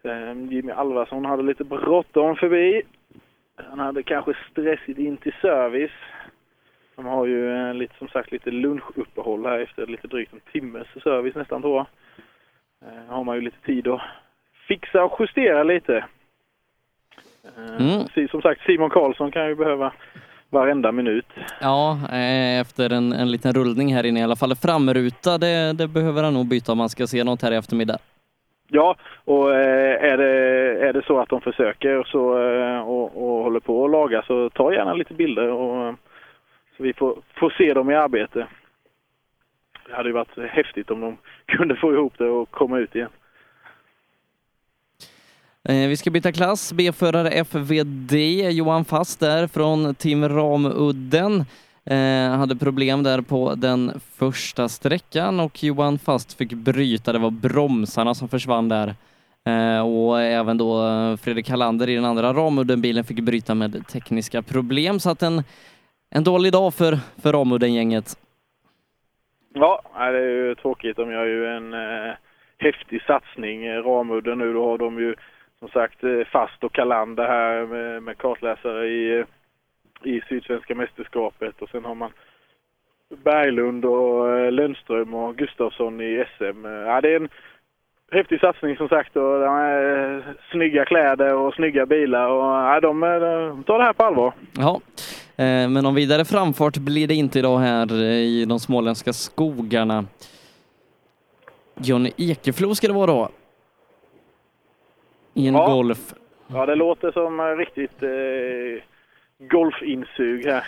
Eh, 0.03 0.33
Jimmy 0.51 0.73
Alvarsson 0.73 1.25
hade 1.25 1.43
lite 1.43 1.65
bråttom 1.65 2.37
förbi. 2.37 2.83
Han 3.57 3.79
hade 3.79 4.03
kanske 4.03 4.35
stressigt 4.51 4.99
in 4.99 5.17
till 5.17 5.35
service. 5.41 5.93
De 6.97 7.07
har 7.07 7.27
ju 7.27 7.57
eh, 7.57 7.75
lite, 7.75 7.95
som 7.99 8.09
sagt 8.09 8.33
lite 8.33 8.51
lunchuppehåll 8.51 9.47
här 9.47 9.59
efter 9.59 9.87
lite 9.87 10.07
drygt 10.09 10.33
en 10.33 10.41
timmes 10.53 10.87
service 11.03 11.35
nästan 11.35 11.63
tror 11.63 11.77
jag. 11.77 11.87
Eh, 12.93 13.07
har 13.09 13.25
man 13.25 13.37
ju 13.37 13.43
lite 13.43 13.61
tid 13.67 13.89
att 13.89 14.03
fixa 14.69 15.05
och 15.05 15.21
justera 15.21 15.63
lite. 15.63 15.97
Eh, 15.97 16.05
Mm. 17.79 18.29
Som 18.31 18.43
sagt, 18.43 18.61
Simon 18.61 18.91
Karlsson 18.91 19.31
kan 19.31 19.49
ju 19.49 19.55
behöva 19.55 19.93
varenda 20.51 20.93
minut. 20.93 21.27
Ja, 21.61 21.99
eh, 22.13 22.61
efter 22.61 22.93
en, 22.93 23.13
en 23.13 23.31
liten 23.31 23.53
rullning 23.53 23.95
här 23.95 24.07
inne 24.07 24.21
i 24.21 24.23
alla 24.23 24.37
fall. 24.37 24.57
Framruta, 24.57 25.39
det, 25.39 25.73
det 25.73 25.89
behöver 25.89 26.23
han 26.23 26.35
nog 26.35 26.47
byta 26.47 26.73
om 26.73 26.79
man 26.79 26.89
ska 26.89 27.07
se 27.07 27.25
något 27.25 27.43
här 27.43 27.53
i 27.53 27.57
eftermiddag. 27.57 27.99
Ja, 28.71 28.97
och 29.25 29.55
eh, 29.55 30.13
är, 30.13 30.17
det, 30.17 30.31
är 30.89 30.93
det 30.93 31.03
så 31.07 31.21
att 31.21 31.29
de 31.29 31.41
försöker 31.41 32.03
så, 32.07 32.43
eh, 32.43 32.81
och, 32.81 33.05
och 33.17 33.45
håller 33.45 33.61
på 33.61 33.85
att 33.85 33.91
laga 33.91 34.23
så 34.23 34.51
ta 34.51 34.73
gärna 34.73 34.95
lite 34.95 35.15
bilder 35.15 35.49
och, 35.49 35.95
så 36.77 36.83
vi 36.83 36.93
får, 36.93 37.19
får 37.35 37.55
se 37.59 37.75
dem 37.75 37.91
i 37.91 37.95
arbete. 37.95 38.47
Det 39.89 39.95
hade 39.95 40.09
ju 40.09 40.13
varit 40.13 40.51
häftigt 40.51 40.91
om 40.91 41.01
de 41.01 41.17
kunde 41.57 41.77
få 41.77 41.93
ihop 41.93 42.15
det 42.19 42.29
och 42.29 42.51
komma 42.51 42.79
ut 42.79 42.95
igen. 42.95 43.11
Eh, 45.69 45.89
vi 45.89 45.97
ska 45.97 46.11
byta 46.11 46.33
klass. 46.33 46.73
B-förare 46.73 47.29
FVD, 47.31 48.13
Johan 48.51 48.85
Fast 48.85 49.21
där 49.21 49.47
från 49.47 49.95
Team 49.95 50.29
Ramudden. 50.29 51.45
eh, 51.85 52.39
hade 52.39 52.57
problem 52.57 53.03
där 53.03 53.21
på 53.21 53.55
den 53.55 54.01
första 54.19 54.69
sträckan 54.69 55.41
och 55.41 55.65
Johan 55.65 55.99
Fast 55.99 56.39
fick 56.39 56.53
bryta. 56.53 57.13
Det 57.13 57.19
var 57.19 57.31
bromsarna 57.31 58.15
som 58.15 58.29
försvann 58.29 58.69
där. 58.69 58.95
Eh, 59.45 59.81
och 59.81 60.21
även 60.21 60.59
då 60.59 60.87
eh, 60.87 61.17
Fredrik 61.17 61.51
Hallander 61.51 61.89
i 61.89 61.95
den 61.95 62.05
andra 62.05 62.33
Ramudden-bilen 62.33 63.05
fick 63.05 63.21
bryta 63.21 63.55
med 63.55 63.87
tekniska 63.87 64.43
problem. 64.43 65.01
Så 65.01 65.11
att 65.11 65.23
en, 65.23 65.43
en 66.11 66.25
dålig 66.25 66.53
dag 66.53 66.75
för, 66.75 66.99
för 67.23 67.33
Ramudden-gänget. 67.33 68.17
Ja, 69.55 69.83
det 69.95 70.19
är 70.19 70.47
ju 70.47 70.55
tråkigt. 70.55 70.97
De 70.97 71.11
gör 71.13 71.27
ju 71.27 71.47
en 71.47 71.73
eh, 71.75 72.15
häftig 72.59 73.03
satsning. 73.03 73.67
Eh, 73.67 73.83
Ramudden 73.83 74.39
nu, 74.39 74.53
då 74.53 74.71
har 74.71 74.79
de 74.79 74.99
ju 74.99 75.15
som 75.59 75.69
sagt 75.69 76.05
eh, 76.05 76.25
Fast 76.33 76.65
och 76.65 76.73
Kalander 76.73 77.27
här 77.27 77.67
med, 77.67 78.03
med 78.03 78.19
kartläsare 78.19 78.87
i, 78.87 79.25
i 80.05 80.21
Sydsvenska 80.29 80.75
mästerskapet 80.75 81.63
och 81.63 81.69
sen 81.69 81.85
har 81.85 81.95
man 81.95 82.11
Berglund 83.25 83.85
och 83.85 84.29
eh, 84.29 84.53
Lundström 84.53 85.15
och 85.15 85.37
Gustafsson 85.37 86.01
i 86.01 86.25
SM. 86.37 86.65
Eh, 86.67 86.73
ja, 86.73 87.01
det 87.01 87.13
är 87.13 87.17
en 87.17 87.29
häftig 88.13 88.41
satsning 88.41 88.77
som 88.77 88.89
sagt 88.89 89.17
och 89.17 89.41
de 89.41 89.55
är 89.55 90.37
snygga 90.51 90.85
kläder 90.85 91.35
och 91.35 91.55
snygga 91.55 91.87
bilar 91.87 92.29
och 92.29 92.45
ja, 92.45 92.81
de, 92.81 93.01
de 93.01 93.65
tar 93.65 93.79
det 93.79 93.85
här 93.85 93.93
på 93.93 94.05
allvar. 94.05 94.33
Ja, 94.57 94.81
men 95.37 95.75
någon 95.75 95.95
vidare 95.95 96.25
framfart 96.25 96.77
blir 96.77 97.09
det 97.09 97.15
inte 97.15 97.39
idag 97.39 97.59
här 97.59 98.03
i 98.03 98.45
de 98.45 98.61
småländska 98.61 99.13
skogarna. 99.13 100.05
Johnny 101.75 102.13
Ekeflo 102.17 102.75
ska 102.75 102.87
det 102.87 102.93
vara 102.93 103.07
då. 103.07 103.29
I 105.35 105.49
en 105.49 105.55
Ja. 105.55 105.67
Golf. 105.67 106.15
Ja, 106.47 106.67
det 106.67 106.75
låter 106.75 107.13
som 107.13 107.41
eh, 107.41 107.45
riktigt 107.57 108.03
eh, 108.03 108.83
golfinsug 109.49 110.45
här. 110.47 110.67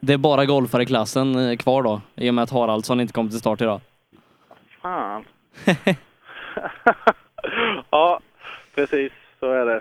Det 0.00 0.12
är 0.12 0.18
bara 0.18 0.44
golfare 0.46 0.82
i 0.82 0.86
klassen 0.86 1.36
eh, 1.50 1.56
kvar 1.56 1.82
då, 1.82 2.00
i 2.14 2.30
och 2.30 2.34
med 2.34 2.42
att 2.42 2.50
Haraldsson 2.50 3.00
inte 3.00 3.12
kom 3.12 3.28
till 3.30 3.38
start 3.38 3.60
idag. 3.60 3.80
Fan. 4.80 5.24
ja, 7.90 8.20
precis 8.74 9.12
så 9.40 9.52
är 9.52 9.66
det. 9.66 9.76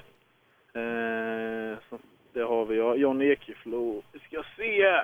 Eh, 0.80 1.78
så 1.90 1.98
det 2.34 2.42
har 2.44 2.66
vi. 2.66 2.78
Ja. 2.78 2.96
John 2.96 3.22
Ekeflo. 3.22 4.02
Vi 4.12 4.20
ska 4.20 4.44
se. 4.58 5.02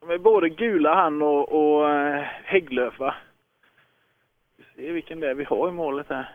De 0.00 0.10
är 0.10 0.18
både 0.18 0.48
gula 0.48 0.94
han 0.94 1.22
och, 1.22 1.48
och 1.52 1.90
eh, 1.90 2.24
Hägglöf 2.44 2.98
va? 2.98 3.14
Vi 4.56 4.64
ska 4.64 4.72
se 4.76 4.92
vilken 4.92 5.20
det 5.20 5.30
är 5.30 5.34
vi 5.34 5.44
har 5.44 5.68
i 5.68 5.72
målet 5.72 6.06
här. 6.08 6.28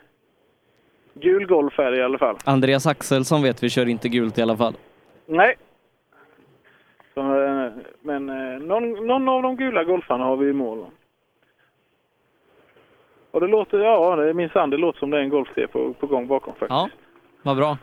Gul 1.14 1.46
golffärg 1.46 1.98
i 1.98 2.02
alla 2.04 2.18
fall. 2.18 2.38
Andreas 2.46 2.88
Axelsson 2.88 3.44
vet 3.44 3.64
vi 3.64 3.70
kör 3.70 3.86
inte 3.90 4.10
gult 4.10 4.38
i 4.38 4.42
alla 4.42 4.58
fall. 4.58 4.74
Nej. 5.26 5.56
Så, 7.14 7.20
eh, 7.44 7.72
men 8.02 8.30
eh, 8.30 8.60
någon, 8.60 9.08
någon 9.08 9.30
av 9.30 9.42
de 9.44 9.56
gula 9.56 9.84
golfarna 9.84 10.24
har 10.24 10.38
vi 10.38 10.50
i 10.50 10.54
mål. 10.54 10.86
Och 13.32 13.40
det 13.42 13.48
låter, 13.48 13.80
ja, 13.80 14.16
det 14.16 14.30
är 14.30 14.34
minsann, 14.34 14.70
det 14.70 14.78
låter 14.78 15.00
som 15.00 15.10
det 15.10 15.18
är 15.18 15.22
en 15.22 15.30
Golf 15.30 15.50
3 15.56 15.68
på, 15.68 15.94
på 15.94 16.08
gång 16.08 16.28
bakom 16.28 16.54
faktiskt. 16.54 16.70
Ja, 16.70 16.90
vad 17.42 17.58
bra. 17.58 17.78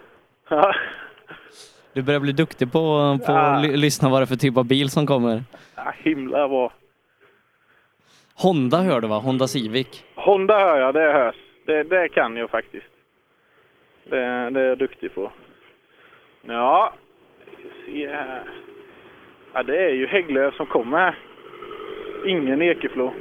Du 1.92 2.02
börjar 2.02 2.20
bli 2.20 2.33
duktig 2.33 2.73
på, 2.73 2.78
på 3.26 3.33
Ja. 3.33 3.39
att 3.39 3.62
ly- 3.62 3.76
lyssna 3.76 4.09
vad 4.09 4.20
det 4.20 4.25
är 4.25 4.26
för 4.26 4.36
typ 4.36 4.57
av 4.57 4.65
bil 4.65 4.91
som 4.91 5.07
kommer. 5.07 5.42
Ja, 5.76 5.92
himla 5.99 6.49
bra. 6.49 6.73
Honda 8.34 8.78
hör 8.78 9.00
du 9.00 9.09
va? 9.09 9.18
Honda 9.18 9.47
Civic. 9.49 10.05
Honda 10.15 10.59
hör 10.59 10.81
jag, 10.81 10.94
det 10.94 11.00
hörs. 11.12 11.34
Det, 11.67 11.83
det 11.83 12.09
kan 12.09 12.36
jag 12.36 12.50
faktiskt. 12.50 12.86
Det, 14.11 14.51
det 14.51 14.61
är 14.61 14.69
jag 14.69 14.79
duktig 14.79 15.15
på. 15.15 15.33
Ja, 16.43 16.95
se 17.87 18.09
här. 18.09 18.43
Ja, 19.53 19.63
det 19.63 19.79
är 19.79 19.91
ju 19.91 20.07
Hägglöf 20.07 20.55
som 20.55 20.67
kommer 20.67 20.99
här. 20.99 21.19
Ingen 22.27 22.63
Ekeflo. 22.63 23.13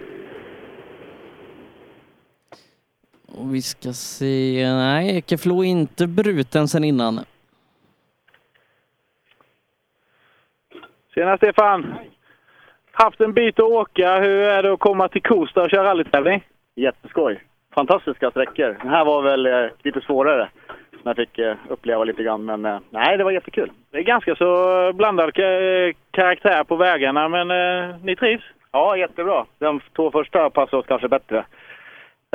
Och 3.27 3.55
vi 3.55 3.61
ska 3.61 3.93
se, 3.93 4.63
nej 4.65 5.17
Ekeflo 5.17 5.63
är 5.63 5.67
inte 5.67 6.07
bruten 6.07 6.67
sen 6.67 6.83
innan. 6.83 7.19
Tjena 11.15 11.37
Stefan! 11.37 11.95
Haft 12.91 13.21
en 13.21 13.33
bit 13.33 13.59
att 13.59 13.65
åka. 13.65 14.19
Hur 14.19 14.39
är 14.39 14.63
det 14.63 14.73
att 14.73 14.79
komma 14.79 15.07
till 15.07 15.21
Kosta 15.21 15.61
och 15.61 15.69
köra 15.69 15.83
rallytävling? 15.83 16.43
Jätteskoj. 16.75 17.43
Fantastiska 17.73 18.31
sträckor. 18.31 18.77
Den 18.81 18.89
här 18.89 19.05
var 19.05 19.21
väl 19.21 19.45
eh, 19.45 19.69
lite 19.83 20.01
svårare. 20.01 20.49
Som 21.01 21.09
jag 21.09 21.15
fick 21.15 21.39
eh, 21.39 21.55
uppleva 21.69 22.03
lite 22.03 22.23
grann. 22.23 22.45
Men 22.45 22.65
eh, 22.65 22.79
nej, 22.89 23.17
det 23.17 23.23
var 23.23 23.31
jättekul. 23.31 23.71
Det 23.91 23.97
är 23.97 24.03
ganska 24.03 24.35
så 24.35 24.91
blandad 24.93 25.29
ka- 25.29 25.93
karaktär 26.11 26.63
på 26.63 26.75
vägarna, 26.75 27.29
men 27.29 27.51
eh, 27.51 27.95
ni 28.03 28.15
trivs? 28.15 28.43
Ja, 28.71 28.97
jättebra. 28.97 29.45
De 29.59 29.79
två 29.95 30.11
första 30.11 30.49
passade 30.49 30.77
oss 30.77 30.85
kanske 30.87 31.07
bättre. 31.07 31.37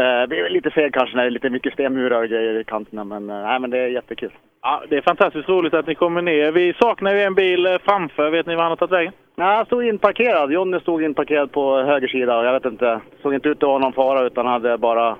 Eh, 0.01 0.23
det 0.29 0.39
är 0.41 0.51
lite 0.51 0.71
fel 0.71 0.91
kanske 0.93 1.17
när 1.17 1.23
det 1.23 1.29
är 1.29 1.31
lite 1.31 1.51
mycket 1.51 1.73
stenmurar 1.73 2.23
och 2.23 2.29
grejer 2.29 2.61
i 2.61 2.65
kanterna. 2.65 3.05
Men, 3.05 3.31
eh, 3.31 3.43
nej, 3.43 3.61
men 3.61 3.71
det 3.71 3.79
är 3.79 3.89
jättekul. 3.89 4.33
Ja, 4.63 4.83
det 4.89 4.97
är 4.97 5.01
fantastiskt 5.03 5.49
roligt 5.49 5.75
att 5.75 5.87
ni 5.87 5.95
kommer 5.95 6.23
ner. 6.23 6.53
Vi 6.53 6.73
saknar 6.73 7.15
ju 7.15 7.21
en 7.23 7.35
bil 7.35 7.67
eh, 7.67 7.77
framför. 7.85 8.31
Vet 8.31 8.47
ni 8.47 8.55
var 8.55 8.63
han 8.63 8.71
har 8.73 8.77
tagit 8.77 8.93
vägen? 8.93 9.13
Nej, 9.37 9.57
han 9.57 9.67
stod 9.67 9.85
inparkerad. 9.85 10.53
Jonny 10.53 10.81
stod 10.81 11.03
inparkerad 11.03 11.53
på 11.53 11.77
höger 11.83 12.09
sida. 12.09 12.39
och 12.39 12.45
Jag 12.45 12.53
vet 12.53 12.65
inte. 12.65 13.01
Såg 13.23 13.35
inte 13.35 13.49
ut 13.49 13.63
att 13.63 13.69
vara 13.69 13.79
någon 13.79 13.93
fara 13.93 14.27
utan 14.27 14.47
hade 14.47 14.79
bara 14.79 15.17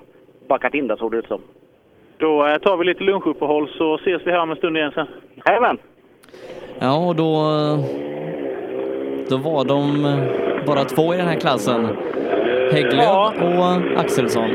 backat 0.49 0.75
in 0.75 0.87
där 0.89 0.97
såg 0.97 1.13
det 1.13 1.19
ut 1.19 1.27
som. 1.29 1.41
Då 2.19 2.47
eh, 2.47 2.59
tar 2.59 2.77
vi 2.77 2.85
lite 2.85 3.05
lunchuppehåll 3.05 3.69
så 3.79 3.95
ses 3.95 4.23
vi 4.27 4.31
här 4.31 4.41
om 4.41 4.51
en 4.51 4.57
stund 4.57 4.77
igen 4.77 4.93
sen. 4.95 5.07
Jajamän! 5.47 5.79
Ja, 6.79 7.09
och 7.09 7.17
då, 7.17 7.33
då 9.29 9.37
var 9.37 9.65
de 9.65 10.05
eh, 10.05 10.67
bara 10.67 10.85
två 10.85 11.15
i 11.15 11.17
den 11.17 11.27
här 11.27 11.41
klassen. 11.41 11.87
Hägglöf 12.73 13.43
och 13.43 14.01
Axelsson. 14.01 14.51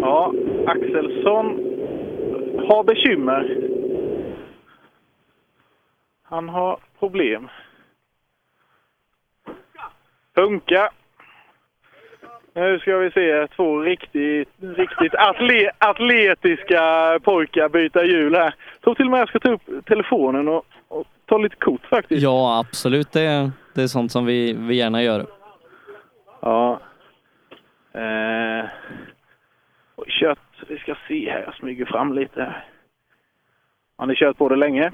Ja, 0.00 0.32
Axelsson 0.66 1.46
har 2.68 2.84
bekymmer. 2.84 3.56
Han 6.22 6.48
har 6.48 6.78
problem. 6.98 7.48
Funka. 10.34 10.90
Nu 12.54 12.78
ska 12.78 12.96
vi 12.96 13.10
se 13.10 13.46
två 13.46 13.80
riktigt, 13.80 14.48
riktigt 14.60 15.14
atle, 15.14 15.70
atletiska 15.78 17.18
pojkar 17.22 17.68
byta 17.68 18.04
hjul 18.04 18.34
här. 18.34 18.54
Tror 18.84 18.94
till 18.94 19.04
och 19.04 19.10
med 19.10 19.20
jag 19.20 19.28
ska 19.28 19.38
ta 19.38 19.52
upp 19.52 19.86
telefonen 19.86 20.48
och, 20.48 20.66
och 20.88 21.06
ta 21.26 21.38
lite 21.38 21.56
kort 21.56 21.86
faktiskt. 21.86 22.22
Ja, 22.22 22.64
absolut. 22.66 23.12
Det, 23.12 23.50
det 23.74 23.82
är 23.82 23.86
sånt 23.86 24.12
som 24.12 24.26
vi, 24.26 24.52
vi 24.52 24.74
gärna 24.74 25.02
gör. 25.02 25.26
Ja. 26.40 26.80
Eh, 27.94 28.64
och 29.94 30.04
kört, 30.08 30.38
vi 30.68 30.78
ska 30.78 30.94
se 31.08 31.30
här, 31.30 31.42
jag 31.46 31.54
smyger 31.54 31.84
fram 31.84 32.12
lite. 32.12 32.40
här. 32.40 32.64
Har 33.96 34.06
ni 34.06 34.14
kört 34.14 34.38
på 34.38 34.48
det 34.48 34.56
länge? 34.56 34.92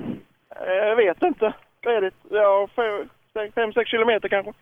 Jag 0.67 0.97
vet 0.97 1.23
inte. 1.23 1.53
Vad 1.85 1.95
är 1.95 2.01
det? 2.01 2.11
Ja, 2.31 2.69
fem, 2.77 3.09
fem, 3.55 3.73
sex 3.73 3.91
kilometer 3.91 4.29
kanske. 4.29 4.53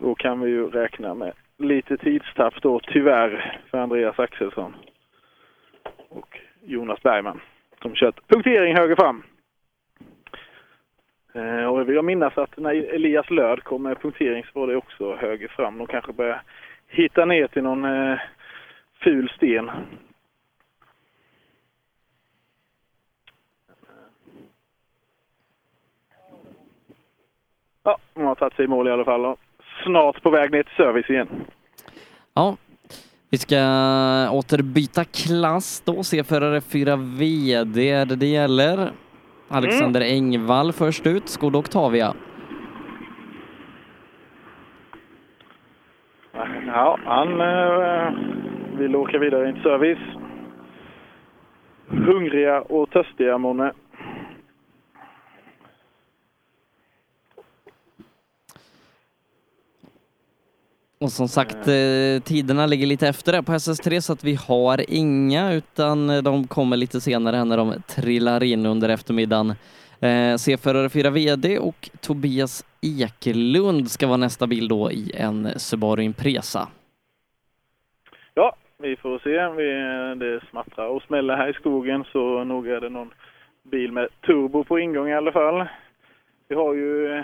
Då 0.00 0.14
kan 0.14 0.40
vi 0.40 0.50
ju 0.50 0.70
räkna 0.70 1.14
med 1.14 1.32
lite 1.58 1.96
tidstapp 1.96 2.54
då, 2.62 2.80
tyvärr, 2.80 3.60
för 3.70 3.78
Andreas 3.78 4.18
Axelsson 4.18 4.76
och 6.08 6.38
Jonas 6.62 7.02
Bergman 7.02 7.40
som 7.82 7.94
kört 7.94 8.28
punktering 8.28 8.76
höger 8.76 8.96
fram. 8.96 9.22
Eh, 11.32 11.64
och 11.64 11.80
jag 11.80 11.84
vill 11.84 12.02
minnas 12.02 12.38
att 12.38 12.56
när 12.56 12.70
Elias 12.94 13.30
Löd 13.30 13.62
kom 13.62 13.82
med 13.82 14.00
punktering 14.00 14.44
så 14.44 14.60
var 14.60 14.66
det 14.66 14.76
också 14.76 15.16
höger 15.16 15.48
fram. 15.48 15.78
De 15.78 15.86
kanske 15.86 16.12
började 16.12 16.40
hitta 16.88 17.24
ner 17.24 17.46
till 17.46 17.62
någon 17.62 17.84
eh, 17.84 18.18
ful 19.02 19.28
sten. 19.36 19.70
Ja, 27.82 27.98
de 28.14 28.24
har 28.24 28.34
tagit 28.34 28.54
sig 28.54 28.64
i 28.64 28.68
mål 28.68 28.88
i 28.88 28.90
alla 28.90 29.04
fall. 29.04 29.22
då. 29.22 29.36
Snart 29.84 30.22
på 30.22 30.30
väg 30.30 30.52
ner 30.52 30.62
till 30.62 30.76
service 30.76 31.10
igen. 31.10 31.28
Ja, 32.34 32.56
vi 33.30 33.38
ska 33.38 33.58
återbyta 34.32 35.04
klass 35.04 35.82
då, 35.86 36.02
C-förare 36.02 36.60
4V. 36.60 37.64
Det 37.64 38.04
det 38.04 38.16
det 38.16 38.26
gäller. 38.26 38.92
Alexander 39.48 40.00
Engvall 40.00 40.72
först 40.72 41.06
ut, 41.06 41.28
Skoda 41.28 41.58
Octavia. 41.58 42.14
Ja, 46.66 46.98
han 47.04 47.40
eh, 47.40 48.12
vill 48.78 48.96
åka 48.96 49.18
vidare 49.18 49.48
in 49.48 49.54
till 49.54 49.62
service. 49.62 49.98
Hungriga 51.88 52.60
och 52.60 52.90
törstiga, 52.90 53.38
Monne. 53.38 53.72
Och 61.04 61.12
som 61.12 61.28
sagt, 61.28 61.68
eh, 61.68 62.22
tiderna 62.24 62.66
ligger 62.66 62.86
lite 62.86 63.08
efter 63.08 63.32
där 63.32 63.42
på 63.42 63.52
SS3 63.52 64.00
så 64.00 64.12
att 64.12 64.24
vi 64.24 64.34
har 64.48 64.80
inga 64.88 65.52
utan 65.52 66.24
de 66.24 66.46
kommer 66.46 66.76
lite 66.76 67.00
senare 67.00 67.36
här 67.36 67.44
när 67.44 67.56
de 67.56 67.74
trillar 67.88 68.42
in 68.42 68.66
under 68.66 68.88
eftermiddagen. 68.88 69.50
Eh, 70.00 70.36
C-förare 70.36 70.88
4 70.88 71.10
VD 71.10 71.58
och 71.58 71.90
Tobias 72.00 72.64
Ekelund 72.82 73.90
ska 73.90 74.06
vara 74.06 74.16
nästa 74.16 74.46
bil 74.46 74.68
då 74.68 74.92
i 74.92 75.12
en 75.14 75.58
Subaru 75.58 76.02
Impresa. 76.02 76.68
Ja, 78.34 78.56
vi 78.78 78.96
får 78.96 79.18
se. 79.18 79.48
Vi, 79.48 79.68
det 80.24 80.40
smattrar 80.50 80.86
och 80.86 81.02
smäller 81.02 81.36
här 81.36 81.50
i 81.50 81.52
skogen 81.52 82.04
så 82.12 82.44
nog 82.44 82.68
är 82.68 82.80
det 82.80 82.88
någon 82.88 83.10
bil 83.62 83.92
med 83.92 84.08
turbo 84.26 84.64
på 84.64 84.78
ingång 84.78 85.08
i 85.08 85.14
alla 85.14 85.32
fall. 85.32 85.64
Vi 86.48 86.54
har 86.54 86.74
ju... 86.74 87.22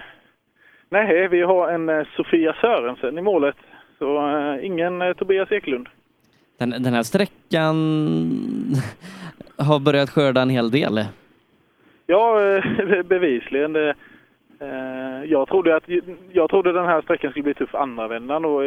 Nej, 0.93 1.29
vi 1.29 1.43
har 1.43 1.69
en 1.69 1.89
eh, 1.89 2.07
Sofia 2.17 2.53
Sörensen 2.61 3.19
i 3.19 3.23
målet. 3.23 3.57
Så 4.01 4.29
eh, 4.29 4.67
ingen 4.67 5.03
eh, 5.03 5.13
Tobias 5.13 5.53
Eklund. 5.53 5.89
Den, 6.59 6.71
den 6.71 6.95
här 6.95 7.03
sträckan 7.03 7.77
har 9.59 9.81
börjat 9.81 10.11
skörda 10.11 10.43
en 10.43 10.51
hel 10.51 10.71
del. 10.71 11.05
Ja, 12.07 12.41
eh, 12.43 13.03
bevisligen. 13.05 13.73
Det, 13.73 13.95
jag, 15.27 15.49
trodde 15.49 15.77
att, 15.77 15.85
jag 16.33 16.51
trodde 16.51 16.73
den 16.73 16.85
här 16.85 17.03
sträckan 17.03 17.31
skulle 17.31 17.43
bli 17.43 17.55
tuff 17.55 17.75
andra 17.75 18.09
vändan 18.09 18.45
och 18.45 18.61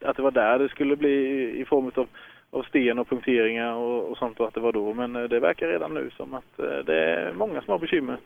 att 0.00 0.16
det 0.16 0.22
var 0.22 0.30
där 0.30 0.58
det 0.58 0.68
skulle 0.68 0.96
bli 0.96 1.14
i 1.60 1.64
form 1.64 1.90
av, 1.94 2.06
av 2.50 2.62
sten 2.62 2.98
och 2.98 3.08
punkteringar 3.08 3.72
och, 3.72 4.10
och 4.10 4.18
sånt 4.18 4.40
och 4.40 4.48
att 4.48 4.54
det 4.54 4.60
var 4.60 4.72
då. 4.72 4.94
Men 4.94 5.12
det 5.12 5.40
verkar 5.40 5.68
redan 5.68 5.94
nu 5.94 6.10
som 6.16 6.34
att 6.34 6.56
det 6.86 7.04
är 7.04 7.32
många 7.32 7.62
som 7.62 7.70
har 7.70 7.78
bekymmer. 7.78 8.16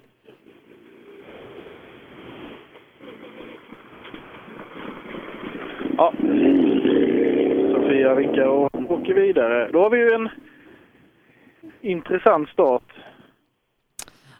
Ja, 5.98 6.12
Sofia 7.72 8.14
vinkar 8.14 8.46
och 8.46 8.90
åker 8.90 9.14
vidare. 9.14 9.68
Då 9.72 9.82
har 9.82 9.90
vi 9.90 9.98
ju 9.98 10.10
en 10.10 10.28
intressant 11.80 12.48
start. 12.48 12.82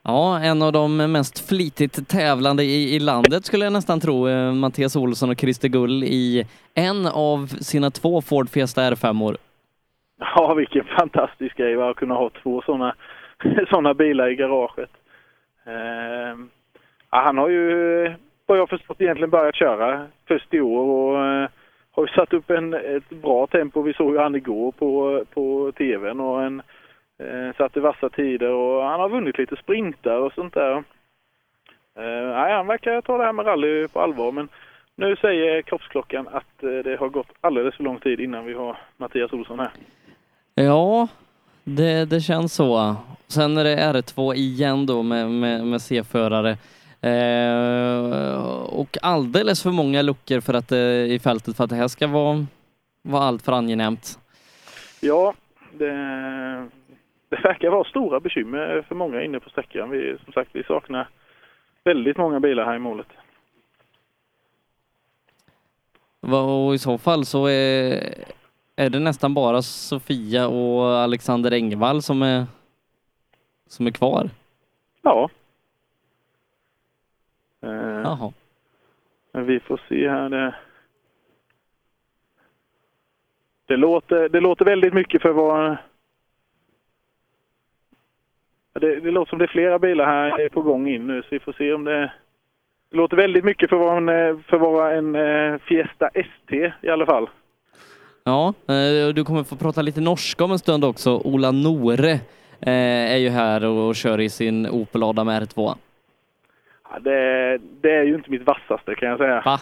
Ja, 0.05 0.41
en 0.43 0.62
av 0.62 0.73
de 0.73 0.97
mest 0.97 1.49
flitigt 1.49 2.09
tävlande 2.09 2.62
i, 2.62 2.95
i 2.97 2.99
landet 2.99 3.45
skulle 3.45 3.65
jag 3.65 3.73
nästan 3.73 4.01
tro. 4.01 4.28
Eh, 4.28 4.53
Mattias 4.53 4.97
Olsson 4.97 5.31
och 5.31 5.41
Christer 5.41 5.69
Gull 5.69 6.05
i 6.05 6.47
en 6.75 7.07
av 7.07 7.47
sina 7.47 7.91
två 7.91 8.20
Ford 8.20 8.49
Fiesta 8.49 8.91
R5-or. 8.91 9.37
Ja, 10.19 10.55
vilken 10.55 10.85
fantastisk 10.85 11.57
grej 11.57 11.75
va? 11.75 11.91
att 11.91 11.97
kunna 11.97 12.15
ha 12.15 12.31
två 12.43 12.62
sådana 12.67 12.95
såna 13.70 13.95
bilar 13.95 14.28
i 14.28 14.37
garaget. 14.37 14.91
Eh, 15.67 16.39
ja, 17.11 17.23
han 17.25 17.39
har 17.39 17.49
ju, 17.49 18.15
vad 18.49 18.59
jag 18.59 18.68
förstått, 18.68 19.01
egentligen 19.01 19.31
börjat 19.31 19.55
köra 19.55 20.07
först 20.28 20.55
i 20.55 20.60
år 20.60 20.85
och 20.85 21.27
eh, 21.27 21.49
har 21.91 22.07
ju 22.07 22.09
satt 22.09 22.33
upp 22.33 22.51
en, 22.51 22.75
ett 22.75 23.10
bra 23.10 23.47
tempo. 23.47 23.83
Vi 23.83 23.93
såg 23.94 24.12
ju 24.12 24.18
han 24.18 24.35
igår 24.35 24.73
på, 24.73 25.25
på 25.35 25.73
tvn 25.78 26.20
och 26.20 26.43
en, 26.43 26.62
eh, 27.18 27.57
satte 27.57 27.81
vassa 27.81 28.09
tider 28.09 28.51
och 28.51 28.83
han 28.83 29.01
har 29.01 29.09
vunnit 29.09 29.39
lite 29.39 29.57
sprintar 29.57 30.18
och 30.18 30.33
sånt 30.33 30.55
där. 30.55 30.77
Eh, 31.99 32.28
nej, 32.35 32.52
han 32.52 32.67
verkar 32.67 33.01
ta 33.01 33.18
det 33.18 33.25
här 33.25 33.33
med 33.33 33.47
rally 33.47 33.89
på 33.89 34.01
allvar 34.01 34.33
men 34.33 34.49
nu 34.97 35.17
säger 35.17 35.62
kroppsklockan 35.62 36.28
att 36.28 36.62
eh, 36.62 36.78
det 36.85 36.97
har 37.01 37.09
gått 37.09 37.33
alldeles 37.41 37.75
för 37.75 37.85
lång 37.85 37.99
tid 37.99 38.20
innan 38.20 38.44
vi 38.44 38.55
har 38.55 38.77
Mattias 38.97 39.33
Olsson 39.33 39.59
här. 39.59 39.70
Ja, 40.55 41.09
det, 41.65 42.05
det 42.05 42.20
känns 42.20 42.55
så. 42.55 42.97
Sen 43.27 43.57
är 43.57 43.65
det 43.65 43.77
R2 43.77 44.35
igen 44.35 44.86
då 44.86 45.02
med, 45.02 45.31
med, 45.31 45.67
med 45.67 45.83
C-förare. 45.83 46.57
Eh, 47.01 48.35
och 48.65 48.97
alldeles 49.02 49.62
för 49.62 49.70
många 49.70 50.02
luckor 50.02 50.41
för 50.41 50.55
att, 50.55 50.73
eh, 50.73 50.78
i 50.78 51.20
fältet 51.23 51.57
för 51.57 51.65
att 51.65 51.70
det 51.70 51.77
här 51.77 51.89
ska 51.89 52.07
vara, 52.07 52.47
vara 53.02 53.23
allt 53.23 53.43
för 53.43 53.52
angenämt. 53.52 54.18
Ja, 55.01 55.35
det, 55.73 55.93
det 57.28 57.41
verkar 57.43 57.70
vara 57.70 57.85
stora 57.85 58.20
bekymmer 58.20 58.85
för 58.89 58.94
många 58.94 59.23
inne 59.23 59.41
på 59.41 59.51
sträckan. 59.51 59.91
Vi, 59.91 60.17
som 60.25 60.33
sagt, 60.33 60.51
vi 60.52 60.65
saknar 60.65 61.09
väldigt 61.85 62.17
många 62.17 62.41
bilar 62.41 62.65
här 62.65 62.77
i 62.77 62.78
målet. 62.78 63.07
Och 66.20 66.75
i 66.75 66.78
så 66.78 66.99
fall 66.99 67.25
så 67.25 67.47
är, 67.47 68.15
är 68.77 68.91
det 68.91 68.99
nästan 68.99 69.35
bara 69.35 69.62
Sofia 69.62 70.49
och 70.49 70.99
Alexander 70.99 71.51
Engvall 71.52 72.02
som 72.02 72.23
är, 72.23 72.47
som 73.68 73.86
är 73.86 73.91
kvar. 73.91 74.31
Ja. 75.02 75.31
Eh, 77.62 77.70
Jaha. 78.05 78.33
Men 79.33 79.47
vi 79.47 79.61
får 79.61 79.81
se 79.89 80.09
här. 80.09 80.28
Det, 80.28 80.55
det, 83.67 83.77
låter, 83.77 84.28
det 84.28 84.41
låter 84.41 84.65
väldigt 84.65 84.95
mycket 84.95 85.23
för 85.23 85.33
vad... 85.33 85.77
Det, 88.73 89.01
det 89.01 89.11
låter 89.11 89.31
som 89.31 89.39
det 89.39 89.45
är 89.45 89.49
flera 89.49 89.78
bilar 89.78 90.07
här 90.07 90.49
på 90.49 90.62
gång 90.62 90.89
in 90.89 91.07
nu 91.07 91.23
så 91.23 91.28
vi 91.31 91.41
får 91.41 91.53
se 91.53 91.73
om 91.73 91.85
det... 91.85 92.12
Det 92.91 92.97
låter 92.97 93.17
väldigt 93.17 93.45
mycket 93.45 93.69
för 93.69 93.77
att 93.77 93.83
vara 93.83 93.97
en, 93.97 94.43
för 94.43 94.57
att 94.57 94.62
vara 94.62 94.95
en 94.95 95.15
eh, 95.15 95.59
Fiesta 95.59 96.09
ST 96.09 96.73
i 96.83 96.89
alla 96.89 97.07
fall. 97.07 97.28
Ja, 98.25 98.55
eh, 98.69 99.15
du 99.15 99.25
kommer 99.25 99.45
få 99.45 99.57
prata 99.57 99.83
lite 99.83 100.01
norska 100.01 100.45
om 100.45 100.53
en 100.53 100.59
stund 100.59 100.85
också. 100.85 101.20
Ola 101.25 101.51
Nore 101.51 102.11
eh, 102.61 103.12
är 103.12 103.17
ju 103.17 103.28
här 103.28 103.65
och 103.65 103.97
kör 103.97 104.20
i 104.20 104.31
sin 104.31 104.67
Opel 104.67 105.03
Adam 105.03 105.31
R2. 105.31 105.75
Ja, 106.91 106.99
det, 106.99 107.58
det 107.81 107.94
är 107.94 108.02
ju 108.02 108.15
inte 108.15 108.31
mitt 108.31 108.42
vassaste 108.47 108.94
kan 108.94 109.08
jag 109.08 109.18
säga. 109.18 109.42
Va? 109.44 109.58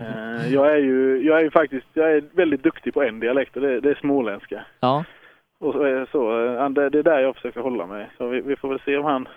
Eh, 0.00 0.52
Jag 0.54 0.72
är 0.72 0.76
ju, 0.76 1.22
jag 1.26 1.38
är 1.38 1.42
ju 1.44 1.50
faktiskt 1.50 1.86
jag 1.94 2.12
är 2.12 2.22
väldigt 2.32 2.62
duktig 2.62 2.94
på 2.94 3.02
en 3.02 3.20
dialekt 3.20 3.56
och 3.56 3.62
det, 3.62 3.80
det 3.80 3.90
är 3.90 3.94
småländska. 3.94 4.64
Ja. 4.80 5.04
Och 5.58 5.72
så, 5.72 5.82
är- 5.82 6.06
så, 6.12 6.46
eh, 6.46 6.68
det, 6.70 6.98
är 6.98 7.02
där 7.02 7.18
jag 7.20 7.34
försöker 7.34 7.60
hålla 7.60 7.86
mig. 7.86 8.10
Så 8.18 8.28
vi, 8.28 8.40
vi 8.40 8.56
får 8.56 8.68
väl 8.68 8.80
se 8.84 8.96
om 8.96 9.04
han, 9.04 9.28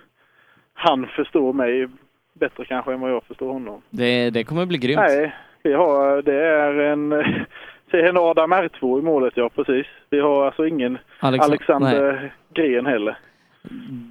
han 0.73 1.07
förstår 1.07 1.53
mig 1.53 1.88
bättre 2.33 2.65
kanske 2.65 2.93
än 2.93 2.99
vad 2.99 3.11
jag 3.11 3.23
förstår 3.23 3.53
honom. 3.53 3.82
Det, 3.90 4.30
det 4.30 4.43
kommer 4.43 4.65
bli 4.65 4.77
grymt. 4.77 5.01
Nej, 5.07 5.35
vi 5.64 5.73
har, 5.73 6.22
det 6.22 6.35
är 6.45 6.73
en, 6.80 7.11
en 7.91 8.17
Adam 8.17 8.53
R2 8.53 8.99
i 8.99 9.01
målet, 9.01 9.33
ja 9.38 9.49
precis. 9.49 9.88
Vi 10.09 10.19
har 10.19 10.45
alltså 10.45 10.65
ingen 10.67 10.98
Alexa- 11.19 11.43
Alexander 11.43 12.33
Gren 12.53 12.85
heller. 12.85 13.17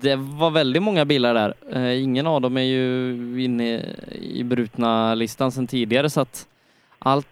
Det 0.03 0.17
var 0.17 0.51
väldigt 0.51 0.83
många 0.83 1.05
bilar 1.05 1.35
där. 1.35 1.55
Eh, 1.73 2.03
Ingen 2.03 2.27
av 2.27 2.41
dem 2.41 2.57
är 2.57 2.63
ju 2.63 3.13
inne 3.45 3.81
i 4.13 4.45
brutna 4.45 5.15
listan 5.15 5.53
sedan 5.53 5.67
tidigare 5.67 6.11
så 6.11 6.21
att 6.21 6.49
allt 6.99 7.29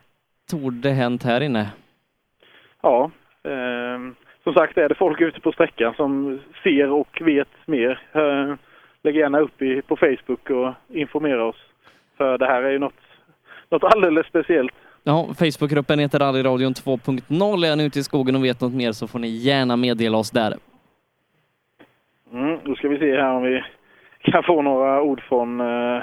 torde 0.50 0.90
hänt 0.90 1.22
här 1.22 1.40
inne. 1.40 1.70
Ja, 2.82 3.10
ehm, 3.44 4.14
som 4.44 4.54
sagt 4.54 4.78
är 4.78 4.88
det 4.88 4.94
folk 4.94 5.20
ute 5.20 5.40
på 5.40 5.52
sträckan 5.52 5.94
som 5.96 6.40
ser 6.62 6.90
och 6.90 7.18
vet 7.20 7.48
mer. 7.66 8.00
Eh, 8.12 8.54
lägg 9.02 9.16
gärna 9.16 9.40
upp 9.40 9.62
i, 9.62 9.82
på 9.82 9.96
Facebook 9.96 10.50
och 10.50 10.96
informera 10.96 11.44
oss. 11.44 11.56
För 12.16 12.38
det 12.38 12.46
här 12.46 12.62
är 12.62 12.70
ju 12.70 12.78
något, 12.78 12.94
något 13.70 13.84
alldeles 13.84 14.26
speciellt. 14.26 14.72
Ja, 15.02 15.28
Facebookgruppen 15.38 15.98
heter 15.98 16.18
Rallyradion 16.18 16.72
2.0. 16.74 17.66
Är 17.66 17.76
ni 17.76 17.84
ute 17.84 17.98
i 17.98 18.02
skogen 18.02 18.36
och 18.36 18.44
vet 18.44 18.60
något 18.60 18.72
mer 18.74 18.92
så 18.92 19.06
får 19.08 19.18
ni 19.18 19.28
gärna 19.28 19.76
meddela 19.76 20.18
oss 20.18 20.30
där. 20.30 20.54
Mm, 22.32 22.58
då 22.64 22.74
ska 22.74 22.88
vi 22.88 22.98
se 22.98 23.16
här 23.16 23.32
om 23.32 23.42
vi 23.42 23.64
kan 24.20 24.42
få 24.42 24.62
några 24.62 25.02
ord 25.02 25.22
från 25.28 25.60
eh, 25.60 26.02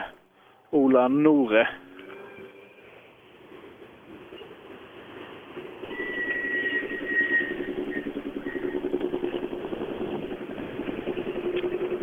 Ola 0.70 1.08
Nore. 1.08 1.68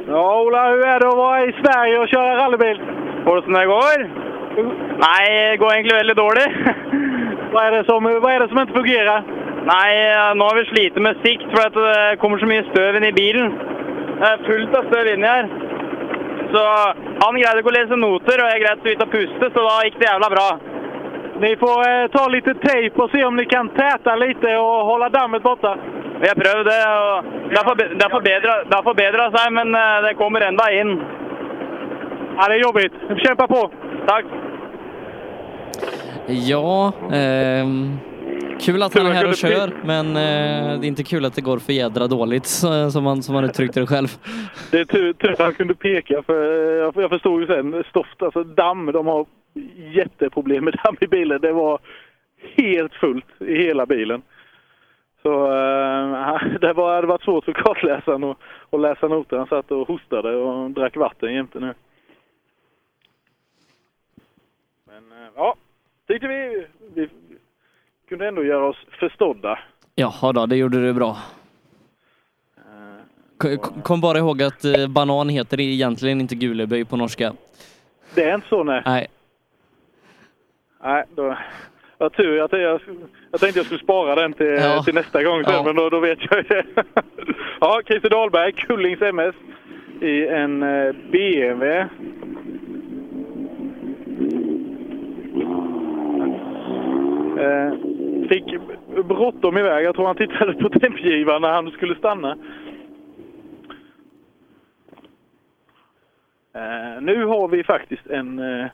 Ja, 0.09 0.43
Ola, 0.43 0.71
hur 0.71 0.87
är 0.87 1.01
det 1.01 1.09
att 1.09 1.17
vara 1.17 1.45
i 1.45 1.53
Sverige 1.53 1.99
och 1.99 2.09
köra 2.09 2.37
rallybil? 2.37 2.81
Går 3.25 3.37
det 3.37 3.43
som 3.43 3.53
det 3.53 3.67
går? 3.67 3.99
Nei, 5.07 5.51
det 5.51 5.57
går 5.57 5.73
egentlig 5.73 5.97
veldig 5.97 6.17
dårlig. 6.17 6.49
Vad 7.53 7.67
är 7.67 7.71
det 7.71 7.85
som, 7.85 8.05
vad 8.05 8.33
är 8.33 8.41
det 8.41 8.49
som 8.49 8.59
inte 8.59 8.73
fungerar? 8.73 9.23
Nei, 9.65 10.35
nå 10.35 10.45
har 10.45 10.57
vi 10.57 10.65
slitt 10.65 10.97
med 10.97 11.17
sikt 11.23 11.51
for 11.51 11.67
at 11.67 11.75
det 11.75 12.17
kommer 12.21 12.39
så 12.39 12.47
mye 12.47 12.65
støv 12.71 12.97
inn 12.97 13.05
i 13.05 13.13
bilen. 13.13 13.53
Det 14.21 14.29
er 14.31 14.45
fullt 14.47 14.77
av 14.79 14.91
støv 14.91 15.11
inni 15.15 15.29
her. 15.29 15.49
Så 16.55 16.63
han 17.23 17.41
greide 17.41 17.61
ikke 17.63 17.73
å 17.73 17.77
lese 17.79 17.99
noter, 17.99 18.43
og 18.43 18.53
jeg 18.53 18.63
greide 18.63 18.83
så 18.83 18.91
vidt 18.91 19.05
å 19.07 19.13
puste, 19.17 19.51
så 19.51 19.67
da 19.67 19.75
gikk 19.87 19.99
det 20.01 20.11
jævla 20.11 20.31
bra. 20.37 20.49
Ni 21.43 21.57
får 21.57 21.81
eh, 21.89 22.07
ta 22.15 22.29
lite 22.29 22.55
tejp 22.55 23.03
och 23.03 23.11
se 23.11 23.25
om 23.25 23.37
ni 23.37 23.45
kan 23.45 23.69
täta 23.69 24.17
lite 24.17 24.57
och 24.57 24.87
hålla 24.91 25.09
dammet 25.09 25.43
borta. 25.43 25.77
Vi 26.21 26.29
har 26.29 26.35
prøvd 26.35 26.67
det, 26.67 26.83
og 27.01 27.25
det 27.51 27.57
har 28.03 28.11
forbedra, 28.11 28.65
det 28.65 28.75
har 28.75 28.83
forbedra, 28.83 29.17
det 29.17 29.25
har 29.25 29.39
seg, 29.39 29.53
men 29.53 29.75
eh, 29.75 30.03
det 30.07 30.15
kommer 30.15 30.47
enda 30.47 30.73
inn. 30.73 30.93
Ja, 32.37 32.49
det 32.49 32.55
är 32.55 32.63
jobbigt. 32.63 32.93
Kämpa 33.27 33.47
på! 33.47 33.71
Tack! 34.07 34.25
Ja, 36.27 36.93
ehm, 37.13 37.99
kul 38.61 38.83
att 38.83 38.95
han 38.95 39.07
är 39.07 39.11
här 39.11 39.29
och 39.29 39.37
kör, 39.37 39.73
men 39.85 40.07
eh, 40.07 40.81
det 40.81 40.87
är 40.87 40.89
inte 40.89 41.05
kul 41.05 41.25
att 41.25 41.35
det 41.35 41.41
går 41.41 41.59
för 41.59 41.73
jädra 41.73 42.07
dåligt, 42.07 42.47
som 42.47 43.07
han, 43.07 43.23
som 43.23 43.35
han 43.35 43.45
uttryckte 43.45 43.81
det 43.81 43.87
själv. 43.87 44.09
Det 44.71 44.81
är 44.81 44.85
tur, 44.85 45.13
tur 45.13 45.33
att 45.33 45.39
han 45.39 45.55
kunde 45.55 45.75
peka 45.75 46.23
för 46.23 46.45
jag, 46.79 46.97
jag 46.97 47.11
förstod 47.11 47.41
ju 47.41 47.47
sen 47.47 47.85
stoft, 47.91 48.23
alltså 48.23 48.45
damm, 48.45 48.93
de 48.93 49.07
har 49.07 49.27
jätteproblem 49.77 50.65
med 50.65 50.81
damm 50.85 50.97
i 51.01 51.07
bilen. 51.07 51.41
Det 51.41 51.53
var 51.53 51.79
helt 52.57 52.95
fullt 52.95 53.27
i 53.41 53.57
hela 53.57 53.87
bilen. 53.87 54.23
Så 55.23 55.45
eh, 55.47 56.41
det 56.61 56.73
var, 56.73 56.95
hade 56.95 57.07
varit 57.07 57.23
svårt 57.23 57.45
för 57.45 57.53
kartläsaren 57.53 58.25
att, 58.25 58.39
att 58.71 58.81
läsa 58.81 59.09
noter. 59.09 59.37
Han 59.37 59.47
satt 59.47 59.71
och 59.71 59.89
hostade 59.89 60.37
och 60.37 60.71
drack 60.71 60.97
vatten 60.97 61.35
jämte 61.35 61.61
nu. 61.61 61.75
Men 64.87 65.13
eh, 65.13 65.29
ja, 65.37 65.55
tyckte 66.07 66.29
vi, 66.29 66.67
vi 66.95 67.09
kunde 68.15 68.29
ändå 68.29 68.45
göra 68.45 68.67
oss 68.67 68.77
förstådda. 69.01 69.59
Jaha 69.95 70.33
då, 70.33 70.47
det 70.47 70.57
gjorde 70.57 70.83
du 70.87 70.93
bra. 70.93 71.17
Kom 73.83 74.01
bara 74.01 74.19
ihåg 74.19 74.43
att 74.43 74.65
eh, 74.65 74.89
banan 74.89 75.29
heter 75.29 75.61
egentligen 75.61 76.21
inte 76.21 76.35
guleböj 76.35 76.85
på 76.85 76.97
norska. 76.97 77.33
Det 78.15 78.25
är 78.25 78.35
inte 78.35 78.49
så 78.49 78.65
nej. 78.65 78.83
Nej. 78.87 79.07
Nej, 80.83 81.05
då... 81.15 81.37
Ja, 81.99 82.11
tur 82.11 82.41
att 82.41 82.53
jag, 82.53 82.81
jag 83.31 83.41
tänkte 83.41 83.59
jag 83.59 83.67
skulle 83.67 83.81
spara 83.81 84.15
den 84.15 84.33
till, 84.33 84.47
Ja. 84.47 84.83
till 84.83 84.95
nästa 84.95 85.23
gång 85.23 85.45
sen, 85.45 85.55
Ja. 85.55 85.63
men 85.63 85.77
då, 85.77 85.91
då 85.91 86.01
vet 86.01 86.19
jag 86.31 86.37
ju 86.39 86.43
det. 86.43 86.65
ja, 87.61 87.81
Christer 87.87 88.11
Dahlberg, 88.11 88.53
Kullings 88.53 89.03
MS 89.03 89.35
i 90.01 90.27
en 90.27 90.61
BMW. 91.11 91.89
Eh, 97.39 97.94
fick 98.29 98.45
bråttom 99.05 99.59
iväg. 99.59 99.85
Jag 99.85 99.95
tror 99.95 100.07
han 100.07 100.17
tittade 100.17 100.55
på 100.55 100.69
tempgivaren 100.69 101.43
när 101.43 101.53
han 101.53 101.71
skulle 101.71 101.95
stanna. 101.95 102.37
Eh, 106.55 107.03
nu 107.03 107.25
har 107.25 107.49
vi 107.49 107.65
faktiskt 107.65 108.07
en 108.07 108.39
eh, 108.39 108.67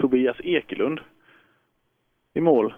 Tobias 0.00 0.36
Ekelund 0.40 1.00
i 2.34 2.40
mål. 2.40 2.74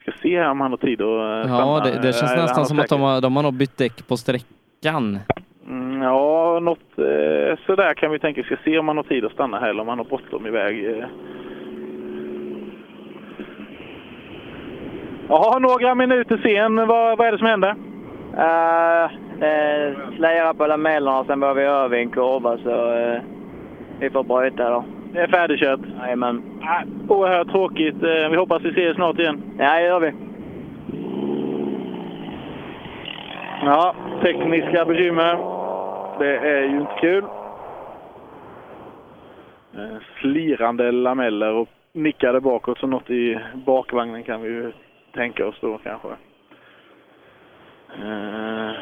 Ska 0.00 0.12
se 0.22 0.38
här 0.38 0.50
om 0.50 0.60
han 0.60 0.70
har 0.70 0.78
tid 0.78 1.02
att 1.02 1.06
eh, 1.46 1.50
Ja, 1.52 1.80
stanna. 1.80 1.84
det, 1.84 2.02
det 2.06 2.12
känns 2.12 2.32
Eh, 2.32 2.42
nästan 2.42 2.66
som 2.66 2.78
att 2.78 2.88
de 2.88 3.00
har, 3.00 3.20
de 3.20 3.36
har 3.36 3.42
nog 3.42 3.54
bytt 3.54 3.78
däck 3.78 4.08
på 4.08 4.16
sträckan. 4.16 5.18
Mm, 5.68 6.02
ja, 6.02 6.58
något 6.62 6.98
eh, 6.98 7.58
sådär 7.66 7.94
kan 7.94 8.10
vi 8.10 8.18
tänka. 8.18 8.42
Ska 8.42 8.56
se 8.64 8.78
om 8.78 8.88
han 8.88 8.96
har 8.96 9.04
tid 9.04 9.24
att 9.24 9.32
stanna 9.32 9.58
här 9.60 9.68
eller 9.70 9.80
om 9.82 9.88
han 9.88 9.98
har 9.98 10.04
bråttom 10.04 10.46
iväg. 10.46 10.84
Eh. 10.98 11.04
Jaha, 15.28 15.58
några 15.58 15.94
minuter 15.94 16.38
sen. 16.42 16.76
Vad, 16.76 17.18
vad 17.18 17.26
är 17.26 17.32
det 17.32 17.38
som 17.38 17.46
händer? 17.46 17.70
Uh, 17.70 19.10
det 19.40 19.96
slirar 20.16 20.54
på 20.54 20.66
lamellerna 20.66 21.24
sen 21.24 21.40
börjar 21.40 21.54
vi 21.54 21.62
över 21.62 21.96
i 21.96 22.00
en 22.00 22.10
kurva 22.10 22.58
så 22.58 22.92
eh, 22.92 23.20
vi 24.00 24.10
får 24.10 24.22
bryta 24.22 24.70
då. 24.70 24.84
Det 25.12 25.20
är 25.20 25.26
färdigkört? 25.26 25.80
Jajamän. 26.00 26.42
Äh, 26.62 27.10
oerhört 27.12 27.50
tråkigt. 27.50 28.02
Eh, 28.02 28.28
vi 28.30 28.36
hoppas 28.36 28.62
vi 28.62 28.72
ser 28.72 28.90
er 28.90 28.94
snart 28.94 29.18
igen. 29.18 29.42
Ja, 29.58 29.74
det 29.74 29.82
gör 29.82 30.00
vi. 30.00 30.12
Ja, 33.64 33.94
tekniska 34.22 34.84
bekymmer. 34.84 35.38
Det 36.18 36.36
är 36.36 36.62
ju 36.62 36.80
inte 36.80 37.00
kul. 37.00 37.24
Eh, 39.74 39.96
Slirande 40.20 40.92
lameller 40.92 41.52
och 41.52 41.68
nickade 41.92 42.40
bakåt, 42.40 42.78
så 42.78 42.86
något 42.86 43.10
i 43.10 43.38
bakvagnen 43.54 44.22
kan 44.22 44.42
vi 44.42 44.48
ju 44.48 44.72
tänka 45.16 45.46
oss 45.46 45.56
då 45.60 45.78
kanske. 45.78 46.08
Eh. 47.92 48.72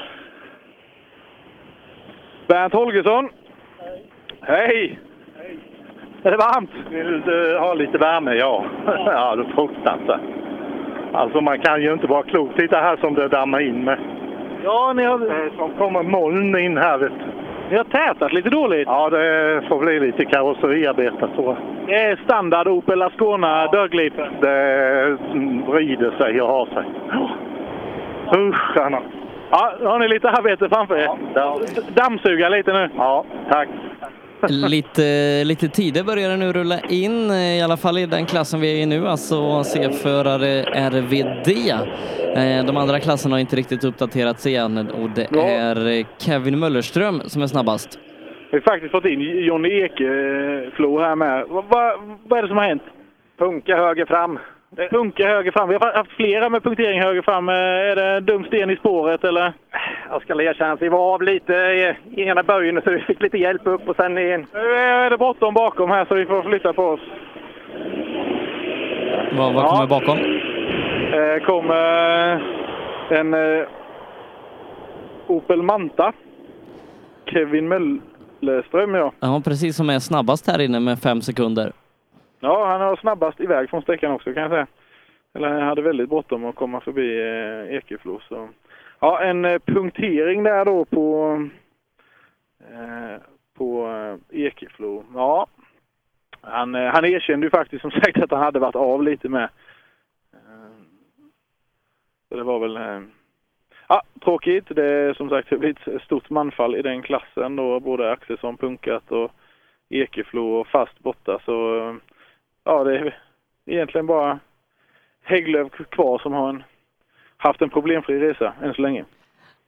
Bernt 2.46 2.72
Holgersson. 2.72 3.28
Hej! 4.40 4.98
Är 6.22 6.30
det 6.30 6.36
varmt? 6.36 6.70
Vill 6.90 7.20
du 7.20 7.58
ha 7.58 7.74
lite 7.74 7.98
värme? 7.98 8.34
Ja. 8.34 8.64
ja, 8.86 9.36
det 9.36 9.42
är 9.42 9.54
fruktansvärt. 9.54 10.20
Alltså 11.12 11.40
man 11.40 11.60
kan 11.60 11.82
ju 11.82 11.92
inte 11.92 12.06
vara 12.06 12.22
klok. 12.22 12.56
Titta 12.56 12.76
här 12.76 12.96
som 12.96 13.14
det 13.14 13.28
dammar 13.28 13.60
in 13.60 13.84
med. 13.84 13.98
Ja, 14.64 14.92
ni 14.92 15.04
har... 15.04 15.18
Det 15.18 15.56
som 15.56 15.70
kommer 15.74 16.02
moln 16.02 16.58
in 16.58 16.76
här 16.76 16.98
vet 16.98 17.12
du. 17.18 17.33
Ni 17.70 17.76
har 17.76 17.84
tätat 17.84 18.32
lite 18.32 18.50
dåligt. 18.50 18.88
Ja, 18.88 19.10
det 19.10 19.62
får 19.68 19.78
bli 19.78 20.00
lite 20.00 20.24
karosseriarbete 20.24 21.28
tror 21.34 21.46
jag. 21.46 21.56
Det 21.86 21.94
är 21.94 22.16
standard 22.24 22.68
Opel 22.68 23.02
Ascona 23.02 23.66
dörrglipen. 23.66 24.32
Det 24.40 25.18
vrider 25.66 26.10
sig 26.18 26.40
och 26.42 26.48
har 26.48 26.66
sig. 26.66 26.84
Usch, 28.40 28.76
Anna. 28.76 28.98
Ja, 29.50 29.72
har 29.82 29.98
ni 29.98 30.08
lite 30.08 30.30
arbete 30.30 30.68
framför 30.68 30.96
er. 30.96 31.10
Dammsuga 31.94 32.48
lite 32.48 32.72
nu. 32.72 32.88
Ja, 32.96 33.24
tack. 33.50 33.68
Lite, 34.50 35.44
lite 35.44 35.68
tider 35.68 36.02
börjar 36.04 36.30
det 36.30 36.36
nu 36.36 36.52
rulla 36.52 36.80
in, 36.80 37.30
eh, 37.30 37.58
i 37.58 37.62
alla 37.62 37.76
fall 37.76 37.98
i 37.98 38.06
den 38.06 38.26
klassen 38.26 38.60
vi 38.60 38.72
är 38.78 38.82
i 38.82 38.86
nu, 38.86 39.08
alltså 39.08 39.64
C-förare 39.64 40.62
RVD. 40.90 41.48
Eh, 42.36 42.64
De 42.66 42.76
andra 42.76 43.00
klasserna 43.00 43.34
har 43.34 43.40
inte 43.40 43.56
riktigt 43.56 43.84
uppdaterats 43.84 44.46
igen 44.46 44.78
och 44.90 45.10
det 45.10 45.26
Ja. 45.30 45.42
är 45.42 45.98
eh, 45.98 46.06
Kevin 46.18 46.58
Möllerström 46.58 47.20
som 47.26 47.42
är 47.42 47.46
snabbast. 47.46 47.98
Vi 48.50 48.56
har 48.58 48.62
faktiskt 48.72 48.92
fått 48.92 49.04
in 49.04 49.20
Jonny 49.20 49.68
Ekeflo 49.68 51.00
här 51.00 51.14
med. 51.16 51.44
Vad, 51.48 51.64
vad, 51.68 51.98
vad 52.28 52.38
är 52.38 52.42
det 52.42 52.48
som 52.48 52.56
har 52.56 52.64
hänt? 52.64 52.82
Punka 53.38 53.76
höger 53.76 54.06
fram. 54.06 54.38
Punka 54.90 55.26
höger 55.28 55.52
fram. 55.52 55.68
Vi 55.68 55.74
har 55.74 55.92
haft 55.92 56.10
flera 56.10 56.48
med 56.48 56.62
punktering 56.62 57.00
höger 57.02 57.22
fram. 57.22 57.48
Eh, 57.48 57.54
Är 57.54 57.96
det 57.96 58.20
dum 58.20 58.44
sten 58.44 58.70
i 58.70 58.76
spåret 58.76 59.24
eller? 59.24 59.52
Jag 60.10 60.22
ska 60.22 60.42
erkänna 60.42 60.72
att 60.72 60.82
vi 60.82 60.88
var 60.88 61.14
av 61.14 61.22
lite 61.22 61.52
i 61.52 61.94
ena 62.22 62.42
böjen 62.42 62.80
så 62.84 62.90
vi 62.90 62.98
fick 63.00 63.22
lite 63.22 63.38
hjälp 63.38 63.62
upp 63.64 63.88
och 63.88 63.96
sen 63.96 64.18
i 64.18 64.30
en... 64.30 64.46
Nu 64.52 64.58
är 64.74 65.10
det 65.10 65.18
bråttom 65.18 65.54
bakom 65.54 65.90
här 65.90 66.04
så 66.04 66.14
vi 66.14 66.26
får 66.26 66.42
flytta 66.42 66.72
på 66.72 66.82
oss. 66.82 67.00
Vad, 69.38 69.54
vad 69.54 69.64
Ja. 69.64 69.68
kommer 69.68 69.86
bakom? 69.86 70.18
Eh, 71.14 71.44
kommer 71.46 72.42
en 73.10 73.34
eh, 73.34 73.66
Opel 75.26 75.62
Manta. 75.62 76.12
Kevin 77.26 77.68
Möllerström 77.68 78.94
ja. 78.94 79.12
Ja, 79.20 79.42
precis 79.44 79.76
som 79.76 79.90
är 79.90 79.98
snabbast 79.98 80.46
här 80.50 80.60
inne 80.60 80.80
med 80.80 80.98
fem 80.98 81.20
sekunder. 81.20 81.72
Ja, 82.44 82.66
han 82.66 82.80
har 82.80 82.96
snabbast 82.96 83.40
iväg 83.40 83.70
från 83.70 83.82
sträckan 83.82 84.12
också 84.12 84.34
kan 84.34 84.42
jag 84.42 84.50
säga. 84.50 84.66
Eller 85.34 85.48
han 85.48 85.62
hade 85.62 85.82
väldigt 85.82 86.08
bråttom 86.08 86.44
att 86.44 86.54
komma 86.54 86.80
förbi 86.80 87.20
eh, 87.20 87.76
Ekeflo. 87.76 88.20
Så. 88.28 88.48
Ja, 89.00 89.22
en 89.22 89.44
eh, 89.44 89.58
punktering 89.58 90.42
där 90.42 90.64
då 90.64 90.84
på, 90.84 91.38
eh, 92.60 93.22
på 93.54 93.88
eh, 93.88 94.40
Ekeflo. 94.40 95.04
Ja, 95.14 95.46
han, 96.40 96.74
eh, 96.74 96.92
han 96.92 97.04
erkände 97.04 97.46
ju 97.46 97.50
faktiskt 97.50 97.82
som 97.82 97.90
sagt 97.90 98.22
att 98.22 98.30
han 98.30 98.42
hade 98.42 98.58
varit 98.58 98.76
av 98.76 99.02
lite 99.02 99.28
med. 99.28 99.48
Eh, 100.32 100.74
så 102.28 102.36
det 102.36 102.44
var 102.44 102.58
väl... 102.58 103.04
Ja, 103.88 104.02
tråkigt. 104.24 104.64
Det 104.68 104.84
är 104.84 105.14
som 105.14 105.28
sagt 105.28 105.48
blivit 105.48 105.88
ett 105.88 106.02
stort 106.02 106.30
manfall 106.30 106.76
i 106.76 106.82
den 106.82 107.02
klassen 107.02 107.56
då. 107.56 107.80
Både 107.80 108.12
Axelsson 108.12 108.56
punkat 108.56 109.12
och 109.12 109.32
Ekeflo 109.88 110.54
och 110.54 110.66
fast 110.66 110.98
borta. 110.98 111.38
Så 111.44 111.96
ja, 112.64 112.84
det 112.84 112.98
är 112.98 113.18
egentligen 113.66 114.06
bara 114.06 114.38
Hägglöf 115.22 115.72
kvar 115.72 116.18
som 116.18 116.32
har 116.32 116.48
en, 116.48 116.62
haft 117.36 117.62
en 117.62 117.70
problemfri 117.70 118.18
resa 118.18 118.52
än 118.62 118.74
så 118.74 118.82
länge. 118.82 119.04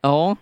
Ja, 0.03 0.37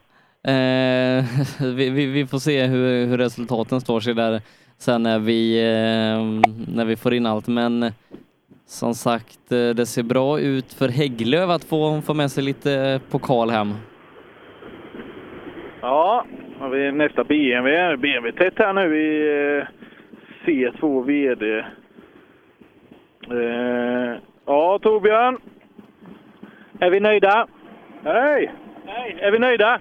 eh, 0.44 1.24
vi, 1.76 1.90
vi, 1.90 2.06
vi 2.06 2.26
får 2.26 2.38
se 2.38 2.66
hur, 2.66 3.06
hur 3.06 3.18
resultaten 3.18 3.80
står 3.80 4.00
sig 4.00 4.14
där 4.14 4.40
sen 4.78 5.02
när 5.02 5.18
vi, 5.18 5.58
eh, 5.58 6.42
när 6.74 6.84
vi 6.84 6.96
får 6.96 7.14
in 7.14 7.26
allt. 7.26 7.48
Men 7.48 7.92
som 8.66 8.94
sagt, 8.94 9.52
eh, 9.52 9.68
det 9.68 9.86
ser 9.86 10.02
bra 10.02 10.40
ut 10.40 10.72
för 10.72 10.88
Hägglöf 10.88 11.50
att 11.50 11.64
få, 11.64 12.00
få 12.00 12.14
med 12.14 12.30
sig 12.30 12.44
lite 12.44 13.00
pokal 13.10 13.50
hem. 13.50 13.74
Ja, 15.80 16.24
har 16.58 16.68
vi 16.68 16.92
nästa 16.92 17.24
BMW. 17.24 17.96
BMW 17.96 18.32
tätt 18.32 18.58
här 18.58 18.72
nu 18.72 18.96
i 18.96 19.58
eh, 19.58 19.66
C2 20.46 21.04
VD. 21.04 21.64
Eh, 23.30 24.16
ja, 24.46 24.78
Torbjörn. 24.82 25.38
Är 26.80 26.90
vi 26.90 27.00
nöjda? 27.00 27.46
Hej! 28.04 28.52
Hej! 28.86 29.16
Är 29.20 29.30
vi 29.30 29.38
nöjda? 29.38 29.78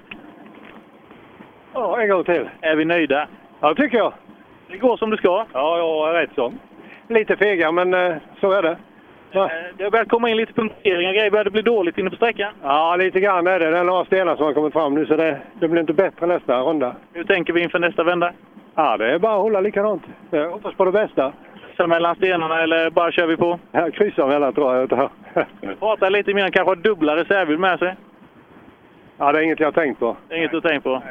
Ja, 1.73 2.01
en 2.01 2.09
gång 2.09 2.23
till. 2.23 2.49
Är 2.61 2.75
vi 2.75 2.85
nöjda? 2.85 3.27
Ja, 3.59 3.75
tycker 3.75 3.97
jag. 3.97 4.13
Det 4.67 4.77
går 4.77 4.97
som 4.97 5.09
det 5.09 5.17
ska. 5.17 5.45
Ja, 5.53 5.77
jag 5.77 6.09
är 6.09 6.13
rätt 6.21 6.35
så. 6.35 6.53
Lite 7.07 7.35
fega, 7.37 7.71
men 7.71 7.93
eh, 7.93 8.15
så 8.41 8.51
är 8.51 8.61
det. 8.61 8.77
Eh, 9.31 9.47
Det 9.77 9.83
har 9.83 9.91
börjat 9.91 10.09
komma 10.09 10.29
in 10.29 10.37
lite 10.37 10.53
punkteringar 10.53 11.13
grejer. 11.13 11.31
Börjar 11.31 11.43
det 11.43 11.51
bli 11.51 11.61
dåligt 11.61 11.97
inne 11.97 12.09
på 12.09 12.15
sträckan? 12.15 12.53
Ja, 12.63 12.95
lite 12.95 13.19
grann 13.19 13.47
är 13.47 13.59
det. 13.59 13.69
Det 13.71 13.77
är 13.77 13.83
några 13.83 14.05
stenar 14.05 14.35
som 14.35 14.45
har 14.45 14.53
kommit 14.53 14.73
fram 14.73 14.93
nu, 14.95 15.05
så 15.05 15.15
det, 15.15 15.41
det 15.59 15.67
blir 15.67 15.81
inte 15.81 15.93
bättre 15.93 16.25
nästa 16.27 16.61
runda. 16.61 16.95
Hur 17.13 17.23
tänker 17.23 17.53
vi 17.53 17.61
inför 17.63 17.79
nästa 17.79 18.03
vända? 18.03 18.33
Ja, 18.75 18.97
det 18.97 19.11
är 19.13 19.19
bara 19.19 19.33
att 19.35 19.41
hålla 19.41 19.61
likadant. 19.61 20.03
Jag 20.31 20.49
hoppas 20.49 20.73
på 20.75 20.85
det 20.85 20.91
bästa. 20.91 21.33
Så 21.77 21.87
mellan 21.87 22.15
stenarna 22.15 22.61
eller 22.63 22.89
bara 22.89 23.11
kör 23.11 23.27
vi 23.27 23.37
på? 23.37 23.59
Här 23.71 23.91
kryssar 23.91 24.27
mellan 24.27 24.53
tror 24.53 24.75
jag. 24.75 24.83
utav- 24.83 25.09
Prata 25.79 26.09
lite 26.09 26.33
mer, 26.33 26.49
kanske 26.49 26.71
ha 26.71 26.75
dubbla 26.75 27.15
reservhjul 27.15 27.59
med 27.59 27.79
sig. 27.79 27.95
Ja, 29.17 29.31
det 29.31 29.39
är 29.39 29.43
inget 29.43 29.59
jag 29.59 29.67
har 29.67 29.71
tänkt 29.71 29.99
på. 29.99 30.17
Inget 30.31 30.51
du 30.51 30.57
har 30.57 30.61
tänkt 30.69 30.83
på. 30.83 31.03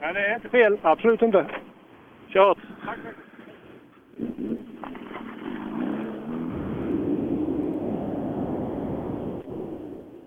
Men 0.00 0.14
det 0.14 0.20
är 0.20 0.34
inte 0.34 0.48
fel. 0.48 0.78
Absolut 0.82 1.22
inte. 1.22 1.46
Kör 2.28 2.44
hårt. 2.48 2.58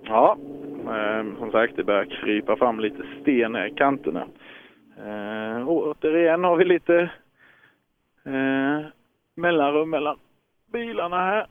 Ja, 0.03 0.37
Eh, 0.89 1.23
som 1.39 1.51
sagt, 1.51 1.75
det 1.75 1.83
börjar 1.83 2.05
krypa 2.05 2.55
fram 2.55 2.79
lite 2.79 3.03
sten 3.21 3.55
i 3.55 3.73
kanterna. 3.77 4.25
Eh, 5.05 5.67
återigen 5.69 6.43
har 6.43 6.55
vi 6.55 6.65
lite 6.65 7.09
eh, 8.25 8.79
mellanrum 9.35 9.89
mellan 9.89 10.19
bilarna 10.71 11.17
här. 11.17 11.47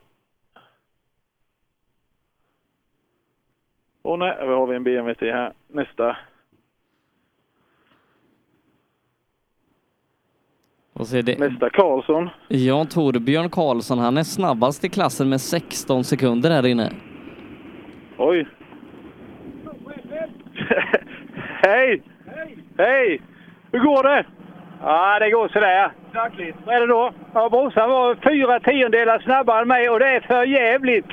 Och 4.02 4.18
nej, 4.18 4.36
här 4.38 4.46
har 4.46 4.66
vi 4.66 4.76
en 4.76 4.84
BMW 4.84 5.14
till 5.14 5.32
här. 5.32 5.52
Nästa. 5.68 6.16
Och 10.92 11.06
så 11.06 11.16
är 11.16 11.22
det... 11.22 11.38
Nästa 11.38 11.70
Karlsson. 11.70 12.28
Ja, 12.48 12.84
Torbjörn 12.84 13.50
Karlsson, 13.50 13.98
han 13.98 14.16
är 14.16 14.22
snabbast 14.22 14.84
i 14.84 14.88
klassen 14.88 15.28
med 15.28 15.40
16 15.40 16.04
sekunder 16.04 16.50
här 16.50 16.66
inne. 16.66 16.92
Oj! 18.18 18.48
Hej! 21.62 22.02
Hej! 22.78 23.22
Hur 23.72 23.78
går 23.80 24.02
det? 24.02 24.26
Ja, 24.86 25.18
det 25.18 25.30
går 25.30 25.48
sådär. 25.48 25.92
Vad 26.64 26.74
är 26.74 26.80
det 26.80 26.86
då? 26.86 27.12
Ja, 27.34 27.48
brorsan 27.48 27.90
var 27.90 28.14
fyra 28.14 28.60
tiondelar 28.60 29.18
snabbare 29.18 29.62
än 29.62 29.68
mig 29.68 29.90
och 29.90 29.98
det 29.98 30.08
är 30.08 30.20
för 30.20 30.44
jävligt. 30.44 31.08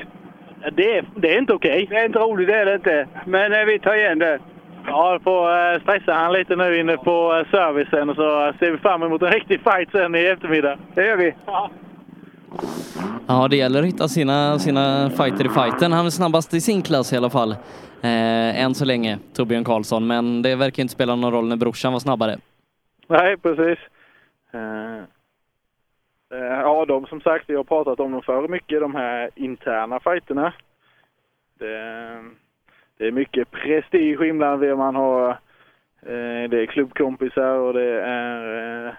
Det 0.72 0.96
är, 0.98 1.04
det 1.16 1.34
är 1.34 1.38
inte 1.38 1.52
okej. 1.52 1.86
Det 1.90 1.96
är 1.96 2.04
inte 2.04 2.18
roligt, 2.18 2.48
det 2.48 2.54
är 2.54 2.66
det 2.66 2.74
inte. 2.74 3.06
Men 3.26 3.52
eh, 3.52 3.64
vi 3.64 3.78
tar 3.78 3.94
igen 3.94 4.18
det. 4.18 4.38
Ja, 4.86 5.18
får 5.24 5.72
eh, 5.74 5.80
stressa 5.82 6.12
han 6.12 6.32
lite 6.32 6.56
nu 6.56 6.80
inne 6.80 6.96
på 6.96 7.34
eh, 7.34 7.50
servicen 7.50 8.10
och 8.10 8.16
så 8.16 8.52
ser 8.58 8.70
vi 8.70 8.78
fram 8.78 9.02
emot 9.02 9.22
en 9.22 9.30
riktig 9.30 9.60
fight 9.60 9.90
sen 9.92 10.14
i 10.14 10.24
eftermiddag. 10.24 10.78
Det 10.94 11.06
gör 11.06 11.16
vi. 11.16 11.34
Ja. 11.46 11.70
Ja, 13.26 13.48
det 13.48 13.56
gäller 13.56 13.80
att 13.80 13.86
hitta 13.86 14.08
sina, 14.08 14.58
sina 14.58 15.10
fighter 15.10 15.46
i 15.46 15.48
fighten. 15.48 15.92
Han 15.92 16.06
är 16.06 16.10
snabbast 16.10 16.54
i 16.54 16.60
sin 16.60 16.82
klass 16.82 17.12
i 17.12 17.16
alla 17.16 17.30
fall. 17.30 17.50
Eh, 18.02 18.62
än 18.62 18.74
så 18.74 18.84
länge, 18.84 19.18
Torbjörn 19.34 19.64
Karlsson. 19.64 20.06
Men 20.06 20.42
det 20.42 20.56
verkar 20.56 20.82
inte 20.82 20.94
spela 20.94 21.14
någon 21.14 21.32
roll 21.32 21.48
när 21.48 21.56
brorsan 21.56 21.92
var 21.92 22.00
snabbare. 22.00 22.38
Nej, 23.12 23.36
precis. 23.36 23.78
Eh, 24.52 24.98
eh, 26.30 26.60
ja, 26.60 26.84
de 26.84 27.06
som 27.06 27.20
sagt, 27.20 27.50
vi 27.50 27.54
har 27.54 27.64
pratat 27.64 28.00
om 28.00 28.12
dem 28.12 28.22
för 28.22 28.48
mycket, 28.48 28.80
de 28.80 28.94
här 28.94 29.30
interna 29.34 30.00
fighterna. 30.00 30.52
Det, 31.58 31.74
det 32.96 33.06
är 33.06 33.12
mycket 33.12 33.50
prestige 33.50 34.22
inblandat. 34.22 34.78
Man 34.78 34.94
har, 34.94 35.30
eh, 36.02 36.48
det 36.50 36.58
är 36.58 36.66
klubbkompisar 36.66 37.56
och 37.58 37.72
det 37.72 38.02
är 38.02 38.86
eh, 38.86 38.94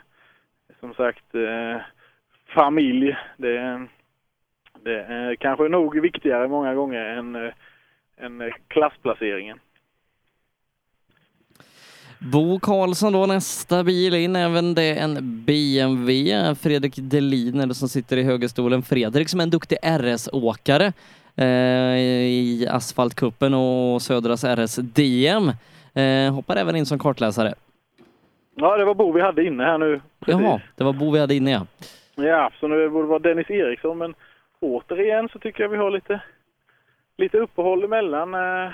som 0.79 0.93
sagt 0.93 1.35
eh, 1.35 1.81
familj. 2.47 3.17
Det, 3.37 3.87
det 4.81 5.03
är 5.03 5.35
kanske 5.35 5.67
nog 5.67 6.01
viktigare 6.01 6.47
många 6.47 6.73
gånger 6.73 7.05
än, 7.05 7.35
eh, 7.35 7.53
än 8.17 8.51
klassplaceringen. 8.67 9.59
Bo 12.31 12.59
Karlsson 12.59 13.13
då, 13.13 13.25
nästa 13.25 13.83
bil 13.83 14.13
in, 14.13 14.35
även 14.35 14.73
det 14.75 14.99
en 14.99 15.43
BMW. 15.45 16.55
Fredrik 16.55 16.93
Delin 16.97 17.59
är 17.59 17.67
det 17.67 17.73
som 17.73 17.89
sitter 17.89 18.17
i 18.17 18.23
högerstolen. 18.23 18.83
Fredrik 18.83 19.29
som 19.29 19.39
är 19.39 19.43
en 19.43 19.49
duktig 19.49 19.77
RS-åkare 19.81 20.93
eh, 21.35 21.45
i 21.45 22.67
asfaltkuppen 22.71 23.53
och 23.53 24.01
Södras 24.01 24.43
RS-DM. 24.43 25.51
Eh, 25.93 26.33
hoppar 26.33 26.55
även 26.55 26.75
in 26.75 26.85
som 26.85 26.99
kartläsare. 26.99 27.53
Ja, 28.55 28.77
det 28.77 28.85
var 28.85 28.93
Bo 28.93 29.11
vi 29.11 29.21
hade 29.21 29.43
inne 29.45 29.63
här 29.63 29.77
nu. 29.77 30.01
Precis. 30.19 30.41
Jaha, 30.41 30.61
det 30.75 30.83
var 30.83 30.93
Bo 30.93 31.11
vi 31.11 31.19
hade 31.19 31.35
inne 31.35 31.51
ja. 31.51 31.65
Ja, 32.15 32.51
så 32.59 32.67
nu 32.67 32.89
borde 32.89 33.03
det 33.03 33.09
vara 33.09 33.19
Dennis 33.19 33.49
Eriksson, 33.49 33.97
men 33.97 34.15
återigen 34.59 35.29
så 35.29 35.39
tycker 35.39 35.63
jag 35.63 35.69
vi 35.69 35.77
har 35.77 35.91
lite, 35.91 36.19
lite 37.17 37.37
uppehåll 37.37 37.83
emellan. 37.83 38.33
Eh, 38.33 38.71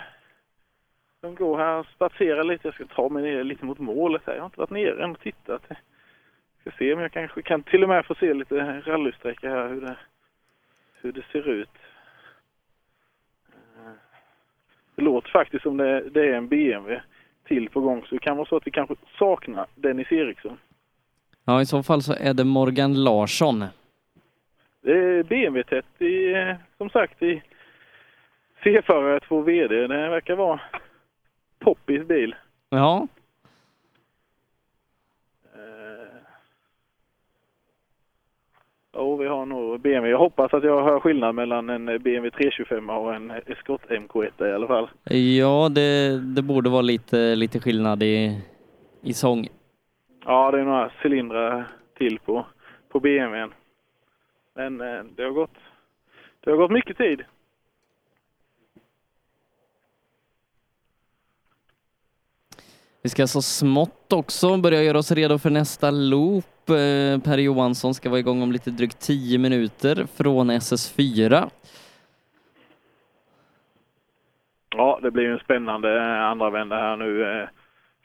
de 1.22 1.36
går 1.36 1.58
här 1.58 1.80
och 1.80 1.86
spatserar 1.86 2.44
lite. 2.44 2.68
Jag 2.68 2.74
ska 2.74 2.86
ta 2.86 3.10
mig 3.10 3.24
ner 3.24 3.44
lite 3.44 3.66
mot 3.66 3.80
målet 3.80 4.22
här. 4.26 4.34
Jag 4.34 4.42
har 4.42 4.46
inte 4.46 4.60
varit 4.60 4.70
nere 4.70 5.04
än 5.04 5.12
och 5.12 5.20
tittat. 5.20 5.64
Jag 5.70 5.78
ska 6.62 6.72
se 6.78 6.94
om 6.94 7.00
jag 7.00 7.12
kanske 7.12 7.42
kan 7.42 7.64
till 7.64 7.84
och 7.84 7.90
med 7.90 8.06
få 8.06 8.16
se 8.16 8.34
lite 8.34 8.82
rallysträcka 8.86 9.50
här 9.50 9.70
hur 9.70 9.82
det, 9.82 9.98
hur 11.02 11.12
det 11.12 11.26
ser 11.32 11.50
ut. 11.50 11.70
Det 14.96 15.02
låter 15.02 15.30
faktiskt 15.30 15.64
som 15.64 15.78
det, 15.78 16.10
det 16.10 16.22
är 16.22 16.34
en 16.34 16.48
BMW 16.48 17.02
till 17.44 17.70
på 17.70 17.82
gång 17.82 18.06
så 18.06 18.16
det 18.16 18.20
kan 18.20 18.38
vara 18.38 18.48
så 18.48 18.58
att 18.58 18.68
vi 18.68 18.72
kanske 18.72 18.96
saknar 19.20 19.66
Dennis 19.76 20.12
Eriksson. 20.12 20.58
Ja, 21.46 21.62
i 21.62 21.66
så 21.66 21.84
fall 21.84 22.02
så 22.02 22.14
är 22.14 22.34
det 22.34 22.44
Morgan 22.44 23.04
Larsson. 23.04 23.66
Det 24.82 24.92
är 24.92 25.24
BMW-tätt 25.24 26.02
i, 26.02 26.34
eh, 26.34 26.56
som 26.78 26.90
sagt, 26.90 27.24
i 27.24 27.44
C-förare 28.64 29.20
2 29.20 29.42
VD. 29.42 29.88
Det 29.88 30.10
verkar 30.10 30.36
vara 30.36 30.60
poppis 31.60 32.08
bil. 32.08 32.36
Ja, 32.70 33.08
Ja, 38.92 39.16
vi 39.16 39.28
har 39.28 39.46
nog 39.46 39.80
BMW. 39.80 40.10
Jag 40.10 40.18
hoppas 40.18 40.54
att 40.54 40.64
jag 40.64 40.84
hör 40.84 41.00
skillnad 41.00 41.36
mellan 41.36 41.70
en 41.70 41.86
BMW 41.86 42.30
325 42.32 42.90
och 42.90 43.16
en 43.16 43.32
Escort 43.32 43.82
MK1 43.90 44.48
i 44.48 44.54
alla 44.54 44.68
fall. 44.68 44.90
ja 45.38 45.70
det, 45.70 46.20
det 46.36 46.42
borde 46.42 46.70
vara 46.70 46.82
lite, 46.82 47.36
lite 47.36 47.60
skillnad 47.60 48.04
i, 48.04 48.42
i 49.02 49.14
sång. 49.14 49.48
Ja, 50.26 50.52
det 50.52 50.60
är 50.60 50.64
några 50.64 50.92
cylindrar 51.04 51.68
till 51.98 52.20
på, 52.20 52.46
på 52.90 53.00
BMWn. 53.00 53.54
Men 54.56 54.82
eh, 54.82 55.04
det 55.16 55.24
har 55.24 55.32
gått, 55.32 55.58
det 56.40 56.50
har 56.52 56.58
gått 56.58 56.72
mycket 56.72 56.98
tid. 56.98 57.24
Vi 63.10 63.12
ska 63.12 63.28
så 63.28 63.42
smått 63.42 64.14
också 64.14 64.58
börja 64.58 64.84
göra 64.84 64.98
oss 64.98 65.12
redo 65.12 65.38
för 65.38 65.50
nästa 65.50 65.92
loop. 65.92 66.70
Eh, 66.70 67.20
Per 67.24 67.38
Johansson 67.38 67.94
ska 67.94 68.10
vara 68.10 68.20
igång 68.20 68.42
om 68.42 68.52
lite 68.52 68.72
drygt 68.72 69.00
10 69.00 69.38
minuter 69.38 70.06
från 70.18 70.52
SS4. 70.52 71.50
Ja, 74.76 75.00
det 75.02 75.12
blir 75.12 75.24
ju 75.24 75.34
en 75.34 75.40
spännande 75.40 75.98
eh, 75.98 76.24
andra 76.26 76.50
vända 76.50 76.76
här 76.76 76.98
nu. 76.98 77.24
eh, 77.42 77.48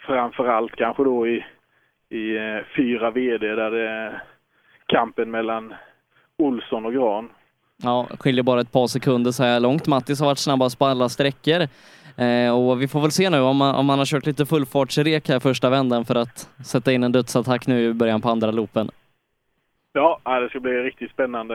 Framförallt 0.06 0.76
kanske 0.76 1.04
då 1.04 1.28
i, 1.28 1.44
i 2.08 2.38
fyra 2.76 3.10
VD 3.10 3.46
där 3.54 3.70
det 3.70 3.88
är 3.88 4.22
kampen 4.86 5.30
mellan 5.30 5.74
Olsson 6.38 6.86
och 6.86 6.92
Gran. 6.92 7.30
Ja, 7.82 8.06
skiljer 8.18 8.42
bara 8.42 8.60
ett 8.60 8.72
par 8.72 8.86
sekunder 8.86 9.30
så 9.30 9.42
här 9.42 9.60
långt. 9.60 9.86
Mattis 9.86 10.20
har 10.20 10.26
varit 10.26 10.38
snabbast 10.38 10.78
på 10.78 10.84
alla 10.86 11.08
sträckor. 11.08 11.68
Eh, 12.16 12.58
och 12.58 12.82
vi 12.82 12.88
får 12.88 13.00
väl 13.00 13.10
se 13.10 13.30
nu 13.30 13.40
om 13.40 13.56
man, 13.56 13.74
om 13.74 13.86
man 13.86 13.98
har 13.98 14.06
kört 14.06 14.26
lite 14.26 14.46
fullfartsrek 14.46 15.28
här 15.28 15.40
första 15.40 15.70
vändan 15.70 16.04
för 16.04 16.14
att 16.14 16.48
sätta 16.64 16.92
in 16.92 17.04
en 17.04 17.12
dödsattack 17.12 17.66
nu 17.66 17.84
i 17.84 17.92
början 17.92 18.20
på 18.20 18.28
andra 18.28 18.50
loopen. 18.50 18.90
Ja, 19.92 20.20
det 20.40 20.48
ska 20.48 20.60
bli 20.60 20.72
riktigt 20.72 21.10
spännande. 21.10 21.54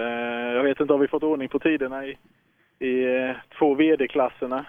Jag 0.54 0.64
vet 0.64 0.80
inte, 0.80 0.94
har 0.94 1.00
vi 1.00 1.08
fått 1.08 1.24
ordning 1.24 1.50
på 1.50 1.60
tiderna 1.60 2.06
i, 2.06 2.18
i 2.80 3.04
eh, 3.04 3.36
två 3.60 3.76
VD-klasserna? 3.76 4.66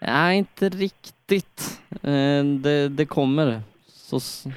Nej, 0.00 0.38
inte 0.38 0.68
riktigt. 0.68 1.80
Eh, 2.02 2.44
det, 2.44 2.88
det 2.88 3.06
kommer. 3.06 3.60
Så, 3.86 4.48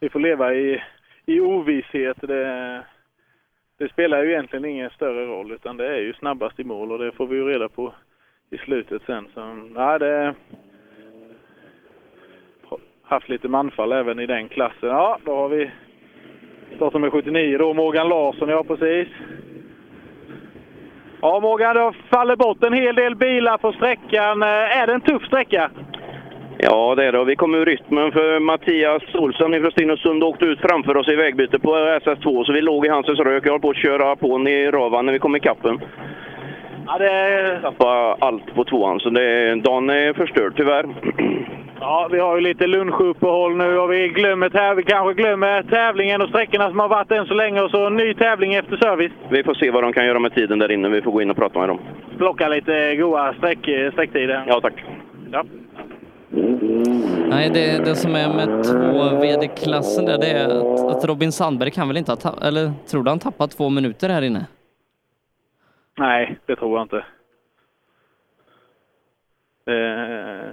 Vi 0.00 0.08
får 0.08 0.20
leva 0.20 0.54
i, 0.54 0.82
i 1.26 1.40
ovisshet. 1.40 2.16
Det, 2.20 2.84
det 3.78 3.88
spelar 3.88 4.22
ju 4.22 4.32
egentligen 4.32 4.64
ingen 4.64 4.90
större 4.90 5.26
roll 5.26 5.52
utan 5.52 5.76
det 5.76 5.86
är 5.86 6.00
ju 6.00 6.12
snabbast 6.14 6.60
i 6.60 6.64
mål 6.64 6.92
och 6.92 6.98
det 6.98 7.12
får 7.12 7.26
vi 7.26 7.36
ju 7.36 7.44
reda 7.44 7.68
på 7.68 7.94
i 8.52 8.58
slutet 8.58 9.02
sen. 9.06 9.28
Så, 9.34 9.40
Nej, 9.74 9.98
det 9.98 10.34
haft 13.12 13.28
lite 13.28 13.48
manfall 13.48 13.92
även 13.92 14.20
i 14.20 14.26
den 14.26 14.48
klassen. 14.48 14.88
Ja, 14.88 15.18
då 15.24 15.36
har 15.36 15.48
vi 15.48 15.70
startnummer 16.76 17.10
79 17.10 17.58
då, 17.58 17.74
Morgan 17.74 18.08
Larsson, 18.08 18.48
ja 18.48 18.64
precis. 18.64 19.08
Ja 21.20 21.40
Morgan, 21.40 21.76
det 21.76 21.92
faller 22.10 22.36
bort 22.36 22.64
en 22.64 22.72
hel 22.72 22.94
del 22.94 23.16
bilar 23.16 23.58
på 23.58 23.72
sträckan. 23.72 24.42
Eh, 24.42 24.78
är 24.78 24.86
det 24.86 24.92
en 24.92 25.00
tuff 25.00 25.26
sträcka? 25.26 25.70
Ja, 26.58 26.94
det 26.94 27.04
är 27.04 27.12
det. 27.12 27.24
Vi 27.24 27.36
kom 27.36 27.54
ur 27.54 27.66
rytmen 27.66 28.12
för 28.12 28.40
Mattias 28.40 29.14
Olsson 29.14 29.52
från 29.52 29.70
Stenungsund 29.70 30.24
åkte 30.24 30.44
ut 30.44 30.60
framför 30.60 30.96
oss 30.96 31.08
i 31.08 31.16
vägbyte 31.16 31.58
på 31.58 31.74
SS2, 31.76 32.44
så 32.44 32.52
vi 32.52 32.60
låg 32.60 32.86
i 32.86 32.88
hans 32.88 33.06
rök. 33.06 33.46
Jag 33.46 33.50
höll 33.50 33.60
på 33.60 33.70
att 33.70 33.76
köra 33.76 34.16
på 34.16 34.32
honom 34.32 34.48
i 34.48 34.70
ravan 34.70 35.06
när 35.06 35.12
vi 35.12 35.18
kom 35.18 35.36
i 35.36 35.40
kappen. 35.40 35.80
Ja, 36.86 36.98
det... 36.98 37.58
Tappade 37.62 38.14
allt 38.18 38.54
på 38.54 38.64
tvåan, 38.64 39.00
så 39.00 39.10
det, 39.10 39.54
dagen 39.54 39.90
är 39.90 40.12
förstörd 40.12 40.52
tyvärr. 40.56 40.86
Ja, 41.80 42.08
vi 42.12 42.18
har 42.18 42.34
ju 42.36 42.40
lite 42.42 42.66
lunchuppehåll 42.66 43.56
nu 43.56 43.78
och 43.78 43.92
vi 43.92 44.08
glömmer 44.08 44.48
täv- 44.48 44.74
vi 44.74 44.82
kanske 44.82 45.14
glömmer 45.22 45.62
tävlingen 45.62 46.22
och 46.22 46.28
sträckorna 46.28 46.68
som 46.68 46.78
har 46.78 46.88
varit 46.88 47.10
än 47.10 47.26
så 47.26 47.34
länge 47.34 47.60
och 47.62 47.70
så 47.70 47.86
en 47.86 47.96
ny 47.96 48.14
tävling 48.14 48.54
efter 48.54 48.76
service. 48.76 49.12
Vi 49.30 49.42
får 49.44 49.54
se 49.54 49.70
vad 49.70 49.82
de 49.82 49.92
kan 49.92 50.06
göra 50.06 50.18
med 50.18 50.34
tiden 50.34 50.58
där 50.58 50.72
inne. 50.72 50.88
Vi 50.88 51.02
får 51.02 51.12
gå 51.12 51.22
in 51.22 51.30
och 51.30 51.36
prata 51.36 51.58
med 51.58 51.68
dem. 51.68 51.78
Plocka 52.18 52.48
lite 52.48 52.96
goda 52.96 53.34
sträck, 53.38 53.58
sträcktider. 53.92 54.44
Ja, 54.46 54.60
tack. 54.60 54.84
Ja. 55.32 55.44
nej, 57.30 57.50
det, 57.54 57.84
det 57.84 57.94
som 57.94 58.14
är 58.14 58.28
med 58.28 58.64
två 58.64 59.16
VD-klassen 59.20 60.04
där, 60.04 60.18
det 60.18 60.26
är 60.30 60.46
att, 60.48 60.96
att 60.96 61.04
Robin 61.04 61.32
Sandberg 61.32 61.70
kan 61.70 61.88
väl 61.88 61.96
inte 61.96 62.12
ha 62.12 62.16
tappat, 62.16 62.44
eller 62.44 62.70
tror 62.90 63.02
du 63.02 63.10
han 63.10 63.18
tappat 63.18 63.50
två 63.50 63.68
minuter 63.68 64.08
här 64.08 64.22
inne? 64.22 64.46
Nej, 65.98 66.38
det 66.46 66.56
tror 66.56 66.78
jag 66.78 66.84
inte. 66.84 67.04
Eh, 69.66 70.52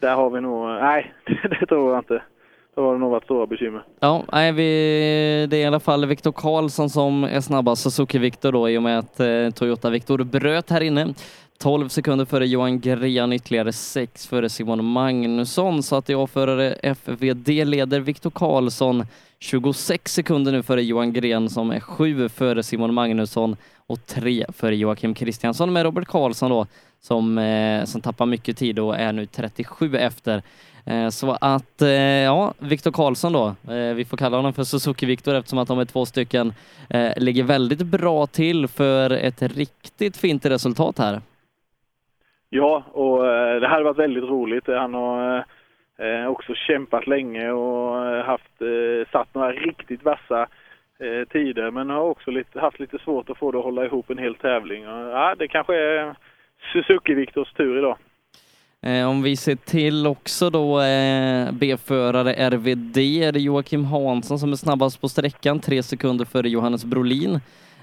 där 0.00 0.14
har 0.14 0.30
vi 0.30 0.40
nog... 0.40 0.68
Nej, 0.68 1.14
det 1.60 1.66
tror 1.66 1.92
jag 1.92 2.00
inte. 2.00 2.22
Då 2.74 2.82
har 2.86 2.92
det 2.92 2.98
nog 2.98 3.10
varit 3.10 3.24
stora 3.24 3.46
bekymmer. 3.46 3.84
Ja, 4.00 4.24
nej, 4.32 4.52
vi, 4.52 4.62
det 5.50 5.56
är 5.56 5.60
i 5.60 5.64
alla 5.64 5.80
fall 5.80 6.06
Viktor 6.06 6.32
Karlsson 6.32 6.90
som 6.90 7.24
är 7.24 7.40
snabbast, 7.40 7.82
Suzuki-Viktor 7.82 8.52
då 8.52 8.70
i 8.70 8.78
och 8.78 8.82
med 8.82 8.98
att 8.98 9.20
eh, 9.20 9.50
Toyota-Viktor 9.50 10.24
bröt 10.24 10.70
här 10.70 10.80
inne. 10.80 11.14
12 11.58 11.88
sekunder 11.88 12.24
före 12.24 12.46
Johan 12.46 12.80
Grean, 12.80 13.32
ytterligare 13.32 13.72
6 13.72 14.26
före 14.26 14.48
Simon 14.48 14.84
Magnusson. 14.84 15.82
Så 15.82 15.96
att 15.96 16.08
jag 16.08 16.30
förare 16.30 16.72
FVD 16.72 17.48
leder 17.48 18.00
Viktor 18.00 18.30
Karlsson 18.30 19.04
26 19.40 20.12
sekunder 20.12 20.52
nu 20.52 20.62
före 20.62 20.82
Johan 20.82 21.12
Gren 21.12 21.48
som 21.48 21.70
är 21.70 21.80
7 21.80 22.28
före 22.28 22.62
Simon 22.62 22.94
Magnusson 22.94 23.56
och 23.86 24.06
3 24.06 24.46
före 24.48 24.76
Joakim 24.76 25.14
Kristiansson 25.14 25.72
med 25.72 25.82
Robert 25.82 26.08
Karlsson 26.08 26.50
då 26.50 26.66
som, 27.00 27.38
eh, 27.38 27.84
som 27.84 28.00
tappar 28.00 28.26
mycket 28.26 28.56
tid 28.56 28.78
och 28.78 28.96
är 28.96 29.12
nu 29.12 29.26
37 29.26 29.96
efter. 29.96 30.42
Eh, 30.86 31.08
så 31.08 31.36
att, 31.40 31.82
eh, 31.82 31.90
ja, 31.90 32.54
Viktor 32.58 32.92
Karlsson 32.92 33.32
då, 33.32 33.72
eh, 33.74 33.94
vi 33.94 34.04
får 34.04 34.16
kalla 34.16 34.36
honom 34.36 34.52
för 34.52 34.62
Suzuki-Viktor 34.64 35.34
eftersom 35.34 35.58
att 35.58 35.68
de 35.68 35.78
är 35.78 35.84
två 35.84 36.06
stycken, 36.06 36.52
eh, 36.90 37.12
ligger 37.16 37.44
väldigt 37.44 37.82
bra 37.82 38.26
till 38.26 38.68
för 38.68 39.10
ett 39.10 39.42
riktigt 39.42 40.16
fint 40.16 40.46
resultat 40.46 40.98
här. 40.98 41.20
Ja, 42.48 42.84
och 42.92 43.26
eh, 43.26 43.60
det 43.60 43.68
här 43.68 43.76
har 43.76 43.82
varit 43.84 43.98
väldigt 43.98 44.24
roligt. 44.24 44.66
Han 44.66 44.94
har 44.94 45.44
eh, 46.00 46.26
också 46.26 46.54
kämpat 46.54 47.06
länge 47.06 47.50
och 47.50 48.06
eh, 48.06 48.24
haft, 48.24 48.62
eh, 48.62 49.10
satt 49.12 49.34
några 49.34 49.52
riktigt 49.52 50.02
vassa 50.02 50.42
eh, 50.98 51.28
tider 51.32 51.70
men 51.70 51.90
har 51.90 52.00
också 52.00 52.30
lite, 52.30 52.60
haft 52.60 52.80
lite 52.80 52.98
svårt 52.98 53.30
att 53.30 53.38
få 53.38 53.50
det 53.50 53.58
att 53.58 53.64
hålla 53.64 53.84
ihop 53.84 54.10
en 54.10 54.18
hel 54.18 54.34
tävling. 54.34 54.88
Och, 54.88 55.10
ja, 55.10 55.34
det 55.38 55.48
kanske 55.48 55.76
är 55.76 56.14
Suzuki-Viktors 56.72 57.56
tur 57.56 57.78
idag. 57.78 57.96
Eh, 58.82 59.08
om 59.08 59.22
vi 59.22 59.36
ser 59.36 59.56
till 59.56 60.06
också 60.06 60.50
då 60.50 60.80
eh, 60.80 61.52
B-förare 61.52 62.32
RVD 62.32 62.98
är 62.98 63.32
det 63.32 63.40
Joakim 63.40 63.84
Hansson 63.84 64.38
som 64.38 64.52
är 64.52 64.56
snabbast 64.56 65.00
på 65.00 65.08
sträckan, 65.08 65.60
tre 65.60 65.82
sekunder 65.82 66.24
före 66.24 66.48
Johannes 66.48 66.84
Brolin. 66.84 67.40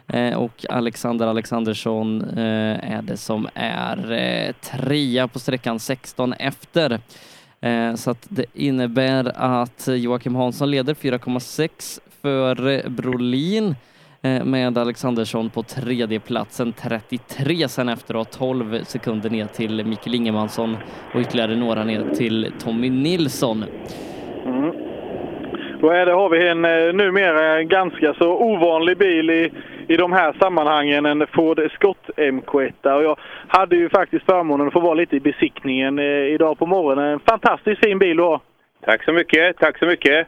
Eh, 0.07 0.37
och 0.37 0.65
Alexander 0.69 1.27
Alexandersson 1.27 2.21
eh, 2.21 2.93
är 2.97 3.01
det 3.01 3.17
som 3.17 3.49
är 3.53 4.11
eh, 4.11 4.51
trea 4.51 5.27
på 5.27 5.39
sträckan, 5.39 5.79
16 5.79 6.33
efter. 6.33 6.99
Eh, 7.61 7.93
så 7.95 8.11
att 8.11 8.27
det 8.29 8.45
innebär 8.53 9.31
att 9.35 9.87
Joakim 9.87 10.35
Hansson 10.35 10.71
leder 10.71 10.93
4,6 10.93 11.99
för 12.21 12.89
Brolin 12.89 13.75
eh, 14.21 14.43
med 14.45 14.77
Alexandersson 14.77 15.49
på 15.49 15.63
tredje 15.63 16.19
platsen 16.19 16.73
33 16.73 17.67
sen 17.67 17.89
efteråt 17.89 18.31
12 18.31 18.83
sekunder 18.83 19.29
ner 19.29 19.45
till 19.45 19.85
Mikael 19.85 20.15
Ingemansson 20.15 20.77
och 21.13 21.21
ytterligare 21.21 21.55
några 21.55 21.83
ner 21.83 22.09
till 22.15 22.51
Tommy 22.59 22.89
Nilsson. 22.89 23.65
Mm. 24.45 24.71
Då 25.81 25.89
är 25.89 26.05
det, 26.05 26.11
har 26.11 26.29
vi 26.29 26.47
en 26.47 26.65
eh, 26.65 26.93
numera 26.93 27.63
ganska 27.63 28.13
så 28.13 28.29
ovanlig 28.29 28.97
bil 28.97 29.29
i, 29.29 29.51
i 29.87 29.97
de 29.97 30.11
här 30.11 30.35
sammanhangen, 30.39 31.05
en 31.05 31.27
Ford 31.27 31.59
Escort 31.59 32.09
MK1. 32.17 32.95
Och 32.95 33.03
jag 33.03 33.19
hade 33.47 33.75
ju 33.75 33.89
faktiskt 33.89 34.25
förmånen 34.25 34.67
att 34.67 34.73
få 34.73 34.79
vara 34.79 34.93
lite 34.93 35.15
i 35.15 35.19
besiktningen 35.19 35.99
eh, 35.99 36.05
idag 36.05 36.59
på 36.59 36.65
morgonen. 36.65 37.05
En 37.05 37.19
fantastiskt 37.19 37.85
fin 37.85 37.99
bil 37.99 38.17
du 38.17 38.23
har. 38.23 38.41
Tack 38.81 39.03
så 39.03 39.13
mycket, 39.13 39.57
tack 39.57 39.79
så 39.79 39.85
mycket. 39.85 40.27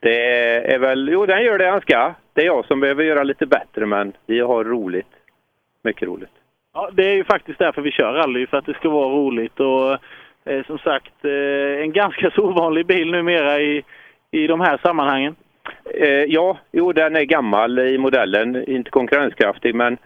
Det 0.00 0.26
är 0.74 0.78
väl, 0.78 1.08
jo 1.12 1.26
den 1.26 1.44
gör 1.44 1.58
det 1.58 1.70
han 1.70 1.80
ska. 1.80 2.14
Det 2.32 2.40
är 2.40 2.46
jag 2.46 2.64
som 2.64 2.80
behöver 2.80 3.04
göra 3.04 3.22
lite 3.22 3.46
bättre 3.46 3.86
men 3.86 4.12
vi 4.26 4.40
har 4.40 4.64
roligt. 4.64 5.12
Mycket 5.84 6.08
roligt. 6.08 6.30
Ja, 6.74 6.90
det 6.92 7.06
är 7.06 7.14
ju 7.14 7.24
faktiskt 7.24 7.58
därför 7.58 7.82
vi 7.82 7.90
kör 7.90 8.12
rally, 8.12 8.46
för 8.46 8.56
att 8.56 8.66
det 8.66 8.74
ska 8.74 8.88
vara 8.88 9.08
roligt. 9.08 9.60
Och 9.60 9.92
eh, 10.52 10.64
som 10.66 10.78
sagt, 10.78 11.24
eh, 11.24 11.82
en 11.82 11.92
ganska 11.92 12.30
så 12.30 12.42
ovanlig 12.42 12.86
bil 12.86 13.10
numera 13.10 13.60
i, 13.60 13.84
i 14.30 14.46
de 14.46 14.60
här 14.60 14.78
sammanhangen. 14.82 15.36
Eh, 15.94 16.08
ja, 16.08 16.58
jo 16.72 16.92
den 16.92 17.16
är 17.16 17.24
gammal 17.24 17.78
i 17.78 17.98
modellen, 17.98 18.64
inte 18.68 18.90
konkurrenskraftig 18.90 19.74
men 19.74 19.96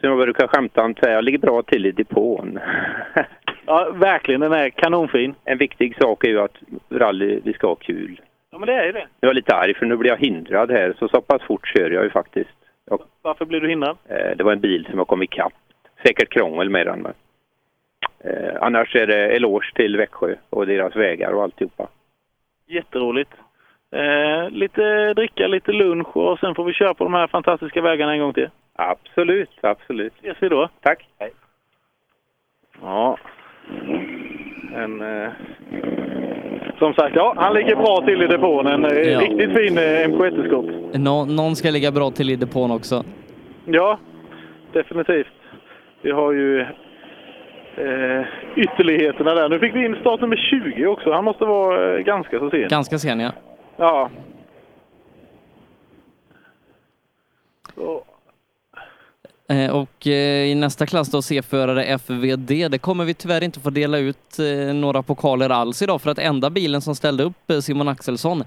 som 0.00 0.08
jag 0.08 0.18
brukar 0.18 0.46
skämta 0.46 0.82
om 0.82 0.94
säga, 0.94 1.12
jag 1.14 1.24
ligger 1.24 1.38
bra 1.38 1.62
till 1.62 1.86
i 1.86 1.90
depån. 1.92 2.58
Ja, 3.66 3.90
verkligen. 3.94 4.40
Den 4.40 4.52
är 4.52 4.70
kanonfin. 4.70 5.34
En 5.44 5.58
viktig 5.58 5.96
sak 6.00 6.24
är 6.24 6.28
ju 6.28 6.40
att 6.40 6.56
rally, 6.90 7.40
vi 7.44 7.52
ska 7.52 7.66
ha 7.66 7.74
kul. 7.74 8.20
Ja, 8.50 8.58
men 8.58 8.66
det 8.66 8.74
är 8.74 8.84
ju 8.86 8.92
det. 8.92 9.06
Jag 9.20 9.30
är 9.30 9.34
lite 9.34 9.54
arg 9.54 9.74
för 9.74 9.86
nu 9.86 9.96
blir 9.96 10.10
jag 10.10 10.18
hindrad 10.18 10.70
här, 10.70 10.94
så 10.98 11.08
så 11.08 11.20
pass 11.20 11.42
fort 11.42 11.66
kör 11.68 11.90
jag 11.90 12.04
ju 12.04 12.10
faktiskt. 12.10 12.50
Jag, 12.90 13.02
Varför 13.22 13.44
blir 13.44 13.60
du 13.60 13.68
hindrad? 13.68 13.96
eh, 14.08 14.36
det 14.36 14.44
var 14.44 14.52
en 14.52 14.60
bil 14.60 14.86
som 14.90 14.98
jag 14.98 15.08
kom 15.08 15.22
ikapp. 15.22 15.52
Säkert 16.06 16.28
krångel 16.32 16.70
med 16.70 16.86
den 16.86 17.02
men. 17.02 17.12
Eh, 18.24 18.56
annars 18.60 18.96
är 18.96 19.06
det 19.06 19.28
eloge 19.36 19.72
till 19.74 19.96
Växjö 19.96 20.34
och 20.50 20.66
deras 20.66 20.96
vägar 20.96 21.32
och 21.32 21.42
alltihopa. 21.42 21.88
Jätteroligt. 22.66 23.30
Eh, 23.92 24.50
lite 24.50 25.14
dricka, 25.14 25.46
lite 25.46 25.72
lunch 25.72 26.16
och 26.16 26.38
sen 26.38 26.54
får 26.54 26.64
vi 26.64 26.72
köra 26.72 26.94
på 26.94 27.04
de 27.04 27.14
här 27.14 27.26
fantastiska 27.26 27.80
vägarna 27.82 28.12
en 28.12 28.20
gång 28.20 28.32
till. 28.32 28.48
Absolut, 28.76 29.50
absolut. 29.60 30.12
Ses 30.22 30.36
vi 30.40 30.48
då. 30.48 30.68
Tack. 30.82 31.08
Hej. 31.18 31.30
Ja. 32.82 33.16
En, 34.74 35.00
eh, 35.00 35.30
som 36.78 36.94
sagt, 36.94 37.16
ja, 37.16 37.34
han 37.36 37.54
ligger 37.54 37.76
bra 37.76 38.02
till 38.06 38.22
i 38.22 38.26
depån. 38.26 38.66
En 38.66 38.84
eh, 38.84 38.98
Ja. 38.98 39.20
riktigt 39.20 39.52
fin 39.56 39.78
eh, 39.78 40.08
MK1-skott. 40.08 40.94
Nå, 40.94 41.24
någon 41.24 41.56
ska 41.56 41.70
ligga 41.70 41.90
bra 41.92 42.10
till 42.10 42.30
i 42.30 42.36
depån 42.36 42.70
också. 42.70 43.04
Ja, 43.64 43.98
definitivt. 44.72 45.26
Vi 46.02 46.10
har 46.10 46.32
ju 46.32 46.60
eh, 46.60 48.24
ytterligheterna 48.56 49.34
där. 49.34 49.48
Nu 49.48 49.58
fick 49.58 49.74
vi 49.74 49.84
in 49.84 49.96
startnummer 50.00 50.36
20 50.36 50.86
också. 50.86 51.12
Han 51.12 51.24
måste 51.24 51.44
vara 51.44 51.94
eh, 51.96 51.98
ganska 52.04 52.38
så 52.38 52.50
sen. 52.50 52.68
Ganska 52.68 52.98
sen 52.98 53.20
ja. 53.20 53.30
Ja. 53.80 54.10
Så, 57.74 58.04
Eh, 59.48 59.70
Och 59.76 60.06
eh, 60.06 60.46
i 60.46 60.54
nästa 60.54 60.86
klass 60.86 61.10
då 61.10 61.22
C-förare 61.22 61.84
FVD, 61.98 62.70
det 62.70 62.78
kommer 62.78 63.04
vi 63.04 63.14
tyvärr 63.14 63.44
inte 63.44 63.60
få 63.60 63.70
dela 63.70 63.98
ut 63.98 64.38
eh, 64.38 64.74
några 64.74 65.02
pokaler 65.02 65.50
alls 65.50 65.82
idag 65.82 66.02
för 66.02 66.10
att 66.10 66.18
enda 66.18 66.50
bilen 66.50 66.80
som 66.80 66.94
ställde 66.94 67.24
upp, 67.24 67.52
Simon 67.62 67.88
Axelsson, 67.88 68.44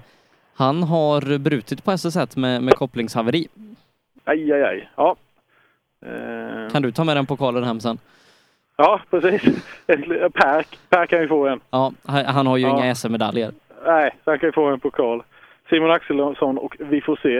han 0.54 0.82
har 0.82 1.38
brutit 1.38 1.84
på 1.84 1.90
SS1 1.90 2.38
med, 2.38 2.62
med 2.62 2.74
kopplingshaveri. 2.74 3.48
aj, 4.24 4.52
aj, 4.52 4.62
aj. 4.62 4.88
Ja. 4.96 5.16
Kan 6.72 6.82
du 6.82 6.92
ta 6.92 7.04
med 7.04 7.16
den 7.16 7.26
pokalen 7.26 7.64
hem 7.64 7.80
sen? 7.80 7.98
ja, 8.76 9.00
precis. 9.10 9.42
Per, 9.86 10.66
per 10.88 11.06
kan 11.06 11.20
ju 11.20 11.28
få 11.28 11.46
en. 11.48 11.60
Ja, 11.70 11.92
han 12.04 12.24
han 12.26 12.46
har 12.46 12.56
ju 12.56 12.62
Ja. 12.66 12.70
inga 12.84 12.94
SM-medaljer. 12.94 13.52
Nej, 13.84 14.10
han 14.24 14.38
kan 14.38 14.48
ju 14.48 14.52
få 14.52 14.64
en 14.64 14.80
pokal. 14.80 15.22
Simon 15.70 15.90
Axelsson 15.90 16.58
och 16.58 16.76
vi 16.78 17.00
får 17.00 17.18
se. 17.22 17.36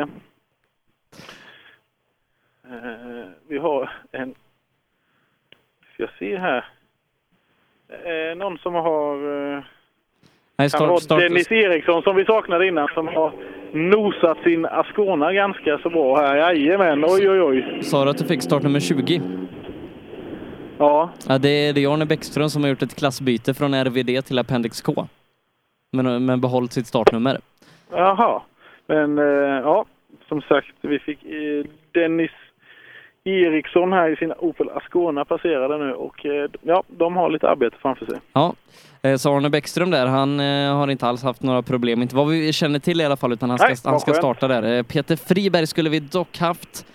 Eh, 2.69 3.29
vi 3.49 3.59
har 3.59 3.91
en... 4.13 4.35
Ska 5.95 6.03
jag 6.03 6.11
se 6.19 6.37
här. 6.37 6.65
Eh, 7.89 8.37
någon 8.37 8.59
som 8.59 8.75
har... 8.75 9.15
Eh, 9.57 9.63
Nej, 10.57 10.71
kan 10.71 10.89
vara 10.89 10.99
start, 10.99 11.03
start, 11.03 11.21
Dennis 11.21 11.53
Eriksson 11.53 12.03
som 12.03 12.17
vi 12.17 12.25
saknade 12.25 12.69
innan 12.69 12.89
som 12.95 13.09
har 13.09 13.33
nosat 13.73 14.39
sin 14.45 14.67
Ascona 14.67 15.33
ganska 15.33 15.79
så 15.79 15.91
bra 15.91 16.17
här. 16.17 16.37
Jajamän, 16.37 17.05
oj 17.05 17.31
oj 17.31 17.41
oj. 17.43 17.83
Sa 17.83 18.05
du 18.05 18.11
att 18.11 18.19
du 18.19 18.25
fick 18.25 18.43
startnummer 18.43 18.81
20? 18.81 19.21
Ja. 20.79 21.11
Ja, 21.29 21.39
det 21.39 21.49
är, 21.49 21.73
det 21.73 21.85
är 21.85 21.93
Arne 21.95 22.07
Bäckström 22.07 22.51
som 22.51 22.63
har 22.63 22.71
gjort 22.71 22.83
ett 22.83 22.95
klassbyte 22.97 23.55
från 23.55 23.75
RVD 23.75 24.25
till 24.25 24.39
Appendix 24.39 24.83
K. 24.83 25.07
Men, 25.95 26.25
men 26.25 26.41
behållit 26.41 26.73
sitt 26.73 26.87
startnummer. 26.87 27.41
Jaha. 27.91 28.43
Men 28.87 29.19
eh, 29.19 29.25
ja, 29.65 29.85
som 30.29 30.43
sagt, 30.43 30.75
vi 30.81 30.99
fick 30.99 31.25
eh, 31.25 31.65
Dennis 31.93 32.31
Eriksson 33.25 33.93
här 33.93 34.11
i 34.11 34.17
sin 34.17 34.33
Opel 34.33 34.69
Ascona 34.69 35.25
passerade 35.25 35.79
nu 35.79 35.93
och 35.93 36.27
eh, 36.27 36.51
ja, 36.63 36.83
de 36.89 37.17
har 37.17 37.31
lite 37.31 37.49
arbete 37.49 37.77
framför 37.83 38.07
sig. 38.07 38.21
Ja, 38.33 38.55
så 39.19 39.37
Arne 39.37 39.51
Bäckström 39.51 39.91
där, 39.91 40.07
han 40.07 40.39
har 40.79 40.91
inte 40.91 41.07
alls 41.07 41.23
haft 41.23 41.43
några 41.43 41.63
problem, 41.63 42.03
inte 42.03 42.17
vad 42.17 42.29
vi 42.29 42.53
känner 42.53 42.79
till 42.79 43.01
i 43.01 43.05
alla 43.05 43.17
fall, 43.17 43.33
utan 43.33 43.51
han 43.51 43.59
ska, 43.59 43.69
Nej, 43.69 43.77
han 43.85 44.01
ska 44.01 44.15
starta 44.15 44.49
där. 44.49 44.83
Peter 44.83 45.17
Friberg 45.17 45.67
skulle 45.67 45.91
vi 45.91 46.01
dock 46.01 46.39
haft 46.39 46.87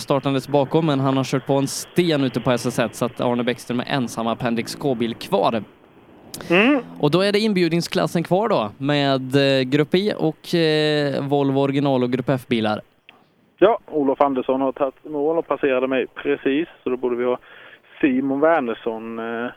startandes 0.00 0.48
bakom, 0.48 0.86
men 0.86 1.00
han 1.00 1.16
har 1.16 1.24
kört 1.24 1.46
på 1.46 1.54
en 1.54 1.66
sten 1.68 2.24
ute 2.24 2.40
på 2.40 2.50
SS1 2.50 2.88
så 2.92 3.04
att 3.04 3.20
Arne 3.20 3.44
Bäckström 3.44 3.80
är 3.80 3.84
ensam 3.88 4.26
Appendix 4.26 4.74
K-bil 4.74 5.14
kvar. 5.14 5.62
Mm. 6.50 6.80
Och 7.00 7.10
då 7.10 7.20
är 7.20 7.32
det 7.32 7.38
inbjudningsklassen 7.38 8.22
kvar 8.22 8.48
då 8.48 8.70
med 8.78 9.36
eh, 9.36 9.62
Grupp 9.62 9.94
E 9.94 10.14
och 10.14 10.54
eh, 10.54 11.28
Volvo 11.28 11.60
original 11.60 12.02
och 12.02 12.10
Grupp 12.10 12.28
F-bilar. 12.28 12.80
Ja, 13.58 13.78
Olof 13.86 14.20
Andersson 14.20 14.60
har 14.60 14.72
tagit 14.72 15.04
mål 15.04 15.38
och 15.38 15.46
passerade 15.46 15.86
mig 15.86 16.06
precis, 16.14 16.68
så 16.82 16.90
då 16.90 16.96
borde 16.96 17.16
vi 17.16 17.24
ha 17.24 17.38
Simon 18.00 18.40
Wernersson 18.40 19.18
eh, 19.18 19.50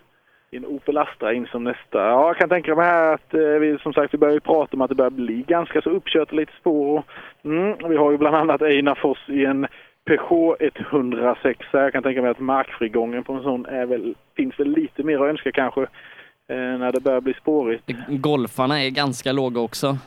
i 0.52 0.58
en 0.58 0.66
Opel 0.66 0.98
Astra 0.98 1.34
in 1.34 1.48
som 1.52 1.64
nästa. 1.64 1.98
Ja, 1.98 2.28
jag 2.28 2.38
kan 2.38 2.50
tänka 2.50 2.76
mig 2.76 2.86
här 2.86 3.14
att 3.14 3.34
eh, 3.34 3.40
vi 3.40 3.78
som 3.84 3.94
sagt 3.94 4.14
vi 4.14 4.18
börjar 4.18 4.40
prata 4.40 4.76
om 4.78 4.82
att 4.82 4.90
det 4.90 4.96
börjar 4.96 5.10
bli 5.10 5.44
ganska 5.48 5.82
så 5.82 5.90
uppkört 5.90 6.32
och 6.32 6.38
lite 6.38 6.54
spår. 6.60 6.98
Och, 6.98 7.06
mm, 7.46 7.90
vi 7.90 7.98
har 7.98 8.12
ju 8.12 8.18
bland 8.18 8.36
annat 8.36 8.62
Einar 8.62 8.96
Foss 8.96 9.20
i 9.28 9.46
en 9.46 9.68
Peugeot 10.06 10.80
106. 10.92 11.66
Jag 11.72 11.94
kan 11.94 12.04
tänka 12.04 12.22
mig 12.22 12.32
att 12.32 12.40
markfrigången 12.40 13.24
på 13.24 13.34
en 13.34 13.44
sån 13.44 13.66
är 13.66 13.86
väl, 13.86 14.16
finns 14.36 14.60
väl 14.60 14.72
lite 14.72 15.04
mer 15.04 15.20
att 15.20 15.30
önska 15.30 15.52
kanske. 15.52 15.88
Eh, 16.52 16.78
när 16.80 16.92
det 16.92 17.00
börjar 17.00 17.22
bli 17.22 17.34
spårigt. 17.34 17.92
Golfarna 18.08 18.84
är 18.84 18.90
ganska 18.90 19.32
låga 19.32 19.62
också. 19.62 19.98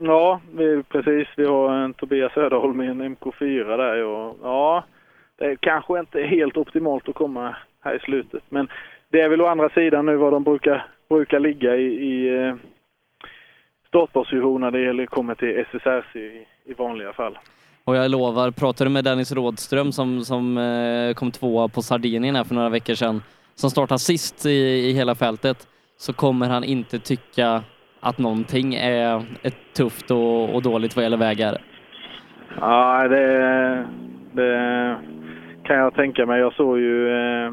Ja, 0.00 0.40
vi, 0.52 0.82
precis. 0.82 1.28
Vi 1.36 1.46
har 1.46 1.74
en 1.74 1.94
Tobias 1.94 2.32
Söderholm 2.32 2.82
i 2.82 2.86
en 2.86 3.16
MK4 3.16 3.76
där. 3.76 4.04
Och, 4.04 4.36
ja, 4.42 4.84
det 5.38 5.44
är 5.44 5.56
kanske 5.56 6.00
inte 6.00 6.22
helt 6.22 6.56
optimalt 6.56 7.08
att 7.08 7.14
komma 7.14 7.56
här 7.80 7.96
i 7.96 7.98
slutet. 7.98 8.42
Men 8.48 8.68
det 9.08 9.20
är 9.20 9.28
väl 9.28 9.40
å 9.40 9.46
andra 9.46 9.68
sidan 9.68 10.06
nu 10.06 10.16
vad 10.16 10.32
de 10.32 10.44
brukar, 10.44 10.86
brukar 11.08 11.40
ligga 11.40 11.76
i, 11.76 11.86
i 11.86 12.36
eh, 12.36 12.54
startposition 13.88 14.60
när 14.60 14.70
det 14.70 14.80
gäller, 14.80 15.06
kommer 15.06 15.34
till 15.34 15.58
SSRC 15.58 16.18
i, 16.18 16.46
i 16.64 16.74
vanliga 16.74 17.12
fall. 17.12 17.38
Och 17.84 17.96
jag 17.96 18.10
lovar, 18.10 18.50
pratar 18.50 18.84
du 18.84 18.90
med 18.90 19.04
Dennis 19.04 19.32
Rådström 19.32 19.92
som, 19.92 20.24
som 20.24 20.58
eh, 20.58 21.14
kom 21.14 21.30
tvåa 21.30 21.68
på 21.68 21.82
Sardinien 21.82 22.36
här 22.36 22.44
för 22.44 22.54
några 22.54 22.68
veckor 22.68 22.94
sedan, 22.94 23.22
som 23.54 23.70
startar 23.70 23.96
sist 23.96 24.46
i, 24.46 24.88
i 24.88 24.92
hela 24.92 25.14
fältet, 25.14 25.68
så 25.96 26.12
kommer 26.12 26.48
han 26.48 26.64
inte 26.64 26.98
tycka 26.98 27.62
att 28.00 28.18
någonting 28.18 28.74
är 28.74 29.24
ett 29.42 29.56
tufft 29.76 30.10
och, 30.10 30.54
och 30.54 30.62
dåligt 30.62 30.96
vad 30.96 31.02
gäller 31.02 31.16
vägar. 31.16 31.62
Ja, 32.60 33.08
det, 33.08 33.86
det 34.32 34.96
kan 35.64 35.76
jag 35.76 35.94
tänka 35.94 36.26
mig. 36.26 36.40
Jag 36.40 36.54
såg 36.54 36.78
ju 36.78 37.08
eh, 37.08 37.52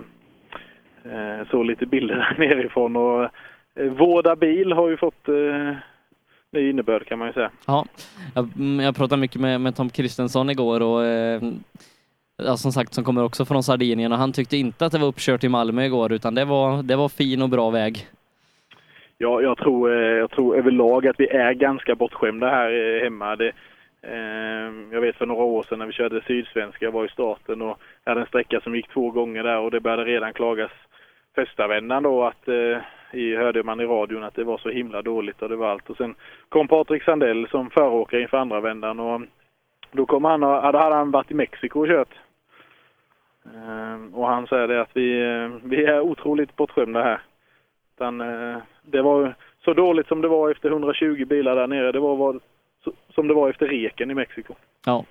eh, 1.05 1.47
såg 1.51 1.65
lite 1.65 1.85
bilder 1.85 2.15
där 2.37 2.47
nerifrån 2.47 2.95
och 2.95 3.23
eh, 3.75 3.85
Vårda 3.85 4.35
bil 4.35 4.71
har 4.71 4.89
ju 4.89 4.97
fått 4.97 5.27
eh, 5.27 5.75
ny 6.51 6.69
innebörd 6.69 7.07
kan 7.07 7.19
man 7.19 7.27
ju 7.27 7.33
säga. 7.33 7.51
Ja, 7.67 7.85
jag, 8.35 8.49
jag 8.81 8.95
pratade 8.95 9.21
mycket 9.21 9.41
med, 9.41 9.61
med 9.61 9.75
Tom 9.75 9.89
Kristensson 9.89 10.49
igår 10.49 10.81
och 10.81 11.05
eh, 11.05 11.41
ja, 12.45 12.57
som 12.57 12.71
sagt 12.71 12.93
som 12.93 13.03
kommer 13.03 13.23
också 13.23 13.45
från 13.45 13.63
Sardinien 13.63 14.11
och 14.11 14.17
han 14.17 14.33
tyckte 14.33 14.57
inte 14.57 14.85
att 14.85 14.91
det 14.91 14.99
var 14.99 15.07
uppkört 15.07 15.43
i 15.43 15.49
Malmö 15.49 15.85
igår 15.85 16.11
utan 16.11 16.35
det 16.35 16.45
var, 16.45 16.83
det 16.83 16.95
var 16.95 17.09
fin 17.09 17.41
och 17.41 17.49
bra 17.49 17.69
väg. 17.69 18.07
Ja, 19.17 19.41
jag 19.41 19.57
tror, 19.57 19.93
eh, 19.93 20.17
jag 20.17 20.31
tror 20.31 20.57
överlag 20.57 21.07
att 21.07 21.19
vi 21.19 21.27
är 21.27 21.53
ganska 21.53 21.95
bortskämda 21.95 22.49
här 22.49 22.71
eh, 22.71 23.03
hemma. 23.03 23.35
Det, 23.35 23.51
eh, 24.01 24.71
jag 24.91 25.01
vet 25.01 25.15
för 25.15 25.25
några 25.25 25.43
år 25.43 25.63
sedan 25.63 25.79
när 25.79 25.85
vi 25.85 25.93
körde 25.93 26.21
Sydsvenska, 26.27 26.85
jag 26.85 26.91
var 26.91 27.05
i 27.05 27.09
starten 27.09 27.61
och 27.61 27.77
jag 28.03 28.11
hade 28.11 28.21
en 28.21 28.27
sträcka 28.27 28.61
som 28.61 28.75
gick 28.75 28.89
två 28.93 29.11
gånger 29.11 29.43
där 29.43 29.59
och 29.59 29.71
det 29.71 29.79
började 29.79 30.05
redan 30.05 30.33
klagas 30.33 30.71
första 31.35 31.67
vändan 31.67 32.03
då 32.03 32.23
att 32.23 32.47
eh, 32.47 32.77
i, 33.11 33.35
hörde 33.35 33.63
man 33.63 33.79
i 33.79 33.85
radion 33.85 34.23
att 34.23 34.35
det 34.35 34.43
var 34.43 34.57
så 34.57 34.69
himla 34.69 35.01
dåligt 35.01 35.41
och 35.41 35.49
det 35.49 35.55
var 35.55 35.69
allt. 35.69 35.89
Och 35.89 35.97
sen 35.97 36.15
kom 36.49 36.67
Patrik 36.67 37.03
Sandell 37.03 37.47
som 37.47 37.69
föråkare 37.69 38.21
inför 38.21 38.37
andra 38.37 38.61
vändan 38.61 38.99
och 38.99 39.21
då 39.91 40.05
kom 40.05 40.25
han 40.25 40.43
och, 40.43 40.61
hade 40.61 40.77
han 40.77 41.11
varit 41.11 41.31
i 41.31 41.33
Mexiko 41.33 41.79
och 41.79 41.87
kört. 41.87 42.13
Eh, 43.45 44.15
och 44.15 44.27
han 44.27 44.47
säger 44.47 44.67
det 44.67 44.81
att 44.81 44.89
vi, 44.93 45.09
vi 45.63 45.85
är 45.85 46.01
otroligt 46.01 46.55
bortskämda 46.55 47.03
här. 47.03 47.21
Utan, 47.95 48.21
eh, 48.21 48.57
det 48.81 49.01
var 49.01 49.35
så 49.63 49.73
dåligt 49.73 50.07
som 50.07 50.21
det 50.21 50.27
var 50.27 50.51
efter 50.51 50.69
120 50.69 51.25
bilar 51.25 51.55
där 51.55 51.67
nere. 51.67 51.91
Det 51.91 51.99
var 51.99 52.15
vad, 52.15 52.39
som 53.15 53.27
det 53.27 53.33
var 53.33 53.49
efter 53.49 53.67
reken 53.67 54.11
i 54.11 54.13
Mexiko. 54.13 54.55
Ja. 54.85 55.05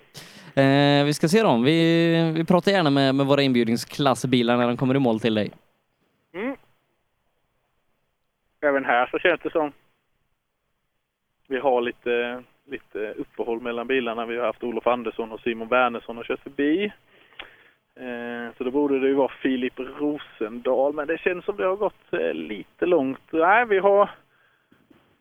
Eh, 0.55 1.05
vi 1.05 1.15
ska 1.15 1.29
se 1.29 1.43
dem. 1.43 1.65
Vi, 1.65 2.33
vi 2.37 2.45
pratar 2.45 2.73
gärna 2.73 2.91
med, 2.91 3.15
med 3.15 3.27
våra 3.27 3.43
inbjudningsklassbilar 3.43 4.57
när 4.57 4.67
de 4.67 4.77
kommer 4.77 4.95
i 4.95 4.99
mål 4.99 5.21
till 5.21 5.35
dig. 5.35 5.51
Mm. 6.35 6.57
Även 8.63 8.85
här 8.85 9.07
så 9.07 9.19
känns 9.19 9.41
det 9.41 9.51
som 9.51 9.73
vi 11.49 11.59
har 11.59 11.81
lite, 11.81 12.43
lite 12.67 12.99
uppehåll 13.13 13.61
mellan 13.61 13.87
bilarna. 13.87 14.27
Vi 14.27 14.39
har 14.39 14.47
haft 14.47 14.65
Olof 14.65 14.87
Andersson 14.87 15.33
och 15.33 15.41
Simon 15.41 15.69
Wernersson 15.69 16.19
och 16.19 16.25
kört 16.25 16.41
förbi. 16.41 16.93
Eh, 18.01 18.53
så 18.59 18.65
då 18.65 18.71
borde 18.71 19.01
det 19.01 19.07
ju 19.07 19.15
vara 19.15 19.33
Filip 19.43 19.79
Rosendal, 19.79 20.95
men 20.95 21.07
det 21.07 21.19
känns 21.19 21.45
som 21.45 21.57
det 21.57 21.67
har 21.67 21.77
gått 21.77 22.13
eh, 22.13 22.35
lite 22.35 22.87
långt. 22.87 23.21
Nej, 23.31 23.67
vi 23.67 23.79
har 23.79 24.11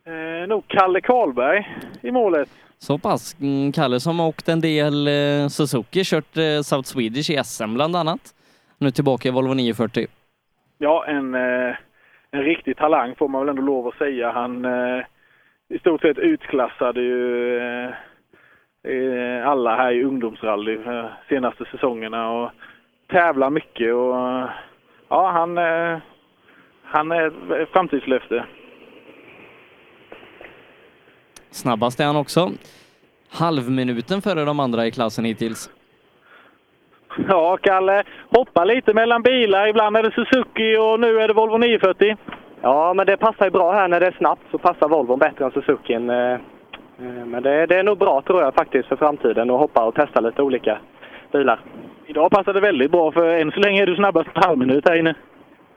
eh, 0.04 0.48
nog 0.48 0.64
Kalle 0.66 1.00
Karlberg 1.00 1.76
i 2.02 2.10
målet. 2.10 2.48
Så 2.78 2.98
pass. 2.98 3.36
Mm, 3.40 3.72
Kalle 3.72 4.00
som 4.00 4.18
har 4.18 4.28
åkt 4.28 4.48
en 4.48 4.60
del 4.60 5.08
eh, 5.08 5.48
Suzuki, 5.48 6.04
kört 6.04 6.36
eh, 6.36 6.60
South 6.62 6.88
Swedish 6.88 7.30
i 7.30 7.44
SM 7.44 7.74
bland 7.74 7.96
annat. 7.96 8.34
Nu 8.78 8.90
tillbaka 8.90 9.28
i 9.28 9.32
Volvo 9.32 9.54
940. 9.54 10.06
Ja, 10.78 11.04
en, 11.06 11.34
eh, 11.34 11.74
en 12.30 12.42
riktig 12.42 12.76
talang 12.76 13.14
får 13.14 13.28
man 13.28 13.40
väl 13.40 13.48
ändå 13.48 13.62
lov 13.62 13.88
att 13.88 13.98
säga. 13.98 14.32
Han 14.32 14.64
eh, 14.64 15.04
i 15.68 15.78
stort 15.78 16.00
sett 16.00 16.18
utklassade 16.18 17.00
ju 17.00 17.60
alla 19.44 19.76
här 19.76 19.92
i 19.92 20.04
ungdomsrally 20.04 20.74
eh, 20.74 21.06
senaste 21.28 21.64
säsongerna 21.64 22.30
och 22.30 22.50
tävlar 23.10 23.50
mycket 23.50 23.94
och 23.94 24.14
ja, 25.08 25.30
han, 25.30 25.58
eh, 25.58 25.98
han 26.84 27.12
är 27.12 27.52
ett 27.62 27.68
framtidslöfte. 27.72 28.44
Snabbast 31.50 32.00
är 32.00 32.04
han 32.04 32.16
också. 32.16 32.50
Halvminuten 33.30 34.22
före 34.22 34.44
de 34.44 34.60
andra 34.60 34.86
i 34.86 34.90
klassen 34.90 35.24
hittills. 35.24 35.70
Ja, 37.28 37.56
Kalle, 37.62 38.02
hoppa 38.28 38.64
lite 38.64 38.94
mellan 38.94 39.22
bilar. 39.22 39.66
Ibland 39.66 39.96
är 39.96 40.02
det 40.02 40.10
Suzuki 40.10 40.76
och 40.76 41.00
nu 41.00 41.20
är 41.20 41.28
det 41.28 41.34
Volvo 41.34 41.58
940. 41.58 42.16
Ja, 42.62 42.94
men 42.94 43.06
det 43.06 43.16
passar 43.16 43.44
ju 43.44 43.50
bra 43.50 43.72
här 43.72 43.88
när 43.88 44.00
det 44.00 44.06
är 44.06 44.12
snabbt 44.18 44.42
så 44.50 44.58
passar 44.58 44.88
Volvo 44.88 45.16
bättre 45.16 45.44
än 45.44 45.50
Suzuki. 45.50 45.94
Eh, 45.94 46.00
Men 47.26 47.42
det, 47.42 47.66
det 47.66 47.78
är 47.78 47.82
nog 47.82 47.98
bra 47.98 48.22
tror 48.22 48.42
jag 48.42 48.54
faktiskt 48.54 48.88
för 48.88 48.96
framtiden 48.96 49.50
att 49.50 49.58
hoppa 49.58 49.84
och 49.84 49.94
testa 49.94 50.20
lite 50.20 50.42
olika 50.42 50.78
bilar. 51.32 51.60
Idag 52.10 52.30
passar 52.30 52.54
det 52.54 52.60
väldigt 52.60 52.90
bra 52.90 53.12
för 53.12 53.38
än 53.38 53.52
så 53.52 53.60
länge 53.60 53.82
är 53.82 53.86
du 53.86 53.96
snabbast 53.96 54.34
på 54.34 54.40
halvminut 54.40 54.88
här 54.88 54.96
inne. 54.96 55.14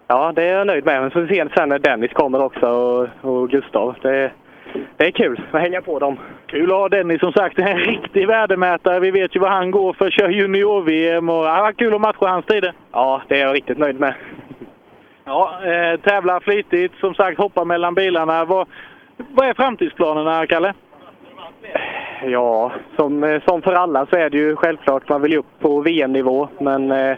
Ja, 0.07 0.31
det 0.35 0.43
är 0.43 0.57
jag 0.57 0.67
nöjd 0.67 0.85
med. 0.85 1.01
Men 1.01 1.09
så 1.09 1.13
får 1.13 1.21
vi 1.21 1.35
se 1.35 1.45
sen 1.55 1.69
när 1.69 1.79
Dennis 1.79 2.13
kommer 2.13 2.43
också 2.43 2.65
och, 2.65 3.07
och 3.21 3.49
Gustav. 3.49 3.95
Det, 4.01 4.31
det 4.97 5.05
är 5.07 5.11
kul 5.11 5.41
att 5.51 5.61
hänga 5.61 5.81
på 5.81 5.99
dem. 5.99 6.19
Kul 6.47 6.71
att 6.71 6.77
ha 6.77 6.89
Dennis 6.89 7.19
som 7.19 7.33
sagt. 7.33 7.59
En 7.59 7.77
riktig 7.77 8.27
värdemätare. 8.27 8.99
Vi 8.99 9.11
vet 9.11 9.35
ju 9.35 9.39
vad 9.39 9.51
han 9.51 9.71
går 9.71 9.93
för. 9.93 10.09
Kör 10.09 10.29
junior-VM 10.29 11.29
och 11.29 11.45
ja, 11.45 11.71
kul 11.77 11.93
att 11.93 12.01
matcha 12.01 12.27
hans 12.27 12.45
tider. 12.45 12.73
Ja, 12.91 13.21
det 13.27 13.41
är 13.41 13.45
jag 13.45 13.55
riktigt 13.55 13.77
nöjd 13.77 13.99
med. 13.99 14.13
Ja, 15.25 15.59
eh, 15.65 15.99
tävlar 15.99 16.39
flitigt. 16.39 16.93
Som 16.99 17.13
sagt, 17.13 17.37
hoppar 17.37 17.65
mellan 17.65 17.93
bilarna. 17.93 18.45
Vad, 18.45 18.67
vad 19.17 19.47
är 19.47 19.53
framtidsplanerna, 19.53 20.47
Kalle? 20.47 20.73
Ja, 22.25 22.71
som, 22.95 23.23
eh, 23.23 23.41
som 23.47 23.61
för 23.61 23.73
alla 23.73 24.05
så 24.05 24.15
är 24.15 24.29
det 24.29 24.37
ju 24.37 24.55
självklart 24.55 25.09
man 25.09 25.21
vill 25.21 25.31
ju 25.31 25.37
upp 25.37 25.59
på 25.59 25.81
VM-nivå. 25.81 26.49
Men 26.59 26.91
eh, 26.91 27.17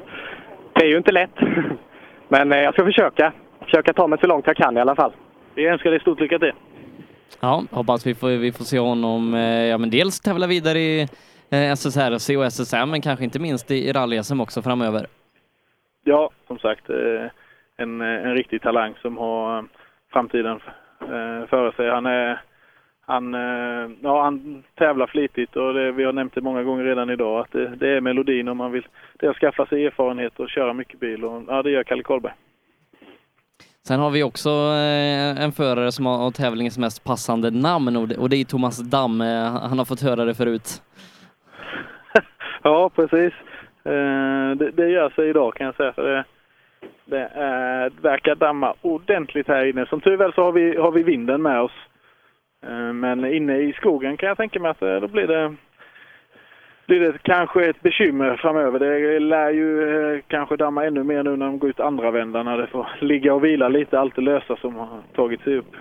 det 0.73 0.85
är 0.85 0.87
ju 0.87 0.97
inte 0.97 1.11
lätt. 1.11 1.39
Men 2.27 2.51
eh, 2.51 2.59
jag 2.59 2.73
ska 2.73 2.85
försöka. 2.85 3.33
Försöka 3.59 3.93
ta 3.93 4.07
mig 4.07 4.19
så 4.19 4.27
långt 4.27 4.47
jag 4.47 4.55
kan 4.55 4.77
i 4.77 4.81
alla 4.81 4.95
fall. 4.95 5.11
Vi 5.55 5.67
önskar 5.67 5.91
dig 5.91 5.99
stort 5.99 6.19
lycka 6.19 6.39
till. 6.39 6.51
Ja, 7.39 7.63
hoppas 7.71 8.07
vi 8.07 8.15
får, 8.15 8.27
vi 8.27 8.51
får 8.51 8.63
se 8.63 8.79
honom 8.79 9.33
eh, 9.33 9.65
ja, 9.65 9.77
men 9.77 9.89
dels 9.89 10.19
tävla 10.19 10.47
vidare 10.47 10.79
i 10.79 11.01
eh, 11.49 11.71
SSRC 11.71 12.37
och 12.37 12.45
SSM, 12.45 12.89
men 12.89 13.01
kanske 13.01 13.25
inte 13.25 13.39
minst 13.39 13.71
i, 13.71 13.89
i 13.89 13.91
rally-SM 13.93 14.41
också 14.41 14.61
framöver. 14.61 15.07
Ja, 16.03 16.29
som 16.47 16.59
sagt, 16.59 16.89
eh, 16.89 17.29
en, 17.77 18.01
en 18.01 18.33
riktig 18.33 18.61
talang 18.61 18.93
som 19.01 19.17
har 19.17 19.57
eh, 19.57 19.63
framtiden 20.13 20.59
eh, 21.01 21.47
före 21.49 21.71
sig. 21.75 21.89
Han, 21.89 22.05
är, 22.05 22.41
han, 23.07 23.33
eh, 23.33 23.91
ja, 24.01 24.23
han 24.23 24.63
tävlar 24.75 25.07
flitigt 25.07 25.55
och 25.55 25.73
det, 25.73 25.91
vi 25.91 26.03
har 26.03 26.13
nämnt 26.13 26.35
det 26.35 26.41
många 26.41 26.63
gånger 26.63 26.83
redan 26.83 27.09
idag 27.09 27.39
att 27.39 27.51
det, 27.51 27.75
det 27.75 27.89
är 27.89 28.01
melodin 28.01 28.47
om 28.47 28.57
man 28.57 28.71
vill. 28.71 28.87
Det 29.19 29.25
är 29.25 29.29
att 29.29 29.37
skaffa 29.37 29.65
sig 29.65 29.85
erfarenhet 29.85 30.39
och 30.39 30.49
köra 30.49 30.73
mycket 30.73 30.99
bil 30.99 31.25
och 31.25 31.43
ja, 31.47 31.63
det 31.63 31.71
gör 31.71 31.83
Kalle 31.83 32.03
Karlberg. 32.03 32.33
Sen 33.87 33.99
har 33.99 34.09
vi 34.11 34.23
också 34.23 34.49
eh, 34.49 35.43
en 35.43 35.51
förare 35.51 35.91
som 35.91 36.05
har 36.05 36.31
tävlingens 36.31 36.77
mest 36.77 37.03
passande 37.03 37.51
namn 37.51 37.97
och 37.97 38.29
det, 38.29 38.35
är 38.35 38.45
Thomas 38.45 38.79
Damm. 38.79 39.21
Eh, 39.21 39.67
Han 39.69 39.77
har 39.77 39.85
fått 39.85 40.01
höra 40.01 40.25
det 40.25 40.35
förut. 40.35 40.81
Ja, 42.63 42.89
precis. 42.95 43.33
Det, 44.57 44.71
det 44.71 44.89
gör 44.89 45.09
sig 45.09 45.29
idag 45.29 45.53
kan 45.55 45.65
jag 45.65 45.75
säga. 45.75 45.93
För 45.93 46.03
det, 46.03 46.25
det 47.05 47.29
verkar 48.01 48.35
damma 48.35 48.73
ordentligt 48.81 49.47
här 49.47 49.65
inne. 49.65 49.85
Som 49.85 50.01
tur 50.01 50.17
väl 50.17 50.33
så 50.33 50.43
har 50.43 50.51
vi, 50.51 50.77
har 50.77 50.91
vi 50.91 51.03
vinden 51.03 51.41
med 51.41 51.61
oss. 51.61 51.71
Eh, 52.65 52.93
men 52.93 53.25
inne 53.25 53.57
i 53.57 53.73
skogen 53.73 54.17
kan 54.17 54.29
jag 54.29 54.37
tänka 54.37 54.59
mig 54.59 54.71
att 54.71 54.81
eh, 54.81 54.95
då 54.95 55.07
blir 55.07 55.27
det, 55.27 55.55
blir 56.85 56.99
det 56.99 57.17
kanske 57.21 57.69
ett 57.69 57.81
bekymmer 57.81 58.37
framöver. 58.37 58.79
Det 58.79 59.19
lär 59.19 59.49
ju 59.49 59.97
eh, 60.15 60.21
kanske 60.27 60.55
damma 60.55 60.85
ännu 60.85 61.03
mer 61.03 61.23
nu 61.23 61.35
när 61.35 61.45
de 61.45 61.59
går 61.59 61.69
ut 61.69 61.79
andra 61.79 62.11
vändan 62.11 62.45
när 62.45 62.57
det 62.57 62.67
får 62.67 62.87
ligga 63.01 63.33
och 63.33 63.43
vila 63.43 63.67
lite, 63.67 63.99
allt 63.99 64.15
det 64.15 64.21
lösa 64.21 64.55
som 64.55 64.75
har 64.75 65.01
tagit 65.15 65.41
sig 65.41 65.57
upp. 65.57 65.75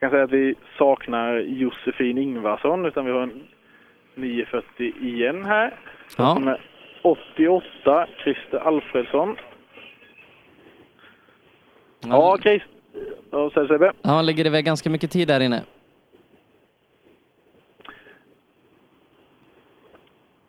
Jag 0.00 0.10
kan 0.10 0.10
säga 0.10 0.24
att 0.24 0.32
vi 0.32 0.54
saknar 0.78 1.38
Josefin 1.38 2.18
Ingvarsson 2.18 2.86
utan 2.86 3.04
vi 3.04 3.12
har 3.12 3.22
en 3.22 3.42
940 4.14 4.92
igen 5.00 5.44
här. 5.44 5.74
Ja. 6.18 6.34
Som 6.34 6.48
är 6.48 6.60
88, 7.02 8.06
Christer 8.24 8.58
Alfredsson. 8.58 9.36
Ja, 12.00 12.38
Chris. 12.42 12.62
Vad 13.30 13.52
säger 13.52 13.68
Sebbe? 13.68 13.92
Ja, 14.02 14.10
han 14.10 14.26
lägger 14.26 14.46
iväg 14.46 14.64
ganska 14.64 14.90
mycket 14.90 15.10
tid 15.10 15.28
där 15.28 15.40
inne. 15.40 15.62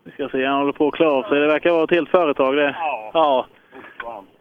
Vi 0.03 0.11
Ska 0.11 0.29
se, 0.29 0.45
han 0.45 0.59
håller 0.59 0.73
på 0.73 0.87
att 0.87 0.93
klara 0.93 1.11
av 1.11 1.23
sig. 1.23 1.39
Det 1.39 1.47
verkar 1.47 1.71
vara 1.71 1.83
ett 1.83 1.91
helt 1.91 2.09
företag 2.09 2.55
det. 2.55 2.75
Ja. 3.13 3.47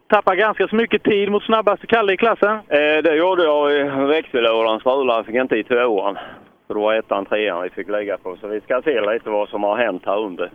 Tappar 0.07 0.35
ganska 0.35 0.69
så 0.69 0.77
mycket 0.77 1.03
tid 1.03 1.31
mot 1.31 1.43
snabbaste 1.43 1.87
Kalle 1.87 2.13
i 2.13 2.17
klassen. 2.17 2.51
Eh, 2.51 3.03
det 3.05 3.15
gjorde 3.17 3.43
jag 3.45 3.73
i 3.73 3.83
växellådan. 4.07 4.81
Strulade 4.81 5.25
fick 5.25 5.35
inte 5.35 5.57
i 5.57 5.65
tvåan. 5.65 6.19
Så 6.67 6.75
det 6.75 6.81
var 6.81 6.95
ettan, 6.95 7.27
trean 7.27 7.63
vi 7.63 7.71
fick 7.71 7.89
lägga 7.89 8.19
på. 8.19 8.37
Så 8.41 8.47
vi 8.47 8.61
ska 8.61 8.83
se 8.83 9.01
lite 9.01 9.31
vad 9.31 9.49
som 9.49 9.63
har 9.63 9.77
hänt 9.77 10.03
här 10.07 10.19
under. 10.19 10.51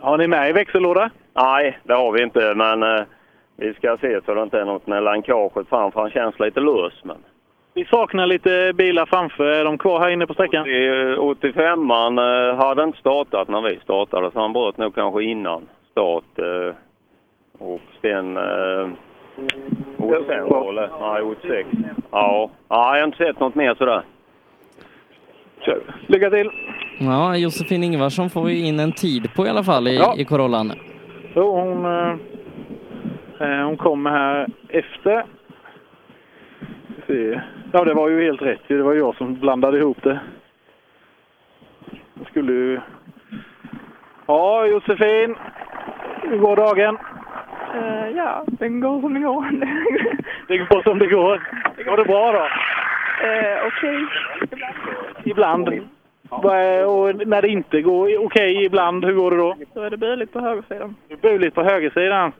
Har 0.00 0.18
ni 0.18 0.26
med 0.26 0.50
i 0.50 0.52
växellåda? 0.52 1.10
Nej, 1.34 1.78
det 1.84 1.94
har 1.94 2.12
vi 2.12 2.22
inte. 2.22 2.54
Men 2.54 2.82
eh, 2.82 3.02
vi 3.60 3.74
ska 3.74 3.96
se 4.00 4.20
så 4.24 4.34
det 4.34 4.42
inte 4.42 4.60
är 4.60 4.64
något 4.64 4.86
med 4.86 5.02
lankaget 5.02 5.68
fram. 5.68 5.92
För 5.92 6.00
han 6.00 6.10
känns 6.10 6.40
lite 6.40 6.60
lös. 6.60 6.92
Men... 7.02 7.16
Vi 7.74 7.84
saknar 7.84 8.26
lite 8.26 8.72
bilar 8.74 9.06
framför. 9.06 9.44
Är 9.44 9.64
de 9.64 9.78
kvar 9.78 10.00
här 10.00 10.10
inne 10.10 10.26
på 10.26 10.34
sträckan? 10.34 10.66
85an 10.66 12.50
eh, 12.50 12.56
hade 12.56 12.82
inte 12.84 12.98
startat 12.98 13.48
när 13.48 13.60
vi 13.60 13.78
startade. 13.82 14.30
Så 14.30 14.40
han 14.40 14.52
bröt 14.52 14.78
nog 14.78 14.94
kanske 14.94 15.22
innan 15.22 15.62
start. 15.90 16.38
Eh, 16.38 16.74
och 17.58 17.80
sen... 18.00 18.36
Eh, 18.36 18.88
och 19.96 20.24
sen 20.26 20.48
var 20.48 20.72
det... 20.72 20.90
Nej, 21.00 21.22
86. 21.22 21.68
Ja. 22.10 22.50
ja, 22.68 22.96
jag 22.96 23.00
har 23.00 23.04
inte 23.06 23.18
sett 23.18 23.40
något 23.40 23.54
mer 23.54 23.74
sådär. 23.74 24.02
Kör. 25.60 25.80
Lycka 26.06 26.30
till! 26.30 26.50
Ja, 26.98 27.36
Josefin 27.36 27.84
Ingvarsson 27.84 28.30
får 28.30 28.44
vi 28.44 28.68
in 28.68 28.80
en 28.80 28.92
tid 28.92 29.34
på 29.34 29.46
i 29.46 29.48
alla 29.48 29.64
fall 29.64 29.88
i, 29.88 29.96
Ja. 29.96 30.14
i 30.18 30.24
Corollan. 30.24 30.72
Jo, 31.34 31.54
hon, 31.60 31.84
eh, 31.84 32.08
eh, 32.08 32.16
hon 33.46 33.76
kommer 33.76 34.10
här 34.10 34.46
efter. 34.68 35.24
Ja, 37.72 37.84
det 37.84 37.94
var 37.94 38.08
ju 38.08 38.22
helt 38.24 38.42
rätt. 38.42 38.60
Det 38.68 38.82
var 38.82 38.94
jag 38.94 39.16
som 39.16 39.34
blandade 39.34 39.78
ihop 39.78 40.02
det. 40.02 40.20
Jag 42.18 42.26
skulle 42.26 42.52
ju... 42.52 42.80
Ja, 44.26 44.66
Josefin. 44.66 45.36
Hur 46.22 46.38
går 46.38 46.56
dagen? 46.56 46.98
Eh, 47.74 48.08
ja, 48.16 48.44
den 48.46 48.80
går 48.80 49.00
som 49.00 49.14
den 49.14 49.22
går. 49.22 49.44
Det 50.48 50.58
går 50.58 50.82
som 50.82 50.98
det 50.98 51.06
går. 51.06 51.42
Går 51.84 51.96
det 51.96 52.04
bra 52.04 52.32
då? 52.32 52.44
Eh, 53.26 53.66
Okej. 53.66 54.06
Ibland. 55.24 55.80
Vad 56.28 56.56
är- 56.56 56.86
Och 56.86 57.26
när 57.28 57.42
det 57.42 57.48
inte 57.48 57.82
går 57.82 58.24
okej 58.26 58.64
ibland, 58.64 59.04
hur 59.04 59.12
går 59.12 59.30
det 59.30 59.36
då? 59.36 59.54
Då 59.74 59.80
är 59.82 59.90
det 59.90 59.96
buligt 59.96 60.32
på 60.32 60.40
högersidan. 60.40 60.96
Det 61.08 61.14
är 61.14 61.18
buligt 61.18 61.54
på 61.54 61.62
högersidan. 61.62 62.32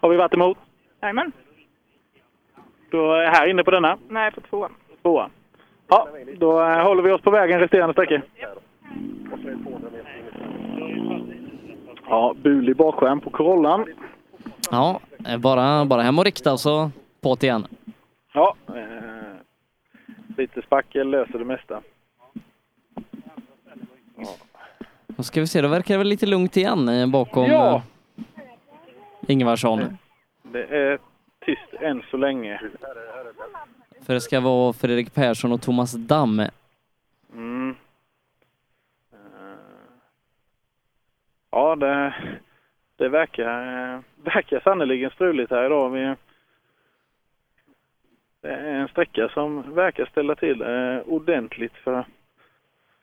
Har 0.00 0.08
vi 0.08 0.16
varit 0.16 0.34
emot? 0.34 0.58
Jajamän. 1.02 1.32
Då 2.90 3.12
är 3.12 3.26
här 3.26 3.46
inne 3.46 3.64
på 3.64 3.70
denna. 3.70 3.98
Nej, 4.08 4.30
på 4.30 4.40
tvåan. 4.40 4.72
Tvåan. 5.02 5.30
Ja, 5.88 6.08
då 6.38 6.60
eh, 6.62 6.82
håller 6.82 7.02
vi 7.02 7.12
oss 7.12 7.20
på 7.22 7.30
vägen 7.30 7.60
resterande 7.60 7.92
sträckor. 7.92 8.22
Ja, 12.08 12.34
bulig 12.42 12.76
bakskärm 12.76 13.20
på 13.20 13.30
Corollan. 13.30 13.86
Ja, 14.70 15.00
eh, 15.28 15.38
bara, 15.38 15.84
bara 15.84 16.02
hem 16.02 16.18
och 16.18 16.24
rikta 16.24 16.56
så 16.56 16.90
på 17.20 17.36
igen. 17.40 17.66
Ja, 18.34 18.54
eh, 18.68 18.74
lite 20.36 20.62
spackel 20.62 21.10
löser 21.10 21.38
det 21.38 21.44
mesta. 21.44 21.80
Då 25.06 25.22
ska 25.22 25.40
vi 25.40 25.46
se, 25.46 25.60
då 25.60 25.68
verkar 25.68 25.94
det 25.94 25.98
väl 25.98 26.06
lite 26.08 26.26
lugnt 26.26 26.56
igen 26.56 26.88
eh, 26.88 27.06
bakom 27.06 27.44
Ja. 27.44 27.82
Ingvarsson. 29.30 29.98
Det 30.42 30.64
är 30.64 30.98
tyst 31.40 31.74
än 31.80 32.02
så 32.10 32.16
länge. 32.16 32.60
För 34.06 34.14
det 34.14 34.20
ska 34.20 34.40
vara 34.40 34.72
Fredrik 34.72 35.14
Persson 35.14 35.52
och 35.52 35.62
Thomas 35.62 35.92
Damm. 35.92 36.42
Mm. 37.32 37.76
Eh, 39.12 39.16
Ja, 41.50 41.76
det, 41.76 42.14
det 42.96 43.08
verkar, 43.08 44.02
verkar 44.24 44.60
sannerligen 44.60 45.10
struligt 45.10 45.50
här 45.50 45.66
idag. 45.66 45.90
Vi, 45.90 46.14
det 48.40 48.48
är 48.48 48.74
en 48.74 48.88
sträcka 48.88 49.28
som 49.28 49.74
verkar 49.74 50.06
ställa 50.06 50.34
till 50.34 50.62
eh, 50.62 50.98
ordentligt 51.06 51.72
för, 51.84 52.04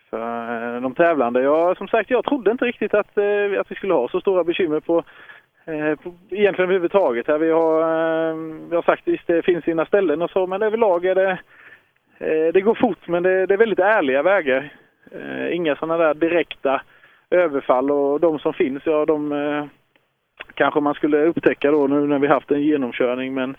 för 0.09 0.75
eh, 0.75 0.81
de 0.81 0.95
tävlande. 0.95 1.41
Jag, 1.41 1.77
som 1.77 1.87
sagt, 1.87 2.09
jag 2.09 2.25
trodde 2.25 2.51
inte 2.51 2.65
riktigt 2.65 2.93
att, 2.93 3.17
att 3.59 3.71
vi 3.71 3.75
skulle 3.75 3.93
ha 3.93 4.09
så 4.09 4.21
stora 4.21 4.43
bekymmer 4.43 4.79
på 4.79 5.03
Eh, 5.65 5.97
egentligen 6.29 6.55
överhuvudtaget. 6.69 7.29
Vi, 7.29 7.51
har, 7.51 7.81
eh, 7.81 8.35
vi 8.69 8.75
har 8.75 8.81
sagt 8.81 9.07
att 9.07 9.27
det 9.27 9.41
finns 9.41 9.63
sina 9.63 9.85
ställen 9.85 10.21
och 10.21 10.29
så, 10.29 10.47
men 10.47 10.61
överlag 10.61 11.05
är 11.05 11.15
det 11.15 11.31
eh, 12.17 12.53
Det 12.53 12.61
går 12.61 12.75
fort 12.75 13.07
men 13.07 13.23
det, 13.23 13.45
det 13.45 13.53
är 13.53 13.57
väldigt 13.57 13.79
ärliga 13.79 14.23
vägar. 14.23 14.73
Inga 15.51 15.75
sådana 15.75 15.97
där 15.97 16.13
direkta 16.13 16.81
överfall 17.29 17.91
och 17.91 18.19
de 18.19 18.39
som 18.39 18.53
finns, 18.53 18.83
ja 18.85 19.05
de 19.05 19.69
kanske 20.53 20.79
man 20.79 20.93
skulle 20.93 21.25
upptäcka 21.25 21.71
då 21.71 21.87
nu 21.87 22.07
när 22.07 22.19
vi 22.19 22.27
haft 22.27 22.51
en 22.51 22.61
genomkörning 22.61 23.33
men 23.33 23.55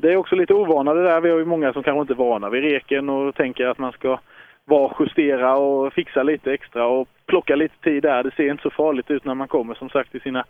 det 0.00 0.12
är 0.12 0.16
också 0.16 0.36
lite 0.36 0.54
ovana 0.54 0.94
det 0.94 1.02
där. 1.02 1.20
Vi 1.20 1.30
har 1.30 1.38
ju 1.38 1.44
många 1.44 1.72
som 1.72 1.82
kanske 1.82 2.00
inte 2.00 2.12
är 2.12 2.28
vana 2.28 2.50
vid 2.50 2.62
reken 2.62 3.08
och 3.08 3.34
tänker 3.34 3.66
att 3.66 3.78
man 3.78 3.92
ska 3.92 4.18
vara 4.64 4.94
justera 4.98 5.56
och 5.56 5.92
fixa 5.92 6.22
lite 6.22 6.52
extra 6.52 6.86
och 6.86 7.08
plocka 7.26 7.56
lite 7.56 7.74
tid 7.82 8.02
där. 8.02 8.22
Det 8.22 8.34
ser 8.36 8.50
inte 8.50 8.62
så 8.62 8.70
farligt 8.70 9.10
ut 9.10 9.24
när 9.24 9.34
man 9.34 9.48
kommer 9.48 9.74
som 9.74 9.88
sagt 9.88 10.14
i 10.14 10.20
sina 10.20 10.44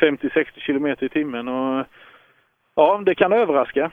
50-60 0.00 0.44
kilometer 0.56 1.06
i 1.06 1.08
timmen 1.08 1.48
och 1.48 1.86
ja, 2.74 3.02
det 3.06 3.14
kan 3.14 3.32
överraska. 3.32 3.90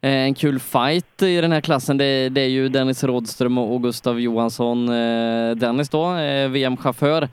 Eh, 0.00 0.10
en 0.10 0.34
kul 0.34 0.58
fight 0.58 1.22
i 1.22 1.40
den 1.40 1.52
här 1.52 1.60
klassen, 1.60 1.98
det, 1.98 2.28
det 2.28 2.40
är 2.40 2.48
ju 2.48 2.68
Dennis 2.68 3.04
Rådström 3.04 3.58
och 3.58 3.82
Gustav 3.82 4.20
Johansson. 4.20 4.88
Eh, 4.88 5.56
Dennis 5.56 5.88
då, 5.88 6.14
eh, 6.14 6.48
VM-chaufför. 6.48 7.28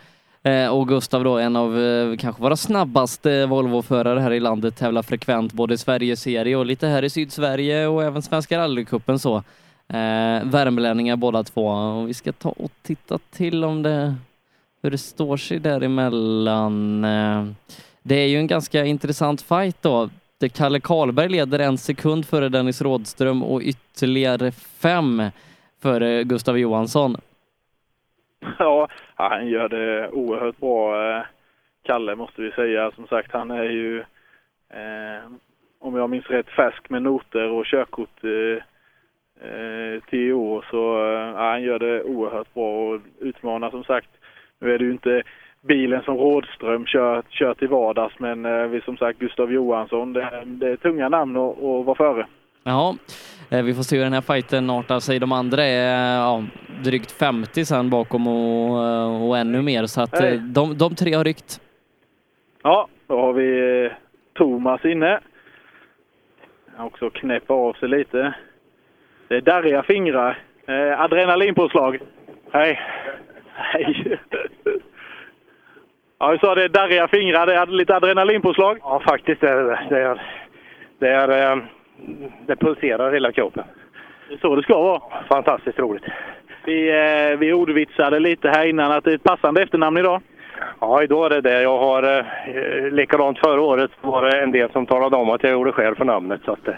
Och 0.72 0.88
Gustav 0.88 1.24
då, 1.24 1.38
en 1.38 1.56
av 1.56 1.72
kanske 2.18 2.42
våra 2.42 2.56
snabbaste 2.56 3.46
Volvo-förare 3.46 4.20
här 4.20 4.34
i 4.34 4.40
landet, 4.40 4.78
tävlar 4.78 5.02
frekvent 5.02 5.54
både 5.54 5.74
i 5.74 5.78
Sverigeserie 5.78 6.56
och 6.56 6.66
lite 6.66 6.88
här 6.88 7.04
i 7.04 7.10
Sydsverige 7.10 7.88
och 7.88 8.04
även 8.04 8.22
Svenska 8.22 8.58
rallycupen 8.58 9.20
så. 9.20 9.44
Eh, 9.88 10.46
värmlänningar 10.52 11.16
båda 11.16 11.44
två. 11.44 11.68
Och 11.68 12.10
vi 12.10 12.14
ska 12.14 12.32
ta 12.32 12.50
och 12.50 12.72
titta 12.82 13.18
till 13.18 13.64
om 13.64 13.84
det, 13.84 14.16
hur 14.84 14.92
det 14.92 14.98
står 14.98 15.38
sig 15.38 15.60
däremellan. 15.60 17.04
Eh, 17.04 17.46
det 18.04 18.16
är 18.16 18.28
ju 18.28 18.38
en 18.38 18.48
ganska 18.48 18.86
intressant 18.86 19.42
fight 19.42 19.82
då. 19.82 20.10
Det 20.40 20.50
Kalle 20.50 20.80
Karlberg 20.80 21.30
leder 21.30 21.60
en 21.60 21.78
sekund 21.78 22.26
före 22.26 22.50
Dennis 22.50 22.82
Rådström 22.82 23.44
och 23.44 23.62
ytterligare 23.62 24.52
fem 24.52 25.24
före 25.82 26.24
Gustav 26.24 26.60
Johansson. 26.60 27.18
Ja, 28.60 28.88
han 29.16 29.48
gör 29.48 29.70
det 29.70 30.10
oerhört 30.10 30.58
bra. 30.58 31.12
Eh, 31.18 31.24
Kalle 31.84 32.16
måste 32.16 32.42
vi 32.42 32.52
säga. 32.52 32.92
Som 32.92 33.08
sagt, 33.08 33.32
han 33.32 33.52
är 33.52 33.64
ju, 33.64 34.00
eh, 34.70 35.32
om 35.80 35.96
jag 35.96 36.10
minns 36.10 36.28
rätt, 36.28 36.50
färsk 36.50 36.90
med 36.90 37.02
noter 37.02 37.50
och 37.50 37.66
körkort 37.66 38.24
eh, 38.24 38.64
eh, 39.42 40.04
tio 40.10 40.34
år. 40.34 40.66
Så 40.72 40.98
eh, 40.98 41.42
ja, 41.42 41.50
han 41.52 41.64
gör 41.64 41.80
det 41.80 42.04
oerhört 42.04 42.54
bra 42.54 42.94
och 42.94 43.02
utmanar 43.20 43.70
som 43.70 43.84
sagt. 43.84 44.10
Nu 44.60 44.74
är 44.74 44.78
det 44.78 44.86
ju 44.86 44.92
inte 44.92 45.24
bilen 45.62 46.02
som 46.04 46.18
Rådström 46.18 46.86
kör, 46.86 47.24
kör 47.30 47.54
till 47.54 47.68
vardags, 47.68 48.20
men 48.20 48.46
eh, 48.46 48.68
vi 48.68 48.82
som 48.82 48.98
sagt 48.98 49.20
Gustav 49.20 49.54
Johansson, 49.54 50.14
det, 50.14 50.44
det 50.46 50.70
är 50.70 50.76
tunga 50.76 51.10
namn 51.10 51.38
att, 51.38 51.58
att 51.58 51.86
vara 51.86 51.96
före. 51.96 52.28
Ja, 52.64 52.96
eh, 53.50 53.64
vi 53.64 53.74
får 53.74 53.84
se 53.84 53.98
hur 53.98 54.04
den 54.04 54.14
här 54.14 54.22
fighten 54.22 54.70
artar 54.70 55.00
sig. 55.00 55.20
De 55.20 55.32
andra 55.32 55.64
är 55.64 56.18
ja, 56.18 56.44
drygt 56.84 57.12
50 57.12 57.66
sen 57.66 57.90
bakom 57.90 58.28
och, 58.28 58.84
eh, 58.86 59.24
och 59.24 59.38
ännu 59.38 59.62
mer, 59.62 59.86
så 59.86 60.02
att 60.02 60.22
eh, 60.24 60.32
de, 60.34 60.78
de 60.78 60.96
tre 60.96 61.14
har 61.14 61.24
ryckt. 61.24 61.62
Ja, 62.64 62.88
då 63.08 63.20
har 63.20 63.34
vi 63.34 63.86
eh, 63.86 63.92
Thomas 64.34 64.86
inne. 64.86 65.20
Han 66.76 66.88
också 66.88 67.10
knäppa 67.10 67.54
av 67.54 67.74
sig 67.74 67.90
lite. 67.90 68.34
Det 69.28 69.36
är 69.36 69.42
darriga 69.42 69.84
fingrar. 69.84 70.38
Eh, 70.68 71.02
adrenalinpåslag. 71.02 72.00
Hej. 72.52 72.80
Hej. 73.54 74.20
Ja, 76.20 76.32
vi 76.32 76.38
sa 76.38 76.56
det 76.56 76.64
är 76.64 76.70
darriga 76.70 77.08
fingrar. 77.08 77.46
Det 77.46 77.56
är 77.56 77.66
lite 77.66 77.96
adrenalinpåslag. 77.96 78.78
Ja, 78.82 79.02
faktiskt 79.08 79.44
är 79.44 79.56
det 79.56 79.64
det. 79.64 79.80
Det, 79.90 80.02
är, 80.02 80.18
det, 81.00 81.10
är, 81.10 81.52
eh, 81.52 81.64
det 82.46 82.56
pulserar 82.56 83.14
hela 83.14 83.32
kroppen. 83.32 83.64
Det 84.28 84.34
är 84.34 84.38
så 84.38 84.56
det 84.56 84.64
ska 84.64 84.82
vara. 84.82 85.02
Fantastiskt 85.30 85.80
roligt. 85.80 86.04
Vi, 86.66 86.90
eh, 86.90 87.38
vi 87.38 87.54
ordvitsade 87.54 88.20
lite 88.20 88.50
här 88.50 88.66
innan 88.66 88.92
att 88.92 89.04
det 89.04 89.12
är 89.12 89.16
ett 89.16 89.24
passande 89.24 89.64
efternamn 89.64 89.98
idag. 89.98 90.22
Ja, 90.80 91.04
idag 91.04 91.26
är 91.26 91.30
det 91.30 91.42
det. 91.42 91.62
Jag 91.62 91.78
har 91.78 92.04
eh, 92.04 92.92
likadant 92.92 93.40
förra 93.40 93.62
året 93.62 93.92
var 94.02 94.22
det 94.26 94.42
en 94.42 94.52
del 94.52 94.72
som 94.72 94.86
talade 94.86 95.16
om 95.16 95.30
att 95.30 95.44
jag 95.44 95.52
gjorde 95.52 95.72
skäl 95.72 95.96
för 95.96 96.06
namnet. 96.06 96.42
Så 96.46 96.52
att, 96.52 96.68
eh, 96.68 96.76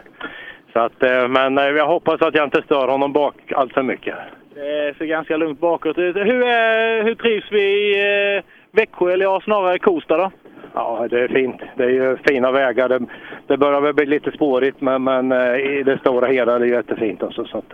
så 0.74 0.80
att, 0.80 1.04
eh, 1.04 1.28
men 1.28 1.58
eh, 1.58 1.64
jag 1.64 1.88
hoppas 1.88 2.22
att 2.22 2.36
jag 2.36 2.44
inte 2.44 2.62
stör 2.62 2.88
honom 2.88 3.14
bak 3.14 3.36
allt 3.52 3.74
för 3.74 3.84
mycket. 3.84 4.16
Det 4.54 4.98
ser 4.98 5.06
ganska 5.06 5.38
lugnt 5.38 5.60
bakåt 5.60 5.98
ut. 5.98 6.16
Hur, 6.16 6.42
eh, 6.42 7.04
hur 7.04 7.16
trivs 7.16 7.52
vi 7.52 7.62
i 7.62 8.42
Växjö, 8.72 9.14
eller 9.14 9.26
ja, 9.26 9.42
snarare 9.44 9.80
Kosta 9.80 10.18
då? 10.18 10.32
Ja, 10.74 11.08
det 11.10 11.20
är 11.20 11.28
fint. 11.28 11.62
Det 11.76 11.84
är 11.84 11.90
ju 11.90 12.18
fina 12.28 12.52
vägar. 12.52 12.90
Det, 12.90 13.06
det 13.48 13.58
börjar 13.58 13.82
väl 13.82 13.94
bli 13.94 14.06
lite 14.06 14.32
spårigt, 14.32 14.82
men, 14.82 15.04
men 15.04 15.32
i 15.56 15.84
det 15.84 15.98
stora 15.98 16.28
hela 16.28 16.56
är 16.56 16.60
det 16.60 16.68
jättefint. 16.68 17.24
Också, 17.24 17.46
så 17.46 17.58
att, 17.58 17.74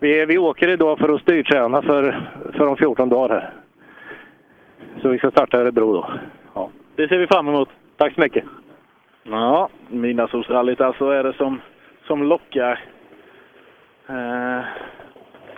vi, 0.00 0.24
vi 0.24 0.38
åker 0.38 0.68
idag 0.68 0.98
för 0.98 1.14
att 1.14 1.20
styrträna 1.20 1.82
för, 1.82 2.28
för 2.56 2.66
om 2.66 2.76
14 2.76 3.08
dagar 3.08 3.34
här. 3.34 3.50
Så 5.02 5.08
vi 5.08 5.18
ska 5.18 5.30
starta 5.30 5.56
i 5.56 5.60
Örebro 5.60 5.92
då. 5.92 6.10
Ja. 6.54 6.70
Det 6.96 7.08
ser 7.08 7.18
vi 7.18 7.26
fram 7.26 7.48
emot. 7.48 7.68
Tack 7.96 8.14
så 8.14 8.20
mycket. 8.20 8.44
Ja, 9.22 9.68
Midnattssolsrallyt 9.88 10.80
alltså 10.80 11.10
är 11.10 11.24
det 11.24 11.32
som, 11.32 11.60
som 12.10 12.22
lockar. 12.22 12.84
Eh, 14.08 14.64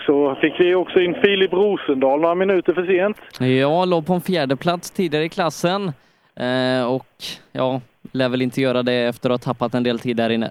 så 0.07 0.35
fick 0.35 0.61
vi 0.61 0.75
också 0.75 1.01
in 1.01 1.15
Filip 1.15 1.53
Rosendal 1.53 2.21
några 2.21 2.35
minuter 2.35 2.75
för 2.75 2.87
sent. 2.87 3.17
Jag 3.41 3.89
låg 3.89 4.07
på 4.07 4.13
en 4.13 4.21
fjärde 4.21 4.57
plats 4.57 4.91
tidigare 4.91 5.25
i 5.25 5.29
klassen 5.29 5.93
eh, 6.37 6.95
och 6.95 7.15
ja, 7.53 7.81
lär 8.13 8.29
väl 8.29 8.43
inte 8.43 8.61
göra 8.61 8.83
det 8.83 8.93
efter 8.93 9.31
att 9.31 9.45
ha 9.45 9.53
tappat 9.53 9.75
en 9.75 9.83
del 9.83 9.99
tid 9.99 10.17
där 10.17 10.31
inne. 10.31 10.51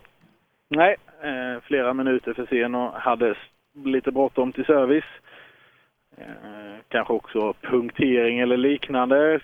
Nej, 0.69 0.95
eh, 1.23 1.61
flera 1.63 1.93
minuter 1.93 2.33
för 2.33 2.45
sen 2.45 2.75
och 2.75 2.91
hade 2.93 3.35
lite 3.85 4.11
bråttom 4.11 4.51
till 4.53 4.65
service. 4.65 5.11
Eh, 6.17 6.75
kanske 6.87 7.13
också 7.13 7.53
punktering 7.61 8.39
eller 8.39 8.57
liknande. 8.57 9.39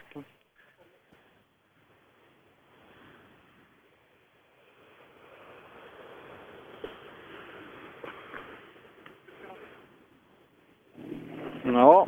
Ja, 11.74 12.08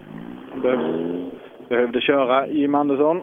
behövs, 0.61 1.33
behövde 1.69 2.01
köra 2.01 2.47
Jim 2.47 2.75
Andersson. 2.75 3.21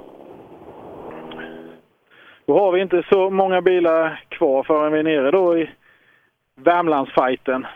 Då 2.46 2.58
har 2.58 2.72
vi 2.72 2.80
inte 2.80 3.02
så 3.08 3.30
många 3.30 3.62
bilar 3.62 4.24
kvar 4.28 4.62
förrän 4.62 4.92
vi 4.92 4.98
är 4.98 5.02
nere 5.02 5.30
då 5.30 5.58
i 5.58 5.70
Värmlandsfighten. 6.54 7.66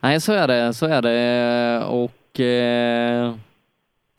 Nej, 0.00 0.20
så 0.20 0.32
är 0.32 0.48
det, 0.48 0.74
så 0.74 0.86
är 0.86 1.02
det 1.02 1.84
och 1.84 2.40
eh, 2.40 3.34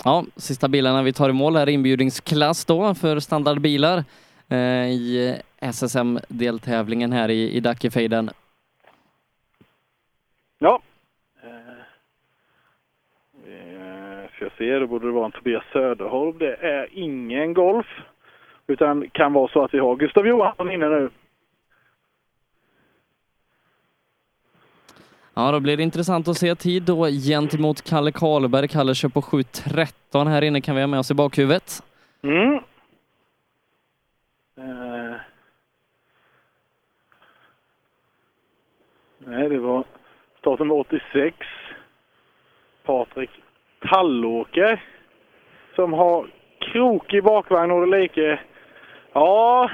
ja, 0.04 0.26
sista 0.36 0.68
bilarna 0.68 1.04
vi 1.04 1.14
tar 1.14 1.30
i 1.30 1.34
mål 1.34 1.56
är 1.56 1.70
inbjudningsklass 1.70 2.66
då 2.66 2.96
för 2.96 3.20
standardbilar 3.20 4.04
eh, 4.50 4.88
i 4.88 5.36
SSM-deltävlingen 5.60 7.12
här 7.12 7.30
i, 7.30 7.52
i 7.52 7.60
Dackefejden. 7.60 8.30
Ja. 10.60 10.82
Eh, 13.46 14.27
Får 14.38 14.46
jag 14.48 14.58
se, 14.58 14.80
då 14.80 14.88
borde 14.88 15.06
det 15.06 15.12
vara 15.12 15.26
en 15.26 15.32
Tobias 15.32 15.64
Söderholm. 15.74 16.38
Det 16.38 16.56
är 16.56 16.88
ingen 16.92 17.54
Golf. 17.54 17.88
Utan 18.68 19.10
kan 19.10 19.34
vara 19.34 19.48
så 19.48 19.64
att 19.64 19.74
vi 19.74 19.80
har 19.80 19.96
Gustav 19.96 20.28
Johansson 20.28 20.72
inne 20.72 20.90
nu. 20.90 21.10
Ja, 25.34 25.52
då 25.52 25.60
blir 25.60 25.78
det 25.78 25.84
intressant 25.84 26.28
att 26.28 26.38
se 26.38 26.56
tid 26.56 26.84
då 26.84 27.06
gentemot 27.06 27.82
Kalle 27.90 28.12
Karlberg. 28.12 28.68
Kalle 28.68 28.96
kör 28.96 29.10
på 29.10 29.22
7.13 29.22 30.28
här 30.28 30.42
inne 30.42 30.62
kan 30.62 30.76
vi 30.76 30.82
ha 30.82 30.88
med 30.88 31.00
oss 31.00 31.12
i 31.12 31.14
bakhuvudet. 31.14 31.84
Mm. 32.22 32.54
Eh. 34.58 35.16
Nej, 39.20 39.50
det 39.50 39.60
var 39.60 39.84
startnummer 40.40 40.76
86. 40.76 41.38
Patrik 42.84 43.30
Tallåker. 43.82 44.84
Som 45.76 45.94
har 45.94 46.28
krokig 46.60 47.24
bakvagn 47.24 47.72
och 47.72 47.88
like. 47.88 48.40
Ja, 49.14 49.70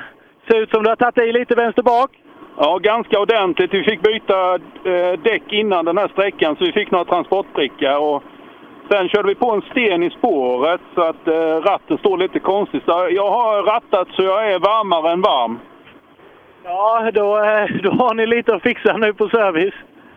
ser 0.47 0.61
ut 0.61 0.69
som 0.69 0.83
det 0.83 0.89
har 0.89 0.95
tagit 0.95 1.29
i 1.29 1.31
lite 1.31 1.55
vänster 1.55 1.83
bak. 1.83 2.11
Ja, 2.57 2.77
ganska 2.77 3.19
ordentligt. 3.19 3.73
Vi 3.73 3.83
fick 3.83 4.01
byta 4.01 4.55
eh, 4.85 5.19
däck 5.23 5.43
innan 5.53 5.85
den 5.85 5.97
här 5.97 6.07
sträckan 6.07 6.55
så 6.55 6.65
vi 6.65 6.71
fick 6.71 6.91
några 6.91 7.05
transportprickar. 7.05 7.97
Och 7.97 8.23
sen 8.91 9.09
körde 9.09 9.27
vi 9.27 9.35
på 9.35 9.51
en 9.51 9.61
sten 9.61 10.03
i 10.03 10.09
spåret 10.09 10.81
så 10.95 11.01
att 11.01 11.27
eh, 11.27 11.57
ratten 11.61 11.97
står 11.97 12.17
lite 12.17 12.39
konstigt. 12.39 12.83
Så 12.85 13.07
jag 13.11 13.31
har 13.31 13.63
rattat 13.63 14.07
så 14.11 14.23
jag 14.23 14.51
är 14.51 14.59
varmare 14.59 15.11
än 15.11 15.21
varm. 15.21 15.59
Ja, 16.63 17.11
då, 17.13 17.37
eh, 17.37 17.65
då 17.83 17.91
har 17.91 18.13
ni 18.13 18.25
lite 18.25 18.55
att 18.55 18.63
fixa 18.63 18.97
nu 18.97 19.13
på 19.13 19.29
service. 19.29 19.75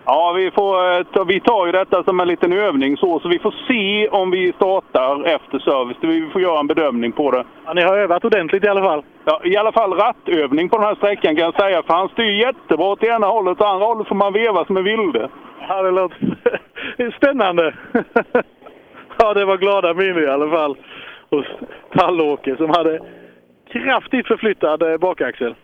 Ja, 0.08 0.32
vi, 0.36 0.50
får, 0.50 0.92
eh, 0.92 1.26
vi 1.26 1.40
tar 1.40 1.66
ju 1.66 1.72
detta 1.72 2.04
som 2.04 2.20
en 2.20 2.28
liten 2.28 2.52
övning 2.52 2.96
så, 2.96 3.20
så 3.20 3.28
vi 3.28 3.38
får 3.38 3.54
se 3.68 4.08
om 4.08 4.30
vi 4.30 4.52
startar 4.52 5.24
efter 5.24 5.58
service. 5.58 5.96
Vi 6.00 6.30
får 6.32 6.40
göra 6.40 6.60
en 6.60 6.66
bedömning 6.66 7.12
på 7.12 7.30
det. 7.30 7.44
Ja, 7.64 7.72
ni 7.72 7.82
har 7.82 7.98
övat 7.98 8.24
ordentligt 8.24 8.64
i 8.64 8.68
alla 8.68 8.82
fall. 8.82 9.04
Ja, 9.24 9.40
I 9.44 9.56
alla 9.56 9.72
fall 9.72 9.92
rattövning 9.92 10.68
på 10.68 10.76
den 10.76 10.86
här 10.86 10.94
sträckan 10.94 11.36
kan 11.36 11.44
jag 11.44 11.60
säga, 11.60 11.82
för 11.82 11.94
han 11.94 12.08
styr 12.08 12.30
jättebra 12.30 12.86
åt 12.86 13.02
ena 13.02 13.26
hållet 13.26 13.60
och 13.60 13.68
andra 13.68 13.86
hållet 13.86 14.08
får 14.08 14.14
man 14.14 14.32
veva 14.32 14.64
som 14.64 14.76
en 14.76 14.84
vilde. 14.84 15.28
Ja, 15.68 15.82
det 15.82 15.90
låter 15.90 17.12
spännande. 17.16 17.74
ja, 19.18 19.34
det 19.34 19.44
var 19.44 19.56
glada 19.56 19.94
minnen 19.94 20.24
i 20.24 20.26
alla 20.26 20.50
fall 20.50 20.76
hos 21.30 21.46
Tallåker 21.96 22.56
som 22.56 22.70
hade 22.70 23.00
kraftigt 23.72 24.26
förflyttad 24.26 24.82
eh, 24.82 24.98
bakaxel. 24.98 25.54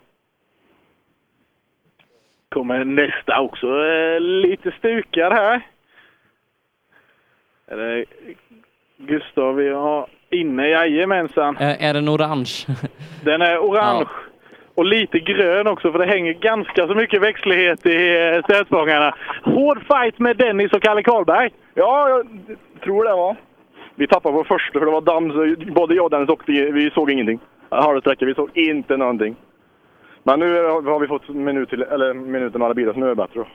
Kommer 2.53 2.85
nästa 2.85 3.41
också 3.41 3.67
eh, 3.67 4.21
lite 4.21 4.73
stukad 4.79 5.33
här. 5.33 5.61
Är 7.67 7.77
det 7.77 8.05
Gustav 8.97 9.55
vi 9.55 9.69
har 9.69 10.07
inne? 10.31 10.69
Jajamensan. 10.69 11.57
Är, 11.57 11.77
är 11.81 11.95
den 11.95 12.09
orange? 12.09 12.67
Den 13.25 13.43
är 13.43 13.59
orange 13.59 14.07
och 14.75 14.85
lite 14.85 15.19
grön 15.19 15.67
också 15.67 15.93
för 15.93 15.99
det 15.99 16.07
hänger 16.07 16.33
ganska 16.33 16.87
så 16.87 16.95
mycket 16.95 17.23
växtlighet 17.23 17.87
i 17.87 18.19
eh, 18.19 18.43
stötspångarna. 18.45 19.15
Hård 19.45 19.79
fight 19.87 20.19
med 20.19 20.37
Dennis 20.37 20.73
och 20.73 20.83
Kalle 20.83 21.03
Karlberg. 21.03 21.51
Ja, 21.75 22.09
jag 22.09 22.27
tror 22.85 23.05
det 23.05 23.13
var. 23.13 23.37
Vi 23.95 24.07
tappade 24.07 24.35
på 24.35 24.45
första 24.45 24.79
för 24.79 24.87
det 24.87 24.93
var 24.93 25.01
damm 25.01 25.33
så 25.33 25.73
både 25.73 25.95
jag 25.95 26.05
och 26.05 26.11
Dennis 26.11 26.29
åkte, 26.29 26.53
vi 26.53 26.91
såg 26.91 27.11
ingenting. 27.11 27.39
Halv 27.69 28.01
sträcka, 28.01 28.27
vi 28.27 28.35
såg 28.35 28.51
inte 28.55 28.97
någonting. 28.97 29.37
Men 30.23 30.41
nu 30.41 30.65
har 30.65 30.99
vi 30.99 31.07
fått 31.07 31.29
minut 31.29 31.69
till, 31.69 31.83
eller 31.83 32.15
minuter 32.15 32.59
med 32.59 32.67
alla 32.67 32.75
bilar 32.75 32.93
så 32.93 32.99
nu 32.99 33.07
är 33.07 33.11
det 33.11 33.15
bättre. 33.15 33.41
Då. 33.41 33.47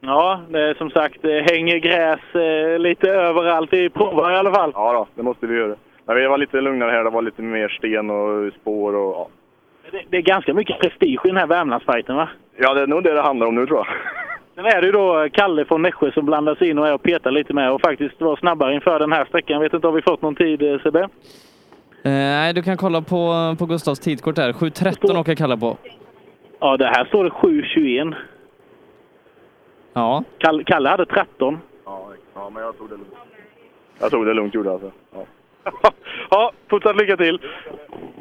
Ja, 0.00 0.40
det 0.48 0.60
är 0.60 0.74
som 0.74 0.90
sagt, 0.90 1.22
det 1.22 1.50
hänger 1.50 1.78
gräs 1.78 2.34
eh, 2.34 2.78
lite 2.78 3.10
överallt 3.10 3.74
i 3.74 3.88
provar 3.88 4.32
i 4.32 4.36
alla 4.36 4.54
fall. 4.54 4.72
Ja, 4.74 4.92
då, 4.92 5.06
det 5.14 5.22
måste 5.22 5.46
vi 5.46 5.56
göra. 5.56 5.76
Men 6.06 6.16
vi 6.16 6.26
var 6.26 6.38
lite 6.38 6.60
lugnare 6.60 6.90
här, 6.90 7.04
det 7.04 7.10
var 7.10 7.22
lite 7.22 7.42
mer 7.42 7.68
sten 7.68 8.10
och 8.10 8.52
spår 8.60 8.94
och 8.94 9.14
ja. 9.14 9.28
Det, 9.90 10.02
det 10.10 10.16
är 10.16 10.22
ganska 10.22 10.54
mycket 10.54 10.78
prestige 10.80 11.20
i 11.24 11.28
den 11.28 11.36
här 11.36 11.46
Värmlandsfighten 11.46 12.16
va? 12.16 12.28
Ja, 12.56 12.74
det 12.74 12.80
är 12.80 12.86
nog 12.86 13.02
det 13.02 13.14
det 13.14 13.22
handlar 13.22 13.46
om 13.46 13.54
nu 13.54 13.66
tror 13.66 13.78
jag. 13.78 13.86
Sen 14.54 14.66
är 14.66 14.80
det 14.80 14.86
ju 14.86 14.92
då 14.92 15.28
Kalle 15.32 15.64
från 15.64 15.82
Nässjö 15.82 16.12
som 16.12 16.26
blandas 16.26 16.62
in 16.62 16.78
och 16.78 16.88
är 16.88 16.94
och 16.94 17.02
petar 17.02 17.30
lite 17.30 17.54
med 17.54 17.72
och 17.72 17.80
faktiskt 17.80 18.20
var 18.20 18.36
snabbare 18.36 18.74
inför 18.74 18.98
den 18.98 19.12
här 19.12 19.24
sträckan. 19.24 19.60
Vet 19.60 19.74
inte 19.74 19.88
om 19.88 19.94
vi 19.94 20.02
fått 20.02 20.22
någon 20.22 20.34
tid 20.34 20.62
eh, 20.62 20.80
Sebbe? 20.80 21.08
Eh, 22.04 22.10
Nej, 22.12 22.52
du 22.54 22.62
kan 22.62 22.76
kolla 22.76 23.02
på, 23.02 23.54
på 23.58 23.66
Gustavs 23.66 24.00
tidkort 24.00 24.36
där. 24.36 24.52
7.13 24.52 25.20
åker 25.20 25.34
Kalle 25.34 25.56
på. 25.56 25.76
Ja, 26.60 26.76
det 26.76 26.86
här 26.86 27.04
står 27.04 27.24
det 27.24 27.30
7.21. 27.30 28.14
Ja. 29.92 30.24
Kalle, 30.38 30.64
Kalle 30.64 30.88
hade 30.88 31.06
13. 31.06 31.58
Ja, 31.84 32.08
ja, 32.34 32.50
men 32.50 32.62
jag 32.62 32.78
tog 32.78 32.88
det 32.88 32.96
lugnt. 32.96 33.14
Jag 34.00 34.10
tog 34.10 34.26
det 34.26 34.34
lugnt 34.34 34.54
gjorde 34.54 34.68
jag 34.68 34.74
alltså. 34.74 34.90
Ja. 35.14 35.24
Ja, 36.30 36.52
fortsatt 36.70 36.96
lycka 36.96 37.16
till. 37.16 37.40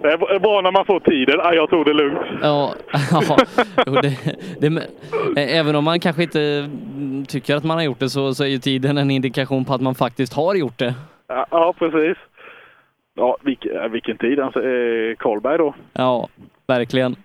Det 0.01 0.08
är 0.11 0.40
bra 0.40 0.61
när 0.61 0.72
man 0.72 0.85
får 0.85 1.00
tiden. 1.00 1.35
Ja, 1.38 1.53
jag 1.53 1.69
tog 1.69 1.85
det 1.85 1.93
lugnt. 1.93 2.19
Ja, 2.42 2.74
ja. 3.11 3.38
Jo, 3.85 3.93
det, 3.93 4.18
det, 4.60 4.88
även 5.42 5.76
om 5.76 5.84
man 5.84 6.00
kanske 6.00 6.24
inte 6.24 6.69
tycker 7.27 7.56
att 7.56 7.64
man 7.64 7.77
har 7.77 7.84
gjort 7.84 8.00
det 8.00 8.10
så, 8.10 8.34
så 8.34 8.43
är 8.43 8.48
ju 8.48 8.58
tiden 8.58 8.98
en 8.98 9.11
indikation 9.11 9.66
på 9.66 9.74
att 9.74 9.82
man 9.82 9.95
faktiskt 9.95 10.34
har 10.34 10.56
gjort 10.56 10.77
det. 10.77 10.93
Ja, 11.27 11.45
ja 11.51 11.74
precis. 11.80 12.18
Ja, 13.22 13.38
vilken, 13.41 13.91
vilken 13.91 14.17
tid. 14.17 14.40
Alltså, 14.40 14.59
eh, 14.59 15.16
Karlberg 15.17 15.58
då. 15.58 15.74
Ja, 15.93 16.30
verkligen. 16.67 17.16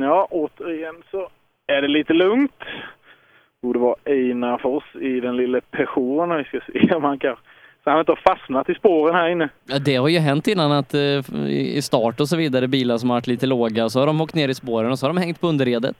Ja, 0.00 0.28
återigen 0.30 0.94
så 1.10 1.28
är 1.66 1.82
det 1.82 1.88
lite 1.88 2.12
lugnt. 2.12 2.62
Borde 3.62 3.78
vara 3.78 3.94
Einar 4.04 4.58
Fors 4.58 4.84
i 5.00 5.20
den 5.20 5.36
lilla 5.36 5.60
Peugeoten. 5.70 6.36
Vi 6.36 6.44
ska 6.44 6.60
se 6.72 6.94
om 6.94 7.04
han 7.04 7.18
kan... 7.18 7.36
Så 7.84 7.90
han 7.90 7.98
inte 8.00 8.12
har 8.12 8.34
fastnat 8.36 8.68
i 8.68 8.74
spåren 8.74 9.14
här 9.14 9.28
inne. 9.28 9.48
Ja, 9.64 9.78
Det 9.78 9.96
har 9.96 10.08
ju 10.08 10.18
hänt 10.18 10.48
innan 10.48 10.72
att 10.72 10.94
eh, 10.94 11.46
i 11.48 11.82
start 11.82 12.20
och 12.20 12.28
så 12.28 12.36
vidare, 12.36 12.68
bilar 12.68 12.98
som 12.98 13.10
har 13.10 13.16
varit 13.16 13.26
lite 13.26 13.46
låga, 13.46 13.88
så 13.88 14.00
har 14.00 14.06
de 14.06 14.20
åkt 14.20 14.34
ner 14.34 14.48
i 14.48 14.54
spåren 14.54 14.90
och 14.90 14.98
så 14.98 15.06
har 15.06 15.14
de 15.14 15.20
hängt 15.20 15.40
på 15.40 15.46
underredet. 15.48 15.96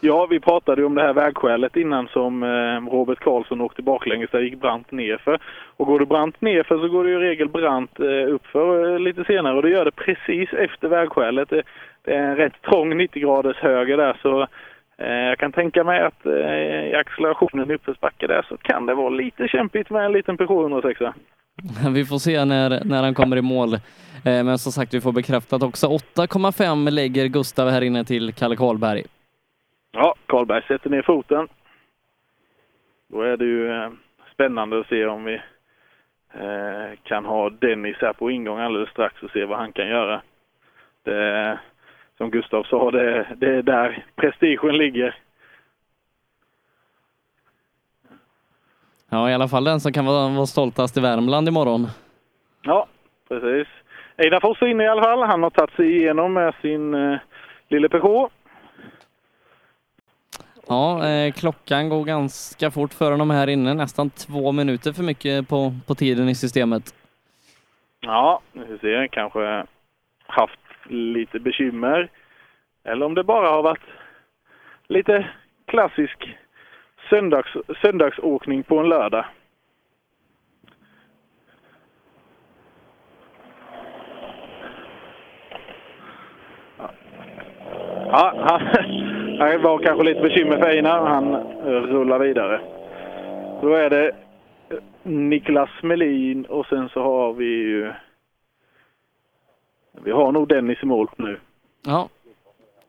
Ja, 0.00 0.26
vi 0.30 0.40
pratade 0.40 0.80
ju 0.80 0.86
om 0.86 0.94
det 0.94 1.02
här 1.02 1.12
vägskälet 1.12 1.76
innan 1.76 2.08
som 2.08 2.42
eh, 2.42 2.92
Robert 2.92 3.18
Karlsson 3.18 3.60
åkte 3.60 3.82
baklänges 3.82 4.30
där 4.30 4.40
gick 4.40 4.60
brant 4.60 4.92
nerför. 4.92 5.38
Och 5.76 5.86
går 5.86 5.98
det 5.98 6.06
brant 6.06 6.40
nerför 6.40 6.78
så 6.78 6.88
går 6.88 7.04
det 7.04 7.10
ju 7.10 7.16
i 7.16 7.28
regel 7.28 7.48
brant 7.48 8.00
eh, 8.00 8.34
uppför 8.34 8.92
eh, 8.94 8.98
lite 8.98 9.24
senare 9.24 9.56
och 9.56 9.62
det 9.62 9.70
gör 9.70 9.84
det 9.84 9.90
precis 9.90 10.52
efter 10.52 10.88
vägskälet. 10.88 11.50
Det, 11.50 11.62
det 12.04 12.14
är 12.14 12.22
en 12.22 12.36
rätt 12.36 12.62
trång 12.62 12.96
90 12.96 13.22
graders 13.22 13.56
höger 13.56 13.96
där 13.96 14.18
så 14.22 14.42
eh, 14.98 15.28
jag 15.28 15.38
kan 15.38 15.52
tänka 15.52 15.84
mig 15.84 16.00
att 16.00 16.26
eh, 16.26 16.90
i 16.90 16.94
accelerationen 16.94 17.70
i 17.70 17.74
uppförsbacke 17.74 18.26
där 18.26 18.46
så 18.48 18.56
kan 18.56 18.86
det 18.86 18.94
vara 18.94 19.08
lite 19.08 19.48
kämpigt 19.48 19.90
med 19.90 20.04
en 20.04 20.12
liten 20.12 20.36
Peugeot 20.36 20.62
106. 20.62 21.00
Vi 21.94 22.04
får 22.04 22.18
se 22.18 22.44
när, 22.44 22.84
när 22.84 23.02
han 23.02 23.14
kommer 23.14 23.36
i 23.36 23.42
mål. 23.42 23.74
Eh, 23.74 23.80
Men 24.44 24.58
som 24.58 24.72
sagt, 24.72 24.94
vi 24.94 25.00
får 25.00 25.12
bekräftat 25.12 25.62
också. 25.62 25.86
8,5 25.86 26.90
lägger 26.90 27.26
Gustav 27.26 27.68
här 27.68 27.82
inne 27.82 28.04
till 28.04 28.32
Kalle 28.32 28.56
Karlberg. 28.56 29.04
Ja, 29.92 30.14
Karlberg 30.26 30.62
sätter 30.62 30.90
ner 30.90 31.02
foten. 31.02 31.48
Då 33.08 33.22
är 33.22 33.36
det 33.36 33.44
ju 33.44 33.72
eh, 33.72 33.90
spännande 34.32 34.80
att 34.80 34.88
se 34.88 35.06
om 35.06 35.24
vi 35.24 35.34
eh, 36.32 36.98
kan 37.02 37.24
ha 37.24 37.50
Dennis 37.50 37.96
här 38.00 38.12
på 38.12 38.30
ingång 38.30 38.58
alldeles 38.58 38.90
strax 38.90 39.22
och 39.22 39.30
se 39.30 39.44
vad 39.44 39.58
han 39.58 39.72
kan 39.72 39.88
göra. 39.88 40.22
Det, 41.02 41.58
som 42.16 42.30
Gustav 42.30 42.62
sa, 42.62 42.90
det, 42.90 43.26
det 43.36 43.54
är 43.54 43.62
där 43.62 44.04
prestigen 44.16 44.76
ligger. 44.76 45.14
Ja, 49.10 49.30
i 49.30 49.34
alla 49.34 49.48
fall 49.48 49.64
den 49.64 49.80
som 49.80 49.92
kan 49.92 50.06
vara, 50.06 50.28
vara 50.28 50.46
stoltast 50.46 50.96
i 50.96 51.00
Värmland 51.00 51.48
imorgon. 51.48 51.86
Ja, 52.62 52.86
precis. 53.28 53.68
Einar 54.16 54.40
Foss 54.40 54.62
är 54.62 54.66
inne 54.66 54.84
i 54.84 54.88
alla 54.88 55.02
fall. 55.02 55.22
Han 55.22 55.42
har 55.42 55.50
tagit 55.50 55.74
sig 55.74 55.96
igenom 55.96 56.32
med 56.32 56.54
sin 56.62 56.94
eh, 56.94 57.18
lille 57.68 57.88
Peugeot. 57.88 58.32
Ja, 60.68 61.08
eh, 61.08 61.32
klockan 61.32 61.88
går 61.88 62.04
ganska 62.04 62.70
fort 62.70 62.94
för 62.94 63.10
honom 63.10 63.30
här 63.30 63.48
inne. 63.48 63.74
Nästan 63.74 64.10
två 64.10 64.52
minuter 64.52 64.92
för 64.92 65.02
mycket 65.02 65.48
på, 65.48 65.74
på 65.86 65.94
tiden 65.94 66.28
i 66.28 66.34
systemet. 66.34 66.94
Ja, 68.00 68.40
vi 68.52 68.60
får 68.60 68.78
se. 68.78 69.08
Kanske 69.08 69.66
haft 70.26 70.60
lite 70.88 71.38
bekymmer. 71.40 72.10
Eller 72.84 73.06
om 73.06 73.14
det 73.14 73.24
bara 73.24 73.48
har 73.48 73.62
varit 73.62 73.84
lite 74.88 75.28
klassisk 75.66 76.36
söndags, 77.10 77.56
söndagsåkning 77.82 78.62
på 78.62 78.78
en 78.78 78.88
lördag. 78.88 79.24
Ja, 88.10 88.34
han, 88.36 89.07
det 89.38 89.58
var 89.58 89.78
kanske 89.78 90.04
lite 90.04 90.20
bekymmer 90.20 90.58
för 90.58 90.66
Einar. 90.66 91.06
Han 91.06 91.34
rullar 91.64 92.18
vidare. 92.18 92.60
Då 93.62 93.74
är 93.74 93.90
det 93.90 94.12
Niklas 95.02 95.70
Melin 95.82 96.44
och 96.44 96.66
sen 96.66 96.88
så 96.88 97.02
har 97.02 97.32
vi 97.32 97.44
ju... 97.44 97.92
Vi 100.04 100.10
har 100.10 100.32
nog 100.32 100.48
Dennis 100.48 100.78
i 100.82 100.86
mål 100.86 101.08
nu. 101.16 101.38
Ja. 101.86 102.08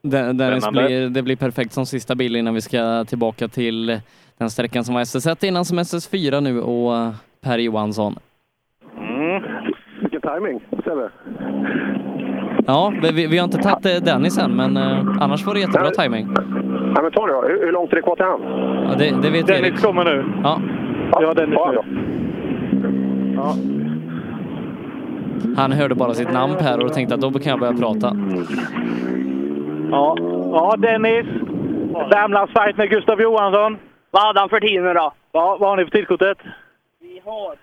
Den, 0.02 0.38
Dennis 0.38 0.70
blir, 0.70 1.10
det 1.10 1.22
blir 1.22 1.36
perfekt 1.36 1.72
som 1.72 1.86
sista 1.86 2.16
bil 2.16 2.36
innan 2.36 2.54
vi 2.54 2.62
ska 2.62 3.06
tillbaka 3.06 3.48
till 3.48 4.00
den 4.38 4.50
sträckan 4.50 4.84
som 4.84 4.96
var 4.96 5.02
SS1 5.02 5.46
innan 5.46 5.66
som 5.66 5.80
SS4 5.80 6.42
nu 6.42 6.62
och 6.62 6.96
eh, 6.96 7.14
Per 7.42 7.58
Johansson. 7.58 8.16
Mm. 8.98 9.44
Vilken 10.02 10.22
timing, 10.22 10.62
Sebbe. 10.84 11.10
Ja, 12.66 12.94
vi, 13.14 13.28
vi 13.28 13.38
har 13.38 13.46
inte 13.46 13.58
tagit 13.58 13.86
eh, 13.86 14.04
Dennis 14.06 14.38
än, 14.38 14.56
men 14.56 14.78
eh, 14.78 15.00
annars 15.20 15.46
var 15.46 15.54
det 15.54 15.60
jättebra 15.60 15.90
timing. 15.90 16.28
Ja, 16.96 17.02
men 17.02 17.12
ta 17.12 17.28
det 17.28 17.34
då. 17.34 17.42
Hur, 17.42 17.66
hur 17.66 17.72
långt 17.72 17.92
är 17.92 17.96
det 17.96 18.02
kvar 18.02 18.16
till 18.16 18.26
han? 18.26 18.42
Ja, 18.90 18.96
det, 18.98 19.22
det 19.22 19.30
vet 19.30 19.48
Dennis 19.48 19.68
Erik. 19.68 19.82
kommer 19.82 20.04
nu. 20.04 20.26
Ja. 20.44 20.62
Ja, 21.12 21.34
Dennis 21.34 21.60
nu. 21.72 21.78
Ja. 23.36 23.56
Han 25.58 25.72
hörde 25.72 25.96
bara 25.96 26.14
sitt 26.14 26.34
namn 26.34 26.56
Per 26.60 26.86
och 26.86 26.94
tänkte 26.94 27.16
att 27.16 27.22
då 27.22 27.32
kan 27.32 27.50
jag 27.50 27.60
börja 27.60 27.74
prata. 27.74 28.16
Ja, 29.92 30.16
ja 30.52 30.76
Dennis. 30.78 31.26
Värmlandsfight 32.12 32.78
med 32.78 32.90
Gustav 32.90 33.22
Johansson. 33.22 33.78
Vad 34.12 34.24
hade 34.24 34.40
han 34.40 34.50
för 34.50 34.60
tid 34.60 34.82
nu 34.82 34.94
då? 34.94 35.12
Ja, 35.32 35.58
vad 35.60 35.70
har 35.70 35.78
ni 35.78 35.84
för 35.84 35.92
tidkortet? 35.92 36.38
Vi 37.02 37.22
har... 37.26 37.56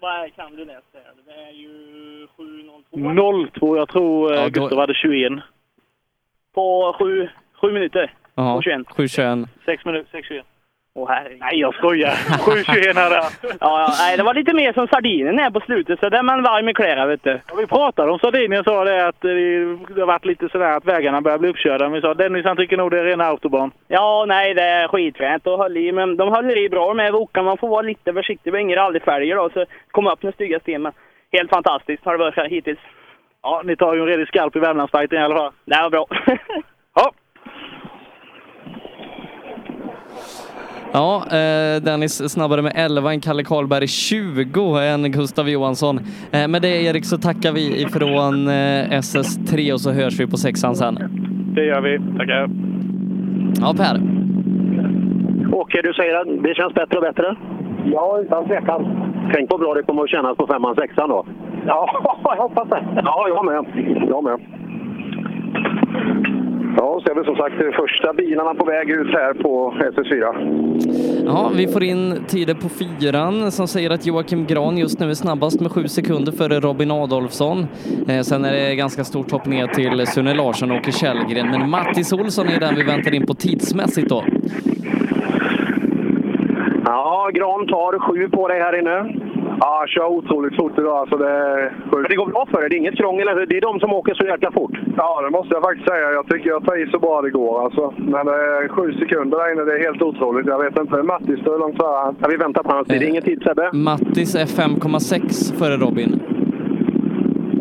Vad 0.00 0.34
kan 0.34 0.56
du 0.56 0.64
det? 0.64 0.80
Det 1.26 1.32
är 1.32 1.50
ju 1.52 2.26
7.02. 2.36 3.48
02. 3.58 3.76
Jag 3.76 3.88
tror 3.88 4.32
eh, 4.32 4.38
Ja, 4.38 4.44
då- 4.44 4.50
Gustav 4.60 4.78
hade 4.78 4.94
21. 4.94 5.32
På 6.54 6.96
sju, 6.98 7.28
sju 7.60 7.72
minuter. 7.72 8.14
Jaha, 8.34 8.54
Och 8.54 8.64
21. 8.64 8.86
7.21. 8.86 9.46
6 9.64 9.84
minuter, 9.84 10.18
6.21. 10.22 10.42
Åh 10.98 11.08
herregud. 11.08 11.38
Nej, 11.40 11.60
jag 11.60 11.74
skojar. 11.74 12.10
7.21 12.10 13.02
hade 13.02 13.22
ja, 13.60 13.94
nej, 13.98 14.16
det 14.16 14.22
var 14.22 14.34
lite 14.34 14.54
mer 14.54 14.72
som 14.72 14.88
sardinen 14.88 15.38
här 15.38 15.50
på 15.50 15.60
slutet, 15.60 16.00
så 16.00 16.08
där 16.08 16.18
är 16.18 16.22
man 16.22 16.42
varm 16.42 16.68
i 16.68 16.74
kläderna 16.74 17.06
vet 17.06 17.24
du. 17.24 17.40
Ja, 17.48 17.54
vi 17.54 17.66
pratade 17.66 18.12
om 18.12 18.18
Sardinien 18.18 18.64
sa 18.64 18.84
det 18.84 19.08
att 19.08 19.24
eh, 19.24 19.30
det 19.94 20.00
har 20.00 20.06
varit 20.06 20.24
lite 20.24 20.48
sådär 20.48 20.76
att 20.76 20.84
vägarna 20.84 21.20
börjar 21.20 21.38
bli 21.38 21.48
uppkörda. 21.48 21.84
Men 21.84 21.92
vi 21.92 22.00
sa 22.00 22.14
Dennis 22.14 22.44
han 22.44 22.56
tycker 22.56 22.76
nog 22.76 22.90
det 22.90 23.00
är 23.00 23.04
rena 23.04 23.24
autobahn. 23.24 23.70
Ja, 23.88 24.24
nej, 24.28 24.54
det 24.54 24.62
är 24.62 24.88
skitfränt 24.88 25.46
och 25.46 25.58
höll 25.58 25.76
i, 25.76 25.92
men 25.92 26.16
de 26.16 26.28
håller 26.28 26.58
i 26.58 26.68
bra 26.68 26.94
med 26.94 27.12
Wokan. 27.12 27.44
Man 27.44 27.58
får 27.58 27.68
vara 27.68 27.82
lite 27.82 28.12
försiktig. 28.12 28.52
Det 28.52 28.56
var 28.56 28.58
inga 28.58 28.76
rallyfälgar 28.76 29.36
då, 29.36 29.50
så 29.50 29.64
kom 29.90 30.06
upp 30.06 30.22
med 30.22 30.34
stygga 30.34 30.60
sten. 30.60 30.82
Men 30.82 30.92
helt 31.32 31.50
fantastiskt 31.50 32.04
har 32.04 32.12
det 32.12 32.24
varit 32.24 32.52
hittills. 32.52 32.80
Ja, 33.42 33.62
ni 33.64 33.76
tar 33.76 33.94
ju 33.94 34.00
en 34.00 34.06
redig 34.06 34.28
skalp 34.28 34.56
i 34.56 34.58
Värmlandsfighten 34.58 35.18
i 35.18 35.22
alla 35.22 35.36
fall. 35.36 35.52
Det 35.64 35.82
var 35.82 35.90
bra. 35.90 36.06
ja. 36.94 37.12
Ja, 40.92 41.22
eh, 41.26 41.82
Dennis 41.82 42.32
snabbare 42.32 42.62
med 42.62 42.72
11 42.74 43.12
än 43.12 43.20
Kalle 43.20 43.44
Karlberg 43.44 43.88
20 43.88 44.78
än 44.78 45.12
Gustav 45.12 45.48
Johansson. 45.48 46.00
Eh, 46.32 46.48
med 46.48 46.62
det 46.62 46.82
Erik 46.82 47.04
så 47.04 47.18
tackar 47.18 47.52
vi 47.52 47.82
ifrån 47.82 48.48
eh, 48.48 48.90
SS3 48.90 49.72
och 49.72 49.80
så 49.80 49.90
hörs 49.90 50.20
vi 50.20 50.26
på 50.26 50.36
sexan 50.36 50.74
sen. 50.74 50.98
Det 51.54 51.64
gör 51.64 51.80
vi. 51.80 51.98
Tackar. 52.18 52.50
Ja, 53.60 53.74
Per. 53.76 54.00
Åke, 55.52 55.82
du 55.82 55.92
säger 55.92 56.14
att 56.20 56.42
det 56.42 56.54
känns 56.54 56.74
bättre 56.74 56.96
och 56.96 57.02
bättre? 57.02 57.36
Ja, 57.84 58.18
utan 58.22 58.46
tvekan. 58.46 58.86
Tänk 59.34 59.50
vad 59.50 59.60
bra 59.60 59.74
det 59.74 59.82
kommer 59.82 60.02
att 60.02 60.10
kännas 60.10 60.36
på 60.36 60.46
femman, 60.46 60.74
sexan 60.74 61.08
då. 61.08 61.26
Ja, 61.66 61.90
jag 62.24 62.36
hoppas 62.36 62.68
det. 62.68 62.82
Ja, 63.04 63.26
jag 63.28 63.44
med. 63.44 63.64
Jag 64.08 64.24
med. 64.24 64.38
Ja, 66.76 67.00
så 67.04 67.10
är 67.10 67.14
vi 67.14 67.24
som 67.24 67.36
sagt 67.36 67.54
de 67.58 67.72
första 67.72 68.12
bilarna 68.12 68.54
på 68.54 68.64
väg 68.64 68.90
ut 68.90 69.06
här 69.12 69.34
på 69.34 69.74
SS4. 69.78 71.24
Ja, 71.26 71.50
vi 71.56 71.66
får 71.66 71.82
in 71.82 72.24
tider 72.28 72.54
på 72.54 72.68
fyran 72.68 73.52
som 73.52 73.68
säger 73.68 73.90
att 73.90 74.06
Joakim 74.06 74.46
Gran 74.46 74.78
just 74.78 75.00
nu 75.00 75.10
är 75.10 75.14
snabbast 75.14 75.60
med 75.60 75.72
sju 75.72 75.88
sekunder 75.88 76.32
före 76.32 76.60
Robin 76.60 76.90
Adolfsson. 76.90 77.66
Eh, 78.08 78.20
sen 78.20 78.44
är 78.44 78.52
det 78.52 78.74
ganska 78.74 79.04
stort 79.04 79.30
hopp 79.30 79.46
ner 79.46 79.66
till 79.66 80.06
Sune 80.06 80.34
Larsson 80.34 80.70
och 80.70 80.76
Åke 80.76 80.92
Källgren, 80.92 81.50
men 81.50 81.70
Mattis 81.70 82.12
Olsson 82.12 82.48
är 82.48 82.60
den 82.60 82.74
vi 82.74 82.82
väntar 82.82 83.14
in 83.14 83.26
på 83.26 83.34
tidsmässigt 83.34 84.08
då. 84.08 84.24
Ja, 86.84 87.30
Gran 87.34 87.66
tar 87.66 87.98
sju 87.98 88.28
på 88.28 88.48
dig 88.48 88.60
här 88.60 88.78
inne. 88.78 89.14
Ja, 89.60 89.84
kör 89.88 90.06
otroligt 90.06 90.56
fort 90.56 90.78
idag. 90.78 90.96
Alltså 90.98 91.16
det, 91.16 91.32
Men 91.92 92.02
det 92.08 92.16
går 92.16 92.26
bra 92.26 92.46
för 92.50 92.60
dig. 92.60 92.68
Det 92.70 92.76
är 92.76 92.78
inget 92.78 92.96
krångel. 92.96 93.28
eller? 93.28 93.46
Det 93.46 93.56
är 93.56 93.60
de 93.60 93.80
som 93.80 93.92
åker 93.92 94.14
så 94.14 94.24
jäkla 94.26 94.50
fort. 94.52 94.76
Ja, 94.96 95.22
det 95.22 95.30
måste 95.30 95.54
jag 95.54 95.62
faktiskt 95.62 95.88
säga. 95.88 96.10
Jag 96.18 96.28
tycker 96.28 96.48
jag 96.50 96.64
tar 96.64 96.76
i 96.82 96.90
så 96.90 96.98
bra 96.98 97.22
det 97.22 97.30
går. 97.30 97.64
Alltså. 97.64 97.94
Men 97.96 98.28
eh, 98.28 98.68
sju 98.68 98.92
sekunder 98.92 99.38
där 99.38 99.52
inne, 99.52 99.64
det 99.64 99.74
är 99.78 99.82
helt 99.88 100.02
otroligt. 100.02 100.46
Jag 100.46 100.58
vet 100.64 100.78
inte. 100.78 101.02
Mattis, 101.02 101.40
hur 101.46 101.58
långt 101.58 101.76
före 101.76 101.96
han? 102.04 102.16
Ja, 102.20 102.28
vi 102.28 102.36
väntar 102.36 102.62
på 102.62 102.72
hans 102.72 102.88
tid. 102.88 103.00
Det 103.00 103.06
är 103.06 103.10
ingen 103.10 103.22
tid 103.22 103.42
Sebbe. 103.42 103.70
Mattis 103.72 104.34
är 104.34 104.46
5,6 104.46 105.58
före 105.58 105.76
Robin. 105.76 106.20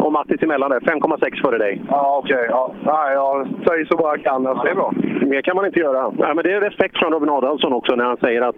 Och 0.08 0.14
Mattis 0.14 0.44
emellan 0.44 0.70
där. 0.70 0.80
5,6 0.80 1.42
före 1.46 1.58
dig. 1.58 1.82
Ja, 1.90 2.22
okej. 2.24 2.48
Ja. 2.50 2.74
Nej, 2.84 3.14
jag 3.14 3.82
i 3.82 3.86
så 3.86 3.98
bra 3.98 4.08
jag 4.16 4.24
kan. 4.24 4.48
Alltså. 4.48 4.64
Det 4.64 4.72
är 4.72 4.76
bra. 4.76 4.94
Mer 5.22 5.42
kan 5.42 5.56
man 5.56 5.66
inte 5.66 5.80
göra. 5.80 6.10
Nej, 6.10 6.36
men 6.36 6.44
det 6.44 6.54
är 6.54 6.62
respekt 6.62 6.98
från 6.98 7.12
Robin 7.12 7.30
Adolfsson 7.30 7.74
också 7.74 7.96
när 7.96 8.06
han 8.06 8.18
säger 8.18 8.42
att 8.42 8.56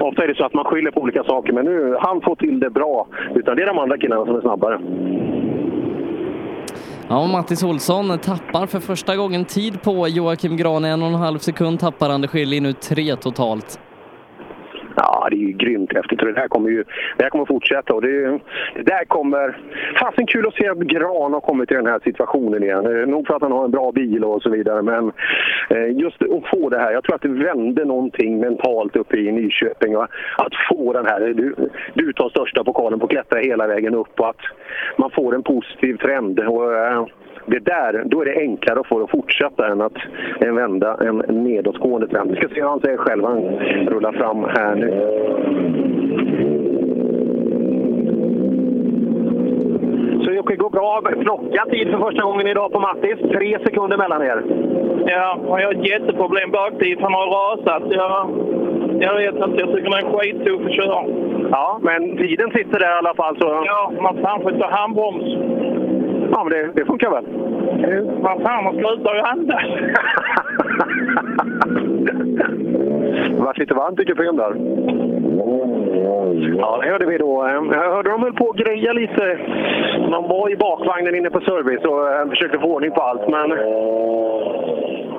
ofta 0.00 0.22
är 0.24 0.28
det 0.28 0.34
så 0.34 0.44
att 0.44 0.54
man 0.54 0.64
skyller 0.64 0.90
på 0.90 1.00
olika 1.00 1.24
saker, 1.24 1.52
men 1.52 1.64
nu 1.64 1.96
han 2.00 2.20
får 2.20 2.36
till 2.36 2.60
det 2.60 2.70
bra. 2.70 3.06
Utan 3.34 3.56
det 3.56 3.62
är 3.62 3.66
de 3.66 3.78
andra 3.78 3.98
killarna 3.98 4.24
som 4.24 4.36
är 4.36 4.40
snabbare. 4.40 4.80
Ja, 7.08 7.26
Mattis 7.26 7.62
Olsson 7.62 8.18
tappar 8.18 8.66
för 8.66 8.80
första 8.80 9.16
gången 9.16 9.44
tid 9.44 9.82
på 9.82 10.08
Joakim 10.08 10.56
Gran. 10.56 10.84
En 10.84 11.02
och 11.02 11.08
en 11.08 11.14
halv 11.14 11.38
sekund 11.38 11.80
tappar 11.80 12.08
han. 12.08 12.20
Det 12.20 12.28
skiljer 12.28 12.60
nu 12.60 12.72
tre 12.72 13.16
totalt. 13.16 13.80
Ja, 14.96 15.28
det 15.30 15.36
är 15.36 15.38
ju 15.38 15.52
grymt 15.52 15.92
häftigt 15.92 16.20
och 16.20 16.26
det 16.26 16.32
där 16.32 16.48
kommer 16.48 16.70
ju 16.70 16.84
det 17.16 17.22
här 17.22 17.30
kommer 17.30 17.44
fortsätta. 17.44 17.94
Och 17.94 18.02
det, 18.02 18.40
det 18.74 18.82
där 18.82 19.04
kommer... 19.04 19.58
Fasen 20.00 20.26
kul 20.26 20.46
att 20.46 20.54
se 20.54 20.68
att 20.68 20.78
Gran 20.78 21.32
har 21.32 21.40
kommit 21.40 21.68
till 21.68 21.76
den 21.76 21.86
här 21.86 22.00
situationen 22.04 22.62
igen. 22.62 22.84
Nog 23.10 23.26
för 23.26 23.34
att 23.34 23.42
han 23.42 23.52
har 23.52 23.64
en 23.64 23.70
bra 23.70 23.92
bil 23.92 24.24
och 24.24 24.42
så 24.42 24.50
vidare, 24.50 24.82
men 24.82 25.12
eh, 25.70 25.98
just 25.98 26.22
att 26.22 26.46
få 26.50 26.68
det 26.68 26.78
här. 26.78 26.92
Jag 26.92 27.04
tror 27.04 27.14
att 27.14 27.22
det 27.22 27.28
vände 27.28 27.84
någonting 27.84 28.40
mentalt 28.40 28.96
uppe 28.96 29.16
i 29.16 29.32
Nyköping. 29.32 29.94
Va? 29.94 30.08
Att 30.38 30.52
få 30.68 30.92
den 30.92 31.06
här... 31.06 31.20
Du, 31.20 31.54
du 31.94 32.12
tar 32.12 32.28
största 32.28 32.64
pokalen 32.64 32.98
på 32.98 33.04
att 33.04 33.10
klättra 33.10 33.40
hela 33.40 33.66
vägen 33.66 33.94
upp 33.94 34.20
och 34.20 34.28
att 34.28 34.40
man 34.96 35.10
får 35.10 35.34
en 35.34 35.42
positiv 35.42 35.96
trend. 35.96 36.40
Och, 36.40 36.74
eh, 36.74 37.06
det 37.46 37.58
där, 37.58 38.02
då 38.04 38.20
är 38.20 38.24
det 38.24 38.40
enklare 38.40 38.80
att 38.80 38.86
få 38.86 38.98
det 38.98 39.04
att 39.04 39.10
fortsätta 39.10 39.66
än 39.66 39.80
att 39.80 39.96
en 40.40 40.54
vända 40.54 40.96
en 41.00 41.16
nedåtgående 41.44 42.08
trend. 42.08 42.30
Vi 42.30 42.36
ska 42.36 42.48
se 42.48 42.62
vad 42.62 42.70
han 42.70 42.80
säger 42.80 42.96
själv. 42.96 43.24
Han 43.24 43.42
rullar 43.86 44.12
fram 44.12 44.44
här 44.44 44.74
nu. 44.74 44.90
Så 50.24 50.30
det 50.30 50.56
går 50.56 50.70
bra. 50.70 51.02
Plocka 51.20 51.64
tid 51.70 51.90
för 51.90 51.98
första 51.98 52.22
gången 52.22 52.46
idag 52.46 52.72
på 52.72 52.80
Mattis. 52.80 53.18
Tre 53.18 53.58
sekunder 53.64 53.96
mellan 53.96 54.22
er. 54.22 54.42
Ja, 55.06 55.38
och 55.46 55.60
jag 55.60 55.66
har 55.66 55.74
ett 55.74 55.88
jätteproblem 55.88 56.50
baktill. 56.50 56.98
Han 57.00 57.12
har 57.12 57.26
rasat. 57.26 57.82
Jag, 57.90 58.28
jag 59.00 59.14
vet 59.14 59.34
inte, 59.34 59.60
jag 59.60 59.68
tycker 59.74 59.90
den 59.90 60.04
är 60.04 60.18
skittuff 60.18 60.66
att 60.66 60.72
köra. 60.72 61.04
Ja, 61.50 61.78
men 61.82 62.16
tiden 62.16 62.50
sitter 62.50 62.78
där 62.78 62.94
i 62.94 62.98
alla 62.98 63.14
fall. 63.14 63.36
Så... 63.38 63.62
Ja, 63.66 63.92
man 64.00 64.42
får 64.42 64.50
ta 64.50 64.70
handbroms. 64.70 65.24
Ja, 66.30 66.44
men 66.44 66.52
det, 66.52 66.70
det 66.74 66.84
funkar 66.84 67.10
väl? 67.10 67.24
Vad 68.22 68.42
fan, 68.42 68.64
man 68.64 68.74
slutar 68.74 69.14
ju 69.14 69.20
andas. 69.20 69.62
Det 73.36 73.42
vart 73.42 73.58
lite 73.58 73.74
varmt 73.74 74.00
i 74.00 74.04
kupén 74.04 74.36
där. 74.36 74.52
Ja, 76.58 76.78
det 76.82 76.88
hörde 76.88 77.06
vi 77.06 77.18
då. 77.18 77.48
Jag 77.72 77.90
hörde 77.90 78.10
de 78.10 78.22
höll 78.22 78.32
på 78.32 78.50
att 78.50 78.56
greja 78.56 78.92
lite. 78.92 79.38
Man 80.10 80.28
var 80.28 80.50
i 80.50 80.56
bakvagnen 80.56 81.14
inne 81.14 81.30
på 81.30 81.40
service 81.40 81.84
och 81.84 82.12
eh, 82.12 82.28
försökte 82.28 82.58
få 82.58 82.66
ordning 82.66 82.90
på 82.90 83.00
allt, 83.00 83.28
men 83.28 83.50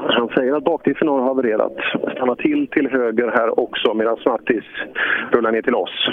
han 0.10 0.30
säger 0.36 0.56
att 0.56 0.64
bakdiffen 0.64 1.08
har 1.08 1.22
havererat. 1.22 1.74
Stanna 2.16 2.36
till 2.36 2.68
till 2.68 2.90
höger 2.92 3.32
här 3.36 3.60
också 3.60 3.94
medan 3.94 4.18
Mattis 4.26 4.64
rullar 5.32 5.52
ner 5.52 5.62
till 5.62 5.76
oss. 5.76 6.10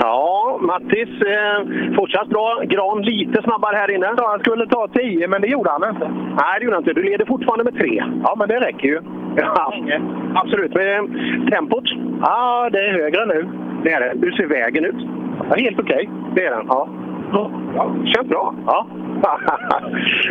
Ja, 0.00 0.55
Mattis 0.66 1.08
eh, 1.34 1.58
fortsatt 1.96 2.28
bra. 2.28 2.62
Gran 2.64 3.02
lite 3.02 3.42
snabbare 3.42 3.76
här 3.76 3.90
inne. 3.94 4.14
Ja, 4.16 4.28
han 4.30 4.40
skulle 4.40 4.66
ta 4.66 4.88
10, 4.88 5.28
men 5.28 5.40
det 5.42 5.48
gjorde 5.48 5.70
han 5.70 5.90
inte. 5.90 6.08
Nej, 6.08 6.58
det 6.58 6.64
gjorde 6.64 6.76
han 6.76 6.82
inte. 6.82 6.92
Du 6.92 7.02
leder 7.02 7.24
fortfarande 7.24 7.64
med 7.64 7.74
tre. 7.74 8.04
Ja, 8.22 8.34
men 8.38 8.48
det 8.48 8.60
räcker 8.60 8.88
ju. 8.88 9.00
Ja, 9.36 9.72
absolut. 10.34 10.74
Men 10.74 10.86
eh, 10.86 11.48
tempot? 11.50 11.84
Ja, 12.20 12.70
det 12.72 12.78
är 12.78 12.92
högre 12.92 13.26
nu. 13.26 13.48
Det 13.84 13.92
är 13.92 14.00
det. 14.00 14.26
Hur 14.26 14.32
ser 14.32 14.46
vägen 14.46 14.84
ut? 14.84 15.00
Ja, 15.48 15.56
helt 15.56 15.80
okej. 15.80 16.08
Det 16.34 16.44
är 16.44 16.50
den? 16.50 16.66
Ja. 16.68 16.88
Ja 17.32 17.50
känns 18.04 18.28
bra. 18.28 18.54
Ja. 19.22 19.36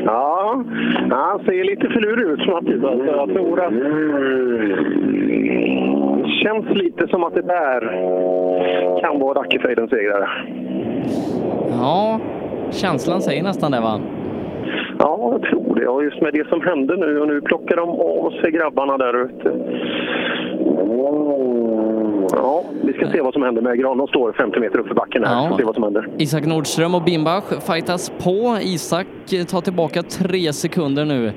ja, 0.06 0.64
han 1.10 1.40
ser 1.40 1.64
lite 1.64 1.88
förlurig 1.90 2.28
ut, 2.28 2.48
Mattis. 2.48 2.84
Alltså, 2.84 3.06
jag 3.06 3.34
tror 3.34 3.62
att... 3.62 3.74
känns 6.44 6.78
lite 6.78 7.08
som 7.08 7.24
att 7.24 7.34
det 7.34 7.42
där 7.42 7.82
kan 9.02 9.20
vara 9.20 9.34
Dackefejdens 9.34 9.90
segrare. 9.90 10.30
Ja, 11.70 12.20
känslan 12.72 13.22
säger 13.22 13.44
nästan 13.44 13.72
det 13.72 13.82
va? 13.82 14.00
Ja, 15.00 15.30
jag 15.32 15.42
tror 15.42 15.76
det. 15.76 15.88
Och 15.88 16.04
just 16.04 16.22
med 16.22 16.34
det 16.34 16.48
som 16.48 16.62
hände 16.62 16.98
nu 16.98 17.20
och 17.20 17.28
nu 17.28 17.42
plockar 17.42 17.76
de 17.76 17.90
av 17.90 18.32
sig 18.42 18.52
grabbarna 18.52 18.98
där 18.98 19.22
ute. 19.22 19.50
Ja, 22.32 22.64
vi 22.84 22.94
ska 22.94 23.12
se 23.12 23.22
vad 23.22 23.34
som 23.34 23.44
händer 23.44 23.62
med 23.62 23.80
Gran. 23.80 23.98
De 23.98 24.08
står 24.08 24.32
50 24.32 24.60
meter 24.60 24.80
upp 24.80 24.88
för 24.88 24.96
backen 24.96 25.24
här. 25.24 25.34
Ja. 25.36 25.48
Ja. 25.52 25.58
Se 25.58 25.64
vad 25.64 25.76
som 25.76 25.84
händer. 25.84 26.10
Isak 26.18 26.46
Nordström 26.46 26.96
och 26.96 27.04
Bimbach 27.04 27.44
fightas 27.68 28.10
på. 28.10 28.58
Isak 28.62 29.08
tar 29.48 29.62
tillbaka 29.62 30.04
tre 30.04 30.54
sekunder 30.54 31.06
nu. 31.06 31.32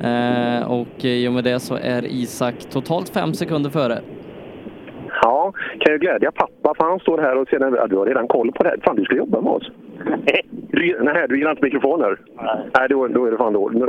Eh, 0.00 0.72
och 0.72 1.04
i 1.04 1.28
och 1.28 1.32
med 1.32 1.44
det 1.44 1.60
så 1.60 1.74
är 1.74 2.04
Isak 2.04 2.54
totalt 2.70 3.08
fem 3.08 3.34
sekunder 3.34 3.70
före. 3.70 3.98
Ja, 5.22 5.52
kan 5.78 5.92
ju 5.92 5.98
glädja 5.98 6.32
pappa 6.32 6.74
för 6.74 6.84
han 6.84 6.98
står 6.98 7.18
här 7.18 7.36
och 7.36 7.48
säger 7.48 7.76
ja, 7.76 7.86
du 7.86 7.96
har 7.96 8.06
redan 8.06 8.28
koll 8.28 8.52
på 8.52 8.62
det 8.62 8.68
här. 8.68 8.78
Fan, 8.84 8.96
du 8.96 9.04
ska 9.04 9.14
jobba 9.14 9.40
med 9.40 9.52
oss. 9.52 9.70
Nej, 11.00 11.26
du 11.28 11.38
gillar 11.38 11.50
inte 11.50 11.64
mikrofoner? 11.64 12.18
Nej, 12.78 12.88
då, 12.88 13.08
då 13.08 13.24
är 13.24 13.30
det 13.30 13.36
fan 13.36 13.52
då. 13.52 13.68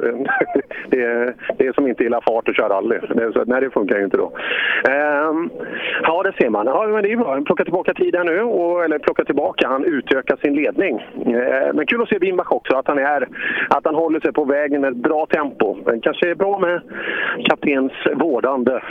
Det 0.91 1.01
är, 1.03 1.35
det 1.57 1.67
är 1.67 1.73
som 1.73 1.87
inte 1.87 2.03
gillar 2.03 2.21
fart 2.21 2.47
och 2.47 2.55
köra 2.55 2.69
rally. 2.69 2.99
Det 3.09 3.33
så, 3.33 3.43
nej, 3.45 3.61
det 3.61 3.69
funkar 3.69 3.97
ju 3.97 4.03
inte 4.03 4.17
då. 4.17 4.31
Ehm, 4.89 5.49
ja, 6.03 6.23
det 6.23 6.33
ser 6.41 6.49
man. 6.49 6.65
Ja, 6.65 6.87
men 6.87 7.03
det 7.03 7.11
är 7.11 7.17
bra. 7.17 7.33
Han 7.33 7.43
plockar 7.43 7.63
tillbaka 7.63 7.93
tiden 7.93 8.25
nu, 8.25 8.41
och, 8.41 8.83
eller 8.83 8.99
plockar 8.99 9.23
tillbaka. 9.23 9.67
Han 9.67 9.85
utökar 9.85 10.37
sin 10.37 10.53
ledning. 10.53 10.99
Ehm, 11.25 11.75
men 11.75 11.85
kul 11.85 12.01
att 12.01 12.09
se 12.09 12.19
Bimbach 12.19 12.51
också, 12.51 12.75
att 12.75 12.87
han, 12.87 12.97
är, 12.97 13.27
att 13.69 13.85
han 13.85 13.95
håller 13.95 14.19
sig 14.19 14.33
på 14.33 14.43
vägen 14.43 14.81
med 14.81 14.91
ett 14.91 14.97
bra 14.97 15.25
tempo. 15.25 15.77
Det 15.85 15.99
kanske 15.99 16.31
är 16.31 16.35
bra 16.35 16.59
med 16.59 16.81
kaptens 17.49 17.91
vårdande, 18.15 18.81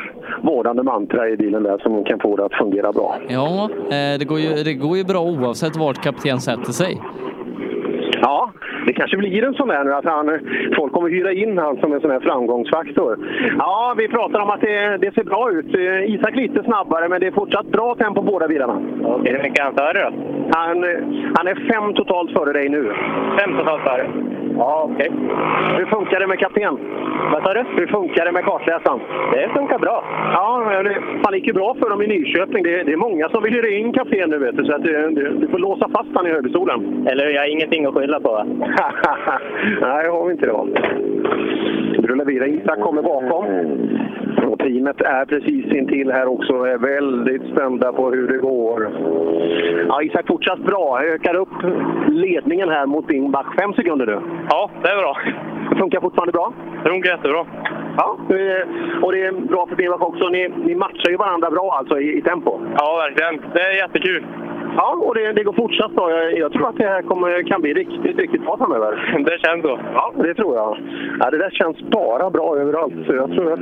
vårdande 0.43 0.83
mantra 0.83 1.29
i 1.29 1.37
bilen 1.37 1.63
där 1.63 1.79
som 1.79 2.05
kan 2.05 2.21
få 2.21 2.37
det 2.37 2.45
att 2.45 2.55
fungera 2.55 2.93
bra. 2.93 3.17
Ja, 3.29 3.71
eh, 3.73 4.19
det 4.19 4.25
går, 4.25 4.39
ju, 4.39 4.49
det 4.65 4.75
går 4.75 4.97
ju 4.97 5.05
bra 5.05 5.21
oavsett 5.21 5.77
vart 5.77 6.03
kapten 6.03 6.41
sätter 6.41 6.73
sig. 6.73 7.01
Ja, 8.20 8.53
det 8.87 8.93
kanske 8.93 9.17
blir 9.17 9.45
en 9.45 9.55
sån 9.55 9.69
där 9.69 9.85
nu 9.85 9.95
att 9.95 10.05
han, 10.05 10.39
folk 10.77 10.93
kommer 10.93 11.09
hyra 11.11 11.33
in 11.33 11.59
han 11.59 11.77
som 11.77 11.93
en 11.93 12.01
sån 12.01 12.11
här 12.11 12.20
framgångsfaktor. 12.20 13.19
Ja, 13.59 13.95
vi 13.99 14.09
pratar 14.09 14.41
om 14.41 14.51
att 14.51 14.61
det, 14.61 14.97
det 14.97 15.15
ser 15.15 15.25
bra 15.25 15.51
ut. 15.51 15.75
Isak 16.07 16.37
lite 16.37 16.62
snabbare, 16.62 17.09
men 17.09 17.20
det 17.20 17.27
är 17.27 17.31
fortsatt 17.31 17.67
bra 17.67 17.95
tempo 17.95 18.23
på 18.23 18.31
båda 18.31 18.49
bilarna. 18.49 18.81
Är 19.25 19.33
det 19.33 19.43
mycket 19.43 19.65
han 19.65 19.75
före 19.75 20.11
då? 20.11 20.11
Han, 20.53 20.85
han 21.37 21.47
är 21.47 21.73
fem 21.73 21.95
totalt 21.95 22.33
före 22.33 22.53
dig 22.53 22.69
nu. 22.69 22.93
Fem 23.39 23.57
totalt 23.57 23.83
före? 23.83 24.07
Ja, 24.59 24.89
okej. 24.93 25.11
Hur 25.77 25.87
funkar 25.87 26.20
det 26.20 26.27
med 26.27 26.39
kapten? 26.39 26.78
Vad 27.33 27.43
sa 27.43 27.55
du? 27.55 27.65
Hur 27.77 27.87
funkar 27.87 28.25
det 28.25 28.33
med 28.33 28.45
kartläsaren? 28.45 29.01
Det 29.33 29.49
funkar 29.49 29.78
bra. 29.78 30.05
Ja, 30.33 30.65
men 30.67 30.85
det 31.33 31.37
gick 31.37 31.47
ju 31.47 31.53
bra 31.53 31.75
för 31.75 31.91
dem 31.91 32.03
i 32.03 32.07
Nyköping. 32.07 32.62
Det, 32.62 32.83
det 32.83 32.93
är 32.93 32.97
många 32.97 33.28
som 33.28 33.43
vill 33.43 33.53
hyra 33.55 33.69
in 33.69 33.93
kapten 33.93 34.31
nu, 34.31 34.39
vet 34.39 34.57
du. 34.57 34.65
Så 34.65 34.75
att 34.75 34.83
du, 34.83 35.11
du, 35.11 35.28
du 35.41 35.49
får 35.49 35.59
låsa 35.59 35.89
fast 35.89 36.09
han 36.15 36.27
i 36.27 36.31
högerstolen. 36.31 37.07
Eller 37.11 37.25
hur? 37.27 37.33
Jag 37.33 37.43
har 37.43 37.49
ingenting 37.49 37.87
att 37.87 37.95
skylla 37.95 38.20
på 38.20 38.31
va? 38.33 38.45
Nej, 39.81 40.05
det 40.05 40.11
har 40.11 40.27
vi 40.27 40.33
inte 40.33 40.47
det. 40.47 40.53
va? 40.53 40.67
Rullar 41.99 42.25
vidare. 42.25 42.49
Isak 42.49 42.81
kommer 42.81 43.03
bakom. 43.03 43.45
Och 44.49 44.59
teamet 44.59 45.01
är 45.01 45.25
precis 45.25 45.67
intill 45.73 46.12
här 46.12 46.27
också 46.27 46.53
och 46.53 46.69
är 46.69 46.78
väldigt 46.78 47.43
spända 47.53 47.93
på 47.93 48.11
hur 48.11 48.28
det 48.28 48.39
går. 48.39 48.91
Ja, 49.89 50.03
Isak 50.03 50.27
fortsatt 50.27 50.59
bra. 50.59 51.01
Ökar 51.03 51.35
upp 51.37 51.49
ledningen 52.09 52.69
här 52.69 52.87
mot 52.87 53.09
din 53.09 53.31
back. 53.31 53.47
Fem 53.61 53.73
sekunder 53.73 54.07
nu. 54.07 54.19
Ja, 54.51 54.70
det 54.83 54.89
är 54.89 54.97
bra. 54.97 55.17
Det 55.70 55.77
funkar 55.77 56.01
fortfarande 56.01 56.33
bra? 56.33 56.52
Det 56.85 56.91
funkar 56.91 57.10
jättebra. 57.10 57.47
Ja, 57.97 58.18
och 59.02 59.12
det 59.12 59.25
är 59.25 59.33
bra 59.33 59.67
för 59.67 59.77
Bimbach 59.77 60.02
också. 60.02 60.28
Ni, 60.28 60.49
ni 60.49 60.75
matchar 60.75 61.10
ju 61.10 61.17
varandra 61.17 61.51
bra 61.51 61.77
alltså 61.78 62.01
i, 62.01 62.18
i 62.18 62.23
tempo. 62.23 62.60
Ja, 62.77 62.97
verkligen. 62.97 63.51
Det 63.55 63.60
är 63.60 63.73
jättekul. 63.73 64.27
Ja, 64.77 64.99
och 65.02 65.15
det, 65.15 65.33
det 65.33 65.43
går 65.44 65.52
fortsatt 65.52 65.93
bra. 65.93 66.10
Jag, 66.10 66.39
jag 66.39 66.52
tror 66.52 66.68
att 66.68 66.77
det 66.77 66.89
här 66.89 67.02
kommer, 67.02 67.43
kan 67.43 67.60
bli 67.60 67.75
riktigt, 67.75 68.18
riktigt 68.18 68.44
bra 68.44 68.57
framöver. 68.57 69.18
Det 69.27 69.39
känns 69.39 69.62
så. 69.62 69.78
Ja, 69.94 70.12
det 70.17 70.35
tror 70.35 70.57
jag. 70.57 70.78
Ja, 71.20 71.31
det 71.31 71.39
där 71.39 71.51
känns 71.51 71.78
bara 71.81 72.31
bra 72.31 72.57
överallt. 72.57 72.94
Så 73.07 73.15
jag 73.15 73.31
tror 73.31 73.52
att 73.52 73.60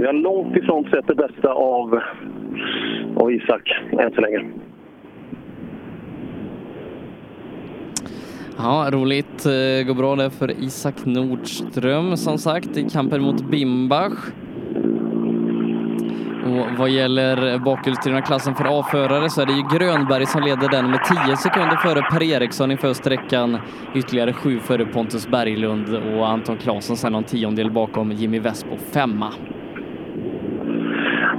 vi 0.00 0.06
har 0.06 0.12
långt 0.12 0.56
ifrån 0.56 0.84
sett 0.84 1.06
det 1.06 1.14
bästa 1.14 1.52
av, 1.52 2.00
av 3.16 3.32
Isak 3.32 3.80
än 3.98 4.12
så 4.14 4.20
länge. 4.20 4.44
Ja, 8.56 8.88
roligt. 8.92 9.46
Eh, 9.46 9.86
går 9.86 9.94
bra 9.94 10.16
där 10.16 10.30
för 10.30 10.50
Isak 10.50 11.04
Nordström 11.04 12.16
som 12.16 12.38
sagt 12.38 12.76
i 12.76 12.88
kampen 12.90 13.22
mot 13.22 13.50
Bimbach. 13.50 14.12
Och 16.44 16.78
vad 16.78 16.88
gäller 16.88 17.58
bakhjulsdrivna 17.58 18.22
klassen 18.22 18.54
för 18.54 18.80
A-förare 18.80 19.30
så 19.30 19.42
är 19.42 19.46
det 19.46 19.52
ju 19.52 19.78
Grönberg 19.78 20.26
som 20.26 20.42
leder 20.42 20.68
den 20.68 20.90
med 20.90 21.00
10 21.26 21.36
sekunder 21.36 21.76
före 21.76 22.02
Per 22.02 22.22
Eriksson 22.22 22.70
inför 22.70 22.92
sträckan. 22.92 23.58
Ytterligare 23.94 24.32
7 24.32 24.58
före 24.58 24.86
Pontus 24.86 25.28
Berglund 25.28 25.94
och 25.94 26.28
Anton 26.28 26.56
Claesson 26.56 26.96
sen 26.96 27.12
någon 27.12 27.24
tiondel 27.24 27.70
bakom 27.70 28.12
Jimmy 28.12 28.38
Vespo 28.38 28.76
femma. 28.76 29.32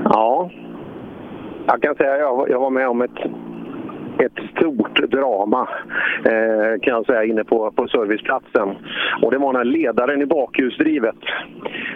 Ja, 0.04 0.50
jag 1.66 1.82
kan 1.82 1.96
säga 1.96 2.14
att 2.14 2.20
jag, 2.20 2.50
jag 2.50 2.60
var 2.60 2.70
med 2.70 2.88
om 2.90 3.02
ett, 3.02 3.18
ett 4.20 4.58
stort 4.58 5.12
drama 5.12 5.70
eh, 6.26 6.82
kan 6.82 6.94
jag 6.94 7.06
säga 7.06 7.24
inne 7.24 7.44
på, 7.44 7.72
på 7.72 7.88
serviceplatsen. 7.88 8.76
Och 9.22 9.32
det 9.32 9.38
var 9.38 9.54
när 9.54 9.64
ledaren 9.64 10.22
i 10.22 10.26
bakhjulsdrivet, 10.26 11.16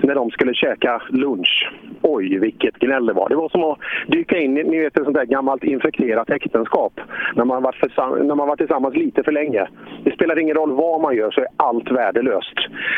när 0.01 0.15
de 0.15 0.31
skulle 0.31 0.53
käka 0.53 1.01
lunch. 1.09 1.71
Oj, 2.01 2.37
vilket 2.39 2.79
gnäll 2.79 3.05
det 3.05 3.13
var. 3.13 3.29
Det 3.29 3.35
var 3.35 3.49
som 3.49 3.63
att 3.63 3.79
dyka 4.07 4.37
in 4.37 4.57
i 4.57 4.63
ni 4.63 4.79
vet, 4.79 4.97
ett 4.97 5.03
sånt 5.03 5.17
där 5.17 5.25
gammalt 5.25 5.63
infekterat 5.63 6.29
äktenskap. 6.29 6.93
När 7.35 7.45
man 7.45 7.63
varit, 7.63 7.75
för, 7.75 8.23
när 8.23 8.35
man 8.35 8.47
varit 8.47 8.59
tillsammans 8.59 8.95
lite 8.95 9.23
för 9.23 9.31
länge. 9.31 9.67
Det 10.03 10.11
spelar 10.11 10.39
ingen 10.39 10.55
roll 10.55 10.71
vad 10.71 11.01
man 11.01 11.15
gör 11.15 11.31
så 11.31 11.41
är 11.41 11.47
allt 11.57 11.91
värdelöst. 11.91 12.55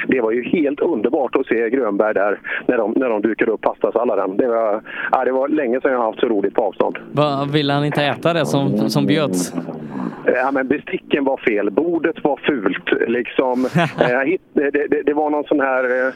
Det 0.08 0.22
var 0.22 0.32
ju 0.32 0.44
helt 0.44 0.80
underbart 0.80 1.36
att 1.36 1.46
se 1.46 1.70
Grönberg 1.70 2.14
där 2.14 2.40
när 2.68 2.78
de, 2.78 2.94
när 2.96 3.10
de 3.10 3.22
dukade 3.22 3.52
upp 3.52 3.62
pastasalladen. 3.62 4.38
Det 4.38 4.48
var, 4.48 4.82
ja, 5.12 5.26
det 5.26 5.32
var 5.32 5.48
länge 5.48 5.82
sedan 5.82 5.92
jag 5.92 6.02
haft 6.02 6.20
så 6.20 6.28
roligt 6.28 6.54
på 6.54 6.62
avstånd. 6.64 6.98
Va, 7.12 7.48
Ville 7.54 7.74
han 7.74 7.86
inte 7.86 8.04
äta 8.04 8.34
det 8.34 8.46
som, 8.46 8.90
som 8.90 9.06
bjöds? 9.12 9.54
Ja, 10.26 10.52
men 10.52 10.68
besticken 10.68 11.24
var 11.24 11.38
fel, 11.38 11.72
bordet 11.72 12.24
var 12.24 12.38
fult. 12.38 13.10
Liksom, 13.10 13.66
eh, 13.76 14.38
det, 14.54 14.70
det, 14.72 15.04
det 15.06 15.14
var 15.14 15.30
någon 15.30 15.44
sån 15.44 15.60
här, 15.60 16.08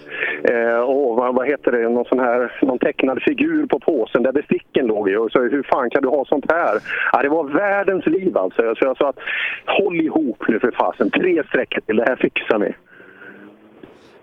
eh, 0.44 0.90
åh, 0.90 1.34
vad, 1.34 1.48
heter 1.48 1.72
det, 1.72 1.90
någon 1.90 2.06
sån 2.06 2.20
här 2.20 2.52
någon 2.62 2.80
tecknad 2.80 3.22
figur 3.22 3.66
på 3.66 3.80
påsen 3.80 4.24
där 4.24 4.32
besticken 4.32 4.88
låg. 4.88 5.08
Och 5.10 5.32
så, 5.32 5.42
hur 5.42 5.64
fan 5.64 5.90
kan 5.90 6.02
du 6.02 6.10
ha 6.10 6.26
sånt 6.26 6.52
här? 6.52 6.80
Ja, 7.12 7.22
det 7.22 7.30
var 7.30 7.44
världens 7.44 8.06
liv 8.06 8.38
alltså. 8.38 8.76
Så 8.76 8.86
jag 8.86 8.98
sa 8.98 9.10
att 9.10 9.20
håll 9.66 10.02
ihop 10.02 10.44
nu 10.48 10.60
för 10.60 10.72
fasen, 10.72 11.10
tre 11.10 11.44
streck 11.48 11.86
till, 11.86 11.96
det 11.96 12.06
här 12.08 12.16
fixar 12.16 12.60
ni. 12.60 12.74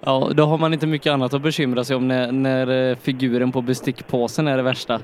Ja, 0.04 0.30
då 0.34 0.42
har 0.44 0.58
man 0.58 0.72
inte 0.72 0.86
mycket 0.86 1.12
annat 1.12 1.34
att 1.34 1.42
bekymra 1.42 1.84
sig 1.84 1.96
om 1.96 2.08
när, 2.08 2.32
när 2.32 2.90
eh, 2.90 2.96
figuren 2.96 3.52
på 3.52 3.62
bestickpåsen 3.62 4.48
är 4.48 4.56
det 4.56 4.62
värsta. 4.62 5.00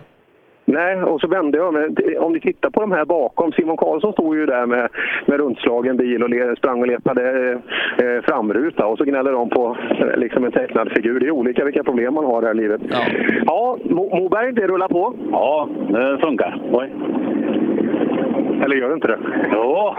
Nej, 0.70 1.02
och 1.02 1.20
så 1.20 1.26
vände 1.26 1.58
jag 1.58 1.74
mig. 1.74 2.18
Om 2.18 2.32
ni 2.32 2.40
tittar 2.40 2.70
på 2.70 2.80
de 2.80 2.92
här 2.92 3.04
bakom, 3.04 3.52
Simon 3.52 3.76
Karlsson 3.76 4.12
stod 4.12 4.36
ju 4.36 4.46
där 4.46 4.66
med, 4.66 4.88
med 5.26 5.40
rundslagen 5.40 5.96
bil 5.96 6.22
och 6.22 6.30
le, 6.30 6.56
sprang 6.56 6.80
och 6.80 6.86
letade 6.86 7.52
eh, 7.98 8.22
framruta 8.24 8.86
och 8.86 8.98
så 8.98 9.04
gnäller 9.04 9.32
de 9.32 9.50
på 9.50 9.76
eh, 9.90 10.18
liksom 10.18 10.44
en 10.44 10.52
tecknad 10.52 10.90
figur. 10.96 11.20
Det 11.20 11.26
är 11.26 11.30
olika 11.30 11.64
vilka 11.64 11.84
problem 11.84 12.14
man 12.14 12.24
har 12.24 12.38
i 12.38 12.40
det 12.40 12.46
här 12.46 12.54
livet. 12.54 12.80
Ja, 12.90 13.00
ja 13.46 13.78
Mo 13.84 14.16
Moberg, 14.16 14.52
det 14.52 14.66
rullar 14.66 14.88
på. 14.88 15.14
Ja, 15.32 15.68
det 15.88 16.18
funkar. 16.20 16.60
Oj. 16.72 16.90
Eller 18.64 18.76
gör 18.76 18.88
det 18.88 18.94
inte 18.94 19.08
det? 19.08 19.18
Jo, 19.52 19.94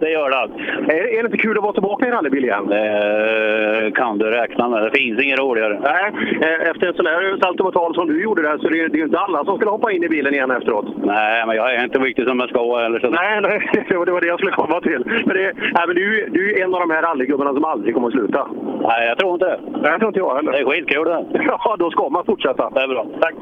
det 0.00 0.10
gör 0.10 0.30
det. 0.30 0.94
Är, 0.94 1.18
är 1.18 1.22
det 1.22 1.26
inte 1.26 1.36
kul 1.36 1.56
att 1.58 1.62
vara 1.62 1.72
tillbaka 1.72 2.08
i 2.08 2.10
rallybil 2.10 2.44
igen? 2.44 2.66
Det 2.66 3.92
kan 3.94 4.18
du 4.18 4.24
räkna 4.24 4.68
med. 4.68 4.82
Det 4.82 4.98
finns 4.98 5.20
inget 5.20 5.38
roligare. 5.38 5.80
Nej, 5.82 6.12
eh, 6.42 6.70
efter 6.70 6.86
en 6.86 6.94
sån 6.94 7.06
här 7.06 7.38
saltomortal 7.42 7.94
som 7.94 8.06
du 8.08 8.22
gjorde 8.22 8.42
där 8.42 8.58
så 8.58 8.68
det 8.68 8.80
är 8.80 8.88
det 8.88 8.98
ju 8.98 9.04
inte 9.04 9.18
alla 9.18 9.44
som 9.44 9.56
skulle 9.56 9.70
hoppa 9.70 9.92
in 9.92 10.04
i 10.04 10.08
bilen 10.08 10.34
igen 10.34 10.50
efteråt. 10.50 10.86
Nej, 11.04 11.46
men 11.46 11.56
jag 11.56 11.74
är 11.74 11.84
inte 11.84 11.98
riktigt 11.98 12.28
som 12.28 12.40
jag 12.40 12.48
ska 12.48 12.80
eller 12.80 12.98
så. 12.98 13.10
Nej, 13.10 13.40
nej, 13.40 13.84
det 13.88 13.96
var 13.96 14.20
det 14.20 14.26
jag 14.26 14.38
skulle 14.38 14.52
komma 14.52 14.80
till. 14.80 15.02
Men, 15.26 15.36
det, 15.36 15.52
nej, 15.56 15.84
men 15.86 15.96
du, 15.96 16.28
du 16.30 16.54
är 16.54 16.64
en 16.64 16.74
av 16.74 16.80
de 16.80 16.90
här 16.90 17.02
rallygubbarna 17.02 17.54
som 17.54 17.64
aldrig 17.64 17.94
kommer 17.94 18.08
att 18.08 18.14
sluta. 18.14 18.48
Nej, 18.82 19.08
jag 19.08 19.18
tror 19.18 19.32
inte 19.32 19.46
det. 19.46 19.60
Nej, 19.72 19.90
jag 19.90 19.98
tror 19.98 20.08
inte 20.08 20.20
jag 20.20 20.36
heller. 20.36 20.52
Det 20.52 20.58
är 20.58 20.64
skitkul 20.64 21.04
det. 21.04 21.26
Ja, 21.64 21.76
då 21.78 21.90
ska 21.90 22.08
man 22.08 22.24
fortsätta. 22.24 22.70
Det 22.70 22.80
är 22.80 22.88
bra. 22.88 23.06
Tack. 23.20 23.34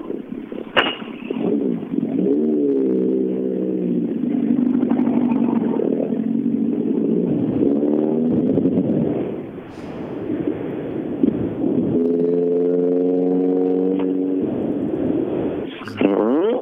Mm. 16.00 16.58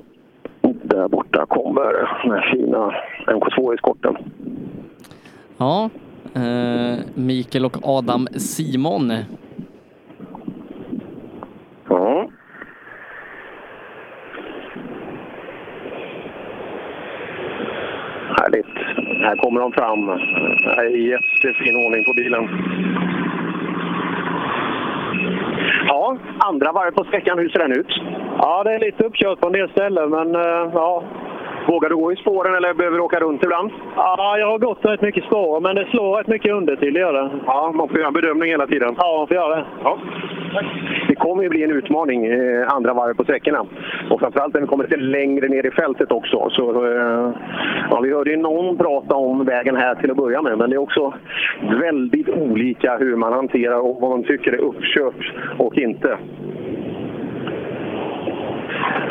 Där 0.97 1.09
borta 1.09 1.47
kommer 1.47 2.09
den 2.25 2.43
fina 2.43 2.95
MK2-eskorten. 3.27 4.17
Ja, 5.57 5.91
eh, 6.35 6.99
Mikael 7.15 7.65
och 7.65 7.77
Adam 7.83 8.27
Simon. 8.27 9.13
Ja. 11.89 12.29
Härligt. 18.39 18.67
Här 19.23 19.37
kommer 19.37 19.61
de 19.61 19.73
fram. 19.73 20.07
Det 20.07 20.71
är 20.71 21.11
jättefin 21.11 21.77
ordning 21.87 22.05
på 22.05 22.13
bilen. 22.13 22.49
Ja, 25.89 26.17
andra 26.39 26.73
varv 26.73 26.91
på 26.91 27.05
sträckan. 27.05 27.39
Hur 27.39 27.49
ser 27.49 27.59
den 27.59 27.73
ut? 27.73 27.87
Ja, 28.39 28.65
det 28.65 28.75
är 28.75 28.79
lite 28.79 29.05
uppkört 29.05 29.41
på 29.41 29.47
en 29.47 29.53
del 29.53 29.71
ställen, 29.71 30.11
men 30.11 30.35
eh, 30.35 30.71
ja. 30.75 31.03
Vågar 31.67 31.89
du 31.89 31.97
gå 31.97 32.13
i 32.13 32.17
spåren 32.17 32.55
eller 32.55 32.75
behöver 32.75 32.97
du 32.97 33.03
åka 33.03 33.21
runt 33.21 33.43
ibland? 33.43 33.71
Ja, 33.97 34.39
jag 34.39 34.47
har 34.47 34.59
gått 34.59 34.85
rätt 34.85 35.03
mycket 35.03 35.25
spår, 35.25 35.61
men 35.61 35.77
det 35.77 35.85
slår 35.85 36.17
rätt 36.17 36.27
mycket 36.27 36.53
under 36.53 36.77
till, 36.77 36.95
det 36.95 37.01
gör 37.01 37.13
det. 37.13 37.31
Ja, 37.47 37.73
man 37.75 37.89
får 37.89 37.99
göra 37.99 38.09
en 38.09 38.15
bedömning 38.15 38.51
hela 38.51 38.67
tiden. 38.67 38.95
Ja, 38.99 39.17
man 39.19 39.27
får 39.27 39.35
göra 39.37 39.57
det. 39.57 39.65
Ja. 39.83 39.99
Det 41.09 41.15
kommer 41.15 41.43
ju 41.43 41.49
bli 41.49 41.63
en 41.63 41.71
utmaning 41.71 42.27
eh, 42.27 42.73
andra 42.73 42.95
varv 42.95 43.15
på 43.15 43.25
sträckorna. 43.25 43.67
Och 44.11 44.21
framförallt 44.21 44.55
när 44.55 44.61
vi 44.61 44.67
kommer 44.67 44.85
lite 44.85 44.97
längre 44.97 45.49
ner 45.49 45.67
i 45.67 45.71
fältet 45.71 46.13
också. 46.13 46.51
Så, 46.51 46.87
eh, 46.87 47.31
ja, 47.91 48.01
vi 48.01 48.13
hörde 48.13 48.31
ju 48.31 48.37
någon 48.37 48.77
prata 48.77 49.15
om 49.15 49.45
vägen 49.45 49.77
här 49.77 49.95
till 49.95 50.11
att 50.11 50.17
börja 50.17 50.43
med, 50.43 50.59
men 50.59 50.71
det 50.71 50.77
är 50.77 50.81
också 50.81 51.15
väldigt 51.81 52.29
olika 52.29 52.97
hur 52.97 53.17
man 53.17 53.33
hanterar 53.33 53.81
och 53.81 54.01
vad 54.01 54.11
man 54.11 54.23
tycker 54.25 54.53
är 54.53 54.61
uppkört 54.61 55.33
och 55.59 55.79
inte. 55.79 56.19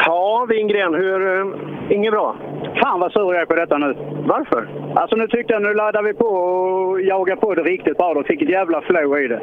Ja, 0.05 0.45
Wingren, 0.49 0.93
hur... 0.93 1.74
Inget 1.89 2.11
bra? 2.11 2.35
Fan 2.83 2.99
vad 2.99 3.11
sur 3.11 3.33
jag 3.33 3.41
är 3.41 3.45
på 3.45 3.55
detta 3.55 3.77
nu. 3.77 3.95
Varför? 4.27 4.67
Alltså 4.95 5.15
nu 5.15 5.27
tyckte 5.27 5.53
jag 5.53 5.61
nu 5.61 5.73
laddar 5.73 6.03
vi 6.03 6.13
på 6.13 6.25
och 6.25 7.01
jagar 7.01 7.35
på 7.35 7.55
det 7.55 7.63
riktigt 7.63 7.97
bra. 7.97 8.13
Då 8.13 8.23
fick 8.23 8.41
ett 8.41 8.49
jävla 8.49 8.81
flow 8.81 9.19
i 9.19 9.27
det. 9.27 9.41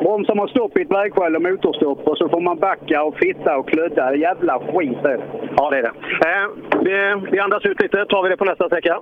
Bromsar 0.00 0.34
man 0.34 0.48
stopp 0.48 0.78
i 0.78 0.82
ett 0.82 0.90
vägskäl 0.90 1.36
och 1.36 1.42
motorstopp 1.42 2.08
och 2.08 2.18
så 2.18 2.28
får 2.28 2.40
man 2.40 2.58
backa 2.58 3.02
och 3.02 3.16
fitta 3.16 3.56
och 3.56 3.68
kludda. 3.68 4.14
Jävla 4.14 4.58
skit 4.58 5.04
är 5.04 5.08
det. 5.08 5.24
Ja, 5.56 5.70
det 5.70 5.78
är 5.78 5.82
det. 5.82 5.92
Eh, 6.28 6.46
vi, 6.84 7.26
vi 7.30 7.38
andas 7.38 7.64
ut 7.64 7.82
lite, 7.82 8.04
tar 8.04 8.22
vi 8.22 8.28
det 8.28 8.36
på 8.36 8.44
nästa 8.44 8.66
sträcka. 8.66 8.98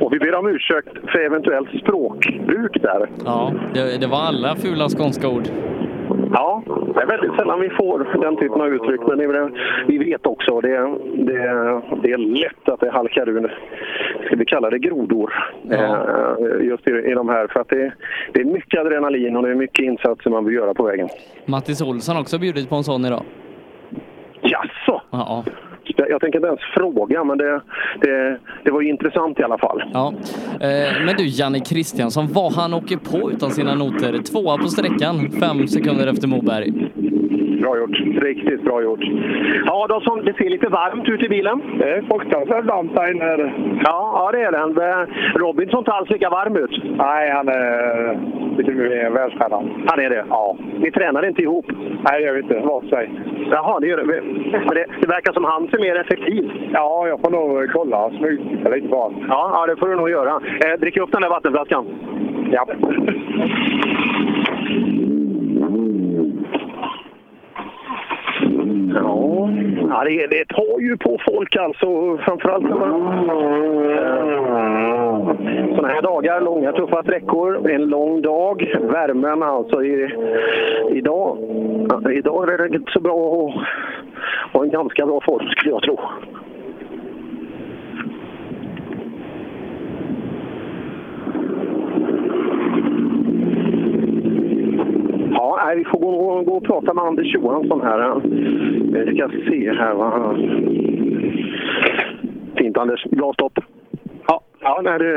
Och 0.00 0.12
vi 0.12 0.18
ber 0.18 0.34
om 0.34 0.46
ursäkt 0.48 0.88
för 1.12 1.18
eventuellt 1.18 1.68
språkbruk 1.80 2.82
där. 2.82 3.08
Ja, 3.24 3.52
det, 3.74 4.00
det 4.00 4.06
var 4.06 4.18
alla 4.18 4.56
fula 4.56 4.88
skånska 4.88 5.28
ord. 5.28 5.48
Ja, 6.32 6.62
det 6.94 7.02
är 7.02 7.06
väldigt 7.06 7.34
sällan 7.38 7.60
vi 7.60 7.70
får 7.70 8.18
den 8.20 8.36
typen 8.36 8.60
av 8.60 8.68
uttryck, 8.68 9.00
men 9.08 9.18
det 9.18 9.50
vi 9.86 9.98
vet 9.98 10.26
också 10.26 10.60
det, 10.60 10.78
det, 11.14 11.42
det 12.02 12.12
är 12.12 12.18
lätt 12.18 12.68
att 12.68 12.80
det 12.80 12.90
halkar 12.90 13.28
ur, 13.28 13.58
ska 14.26 14.36
vi 14.36 14.44
kalla 14.44 14.70
det 14.70 14.78
grodor, 14.78 15.32
eh, 15.70 16.66
just 16.66 16.88
i, 16.88 16.90
i 16.90 17.14
de 17.14 17.28
här. 17.28 17.46
För 17.46 17.60
att 17.60 17.68
det, 17.68 17.92
det 18.32 18.40
är 18.40 18.44
mycket 18.44 18.80
adrenalin 18.80 19.36
och 19.36 19.42
det 19.42 19.50
är 19.50 19.54
mycket 19.54 19.84
insatser 19.84 20.30
man 20.30 20.44
vill 20.44 20.54
göra 20.54 20.74
på 20.74 20.82
vägen. 20.82 21.08
Mattis 21.46 21.82
Olsson 21.82 22.16
har 22.16 22.22
också 22.22 22.38
bjudit 22.38 22.68
på 22.68 22.76
en 22.76 22.84
sån 22.84 23.04
idag. 23.04 23.22
Jaså? 24.40 25.02
Ja. 25.10 25.44
Jag, 25.96 26.10
jag 26.10 26.20
tänker 26.20 26.38
inte 26.38 26.48
ens 26.48 26.60
fråga, 26.74 27.24
men 27.24 27.38
det, 27.38 27.60
det, 28.00 28.38
det 28.64 28.70
var 28.70 28.80
ju 28.80 28.88
intressant 28.88 29.40
i 29.40 29.42
alla 29.42 29.58
fall. 29.58 29.82
Ja. 29.92 30.14
Eh, 30.60 31.04
men 31.06 31.16
du, 31.16 31.26
Janne 31.26 31.60
Kristiansson, 31.60 32.26
vad 32.32 32.52
han 32.52 32.74
åker 32.74 32.96
på 32.96 33.30
utan 33.32 33.50
sina 33.50 33.74
noter. 33.74 34.18
Tvåa 34.22 34.58
på 34.58 34.68
sträckan, 34.68 35.30
fem 35.40 35.68
sekunder 35.68 36.06
efter 36.06 36.28
Moberg. 36.28 36.72
Bra 37.60 37.78
gjort. 37.78 38.22
Riktigt 38.22 38.62
bra 38.64 38.82
gjort. 38.82 39.04
Ja, 39.66 39.86
då 39.88 40.00
som 40.00 40.24
det 40.24 40.32
ser 40.32 40.50
lite 40.50 40.68
varmt 40.68 41.08
ut 41.08 41.22
i 41.22 41.28
bilen. 41.28 41.62
Det 41.78 41.90
är 41.90 42.02
fruktansvärt 42.02 42.64
varmt 42.64 42.94
där 42.94 43.10
inne. 43.10 43.52
Ja, 43.84 43.98
ja 44.14 44.30
det 44.32 44.42
är 44.42 44.52
det. 44.52 44.56
Eh, 44.86 45.38
Robin 45.38 45.68
såg 45.70 45.80
inte 45.80 45.92
alls 45.92 46.10
lika 46.10 46.30
varm 46.30 46.56
ut. 46.56 46.82
Nej, 46.98 47.30
han 47.30 47.48
är 47.48 48.18
lite 48.56 48.70
mer 48.70 49.10
vältränad. 49.10 49.68
Han 49.86 50.00
är 50.00 50.10
det? 50.10 50.24
Ja. 50.28 50.56
Ni 50.78 50.90
tränar 50.90 51.28
inte 51.28 51.42
ihop? 51.42 51.66
Nej, 52.04 52.20
det 52.20 52.26
gör 52.26 52.34
vi 52.34 52.40
inte. 52.40 52.60
Var 52.60 52.80
för 52.80 52.88
sig. 52.88 53.10
Jaha, 53.50 53.80
det 53.80 53.86
gör 53.86 53.96
det. 53.96 54.22
Men 54.66 54.74
det, 54.74 54.86
det 55.00 55.06
verkar 55.06 55.32
som 55.32 55.44
han 55.44 55.68
ser 55.68 55.78
mer 55.78 55.96
effektiv. 55.96 56.50
Ja, 56.72 57.08
jag 57.08 57.20
får 57.20 57.30
nog 57.30 57.70
kolla. 57.72 58.10
Smygtitta 58.10 58.70
lite 58.70 58.88
på 58.88 58.96
honom. 58.96 59.24
Ja, 59.28 59.50
ja, 59.54 59.66
det 59.66 59.76
får 59.80 59.88
du 59.88 59.96
nog 59.96 60.10
göra. 60.10 60.40
Eh, 60.64 60.80
drick 60.80 60.96
upp 60.96 61.12
den 61.12 61.22
där 61.22 61.28
vattenflaskan. 61.28 61.86
Ja. 62.50 62.66
Ja, 68.94 69.48
ja 69.90 70.04
det, 70.04 70.26
det 70.26 70.44
tar 70.44 70.80
ju 70.80 70.96
på 70.96 71.18
folk 71.28 71.56
alltså. 71.56 72.18
Framförallt 72.18 72.68
när 72.68 72.76
man... 72.76 73.26
Sådana 75.74 75.88
här 75.88 76.02
dagar, 76.02 76.40
långa 76.40 76.72
tuffa 76.72 77.02
sträckor, 77.02 77.70
en 77.70 77.88
lång 77.88 78.22
dag. 78.22 78.74
Värmen 78.80 79.42
alltså. 79.42 79.84
I, 79.84 80.10
idag, 80.90 81.38
idag 82.12 82.52
är 82.52 82.68
det 82.68 82.76
inte 82.76 82.92
så 82.92 83.00
bra 83.00 83.48
att 83.48 83.54
ha 84.52 84.64
en 84.64 84.70
ganska 84.70 85.06
bra 85.06 85.20
form 85.20 85.48
skulle 85.48 85.70
jag 85.70 85.82
tro. 85.82 85.98
Ja, 95.38 95.62
nej, 95.64 95.76
vi 95.76 95.84
får 95.84 95.98
gå, 95.98 96.42
gå 96.42 96.52
och 96.56 96.64
prata 96.64 96.94
med 96.94 97.04
Anders 97.04 97.34
Johansson 97.34 97.80
här. 97.82 98.20
Vi 98.92 99.16
ska 99.16 99.28
se 99.28 99.72
här 99.72 99.94
vad 99.94 100.12
han... 100.12 100.36
Fint 102.56 102.78
Anders, 102.78 103.04
bra 103.04 103.32
stopp. 103.32 103.58
Ja, 104.26 104.40
ja 104.60 104.80
nej, 104.84 104.98
det, 104.98 105.12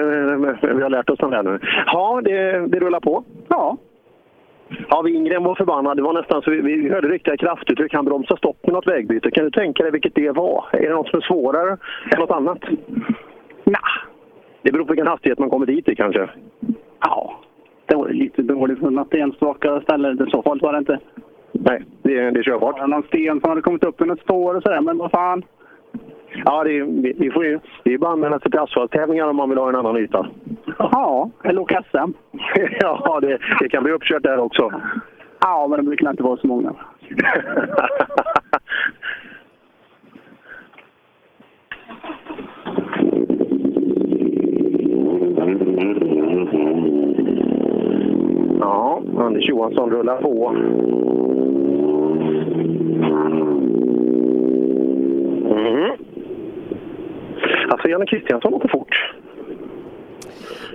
vi 0.62 0.84
har 0.84 0.90
lärt 0.90 1.10
oss 1.10 1.20
den 1.20 1.32
där 1.32 1.44
nu. 1.44 1.60
Ja, 1.86 2.22
det, 2.24 2.68
det 2.68 2.80
rullar 2.80 3.00
på. 3.00 3.24
Ja. 3.48 3.78
Ja, 4.90 5.02
Wingren 5.02 5.44
var 5.44 5.56
förbannad. 5.56 5.98
Det 5.98 6.04
var 6.04 6.14
nästan 6.14 6.42
så 6.42 6.52
vi, 6.52 6.62
vi 6.62 6.90
hörde 6.90 7.08
riktiga 7.08 7.38
kraftuttryck. 7.38 7.94
Han 7.94 8.06
bromsade 8.06 8.38
stopp 8.38 8.58
med 8.64 8.74
något 8.74 8.88
vägbyte. 8.88 9.32
Kan 9.32 9.44
du 9.44 9.52
tänka 9.52 9.84
dig 9.84 9.92
vilket 9.92 10.16
det 10.16 10.32
var? 10.32 10.66
Är 10.72 10.90
det 10.90 10.96
något 10.96 11.10
som 11.10 11.20
är 11.20 11.24
svårare 11.24 11.78
än 12.14 12.20
något 12.20 12.32
annat? 12.32 12.60
Nej. 13.64 13.80
Det 14.62 14.72
beror 14.72 14.86
på 14.86 14.92
vilken 14.92 15.08
hastighet 15.08 15.40
man 15.40 15.50
kommer 15.50 15.66
dit 15.66 15.90
i 15.90 15.96
kanske. 15.96 16.30
Ja, 17.00 17.40
det 17.90 17.96
var 17.96 18.10
lite 18.10 18.42
dåligt 18.42 18.80
för 18.80 18.90
något 18.90 19.14
enstaka 19.14 19.82
ställe. 19.82 20.14
Det 20.14 20.30
så 20.30 20.42
farligt 20.44 20.64
var 20.64 20.74
det 20.74 20.80
inte. 20.80 21.00
Nej, 21.52 21.84
det, 22.02 22.18
är- 22.18 22.32
det 22.32 22.40
är 22.40 22.44
körbart. 22.44 22.78
Det 22.80 22.88
någon 22.88 23.04
sten 23.04 23.40
som 23.42 23.50
hade 23.50 23.62
kommit 23.62 23.84
upp 23.84 23.96
under 24.02 24.16
ett 24.16 24.22
spår 24.22 24.56
och 24.56 24.64
sådär, 24.64 24.82
men 24.82 24.98
vad 24.98 25.12
fan. 25.12 25.44
Ja, 26.46 26.64
det 26.64 26.78
är, 26.78 26.84
vi, 26.84 27.14
vi 27.18 27.32
får 27.32 27.46
ju 27.46 27.60
det 27.84 27.94
är 27.94 27.98
bara 27.98 28.10
att 28.10 28.14
anmäla 28.14 28.40
sig 28.40 28.52
till 28.52 28.60
asfalttävlingar 28.60 29.28
om 29.28 29.36
man 29.36 29.50
vill 29.50 29.58
ha 29.58 29.70
en 29.70 29.76
annan 29.76 29.98
yta. 29.98 30.28
Ja, 30.78 31.30
eller 31.44 31.62
åka 31.62 31.84
SM. 31.92 32.12
ja, 32.80 33.20
det, 33.22 33.38
det 33.60 33.70
kan 33.70 33.84
bli 33.84 33.92
uppkört 33.94 34.24
där 34.24 34.40
också. 34.40 34.72
Ja, 35.42 35.68
men 35.70 35.78
det 35.80 35.84
brukar 35.86 36.10
inte 36.10 36.24
vara 36.24 36.38
så 36.38 36.48
många. 36.48 36.74
Anders 49.20 49.50
Johansson 49.50 49.92
rullar 49.92 50.22
på. 50.22 50.48
Mm. 55.50 55.92
Alltså, 57.70 57.88
Janne 57.88 58.06
Kristiansson 58.06 58.54
åker 58.54 58.70
fort. 58.70 59.14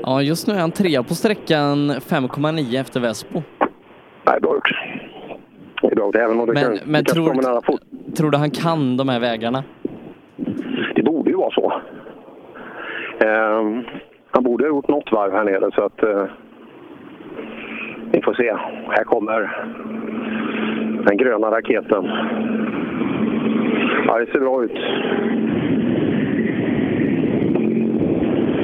Ja, 0.03 0.23
just 0.23 0.47
nu 0.49 0.55
är 0.55 0.59
han 0.61 0.71
trea 0.71 1.03
på 1.03 1.15
sträckan 1.15 1.91
5,9 1.91 2.81
efter 2.81 3.01
Vespo. 3.01 3.43
Nej, 4.27 4.41
bra 4.41 4.55
gjort. 4.55 4.71
Det 5.83 5.87
är 5.87 5.97
bra 5.97 6.05
gjort, 6.05 6.17
även 6.17 6.41
om 6.41 6.47
det 6.47 6.53
Men, 6.53 6.63
kan, 6.63 6.79
men 6.85 7.05
det 7.05 7.15
kan 7.15 7.25
tror, 7.25 7.35
nära 7.35 7.63
fot. 7.63 7.81
tror 8.17 8.31
du 8.31 8.39
han 8.39 8.51
kan 8.51 8.97
de 8.97 9.09
här 9.09 9.21
vägarna? 9.21 9.65
Det 10.95 11.03
borde 11.03 11.31
ju 11.31 11.37
vara 11.37 11.51
så. 11.51 11.73
Eh, 13.19 13.83
han 14.31 14.45
borde 14.45 14.65
ha 14.65 14.69
gjort 14.69 14.89
något 14.89 15.13
varv 15.13 15.33
här 15.33 15.45
nere 15.45 15.71
så 15.75 15.85
att 15.85 16.03
vi 16.03 16.29
får 18.25 18.35
se. 18.35 18.57
Här 18.89 19.05
kommer 19.05 19.51
den 21.07 21.17
gröna 21.17 21.51
raketen. 21.51 22.11
Ja, 24.07 24.19
det 24.19 24.27
ser 24.27 24.41
bra 24.41 24.65
ut. 24.65 24.79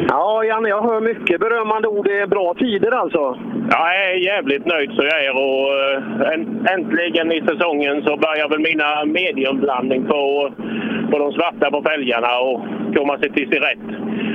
Ja, 0.09 0.45
Janne, 0.45 0.69
jag 0.69 0.83
hör 0.83 1.01
mycket 1.01 1.41
berömmande 1.41 1.89
ord. 1.89 2.07
Det 2.07 2.21
är 2.21 2.27
bra 2.27 2.55
tider 2.55 2.93
alltså. 2.93 3.39
Jag 3.71 3.97
är 4.05 4.15
jävligt 4.15 4.67
nöjd 4.67 4.91
så 4.91 5.03
jag 5.03 5.25
är 5.25 5.35
och 5.35 5.67
eh, 6.25 6.75
äntligen 6.75 7.33
i 7.33 7.41
säsongen 7.41 8.03
så 8.03 8.17
börjar 8.17 8.49
väl 8.49 8.59
mina 8.59 9.05
mediumblandning 9.05 10.07
på, 10.07 10.51
på 11.11 11.19
de 11.19 11.33
svarta 11.33 11.71
på 11.71 11.83
fälgarna 11.83 12.39
och 12.39 12.61
komma 12.97 13.19
sig 13.19 13.31
till 13.33 13.49
sin 13.51 13.63
rätt. 13.63 13.87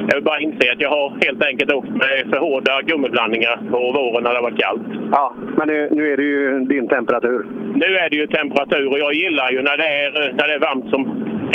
Jag 0.08 0.16
vill 0.16 0.24
bara 0.24 0.40
inse 0.40 0.72
att 0.72 0.82
jag 0.82 0.90
har 0.90 1.18
helt 1.26 1.44
enkelt 1.44 1.72
åkt 1.72 1.90
med 1.90 2.26
för 2.30 2.38
hårda 2.38 2.82
gummiblandningar 2.82 3.56
på 3.72 3.78
våren 3.92 4.24
när 4.24 4.34
det 4.34 4.42
varit 4.42 4.60
kallt. 4.60 4.82
Ja, 5.12 5.34
men 5.58 5.68
nu, 5.68 5.90
nu 5.92 6.14
är 6.14 6.18
det 6.18 6.24
ju 6.24 6.60
din 6.60 6.88
temperatur. 6.88 7.46
Nu 7.76 7.98
är 7.98 8.10
det 8.10 8.16
ju 8.16 8.28
temperatur 8.28 8.88
och 8.92 9.00
jag 9.00 9.14
gillar 9.14 9.52
ju 9.52 9.62
när 9.62 9.78
det 9.78 9.88
är, 9.88 10.34
när 10.38 10.48
det 10.48 10.54
är 10.54 10.60
varmt 10.60 10.90
som 10.90 11.02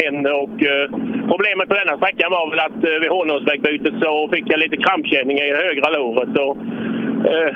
en. 0.06 0.26
Och, 0.26 0.62
eh, 0.62 0.86
problemet 1.32 1.68
på 1.68 1.74
denna 1.74 1.96
sträckan 1.96 2.30
var 2.30 2.50
väl 2.50 2.58
att 2.58 2.84
eh, 2.84 3.00
vid 3.00 3.10
Hornåsvägbytet 3.10 3.94
så 4.02 4.28
fick 4.32 4.44
jag 4.52 4.58
lite 4.60 4.76
krampkänningar 4.76 5.44
i 5.44 5.50
det 5.50 5.66
högra 5.66 5.88
låret. 5.98 6.38
Och, 6.44 6.56
eh, 7.32 7.50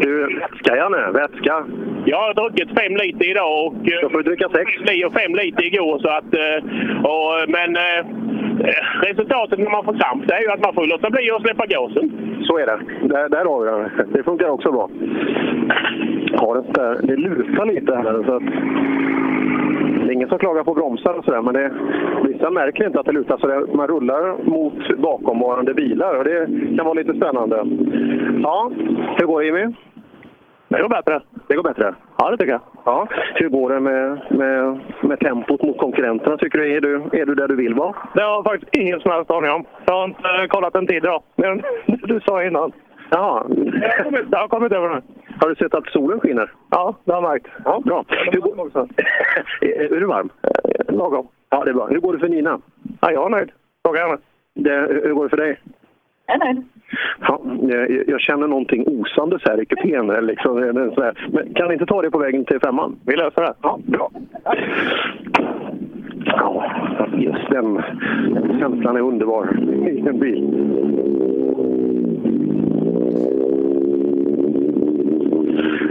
du, 0.00 0.38
vätska 0.40 0.76
Janne, 0.76 1.10
vätska. 1.12 1.64
Jag 2.06 2.18
har 2.18 2.34
druckit 2.34 2.78
fem 2.80 2.96
liter 2.96 3.30
idag 3.30 3.66
och... 3.66 3.74
Då 4.02 4.08
får 4.10 4.18
du 4.18 4.22
dricka 4.22 4.48
sex. 4.48 4.70
Och 5.06 5.12
fem 5.20 5.34
liter 5.34 5.64
igår 5.64 5.98
så 5.98 6.08
att... 6.08 6.34
eh, 6.34 6.58
Och, 7.12 7.50
men 7.56 7.76
eh, 7.76 8.00
resultatet 9.02 9.58
när 9.58 9.70
man 9.70 9.84
får 9.84 9.98
kramp 9.98 10.26
det 10.28 10.34
är 10.34 10.40
ju 10.40 10.50
att 10.50 10.64
man 10.64 10.74
får 10.74 10.86
låta 10.86 11.10
bli 11.10 11.30
att 11.30 11.42
släppa 11.42 11.66
gasen. 11.66 12.10
Så 12.46 12.58
är 12.58 12.66
det. 12.66 12.78
Där, 13.08 13.28
där 13.28 13.44
har 13.44 13.60
vi 13.60 13.70
det. 13.70 14.06
Det 14.18 14.22
funkar 14.24 14.48
också 14.48 14.72
bra. 14.72 14.90
Har 16.36 16.54
det, 16.54 16.64
där, 16.80 16.98
det 17.02 17.16
lutar 17.16 17.66
lite 17.66 17.94
här. 17.96 18.22
Så 18.26 18.36
att, 18.36 18.42
det 20.06 20.12
är 20.12 20.14
ingen 20.14 20.28
som 20.28 20.38
klagar 20.38 20.64
på 20.64 20.74
bromsar 20.74 21.14
och 21.14 21.24
sådär, 21.24 21.42
men 21.42 21.54
det, 21.54 21.72
vissa 22.28 22.50
märker 22.50 22.86
inte 22.86 23.00
att 23.00 23.06
det 23.06 23.12
lutar. 23.12 23.38
Så 23.38 23.46
det, 23.46 23.74
man 23.74 23.88
rullar 23.88 24.44
mot 24.44 24.98
bakomvarande 24.98 25.74
bilar 25.74 26.14
och 26.14 26.24
det 26.24 26.46
kan 26.76 26.84
vara 26.84 26.94
lite 26.94 27.14
spännande. 27.14 27.56
Ja, 28.42 28.70
hur 29.18 29.26
går 29.26 29.40
det 29.40 29.46
Jimmy? 29.46 29.74
Det 30.68 30.82
går 30.82 30.88
bättre. 30.88 31.20
Det 31.48 31.54
går 31.54 31.62
bättre? 31.62 31.94
Ja, 32.18 32.30
det 32.30 32.36
tycker 32.36 32.52
jag. 32.52 32.60
Ja. 32.84 33.08
Hur 33.34 33.48
går 33.48 33.70
det 33.70 33.80
med, 33.80 34.20
med, 34.30 34.80
med 35.00 35.20
tempot 35.20 35.62
mot 35.62 35.78
konkurrenterna 35.78 36.36
tycker 36.36 36.58
du? 36.58 36.76
Är, 36.76 36.80
du? 36.80 36.94
är 37.12 37.26
du 37.26 37.34
där 37.34 37.48
du 37.48 37.56
vill 37.56 37.74
vara? 37.74 37.94
Det 38.14 38.22
har 38.22 38.30
jag 38.30 38.44
faktiskt 38.44 38.76
ingen 38.76 39.00
som 39.00 39.10
helst 39.10 39.30
aning 39.30 39.50
om. 39.50 39.64
Jag 39.86 39.94
har 39.94 40.04
inte 40.04 40.48
kollat 40.48 40.74
en 40.74 40.86
tid 40.86 40.96
idag. 40.96 41.22
Men 41.36 41.62
du 41.86 42.20
sa 42.20 42.44
innan. 42.44 42.72
Ja. 43.10 43.46
Jag 44.30 44.38
har 44.38 44.48
kommit 44.48 44.72
över 44.72 44.88
nu. 44.88 45.02
Har 45.40 45.48
du 45.48 45.54
sett 45.54 45.74
att 45.74 45.86
solen 45.86 46.20
skiner? 46.20 46.52
Ja, 46.70 46.96
det 47.04 47.12
har 47.12 47.22
jag 47.22 47.30
märkt. 47.30 47.46
Ja, 47.64 47.82
bra. 47.84 48.04
Hur 48.08 48.40
går... 48.40 48.70
är 49.60 50.00
du 50.00 50.06
varm? 50.06 50.28
Lagom. 50.88 51.28
Ja, 51.50 51.64
det 51.64 51.70
är 51.70 51.74
bra. 51.74 51.86
Hur 51.86 52.00
går 52.00 52.12
det 52.12 52.18
för 52.18 52.28
Nina? 52.28 52.60
Ja, 53.00 53.12
jag 53.12 53.26
är 53.26 53.30
nöjd. 53.30 53.50
Fråga 53.84 54.00
henne. 54.06 54.18
Det, 54.54 55.00
hur 55.04 55.14
går 55.14 55.24
det 55.24 55.30
för 55.30 55.36
dig? 55.36 55.60
Jag 56.26 56.34
är 56.34 56.44
nöjd. 56.44 56.64
Ja, 57.20 57.40
jag, 57.62 58.08
jag 58.08 58.20
känner 58.20 58.46
någonting 58.46 58.84
osandes 58.86 59.42
här 59.44 59.62
i 59.62 59.66
kupén. 59.66 60.06
Liksom, 60.06 60.62
här. 60.62 61.28
Men 61.32 61.54
kan 61.54 61.68
ni 61.68 61.72
inte 61.72 61.86
ta 61.86 62.02
det 62.02 62.10
på 62.10 62.18
vägen 62.18 62.44
till 62.44 62.60
femman? 62.60 62.96
Vi 63.06 63.16
löser 63.16 63.42
det. 63.42 63.54
Ja, 63.62 63.78
bra. 63.84 64.10
Ja, 66.24 66.64
just 67.12 67.50
den 67.50 67.82
känslan 68.60 68.96
är 68.96 69.00
underbar 69.00 69.58
i 69.88 70.00
en 70.08 70.18
bil. 70.18 70.64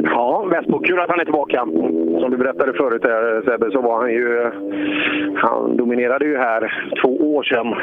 Ja, 0.04 0.46
Vespo, 0.52 0.80
kul 0.80 1.00
att 1.00 1.10
han 1.10 1.20
är 1.20 1.24
tillbaka. 1.24 1.60
Som 2.22 2.32
du 2.32 2.38
berättade 2.38 2.74
förut 2.74 3.02
där, 3.02 3.42
Sebbe, 3.46 3.72
så 3.72 3.82
var 3.82 4.02
han 4.02 4.12
ju... 4.12 4.52
Han 5.36 5.78
dominerade 5.78 6.26
ju 6.26 6.38
här 6.38 6.92
två 7.02 7.36
år 7.36 7.44
sedan. 7.44 7.76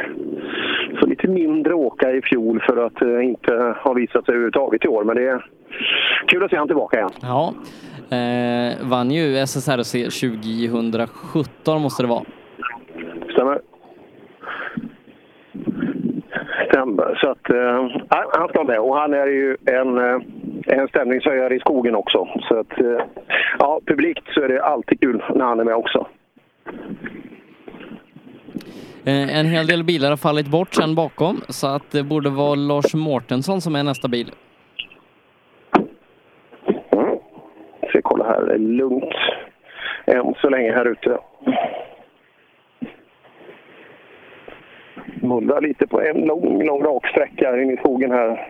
Så 1.00 1.06
lite 1.06 1.28
mindre 1.28 1.74
åka 1.74 2.12
i 2.12 2.22
fjol 2.22 2.62
för 2.68 2.86
att 2.86 3.02
eh, 3.02 3.24
inte 3.24 3.74
ha 3.84 3.92
visat 3.92 4.24
sig 4.24 4.32
överhuvudtaget 4.32 4.84
i 4.84 4.88
år. 4.88 5.04
Men 5.04 5.16
det 5.16 5.28
är 5.28 5.46
kul 6.26 6.44
att 6.44 6.50
se 6.50 6.56
han 6.56 6.66
tillbaka 6.66 6.96
igen. 6.96 7.10
Ja, 7.22 7.54
eh, 8.16 8.90
vann 8.90 9.10
ju 9.10 9.36
SSRC 9.36 9.92
2017 9.92 11.82
måste 11.82 12.02
det 12.02 12.08
vara. 12.08 12.24
Stämmer. 13.32 13.60
Så 17.20 17.30
att, 17.30 17.50
eh, 17.50 17.88
han 18.08 18.48
ska 18.48 18.64
med. 18.64 18.78
Och 18.78 18.96
han 18.96 19.14
är 19.14 19.26
ju 19.26 19.56
en, 19.66 19.98
eh, 19.98 20.20
en 20.66 20.88
stämningshöjare 20.88 21.54
i 21.54 21.60
skogen 21.60 21.94
också. 21.94 22.28
Så 22.48 22.58
att, 22.58 22.80
eh, 22.80 23.00
ja, 23.58 23.80
publikt 23.86 24.24
så 24.34 24.42
är 24.42 24.48
det 24.48 24.62
alltid 24.62 25.00
kul 25.00 25.22
när 25.34 25.44
han 25.44 25.60
är 25.60 25.64
med 25.64 25.74
också. 25.74 26.06
Eh, 29.04 29.38
en 29.38 29.46
hel 29.46 29.66
del 29.66 29.84
bilar 29.84 30.10
har 30.10 30.16
fallit 30.16 30.46
bort 30.46 30.74
sen 30.74 30.94
bakom 30.94 31.40
så 31.48 31.66
att 31.66 31.90
det 31.90 32.02
borde 32.02 32.30
vara 32.30 32.54
Lars 32.54 32.94
Mårtensson 32.94 33.60
som 33.60 33.76
är 33.76 33.82
nästa 33.82 34.08
bil. 34.08 34.30
Ska 37.88 38.02
kolla 38.02 38.24
här, 38.24 38.46
det 38.46 38.54
är 38.54 38.58
lugnt 38.58 39.14
än 40.06 40.34
så 40.40 40.48
länge 40.48 40.72
här 40.72 40.84
ute. 40.84 41.18
Mullrar 45.14 45.60
lite 45.60 45.86
på 45.86 46.00
en 46.00 46.20
lång, 46.20 46.62
lång 46.62 46.82
rak 46.82 47.06
sträcka 47.06 47.62
in 47.62 47.70
i 47.70 47.76
skogen 47.76 48.10
här. 48.10 48.46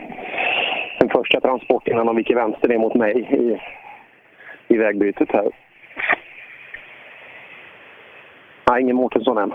Den 1.00 1.08
första 1.08 1.40
transporten 1.40 1.92
innan 1.92 2.06
de 2.06 2.16
viker 2.16 2.34
vänster 2.34 2.68
ner 2.68 2.78
mot 2.78 2.94
mig 2.94 3.20
i, 3.20 3.60
i 4.74 4.76
vägbytet 4.76 5.32
här. 5.32 5.50
Nej, 8.70 8.82
ingen 8.82 8.96
Mårtensson 8.96 9.38
än. 9.38 9.52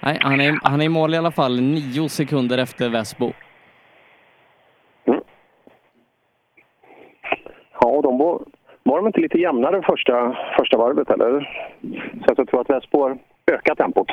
Nej, 0.00 0.18
han 0.20 0.40
är, 0.40 0.58
han 0.62 0.80
är 0.80 0.84
i 0.84 0.88
mål 0.88 1.14
i 1.14 1.18
alla 1.18 1.30
fall 1.30 1.60
nio 1.60 2.08
sekunder 2.08 2.58
efter 2.58 2.88
Vesbo. 2.88 3.32
Ja, 7.80 7.88
och 7.88 8.02
de 8.02 8.18
var, 8.18 8.42
var 8.82 8.96
de 8.96 9.06
inte 9.06 9.20
lite 9.20 9.38
jämnare 9.38 9.82
första, 9.82 10.36
första 10.58 10.76
varvet 10.76 11.10
eller? 11.10 11.40
Så 12.26 12.34
jag 12.36 12.48
tror 12.48 12.60
att 12.60 12.70
Vespo 12.70 13.18
ökat 13.46 13.78
tempot. 13.78 14.08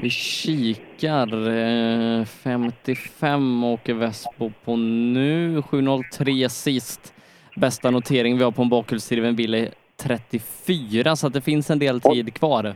Vi 0.00 0.10
kikar. 0.10 1.48
eh, 1.48 2.24
55 2.24 3.64
åker 3.64 3.94
Vesbo 3.94 4.52
på 4.64 4.76
nu. 4.76 5.60
7.03 5.60 6.48
sist. 6.48 7.14
Bästa 7.56 7.90
notering 7.90 8.38
vi 8.38 8.44
har 8.44 8.50
på 8.50 8.62
en 8.62 8.68
bakhjulsdriven 8.68 9.36
bil 9.36 9.54
är 9.54 9.68
34 10.02 11.16
så 11.16 11.26
att 11.26 11.32
det 11.32 11.40
finns 11.40 11.70
en 11.70 11.78
del 11.78 12.00
tid 12.00 12.34
kvar. 12.34 12.74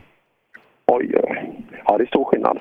Oj, 0.85 1.11
oj. 1.23 1.53
Ja, 1.85 1.97
det 1.97 2.03
är 2.03 2.07
stor 2.07 2.25
skillnad. 2.25 2.59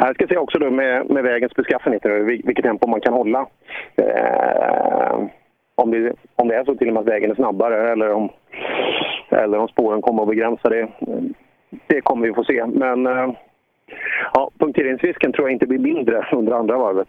Jag 0.00 0.14
ska 0.14 0.26
se 0.26 0.36
också 0.36 0.58
då 0.58 0.70
med, 0.70 1.10
med 1.10 1.22
vägens 1.24 1.54
beskaffenhet, 1.54 2.02
vilket 2.44 2.64
tempo 2.64 2.86
man 2.86 3.00
kan 3.00 3.12
hålla. 3.12 3.46
Eh, 3.96 5.18
om, 5.74 5.90
det, 5.90 6.12
om 6.36 6.48
det 6.48 6.54
är 6.56 6.64
så 6.64 6.74
till 6.74 6.88
och 6.88 6.94
med 6.94 7.00
att 7.00 7.06
vägen 7.08 7.30
är 7.30 7.34
snabbare 7.34 7.92
eller 7.92 8.12
om, 8.12 8.28
eller 9.28 9.58
om 9.58 9.68
spåren 9.68 10.02
kommer 10.02 10.22
att 10.22 10.28
begränsa 10.28 10.68
det. 10.68 10.88
Det 11.86 12.00
kommer 12.00 12.26
vi 12.26 12.34
få 12.34 12.44
se. 12.44 12.66
Men 12.66 13.06
eh, 13.06 13.34
ja, 14.34 14.50
punkteringsrisken 14.58 15.32
tror 15.32 15.48
jag 15.48 15.52
inte 15.52 15.66
blir 15.66 15.78
mindre 15.78 16.26
under 16.32 16.52
andra 16.52 16.78
varvet. 16.78 17.08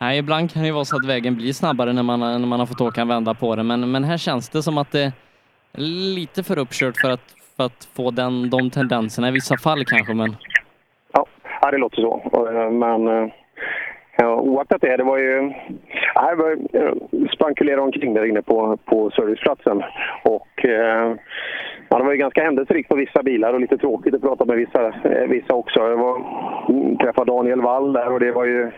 Nej, 0.00 0.18
ibland 0.18 0.50
kan 0.52 0.62
det 0.62 0.66
ju 0.68 0.74
vara 0.74 0.84
så 0.84 0.96
att 0.96 1.08
vägen 1.08 1.36
blir 1.36 1.52
snabbare 1.52 1.92
när 1.92 2.02
man, 2.02 2.20
när 2.20 2.46
man 2.46 2.58
har 2.60 2.66
fått 2.66 2.80
åka 2.80 3.00
en 3.00 3.08
vända 3.08 3.34
på 3.34 3.56
den, 3.56 3.66
men, 3.66 3.90
men 3.90 4.04
här 4.04 4.16
känns 4.16 4.48
det 4.48 4.62
som 4.62 4.78
att 4.78 4.92
det 4.92 5.02
är 5.02 5.12
lite 6.14 6.42
för 6.42 6.58
uppkört 6.58 6.96
för 6.96 7.10
att, 7.10 7.34
för 7.56 7.64
att 7.64 7.88
få 7.96 8.10
den, 8.10 8.50
de 8.50 8.70
tendenserna 8.70 9.28
i 9.28 9.32
vissa 9.32 9.56
fall 9.56 9.84
kanske, 9.84 10.14
men 10.14 10.36
Ja, 11.12 11.26
ja 11.60 11.70
det 11.70 11.78
låter 11.78 12.02
så. 12.02 12.22
Eh, 12.32 12.70
Men 12.70 13.08
eh, 13.08 13.30
ja, 14.18 14.40
oaktat 14.40 14.80
det, 14.80 14.96
det 14.96 15.04
var 15.04 15.18
ju... 15.18 15.52
Ja, 16.14 16.30
det 16.30 16.36
var, 16.36 16.50
eh, 16.72 17.82
omkring 17.82 18.14
där 18.14 18.24
inne 18.24 18.42
på, 18.42 18.76
på 18.84 19.10
serviceplatsen. 19.10 19.82
Och 20.22 20.64
eh, 20.64 21.14
ja, 21.88 21.98
det 21.98 22.04
var 22.04 22.12
ju 22.12 22.18
ganska 22.18 22.44
händelserikt 22.44 22.88
på 22.88 22.94
vissa 22.94 23.22
bilar 23.22 23.54
och 23.54 23.60
lite 23.60 23.78
tråkigt 23.78 24.14
att 24.14 24.20
prata 24.20 24.44
med 24.44 24.56
vissa, 24.56 24.86
eh, 24.86 25.28
vissa 25.28 25.54
också. 25.54 25.80
Jag 25.80 25.96
var, 25.96 26.18
träffade 27.02 27.32
Daniel 27.32 27.60
Wall 27.60 27.92
där 27.92 28.12
och 28.12 28.20
det 28.20 28.32
var 28.32 28.44
ju, 28.44 28.70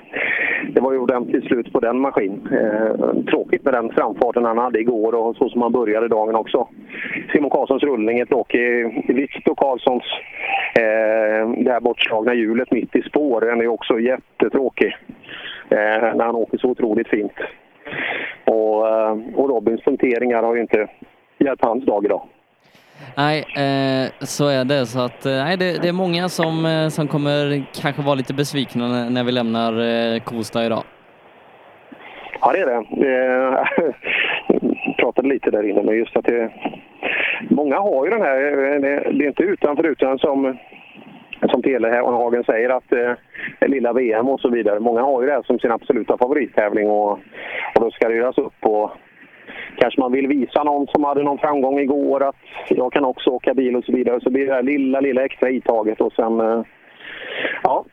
det 0.73 0.81
var 0.81 0.93
ju 0.93 0.99
ordentligt 0.99 1.45
slut 1.45 1.73
på 1.73 1.81
den 1.81 2.01
maskin. 2.01 2.49
Eh, 2.53 3.23
tråkigt 3.31 3.65
med 3.65 3.75
den 3.75 3.91
framfarten 3.91 4.45
han 4.45 4.59
hade 4.59 4.81
igår 4.81 5.15
och 5.15 5.37
så 5.37 5.49
som 5.49 5.63
han 5.63 5.73
började 5.73 6.09
dagen 6.09 6.35
också. 6.35 6.69
Simon 7.33 7.51
Karlssons 7.51 7.83
rullning 7.83 8.19
är 8.19 8.25
tråkig. 8.25 9.05
Viktor 9.09 9.55
Karlssons 9.55 10.05
eh, 10.75 11.65
det 11.65 11.73
här 11.73 11.81
bortslagna 11.81 12.35
hjulet 12.35 12.71
mitt 12.71 12.97
i 12.97 13.03
spår, 13.03 13.41
den 13.41 13.61
är 13.61 13.69
också 13.69 14.01
jättetråkig. 14.01 14.97
Eh, 15.71 16.15
när 16.17 16.25
han 16.25 16.35
åker 16.35 16.59
så 16.59 16.69
otroligt 16.69 17.09
fint. 17.09 17.33
Och, 18.45 18.89
eh, 18.89 19.17
och 19.35 19.49
Robins 19.49 19.83
punkteringar 19.83 20.43
har 20.43 20.55
ju 20.55 20.61
inte 20.61 20.87
hjälpt 21.39 21.65
hans 21.65 21.85
dag 21.85 22.05
idag. 22.05 22.23
Nej, 23.17 23.39
eh, 23.41 24.11
så 24.21 24.49
är 24.49 24.65
det. 24.65 24.87
Så 24.87 25.01
att, 25.01 25.27
eh, 25.27 25.33
nej, 25.33 25.57
det, 25.57 25.83
det 25.83 25.89
är 25.89 25.93
många 25.93 26.29
som, 26.29 26.67
eh, 26.67 26.89
som 26.89 27.09
kommer 27.09 27.65
kanske 27.83 28.03
vara 28.03 28.15
lite 28.15 28.35
besvikna 28.35 28.89
när, 28.89 29.11
när 29.11 29.25
vi 29.25 29.33
lämnar 29.33 29.73
eh, 29.81 30.21
Kosta 30.21 30.65
idag. 30.65 30.83
Ja, 32.41 32.53
det 32.53 32.59
är 32.59 32.67
det. 32.67 32.83
Eh, 33.09 33.85
pratade 34.99 35.29
lite 35.29 35.51
där 35.51 35.71
inne, 35.71 35.83
men 35.83 35.97
just 35.97 36.17
att 36.17 36.25
det... 36.25 36.51
Många 37.51 37.77
har 37.79 38.05
ju 38.05 38.11
den 38.11 38.23
här... 38.23 38.41
Det 39.13 39.25
är 39.25 39.29
inte 39.29 39.43
utan 39.43 39.77
för 39.77 39.87
utan 39.87 40.19
som, 40.19 40.59
som 41.49 41.63
Telehagen 41.63 42.45
säger 42.45 42.71
att 42.71 42.93
eh, 42.93 43.13
det 43.61 43.69
lilla 43.69 43.93
VM 43.93 44.29
och 44.29 44.41
så 44.41 44.49
vidare. 44.51 44.81
Många 44.81 45.03
har 45.03 45.21
ju 45.21 45.27
det 45.27 45.33
här 45.33 45.43
som 45.43 45.59
sin 45.59 45.71
absoluta 45.73 46.19
favorittävling 46.19 46.91
och, 46.91 47.11
och 47.75 47.81
då 47.81 47.91
ska 47.91 48.09
det 48.09 48.17
göras 48.17 48.39
upp 48.39 48.55
och 48.61 48.91
kanske 49.77 50.01
man 50.01 50.13
vill 50.13 50.27
visa 50.27 50.63
någon 50.65 50.87
som 50.87 51.05
hade 51.05 51.23
någon 51.23 51.39
framgång 51.39 51.79
igår 51.79 52.23
att 52.29 52.37
jag 52.69 52.93
kan 52.93 53.05
också 53.05 53.31
åka 53.31 53.55
bil 53.55 53.77
och 53.77 53.85
så 53.85 53.93
vidare. 53.93 54.21
Så 54.21 54.31
blir 54.31 54.47
det 54.47 54.53
här 54.53 54.63
lilla, 54.63 55.01
lilla 55.01 55.25
extra 55.25 55.51
itaget 55.51 56.01
och 56.01 56.13
sen... 56.13 56.41
eh, 56.41 56.63
Ja, 57.63 57.85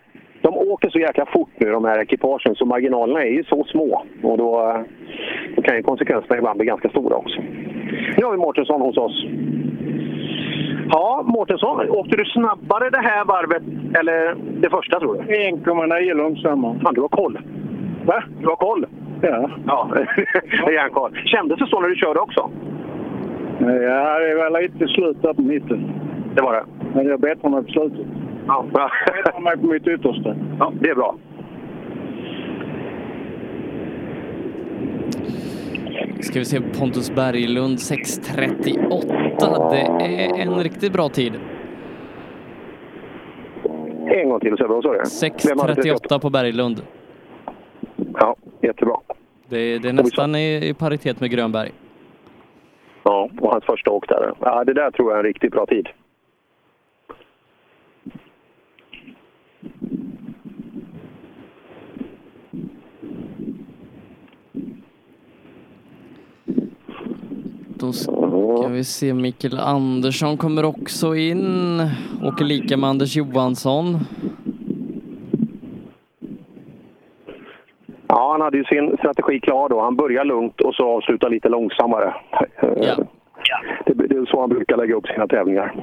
de 0.42 0.58
åker 0.58 0.90
så 0.90 1.00
jäkla 1.00 1.26
fort 1.26 1.50
nu 1.58 1.72
de 1.72 1.86
här 1.86 2.00
ekipagen 2.02 2.56
så 2.56 2.66
marginalerna 2.66 3.24
är 3.24 3.30
ju 3.30 3.44
så 3.44 3.64
små 3.64 4.04
och 4.24 4.38
då, 4.38 4.70
eh, 4.70 4.82
då 5.56 5.62
kan 5.62 5.76
ju 5.76 5.84
konsekvenserna 5.84 6.38
ibland 6.38 6.58
bli 6.58 6.68
ganska 6.68 6.90
stora 6.90 7.16
också. 7.16 7.42
Nu 8.18 8.24
har 8.26 8.32
vi 8.32 8.38
Mårtensson 8.38 8.82
hos 8.82 8.98
oss. 8.98 9.26
Ja, 10.90 11.24
Mårtensson, 11.26 11.90
åkte 11.90 12.18
du 12.18 12.26
snabbare 12.26 12.90
det 12.90 13.02
här 13.02 13.26
varvet 13.26 13.64
eller 14.00 14.36
det 14.62 14.70
första 14.70 15.00
tror 15.00 15.16
du? 15.16 15.34
1,9 15.34 16.14
långsammare. 16.14 16.80
Fan, 16.84 16.94
du 16.94 17.02
har 17.02 17.08
koll. 17.08 17.40
Va? 18.06 18.24
Du 18.40 18.48
har 18.48 18.56
koll? 18.56 18.86
Ja. 19.22 19.50
Ja, 19.66 19.90
det 20.66 20.76
är 20.76 20.82
han 20.82 20.92
koll. 20.92 21.18
Kändes 21.26 21.60
det 21.60 21.68
så 21.68 21.80
när 21.80 21.90
du 21.90 21.96
körde 21.96 22.20
också? 22.20 22.50
Ja, 23.60 24.20
det 24.20 24.36
var 24.36 24.62
lite 24.62 24.88
slut 24.88 25.22
där 25.22 25.34
på 25.34 25.42
mitten. 25.42 25.92
Det 26.36 26.42
var 26.42 26.54
det? 26.54 26.64
Men 26.94 27.08
jag 27.08 27.20
bättrade 27.20 27.56
mig 27.56 27.64
på 27.64 27.72
slutet. 27.72 28.08
Ja. 28.48 28.66
Jag 28.74 28.90
bättrade 29.16 29.44
mig 29.44 29.58
på 29.58 29.68
mitt 29.68 29.88
yttersta. 29.88 30.36
Ja, 30.60 30.72
det 30.82 30.90
är 30.90 30.96
bra. 30.96 31.16
Ska 36.22 36.40
vi 36.40 36.46
se 36.46 36.62
Pontus 36.80 37.16
Berglund 37.16 37.78
6.38. 37.78 39.70
Det 39.70 40.06
är 40.06 40.42
en 40.42 40.64
riktigt 40.64 40.94
bra 40.94 41.10
tid. 41.10 41.34
En 44.06 44.30
gång 44.30 44.40
till 44.40 44.58
Sebbe, 44.58 44.68
vad 44.68 44.84
sa 44.84 44.94
du? 44.94 45.00
Vem 45.50 45.60
hade 45.60 45.74
6.38 45.74 46.20
på 46.20 46.30
Berglund. 46.30 46.82
Ja, 48.14 48.36
jättebra. 48.62 48.98
Det, 49.50 49.78
det 49.78 49.90
är 49.90 49.94
nästan 49.94 50.36
i, 50.36 50.70
i 50.70 50.74
paritet 50.74 51.20
med 51.20 51.32
Grönberg. 51.32 51.72
Ja, 53.04 53.30
och 53.40 53.52
hans 53.52 53.66
första 53.66 53.92
åk 53.92 54.08
där. 54.08 54.34
Ja, 54.40 54.64
det 54.64 54.74
där 54.74 54.92
tror 54.92 55.12
jag 55.12 55.16
är 55.16 55.20
en 55.20 55.26
riktigt 55.26 55.52
bra 55.52 55.66
tid. 55.66 55.88
Då 67.80 67.94
ska 67.94 68.68
vi 68.68 68.84
se, 68.84 69.14
Mikael 69.14 69.60
Andersson 69.60 70.38
kommer 70.38 70.66
också 70.66 71.16
in. 71.16 71.82
Åker 72.24 72.46
lika 72.46 72.78
med 72.78 72.90
Anders 72.90 73.16
Johansson. 73.16 73.98
Ja, 78.08 78.32
han 78.32 78.42
hade 78.42 78.58
ju 78.58 78.64
sin 78.64 78.98
strategi 78.98 79.40
klar 79.40 79.70
då. 79.70 79.82
Han 79.82 79.96
börjar 79.96 80.26
lugnt 80.26 80.62
och 80.62 80.76
så 80.76 80.98
avslutar 80.98 81.30
lite 81.30 81.50
långsammare. 81.50 82.14
Ja. 82.62 82.96
Det, 83.86 83.94
det 83.94 84.16
är 84.16 84.26
så 84.26 84.40
han 84.40 84.50
brukar 84.50 84.78
lägga 84.78 84.96
upp 84.96 85.08
sina 85.08 85.28
tävlingar. 85.28 85.76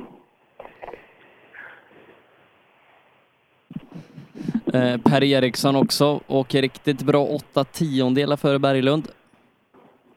Eh, 4.74 5.00
per 5.04 5.24
Eriksson 5.24 5.76
också 5.76 6.20
åker 6.26 6.62
riktigt 6.62 7.02
bra 7.02 7.24
åtta 7.24 7.64
tiondelar 7.64 8.36
före 8.36 8.58
Berglund. 8.58 9.08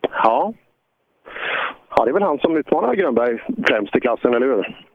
Ja. 0.02 0.54
Ja, 1.98 2.06
det 2.06 2.12
är 2.12 2.14
väl 2.14 2.24
han 2.24 2.40
som 2.40 2.58
utmanar 2.58 2.96
Grönberg 2.96 3.40
främst 3.68 3.96
i 3.96 4.00
klassen, 4.00 4.34
eller 4.34 4.48
hur? 4.48 4.86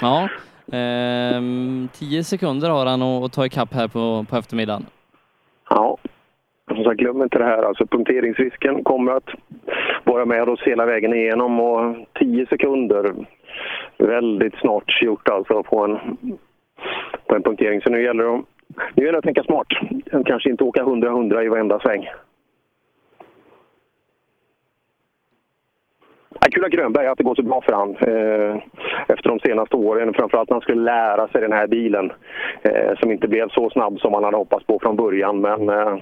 Ja, 0.00 0.28
ehm, 0.72 1.88
tio 1.92 2.24
sekunder 2.24 2.70
har 2.70 2.86
han 2.86 3.02
att, 3.02 3.32
ta 3.32 3.46
ikapp 3.46 3.74
här 3.74 3.88
på, 3.88 4.24
på 4.30 4.36
eftermiddagen. 4.36 4.86
Ja. 5.70 5.96
Som 6.68 6.84
sagt, 6.84 6.96
glöm 6.96 7.22
inte 7.22 7.38
det 7.38 7.44
här. 7.44 7.62
Alltså, 7.62 7.86
punkteringsrisken 7.86 8.84
kommer 8.84 9.12
att 9.12 9.28
vara 10.04 10.24
med 10.24 10.48
oss 10.48 10.60
hela 10.62 10.86
vägen 10.86 11.14
igenom 11.14 11.60
och 11.60 11.96
10 12.14 12.46
sekunder, 12.46 13.14
väldigt 13.98 14.54
snart 14.54 15.02
gjort 15.02 15.28
alltså 15.28 15.62
på 15.62 15.84
en, 15.84 15.98
på 17.26 17.34
en 17.34 17.42
punktering. 17.42 17.80
Så 17.80 17.90
nu 17.90 18.02
gäller 18.02 18.24
det, 18.24 18.42
nu 18.94 19.04
gäller 19.04 19.12
det 19.12 19.18
att 19.18 19.24
tänka 19.24 19.42
smart. 19.42 19.66
Kanske 20.26 20.50
inte 20.50 20.64
åka 20.64 20.82
100-100 20.82 21.42
i 21.42 21.48
varenda 21.48 21.80
sväng. 21.80 22.08
Ja, 26.39 26.39
kul 26.50 26.64
att 26.64 26.70
Grönberg, 26.70 27.06
att 27.06 27.18
det 27.18 27.24
går 27.24 27.34
så 27.34 27.42
bra 27.42 27.60
för 27.60 27.72
han 27.72 27.90
eh, 27.90 28.62
efter 29.08 29.28
de 29.28 29.40
senaste 29.40 29.76
åren. 29.76 30.14
Framförallt 30.14 30.50
när 30.50 30.54
han 30.54 30.62
skulle 30.62 30.82
lära 30.82 31.28
sig 31.28 31.40
den 31.40 31.52
här 31.52 31.66
bilen 31.66 32.12
eh, 32.62 32.98
som 33.00 33.10
inte 33.10 33.28
blev 33.28 33.48
så 33.48 33.70
snabb 33.70 34.00
som 34.00 34.14
han 34.14 34.24
hade 34.24 34.36
hoppats 34.36 34.66
på 34.66 34.78
från 34.82 34.96
början. 34.96 35.40
Men 35.40 35.68
eh, 35.68 35.96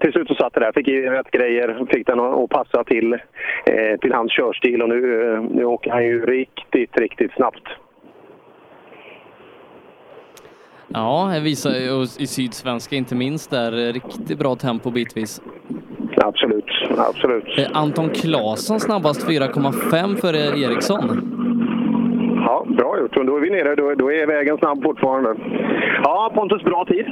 till 0.00 0.12
slut 0.12 0.28
så 0.28 0.34
satt 0.34 0.54
det 0.54 0.60
där, 0.60 0.72
fick 0.72 0.88
i 0.88 1.00
rätt 1.02 1.30
grejer, 1.30 1.86
fick 1.90 2.06
den 2.06 2.20
att 2.20 2.50
passa 2.50 2.84
till, 2.84 3.12
eh, 3.64 3.98
till 4.00 4.12
hans 4.12 4.32
körstil 4.32 4.82
och 4.82 4.88
nu, 4.88 5.32
eh, 5.32 5.42
nu 5.42 5.64
åker 5.64 5.90
han 5.90 6.04
ju 6.04 6.26
riktigt, 6.26 6.96
riktigt 6.96 7.32
snabbt. 7.32 7.68
Ja, 10.88 11.30
det 11.34 11.40
visar 11.40 11.70
ju 11.70 12.02
i 12.02 12.26
Sydsvenska 12.26 12.96
inte 12.96 13.14
minst 13.14 13.50
där 13.50 13.72
eh, 13.72 13.92
riktigt 13.92 14.38
bra 14.38 14.54
tempo 14.54 14.90
bitvis. 14.90 15.42
Absolut, 16.24 16.70
absolut. 16.96 17.58
Eh, 17.58 17.66
Anton 17.72 18.10
Claesson 18.10 18.80
snabbast 18.80 19.28
4,5 19.28 20.16
före 20.16 20.38
Eriksson. 20.38 21.04
Ja, 22.46 22.64
bra 22.68 22.98
gjort. 22.98 23.26
Då 23.26 23.36
är 23.36 23.40
vi 23.40 23.50
nere, 23.50 23.74
då, 23.74 23.94
då 23.94 24.12
är 24.12 24.26
vägen 24.26 24.58
snabb 24.58 24.82
fortfarande. 24.82 25.34
Ja, 26.04 26.32
Pontus, 26.34 26.62
bra 26.62 26.84
tid. 26.84 27.06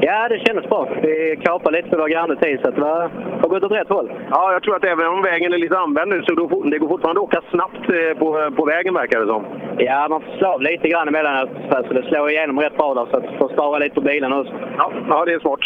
Ja, 0.00 0.28
det 0.28 0.38
kändes 0.46 0.68
bra. 0.68 0.88
Vi 1.02 1.38
kapade 1.44 1.76
lite 1.76 1.88
för 1.88 1.98
vår 1.98 2.08
granne 2.08 2.36
tid, 2.36 2.60
så 2.62 2.70
det 2.70 2.80
var, 2.80 3.10
har 3.40 3.48
gått 3.48 3.64
åt 3.64 3.72
rätt 3.72 3.88
håll. 3.88 4.12
Ja, 4.30 4.52
jag 4.52 4.62
tror 4.62 4.76
att 4.76 4.84
även 4.84 5.06
om 5.06 5.22
vägen 5.22 5.52
är 5.52 5.58
lite 5.58 5.78
använd 5.78 6.10
nu 6.10 6.22
så 6.26 6.34
då, 6.34 6.62
det 6.70 6.78
går 6.78 6.88
fortfarande 6.88 7.20
att 7.20 7.24
åka 7.28 7.40
snabbt 7.50 7.88
eh, 7.88 8.18
på, 8.18 8.50
på 8.56 8.64
vägen 8.64 8.94
verkar 8.94 9.20
det 9.20 9.26
som. 9.26 9.44
Ja, 9.78 10.06
man 10.10 10.20
får 10.20 10.38
slå 10.38 10.58
lite 10.58 10.88
grann 10.88 11.08
emellanåt, 11.08 11.50
så 11.88 11.94
det 11.94 12.02
slår 12.02 12.30
igenom 12.30 12.60
rätt 12.60 12.76
bra 12.76 12.94
där, 12.94 13.06
så 13.10 13.16
att 13.16 13.38
får 13.38 13.48
spara 13.48 13.78
lite 13.78 13.94
på 13.94 14.00
bilen 14.00 14.32
också. 14.32 14.52
Ja, 14.78 14.92
ja 15.08 15.24
det 15.24 15.32
är 15.32 15.40
smart. 15.40 15.60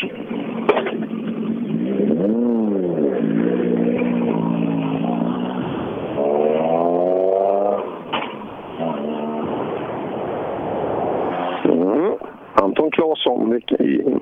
Mm. 11.64 12.18
Anton 12.62 12.90
Claesson, 12.90 13.60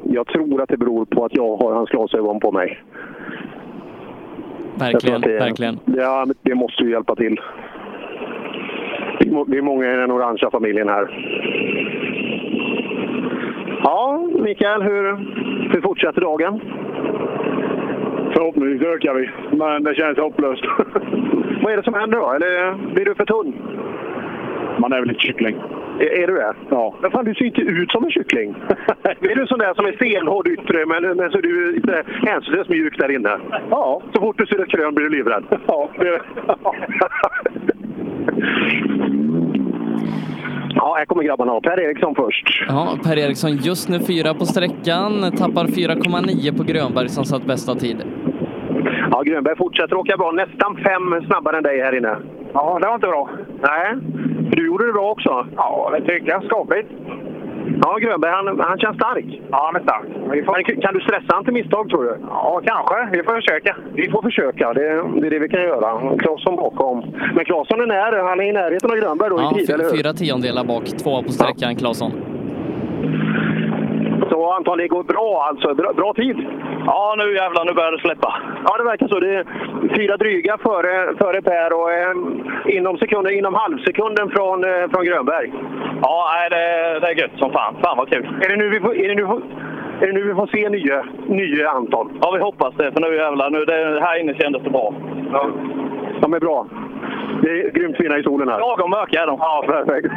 jag 0.02 0.26
tror 0.26 0.62
att 0.62 0.68
det 0.68 0.76
beror 0.76 1.04
på 1.04 1.24
att 1.24 1.34
jag 1.34 1.56
har 1.56 1.74
hans 1.74 1.90
glasögon 1.90 2.40
på 2.40 2.52
mig. 2.52 2.82
Verkligen, 4.78 5.20
det, 5.20 5.38
verkligen. 5.38 5.78
Ja, 5.84 6.26
det 6.42 6.54
måste 6.54 6.84
ju 6.84 6.90
hjälpa 6.90 7.16
till. 7.16 7.40
Vi 9.46 9.58
är 9.58 9.62
många 9.62 9.92
i 9.92 9.96
den 9.96 10.10
orangea 10.10 10.50
familjen 10.50 10.88
här. 10.88 11.06
Ja, 13.82 14.28
Mikael, 14.34 14.82
hur, 14.82 15.16
hur 15.72 15.80
fortsätter 15.80 16.20
dagen? 16.20 16.60
Förhoppningsvis 18.34 18.88
ökar 18.88 19.14
vi, 19.14 19.30
men 19.56 19.82
det 19.82 19.94
känns 19.94 20.18
hopplöst. 20.18 20.64
Vad 21.62 21.72
är 21.72 21.76
det 21.76 21.82
som 21.82 21.94
händer 21.94 22.18
då? 22.18 22.32
Eller 22.32 22.74
blir 22.94 23.04
du 23.04 23.14
för 23.14 23.24
tunn? 23.24 23.54
Man 24.78 24.92
är 24.92 24.98
väl 24.98 25.08
lite 25.08 25.20
kyckling. 25.20 25.56
Är, 26.00 26.22
är 26.22 26.26
du 26.26 26.34
det? 26.34 26.54
Ja. 26.70 26.94
Men 27.02 27.10
fan, 27.10 27.24
du 27.24 27.34
ser 27.34 27.44
inte 27.44 27.60
ut 27.60 27.90
som 27.90 28.04
en 28.04 28.10
kyckling. 28.10 28.54
är 29.20 29.34
du 29.34 29.46
sån 29.46 29.58
där 29.58 29.74
som 29.74 29.86
är 29.86 29.92
stenhård 29.92 30.48
yttre, 30.48 30.86
men, 30.86 31.16
men 31.16 31.30
så 31.30 31.38
är 31.38 31.42
du 31.42 31.72
lite 31.72 32.02
hänsynslöst 32.06 32.70
mjuk 32.70 32.98
där 32.98 33.10
inne? 33.14 33.38
Ja. 33.70 34.02
Så 34.14 34.20
fort 34.20 34.38
du 34.38 34.46
ser 34.46 34.62
ett 34.62 34.68
krön 34.68 34.94
blir 34.94 35.04
du 35.04 35.16
livrädd? 35.16 35.44
Ja, 35.66 35.88
det 35.98 36.20
Ja, 40.74 40.94
här 40.98 41.04
kommer 41.04 41.22
grabbarna. 41.22 41.60
Per 41.60 41.80
Eriksson 41.80 42.14
först. 42.14 42.64
Ja, 42.68 42.98
Per 43.04 43.18
Eriksson 43.18 43.50
just 43.56 43.88
nu 43.88 43.98
fyra 43.98 44.34
på 44.34 44.44
sträckan, 44.44 45.32
tappar 45.38 45.64
4,9 45.64 46.56
på 46.56 46.62
Grönberg 46.62 47.08
som 47.08 47.24
satt 47.24 47.44
bästa 47.46 47.74
tid. 47.74 47.96
Ja, 49.10 49.22
Grönberg 49.22 49.56
fortsätter 49.56 49.96
åka 49.96 50.16
bra. 50.16 50.30
Nästan 50.32 50.76
fem 50.76 51.26
snabbare 51.26 51.56
än 51.56 51.62
dig 51.62 51.80
här 51.80 51.96
inne. 51.96 52.16
Ja, 52.52 52.78
det 52.82 52.86
var 52.86 52.94
inte 52.94 53.06
bra. 53.06 53.30
Nej, 53.62 53.94
du 54.50 54.66
gjorde 54.66 54.86
det 54.86 54.92
bra 54.92 55.10
också. 55.10 55.46
Ja, 55.56 55.90
det 55.94 56.00
tycker 56.06 56.28
jag. 56.28 56.44
Skapligt. 56.44 56.88
Ja, 57.82 57.96
Grönberg, 58.00 58.32
han, 58.32 58.60
han 58.60 58.78
känns 58.78 58.96
stark. 58.96 59.24
Ja, 59.50 59.58
han 59.66 59.76
är 59.76 59.80
stark. 59.80 60.06
Men 60.28 60.80
kan 60.82 60.94
du 60.94 61.00
stressa 61.00 61.34
han 61.34 61.44
till 61.44 61.52
misstag, 61.52 61.88
tror 61.90 62.04
du? 62.04 62.16
Ja, 62.28 62.60
kanske. 62.64 63.16
Vi 63.16 63.22
får 63.22 63.34
försöka. 63.34 63.76
Vi 63.94 64.10
får 64.10 64.22
försöka. 64.22 64.72
Det, 64.72 64.80
det 65.20 65.26
är 65.26 65.30
det 65.30 65.38
vi 65.38 65.48
kan 65.48 65.62
göra. 65.62 66.16
Claesson 66.18 66.56
bakom. 66.56 67.04
Men 67.34 67.44
Claesson 67.44 67.80
är 67.80 67.86
nära. 67.86 68.28
Han 68.28 68.40
är 68.40 68.44
i 68.44 68.52
närheten 68.52 68.90
av 68.90 68.96
Grönberg 68.96 69.30
då 69.30 69.36
Ja, 69.40 69.52
i 69.52 69.54
tid, 69.58 69.70
eller 69.74 69.84
hur? 69.84 69.96
fyra 69.96 70.12
tiondelar 70.12 70.64
bak, 70.64 70.84
tvåa 70.84 71.22
på 71.22 71.32
sträckan, 71.32 71.76
Claesson. 71.76 72.12
Så 74.36 74.52
Anton, 74.52 74.78
det 74.78 74.88
går 74.88 75.02
bra 75.02 75.46
alltså. 75.48 75.74
Bra, 75.74 75.92
bra 75.92 76.14
tid. 76.14 76.36
Ja, 76.86 77.14
nu 77.18 77.34
jävlar, 77.34 77.64
nu 77.64 77.72
börjar 77.72 77.92
det 77.92 77.98
släppa. 77.98 78.34
Ja, 78.66 78.76
det 78.78 78.84
verkar 78.84 79.08
så. 79.08 79.20
Det 79.20 79.34
är 79.34 79.44
fyra 79.96 80.16
dryga 80.16 80.58
före, 80.58 81.14
före 81.18 81.42
Per 81.42 81.72
och 81.72 81.92
eh, 81.92 82.76
inom, 82.76 82.98
sekunder, 82.98 83.30
inom 83.38 83.54
halvsekunden 83.54 84.30
från, 84.30 84.64
eh, 84.64 84.90
från 84.92 85.04
Grönberg. 85.04 85.52
Ja, 86.02 86.16
nej, 86.34 86.50
det, 86.50 86.64
det 87.00 87.06
är 87.12 87.20
gött 87.20 87.38
som 87.38 87.52
fan. 87.52 87.74
Fan 87.82 87.96
vad 87.96 88.08
kul. 88.08 88.24
Är 88.42 88.48
det 88.48 88.56
nu 88.56 88.68
vi 88.68 88.80
får, 88.80 88.96
är 88.96 89.08
det 89.08 89.14
nu, 89.14 89.26
är 90.00 90.06
det 90.06 90.12
nu 90.12 90.22
vi 90.22 90.34
får 90.34 90.46
se 90.46 90.68
nya, 90.68 91.04
nya 91.26 91.70
Anton? 91.70 92.18
Ja, 92.22 92.30
vi 92.30 92.40
hoppas 92.40 92.74
det. 92.76 92.92
För 92.92 93.00
nu 93.00 93.16
jävlar, 93.16 93.50
nu, 93.50 93.64
det, 93.64 94.00
här 94.00 94.20
inne 94.20 94.34
kändes 94.34 94.62
det 94.62 94.70
bra. 94.70 94.94
Ja. 95.32 95.50
De 96.20 96.34
är 96.34 96.40
bra. 96.40 96.66
Det 97.42 97.48
är 97.50 97.70
grymt 97.70 97.96
fina 97.96 98.18
i 98.18 98.22
solen 98.22 98.48
här. 98.48 98.58
Lagom 98.58 98.90
mörka 98.90 99.22
är 99.22 99.26
de. 99.26 99.36
Ja, 99.40 99.64
perfekt. 99.66 100.08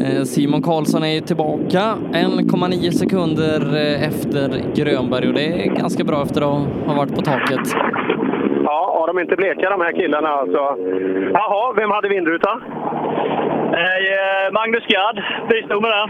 Eh, 0.00 0.22
Simon 0.22 0.62
Karlsson 0.62 1.04
är 1.04 1.20
tillbaka 1.20 1.82
1,9 2.12 2.90
sekunder 2.90 3.60
eh, 3.76 4.08
efter 4.08 4.48
Grönberg 4.74 5.28
och 5.28 5.34
det 5.34 5.46
är 5.46 5.66
ganska 5.74 6.04
bra 6.04 6.22
efter 6.22 6.40
att 6.40 6.86
ha 6.86 6.94
varit 6.96 7.14
på 7.14 7.22
taket. 7.22 7.60
Ja, 8.64 8.94
ja, 8.94 9.06
de 9.06 9.18
är 9.18 9.22
inte 9.22 9.36
bleka 9.36 9.70
de 9.70 9.80
här 9.80 9.92
killarna 9.92 10.28
alltså. 10.28 10.58
Jaha, 11.32 11.72
vem 11.76 11.90
hade 11.90 12.08
vindruta? 12.08 12.60
Eh, 13.76 14.52
Magnus 14.52 14.86
Gadd 14.86 15.22
bistod 15.50 15.82
med 15.82 15.90
den. 15.90 16.08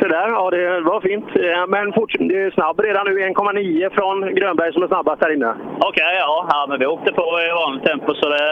Så 0.00 0.08
där, 0.08 0.28
ja 0.36 0.50
det 0.50 0.80
var 0.80 1.00
fint. 1.00 1.28
Eh, 1.36 1.66
Men 1.68 1.92
fort, 1.92 2.12
det 2.18 2.38
är 2.42 2.50
snabb 2.50 2.80
redan 2.80 3.06
nu, 3.06 3.12
1,9 3.18 3.90
från 3.94 4.34
Grönberg 4.34 4.72
som 4.72 4.82
är 4.82 4.86
snabbast 4.88 5.22
här 5.22 5.34
inne. 5.34 5.54
Okej, 5.88 6.14
ja. 6.18 6.46
ja. 6.52 6.66
Men 6.68 6.78
vi 6.78 6.86
åkte 6.86 7.12
på 7.12 7.22
i 7.22 7.50
vanligt 7.64 7.84
tempo 7.84 8.14
så 8.14 8.28
det, 8.28 8.46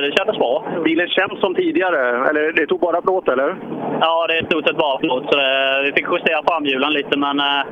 det 0.00 0.16
kändes 0.18 0.36
bra. 0.38 0.64
Bilen 0.84 1.08
känns 1.08 1.40
som 1.40 1.54
tidigare, 1.54 2.28
eller 2.28 2.52
det 2.52 2.66
tog 2.66 2.80
bara 2.80 3.02
plåt 3.02 3.28
eller? 3.28 3.56
Ja, 4.00 4.26
det 4.28 4.38
är 4.38 4.44
stort 4.44 4.66
sett 4.66 4.76
bara 4.76 4.98
plåt. 4.98 5.24
Så 5.30 5.36
det, 5.36 5.82
vi 5.84 5.92
fick 5.92 6.06
justera 6.12 6.42
framhjulen 6.48 6.92
lite, 6.92 7.18
men 7.18 7.40
eh, 7.40 7.62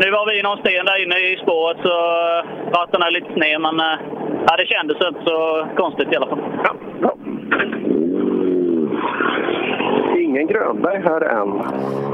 nu 0.00 0.10
var 0.10 0.26
vi 0.30 0.38
i 0.38 0.42
någon 0.42 0.58
sten 0.58 0.86
där 0.86 1.02
inne 1.02 1.16
i 1.18 1.36
spåret 1.42 1.78
så 1.82 1.94
ratten 2.78 3.02
är 3.02 3.10
lite 3.10 3.32
sned. 3.32 3.60
Men 3.60 3.76
ja, 4.46 4.52
det 4.56 4.66
kändes 4.66 4.96
inte 5.08 5.22
så 5.24 5.66
konstigt 5.76 6.12
i 6.12 6.16
alla 6.16 6.26
fall. 6.26 6.42
Ingen 10.18 10.46
Grönberg 10.46 11.02
här 11.02 11.20
än. 11.20 11.48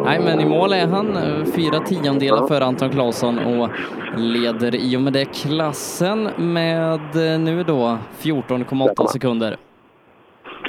Nej, 0.05 0.20
men 0.25 0.41
i 0.41 0.49
mål 0.49 0.73
är 0.73 0.86
han 0.86 1.17
eh, 1.17 1.44
fyra 1.44 1.81
tiondelar 1.81 2.47
före 2.47 2.65
Anton 2.65 2.91
Claesson 2.91 3.39
och 3.39 3.68
leder 4.17 4.75
i 4.75 4.97
och 4.97 5.01
med 5.01 5.12
det 5.12 5.25
klassen 5.25 6.28
med 6.36 7.35
eh, 7.35 7.41
nu 7.41 7.62
då 7.62 7.99
14,8 8.20 9.07
sekunder. 9.07 9.57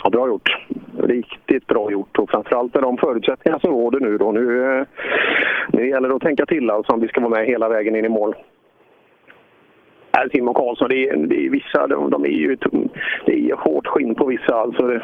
Ja, 0.04 0.10
bra 0.10 0.28
gjort. 0.28 0.58
Riktigt 1.04 1.68
bra 1.68 1.92
gjort 1.92 2.20
och 2.20 2.30
framförallt 2.30 2.74
med 2.74 2.84
de 2.84 2.98
förutsättningar 2.98 3.60
som 3.60 3.72
råder 3.72 4.00
nu 4.00 4.18
då. 4.18 4.32
Nu, 4.32 4.80
eh, 4.80 4.86
nu 5.74 5.90
gäller 5.90 6.10
det 6.10 6.16
att 6.16 6.22
tänka 6.22 6.46
till 6.46 6.70
alltså 6.70 6.94
om 6.94 7.00
vi 7.00 7.08
ska 7.08 7.22
vara 7.22 7.30
med 7.30 7.46
hela 7.46 7.70
vägen 7.70 7.96
in 7.96 8.06
i 8.06 8.10
mål. 8.10 8.36
Här 10.12 10.30
Simon 10.34 10.54
Karlsson, 10.54 10.90
det 10.90 11.10
är, 11.10 11.16
det 11.18 11.46
är 11.46 11.50
vissa, 11.50 11.88
de, 11.88 12.10
de 12.10 12.24
är 12.26 12.30
ju 12.30 12.58
det 13.26 13.50
är 13.50 13.56
hårt 13.56 13.88
skinn 13.88 14.16
på 14.16 14.26
vissa 14.26 14.56
alltså. 14.56 14.88
Det, 14.88 15.02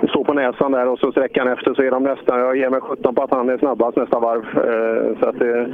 det 0.00 0.08
står 0.08 0.24
på 0.24 0.32
näsan 0.32 0.72
där 0.72 0.88
och 0.88 0.98
så 0.98 1.12
sträckan 1.12 1.48
efter 1.48 1.74
så 1.74 1.82
är 1.82 1.90
de 1.90 2.02
nästan, 2.02 2.38
jag 2.40 2.56
ger 2.56 2.70
mig 2.70 2.80
17 2.80 3.14
på 3.14 3.22
att 3.22 3.30
han 3.30 3.48
är 3.48 3.58
snabbast 3.58 3.96
nästa 3.96 4.20
varv. 4.20 4.42
Eh, 4.56 5.18
Så 5.20 5.28
att 5.28 5.38
det 5.38 5.66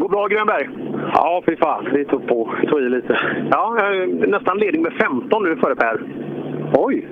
går 0.00 0.08
bra 0.08 0.26
Grönberg. 0.26 0.68
Ja, 1.14 1.42
fy 1.46 1.56
fan. 1.56 1.84
Det 1.92 2.04
tog 2.04 2.26
på, 2.26 2.50
tog 2.68 2.80
i 2.80 2.88
lite. 2.88 3.18
Ja, 3.50 3.76
eh, 3.78 4.06
nästan 4.28 4.58
ledning 4.58 4.82
med 4.82 4.92
15 4.92 5.42
nu 5.44 5.56
före 5.56 5.74
Per. 5.76 6.00
Oj! 6.74 7.06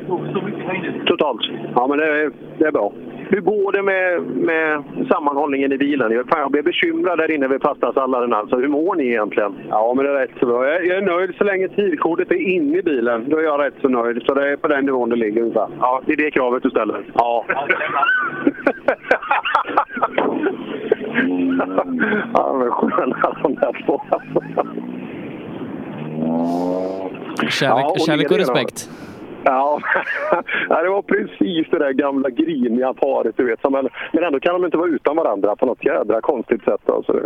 Totalt? 1.07 1.41
Ja, 1.75 1.87
men 1.87 1.99
det 1.99 2.05
är, 2.07 2.31
det 2.59 2.65
är 2.67 2.73
bra. 2.73 2.93
Hur 3.33 3.41
går 3.41 3.73
det 3.73 3.83
med, 3.83 4.23
med 4.23 4.83
sammanhållningen 5.09 5.73
i 5.73 5.78
bilen? 5.78 6.12
Jag, 6.12 6.28
fan, 6.28 6.41
jag 6.41 6.50
blev 6.50 6.65
bekymrad 6.65 7.18
där 7.18 7.31
inne 7.31 7.49
vid 7.49 7.60
pastasalladen. 7.60 8.33
Alltså. 8.33 8.57
Hur 8.57 8.68
mår 8.68 8.94
ni 8.94 9.07
egentligen? 9.07 9.55
Ja, 9.68 9.94
men 9.97 10.05
det 10.05 10.10
är 10.10 10.15
rätt 10.15 10.31
så 10.41 10.47
bra. 10.47 10.67
Jag 10.67 10.86
jag 10.86 10.97
är 10.97 11.02
nöjd 11.02 11.34
så 11.39 11.44
länge 11.44 11.68
tidkortet 11.68 12.31
är 12.31 12.49
inne 12.49 12.78
i 12.78 12.83
bilen. 12.83 13.28
Då 13.28 13.39
är 13.39 13.42
jag 13.42 13.60
rätt 13.60 13.75
så 13.81 13.89
nöjd. 13.89 14.23
Så 14.26 14.34
det 14.34 14.49
är 14.49 14.57
på 14.57 14.68
den 14.68 14.84
nivån 14.84 15.10
det 15.10 15.17
ligger 15.17 15.41
ungefär. 15.42 15.68
Ja, 15.81 16.02
det 16.07 16.12
är 16.12 16.17
det 16.17 16.31
kravet 16.31 16.62
du 16.62 16.70
ställer? 16.70 17.05
Ja. 17.15 17.44
ja, 22.34 22.55
men 22.59 22.70
sköna 22.70 23.36
de 23.42 23.55
där 23.55 23.84
två. 23.86 24.02
Kärlek, 27.49 27.84
Ja, 27.84 27.91
och 27.91 28.00
kärlek 28.07 28.31
och 28.31 28.39
ledningen 28.39 28.67
då? 28.75 29.10
Ja, 29.44 30.83
det 30.83 30.89
var 30.89 31.02
precis 31.02 31.70
det 31.70 31.78
där 31.78 31.93
gamla 31.93 32.31
griniga 32.31 32.94
paret, 32.94 33.36
du 33.36 33.44
vet. 33.44 33.60
Men 34.12 34.25
ändå 34.25 34.41
kan 34.41 34.55
de 34.55 34.65
inte 34.65 34.77
vara 34.77 34.89
utan 34.89 35.17
varandra 35.17 35.57
på 35.57 35.67
något 35.67 35.85
jädra 35.85 36.20
konstigt 36.20 36.65
sätt. 36.65 36.91
Alltså. 36.91 37.20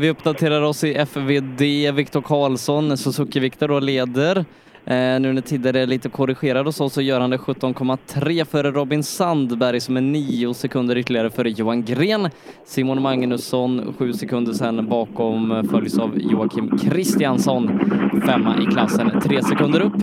Vi 0.00 0.10
uppdaterar 0.10 0.62
oss 0.62 0.84
i 0.84 0.94
FVD. 0.94 1.60
Viktor 1.94 2.20
Karlsson, 2.20 2.96
Suzuki-Viktor 2.96 3.80
leder. 3.80 4.44
Eh, 4.84 5.20
nu 5.20 5.32
när 5.32 5.40
tider 5.40 5.76
är 5.76 5.86
lite 5.86 6.08
korrigerade 6.08 6.68
och 6.68 6.74
så, 6.74 6.88
så 6.88 7.02
gör 7.02 7.20
han 7.20 7.30
det 7.30 7.36
17,3 7.36 8.44
före 8.44 8.70
Robin 8.70 9.02
Sandberg 9.02 9.80
som 9.80 9.96
är 9.96 10.00
9 10.00 10.54
sekunder 10.54 10.96
ytterligare 10.98 11.30
före 11.30 11.50
Johan 11.50 11.84
Gren. 11.84 12.28
Simon 12.64 13.02
Magnusson 13.02 13.94
7 13.98 14.12
sekunder 14.12 14.52
sen 14.52 14.88
bakom 14.88 15.52
eh, 15.52 15.62
följs 15.62 15.98
av 15.98 16.10
Joakim 16.18 16.78
Kristiansson. 16.78 17.80
Femma 18.26 18.54
i 18.62 18.66
klassen, 18.66 19.20
3 19.20 19.42
sekunder 19.42 19.80
upp. 19.80 20.02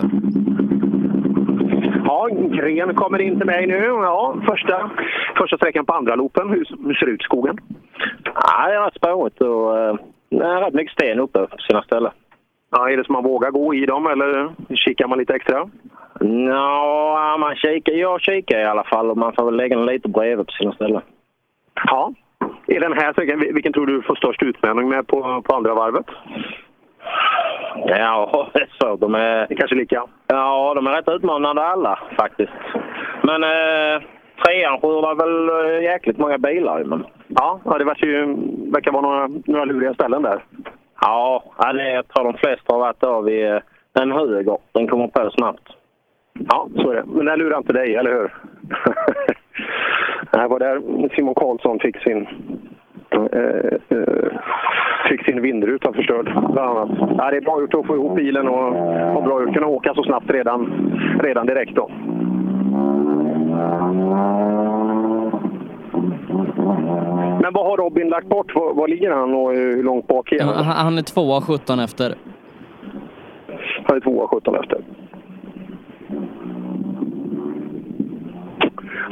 Ja, 2.05 2.27
Gren 2.51 2.95
kommer 2.95 3.21
in 3.21 3.37
till 3.37 3.45
mig 3.45 3.67
nu. 3.67 3.83
Ja, 3.83 4.35
första, 4.45 4.91
första 5.37 5.57
sträckan 5.57 5.85
på 5.85 5.93
andra 5.93 6.15
loopen. 6.15 6.49
Hur, 6.49 6.65
hur 6.85 6.93
ser 6.93 7.05
det 7.05 7.11
ut 7.11 7.21
skogen? 7.21 7.57
Ja, 8.23 8.67
det 8.67 8.75
är 8.75 8.85
rätt 8.85 8.95
spårigt 8.95 9.41
och 9.41 9.79
eh, 9.79 9.95
det 10.29 10.45
är 10.45 10.61
rätt 10.61 10.73
mycket 10.73 10.93
sten 10.93 11.19
uppe 11.19 11.39
på 11.39 11.57
sina 11.57 11.81
ställen. 11.81 12.11
Ja, 12.71 12.89
är 12.89 12.97
det 12.97 13.05
som 13.05 13.13
man 13.13 13.23
vågar 13.23 13.51
gå 13.51 13.73
i 13.73 13.85
dem 13.85 14.07
eller 14.07 14.49
kikar 14.75 15.07
man 15.07 15.17
lite 15.17 15.33
extra? 15.35 15.69
Ja, 16.49 17.37
man 17.39 17.55
kikar, 17.55 17.93
jag 17.93 18.21
kikar 18.21 18.59
i 18.59 18.65
alla 18.65 18.83
fall 18.83 19.09
och 19.11 19.17
man 19.17 19.33
får 19.33 19.45
väl 19.45 19.55
lägga 19.55 19.77
den 19.77 19.85
lite 19.85 20.09
bredvid 20.09 20.47
på 20.47 20.51
sina 20.51 20.71
ställen. 20.71 21.01
Ja. 21.85 22.13
Är 22.67 22.79
den 22.79 22.93
här 22.93 23.13
sträckan, 23.13 23.39
vil- 23.39 23.53
vilken 23.53 23.73
tror 23.73 23.85
du 23.85 24.01
får 24.01 24.15
störst 24.15 24.43
utmaning 24.43 24.89
med 24.89 25.07
på, 25.07 25.41
på 25.41 25.55
andra 25.55 25.73
varvet? 25.73 26.05
Ja, 27.87 28.49
det 28.53 28.59
är 28.59 28.69
så. 28.79 28.95
De 28.95 29.15
är... 29.15 29.45
Kanske 29.55 29.75
lika? 29.75 30.03
Ja, 30.27 30.73
de 30.75 30.87
är 30.87 30.91
rätt 30.91 31.07
utmanande 31.09 31.63
alla 31.63 31.99
faktiskt. 32.19 32.51
Men 33.21 33.43
eh, 33.43 34.01
trean 34.45 34.81
skördar 34.81 35.15
väl 35.15 35.49
eh, 35.49 35.83
jäkligt 35.83 36.17
många 36.17 36.37
bilar. 36.37 36.83
Men... 36.83 37.05
Ja, 37.27 37.59
ja 37.65 37.77
det 37.77 37.83
verkar, 37.85 38.07
ju, 38.07 38.25
verkar 38.71 38.91
vara 38.91 39.01
några, 39.01 39.27
några 39.45 39.65
luriga 39.65 39.93
ställen 39.93 40.21
där. 40.21 40.43
Ja, 41.01 41.43
det, 41.73 41.93
jag 41.93 42.07
tror 42.07 42.23
de 42.23 42.37
flesta 42.37 42.73
har 42.73 42.79
varit 42.79 43.03
av 43.03 43.29
i 43.29 43.43
eh, 43.43 43.59
en 44.01 44.11
höger. 44.11 44.57
Den 44.71 44.87
kommer 44.87 45.07
på 45.07 45.29
snabbt. 45.29 45.69
Ja, 46.33 46.67
så 46.75 46.91
är 46.91 46.95
det. 46.95 47.03
Men 47.05 47.25
den 47.25 47.39
lurar 47.39 47.57
inte 47.57 47.73
dig, 47.73 47.95
eller 47.95 48.11
hur? 48.11 48.33
Det 50.31 50.47
var 50.47 50.59
där 50.59 51.09
Simon 51.15 51.35
Karlsson 51.35 51.79
fick 51.79 51.97
sin, 51.97 52.27
eh, 53.09 53.97
eh, 53.97 54.31
fick 55.09 55.25
sin 55.25 55.41
vindruta 55.41 55.93
förstörd, 55.93 56.25
bland 56.25 56.77
annat. 56.77 56.89
Ja, 57.17 57.31
det 57.31 57.37
är 57.37 57.41
bra 57.41 57.61
gjort 57.61 57.73
att 57.73 57.87
få 57.87 57.95
ihop 57.95 58.15
bilen 58.15 58.47
och, 58.47 58.67
och 59.17 59.23
bra 59.23 59.39
gjort 59.39 59.49
att 59.49 59.53
kunna 59.53 59.67
åka 59.67 59.93
så 59.93 60.03
snabbt 60.03 60.29
redan, 60.29 60.91
redan 61.23 61.45
direkt. 61.45 61.75
Då. 61.75 61.89
Men 67.41 67.53
vad 67.53 67.65
har 67.65 67.77
Robin 67.77 68.09
lagt 68.09 68.27
bort? 68.27 68.55
Var, 68.55 68.73
var 68.73 68.87
ligger 68.87 69.11
han 69.11 69.33
och 69.33 69.51
hur 69.53 69.83
långt 69.83 70.07
bak 70.07 70.31
är 70.31 70.35
Ja, 70.39 70.45
han? 70.45 70.65
Han 70.65 70.75
han 70.75 70.97
är 70.97 71.01
tvåa 71.01 71.41
17 71.41 71.79
efter. 71.79 72.15
Han 73.87 73.95
är 73.97 73.99
tvåa 74.01 74.27
17 74.27 74.55
efter. 74.55 74.81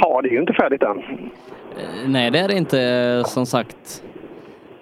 Ja, 0.02 0.22
det 0.22 0.30
är 0.30 0.32
ju 0.32 0.40
inte 0.40 0.54
färdigt 0.54 0.84
än. 0.84 0.98
Eh, 0.98 2.10
Nej, 2.10 2.32
det 2.32 2.40
är 2.40 2.48
det 2.48 2.58
inte 2.58 3.24
som 3.26 3.46
sagt. 3.46 4.04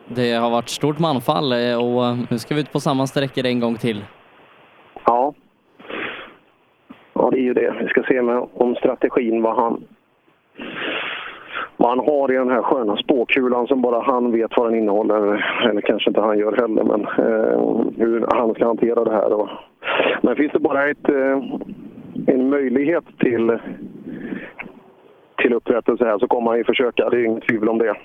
Det 0.08 0.32
har 0.34 0.50
varit 0.50 0.70
stort 0.70 1.00
manfall 1.00 1.52
eh, 1.52 1.76
och 1.86 2.18
nu 2.32 2.38
ska 2.40 2.56
vi 2.56 2.62
ut 2.62 2.72
på 2.74 2.80
samma 2.80 3.08
sträckor 3.08 3.46
en 3.46 3.60
gång 3.60 3.76
till. 3.76 4.06
Ja. 5.06 5.34
Ja, 7.14 7.30
det 7.32 7.38
är 7.38 7.42
ju 7.44 7.54
det. 7.54 7.74
Vi 7.82 7.88
ska 7.88 8.04
se 8.04 8.22
med, 8.22 8.48
om 8.54 8.76
strategin, 8.76 9.42
vad 9.42 9.56
han, 9.56 9.84
vad 11.78 11.90
han 11.90 12.00
har 12.00 12.32
i 12.32 12.36
den 12.36 12.50
här 12.50 12.62
sköna 12.62 12.98
spåkulan 12.98 13.68
som 13.68 13.82
bara 13.82 14.02
han 14.02 14.32
vet 14.32 14.52
vad 14.58 14.68
den 14.68 14.80
innehåller. 14.80 15.46
Eller 15.70 15.82
kanske 15.82 16.10
inte 16.10 16.22
han 16.22 16.40
gör 16.40 16.52
heller, 16.52 16.84
men 16.84 17.02
eh, 17.02 17.86
hur 17.98 18.28
han 18.36 18.54
ska 18.54 18.66
hantera 18.66 19.04
det 19.04 19.12
här. 19.12 19.34
Och, 19.34 19.50
men 20.22 20.36
finns 20.36 20.52
det 20.52 20.60
bara 20.60 20.90
ett, 20.90 21.10
eh, 21.10 21.44
en 22.28 22.50
möjlighet 22.50 23.04
till, 23.20 23.58
till 25.38 25.54
upprättelse 25.54 26.06
här 26.06 26.20
så 26.20 26.28
kommer 26.28 26.50
han 26.50 26.58
ju 26.58 26.64
försöka. 26.64 27.10
Det 27.10 27.18
är 27.18 27.26
inget 27.26 27.48
tvivel 27.48 27.70
om 27.70 27.78
det. 27.78 27.96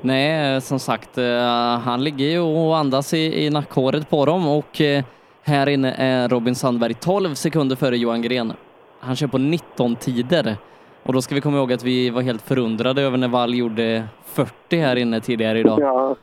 Nej, 0.00 0.60
som 0.60 0.78
sagt, 0.78 1.18
eh, 1.18 1.78
han 1.84 2.04
ligger 2.04 2.24
ju 2.24 2.40
och 2.40 2.76
andas 2.76 3.14
i, 3.14 3.46
i 3.46 3.50
nackhåret 3.50 4.10
på 4.10 4.24
dem 4.24 4.48
och 4.48 4.80
eh, 4.80 5.04
här 5.42 5.68
inne 5.68 5.94
är 5.98 6.28
Robin 6.28 6.54
Sandberg 6.54 6.94
12 6.94 7.34
sekunder 7.34 7.76
före 7.76 7.96
Johan 7.96 8.22
Gren. 8.22 8.52
Han 9.00 9.16
kör 9.16 9.26
på 9.26 9.38
19 9.38 9.96
tider 9.96 10.56
och 11.04 11.12
då 11.12 11.22
ska 11.22 11.34
vi 11.34 11.40
komma 11.40 11.56
ihåg 11.56 11.72
att 11.72 11.84
vi 11.84 12.10
var 12.10 12.22
helt 12.22 12.42
förundrade 12.42 13.02
över 13.02 13.18
när 13.18 13.28
Wall 13.28 13.54
gjorde 13.54 14.04
40 14.24 14.76
här 14.76 14.96
inne 14.96 15.20
tidigare 15.20 15.58
idag. 15.58 15.80
Ja, 15.80 16.16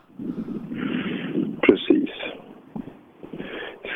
precis. 1.62 2.10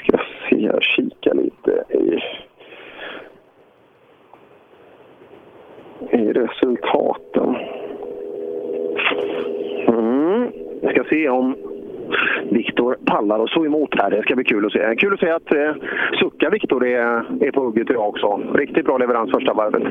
Ska 0.03 0.19
se 0.49 0.67
här, 0.67 0.81
kika 0.81 1.33
lite 1.33 1.83
i, 1.89 2.19
i 6.15 6.33
resultaten. 6.33 7.55
Mm. 9.88 10.51
Jag 10.81 10.91
ska 10.91 11.03
se 11.09 11.30
om 11.30 11.55
Viktor 12.51 12.98
pallar 13.06 13.40
och 13.40 13.49
stå 13.49 13.65
emot 13.65 13.95
här. 13.99 14.09
Det 14.09 14.22
ska 14.22 14.35
bli 14.35 14.43
kul 14.43 14.65
att 14.65 14.72
se. 14.72 14.95
Kul 14.95 15.14
att 15.14 15.19
se 15.19 15.30
att 15.30 15.53
eh, 15.53 15.74
Sucka 16.19 16.49
Viktor 16.49 16.85
är, 16.85 17.45
är 17.48 17.51
på 17.51 17.61
hugget 17.61 17.90
idag 17.90 18.09
också. 18.09 18.41
Riktigt 18.53 18.85
bra 18.85 18.98
leverans 18.98 19.32
första 19.32 19.53
varvet. 19.53 19.83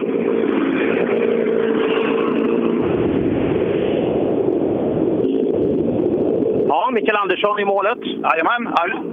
Ja, 6.69 6.91
Mikael 6.93 7.17
Andersson 7.17 7.59
i 7.61 7.65
målet. 7.65 7.99
Jajamän. 8.05 8.63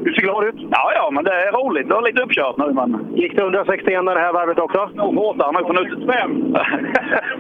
Du 0.03 0.14
ser 0.14 0.22
glad 0.22 0.44
ut. 0.44 0.56
Ja, 0.72 0.92
ja, 0.95 1.11
men 1.11 1.24
det 1.24 1.32
är 1.32 1.52
roligt. 1.52 1.88
Det 1.88 1.94
var 1.94 2.02
lite 2.02 2.22
uppkört 2.22 2.58
nu, 2.58 2.74
men... 2.74 2.90
Gick 3.16 3.36
det 3.36 3.42
161 3.42 4.06
det 4.06 4.20
här 4.20 4.34
varvet 4.34 4.60
också? 4.60 4.90
Nog 4.94 5.16
hårdare 5.16 5.52
nu 5.52 5.60
på 5.60 5.74
nytt. 5.74 6.11
Fem. 6.14 6.56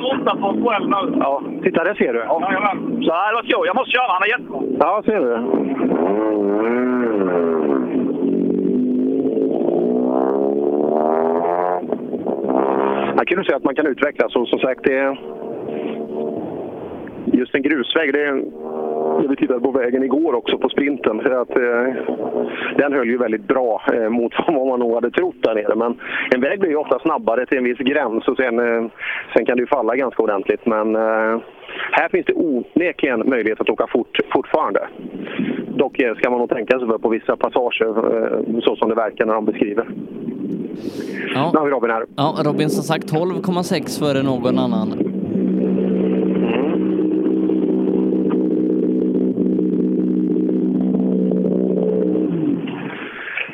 Åtta 0.13 0.35
på 0.35 0.47
själv 0.65 0.87
nu. 0.89 1.01
Ja, 1.19 1.41
titta 1.63 1.83
det 1.83 1.95
ser 1.95 2.13
du. 2.13 2.19
Ja, 2.19 2.41
jajamän. 2.41 3.03
Så 3.05 3.11
här, 3.13 3.33
vad 3.33 3.45
skoj. 3.45 3.67
Jag 3.67 3.75
måste 3.75 3.91
köra. 3.91 4.11
Han 4.17 4.23
är 4.23 4.27
jättebra. 4.27 4.61
Ja, 4.79 5.01
ser 5.05 5.19
du. 5.19 5.31
Här 13.31 13.35
kan 13.35 13.43
du 13.43 13.47
säga 13.47 13.57
att 13.57 13.63
man 13.63 13.75
kan 13.75 13.87
utvecklas 13.87 14.35
och 14.35 14.47
som 14.47 14.59
sagt, 14.59 14.83
det 14.83 14.97
är 14.97 15.17
just 17.25 17.55
en 17.55 17.61
grusväg. 17.61 18.13
Det 18.13 18.23
är, 18.23 18.43
vi 19.29 19.35
tittade 19.35 19.59
på 19.59 19.71
vägen 19.71 20.03
igår 20.03 20.33
också 20.33 20.57
på 20.57 20.69
sprinten. 20.69 21.19
För 21.19 21.31
att, 21.31 21.49
eh, 21.49 21.93
den 22.77 22.93
höll 22.93 23.07
ju 23.07 23.17
väldigt 23.17 23.47
bra 23.47 23.81
eh, 23.93 24.09
mot 24.09 24.33
vad 24.47 24.67
man 24.67 24.79
nog 24.79 24.93
hade 24.93 25.11
trott 25.11 25.35
där 25.39 25.55
nere. 25.55 25.75
Men 25.75 25.99
en 26.35 26.41
väg 26.41 26.59
blir 26.59 26.69
ju 26.69 26.75
ofta 26.75 26.99
snabbare 26.99 27.45
till 27.45 27.57
en 27.57 27.63
viss 27.63 27.77
gräns 27.77 28.27
och 28.27 28.37
sen, 28.37 28.59
eh, 28.59 28.91
sen 29.35 29.45
kan 29.45 29.57
det 29.57 29.61
ju 29.61 29.67
falla 29.67 29.95
ganska 29.95 30.23
ordentligt. 30.23 30.65
Men 30.65 30.95
eh, 30.95 31.39
här 31.91 32.09
finns 32.09 32.25
det 32.25 32.33
onekligen 32.33 33.29
möjlighet 33.29 33.61
att 33.61 33.69
åka 33.69 33.87
fort 33.87 34.17
fortfarande. 34.33 34.87
Dock 35.67 35.99
eh, 35.99 36.15
ska 36.15 36.29
man 36.29 36.39
nog 36.39 36.49
tänka 36.49 36.79
sig 36.79 36.87
för 36.87 36.97
på 36.97 37.09
vissa 37.09 37.35
passager 37.35 37.87
eh, 37.87 38.59
så 38.59 38.75
som 38.75 38.89
det 38.89 38.95
verkar 38.95 39.25
när 39.25 39.33
de 39.33 39.45
beskriver. 39.45 39.85
Ja. 41.33 41.49
Nu 41.53 41.59
har 41.59 41.65
vi 41.65 41.71
Robin 41.71 41.89
här. 41.89 42.05
Ja, 42.15 42.35
Robin 42.45 42.69
som 42.69 42.83
sagt 42.83 43.11
12,6 43.11 43.99
före 43.99 44.23
någon 44.23 44.59
annan. 44.59 44.93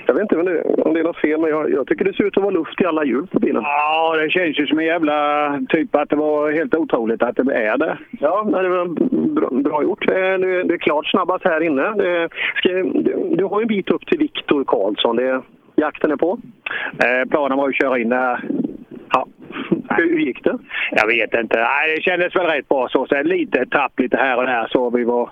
Jag 0.07 0.13
vet 0.13 0.21
inte 0.21 0.37
om 0.37 0.45
det, 0.45 0.63
om 0.83 0.93
det 0.93 0.99
är 0.99 1.03
något 1.03 1.17
fel, 1.17 1.39
men 1.39 1.49
jag, 1.49 1.71
jag 1.71 1.87
tycker 1.87 2.05
det 2.05 2.13
ser 2.13 2.23
ut 2.23 2.37
att 2.37 2.43
vara 2.43 2.53
luft 2.53 2.81
i 2.81 2.85
alla 2.85 3.05
hjul 3.05 3.27
på 3.27 3.39
bilen. 3.39 3.61
Ja, 3.63 4.15
det 4.17 4.29
känns 4.29 4.59
ju 4.59 4.67
som 4.67 4.79
en 4.79 4.85
jävla 4.85 5.17
typ 5.69 5.95
att 5.95 6.09
det 6.09 6.15
var 6.15 6.51
helt 6.51 6.75
otroligt 6.75 7.23
att 7.23 7.35
det 7.35 7.53
är 7.53 7.77
det. 7.77 7.97
Ja, 8.19 8.43
det 8.43 8.69
var 8.69 8.85
bra, 9.33 9.49
bra 9.51 9.83
gjort. 9.83 10.07
Det, 10.07 10.37
det 10.37 10.73
är 10.73 10.77
klart 10.77 11.05
snabbast 11.07 11.43
här 11.43 11.61
inne. 11.61 11.81
Det, 11.81 12.29
ska, 12.55 12.69
du, 12.69 13.35
du 13.37 13.45
har 13.45 13.59
ju 13.59 13.61
en 13.61 13.67
bit 13.67 13.89
upp 13.89 14.05
till 14.05 14.19
Viktor 14.19 14.63
Karlsson. 14.63 15.15
Det, 15.15 15.41
jakten 15.81 16.11
är 16.11 16.15
på. 16.15 16.39
Eh, 17.03 17.29
planen 17.29 17.57
var 17.57 17.69
att 17.69 17.75
köra 17.75 17.99
in 17.99 18.09
där. 18.09 18.41
Ja. 19.13 19.27
Hur, 19.89 20.19
gick 20.19 20.43
det? 20.43 20.57
Jag 20.91 21.07
vet 21.07 21.33
inte. 21.33 21.59
Nej, 21.59 21.95
det 21.95 22.01
kändes 22.01 22.35
väl 22.35 22.45
rätt 22.45 22.69
bra 22.69 22.87
så. 22.89 23.07
Sen 23.07 23.27
lite 23.27 23.65
tapp 23.65 23.99
lite 23.99 24.17
här 24.17 24.37
och 24.37 24.45
där 24.45 24.67
så 24.67 24.89
vi 24.89 25.03
var... 25.03 25.29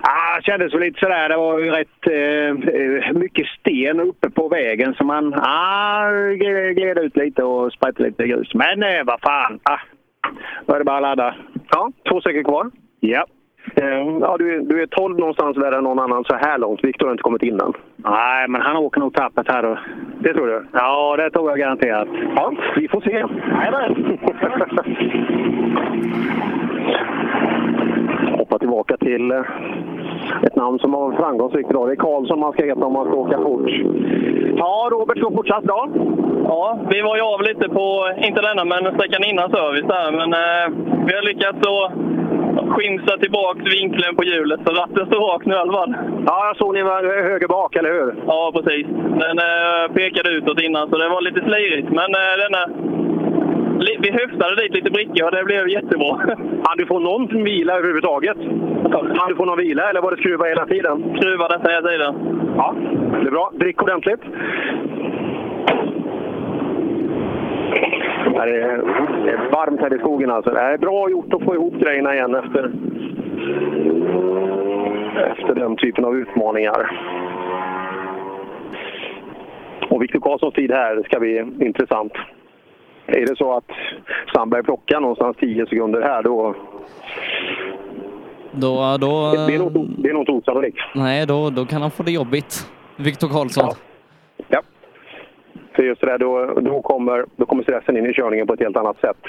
Ah, 0.00 0.36
det 0.36 0.42
kändes 0.42 0.74
väl 0.74 0.80
lite 0.80 1.00
sådär. 1.00 1.28
Det 1.28 1.36
var 1.36 1.58
ju 1.58 1.70
rätt 1.70 2.06
eh, 2.06 3.12
mycket 3.12 3.46
sten 3.46 4.00
uppe 4.00 4.30
på 4.30 4.48
vägen 4.48 4.94
så 4.94 5.04
man 5.04 5.34
ah, 5.34 6.10
gled 6.74 6.98
ut 6.98 7.16
lite 7.16 7.42
och 7.42 7.72
sprätte 7.72 8.02
lite 8.02 8.26
grus. 8.26 8.54
Men 8.54 8.82
eh, 8.82 9.04
vad 9.04 9.20
fan. 9.20 9.60
Ah, 9.62 9.80
då 10.66 10.74
är 10.74 10.78
det 10.78 10.84
bara 10.84 10.96
att 10.96 11.02
ladda. 11.02 11.34
Ja, 11.70 11.92
två 12.08 12.20
säckar 12.20 12.42
kvar. 12.42 12.70
Ja. 13.00 13.26
Eh, 13.76 13.84
Ja, 14.20 14.36
du, 14.38 14.54
är- 14.54 14.60
du 14.60 14.82
är 14.82 14.86
12 14.86 15.18
någonstans 15.18 15.56
värre 15.56 15.76
än 15.76 15.84
någon 15.84 15.98
annan 15.98 16.24
så 16.24 16.34
här 16.34 16.58
långt. 16.58 16.84
Viktor 16.84 17.06
har 17.06 17.12
inte 17.12 17.22
kommit 17.22 17.42
in 17.42 17.60
än. 17.60 17.72
Nej, 17.96 18.48
men 18.48 18.60
han 18.60 18.76
åker 18.76 19.00
nog 19.00 19.14
tappet 19.14 19.48
här 19.48 19.62
då. 19.62 19.78
Det 20.18 20.32
tror 20.34 20.46
du? 20.46 20.64
Ja, 20.72 21.16
det 21.16 21.30
tror 21.30 21.50
jag 21.50 21.58
garanterat. 21.58 22.08
Ja, 22.36 22.52
vi 22.76 22.88
får 22.88 23.00
se. 23.00 23.24
Hoppa 28.38 28.58
tillbaka 28.58 28.96
till 28.96 29.30
eh, 29.30 29.40
ett 30.42 30.56
namn 30.56 30.78
som 30.78 30.94
har 30.94 31.00
varit 31.00 31.18
framgångsrikt 31.20 31.70
idag. 31.70 31.88
Det 31.88 31.92
är 31.92 31.96
Karlsson 31.96 32.40
man 32.40 32.52
ska 32.52 32.64
heta 32.64 32.84
om 32.86 32.92
man 32.92 33.06
ska 33.06 33.16
åka 33.16 33.38
fort. 33.38 33.70
Ja, 34.56 34.88
Robert 34.92 35.20
går 35.20 35.30
fortsatt 35.30 35.64
bra. 35.64 35.88
Ja, 36.44 36.78
vi 36.90 37.00
var 37.02 37.16
ju 37.16 37.22
av 37.22 37.42
lite 37.42 37.68
på, 37.68 38.12
inte 38.18 38.40
denna, 38.40 38.64
men 38.64 38.94
sträckan 38.94 39.24
innan 39.24 39.50
service 39.50 39.86
där. 39.94 40.12
Men 40.12 40.32
eh, 40.32 40.66
vi 41.06 41.14
har 41.14 41.22
lyckats 41.22 41.58
att 41.58 41.92
skimsa 42.68 43.18
tillbaka 43.18 43.60
vinkeln 43.62 44.16
på 44.16 44.24
hjulet 44.24 44.60
så 44.66 44.72
ratten 44.74 45.06
står 45.06 45.20
rak 45.28 45.46
nu 45.46 45.54
i 45.54 45.58
alla 45.58 45.72
fall. 45.72 45.94
Ja, 46.26 46.46
jag 46.46 46.56
såg 46.56 46.74
ni 46.74 46.82
var 46.82 47.22
höger 47.30 47.48
bak, 47.48 47.76
eller 47.76 47.92
hur? 47.92 48.14
Ja, 48.26 48.52
precis. 48.54 48.86
Den 49.24 49.38
eh, 49.38 49.84
pekade 49.94 50.30
utåt 50.30 50.60
innan 50.60 50.90
så 50.90 50.98
det 50.98 51.08
var 51.08 51.20
lite 51.20 51.40
slirigt. 51.40 51.88
Men 51.88 52.10
eh, 52.20 52.34
denna, 52.42 52.62
vi 54.04 54.10
höftade 54.20 54.62
dit 54.62 54.74
lite 54.74 54.90
brickor 54.90 55.24
och 55.24 55.32
det 55.32 55.44
blev 55.44 55.68
jättebra. 55.68 56.16
Hann 56.64 56.78
du 56.78 56.86
få 56.86 56.98
någon 56.98 57.44
vila 57.44 57.72
överhuvudtaget? 57.78 58.38
Hann 59.18 59.28
du 59.28 59.36
få 59.36 59.44
någon 59.44 59.58
vila 59.58 59.90
eller 59.90 60.00
var 60.00 60.10
det 60.10 60.22
skruva 60.22 60.44
hela 60.44 60.66
tiden? 60.66 61.16
Skruva 61.16 61.48
hela 61.68 61.88
tiden. 61.88 62.14
Ja, 62.56 62.74
det 63.22 63.26
är 63.26 63.30
bra. 63.30 63.50
Drick 63.54 63.82
ordentligt. 63.82 64.20
Det 68.34 68.40
är, 68.62 68.76
det 69.24 69.30
är 69.30 69.50
varmt 69.50 69.80
här 69.80 69.94
i 69.94 69.98
skogen 69.98 70.30
alltså. 70.30 70.50
Det 70.50 70.60
är 70.60 70.78
bra 70.78 71.10
gjort 71.10 71.34
att 71.34 71.44
få 71.44 71.54
ihop 71.54 71.74
grejerna 71.74 72.14
igen 72.14 72.34
efter, 72.34 72.72
efter 75.30 75.54
den 75.54 75.76
typen 75.76 76.04
av 76.04 76.16
utmaningar. 76.16 77.00
Och 79.90 80.02
Viktor 80.02 80.20
Karlssons 80.20 80.54
tid 80.54 80.70
här 80.72 81.02
ska 81.04 81.20
bli 81.20 81.38
intressant. 81.60 82.12
Är 83.06 83.26
det 83.26 83.36
så 83.36 83.56
att 83.56 83.70
Sandberg 84.34 84.62
plockar 84.62 85.00
någonstans 85.00 85.36
10 85.36 85.66
sekunder 85.66 86.02
här 86.02 86.22
då... 86.22 86.54
Då, 88.52 88.96
då, 89.00 89.32
Det 89.46 89.54
är 89.54 89.58
nog, 89.58 89.72
det 89.98 90.08
är 90.08 90.12
nog 90.12 90.22
inte 90.22 90.32
osannolikt. 90.32 90.78
nej, 90.94 91.26
då, 91.26 91.50
då 91.50 91.64
kan 91.64 91.82
han 91.82 91.90
få 91.90 92.02
det 92.02 92.12
jobbigt. 92.12 92.70
Viktor 92.96 93.28
Karlsson. 93.28 93.68
Ja. 94.48 94.62
För 95.74 95.82
just 95.82 96.00
det 96.00 96.06
där, 96.06 96.18
då, 96.18 96.60
då, 96.60 96.82
kommer, 96.82 97.24
då 97.36 97.46
kommer 97.46 97.62
stressen 97.62 97.96
in 97.96 98.06
i 98.06 98.12
körningen 98.12 98.46
på 98.46 98.54
ett 98.54 98.60
helt 98.60 98.76
annat 98.76 99.00
sätt. 99.00 99.22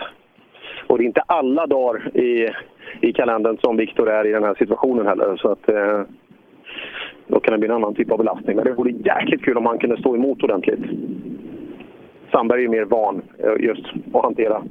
Och 0.87 0.97
det 0.97 1.03
är 1.03 1.05
inte 1.05 1.23
alla 1.27 1.67
dagar 1.67 2.17
i, 2.17 2.49
i 3.01 3.13
kalendern 3.13 3.57
som 3.61 3.77
Viktor 3.77 4.09
är 4.09 4.27
i 4.27 4.31
den 4.31 4.43
här 4.43 4.55
situationen 4.55 5.07
heller. 5.07 5.35
Så 5.35 5.51
att, 5.51 5.69
eh, 5.69 6.01
då 7.27 7.39
kan 7.39 7.51
det 7.51 7.57
bli 7.57 7.69
en 7.69 7.75
annan 7.75 7.95
typ 7.95 8.11
av 8.11 8.17
belastning. 8.17 8.55
Men 8.55 8.65
det 8.65 8.71
vore 8.71 8.91
jäkligt 8.91 9.45
kul 9.45 9.57
om 9.57 9.65
han 9.65 9.79
kunde 9.79 9.97
stå 9.97 10.15
emot 10.15 10.43
ordentligt. 10.43 10.79
Sandberg 12.31 12.59
är 12.59 12.63
ju 12.63 12.69
mer 12.69 12.85
van 12.85 13.21
eh, 13.37 13.65
just 13.65 13.85
att 14.13 14.23
hantera, 14.23 14.63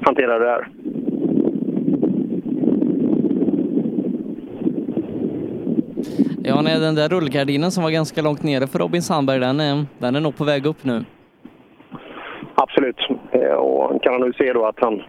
hantera 0.00 0.38
det 0.38 0.44
där. 0.44 0.68
Ja, 6.44 6.60
nej, 6.62 6.80
den 6.80 6.94
där 6.94 7.08
rullgardinen 7.08 7.70
som 7.70 7.84
var 7.84 7.90
ganska 7.90 8.22
långt 8.22 8.42
nere 8.42 8.66
för 8.66 8.78
Robin 8.78 9.02
Sandberg, 9.02 9.40
den 9.40 9.60
är, 9.60 9.84
den 9.98 10.16
är 10.16 10.20
nog 10.20 10.36
på 10.36 10.44
väg 10.44 10.66
upp 10.66 10.84
nu. 10.84 11.04
Absolut. 12.54 12.96
Eh, 13.32 13.52
Och 13.54 14.02
kan 14.02 14.12
han 14.12 14.20
nu 14.22 14.32
se 14.32 14.52
då 14.52 14.66
att 14.66 14.80
han, 14.80 15.02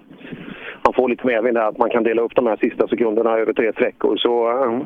han 0.83 0.93
får 0.93 1.09
lite 1.09 1.27
medvind 1.27 1.57
här, 1.57 1.67
att 1.69 1.77
man 1.77 1.89
kan 1.89 2.03
dela 2.03 2.21
upp 2.21 2.35
de 2.35 2.47
här 2.47 2.57
sista 2.57 2.87
sekunderna 2.87 3.29
över 3.37 3.53
tre 3.53 3.73
sträckor. 3.73 4.17
Så 4.17 4.49
eh, 4.49 4.79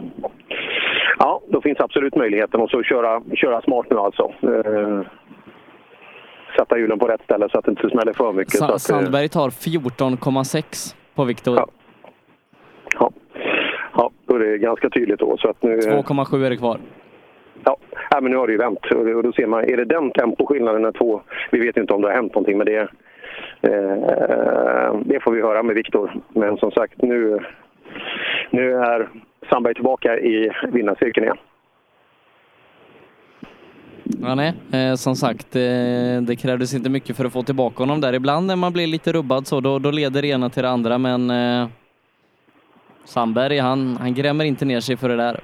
ja, 1.19 1.41
då 1.49 1.61
finns 1.61 1.79
absolut 1.79 2.15
möjligheten 2.15 2.61
att 2.61 2.69
så 2.69 2.83
köra, 2.83 3.21
köra 3.35 3.61
smart 3.61 3.85
nu 3.89 3.97
alltså. 3.97 4.31
Eh, 4.43 5.01
Sätta 6.57 6.77
hjulen 6.77 6.99
på 6.99 7.07
rätt 7.07 7.21
ställe 7.23 7.49
så 7.51 7.59
att 7.59 7.65
det 7.65 7.71
inte 7.71 7.89
smäller 7.89 8.13
för 8.13 8.33
mycket. 8.33 8.51
så 8.53 8.67
Sa- 8.67 8.79
Sandberg 8.79 9.29
tar 9.29 9.49
14,6 9.49 10.95
på 11.15 11.23
Viktor. 11.23 11.59
Ja, 12.99 13.11
då 14.25 14.35
är 14.35 14.39
det 14.39 14.57
ganska 14.57 14.89
tydligt 14.89 15.19
då. 15.19 15.37
Så 15.37 15.49
att 15.49 15.63
nu, 15.63 15.77
2,7 15.77 16.45
är 16.45 16.49
det 16.49 16.57
kvar. 16.57 16.77
Ja, 17.63 17.77
ja, 18.09 18.21
men 18.21 18.31
nu 18.31 18.37
har 18.37 18.47
det 18.47 18.53
ju 18.53 18.59
vänt. 18.59 18.85
Och 18.95 19.23
då 19.23 19.31
ser 19.31 19.47
man, 19.47 19.63
är 19.63 19.77
det 19.77 19.85
den 19.85 20.11
temposkillnaden 20.11 20.81
när 20.81 20.91
två... 20.91 21.21
Vi 21.51 21.59
vet 21.59 21.77
inte 21.77 21.93
om 21.93 22.01
det 22.01 22.07
har 22.07 22.15
hänt 22.15 22.33
någonting, 22.33 22.57
men 22.57 22.65
det, 22.65 22.89
Eh, 23.61 24.99
det 25.05 25.19
får 25.23 25.31
vi 25.31 25.41
höra 25.41 25.63
med 25.63 25.75
Viktor. 25.75 26.21
Men 26.29 26.57
som 26.57 26.71
sagt, 26.71 27.01
nu, 27.01 27.39
nu 28.49 28.73
är 28.73 29.09
Sandberg 29.49 29.73
tillbaka 29.73 30.19
i 30.19 30.51
vinnarcirkeln 30.71 31.23
igen. 31.23 31.37
Ja, 34.21 34.35
nej. 34.35 34.53
Eh, 34.73 34.95
som 34.95 35.15
sagt, 35.15 35.55
eh, 35.55 36.21
det 36.21 36.35
krävdes 36.41 36.73
inte 36.73 36.89
mycket 36.89 37.17
för 37.17 37.25
att 37.25 37.33
få 37.33 37.43
tillbaka 37.43 37.83
honom 37.83 38.01
där. 38.01 38.13
Ibland 38.13 38.47
när 38.47 38.55
man 38.55 38.73
blir 38.73 38.87
lite 38.87 39.11
rubbad 39.11 39.47
så, 39.47 39.59
då, 39.59 39.79
då 39.79 39.91
leder 39.91 40.21
det 40.21 40.27
ena 40.27 40.49
till 40.49 40.63
det 40.63 40.69
andra, 40.69 40.97
men 40.97 41.29
eh, 41.29 41.67
Sandberg, 43.03 43.57
han, 43.57 43.97
han 43.99 44.13
grämer 44.13 44.45
inte 44.45 44.65
ner 44.65 44.79
sig 44.79 44.97
för 44.97 45.09
det 45.09 45.15
där. 45.15 45.39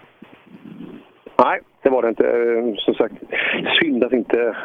Nej, 1.40 1.60
det 1.82 1.90
var 1.90 2.02
det 2.02 2.10
inte. 2.10 2.28
Ehm, 2.28 2.76
som 2.76 2.94
sagt, 2.94 3.16
synd 3.80 4.04
att 4.04 4.14
inte 4.14 4.56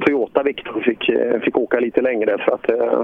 Toyota 0.00 0.42
Victor 0.42 0.80
fick, 0.80 1.08
eh, 1.08 1.40
fick 1.40 1.56
åka 1.56 1.80
lite 1.80 2.00
längre 2.00 2.38
för 2.38 2.52
att 2.52 2.70
eh, 2.70 3.02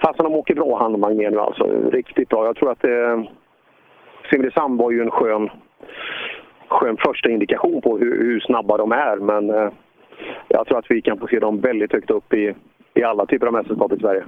fastän 0.00 0.24
de 0.24 0.34
åker 0.34 0.54
bra 0.54 0.78
han 0.78 0.94
och 0.94 1.00
Magné 1.00 1.30
nu 1.30 1.38
alltså. 1.38 1.90
Riktigt 1.90 2.28
bra. 2.28 2.46
Jag 2.46 2.56
tror 2.56 2.72
att 2.72 2.84
eh, 2.84 3.22
Simrishamn 4.30 4.76
var 4.76 4.90
ju 4.90 5.02
en 5.02 5.10
skön, 5.10 5.50
skön 6.68 6.96
första 6.96 7.30
indikation 7.30 7.82
på 7.82 7.98
hur, 7.98 8.22
hur 8.24 8.40
snabba 8.40 8.76
de 8.76 8.92
är 8.92 9.16
men 9.16 9.50
eh, 9.50 9.68
jag 10.48 10.66
tror 10.66 10.78
att 10.78 10.90
vi 10.90 11.02
kan 11.02 11.18
få 11.18 11.26
se 11.26 11.38
dem 11.38 11.60
väldigt 11.60 11.92
högt 11.92 12.10
upp 12.10 12.34
i, 12.34 12.54
i 12.94 13.02
alla 13.02 13.26
typer 13.26 13.46
av 13.46 13.52
mästerskap 13.52 13.92
i 13.92 13.98
Sverige. 13.98 14.24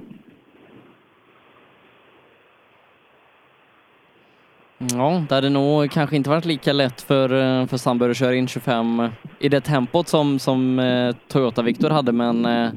Ja, 4.89 5.23
det 5.29 5.35
hade 5.35 5.49
nog 5.49 5.91
kanske 5.91 6.15
inte 6.15 6.29
varit 6.29 6.45
lika 6.45 6.73
lätt 6.73 7.01
för, 7.01 7.23
eh, 7.23 7.65
för 7.67 7.77
Sandberg 7.77 8.11
att 8.11 8.17
köra 8.17 8.35
in 8.35 8.47
25 8.47 8.99
eh, 8.99 9.09
i 9.39 9.49
det 9.49 9.61
tempot 9.61 10.07
som, 10.07 10.39
som 10.39 10.79
eh, 10.79 11.15
Toyota 11.27 11.61
Victor 11.61 11.89
hade, 11.89 12.11
men 12.11 12.45
eh, 12.45 12.69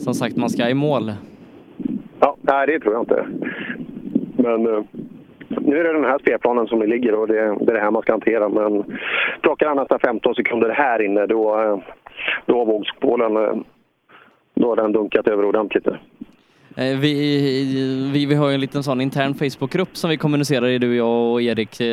som 0.00 0.14
sagt, 0.14 0.36
man 0.36 0.50
ska 0.50 0.68
i 0.68 0.74
mål. 0.74 1.12
Ja, 2.20 2.36
nej, 2.40 2.66
det 2.66 2.80
tror 2.80 2.94
jag 2.94 3.02
inte. 3.02 3.26
Men 4.36 4.66
eh, 4.66 4.82
nu 5.48 5.78
är 5.80 5.84
det 5.84 5.92
den 5.92 6.04
här 6.04 6.18
spelplanen 6.18 6.66
som 6.66 6.78
det 6.78 6.86
ligger 6.86 7.14
och 7.14 7.28
det, 7.28 7.34
det 7.34 7.72
är 7.72 7.74
det 7.74 7.80
här 7.80 7.90
man 7.90 8.02
ska 8.02 8.12
hantera. 8.12 8.48
Men 8.48 8.84
plockar 9.42 9.66
han 9.66 9.76
nästan 9.76 9.98
15 9.98 10.34
sekunder 10.34 10.70
här 10.70 11.02
inne 11.02 11.26
då, 11.26 11.60
eh, 11.60 11.78
då 12.46 12.58
har 12.58 12.66
vågskålen 12.66 13.64
då 14.54 14.68
har 14.68 14.76
den 14.76 14.92
dunkat 14.92 15.28
över 15.28 15.44
ordentligt. 15.44 15.86
nu. 15.86 15.98
Eh, 16.78 16.96
Vi, 16.98 18.10
vi, 18.12 18.26
vi 18.26 18.34
har 18.34 18.48
ju 18.48 18.54
en 18.54 18.60
liten 18.60 18.82
sån 18.82 19.00
intern 19.00 19.34
Facebookgrupp 19.34 19.96
som 19.96 20.10
vi 20.10 20.16
kommunicerar 20.16 20.66
i, 20.66 20.78
du, 20.78 20.96
jag 20.96 21.32
och 21.32 21.42
Erik, 21.42 21.80
eh, 21.80 21.86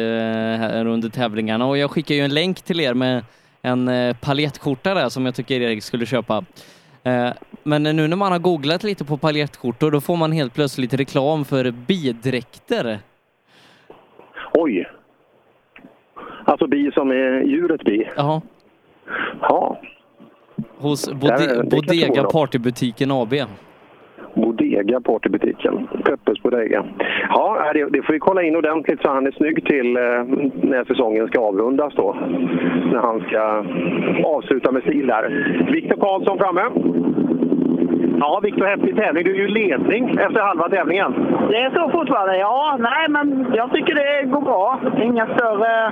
här 0.57 0.85
under 0.85 1.09
tävlingarna. 1.09 1.65
Och 1.65 1.77
jag 1.77 1.91
skickar 1.91 2.15
ju 2.15 2.22
en 2.22 2.33
länk 2.33 2.61
till 2.61 2.80
er 2.80 2.93
med 2.93 3.23
en 3.61 3.88
eh, 3.88 4.15
paljettskjorta 4.17 4.93
där 4.93 5.09
som 5.09 5.25
jag 5.25 5.35
tycker 5.35 5.61
Erik 5.61 5.83
skulle 5.83 6.05
köpa. 6.05 6.43
Men 7.64 7.83
nu 7.83 8.07
när 8.07 8.15
man 8.15 8.31
har 8.31 8.39
googlat 8.39 8.83
lite 8.83 9.05
på 9.05 9.17
paljettskjortor, 9.17 9.91
då 9.91 10.01
får 10.01 10.15
man 10.17 10.31
helt 10.31 10.53
plötsligt 10.53 10.93
reklam 10.93 11.45
för 11.45 11.72
bidräkter. 11.72 12.99
Oj! 14.53 14.88
Alltså 16.45 16.67
bi 16.67 16.91
som 16.93 17.09
är 17.11 17.41
djuret 17.41 17.83
bi? 17.83 18.07
Ja. 18.15 18.41
Ja. 19.41 19.81
Hos 20.77 21.11
Bode 21.11 21.64
Bodega. 21.72 22.23
Partybutiken 22.23 23.11
AB. 23.11 23.33
Bodega, 24.35 25.01
partybutiken. 25.01 25.88
Peppes 26.05 26.41
Bodega. 26.43 26.85
Ja, 27.30 27.72
det, 27.73 27.85
det 27.89 28.01
får 28.01 28.14
vi 28.14 28.19
kolla 28.19 28.43
in 28.43 28.55
ordentligt 28.55 29.01
så 29.01 29.09
han 29.09 29.27
är 29.27 29.31
snygg 29.31 29.65
till 29.65 29.97
eh, 29.97 30.01
när 30.69 30.83
säsongen 30.83 31.27
ska 31.27 31.39
avrundas 31.39 31.93
då. 31.95 32.15
När 32.91 32.99
han 32.99 33.19
ska 33.19 33.65
avsluta 34.27 34.72
med 34.72 34.81
stil 34.81 35.07
där. 35.07 35.67
Viktor 35.72 35.95
Karlsson 35.95 36.38
framme. 36.38 36.61
Ja, 38.19 38.40
Viktor, 38.43 38.66
häftig 38.66 38.98
tävling. 38.98 39.24
Du 39.24 39.32
är 39.32 39.35
ju 39.35 39.48
ledning 39.48 40.09
efter 40.09 40.42
halva 40.42 40.69
tävlingen. 40.69 41.14
Det 41.50 41.58
är 41.58 41.69
så 41.69 41.90
fortfarande? 41.90 42.38
Ja, 42.38 42.77
nej, 42.80 43.09
men 43.09 43.48
jag 43.53 43.72
tycker 43.74 43.95
det 43.95 44.30
går 44.30 44.42
bra. 44.42 44.80
Inga 45.03 45.25
större, 45.25 45.92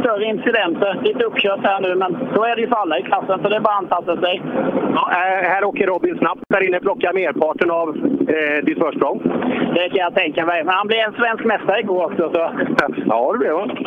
större 0.00 0.24
incidenter. 0.24 1.00
Lite 1.02 1.24
uppkört 1.24 1.60
här 1.62 1.80
nu, 1.80 1.94
men 1.94 2.16
så 2.34 2.44
är 2.44 2.56
det 2.56 2.62
ju 2.62 2.68
för 2.68 2.76
alla 2.76 2.98
i 2.98 3.02
klassen, 3.02 3.38
så 3.42 3.48
det 3.48 3.56
är 3.56 3.60
bara 3.60 3.74
att 3.74 3.82
anpassa 3.82 4.16
sig. 4.16 4.42
Ja, 4.94 5.08
här 5.42 5.64
åker 5.64 5.86
Robin 5.86 6.18
snabbt 6.18 6.40
där 6.48 6.68
inne, 6.68 6.80
plockar 6.80 7.12
merparten 7.12 7.70
av 7.70 7.88
eh, 8.28 8.64
ditt 8.64 8.78
försprång. 8.78 9.20
Det 9.74 9.88
kan 9.88 9.98
jag 9.98 10.14
tänka 10.14 10.46
mig. 10.46 10.64
Men 10.64 10.74
han 10.74 10.86
blev 10.86 11.00
en 11.00 11.12
svensk 11.12 11.44
mästare 11.44 11.80
igår 11.80 12.04
också. 12.04 12.30
Så. 12.34 12.38
Ja, 13.06 13.32
det 13.32 13.38
blev 13.38 13.56
han. 13.56 13.68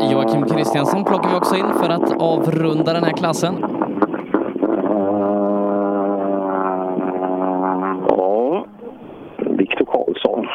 Joakim 0.00 0.44
Kristiansson 0.46 1.04
plockar 1.04 1.30
vi 1.30 1.36
också 1.36 1.56
in 1.56 1.72
för 1.72 1.88
att 1.90 2.22
avrunda 2.22 2.92
den 2.92 3.04
här 3.04 3.12
klassen. 3.12 3.54
Ja, 8.08 8.66
Viktor 9.36 9.84
Karlsson. 9.84 10.46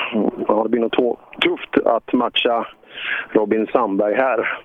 Ja, 0.47 0.63
det 0.63 0.69
blir 0.69 0.81
nog 0.81 1.17
tufft 1.41 1.88
att 1.88 2.13
matcha 2.13 2.67
Robin 3.30 3.67
Sandberg 3.72 4.15
här. 4.15 4.63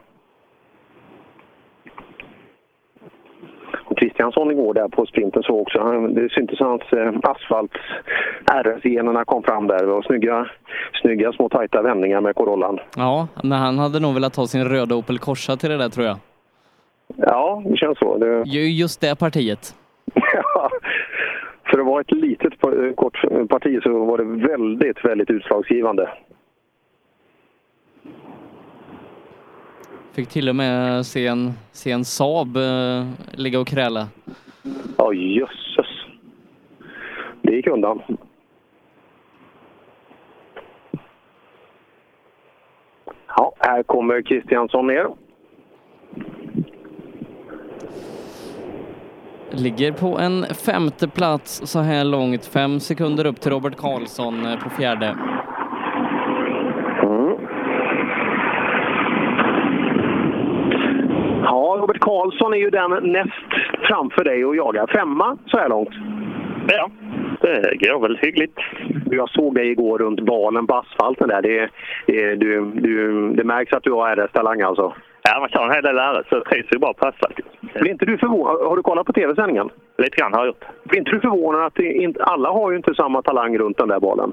Kristiansson 3.97 4.51
igår 4.51 4.75
där 4.75 4.89
på 4.89 5.07
sprinten 5.07 5.43
så 5.43 5.61
också. 5.61 5.79
Han, 5.81 6.15
det 6.15 6.29
syntes 6.33 6.59
hans 6.61 6.83
eh, 6.93 7.13
asfalt 7.23 7.73
RS-generna 8.65 9.25
kom 9.25 9.43
fram 9.43 9.67
där. 9.67 9.79
Det 9.79 9.87
var 9.87 10.03
snygga, 10.03 10.47
snygga 11.03 11.33
små 11.33 11.49
tajta 11.49 11.83
vändningar 11.83 12.21
med 12.21 12.35
Corollan. 12.35 12.79
Ja, 12.97 13.29
men 13.43 13.59
han 13.59 13.79
hade 13.79 14.01
nog 14.01 14.15
velat 14.15 14.33
ta 14.35 14.47
sin 14.47 14.65
röda 14.65 14.95
Opel 14.95 15.19
Corsa 15.19 15.57
till 15.57 15.71
det 15.71 15.77
där 15.77 15.89
tror 15.89 16.07
jag. 16.07 16.17
Ja, 17.17 17.63
det 17.67 17.77
känns 17.77 17.99
så. 17.99 18.19
Det, 18.19 18.43
Ju- 18.47 18.71
Just 18.71 19.01
det 19.01 19.19
partiet. 19.19 19.75
Ja, 20.15 20.71
för 21.71 21.79
att 21.81 21.87
vara 21.87 22.01
ett 22.01 22.13
litet 22.13 22.53
kort 22.97 23.21
parti 23.49 23.81
så 23.83 24.05
var 24.05 24.19
det 24.19 24.47
väldigt, 24.49 25.05
väldigt 25.05 25.31
utslagsgivande. 25.31 26.09
Fick 30.19 30.29
till 30.29 30.49
och 30.49 30.57
med 30.57 31.07
se 31.07 31.27
en, 31.27 31.53
se 31.73 31.91
en 31.91 32.05
Saab 32.05 32.57
eh, 32.57 33.07
ligga 33.33 33.61
och 33.61 33.67
kräla. 33.67 34.09
Ja, 34.97 35.13
jösses. 35.13 35.87
Det 37.43 37.53
gick 37.53 37.67
undan. 37.67 38.03
Ja, 43.37 43.55
här 43.59 43.83
kommer 43.83 44.23
Kristiansson 44.23 44.87
ner. 44.87 45.07
Ligger 49.51 49.93
på 49.93 50.19
en 50.19 50.45
femte 50.45 51.09
plats 51.09 51.63
så 51.65 51.79
här 51.79 52.05
långt. 52.05 52.47
Fem 52.47 52.81
sekunder 52.81 53.27
upp 53.27 53.41
till 53.41 53.53
Robert 53.53 53.77
Karlsson 53.77 54.47
eh, 54.47 54.59
på 54.59 54.71
fjärde. 54.71 55.17
Mm. 57.03 57.49
Ja, 61.51 61.77
Robert 61.81 61.98
Karlsson 62.09 62.55
är 62.55 62.59
ju 62.59 62.71
den 62.71 62.91
näst 63.13 63.51
framför 63.89 64.25
dig 64.25 64.45
och 64.45 64.57
jagar. 64.57 64.87
Femma 64.87 65.39
så 65.47 65.59
här 65.59 65.69
långt. 65.69 65.95
Ja, 66.69 66.91
det 67.41 67.89
går 67.89 68.01
väl 68.01 68.17
hyggligt. 68.17 68.59
Jag 69.11 69.31
såg 69.31 69.55
dig 69.55 69.71
igår 69.71 69.99
runt 69.99 70.21
balen 70.21 70.67
på 70.67 70.75
asfalten 70.75 71.29
där. 71.29 71.43
Det, 71.43 71.71
det, 72.07 72.35
du, 72.35 72.65
du, 72.75 73.29
det 73.33 73.45
märks 73.45 73.73
att 73.73 73.83
du 73.83 73.93
har 73.93 74.17
RS-talang 74.17 74.61
alltså. 74.61 74.95
Ja, 75.23 75.41
man 75.41 75.49
kan 75.49 75.65
en 75.65 75.75
hel 75.75 75.85
del 75.85 75.95
lära 75.95 76.23
så 76.29 76.39
det 76.39 76.45
trivs 76.45 76.69
ju 76.73 76.79
bra 76.79 76.93
på 76.95 77.07
asfalt. 77.07 77.41
Blir 77.75 77.91
inte 77.91 78.05
du 78.05 78.19
förvånad? 78.19 78.69
Har 78.69 78.77
du 78.77 78.83
kollat 78.83 79.07
på 79.07 79.13
tv-sändningen? 79.13 79.69
Lite 79.99 80.17
grann 80.17 80.33
har 80.33 80.41
jag 80.41 80.47
gjort. 80.47 80.65
Blir 80.85 80.99
inte 80.99 81.11
du 81.11 81.21
förvånad 81.21 81.67
att 81.67 81.79
inte, 81.79 82.25
alla 82.25 82.51
har 82.51 82.71
ju 82.71 82.77
inte 82.77 82.95
samma 82.95 83.23
talang 83.23 83.59
runt 83.59 83.79
den 83.79 83.89
där 83.89 84.01
balen? 84.01 84.33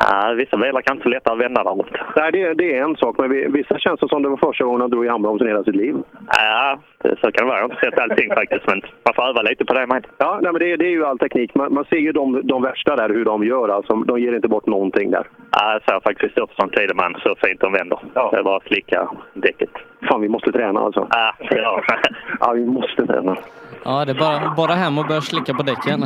Ja, 0.00 0.32
vissa 0.36 0.56
bilar 0.56 0.80
kan 0.82 0.96
inte 0.96 1.02
så 1.02 1.08
lätt 1.08 1.28
att 1.28 1.38
vända 1.38 1.64
där 1.64 1.70
runt. 1.70 1.86
Nej, 2.16 2.32
det, 2.32 2.54
det 2.54 2.76
är 2.78 2.82
en 2.84 2.96
sak, 2.96 3.14
men 3.18 3.30
vi- 3.30 3.46
vissa 3.48 3.78
känns 3.78 4.00
det 4.00 4.08
som 4.08 4.22
det 4.22 4.28
var 4.28 4.36
första 4.36 4.64
gången 4.64 4.80
han 4.80 4.90
drog 4.90 5.04
i 5.04 5.08
handbromsen 5.08 5.46
i 5.46 5.50
hela 5.50 5.64
sitt 5.64 5.76
liv. 5.76 5.96
Ja, 6.36 6.78
det- 7.02 7.16
så 7.20 7.32
kan 7.32 7.46
det 7.46 7.50
vara. 7.50 7.56
Jag 7.56 7.62
har 7.64 7.70
inte 7.70 7.80
sett 7.86 7.98
allting 8.00 8.34
faktiskt, 8.34 8.66
men 8.66 8.80
man 9.04 9.14
får 9.14 9.22
öva 9.28 9.42
lite 9.42 9.64
på 9.64 9.74
det 9.74 9.86
med. 9.86 10.06
Ja, 10.18 10.38
nej, 10.42 10.52
men 10.52 10.58
det, 10.60 10.76
det 10.76 10.84
är 10.86 10.90
ju 10.90 11.06
all 11.06 11.18
teknik. 11.18 11.54
Man, 11.54 11.74
man 11.74 11.84
ser 11.84 11.96
ju 11.96 12.12
de, 12.12 12.40
de 12.46 12.62
värsta 12.62 12.96
där, 12.96 13.08
hur 13.08 13.24
de 13.24 13.44
gör. 13.44 13.68
Alltså, 13.68 13.94
de 13.96 14.20
ger 14.20 14.32
inte 14.34 14.48
bort 14.48 14.66
någonting 14.66 15.10
där. 15.10 15.26
Ja, 15.52 15.72
jag 15.72 15.82
såg 15.94 16.02
faktiskt 16.02 16.20
Kristoffersson 16.20 16.70
Tideman 16.70 17.14
så 17.22 17.34
fint 17.46 17.60
de 17.60 17.72
vänder. 17.72 17.98
Det 18.30 18.36
är 18.36 18.42
bara 18.42 18.56
att 18.56 18.62
slicka 18.62 19.08
däcket. 19.34 19.70
Fan, 20.08 20.20
vi 20.20 20.28
måste 20.28 20.52
träna 20.52 20.80
alltså. 20.80 21.06
Ja, 21.10 21.32
ja. 21.50 21.80
ja 22.40 22.52
vi 22.52 22.66
måste 22.66 23.06
träna. 23.06 23.36
Ja, 23.84 24.04
det 24.04 24.12
är 24.12 24.18
bara, 24.18 24.54
bara 24.56 24.72
hem 24.72 24.98
och 24.98 25.04
börja 25.06 25.20
slicka 25.20 25.54
på 25.54 25.62
däcken. 25.62 26.00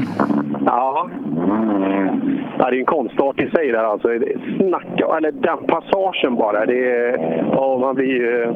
Ja. 0.66 1.08
Ja, 2.58 2.70
det 2.70 2.76
är 2.76 2.80
en 2.80 2.84
konstart 2.84 3.40
i 3.40 3.50
sig 3.50 3.72
där 3.72 3.84
alltså. 3.84 4.08
Snacka, 4.56 5.16
eller 5.16 5.32
den 5.32 5.58
passagen 5.66 6.34
bara. 6.34 6.66
Det 6.66 6.90
är, 6.90 7.18
ja, 7.52 7.78
man 7.80 7.94
blir 7.94 8.06
ju... 8.06 8.54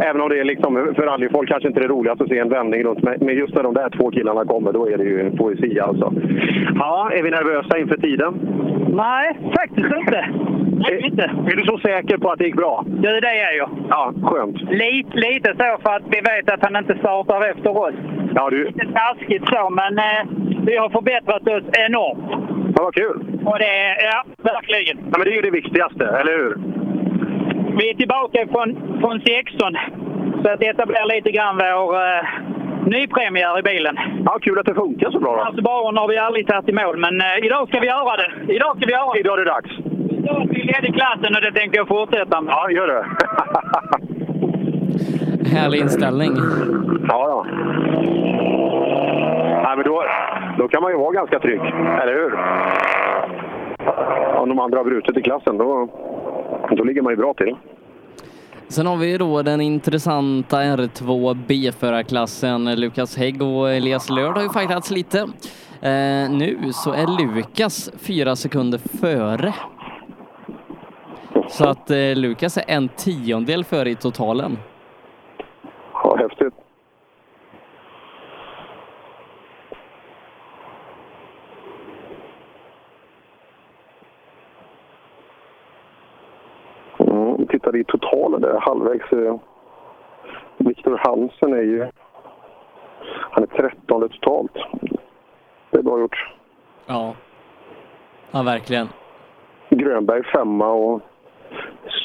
Även 0.00 0.20
om 0.20 0.28
det 0.28 0.40
är 0.40 0.44
liksom, 0.44 0.92
för 0.96 1.02
rallyfolk 1.02 1.48
kanske 1.48 1.68
inte 1.68 1.80
är 1.80 1.82
det 1.82 1.94
roligaste 1.94 2.24
att 2.24 2.30
se 2.30 2.38
en 2.38 2.48
vändning 2.48 2.84
runt, 2.84 3.02
men 3.02 3.36
just 3.36 3.54
när 3.54 3.62
de 3.62 3.74
där 3.74 3.90
två 3.90 4.10
killarna 4.10 4.44
kommer, 4.44 4.72
då 4.72 4.88
är 4.88 4.98
det 4.98 5.04
ju 5.04 5.36
poesi 5.36 5.80
alltså. 5.80 6.12
Ja, 6.74 7.10
är 7.12 7.22
vi 7.22 7.30
nervösa 7.30 7.78
inför 7.78 7.96
tiden? 7.96 8.34
Nej, 8.88 9.38
faktiskt 9.56 9.96
inte. 9.96 10.28
Nej, 10.78 11.06
inte. 11.06 11.22
Är 11.22 11.56
du 11.56 11.64
så 11.64 11.78
säker 11.78 12.18
på 12.18 12.30
att 12.30 12.38
det 12.38 12.44
gick 12.44 12.56
bra? 12.56 12.84
Du, 12.86 13.20
det 13.20 13.28
är 13.28 13.56
jag. 13.56 13.70
Ja, 13.88 14.12
skönt. 14.22 14.56
Lite, 14.70 15.16
lite 15.18 15.48
så 15.48 15.78
för 15.82 15.96
att 15.96 16.02
vi 16.10 16.20
vet 16.20 16.50
att 16.50 16.62
han 16.62 16.76
inte 16.76 16.98
startar 16.98 17.50
efter 17.50 17.78
oss. 17.78 17.94
Ja, 18.34 18.50
du. 18.50 18.64
Lite 18.64 18.86
taskigt 18.92 19.48
så, 19.48 19.70
men 19.70 19.98
eh, 19.98 20.22
vi 20.66 20.76
har 20.76 20.88
förbättrat 20.88 21.48
oss 21.48 21.64
enormt. 21.86 22.57
Ja, 22.78 22.84
vad 22.84 22.94
kul. 22.94 23.18
Och 23.44 23.58
det 23.58 23.64
är, 23.64 24.04
ja, 24.12 24.24
verkligen. 24.42 24.96
Ja, 25.10 25.18
men 25.18 25.20
det 25.20 25.30
är 25.30 25.34
ju 25.34 25.40
det 25.42 25.50
viktigaste, 25.50 26.04
eller 26.06 26.32
hur? 26.38 26.54
Vi 27.78 27.90
är 27.90 27.94
tillbaka 27.94 28.38
från, 28.52 28.68
från 29.00 29.20
16. 29.20 29.76
Så 30.42 30.50
att 30.50 30.60
detta 30.60 30.86
blir 30.86 31.14
lite 31.14 31.30
grann 31.30 31.56
vår 31.56 31.94
eh, 31.94 32.22
nypremiär 32.86 33.58
i 33.58 33.62
bilen. 33.62 33.96
Ja, 34.24 34.38
kul 34.42 34.58
att 34.58 34.66
det 34.66 34.74
funkar 34.74 35.10
så 35.10 35.20
bra 35.20 35.36
då. 35.36 35.42
Alltså 35.42 35.62
baron 35.62 35.96
har 35.96 36.08
vi 36.08 36.18
aldrig 36.18 36.46
tagit 36.46 36.68
i 36.68 36.72
mål, 36.72 36.96
men 36.96 37.20
eh, 37.20 37.46
idag 37.46 37.68
ska 37.68 37.80
vi 37.80 37.86
göra 37.86 38.16
det. 38.16 38.52
Idag 38.56 38.76
ska 38.76 38.86
vi 38.86 38.92
göra 38.92 39.12
det. 39.12 39.20
Idag 39.20 39.38
är 39.38 39.44
det 39.44 39.50
dags. 39.50 39.70
Idag 40.18 40.48
vi 40.50 40.62
ledig 40.62 40.94
klassen 40.94 41.34
och 41.36 41.42
det 41.42 41.52
tänker 41.60 41.76
jag 41.76 41.88
fortsätta 41.88 42.40
med. 42.40 42.52
Ja, 42.52 42.70
gör 42.70 42.86
det. 42.86 43.04
Härlig 45.54 45.80
inställning. 45.80 46.32
Ja, 47.08 47.20
ja. 47.32 47.46
Nej, 49.64 49.76
men 49.76 49.84
då, 49.84 50.04
då 50.58 50.68
kan 50.68 50.82
man 50.82 50.90
ju 50.92 50.98
vara 50.98 51.12
ganska 51.12 51.38
trygg, 51.38 51.60
eller 52.02 52.12
hur? 52.12 52.34
Om 54.38 54.48
de 54.48 54.58
andra 54.58 54.78
har 54.78 54.84
brutit 54.84 55.16
i 55.16 55.22
klassen, 55.22 55.58
då, 55.58 55.88
då 56.70 56.84
ligger 56.84 57.02
man 57.02 57.12
ju 57.12 57.16
bra 57.16 57.34
till. 57.34 57.56
Sen 58.68 58.86
har 58.86 58.96
vi 58.96 59.10
ju 59.10 59.18
då 59.18 59.42
den 59.42 59.60
intressanta 59.60 60.56
R2 60.56 61.38
B-förarklassen. 61.48 62.80
Lukas 62.80 63.16
Hägg 63.16 63.42
och 63.42 63.70
Elias 63.70 64.10
Lörd 64.10 64.36
har 64.36 64.42
ju 64.42 64.48
fightats 64.48 64.90
lite. 64.90 65.18
Eh, 65.80 66.30
nu 66.30 66.58
så 66.72 66.92
är 66.92 67.34
Lukas 67.34 67.90
fyra 67.98 68.36
sekunder 68.36 68.80
före. 69.00 69.54
Så 71.48 71.68
att 71.68 71.90
eh, 71.90 71.96
Lukas 72.16 72.56
är 72.56 72.64
en 72.66 72.88
tiondel 72.88 73.64
före 73.64 73.90
i 73.90 73.94
totalen. 73.94 74.58
Ja, 75.92 76.16
häftigt. 76.16 76.67
Mm, 87.18 87.46
tittar 87.46 87.76
i 87.76 87.84
totalen 87.84 88.40
där 88.40 88.60
halvvägs. 88.60 89.12
eh, 89.12 89.36
Viktor 90.58 91.00
Hansen 91.04 91.52
är 91.52 91.62
ju... 91.62 91.86
Han 93.30 93.42
är 93.42 93.46
13 93.46 94.08
totalt. 94.08 94.52
Det 95.70 95.78
är 95.78 95.82
bra 95.82 96.00
gjort. 96.00 96.34
Ja. 96.86 97.14
Ja, 98.30 98.42
verkligen. 98.42 98.88
Grönberg 99.70 100.22
femma 100.24 100.72
och 100.72 101.02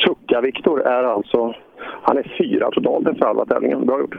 Sucka-Viktor 0.06 0.82
är 0.82 1.03
alltså... 1.03 1.53
Han 2.01 2.17
är 2.17 2.35
fyra 2.38 2.72
totalt 2.72 3.08
efter 3.08 3.25
halva 3.25 3.45
tävlingen. 3.45 3.85
Bra 3.85 4.00
gjort. 4.00 4.16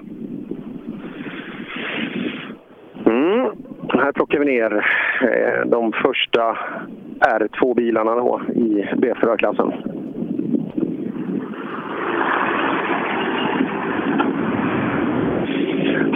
Mm. 3.06 3.50
Här 3.88 4.12
plockar 4.12 4.38
vi 4.38 4.44
ner 4.44 4.86
eh, 5.22 5.66
de 5.66 5.92
första 5.92 6.58
R2-bilarna 7.20 8.14
då 8.14 8.40
i 8.54 8.88
B4-klassen. 8.96 9.72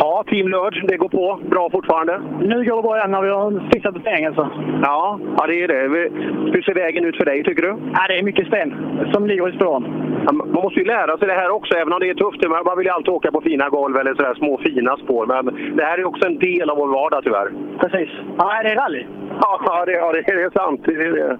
Ja, 0.08 0.24
Team 0.30 0.50
Nörd, 0.50 0.84
det 0.88 0.96
går 0.96 1.08
på 1.08 1.40
bra 1.50 1.70
fortfarande. 1.70 2.20
Nu 2.40 2.56
går 2.64 2.76
det 2.76 2.82
bra 2.82 2.96
igen 2.98 3.10
när 3.10 3.22
vi 3.22 3.30
har 3.30 3.70
fixat 3.72 3.94
bestämmelser. 3.94 4.48
Ja, 4.82 5.20
ja, 5.38 5.46
det 5.46 5.62
är 5.62 5.68
det. 5.68 5.80
Hur 6.52 6.62
ser 6.62 6.74
vägen 6.74 7.04
ut 7.04 7.16
för 7.16 7.24
dig, 7.24 7.44
tycker 7.44 7.62
du? 7.62 7.72
Ja, 7.94 8.02
det 8.08 8.18
är 8.18 8.22
mycket 8.22 8.46
sten 8.46 8.70
som 9.12 9.26
ligger 9.26 9.48
i 9.48 9.56
spåren. 9.56 9.84
Ja, 10.26 10.32
Man 10.32 10.50
måste 10.50 10.80
ju 10.80 10.86
lära 10.86 11.18
sig 11.18 11.28
det 11.28 11.34
här 11.34 11.50
också, 11.50 11.74
även 11.74 11.92
om 11.92 12.00
det 12.00 12.10
är 12.10 12.14
tufft. 12.14 12.40
Man 12.68 12.78
vill 12.78 12.86
ju 12.86 12.92
alltid 12.92 13.08
åka 13.08 13.32
på 13.32 13.40
fina 13.40 13.68
golv 13.68 13.96
eller 13.96 14.14
sådär 14.14 14.34
små 14.34 14.58
fina 14.58 14.96
spår. 14.96 15.26
Men 15.26 15.44
det 15.76 15.84
här 15.84 15.98
är 15.98 16.04
också 16.04 16.26
en 16.26 16.38
del 16.38 16.70
av 16.70 16.76
vår 16.76 16.88
vardag 16.88 17.24
tyvärr. 17.24 17.48
Precis. 17.80 18.10
Ja, 18.38 18.60
det 18.62 18.70
är 18.70 18.76
rally. 18.76 19.06
Ja, 19.40 19.84
det, 19.86 19.92
ja 19.92 20.12
det 20.12 20.18
är 20.18 20.50
sant. 20.50 20.80
Det 20.84 20.92
är 20.92 21.12
det. 21.12 21.38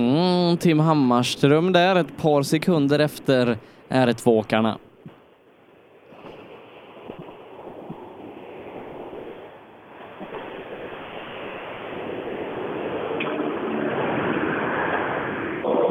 Mm, 0.00 0.56
Tim 0.56 0.80
Hammarström 0.80 1.72
där, 1.72 1.96
ett 1.96 2.22
par 2.22 2.42
sekunder 2.42 2.98
efter 2.98 3.56
R2-åkarna. 3.88 4.78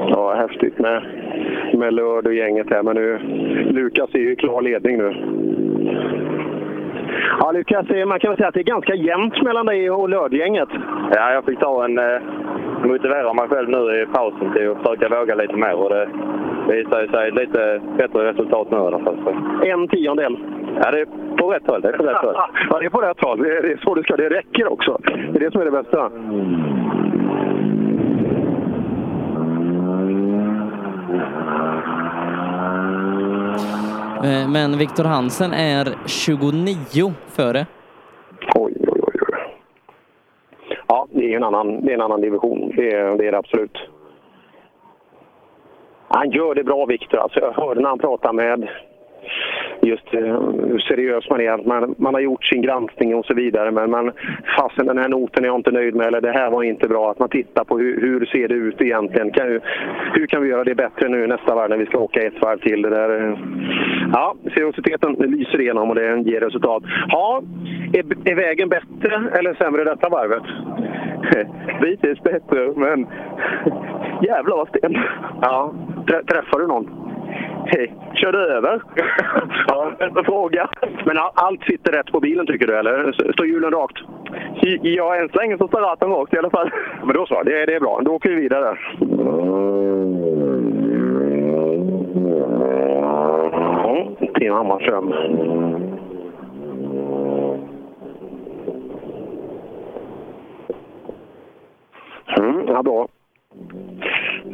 Ja, 0.09 0.35
häftigt 0.35 0.79
med, 0.79 1.03
med 1.73 1.93
Lörd 1.93 2.27
och 2.27 2.33
gänget 2.33 2.69
här. 2.69 2.83
Men 2.83 2.95
nu, 2.95 3.19
Lukas 3.71 4.09
är 4.13 4.19
ju 4.19 4.33
i 4.33 4.35
klar 4.35 4.61
ledning 4.61 4.97
nu. 4.97 5.13
Ja, 7.39 7.51
Lukas, 7.51 7.85
man 8.07 8.19
kan 8.19 8.29
väl 8.29 8.37
säga 8.37 8.47
att 8.47 8.53
det 8.53 8.59
är 8.59 8.63
ganska 8.63 8.95
jämnt 8.95 9.41
mellan 9.41 9.65
dig 9.65 9.91
och 9.91 10.09
Lördgänget. 10.09 10.69
Ja, 11.11 11.33
jag 11.33 11.45
fick 11.45 11.59
ta 11.59 11.85
en... 11.85 11.97
Eh, 11.97 12.21
motivera 12.83 13.33
mig 13.33 13.47
själv 13.47 13.69
nu 13.69 14.01
i 14.01 14.05
pausen 14.05 14.53
till 14.53 14.71
att 14.71 14.77
försöka 14.77 15.09
våga 15.19 15.35
lite 15.35 15.55
mer 15.55 15.73
och 15.73 15.89
det 15.89 16.09
visar 16.67 17.07
sig 17.07 17.31
lite 17.31 17.81
bättre 17.97 18.29
resultat 18.31 18.71
nu 18.71 18.77
i 18.77 18.81
alla 18.81 18.99
fall. 18.99 19.17
En 19.63 19.87
tiondel. 19.87 20.37
Ja, 20.83 20.91
det 20.91 20.99
är 21.01 21.05
på 21.37 21.53
rätt 21.53 21.67
håll. 21.67 21.81
Det 21.81 21.87
är 21.87 21.97
på 21.97 22.03
rätt 22.03 22.17
håll. 22.17 22.35
Ja, 22.69 22.79
det 22.79 22.85
är 22.85 22.89
på 22.89 23.01
rätt 23.01 23.23
håll. 23.23 23.39
Det 23.43 23.57
är, 23.57 23.79
så 23.83 23.95
det 23.95 24.03
ska. 24.03 24.15
Det 24.15 24.29
räcker 24.29 24.71
också. 24.71 24.97
Det 25.03 25.39
är 25.39 25.39
det 25.39 25.51
som 25.51 25.61
är 25.61 25.65
det 25.65 25.71
bästa. 25.71 26.05
Eh, 33.55 33.98
Eh, 34.23 34.49
men 34.49 34.77
Viktor 34.77 35.03
Hansen 35.03 35.53
är 35.53 35.97
29 36.05 37.13
före. 37.27 37.65
Oj, 38.55 38.73
oj, 38.87 39.01
oj. 39.01 39.57
Ja, 40.87 41.07
det 41.11 41.33
är 41.33 41.37
en 41.37 41.43
annan, 41.43 41.85
det 41.85 41.91
är 41.91 41.95
en 41.95 42.01
annan 42.01 42.21
division. 42.21 42.73
Det 42.75 42.91
är 42.91 43.17
det, 43.17 43.27
är 43.27 43.31
det 43.31 43.37
absolut. 43.37 43.77
Han 46.07 46.29
gör 46.29 46.55
det 46.55 46.63
bra, 46.63 46.85
Viktor. 46.85 47.17
Alltså, 47.17 47.39
jag 47.39 47.51
hörde 47.51 47.81
när 47.81 47.89
han 47.89 47.99
pratade 47.99 48.33
med 48.33 48.69
just 49.81 50.13
eh, 50.13 50.19
hur 50.69 50.79
seriös 50.79 51.29
man 51.29 51.41
är. 51.41 51.51
Att 51.51 51.65
Man, 51.65 51.95
man 51.97 52.13
har 52.13 52.21
gjort 52.21 52.45
sin 52.45 52.61
granskning 52.61 53.15
och 53.15 53.25
så 53.25 53.33
vidare. 53.33 53.71
Men 53.71 53.91
man, 53.91 54.11
fasen 54.57 54.85
den 54.85 54.97
här 54.97 55.09
noten 55.09 55.43
är 55.43 55.47
jag 55.47 55.55
inte 55.55 55.71
nöjd 55.71 55.95
med. 55.95 56.07
Eller 56.07 56.21
det 56.21 56.31
här 56.31 56.49
var 56.51 56.63
inte 56.63 56.87
bra. 56.87 57.11
Att 57.11 57.19
man 57.19 57.29
tittar 57.29 57.63
på 57.63 57.77
hur, 57.77 58.01
hur 58.01 58.25
ser 58.25 58.47
det 58.47 58.53
ut 58.53 58.81
egentligen. 58.81 59.31
Kan, 59.31 59.47
hur, 60.13 60.27
kan 60.27 60.41
vi 60.41 60.49
göra 60.49 60.63
det 60.63 60.75
bättre 60.75 61.09
nu 61.09 61.27
nästa 61.27 61.55
varv 61.55 61.69
när 61.69 61.77
vi 61.77 61.85
ska 61.85 61.97
åka 61.97 62.21
ett 62.21 62.41
varv 62.41 62.57
till? 62.59 62.81
Det 62.81 62.89
där, 62.89 63.21
eh, 63.21 63.37
ja, 64.13 64.35
seriositeten 64.53 65.13
lyser 65.13 65.61
igenom 65.61 65.89
och 65.89 65.95
det 65.95 66.21
ger 66.21 66.39
resultat. 66.39 66.83
Ja, 67.07 67.41
är, 67.93 68.31
är 68.31 68.35
vägen 68.35 68.69
bättre 68.69 69.29
eller 69.39 69.53
sämre 69.53 69.83
detta 69.83 70.09
varvet? 70.09 70.43
Bitvis 71.81 72.23
bättre, 72.23 72.73
men 72.75 72.99
jävlar 74.21 74.57
vad 74.57 74.67
sten. 74.67 74.97
Ja, 75.41 75.73
trä, 76.07 76.23
träffar 76.23 76.59
du 76.59 76.67
någon? 76.67 77.08
Hej, 77.71 77.93
kör 78.15 78.31
du 78.31 78.39
över? 78.45 78.81
ja, 79.67 79.91
en 79.99 80.23
fråga. 80.25 80.69
Men 81.05 81.17
all- 81.17 81.31
allt 81.35 81.63
sitter 81.63 81.91
rätt 81.91 82.11
på 82.11 82.19
bilen 82.19 82.45
tycker 82.47 82.67
du, 82.67 82.77
eller? 82.79 83.11
Står 83.33 83.45
hjulen 83.45 83.71
rakt? 83.71 83.97
Ja, 84.81 85.15
än 85.15 85.29
så 85.29 85.37
länge 85.37 85.57
så 85.57 85.67
står 85.67 85.81
ratten 85.81 86.09
rakt 86.09 86.33
i 86.33 86.37
alla 86.37 86.49
fall. 86.49 86.69
Men 87.03 87.13
då 87.15 87.25
så, 87.25 87.43
det, 87.43 87.65
det 87.65 87.75
är 87.75 87.79
bra. 87.79 88.01
Då 88.05 88.11
åker 88.11 88.29
vi 88.29 88.35
vidare. 88.35 88.77
Ja, 93.47 94.07
Tim 94.39 94.53
Hammarström. 94.53 95.13
Mm, 102.37 102.67
ja, 102.67 102.83
bra. 102.83 103.07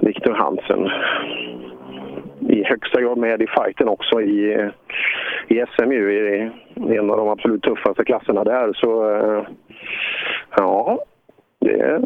Viktor 0.02 0.34
Hansen 0.34 0.90
i 2.60 2.64
högsta 2.64 3.02
grad 3.02 3.18
med 3.18 3.42
i 3.42 3.48
fighten 3.48 3.88
också 3.88 4.22
i, 4.22 4.70
i 5.48 5.64
SMU, 5.76 6.12
i, 6.12 6.52
i 6.76 6.98
en 6.98 7.10
av 7.10 7.18
de 7.18 7.30
absolut 7.30 7.64
tuffaste 7.64 8.04
klasserna 8.04 8.44
där. 8.44 8.74
Så 8.74 9.16
eh, 9.16 9.48
ja, 10.58 11.00
det 11.60 12.02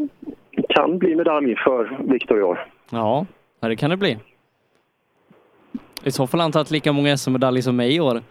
kan 0.69 0.98
bli 0.98 1.16
medalj 1.16 1.56
för 1.56 1.98
Viktor 2.14 2.40
i 2.40 2.44
år. 2.44 2.66
Ja, 2.92 3.26
ja, 3.60 3.68
det 3.68 3.76
kan 3.76 3.90
det 3.90 3.98
bli. 3.98 4.18
I 6.03 6.11
så 6.11 6.28
fall 6.28 6.40
har 6.40 6.45
han 6.45 6.52
tagit 6.52 6.72
lika 6.72 6.94
många 6.94 7.18
SM-medaljer 7.18 7.61
som 7.61 7.76
mig 7.76 7.95
i 7.95 8.00
år. 8.00 8.22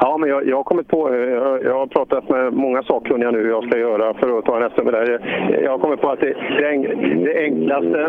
Ja, 0.00 0.16
men 0.18 0.28
jag, 0.28 0.46
jag 0.46 0.56
har 0.56 0.62
kommit 0.64 0.88
på, 0.88 1.08
eh, 1.14 1.20
jag, 1.20 1.64
jag 1.64 1.74
har 1.78 1.86
pratat 1.86 2.28
med 2.28 2.52
många 2.52 2.82
sakkunniga 2.82 3.30
nu 3.30 3.38
hur 3.38 3.48
jag 3.50 3.64
ska 3.64 3.78
göra 3.78 4.14
för 4.14 4.38
att 4.38 4.44
ta 4.44 4.56
en 4.64 4.70
SM-medalj. 4.70 5.12
Eh, 5.14 5.20
jag 5.64 5.70
har 5.70 5.78
kommit 5.78 6.00
på 6.00 6.10
att 6.10 6.20
det, 6.20 6.34
det, 6.58 6.68
en- 6.68 7.24
det 7.24 7.38
enklaste 7.44 8.08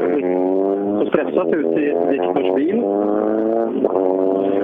som 0.98 1.06
stressat 1.07 1.48
ut 1.53 1.66
i 1.77 1.93
Viktors 2.09 2.56
bil, 2.56 2.82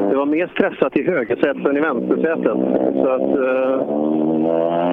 Det 0.10 0.16
var 0.18 0.26
mer 0.26 0.48
stressat 0.48 0.98
i 0.98 1.03
högersätet 1.08 1.66
än 1.66 1.77
i 1.77 1.80
vänstersätet. 1.80 2.58
Så 3.03 3.08
att... 3.10 3.38
eh, 3.38 4.84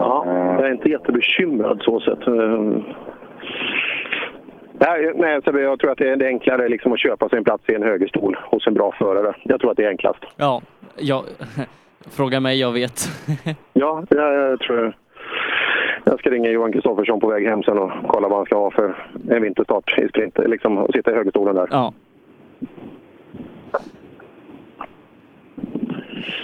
Ja, 0.00 0.24
jag 0.58 0.66
är 0.68 0.72
inte 0.72 0.88
jättebekymrad 0.88 1.78
så 1.82 2.00
sett. 2.00 2.26
Eh, 2.28 2.62
Nej, 4.78 5.12
nej 5.14 5.42
Sebbe, 5.44 5.60
jag 5.60 5.78
tror 5.78 5.90
att 5.90 5.98
det 5.98 6.08
är 6.08 6.16
det 6.16 6.24
är 6.24 6.28
enklare 6.28 6.68
liksom 6.68 6.92
att 6.92 7.00
köpa 7.00 7.28
sig 7.28 7.38
en 7.38 7.44
plats 7.44 7.64
i 7.68 7.74
en 7.74 7.82
högerstol 7.82 8.38
hos 8.50 8.66
en 8.66 8.74
bra 8.74 8.92
förare. 8.98 9.36
Jag 9.42 9.60
tror 9.60 9.70
att 9.70 9.76
det 9.76 9.84
är 9.84 9.88
enklast. 9.88 10.20
Ja, 10.36 10.62
jag, 10.96 11.24
fråga 12.10 12.40
mig, 12.40 12.60
jag 12.60 12.72
vet. 12.72 13.00
Ja, 13.72 14.04
jag, 14.08 14.34
jag 14.34 14.60
tror 14.60 14.96
jag 16.04 16.18
ska 16.18 16.30
ringa 16.30 16.50
Johan 16.50 16.72
Kristoffersson 16.72 17.20
på 17.20 17.28
väg 17.28 17.46
hem 17.46 17.62
sen 17.62 17.78
och 17.78 17.90
kolla 18.08 18.28
vad 18.28 18.38
han 18.38 18.46
ska 18.46 18.58
ha 18.58 18.70
för 18.70 19.08
en 19.30 19.42
vinterstart 19.42 19.98
i 19.98 20.08
sprint. 20.08 20.38
Liksom 20.38 20.78
och 20.78 20.94
sitta 20.94 21.10
i 21.10 21.14
högerstolen 21.14 21.54
där. 21.54 21.68
Ja. 21.70 21.92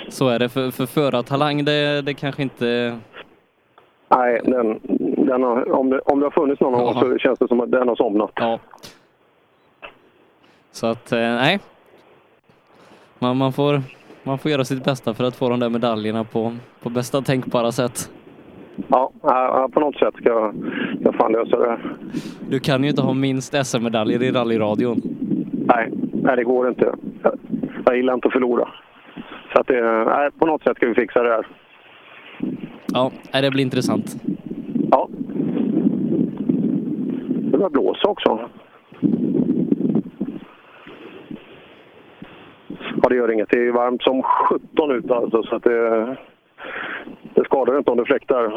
Så 0.09 0.29
är 0.29 0.39
det. 0.39 0.49
För, 0.49 0.71
för 0.71 0.87
förartalang, 0.87 1.65
det, 1.65 2.03
det 2.03 2.15
kanske 2.15 2.43
inte... 2.43 2.99
Nej, 4.09 4.41
den, 4.45 4.81
den 5.27 5.43
har, 5.43 5.73
om, 5.73 5.91
det, 5.91 6.01
om 6.01 6.21
det 6.21 6.27
har 6.27 6.31
funnits 6.31 6.61
någon 6.61 6.73
gång 6.73 6.95
så 6.95 7.19
känns 7.19 7.39
det 7.39 7.49
som 7.49 7.61
att 7.61 7.71
den 7.71 7.89
har 7.89 7.97
somnat. 7.97 8.31
Ja. 8.35 8.59
Så 10.71 10.87
att, 10.87 11.13
eh, 11.13 11.19
nej. 11.19 11.61
Man, 13.19 13.37
man, 13.37 13.53
får, 13.53 13.81
man 14.23 14.39
får 14.39 14.51
göra 14.51 14.65
sitt 14.65 14.85
bästa 14.85 15.15
för 15.15 15.25
att 15.25 15.37
få 15.37 15.49
de 15.49 15.61
där 15.61 15.69
medaljerna 15.69 16.25
på, 16.25 16.53
på 16.83 16.91
bästa 16.91 17.21
tänkbara 17.21 17.73
sätt. 17.73 18.11
Ja, 18.89 19.13
på 19.73 19.81
något 19.81 19.97
sätt 19.97 20.15
ska 20.15 20.29
jag, 20.29 20.55
jag 21.01 21.15
fan 21.15 21.33
lösa 21.33 21.57
det. 21.57 21.79
Du 22.49 22.61
kan 22.61 22.83
ju 22.83 22.91
inte 22.91 23.03
ha 23.03 23.15
minst 23.15 23.67
SM-medaljer 23.67 24.23
i 24.23 24.31
rallyradion. 24.31 25.01
Nej, 25.67 25.91
nej, 26.13 26.37
det 26.37 26.45
går 26.45 26.69
inte. 26.69 26.95
Jag, 27.23 27.39
jag 27.87 27.97
gillar 27.97 28.15
inte 28.15 28.29
att 28.29 28.33
förlora. 28.33 28.69
Så 29.53 29.61
att 29.61 29.67
det, 29.67 30.05
nej, 30.05 30.31
på 30.31 30.47
något 30.47 30.63
sätt 30.63 30.77
ska 30.77 30.87
vi 30.87 30.95
fixa 30.95 31.23
det 31.23 31.31
här. 31.31 31.47
Ja, 32.93 33.11
det 33.41 33.51
blir 33.51 33.65
intressant. 33.65 34.17
Ja. 34.93 35.09
Det 37.51 37.59
börjar 37.59 37.71
blåsa 37.71 38.09
också. 38.09 38.39
Ja, 43.03 43.09
det 43.09 43.17
gör 43.17 43.33
inget. 43.33 43.49
Det 43.51 43.59
är 43.69 43.73
varmt 43.73 44.03
som 44.03 44.23
17 44.23 44.91
ute 44.91 45.15
alltså, 45.15 45.43
så 45.43 45.57
att 45.57 45.63
det, 45.63 46.05
det 47.35 47.45
skadar 47.45 47.79
inte 47.79 47.91
om 47.91 47.97
det 47.97 48.05
fläktar. 48.05 48.49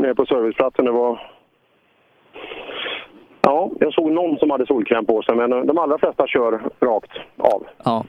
Nere 0.00 0.14
på 0.14 0.26
serviceplatsen, 0.26 0.84
det 0.84 0.90
var... 0.90 1.20
Ja, 3.42 3.70
jag 3.80 3.94
såg 3.94 4.12
någon 4.12 4.38
som 4.38 4.50
hade 4.50 4.66
solkräm 4.66 5.04
på 5.06 5.22
sig, 5.22 5.36
men 5.36 5.50
de 5.66 5.78
allra 5.78 5.98
flesta 5.98 6.26
kör 6.26 6.60
rakt 6.80 7.10
av. 7.38 7.62
Ja. 7.84 8.04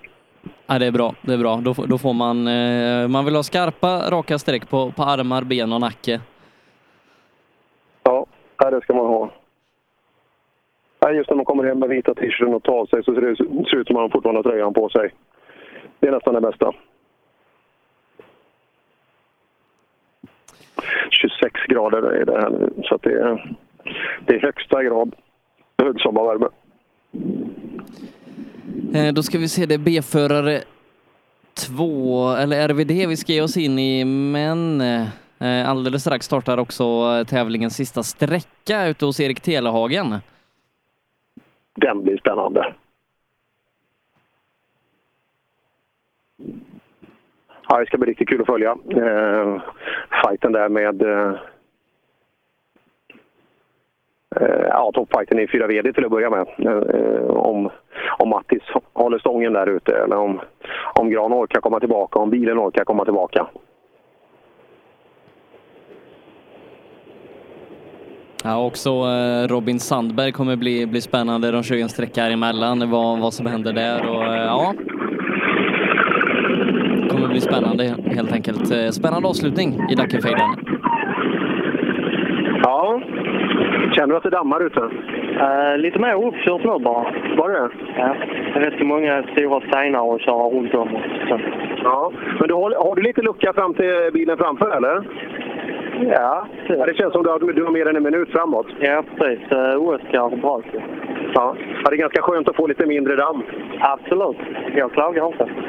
Ja, 0.67 0.79
det 0.79 0.85
är 0.85 0.91
bra. 0.91 1.13
Det 1.21 1.33
är 1.33 1.37
bra. 1.37 1.55
Då, 1.63 1.73
får- 1.73 1.87
då 1.87 1.97
får 1.97 2.13
man... 2.13 2.47
Eh, 2.47 3.07
man 3.07 3.25
vill 3.25 3.35
ha 3.35 3.43
skarpa, 3.43 4.09
raka 4.11 4.39
streck 4.39 4.69
på, 4.69 4.91
på 4.91 5.03
armar, 5.03 5.41
ben 5.43 5.73
och 5.73 5.81
nacke. 5.81 6.19
Ja, 8.63 8.69
det 8.69 8.81
ska 8.81 8.93
man 8.93 9.05
ha. 9.05 9.31
Ja, 10.99 11.11
just 11.11 11.29
när 11.29 11.37
man 11.37 11.45
kommer 11.45 11.63
hem 11.63 11.79
med 11.79 11.89
vita 11.89 12.13
t-shirten 12.13 12.53
och 12.53 12.63
tar 12.63 12.73
av 12.73 12.85
sig 12.85 13.03
så 13.03 13.13
ser 13.13 13.21
det 13.21 13.35
ser 13.35 13.77
ut 13.77 13.87
som 13.87 13.95
att 13.95 14.01
man 14.01 14.11
fortfarande 14.11 14.37
har 14.37 14.43
tröjan 14.43 14.73
på 14.73 14.89
sig. 14.89 15.13
Det 15.99 16.07
är 16.07 16.11
nästan 16.11 16.33
det 16.33 16.41
bästa. 16.41 16.73
26 21.09 21.53
grader 21.67 22.01
är 22.01 22.25
det 22.25 22.41
här 22.41 22.49
nu, 22.49 22.73
så 22.83 22.95
att 22.95 23.01
det 23.01 23.13
är, 23.13 23.55
det 24.25 24.35
är 24.35 24.39
högsta 24.39 24.83
grad 24.83 25.15
högsommarvärme. 25.77 26.47
Eh, 28.93 29.13
då 29.13 29.23
ska 29.23 29.37
vi 29.37 29.47
se, 29.47 29.65
det 29.65 29.73
är 29.73 29.77
B-förare 29.77 30.61
2, 31.53 32.31
eller 32.31 32.67
RVD 32.67 32.91
vi 32.91 33.17
ska 33.17 33.33
ge 33.33 33.41
oss 33.41 33.57
in 33.57 33.79
i, 33.79 34.05
men 34.05 34.81
eh, 34.81 35.07
Eh, 35.43 35.69
alldeles 35.69 36.01
strax 36.01 36.25
startar 36.25 36.57
också 36.57 36.83
eh, 36.83 37.25
tävlingens 37.25 37.75
sista 37.75 38.03
sträcka 38.03 38.87
ute 38.87 39.05
hos 39.05 39.19
Erik 39.19 39.41
Telehagen. 39.41 40.15
Den 41.75 42.03
blir 42.03 42.17
spännande. 42.17 42.73
Ja, 47.69 47.79
det 47.79 47.85
ska 47.85 47.97
bli 47.97 48.09
riktigt 48.09 48.29
kul 48.29 48.41
att 48.41 48.47
följa 48.47 48.71
eh, 48.71 49.61
fighten 50.23 50.51
där 50.51 50.69
med 50.69 51.01
eh, 51.01 51.35
eh, 54.35 54.65
ja, 54.67 54.91
toppfighten 54.93 55.39
i 55.39 55.47
4 55.47 55.67
VD 55.67 55.93
till 55.93 56.05
att 56.05 56.11
börja 56.11 56.29
med. 56.29 56.47
Eh, 56.57 57.25
om, 57.25 57.69
om 58.17 58.29
Mattis 58.29 58.63
håller 58.93 59.19
stången 59.19 59.53
där 59.53 59.67
ute 59.67 59.95
eller 59.95 60.17
om, 60.17 60.41
om 60.93 61.09
Gran 61.09 61.33
orkar 61.33 61.61
komma 61.61 61.79
tillbaka, 61.79 62.19
om 62.19 62.29
bilen 62.29 62.59
orkar 62.59 62.85
komma 62.85 63.05
tillbaka. 63.05 63.47
Ja, 68.45 68.65
också 68.65 68.89
eh, 68.89 69.47
Robin 69.47 69.79
Sandberg 69.79 70.31
kommer 70.31 70.55
bli, 70.55 70.87
bli 70.87 71.01
spännande. 71.01 71.51
De 71.51 71.63
kör 71.63 71.75
ju 71.75 71.81
en 71.81 71.89
sträcka 71.89 72.21
här 72.21 72.31
emellan, 72.31 72.91
vad, 72.91 73.19
vad 73.19 73.33
som 73.33 73.45
händer 73.45 73.73
där 73.73 74.09
och 74.09 74.23
eh, 74.23 74.43
ja. 74.45 74.73
kommer 77.09 77.27
bli 77.27 77.41
spännande 77.41 77.83
helt 78.05 78.33
enkelt. 78.33 78.71
Eh, 78.71 78.89
Spännande 78.89 79.27
avslutning 79.27 79.69
i 79.91 79.95
Dackefejden. 79.95 80.49
Ja, 82.63 83.01
känner 83.95 84.07
du 84.07 84.17
att 84.17 84.23
det 84.23 84.29
dammar 84.29 84.65
ute? 84.65 84.79
Uh, 84.79 85.77
lite 85.77 85.99
mer 85.99 86.13
uppkört 86.27 86.63
nu 86.63 86.83
bara. 86.83 87.03
Var 87.37 87.49
det 87.49 87.69
Ja. 87.97 88.15
Det 88.53 88.59
är 88.59 88.63
rätt 88.63 88.79
så 88.79 88.85
många 88.85 89.23
stora 89.31 89.61
stenar 89.67 90.15
att 90.15 90.21
köra 90.21 90.43
runt 90.49 90.73
om. 90.73 90.89
Så. 91.29 91.39
Ja, 91.83 92.11
men 92.39 92.47
du 92.47 92.53
har, 92.53 92.85
har 92.87 92.95
du 92.95 93.01
lite 93.01 93.21
lucka 93.21 93.53
fram 93.53 93.73
till 93.73 94.09
bilen 94.13 94.37
framför 94.37 94.77
eller? 94.77 95.03
Ja. 96.07 96.47
ja 96.67 96.85
det 96.85 96.97
känns 96.97 97.13
som 97.13 97.23
du 97.23 97.29
har, 97.29 97.39
du 97.39 97.63
har 97.63 97.71
mer 97.71 97.87
än 97.87 97.95
en 97.95 98.03
minut 98.03 98.29
framåt. 98.31 98.67
Ja, 98.79 99.03
precis. 99.17 99.51
Uh, 99.51 99.87
Oskar 99.87 100.35
bra. 100.35 100.61
Ja. 101.33 101.55
ja, 101.83 101.89
det 101.89 101.95
är 101.95 101.97
ganska 101.97 102.21
skönt 102.21 102.49
att 102.49 102.55
få 102.55 102.67
lite 102.67 102.85
mindre 102.85 103.15
damm. 103.15 103.43
Absolut. 103.79 104.37
Jag 104.75 104.91
klagar 104.91 105.27
inte. 105.27 105.49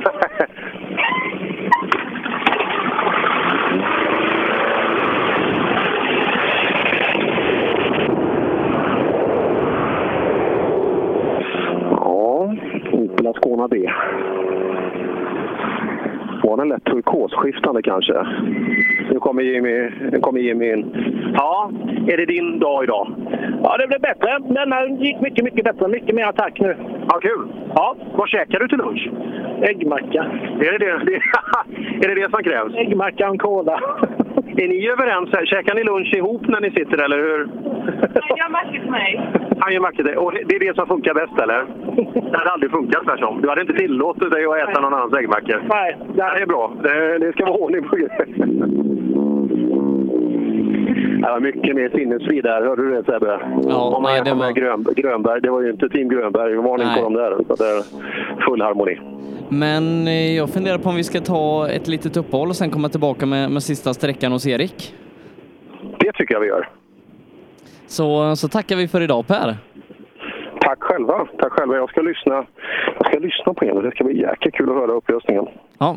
Ja, 11.90 12.54
Opel 12.92 13.26
Ascona 13.26 13.68
D. 13.68 13.92
Den 16.56 16.68
lätt 16.68 16.84
turkosskiftande 16.84 17.82
kanske? 17.82 18.26
Nu 19.10 19.18
kommer 19.20 19.42
Jimmy, 19.42 19.90
nu 20.12 20.20
kommer 20.20 20.40
Jimmy 20.40 20.72
in. 20.72 20.92
Ja, 21.34 21.70
är 22.08 22.16
det 22.16 22.26
din 22.26 22.58
dag 22.58 22.84
idag? 22.84 23.14
Ja, 23.62 23.76
det 23.76 23.86
blev 23.86 24.00
bättre. 24.00 24.38
Denna 24.38 24.86
gick 24.86 25.20
mycket, 25.20 25.44
mycket 25.44 25.64
bättre. 25.64 25.88
Mycket 25.88 26.14
mer 26.14 26.26
attack 26.26 26.60
nu. 26.60 26.76
Ja, 27.08 27.18
kul! 27.20 27.48
Ja, 27.74 27.96
vad 28.16 28.28
käkar 28.28 28.58
du 28.58 28.68
till 28.68 28.78
lunch? 28.78 29.10
Äggmacka. 29.62 30.24
Är 30.60 30.72
det 30.72 30.78
det, 30.78 31.04
det, 31.04 31.14
är 32.04 32.14
det, 32.14 32.20
det 32.20 32.30
som 32.30 32.42
krävs? 32.42 32.74
Äggmacka 32.74 33.30
och 33.30 33.40
cola. 33.40 33.80
Är 34.62 34.68
ni 34.68 34.88
överens? 34.88 35.28
här? 35.32 35.46
Käkar 35.46 35.74
ni 35.74 35.84
lunch 35.84 36.14
ihop 36.14 36.48
när 36.48 36.60
ni 36.60 36.70
sitter, 36.70 36.98
eller 37.04 37.16
hur? 37.18 37.48
Jag 38.28 38.38
gör 38.38 38.50
macka 38.50 38.70
till 38.70 38.90
mig. 38.90 39.30
Han 39.58 39.72
gör 39.72 39.80
mackor 39.80 40.04
till- 40.04 40.16
Och 40.18 40.32
det 40.32 40.56
är 40.56 40.60
det 40.60 40.74
som 40.76 40.86
funkar 40.86 41.14
bäst, 41.14 41.38
eller? 41.42 41.64
Det 42.30 42.38
hade 42.38 42.50
aldrig 42.50 42.70
funkat 42.70 43.04
tvärtom. 43.04 43.40
Du 43.42 43.48
hade 43.48 43.60
inte 43.60 43.72
tillåtit 43.72 44.30
dig 44.30 44.44
att 44.46 44.68
äta 44.68 44.80
någon 44.80 44.94
annans 44.94 45.14
äggmackor. 45.14 45.62
Nej. 45.68 45.96
Det 46.16 46.22
här 46.22 46.40
är 46.42 46.46
bra. 46.46 46.72
Det, 46.82 47.18
det 47.18 47.32
ska 47.32 47.44
vara 47.44 47.56
ordning 47.56 47.82
på 47.88 47.96
grejer. 47.96 48.26
Var 51.30 51.40
mycket 51.40 51.76
mer 51.76 51.88
sinnesfrid 51.88 52.44
där, 52.44 52.62
hörde 52.62 52.82
du 52.82 52.90
det 52.94 53.04
Sebbe? 53.04 53.38
Ja, 53.68 53.96
Om 53.96 54.02
nej, 54.02 54.22
det 54.24 54.34
var- 54.34 54.52
Grön, 54.52 54.86
Grönberg, 54.96 55.40
det 55.40 55.50
var 55.50 55.60
ju 55.62 55.70
inte 55.70 55.88
Team 55.88 56.08
Grönberg, 56.08 56.54
varning 56.54 56.88
på 56.96 57.02
dem 57.02 57.12
där. 57.14 57.36
Så 57.48 57.54
det 57.54 57.64
är 57.70 57.82
full 58.44 58.62
harmoni. 58.62 58.98
Men 59.48 60.06
eh, 60.08 60.36
jag 60.36 60.50
funderar 60.50 60.78
på 60.78 60.88
om 60.88 60.96
vi 60.96 61.04
ska 61.04 61.20
ta 61.20 61.68
ett 61.68 61.88
litet 61.88 62.16
uppehåll 62.16 62.48
och 62.48 62.56
sen 62.56 62.70
komma 62.70 62.88
tillbaka 62.88 63.26
med, 63.26 63.50
med 63.50 63.62
sista 63.62 63.94
sträckan 63.94 64.32
hos 64.32 64.46
Erik. 64.46 64.94
Det 65.98 66.12
tycker 66.12 66.34
jag 66.34 66.40
vi 66.40 66.46
gör. 66.46 66.68
Så, 67.86 68.36
så 68.36 68.48
tackar 68.48 68.76
vi 68.76 68.88
för 68.88 69.00
idag 69.00 69.26
Per. 69.26 69.56
Tack 70.64 70.78
själva. 70.80 71.26
Tack 71.38 71.52
själva. 71.52 71.76
Jag 71.76 71.90
ska 71.90 72.00
lyssna, 72.00 72.34
jag 72.98 73.06
ska 73.06 73.18
lyssna 73.18 73.54
på 73.54 73.64
er. 73.64 73.82
Det 73.82 73.90
ska 73.90 74.04
bli 74.04 74.20
jäkla 74.20 74.50
kul 74.50 74.68
att 74.70 74.76
höra 74.76 74.92
upplösningen. 74.92 75.44
Ja, 75.78 75.96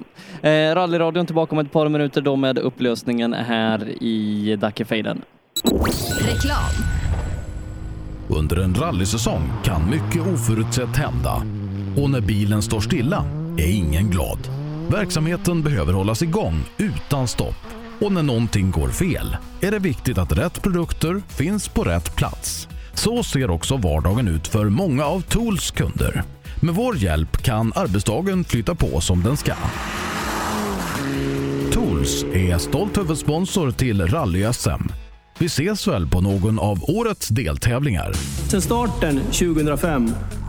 eh, 0.50 0.76
rallyradion 0.76 1.26
tillbaka 1.26 1.56
om 1.56 1.60
ett 1.60 1.72
par 1.72 1.90
minuter 1.90 2.22
då 2.22 2.36
med 2.36 2.58
upplösningen 2.58 3.34
här 3.34 4.04
i 4.04 4.56
Dackefejden. 4.56 5.22
Reklam. 6.20 6.74
Under 8.40 8.64
en 8.64 8.76
rallysäsong 8.76 9.42
kan 9.64 9.82
mycket 9.90 10.34
oförutsett 10.34 10.98
hända. 10.98 11.34
Och 12.02 12.10
när 12.10 12.22
bilen 12.22 12.62
står 12.62 12.80
stilla 12.80 13.24
är 13.58 13.78
ingen 13.78 14.10
glad. 14.12 14.40
Verksamheten 14.92 15.62
behöver 15.64 15.94
hållas 15.94 16.22
igång 16.22 16.54
utan 16.78 17.28
stopp. 17.28 17.64
Och 18.02 18.12
när 18.12 18.24
någonting 18.24 18.72
går 18.72 18.88
fel 18.88 19.38
är 19.62 19.72
det 19.72 19.80
viktigt 19.80 20.18
att 20.18 20.38
rätt 20.38 20.64
produkter 20.64 21.22
finns 21.38 21.70
på 21.70 21.84
rätt 21.84 22.16
plats. 22.16 22.68
Så 22.98 23.24
ser 23.24 23.50
också 23.50 23.78
vardagen 23.78 24.28
ut 24.28 24.48
för 24.48 24.66
många 24.66 25.06
av 25.06 25.22
Tools 25.22 25.72
kunder. 25.72 26.24
Med 26.62 26.76
vår 26.76 26.98
hjälp 26.98 27.38
kan 27.38 27.72
arbetsdagen 27.76 28.44
flytta 28.44 28.76
på 28.76 29.02
som 29.02 29.24
den 29.24 29.38
ska. 29.38 29.54
Tools 31.72 32.24
är 32.24 32.58
stolt 32.58 32.98
huvudsponsor 32.98 33.72
till 33.72 34.02
Rally-SM. 34.02 34.92
Vi 35.40 35.46
ses 35.46 35.88
väl 35.88 36.08
på 36.08 36.22
någon 36.22 36.60
av 36.60 36.84
årets 36.84 37.28
deltävlingar. 37.28 38.14
Sedan 38.50 38.62
starten 38.62 39.20
2005 39.20 40.10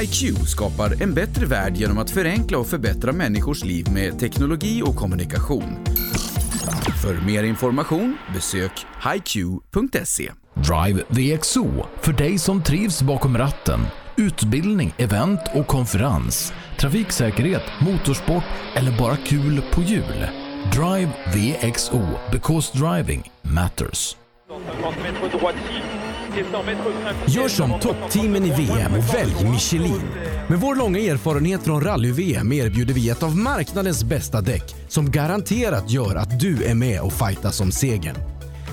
HiQ 0.00 0.38
skapar 0.46 1.02
en 1.02 1.14
bättre 1.14 1.46
värld 1.46 1.76
genom 1.76 1.98
att 1.98 2.10
förenkla 2.10 2.58
och 2.58 2.66
förbättra 2.66 3.12
människors 3.12 3.64
liv 3.64 3.86
med 3.92 4.18
teknologi 4.18 4.82
och 4.82 4.96
kommunikation. 4.96 5.84
För 7.02 7.26
mer 7.26 7.42
information 7.42 8.16
besök 8.34 8.86
hiq.se. 9.12 10.30
Drive 10.54 11.02
VXO 11.08 11.86
för 12.00 12.12
dig 12.12 12.38
som 12.38 12.62
trivs 12.62 13.02
bakom 13.02 13.38
ratten. 13.38 13.80
Utbildning, 14.16 14.94
event 14.98 15.40
och 15.54 15.66
konferens. 15.66 16.52
Trafiksäkerhet, 16.78 17.62
motorsport 17.80 18.44
eller 18.74 18.98
bara 18.98 19.16
kul 19.16 19.62
på 19.72 19.82
hjul. 19.82 20.26
Drive 20.72 21.10
VXO 21.34 22.00
because 22.32 22.78
driving 22.78 23.32
matters. 23.42 24.16
Gör 27.28 27.48
som 27.48 27.80
toppteamen 27.80 28.44
i 28.44 28.50
VM 28.50 28.92
och 28.94 29.14
välj 29.14 29.50
Michelin. 29.50 30.02
Med 30.48 30.60
vår 30.60 30.74
långa 30.74 30.98
erfarenhet 30.98 31.62
från 31.62 31.80
rally-VM 31.80 32.52
erbjuder 32.52 32.94
vi 32.94 33.10
ett 33.10 33.22
av 33.22 33.36
marknadens 33.36 34.04
bästa 34.04 34.40
däck 34.40 34.74
som 34.88 35.10
garanterat 35.10 35.90
gör 35.90 36.16
att 36.16 36.40
du 36.40 36.64
är 36.64 36.74
med 36.74 37.00
och 37.00 37.12
fightas 37.12 37.60
om 37.60 37.72
segern. 37.72 38.16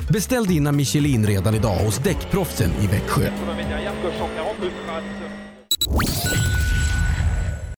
Beställ 0.10 0.46
dina 0.46 0.72
Michelin 0.72 1.28
redan 1.28 1.56
idag 1.56 1.76
hos 1.76 1.98
Däckproffsen 1.98 2.72
i 2.82 2.88
Växjö. 2.88 3.32